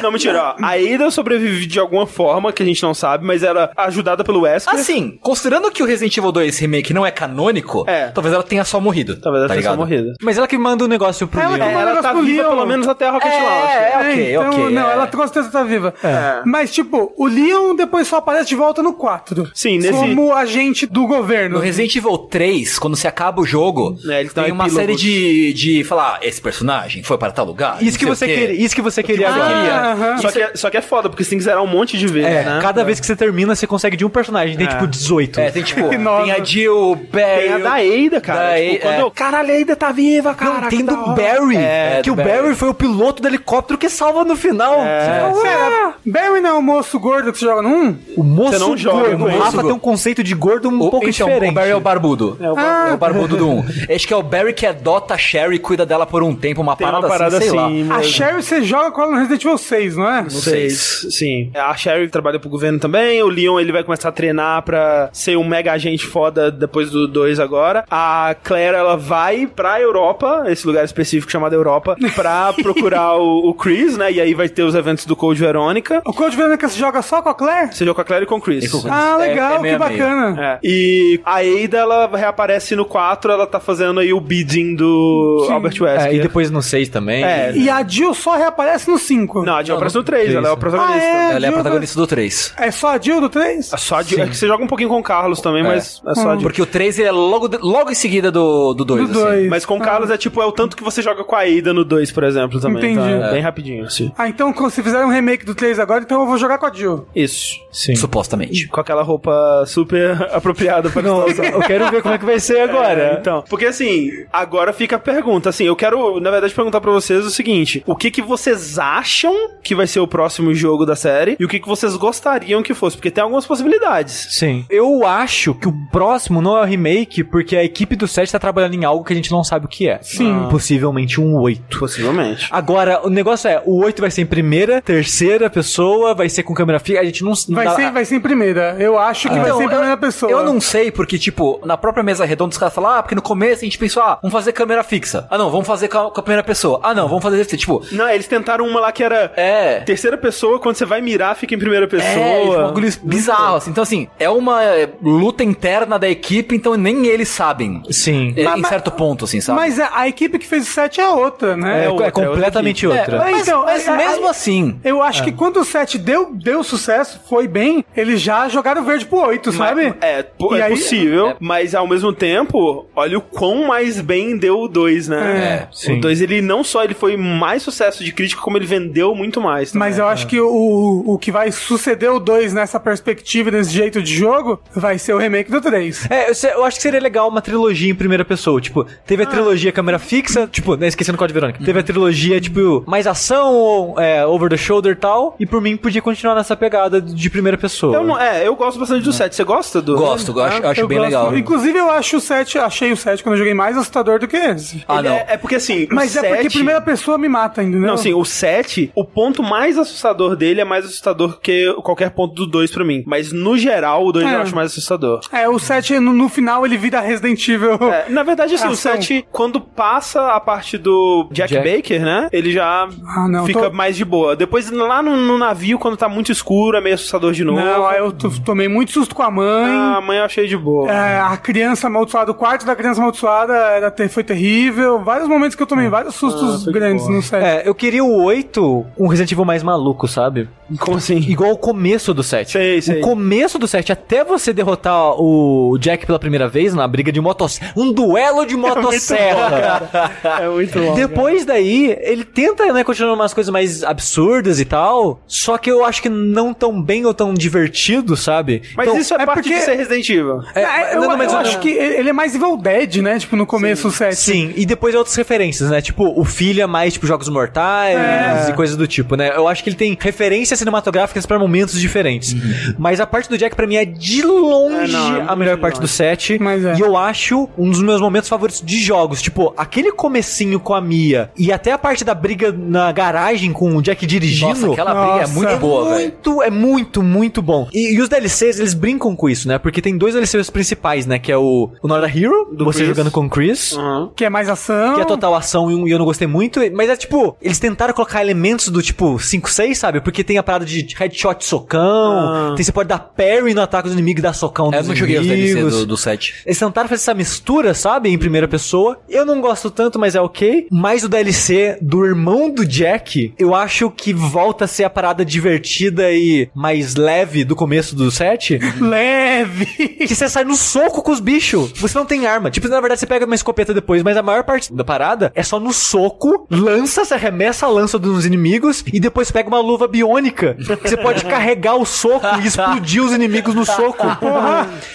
Não, 0.03 0.11
mentira, 0.11 0.55
ó. 0.59 0.65
A 0.65 0.73
Ada 0.73 1.11
sobrevive 1.11 1.67
de 1.67 1.79
alguma 1.79 2.07
forma, 2.07 2.53
que 2.53 2.63
a 2.63 2.67
gente 2.67 2.83
não 2.83 2.95
sabe, 2.95 3.25
mas 3.25 3.43
era 3.43 3.71
ajudada 3.77 4.25
pelo 4.25 4.41
Wesker. 4.41 4.75
Assim, 4.75 5.19
considerando 5.23 5.71
que 5.71 5.83
o 5.83 5.87
Resident 5.87 6.17
Evil 6.17 6.33
2 6.33 6.59
Remake 6.59 6.93
não 6.95 7.05
é 7.07 7.11
canônico, 7.11 7.85
É. 7.87 8.09
talvez 8.09 8.35
ela 8.35 8.43
tenha 8.43 8.65
só 8.65 8.81
morrido. 8.81 9.21
Talvez 9.21 9.43
ela 9.43 9.49
tá 9.49 9.55
tenha 9.55 9.63
só 9.65 9.71
ligado? 9.73 9.79
morrido. 9.79 10.13
Mas 10.23 10.39
ela 10.39 10.47
que 10.47 10.57
manda 10.59 10.85
o 10.85 10.89
negócio 10.89 11.27
pro 11.29 11.41
Ela 11.41 11.57
Leon. 11.57 11.67
que 11.69 11.75
manda- 11.75 11.91
Ela 11.91 12.03
tá 12.03 12.09
negócio 12.09 12.17
pro 12.19 12.27
viva 12.27 12.43
Leon. 12.43 12.51
pelo 12.55 12.67
menos 12.67 12.89
até 12.89 13.07
a 13.09 13.11
Rocket 13.11 13.31
É, 13.33 13.43
Launcher. 13.43 13.77
é, 13.83 13.99
ok, 13.99 14.31
então, 14.33 14.51
ok. 14.65 14.71
Não, 14.75 14.89
é. 14.89 14.93
ela 14.93 15.07
com 15.07 15.19
certeza 15.23 15.51
tá 15.51 15.63
viva. 15.63 15.95
É. 16.03 16.43
Mas, 16.45 16.73
tipo, 16.73 17.13
o 17.17 17.27
Leon 17.27 17.75
depois 17.75 18.07
só 18.09 18.17
aparece 18.17 18.49
de 18.49 18.55
volta 18.57 18.83
no 18.83 18.93
4. 18.93 19.51
Sim, 19.55 19.79
nesse- 19.79 19.93
Como 19.93 20.33
agente 20.35 20.87
do 20.87 21.07
governo. 21.07 21.57
No 21.57 21.61
Resident 21.65 21.95
Evil 21.97 22.19
3, 22.19 22.79
quando 22.79 22.97
se 22.97 23.07
acaba 23.19 23.41
o 23.43 23.45
jogo, 23.45 23.97
É, 24.09 24.23
dão 24.25 24.45
tem 24.45 24.53
uma 24.53 24.65
epílogo. 24.67 24.81
série 24.87 24.95
de, 24.97 25.53
de 25.53 25.85
falar, 25.85 26.21
esse 26.23 26.41
personagem 26.41 27.03
foi 27.03 27.19
para 27.19 27.33
tal 27.33 27.45
lugar. 27.45 27.83
Isso 27.83 27.99
que 27.99 28.07
você 28.07 28.27
queria, 28.27 28.53
isso 28.53 28.75
que 28.75 28.81
você 28.83 29.03
queria 29.03 29.29
você 29.31 29.41
agora. 29.41 29.55
queria. 29.57 29.75
aham. 29.75 30.19
Só 30.19 30.31
que, 30.31 30.41
é, 30.41 30.51
só 30.55 30.71
que 30.71 30.77
é 30.77 30.81
foda, 30.83 31.09
porque 31.09 31.25
você 31.25 31.31
tem 31.31 31.39
que 31.39 31.45
zerar 31.45 31.63
um 31.63 31.67
monte 31.67 31.99
de 31.99 32.07
vezes, 32.07 32.31
É, 32.31 32.45
né? 32.45 32.59
cada 32.63 32.85
vez 32.85 33.01
que 33.01 33.07
você 33.07 33.17
termina, 33.17 33.55
você 33.57 33.67
consegue 33.67 33.97
de 33.97 34.05
um 34.05 34.09
personagem. 34.09 34.57
Tem 34.57 34.67
tipo 34.67 34.87
18. 34.87 35.41
É, 35.41 35.51
tem 35.51 35.63
tipo, 35.63 35.89
tem 35.91 36.31
a 36.33 36.43
Jill, 36.45 36.95
Barry... 37.13 37.41
Tem 37.43 37.53
a 37.55 37.59
da 37.59 37.75
Ada, 37.75 38.21
cara. 38.21 38.51
Da 38.51 38.57
tipo, 38.57 38.81
quando 38.83 38.95
é. 38.95 39.01
eu, 39.03 39.11
Caralho, 39.11 39.53
a 39.55 39.61
Ada 39.61 39.77
tá 39.77 39.91
viva, 39.93 40.35
cara. 40.35 40.61
Não, 40.61 40.69
tem 40.69 40.79
que 40.79 40.85
do 40.85 40.93
da 40.95 41.01
hora." 41.03 41.15
Barry. 41.23 41.57
É, 41.57 42.01
que 42.03 42.11
do 42.11 42.13
o 42.13 42.17
Barry. 42.17 42.55
Foi 42.55 42.69
o 42.69 42.75
piloto 42.75 43.21
do 43.23 43.29
helicóptero 43.29 43.79
que 43.79 43.89
salva 43.89 44.25
no 44.25 44.37
final. 44.37 44.81
É. 44.85 45.33
Pera, 45.43 45.95
Barry 46.07 46.41
não 46.41 46.51
é 46.51 46.55
o 46.55 46.63
moço 46.63 46.99
gordo 46.99 47.33
que 47.33 47.39
você 47.39 47.47
joga 47.47 47.63
no 47.63 47.69
1? 47.69 47.97
O 48.17 48.23
moço 48.23 48.53
Você 48.53 48.59
não 48.59 48.77
joga 48.77 49.09
gordo. 49.09 49.25
O 49.25 49.29
ele. 49.29 49.39
Rafa 49.39 49.63
tem 49.63 49.73
um 49.73 49.79
conceito 49.79 50.23
de 50.23 50.35
gordo 50.35 50.69
um 50.69 50.79
pouco 50.79 51.09
então, 51.09 51.27
diferente. 51.27 51.51
O 51.51 51.55
Barry 51.55 51.71
é 51.71 51.77
o 51.77 51.81
barbudo. 51.81 52.37
É 52.41 52.51
o 52.51 52.57
Ah, 52.59 52.87
é 52.89 52.89
o 52.89 52.91
tá, 52.93 52.97
barbudo 52.99 53.37
do 53.37 53.49
1. 53.49 53.65
Acho 53.95 54.07
que 54.07 54.13
é 54.13 54.17
o 54.17 54.23
Barry 54.23 54.53
que 54.53 54.67
adota 54.67 55.15
a 55.15 55.19
Sherry 55.19 55.57
e 55.57 55.59
cuida 55.59 55.85
dela 55.87 56.07
por 56.07 56.23
um 56.23 56.35
tempo, 56.35 56.61
uma 56.61 56.77
Tem 56.77 56.87
parada, 56.87 57.07
uma 57.07 57.09
parada 57.13 57.37
assim, 57.39 57.49
sei 57.49 57.57
lá. 57.57 57.67
assim. 57.67 57.89
A. 57.91 58.03
Sherry 58.03 58.43
você 58.43 58.63
joga 58.63 58.91
com 58.91 59.03
ela 59.03 59.11
no 59.13 59.17
Resident 59.19 59.45
Evil 59.45 59.59
6, 59.59 59.97
não 59.97 60.09
é? 60.09 60.27
Seis, 60.31 61.07
sim. 61.11 61.51
A 61.55 61.75
Sherry 61.77 62.09
trabalha 62.09 62.39
pro 62.39 62.49
governo 62.51 62.79
também, 62.79 63.23
o 63.23 63.29
Leon 63.29 63.59
ele 63.61 63.73
vai 63.73 63.83
começar 63.85 64.09
a 64.09 64.13
treinar 64.13 64.63
pra 64.63 65.09
ser 65.13 65.37
um 65.37 65.45
mega 65.45 65.73
agente 65.73 66.07
foda 66.07 66.51
depois 66.51 66.91
do 66.91 67.07
2 67.07 67.39
agora. 67.41 67.85
A 67.91 68.35
Claire, 68.43 68.77
ela 68.77 68.97
vai 68.97 69.47
pra 69.47 69.81
Europa, 69.81 70.45
esse 70.49 70.67
lugar 70.67 70.85
específico 70.85 71.31
chamado 71.31 71.55
Europa, 71.55 71.97
pra 72.15 72.53
procurar 72.63 73.15
o, 73.17 73.49
o 73.51 73.55
Chris, 73.55 73.97
né? 73.97 74.11
E 74.13 74.21
aí 74.21 74.35
vai 74.35 74.49
ter 74.49 74.63
os 74.63 74.75
eventos 74.75 75.05
do 75.07 75.15
Code 75.17 75.41
Verônica. 75.41 76.03
O 76.07 76.13
Code 76.13 76.37
Verônica 76.37 76.69
se 76.69 76.79
joga 76.79 77.03
só 77.03 77.21
com 77.23 77.29
a 77.29 77.35
Claire? 77.35 77.75
Você 77.75 77.85
joga 77.85 77.95
com 77.97 78.01
a 78.01 78.05
Claire 78.05 78.25
e 78.25 78.29
com 78.29 78.37
o 78.37 78.41
Chris. 78.41 78.71
Com 78.71 78.79
o 78.79 78.83
Chris. 78.83 78.93
Ah, 78.93 79.17
É- 79.21 79.29
legal, 79.29 79.57
é 79.57 79.59
meio 79.61 79.75
que 79.75 79.79
bacana. 79.79 80.37
É. 80.43 80.59
E 80.63 81.21
a 81.25 81.37
Ada, 81.39 81.79
ela 81.79 82.11
reaparece 82.17 82.75
no 82.77 82.85
4, 82.89 83.31
ela 83.31 83.47
tá 83.47 83.61
fazendo 83.61 84.01
aí 84.01 84.13
o 84.13 84.21
bidding 84.21 84.75
do 84.75 85.45
Sim. 85.47 85.53
Albert 85.53 85.81
Wesker. 85.81 86.11
É, 86.11 86.15
e 86.15 86.21
depois 86.21 86.51
no 86.51 86.63
6 86.63 86.89
também. 86.89 87.25
É. 87.25 87.53
E 87.55 87.69
a 87.71 87.87
Jill 87.87 88.15
só 88.15 88.37
reaparece 88.37 88.91
no 88.91 88.99
5. 88.99 89.45
Não, 89.45 89.57
a 89.57 89.63
Jill 89.63 89.75
Não, 89.75 89.77
aparece 89.77 89.95
no 89.97 90.01
no 90.01 90.05
3, 90.05 90.23
três, 90.23 90.37
ela 90.37 90.49
é 90.49 90.51
o 90.51 90.55
né? 90.55 90.61
protagonista. 90.61 90.99
Ah, 91.07 91.31
é? 91.33 91.35
Ela 91.35 91.47
é 91.47 91.49
a 91.49 91.53
protagonista 91.53 92.01
do 92.01 92.07
3. 92.07 92.55
É 92.57 92.71
só 92.71 92.89
a 92.89 92.99
Jill 92.99 93.21
do 93.21 93.29
3? 93.29 93.73
É 93.73 93.77
só 93.77 93.97
a 93.97 94.03
Jill, 94.03 94.23
é 94.23 94.27
que 94.27 94.37
você 94.37 94.47
joga 94.47 94.63
um 94.63 94.67
pouquinho 94.67 94.89
com 94.89 94.99
o 94.99 95.03
Carlos 95.03 95.41
também, 95.41 95.63
mas 95.63 96.01
é 96.07 96.15
só 96.15 96.31
a 96.31 96.33
Jill. 96.33 96.43
Porque 96.43 96.63
o 96.63 96.67
3 96.67 96.99
ele 96.99 97.09
é 97.09 97.13
logo, 97.13 97.49
logo 97.61 97.91
em 97.91 97.95
seguida 97.95 98.31
do 98.31 98.75
2, 98.75 98.77
do 98.77 98.85
dois, 98.85 99.09
Do 99.11 99.19
assim. 99.19 99.37
2. 99.39 99.49
Mas 99.51 99.67
com 99.67 99.77
o 99.77 99.81
Carlos 99.81 100.11
é 100.11 100.17
tipo, 100.17 100.41
é 100.41 100.47
o 100.47 100.53
tanto 100.53 100.77
que 100.77 100.83
você 100.85 101.03
joga 101.03 101.25
com 101.25 101.35
a 101.37 101.43
Ada 101.43 101.75
no 101.75 101.85
2, 101.85 102.11
por 102.13 102.25
exemplo, 102.25 102.61
também. 102.61 102.93
Entendi. 102.93 103.09
Então 103.09 103.29
é 103.29 103.33
bem 103.33 103.43
rapidinho, 103.43 103.85
assim. 103.85 104.11
Ah, 104.17 104.29
então 104.29 104.55
se 104.71 104.83
fizer 104.83 105.05
um 105.05 105.11
remake 105.11 105.45
do 105.45 105.55
3 105.55 105.79
agora, 105.79 106.03
então 106.03 106.21
eu 106.21 106.27
vou 106.27 106.39
jogar 106.39 106.59
com 106.59 106.67
a 106.67 106.73
Jill. 106.73 107.07
Isso. 107.15 107.57
Sim. 107.73 107.95
Supostamente. 107.97 108.69
Com 108.69 108.81
aquela 108.81 109.03
roupa 109.03 109.65
super 109.67 110.23
apropriada 110.33 110.91
pra 110.91 111.03
Não, 111.03 111.27
eu 111.29 111.61
quero 111.61 111.91
ver 111.91 112.03
como 112.03 112.15
é 112.15 112.19
que 112.19 112.25
vai 112.25 112.41
ser 112.41 112.61
agora. 112.61 112.78
É, 112.85 113.17
então, 113.21 113.45
porque 113.49 113.67
assim, 113.67 114.11
agora 114.33 114.73
fica 114.73 114.97
a 114.97 114.99
pergunta, 114.99 115.49
assim, 115.51 115.65
eu 115.65 115.77
quero, 115.77 116.21
na 116.21 116.31
verdade, 116.31 116.55
perguntar 116.55 116.81
pra 116.81 116.91
vocês 116.91 117.25
o 117.25 117.31
seguinte, 117.31 117.83
o 117.87 117.95
que 117.97 118.11
que 118.11 118.23
vocês 118.23 118.79
acham 118.79 119.33
que 119.63 119.75
vai 119.75 119.87
ser 119.87 120.01
o 120.01 120.07
próximo 120.07 120.55
jogo 120.55 120.85
da 120.87 120.97
série 120.97 121.37
e 121.39 121.45
o 121.45 121.49
que 121.49 121.59
que 121.61 121.69
vocês 121.69 121.97
gostariam 121.97 122.63
que 122.63 122.75
fosse, 122.75 122.97
porque 122.97 123.11
tem 123.11 123.23
algumas 123.23 123.47
possibilidades. 123.47 124.29
Sim. 124.31 124.65
Eu 124.71 125.07
acho 125.07 125.55
que 125.55 125.69
o 125.69 125.75
próximo 125.91 126.41
não 126.41 126.57
é 126.57 126.63
o 126.63 126.65
remake, 126.65 127.23
porque 127.25 127.57
a 127.57 127.65
equipe 127.65 127.97
do 127.97 128.07
7 128.09 128.33
tá 128.33 128.39
trabalhando 128.39 128.75
em 128.75 128.85
algo 128.85 129.05
que 129.05 129.13
a 129.13 129.17
gente 129.17 129.31
não 129.31 129.43
sabe 129.45 129.67
o 129.67 129.69
que 129.69 129.89
é. 129.89 129.99
Sim. 130.03 130.47
Possivelmente 130.51 131.21
um 131.21 131.37
8. 131.37 131.79
Possivelmente. 131.79 132.49
Agora, 132.51 133.07
o 133.07 133.11
negócio 133.11 133.49
é, 133.49 133.63
o 133.65 133.83
8 133.83 134.01
vai 134.01 134.11
ser 134.11 134.23
em 134.23 134.27
primeira, 134.27 134.81
terceira 134.83 135.49
pessoa, 135.51 136.15
vai 136.15 136.29
ser 136.29 136.43
com 136.43 136.55
câmera 136.55 136.79
fixa, 136.79 137.01
a 137.01 137.05
gente 137.05 137.23
não... 137.25 137.33
Vai 137.51 137.67
dá- 137.67 137.75
ser, 137.77 137.91
vai 137.93 138.05
ser 138.05 138.17
em 138.17 138.21
primeira. 138.21 138.77
Eu 138.79 138.99
acho 138.99 139.29
que 139.29 139.35
vai 139.35 139.47
Então, 139.47 139.59
ser 139.59 139.65
em 139.65 139.69
primeira 139.69 139.93
eu, 139.93 139.99
pessoa. 139.99 140.31
Eu 140.33 140.45
não 140.45 140.61
sei, 140.61 140.91
porque, 140.91 141.19
tipo, 141.19 141.61
na 141.65 141.77
própria 141.77 142.03
mesa 142.03 142.25
redonda 142.25 142.53
os 142.53 142.59
falam, 142.71 142.91
ah, 142.93 143.03
porque 143.03 143.15
no 143.15 143.23
começo 143.23 143.63
a 143.63 143.65
gente 143.65 143.79
pensou, 143.79 144.03
ah, 144.03 144.19
vamos 144.23 144.33
fazer 144.33 144.53
câmera 144.53 144.83
fixa. 144.83 145.27
Ah, 145.31 145.39
não, 145.39 145.51
vamos 145.51 145.67
fazer 145.67 145.89
com 145.89 145.99
a, 145.99 146.11
com 146.11 146.21
a 146.21 146.23
primeira 146.23 146.43
pessoa. 146.43 146.81
Ah, 146.83 146.95
não, 146.95 147.09
vamos 147.09 147.23
fazer 147.23 147.41
assim, 147.41 147.57
tipo, 147.57 147.83
Não, 147.93 148.09
eles 148.09 148.27
tentaram 148.27 148.67
uma 148.67 148.81
lá 148.81 148.93
que 148.93 149.03
era 149.03 149.33
é. 149.37 149.81
terceira 149.81 150.17
pessoa, 150.17 150.59
quando 150.59 150.77
você 150.77 150.85
vai 150.85 151.01
mirar, 151.01 151.35
fica 151.37 151.55
em 151.55 151.59
primeira 151.59 151.87
pessoa. 151.87 152.09
É, 152.11 152.41
tipo, 152.41 152.53
um 152.53 152.63
bagulho 152.65 152.93
bizarro, 153.03 153.57
assim. 153.57 153.71
Então, 153.71 153.83
assim, 153.83 154.09
é 154.19 154.29
uma 154.31 154.63
é, 154.65 154.89
luta 155.03 155.43
interna 155.45 155.99
da 155.99 156.09
equipe, 156.09 156.55
então 156.55 156.75
nem 156.77 157.07
eles 157.07 157.29
sabem. 157.29 157.83
Sim. 157.91 158.35
É, 158.37 158.45
Mas- 158.45 158.61
em 158.61 158.65
certo 158.65 158.91
ponto, 158.91 159.25
assim, 159.25 159.41
sabe? 159.41 159.59
Mas 159.61 159.79
a, 159.81 159.91
a 159.95 160.09
equipe 160.09 160.39
que 160.39 160.47
fez 160.47 160.67
o 160.69 160.71
7 160.71 161.01
é 161.01 161.09
outra, 161.09 161.57
né? 161.57 161.83
É, 161.83 161.85
É 161.87 161.89
outra, 161.91 162.07
é 162.07 162.11
completamente 162.11 162.85
é 162.85 162.89
outra 162.89 163.03
outra. 163.17 163.29
É, 163.29 163.33
mas, 163.33 163.49
então, 163.49 163.65
mas 163.65 163.87
é- 163.89 163.97
mesmo 163.97 164.27
é- 164.27 164.31
assim. 164.31 164.81
Eu 164.85 165.03
acho 165.03 165.23
que 165.25 165.33
quando 165.33 165.59
o 165.61 165.65
7 165.65 165.99
deu, 165.99 166.31
deu 166.35 166.63
sucesso, 166.63 167.21
foi 167.29 167.47
bem, 167.49 167.85
eles 167.97 168.21
já 168.21 168.49
jogaram 168.49 168.83
verde 168.85 169.07
pro 169.07 169.19
8, 169.19 169.53
sabe? 169.53 169.95
É, 170.01 170.21
é 170.21 170.63
aí- 170.63 170.71
possível, 170.71 171.29
É. 171.31 171.37
mas 171.41 171.75
ao 171.75 171.87
mesmo 171.87 172.13
tempo, 172.13 172.58
olha 172.95 173.19
o 173.19 173.21
quão 173.21 173.67
mais 173.67 174.01
bem 174.01 174.37
deu 174.37 174.61
o 174.61 174.69
2, 174.69 175.09
né? 175.09 175.65
É, 175.65 175.69
sim. 175.73 175.99
O 175.99 176.01
2, 176.01 176.21
ele 176.21 176.41
não 176.43 176.63
só 176.65 176.85
ele 176.85 176.95
foi 176.95 177.17
mais 177.17 177.63
sucesso 177.63 178.05
de 178.05 178.13
crítica, 178.13 178.41
como 178.43 178.57
ele 178.57 178.67
vendeu 178.67 179.15
muito 179.15 179.41
mais. 179.41 179.73
também. 179.73 179.89
Mas 179.89 179.99
eu 179.99 180.07
acho 180.07 180.27
que 180.27 180.41
o, 180.41 181.05
o 181.07 181.19
que 181.19 181.31
vai 181.31 181.51
suceder 181.53 182.11
o 182.13 182.19
2 182.21 182.53
nessa 182.53 182.79
perspectiva, 182.81 183.51
nesse 183.51 183.71
jeito 183.71 184.03
de 184.03 184.15
jogo, 184.15 184.61
vai 184.75 184.99
ser 184.99 185.15
o 185.15 185.19
remake 185.19 185.51
do 185.51 185.61
3. 185.61 186.09
É, 186.11 186.31
eu, 186.55 186.65
acho 186.65 186.77
que 186.77 186.83
seria 186.83 187.01
legal 187.01 187.29
uma 187.29 187.41
trilogia 187.41 187.91
em 187.91 187.95
primeira 187.95 188.25
pessoa. 188.25 188.61
Tipo, 188.61 188.87
teve 189.07 189.23
a 189.23 189.27
trilogia 189.27 189.73
câmera 189.73 189.99
fixa, 189.99 190.47
tipo, 190.51 190.77
né, 190.77 190.89
esquecendo 190.89 191.17
o 191.17 191.19
código 191.19 191.35
Verônica. 191.39 191.65
Teve 191.65 191.79
a 191.79 191.83
trilogia, 191.83 192.41
tipo, 192.41 192.83
mais 192.87 193.07
ação, 193.07 193.53
ou, 193.55 194.01
é, 194.01 194.27
over 194.27 194.49
the 194.49 194.57
shoulder 194.57 194.93
e 194.93 194.97
tal. 194.97 195.37
E 195.39 195.47
por 195.47 195.61
mim 195.61 195.77
podia 195.77 196.01
continuar 196.03 196.35
nessa 196.35 196.57
pegada 196.57 197.01
de 197.01 197.31
primeira 197.31 197.57
pessoa. 197.59 197.95
Eu 197.95 198.05
não, 198.05 198.19
é, 198.19 198.47
eu 198.47 198.55
gosto 198.57 198.79
bastante 198.79 199.05
do 199.05 199.13
7. 199.13 199.35
Você 199.35 199.45
gosta 199.45 199.81
do. 199.83 199.97
Gosto, 199.97 200.33
eu 200.37 200.43
acho, 200.45 200.63
eu 200.63 200.69
acho 200.71 200.81
Eu 200.81 200.89
bem 200.89 200.99
gosto- 200.99 201.11
legal. 201.11 201.37
Inclusive, 201.37 201.79
eu 201.79 201.91
acho 201.91 202.17
o 202.17 202.21
7, 202.21 202.48
achei 202.57 202.93
o 202.93 202.97
7 202.97 203.23
quando 203.23 203.35
eu 203.35 203.39
joguei 203.39 203.53
mais 203.55 203.77
assustador 203.77 204.19
do 204.19 204.29
que 204.29 204.37
esse. 204.37 204.85
Ah, 204.89 205.01
Ele 205.01 205.09
não. 205.09 205.15
É, 205.17 205.27
é 205.31 205.37
porque 205.37 205.57
assim. 205.57 205.85
o 205.91 205.95
Mas 205.95 206.17
é 206.17 206.23
porque 206.23 206.43
7 206.45 206.55
primeira 206.55 206.81
pessoa 206.81 207.19
me 207.19 207.29
mata, 207.29 207.63
entendeu? 207.63 207.81
Não, 207.89 207.95
assim, 207.95 208.15
o 208.15 208.25
7, 208.25 208.93
o 208.95 209.05
ponto 209.05 209.43
mais 209.43 209.77
assustador 209.77 210.37
dele 210.37 210.61
é 210.61 210.65
mais 210.65 210.85
assustador 210.85 211.41
que 211.41 211.75
qualquer 211.83 212.11
ponto 212.11 212.35
do 212.35 212.47
2 212.47 212.71
pra 212.71 212.85
mim. 212.85 213.03
Mas 213.07 213.33
no 213.33 213.59
geral, 213.59 214.07
o 214.07 214.13
2 214.13 214.25
É. 214.27 214.35
eu 214.35 214.41
acho 214.41 214.55
mais 214.55 214.71
assustador. 214.71 215.21
É, 215.33 215.49
o 215.49 215.59
7 215.59 215.99
no, 215.99 216.13
no 216.13 216.29
final 216.29 216.65
ele 216.65 216.77
vira 216.77 217.01
Resident 217.01 217.47
Evil. 217.49 217.75
É, 217.93 218.09
na 218.09 218.23
verdade, 218.23 218.55
assim, 218.55 218.69
o 218.69 218.73
Ação. 218.73 218.93
7, 218.93 219.27
quando 219.33 219.61
passa 219.61 220.29
a 220.33 220.41
parte 220.41 220.79
do 220.79 221.29
Jack, 221.33 221.53
Jack. 221.53 221.69
Baker, 221.77 222.01
né? 222.05 222.29
Ele 222.33 222.53
já 222.53 222.89
Ah, 223.07 223.29
não, 223.29 223.45
fica 223.47 223.69
tô- 223.71 223.73
mais 223.77 223.97
de 223.97 224.05
boa. 224.05 224.37
Depois, 224.37 224.71
lá 224.71 225.03
no, 225.03 225.17
no 225.17 225.37
navio, 225.39 225.79
quando 225.79 225.97
tá 225.97 226.09
muito 226.09 226.31
escuro, 226.31 226.77
é 226.77 226.81
meio 226.81 226.95
assustador 226.95 227.33
de 227.33 227.45
novo. 227.45 227.61
Não, 227.61 227.87
aí 227.87 227.99
eu 227.99 228.13
tomei 228.13 228.69
muito 228.69 228.93
susto 228.93 229.15
com 229.15 229.23
a 229.23 229.31
mãe. 229.31 229.71
Ah, 229.71 229.97
a 229.97 230.01
mãe 230.01 230.19
eu 230.19 230.25
achei 230.25 230.47
de 230.47 230.57
boa. 230.57 230.91
É, 230.91 231.19
a 231.21 231.37
criança 231.37 231.87
amaldiçoada, 231.87 232.31
o 232.31 232.35
quarto 232.39 232.65
da 232.65 232.75
criança 232.77 233.01
amaldiçoada 233.01 233.53
era, 233.55 233.91
ter- 233.91 234.09
foi 234.09 234.25
terrível. 234.25 235.01
Vários 235.03 235.29
momentos 235.29 235.55
que 235.57 235.63
eu 235.63 235.67
tomei 235.67 235.89
vários 235.89 236.15
sustos 236.15 236.65
de 236.65 236.73
grandes 236.73 237.07
no 237.09 237.21
set. 237.23 237.43
É, 237.45 237.63
eu 237.69 237.75
queria 237.75 238.05
o 238.05 238.23
8, 238.23 238.87
um 238.97 239.07
Resident 239.09 239.33
Evil 239.33 239.45
mais 239.45 239.63
maluco, 239.63 240.07
sabe? 240.09 240.49
Como 240.81 240.99
assim? 240.99 241.17
Igual 241.17 241.53
o 241.53 241.57
começo 241.57 242.13
do 242.15 242.23
7. 242.23 242.53
Sei, 242.53 242.81
sei. 242.83 242.99
O 242.99 243.01
começo 243.01 243.59
do 243.59 243.67
7, 243.67 243.91
até 243.93 244.23
você 244.23 244.53
derrotar 244.53 245.15
o 245.21 245.77
Jack 245.79 246.05
pela 246.07 246.19
primeira 246.19 246.47
vez 246.49 246.75
na 246.75 246.87
briga 246.87 247.11
de 247.11 247.21
motosserra. 247.21 247.73
Um 247.77 247.91
duelo 247.93 248.45
de 248.45 248.55
motosserra. 249.13 250.11
É 250.41 250.49
muito 250.49 250.79
bom. 250.79 250.95
Depois 250.95 251.45
daí, 251.45 251.97
ele 252.01 252.25
tenta, 252.25 252.71
né, 252.73 252.85
continuar 252.85 253.15
umas 253.15 253.33
coisas 253.35 253.51
mais 253.53 253.83
absurdas 253.83 254.61
e 254.61 254.65
tal. 254.65 255.21
Só 255.27 255.57
que 255.59 255.71
eu 255.71 255.85
acho 255.85 256.03
que 256.03 256.09
não 256.09 256.53
tão 256.53 256.81
bem 256.83 257.05
ou 257.07 257.15
tão 257.15 257.33
divertido, 257.35 258.17
sabe? 258.17 258.63
Mas 258.77 258.87
Então, 258.89 259.01
isso 259.01 259.15
é, 259.15 259.23
é 259.23 259.27
parte 259.27 259.43
porque- 259.45 259.59
de 259.59 259.65
ser 259.65 259.75
Resident 259.75 260.09
Evil. 260.09 260.41
É, 260.55 260.63
É, 260.63 260.97
eu, 260.97 261.01
não, 261.01 261.17
mas 261.17 261.33
eu 261.33 261.39
eu- 261.39 261.45
acho 261.47 261.59
que 261.61 261.71
ele 261.71 262.11
é 262.11 262.13
mais 262.13 262.28
Evil 262.35 262.57
Dead, 262.57 262.97
né? 262.97 263.19
Tipo, 263.19 263.37
no 263.37 263.47
começo 263.47 263.89
o 263.89 263.91
set. 263.91 264.15
Sim, 264.17 264.53
e 264.57 264.65
depois 264.67 264.95
outras 264.95 265.15
referências, 265.17 265.71
né? 265.71 265.81
Tipo, 265.81 266.19
o 266.19 266.25
filho 266.25 266.63
é 266.63 266.67
mais, 266.67 266.93
tipo, 266.95 267.07
Jogos 267.07 267.29
Mortais 267.29 267.97
É. 267.97 268.51
e 268.51 268.53
coisas 268.55 268.77
do 268.77 268.87
tipo, 268.87 269.17
né? 269.17 269.33
Eu 269.35 269.47
acho 269.49 269.63
que 269.63 269.71
ele 269.71 269.77
tem 269.77 269.97
referências 269.99 270.59
cinematográficas 270.59 271.27
pra 271.27 271.39
momentos 271.39 271.81
diferentes. 271.81 272.35
Mas 272.79 273.01
a 273.01 273.07
parte 273.07 273.29
do 273.29 273.37
Jack, 273.39 273.55
pra 273.57 273.67
mim, 273.67 273.77
é 273.77 273.85
de 273.85 274.23
longe 274.23 274.77
É, 274.85 274.89
não, 274.89 275.17
é 275.17 275.25
a 275.29 275.37
melhor 275.37 275.59
parte 275.59 275.75
longe. 275.77 275.87
do 275.87 275.89
set. 275.89 276.39
Mas 276.39 276.65
é. 276.65 276.75
E 276.77 276.81
eu 276.81 276.97
acho 276.97 277.49
um 277.57 277.71
dos 277.71 277.83
meus 277.83 278.01
momentos 278.01 278.29
favoritos 278.29 278.63
de 278.65 278.79
jogos. 278.81 279.21
Tipo, 279.23 279.53
aquele 279.57 279.93
comecinho 279.93 280.59
com 280.61 280.75
a 280.75 280.81
Mia 280.81 281.31
e 281.37 281.53
até 281.53 281.73
a 281.73 281.79
parte 281.79 282.05
da 282.05 282.15
briga 282.15 282.53
na 282.53 282.91
garagem 282.93 283.53
com 283.53 283.77
o 283.77 283.83
Jack 283.83 284.07
dirigindo. 284.07 284.49
Nossa, 284.49 284.73
aquela 284.73 284.95
briga 284.95 285.17
é 285.17 285.21
Nossa. 285.21 285.33
muito 285.35 285.57
boa, 285.59 285.85
velho. 285.97 285.99
Muito, 286.09 286.43
é 286.43 286.51
muito, 286.51 287.03
muito 287.03 287.43
bom. 287.43 287.69
E, 287.73 287.95
e 287.95 288.01
os 288.01 288.09
DLCs, 288.09 288.59
eles 288.59 288.75
brincam 288.75 289.15
com 289.15 289.29
isso, 289.29 289.47
né? 289.49 289.59
Porque 289.59 289.81
tem 289.83 289.97
dois 289.97 290.15
DLCs 290.15 290.51
principais, 290.51 291.07
né? 291.07 291.19
Que 291.19 291.31
é 291.33 291.37
o, 291.37 291.71
o 291.83 291.89
Not 291.89 292.01
Hero, 292.09 292.49
Do 292.53 292.65
você 292.65 292.79
Chris. 292.81 292.89
jogando 292.89 293.11
com 293.11 293.27
o 293.27 293.31
Chris. 293.31 293.73
Uhum. 293.73 294.11
Que 294.17 294.25
é 294.25 294.31
mais 294.31 294.49
ação. 294.49 294.95
Que 294.95 295.01
é 295.03 295.05
total 295.05 295.35
ação 295.35 295.71
e 295.87 295.91
eu 295.91 295.99
não 295.99 296.05
gostei 296.07 296.27
muito. 296.27 296.61
Mas 296.73 296.89
é 296.91 296.97
tipo, 296.97 297.37
eles 297.41 297.59
tentaram 297.59 297.95
colocar 297.95 298.21
elementos 298.23 298.69
do 298.69 298.83
tipo 298.83 299.19
5, 299.19 299.51
6, 299.51 299.79
sabe? 299.79 300.01
Porque 300.01 300.25
tem 300.25 300.39
a 300.39 300.43
parada 300.43 300.65
de 300.65 300.87
headshot 300.99 301.45
socão. 301.45 301.81
Ah. 301.83 302.55
Tem 302.57 302.65
você 302.65 302.73
pode 302.73 302.89
dar 302.89 302.99
parry 302.99 303.55
no 303.55 303.61
ataque 303.63 303.85
dos 303.85 303.93
inimigos 303.93 304.21
e 304.21 304.23
dar 304.23 304.33
socão 304.33 304.67
Eu 304.73 304.79
nos 304.79 304.89
não 304.89 304.95
joguei 304.95 305.19
os 305.19 305.27
DLC 305.27 305.51
inimigos. 305.51 305.77
do, 305.81 305.87
do 305.87 305.97
set. 305.97 306.35
Eles 306.45 306.59
tentaram 306.59 306.89
fazer 306.89 307.03
essa 307.03 307.15
mistura, 307.15 307.75
sabe? 307.75 308.09
Em 308.11 308.19
primeira 308.19 308.49
pessoa. 308.49 308.99
Eu 309.09 309.25
não 309.25 309.41
gosto 309.41 309.71
tanto, 309.71 309.99
mas 309.99 310.15
é 310.15 310.21
ok. 310.21 310.67
Mas 310.71 311.05
o 311.05 311.09
DLC 311.09 311.79
do 311.81 312.05
irmão 312.05 312.51
do 312.51 312.65
Jack, 312.65 313.35
eu 313.39 313.55
acho 313.55 313.91
que 313.91 314.13
volta 314.13 314.65
a 314.65 314.69
ser 314.69 314.85
a 314.85 314.91
parada 314.91 315.25
divertida 315.25 316.11
e 316.13 316.49
mais 316.55 316.95
leve 316.95 317.45
do 317.45 317.55
começo 317.57 317.95
do 317.95 318.11
set. 318.11 318.59
Leve. 318.81 319.67
que 320.07 320.15
você 320.15 320.29
sai 320.29 320.45
no 320.45 320.55
soco 320.57 321.03
com 321.03 321.13
os 321.13 321.21
bichos. 321.21 321.73
Você 321.77 321.98
não 321.99 322.07
tem 322.07 322.27
arma. 322.27 322.51
Tipo, 322.51 322.69
na 322.69 322.81
verdade, 322.81 323.01
você 323.01 323.07
pega 323.07 323.27
uma 323.27 323.35
escopeta 323.35 323.75
depois, 323.75 324.03
mas 324.03 324.17
a 324.17 324.23
maior 324.23 324.45
parte 324.45 324.73
da 324.73 324.85
parada 324.85 325.33
é 325.35 325.43
só 325.43 325.59
no 325.59 325.73
soco, 325.73 326.47
lança, 326.51 327.05
você 327.05 327.15
arremessa 327.15 327.67
a 327.67 327.69
lança 327.69 327.99
dos 327.99 328.25
inimigos 328.25 328.85
e 328.93 329.01
depois 329.01 329.31
pega 329.31 329.49
uma 329.49 329.61
luva 329.61 329.89
biônica. 329.89 330.57
Você 330.83 330.97
pode 330.97 331.25
carregar 331.27 331.77
o 331.77 331.85
soco 331.85 332.27
e 332.43 332.47
explodir 332.47 333.03
os 333.03 333.13
inimigos 333.13 333.55
no 333.55 333.65
soco. 333.65 334.07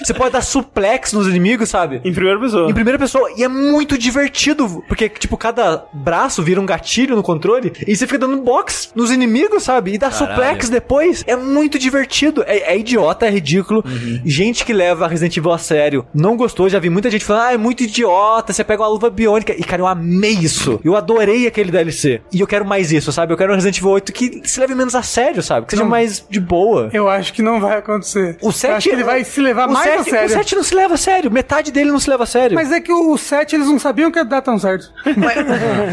Você 0.03 0.13
pode 0.13 0.31
dar 0.31 0.41
suplex 0.41 1.13
nos 1.13 1.27
inimigos, 1.27 1.69
sabe? 1.69 2.01
Em 2.03 2.13
primeira 2.13 2.39
pessoa. 2.39 2.69
Em 2.69 2.73
primeira 2.73 2.99
pessoa. 2.99 3.29
E 3.35 3.43
é 3.43 3.47
muito 3.47 3.97
divertido. 3.97 4.83
Porque, 4.87 5.09
tipo, 5.09 5.37
cada 5.37 5.85
braço 5.93 6.41
vira 6.41 6.61
um 6.61 6.65
gatilho 6.65 7.15
no 7.15 7.23
controle. 7.23 7.73
E 7.85 7.95
você 7.95 8.05
fica 8.05 8.19
dando 8.19 8.37
box 8.37 8.91
nos 8.95 9.11
inimigos, 9.11 9.63
sabe? 9.63 9.93
E 9.93 9.97
dá 9.97 10.11
suplex 10.11 10.69
depois. 10.69 11.23
É 11.27 11.35
muito 11.35 11.77
divertido. 11.77 12.43
É, 12.47 12.73
é 12.73 12.77
idiota, 12.77 13.25
é 13.25 13.29
ridículo. 13.29 13.83
Gente 14.25 14.65
que 14.65 14.73
leva 14.73 15.07
Resident 15.07 15.35
Evil 15.37 15.51
a 15.51 15.57
sério 15.57 16.05
não 16.13 16.37
gostou. 16.37 16.69
Já 16.69 16.79
vi 16.79 16.89
muita 16.93 17.09
gente 17.11 17.25
falando, 17.25 17.43
ah, 17.43 17.53
é 17.53 17.57
muito 17.57 17.83
idiota. 17.83 18.53
Você 18.53 18.63
pega 18.63 18.81
uma 18.83 18.89
luva 18.89 19.09
biônica. 19.09 19.53
E, 19.53 19.63
cara, 19.63 19.81
eu 19.81 19.87
amei 19.87 20.31
isso. 20.33 20.79
Eu 20.83 20.95
adorei 20.95 21.47
aquele 21.47 21.71
DLC. 21.71 22.21
E 22.31 22.39
eu 22.39 22.47
quero 22.47 22.65
mais 22.65 22.91
isso, 22.91 23.11
sabe? 23.11 23.33
Eu 23.33 23.37
quero 23.37 23.51
um 23.51 23.55
Resident 23.55 23.77
Evil 23.77 23.89
8 23.91 24.13
que 24.13 24.41
se 24.45 24.59
leve 24.59 24.75
menos 24.75 24.95
a 24.95 25.01
sério, 25.03 25.41
sabe? 25.43 25.65
Que 25.65 25.71
seja 25.71 25.83
Não. 25.83 25.89
mais 25.89 26.25
de 26.29 26.39
boa. 26.39 26.89
Eu 26.93 27.09
acho 27.09 27.33
que 27.33 27.41
não 27.41 27.59
vai 27.59 27.77
acontecer. 27.77 28.37
O 28.41 28.47
Eu 28.47 28.51
7 28.51 28.73
acho 28.73 28.89
que 28.89 28.95
ele 28.95 29.03
vai 29.03 29.23
se 29.23 29.41
levar 29.41 29.67
mais 29.67 29.89
7, 29.89 29.99
a 29.99 30.03
sério. 30.03 30.25
O 30.27 30.29
7 30.29 30.55
não 30.55 30.63
se 30.63 30.75
leva 30.75 30.93
a 30.93 30.97
sério. 30.97 31.31
Metade 31.31 31.71
dele 31.71 31.91
não 31.91 31.99
se 31.99 32.09
leva 32.09 32.23
a 32.23 32.27
sério. 32.27 32.55
Mas 32.55 32.71
é 32.71 32.79
que 32.79 32.91
o 32.91 33.17
7 33.17 33.55
eles 33.55 33.67
não 33.67 33.79
sabiam 33.79 34.11
que 34.11 34.19
ia 34.19 34.25
dar 34.25 34.41
tão 34.41 34.57
certo. 34.57 34.91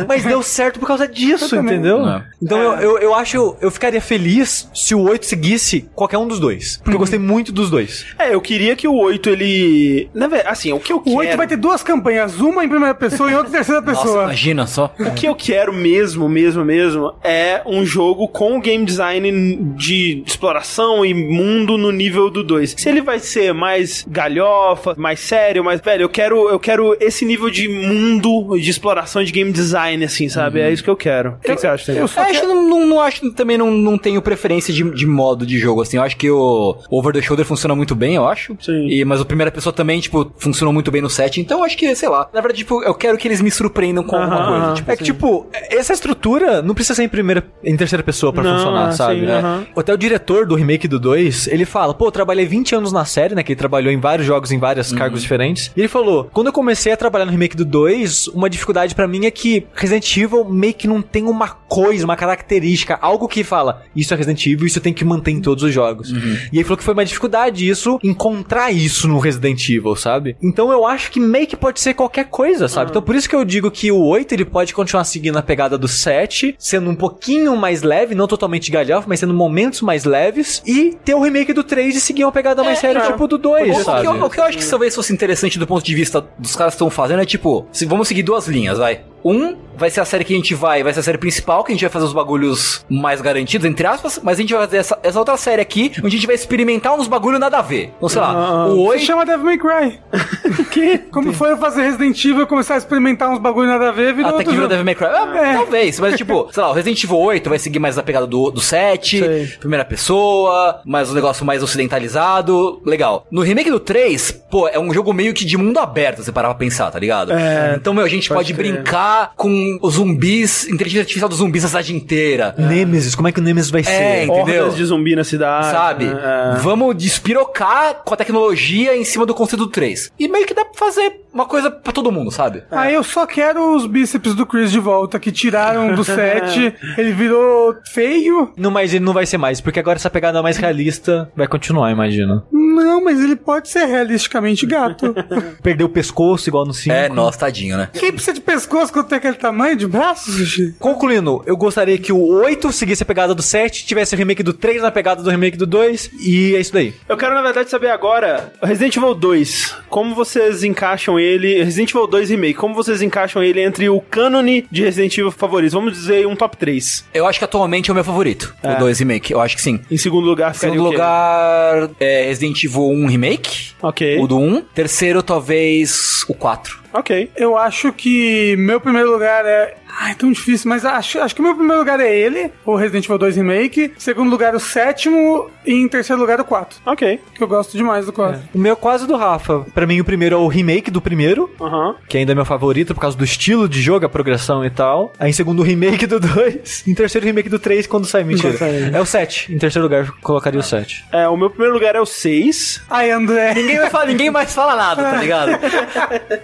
Mas 0.06 0.24
deu 0.24 0.42
certo 0.42 0.78
por 0.78 0.86
causa 0.86 1.06
disso, 1.08 1.54
Eu 1.56 1.62
entendeu? 1.62 2.06
É. 2.06 2.24
Então 2.42 2.58
eu, 2.58 2.72
eu, 2.80 2.98
eu 2.98 3.14
acho, 3.14 3.56
eu 3.60 3.70
ficaria 3.70 4.00
feliz 4.00 4.68
se 4.74 4.94
o 4.94 5.00
8 5.00 5.26
seguisse 5.26 5.88
qualquer 5.94 6.18
um 6.18 6.26
dos 6.26 6.38
dois. 6.40 6.78
Porque 6.78 6.94
eu 6.94 6.98
gostei 6.98 7.18
muito 7.18 7.52
dos 7.52 7.70
dois. 7.70 8.06
É, 8.18 8.34
eu 8.34 8.40
queria 8.40 8.76
que 8.76 8.86
o 8.88 8.94
8 8.94 9.30
ele. 9.30 10.10
Na 10.14 10.26
verdade, 10.26 10.50
assim, 10.52 10.72
o 10.72 10.80
que 10.90 10.92
eu 10.92 10.98
O 10.98 11.02
quero. 11.02 11.16
8 11.16 11.36
vai 11.36 11.46
ter 11.46 11.56
duas 11.56 11.82
campanhas, 11.82 12.40
uma 12.40 12.64
em 12.64 12.68
primeira 12.68 12.94
pessoa 12.94 13.30
e 13.30 13.34
outra 13.34 13.48
em 13.48 13.52
terceira 13.52 13.80
Nossa, 13.86 14.02
pessoa. 14.02 14.24
imagina 14.24 14.66
só. 14.66 14.92
O 14.98 15.10
que 15.12 15.26
eu 15.26 15.34
quero 15.34 15.72
mesmo, 15.72 16.28
mesmo, 16.28 16.64
mesmo 16.64 17.14
é 17.22 17.62
um 17.66 17.84
jogo 17.84 18.26
com 18.28 18.60
game 18.60 18.84
design 18.84 19.30
de 19.76 20.22
exploração 20.26 21.04
e 21.04 21.14
mundo 21.14 21.76
no 21.78 21.90
nível 21.92 22.30
do 22.30 22.42
2. 22.42 22.74
Se 22.78 22.88
ele 22.88 23.00
vai 23.02 23.18
ser 23.18 23.52
mais 23.54 24.04
galhofa, 24.08 24.94
mais 24.96 25.20
sério, 25.20 25.62
mais 25.64 25.80
velho, 25.80 26.02
eu 26.02 26.08
quero, 26.08 26.48
eu 26.48 26.58
quero 26.58 26.96
esse 27.00 27.24
nível 27.24 27.50
de 27.50 27.68
mundo, 27.68 28.58
de 28.58 28.70
exploração 28.70 29.22
de 29.22 29.32
game 29.32 29.52
design, 29.52 30.04
assim, 30.04 30.28
sabe? 30.28 30.60
É 30.60 30.70
isso 30.72 30.82
que 30.82 30.90
eu 30.90 30.96
quero. 30.96 31.30
O 31.30 31.40
que, 31.40 31.54
que 31.54 31.60
você 31.60 31.66
acha, 31.66 31.86
Taylor? 31.86 32.04
eu 32.04 32.08
só 32.08 32.20
Eu 32.22 32.26
acho 32.30 32.40
que 32.40 32.46
não, 32.46 32.68
não, 32.68 32.86
não 32.86 33.00
acho, 33.00 33.30
também 33.32 33.56
não, 33.58 33.70
não 33.70 33.98
tenho 33.98 34.20
preferência 34.22 34.72
de, 34.72 34.82
de 34.90 35.06
modo 35.06 35.44
de 35.46 35.58
jogo, 35.58 35.82
assim. 35.82 35.96
Eu 35.96 36.02
acho 36.02 36.16
que 36.16 36.30
o 36.30 36.76
Over 36.90 37.12
the 37.12 37.20
Shoulder 37.22 37.44
funciona 37.44 37.74
muito 37.74 37.94
bem, 37.94 38.14
eu 38.14 38.26
acho. 38.26 38.56
Sim. 38.60 38.88
E, 38.88 39.04
mas 39.04 39.20
o 39.20 39.24
primeira 39.24 39.50
pessoa 39.50 39.72
também, 39.72 40.00
tipo, 40.00 40.32
funcionou 40.38 40.72
muito 40.72 40.80
bem 40.89 41.02
no 41.02 41.10
set. 41.10 41.41
Então 41.41 41.59
eu 41.59 41.65
acho 41.65 41.76
que, 41.76 41.92
sei 41.97 42.09
lá. 42.09 42.28
Na 42.33 42.41
verdade, 42.41 42.59
tipo, 42.59 42.81
eu 42.84 42.94
quero 42.94 43.18
que 43.18 43.26
eles 43.26 43.41
me 43.41 43.50
surpreendam 43.50 44.05
com 44.05 44.15
alguma 44.17 44.47
coisa. 44.47 44.75
Tipo, 44.75 44.91
É 44.92 44.97
que, 44.97 45.02
tipo, 45.05 45.47
essa 45.52 45.92
estrutura 45.92 46.62
não 46.62 46.75
precisa 46.75 46.94
ser 46.94 47.02
em 47.02 47.09
primeira, 47.09 47.44
em 47.65 47.76
terceira 47.76 48.02
pessoa 48.05 48.33
pra 48.33 48.42
Não, 48.44 48.55
funcionar, 48.57 48.92
sabe? 48.92 49.20
sim, 49.20 49.26
É. 49.26 49.39
aham. 49.39 49.67
Até 49.76 49.92
o 49.92 49.97
diretor 49.99 50.47
do 50.47 50.55
remake 50.55 50.86
do 50.86 51.00
2, 51.00 51.49
ele 51.49 51.65
fala, 51.65 51.92
pô, 51.92 52.07
eu 52.07 52.12
trabalhei 52.12 52.47
20 52.47 52.75
anos 52.76 52.92
na 52.92 53.05
série, 53.05 53.34
né? 53.34 53.42
Que 53.42 53.52
ele 53.52 53.59
trabalhou 53.59 53.92
em 53.92 53.99
vários 53.99 54.26
jogos, 54.26 54.52
em 54.52 54.59
vários 54.59 54.92
cargos 54.92 55.20
diferentes. 55.23 55.70
E 55.76 55.81
ele 55.81 55.89
falou, 55.89 56.28
quando 56.33 56.47
eu 56.49 56.52
comecei 56.52 56.92
a 56.92 56.97
trabalhar 56.97 57.25
no 57.25 57.33
remake 57.33 57.57
do 57.57 57.65
2, 57.65 58.28
uma 58.28 58.49
dificuldade 58.50 58.94
pra 58.94 59.09
mim 59.09 59.26
é 59.26 59.31
que 59.31 59.67
Resident 59.75 60.17
Evil 60.17 60.44
meio 60.44 60.75
que 60.75 60.86
não 60.86 61.00
tem 61.02 61.25
uma 61.25 61.49
coisa, 61.49 62.05
uma 62.05 62.17
característica, 62.17 62.99
algo 63.00 63.26
que 63.26 63.42
fala, 63.42 63.83
isso 63.97 64.12
é 64.12 64.17
Resident 64.17 64.44
Evil, 64.47 64.67
isso 64.67 64.81
tem 64.81 64.92
que 64.92 65.05
manter 65.05 65.31
em 65.33 65.41
todos 65.41 65.65
os 65.65 65.73
jogos. 65.73 66.10
E 66.52 66.57
ele 66.57 66.65
falou 66.65 66.76
que 66.76 66.84
foi 66.84 66.94
uma 66.94 67.05
dificuldade 67.05 67.68
isso, 67.68 67.99
encontrar 68.02 68.70
isso 68.70 69.09
no 69.09 69.18
Resident 69.18 69.68
Evil, 69.68 69.97
sabe? 69.97 70.36
Então 70.42 70.69
eu 70.73 70.86
acho 70.86 71.10
que 71.10 71.20
meio 71.20 71.47
que 71.47 71.57
pode 71.57 71.81
ser 71.81 71.94
qualquer 71.94 72.24
coisa, 72.24 72.68
sabe? 72.68 72.90
Então 72.90 73.02
por 73.02 73.15
isso 73.15 73.28
que 73.28 73.34
eu 73.34 73.44
digo 73.44 73.70
que 73.70 73.90
o 73.90 74.02
8 74.05 74.32
ele 74.32 74.44
pode 74.44 74.74
continuar 74.74 75.05
seguindo 75.05 75.36
a 75.39 75.42
pegada 75.42 75.76
do 75.76 75.89
7, 75.89 76.55
sendo 76.58 76.90
um 76.90 76.94
pouquinho 76.94 77.57
mais 77.57 77.82
leve, 77.82 78.15
não 78.15 78.26
totalmente 78.26 78.70
galhofa, 78.70 79.07
mas 79.08 79.20
tendo 79.20 79.34
momentos 79.34 79.81
mais 79.82 80.05
leves, 80.05 80.62
e 80.66 80.97
ter 81.05 81.15
o 81.15 81.20
remake 81.20 81.52
do 81.52 81.65
3 81.65 81.97
e 81.97 82.00
seguir 82.00 82.24
uma 82.24 82.32
pegada 82.32 82.62
mais 82.62 82.78
séria, 82.78 83.00
tipo 83.02 83.26
do 83.26 83.39
2, 83.39 83.78
O, 83.78 83.84
sabe? 83.84 84.00
que 84.02 84.07
eu, 84.07 84.24
o 84.24 84.31
que 84.31 84.40
eu 84.40 84.44
acho 84.44 84.58
que 84.58 84.66
talvez 84.66 84.94
fosse 84.94 85.12
interessante 85.12 85.58
do 85.58 85.66
ponto 85.66 85.84
de 85.84 85.94
vista 85.94 86.24
dos 86.39 86.57
caras 86.57 86.74
que 86.74 86.76
estão 86.76 86.90
fazendo 86.90 87.23
é 87.23 87.26
tipo, 87.26 87.66
se 87.73 87.84
vamos 87.84 88.08
seguir 88.08 88.23
duas 88.23 88.47
linhas, 88.47 88.78
vai. 88.78 89.02
Um 89.24 89.57
vai 89.76 89.89
ser 89.89 90.00
a 90.00 90.05
série 90.05 90.24
que 90.24 90.34
a 90.34 90.36
gente 90.36 90.55
vai, 90.55 90.82
vai 90.82 90.92
ser 90.92 91.00
a 91.00 91.02
série 91.02 91.16
principal, 91.16 91.65
que 91.65 91.73
a 91.73 91.74
gente 91.74 91.81
vai 91.81 91.90
fazer 91.90 92.05
os 92.05 92.12
bagulhos 92.12 92.84
mais 92.89 93.20
garantidos, 93.23 93.66
entre 93.66 93.86
aspas, 93.86 94.20
mas 94.23 94.36
a 94.39 94.40
gente 94.42 94.52
vai 94.52 94.62
fazer 94.66 94.76
essa, 94.76 94.99
essa 95.02 95.18
outra 95.18 95.36
série 95.39 95.62
aqui, 95.62 95.90
onde 95.99 96.08
a 96.08 96.10
gente 96.10 96.26
vai 96.26 96.34
experimentar 96.34 96.92
uns 96.94 97.08
bagulhos 97.08 97.40
nada 97.40 97.58
a 97.58 97.62
ver. 97.62 97.90
Então, 97.97 98.08
sei 98.08 98.20
lá, 98.20 98.31
Ah, 98.31 98.66
o 98.66 98.74
Se 98.74 98.89
8. 98.89 99.05
chama 99.05 99.24
Devil 99.24 99.44
May 99.47 99.58
Cry. 99.58 99.99
que? 100.70 100.99
Como 100.99 101.32
foi 101.32 101.52
eu 101.52 101.57
fazer 101.57 101.82
Resident 101.82 102.23
Evil 102.24 102.42
e 102.42 102.47
começar 102.47 102.74
a 102.74 102.76
experimentar 102.76 103.31
uns 103.31 103.39
bagulho 103.39 103.68
nada 103.68 103.89
a 103.89 103.92
ver, 103.92 104.12
virou 104.15 104.34
Até 104.34 104.44
que 104.44 104.50
virou. 104.50 104.68
Devil 104.68 104.84
May 104.84 104.94
Cry. 104.94 105.07
Ah, 105.07 105.32
É. 105.34 105.55
Talvez, 105.55 105.99
mas 105.99 106.16
tipo, 106.16 106.49
sei 106.52 106.62
lá, 106.62 106.68
o 106.70 106.73
Resident 106.74 107.02
Evil 107.02 107.16
8 107.18 107.49
vai 107.49 107.58
seguir 107.58 107.78
mais 107.78 107.97
a 107.97 108.02
pegada 108.02 108.26
do, 108.26 108.50
do 108.50 108.60
7, 108.60 109.18
Sei. 109.18 109.47
primeira 109.60 109.84
pessoa, 109.84 110.81
mais 110.84 111.10
um 111.10 111.15
negócio 111.15 111.44
mais 111.47 111.62
ocidentalizado. 111.62 112.82
Legal. 112.84 113.26
No 113.31 113.40
remake 113.42 113.70
do 113.70 113.81
3, 113.81 114.31
pô, 114.50 114.68
é 114.68 114.78
um 114.78 114.92
jogo 114.92 115.12
meio 115.12 115.32
que 115.32 115.44
de 115.44 115.57
mundo 115.57 115.78
aberto, 115.78 116.18
se 116.18 116.24
você 116.26 116.32
parar 116.32 116.49
pra 116.49 116.57
pensar, 116.58 116.90
tá 116.90 116.99
ligado? 116.99 117.32
É, 117.32 117.74
então, 117.76 117.94
meu, 117.94 118.05
a 118.05 118.08
gente 118.08 118.28
pode, 118.28 118.52
pode 118.52 118.55
crer. 118.55 118.82
Brincar 119.10 119.32
com 119.36 119.78
os 119.82 119.94
zumbis, 119.94 120.68
inteligência 120.68 121.02
artificial 121.02 121.28
dos 121.28 121.39
zumbis 121.39 121.62
da 121.62 121.68
cidade 121.68 121.94
inteira. 121.94 122.55
Nemesis, 122.56 123.14
como 123.14 123.28
é 123.28 123.32
que 123.32 123.40
o 123.40 123.42
Nemesis 123.42 123.70
vai 123.70 123.80
É, 123.82 123.84
ser? 123.84 124.24
entendeu? 124.24 124.62
Hordas 124.64 124.76
de 124.76 124.84
zumbi 124.84 125.16
na 125.16 125.24
cidade. 125.24 125.70
Sabe? 125.70 126.05
né? 126.06 126.20
É. 126.56 126.58
Vamos 126.60 126.97
despirocar 126.97 128.02
com 128.05 128.14
a 128.14 128.16
tecnologia 128.16 128.97
em 128.97 129.05
cima 129.05 129.26
do 129.26 129.34
conceito 129.34 129.64
do 129.64 129.70
3. 129.70 130.12
E 130.18 130.28
meio 130.28 130.47
que 130.47 130.55
dá 130.55 130.64
pra 130.64 130.74
fazer 130.78 131.20
uma 131.33 131.47
coisa 131.47 131.70
pra 131.70 131.92
todo 131.92 132.12
mundo, 132.12 132.31
sabe? 132.31 132.65
Aí 132.70 132.94
eu 132.94 133.02
só 133.02 133.26
quero 133.26 133.75
os 133.75 133.86
bíceps 133.86 134.34
do 134.34 134.47
Chris 134.47 134.70
de 134.70 134.78
volta, 134.78 135.18
que 135.18 135.31
tiraram 135.31 135.94
do 135.94 136.05
set. 136.05 136.75
ele 136.99 137.12
virou 137.12 137.76
feio. 137.92 138.52
Não, 138.57 138.70
mas 138.70 138.92
ele 138.92 139.05
não 139.05 139.12
vai 139.12 139.26
ser 139.26 139.39
mais, 139.39 139.60
porque 139.60 139.81
agora 139.81 139.97
essa 139.97 140.10
pegada 140.10 140.42
mais 140.42 140.57
realista 140.57 141.31
vai 141.36 141.47
continuar, 141.47 141.91
imagina. 141.91 142.44
Não, 142.50 143.02
mas 143.02 143.20
ele 143.20 143.36
pode 143.36 143.68
ser 143.68 143.84
realisticamente 143.86 144.67
gato. 144.67 145.15
Perdeu 145.62 145.86
o 145.86 145.91
pescoço, 145.91 146.49
igual 146.49 146.67
no 146.67 146.75
5. 146.75 146.94
É, 146.94 147.09
nossa, 147.09 147.39
tadinho, 147.39 147.76
né? 147.76 147.89
Quem 147.92 148.12
precisa 148.12 148.34
de 148.34 148.41
pescoço 148.41 148.92
quando 148.92 149.07
tem 149.07 149.18
aquele 149.18 149.36
tamanho 149.36 149.76
de 149.76 149.86
braço, 149.86 150.31
Sushi? 150.33 150.75
Concluindo, 150.78 151.42
eu 151.47 151.57
gostaria 151.57 151.99
que 151.99 152.12
o 152.12 152.20
8 152.20 152.73
seguisse 152.73 153.02
a 153.02 153.07
pegada 153.07 153.34
do 153.34 153.42
7, 153.42 153.86
tivesse 153.86 154.15
o 154.15 154.18
remake 154.18 154.42
do 154.42 154.52
3 154.52 154.83
na 154.83 154.91
pegada 154.91 155.23
do 155.23 155.31
remake 155.31 155.57
do 155.57 155.67
2, 155.67 156.10
e 156.20 156.55
é 156.57 156.60
isso 156.60 156.73
daí. 156.73 156.94
Eu 157.09 157.17
quero, 157.17 157.34
na 157.34 157.42
verdade, 157.42 157.70
saber 157.70 157.91
agora, 157.91 158.52
Resident 158.62 158.97
Evil 158.97 159.15
2, 159.15 159.76
como 159.89 160.15
vocês 160.15 160.65
encaixam 160.65 161.19
ele, 161.20 161.62
Resident 161.62 161.90
Evil 161.90 162.07
2 162.07 162.31
Remake, 162.31 162.55
como 162.55 162.74
vocês 162.74 163.02
encaixam 163.02 163.42
ele 163.42 163.60
entre 163.60 163.89
o 163.89 164.00
cânone 164.00 164.66
de 164.70 164.82
Resident 164.82 165.16
Evil 165.18 165.31
favoritos? 165.31 165.73
Vamos 165.74 165.92
dizer 165.92 166.26
um 166.26 166.34
top 166.34 166.57
3. 166.57 167.05
Eu 167.15 167.26
acho 167.26 167.39
que 167.39 167.44
atualmente 167.44 167.90
é 167.90 167.92
o 167.92 167.94
meu 167.94 168.05
favorito, 168.05 168.55
É. 168.62 168.73
o 168.74 168.78
2 168.78 168.99
Remake. 168.99 169.32
Eu 169.32 169.40
acho 169.40 169.55
que 169.57 169.62
sim. 169.62 169.81
Em 169.90 169.97
segundo 169.97 170.26
lugar, 170.26 170.50
Em 170.50 170.55
segundo 170.55 170.82
lugar, 170.82 171.90
é 172.00 172.24
Resident 172.26 172.65
Evil 172.65 172.89
1 172.90 173.07
Remake. 173.07 173.70
Ok. 173.82 174.18
O 174.18 174.26
do 174.26 174.39
1. 174.39 174.62
Terceiro, 174.74 175.23
talvez 175.23 176.24
o 176.28 176.34
4. 176.34 176.80
Ok. 176.92 177.30
Eu 177.36 177.56
acho 177.56 177.92
que 177.92 178.56
meu 178.56 178.80
primeiro 178.80 179.10
lugar 179.10 179.44
é. 179.46 179.76
Ai, 180.02 180.14
tão 180.14 180.30
difícil, 180.30 180.68
mas 180.68 180.84
acho, 180.84 181.18
acho 181.18 181.34
que 181.34 181.42
meu 181.42 181.52
primeiro 181.54 181.80
lugar 181.80 181.98
é 181.98 182.14
ele, 182.16 182.50
o 182.64 182.76
Resident 182.76 183.04
Evil 183.06 183.18
2 183.18 183.36
Remake. 183.36 183.92
Segundo 183.98 184.30
lugar, 184.30 184.54
o 184.54 184.60
sétimo. 184.60 185.50
E 185.66 185.72
em 185.74 185.88
terceiro 185.88 186.20
lugar, 186.20 186.40
o 186.40 186.44
4. 186.44 186.78
Ok. 186.86 187.20
Que 187.34 187.42
eu 187.42 187.48
gosto 187.48 187.76
demais 187.76 188.06
do 188.06 188.12
4. 188.12 188.40
O 188.54 188.58
meu 188.58 188.72
é 188.72 188.76
quase 188.76 189.06
do 189.06 189.16
Rafa. 189.16 189.66
Pra 189.74 189.86
mim, 189.86 190.00
o 190.00 190.04
primeiro 190.04 190.36
é 190.36 190.38
o 190.38 190.46
remake 190.46 190.90
do 190.92 191.00
primeiro, 191.00 191.50
Aham. 191.60 191.96
que 192.08 192.16
ainda 192.16 192.32
é 192.32 192.34
meu 192.36 192.44
favorito 192.44 192.94
por 192.94 193.00
causa 193.00 193.16
do 193.16 193.24
estilo 193.24 193.68
de 193.68 193.82
jogo, 193.82 194.06
a 194.06 194.08
progressão 194.08 194.64
e 194.64 194.70
tal. 194.70 195.12
Aí 195.18 195.30
em 195.30 195.32
segundo, 195.32 195.58
o 195.60 195.62
remake 195.64 196.06
do 196.06 196.20
2. 196.20 196.84
Em 196.86 196.94
terceiro, 196.94 197.24
o 197.24 197.28
remake 197.28 197.48
do 197.48 197.58
3, 197.58 197.86
quando 197.88 198.06
sai. 198.06 198.22
Mentira. 198.22 198.56
Sai. 198.56 198.90
É 198.94 199.00
o 199.00 199.04
7. 199.06 199.52
Em 199.52 199.58
terceiro 199.58 199.84
lugar, 199.84 200.06
eu 200.06 200.12
colocaria 200.22 200.60
o 200.60 200.62
7. 200.62 201.04
É, 201.12 201.28
o 201.28 201.36
meu 201.36 201.50
primeiro 201.50 201.74
lugar 201.74 201.94
é 201.96 202.00
o 202.00 202.06
6. 202.06 202.82
Ai, 202.88 203.10
André. 203.10 203.54
Ninguém, 203.54 203.78
vai 203.78 203.90
falar, 203.90 204.06
ninguém 204.06 204.30
mais 204.30 204.54
fala 204.54 204.76
nada, 204.76 205.02
tá 205.02 205.16
ligado? 205.16 205.50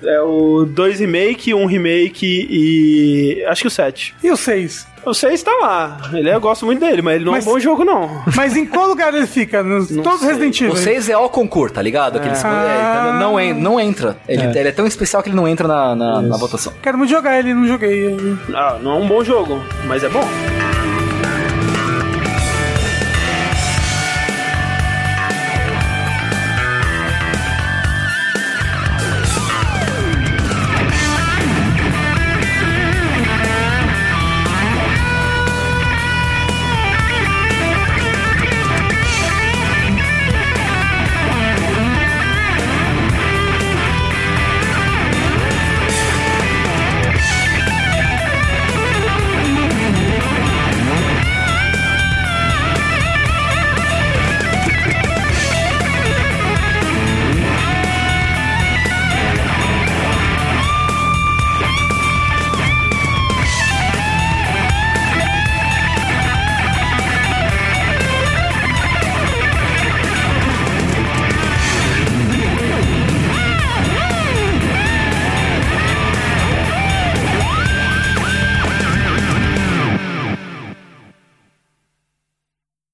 É 0.05 0.21
o 0.21 0.36
2 0.67 1.01
Remake, 1.01 1.53
um 1.55 1.67
Remake 1.67 2.47
e. 2.51 3.45
Acho 3.47 3.63
que 3.63 3.69
o 3.69 3.71
7. 3.71 4.15
E 4.23 4.31
o 4.31 4.37
6? 4.37 4.87
O 5.05 5.15
6 5.15 5.41
tá 5.45 5.53
lá. 5.61 5.99
Ele, 6.13 6.29
eu 6.35 6.41
gosto 6.41 6.67
muito 6.67 6.81
dele, 6.81 7.01
mas 7.01 7.15
ele 7.17 7.25
não 7.25 7.33
Mas- 7.33 7.47
é 7.47 7.49
um 7.49 7.53
bom 7.53 7.61
jogo, 7.61 7.85
não. 7.85 8.23
Mas 8.35 8.57
em 8.57 8.67
qual 8.67 8.89
lugar 8.89 9.15
ele 9.15 9.27
fica? 9.27 9.63
Nos, 9.63 9.87
todos 9.89 10.15
os 10.15 10.19
sei. 10.21 10.29
Resident 10.31 10.61
Evil. 10.63 10.73
O 10.75 10.77
6 10.77 11.09
é 11.09 11.17
o 11.17 11.29
concurso, 11.29 11.75
tá 11.75 11.83
ligado? 11.83 12.17
Aqueles, 12.17 12.45
Ah. 12.45 13.13
é, 13.15 13.21
não, 13.21 13.39
en- 13.41 13.55
não 13.55 13.79
entra. 13.79 14.17
Ele 14.29 14.43
é. 14.43 14.51
ele 14.59 14.69
é 14.69 14.73
tão 14.73 14.85
especial 14.87 15.23
que 15.23 15.29
ele 15.29 15.37
não 15.37 15.47
entra 15.47 15.69
na, 15.69 15.95
na, 15.95 16.21
na 16.23 16.37
votação. 16.37 16.73
Quero 16.83 16.99
muito 16.99 17.11
jogar 17.11 17.39
ele, 17.39 17.55
não 17.55 17.69
joguei. 17.69 18.17
Ah, 18.53 18.79
não 18.83 18.93
é 18.93 18.99
um 18.99 19.07
bom 19.07 19.23
jogo, 19.23 19.63
mas 19.87 20.03
é 20.03 20.09
bom. 20.09 20.25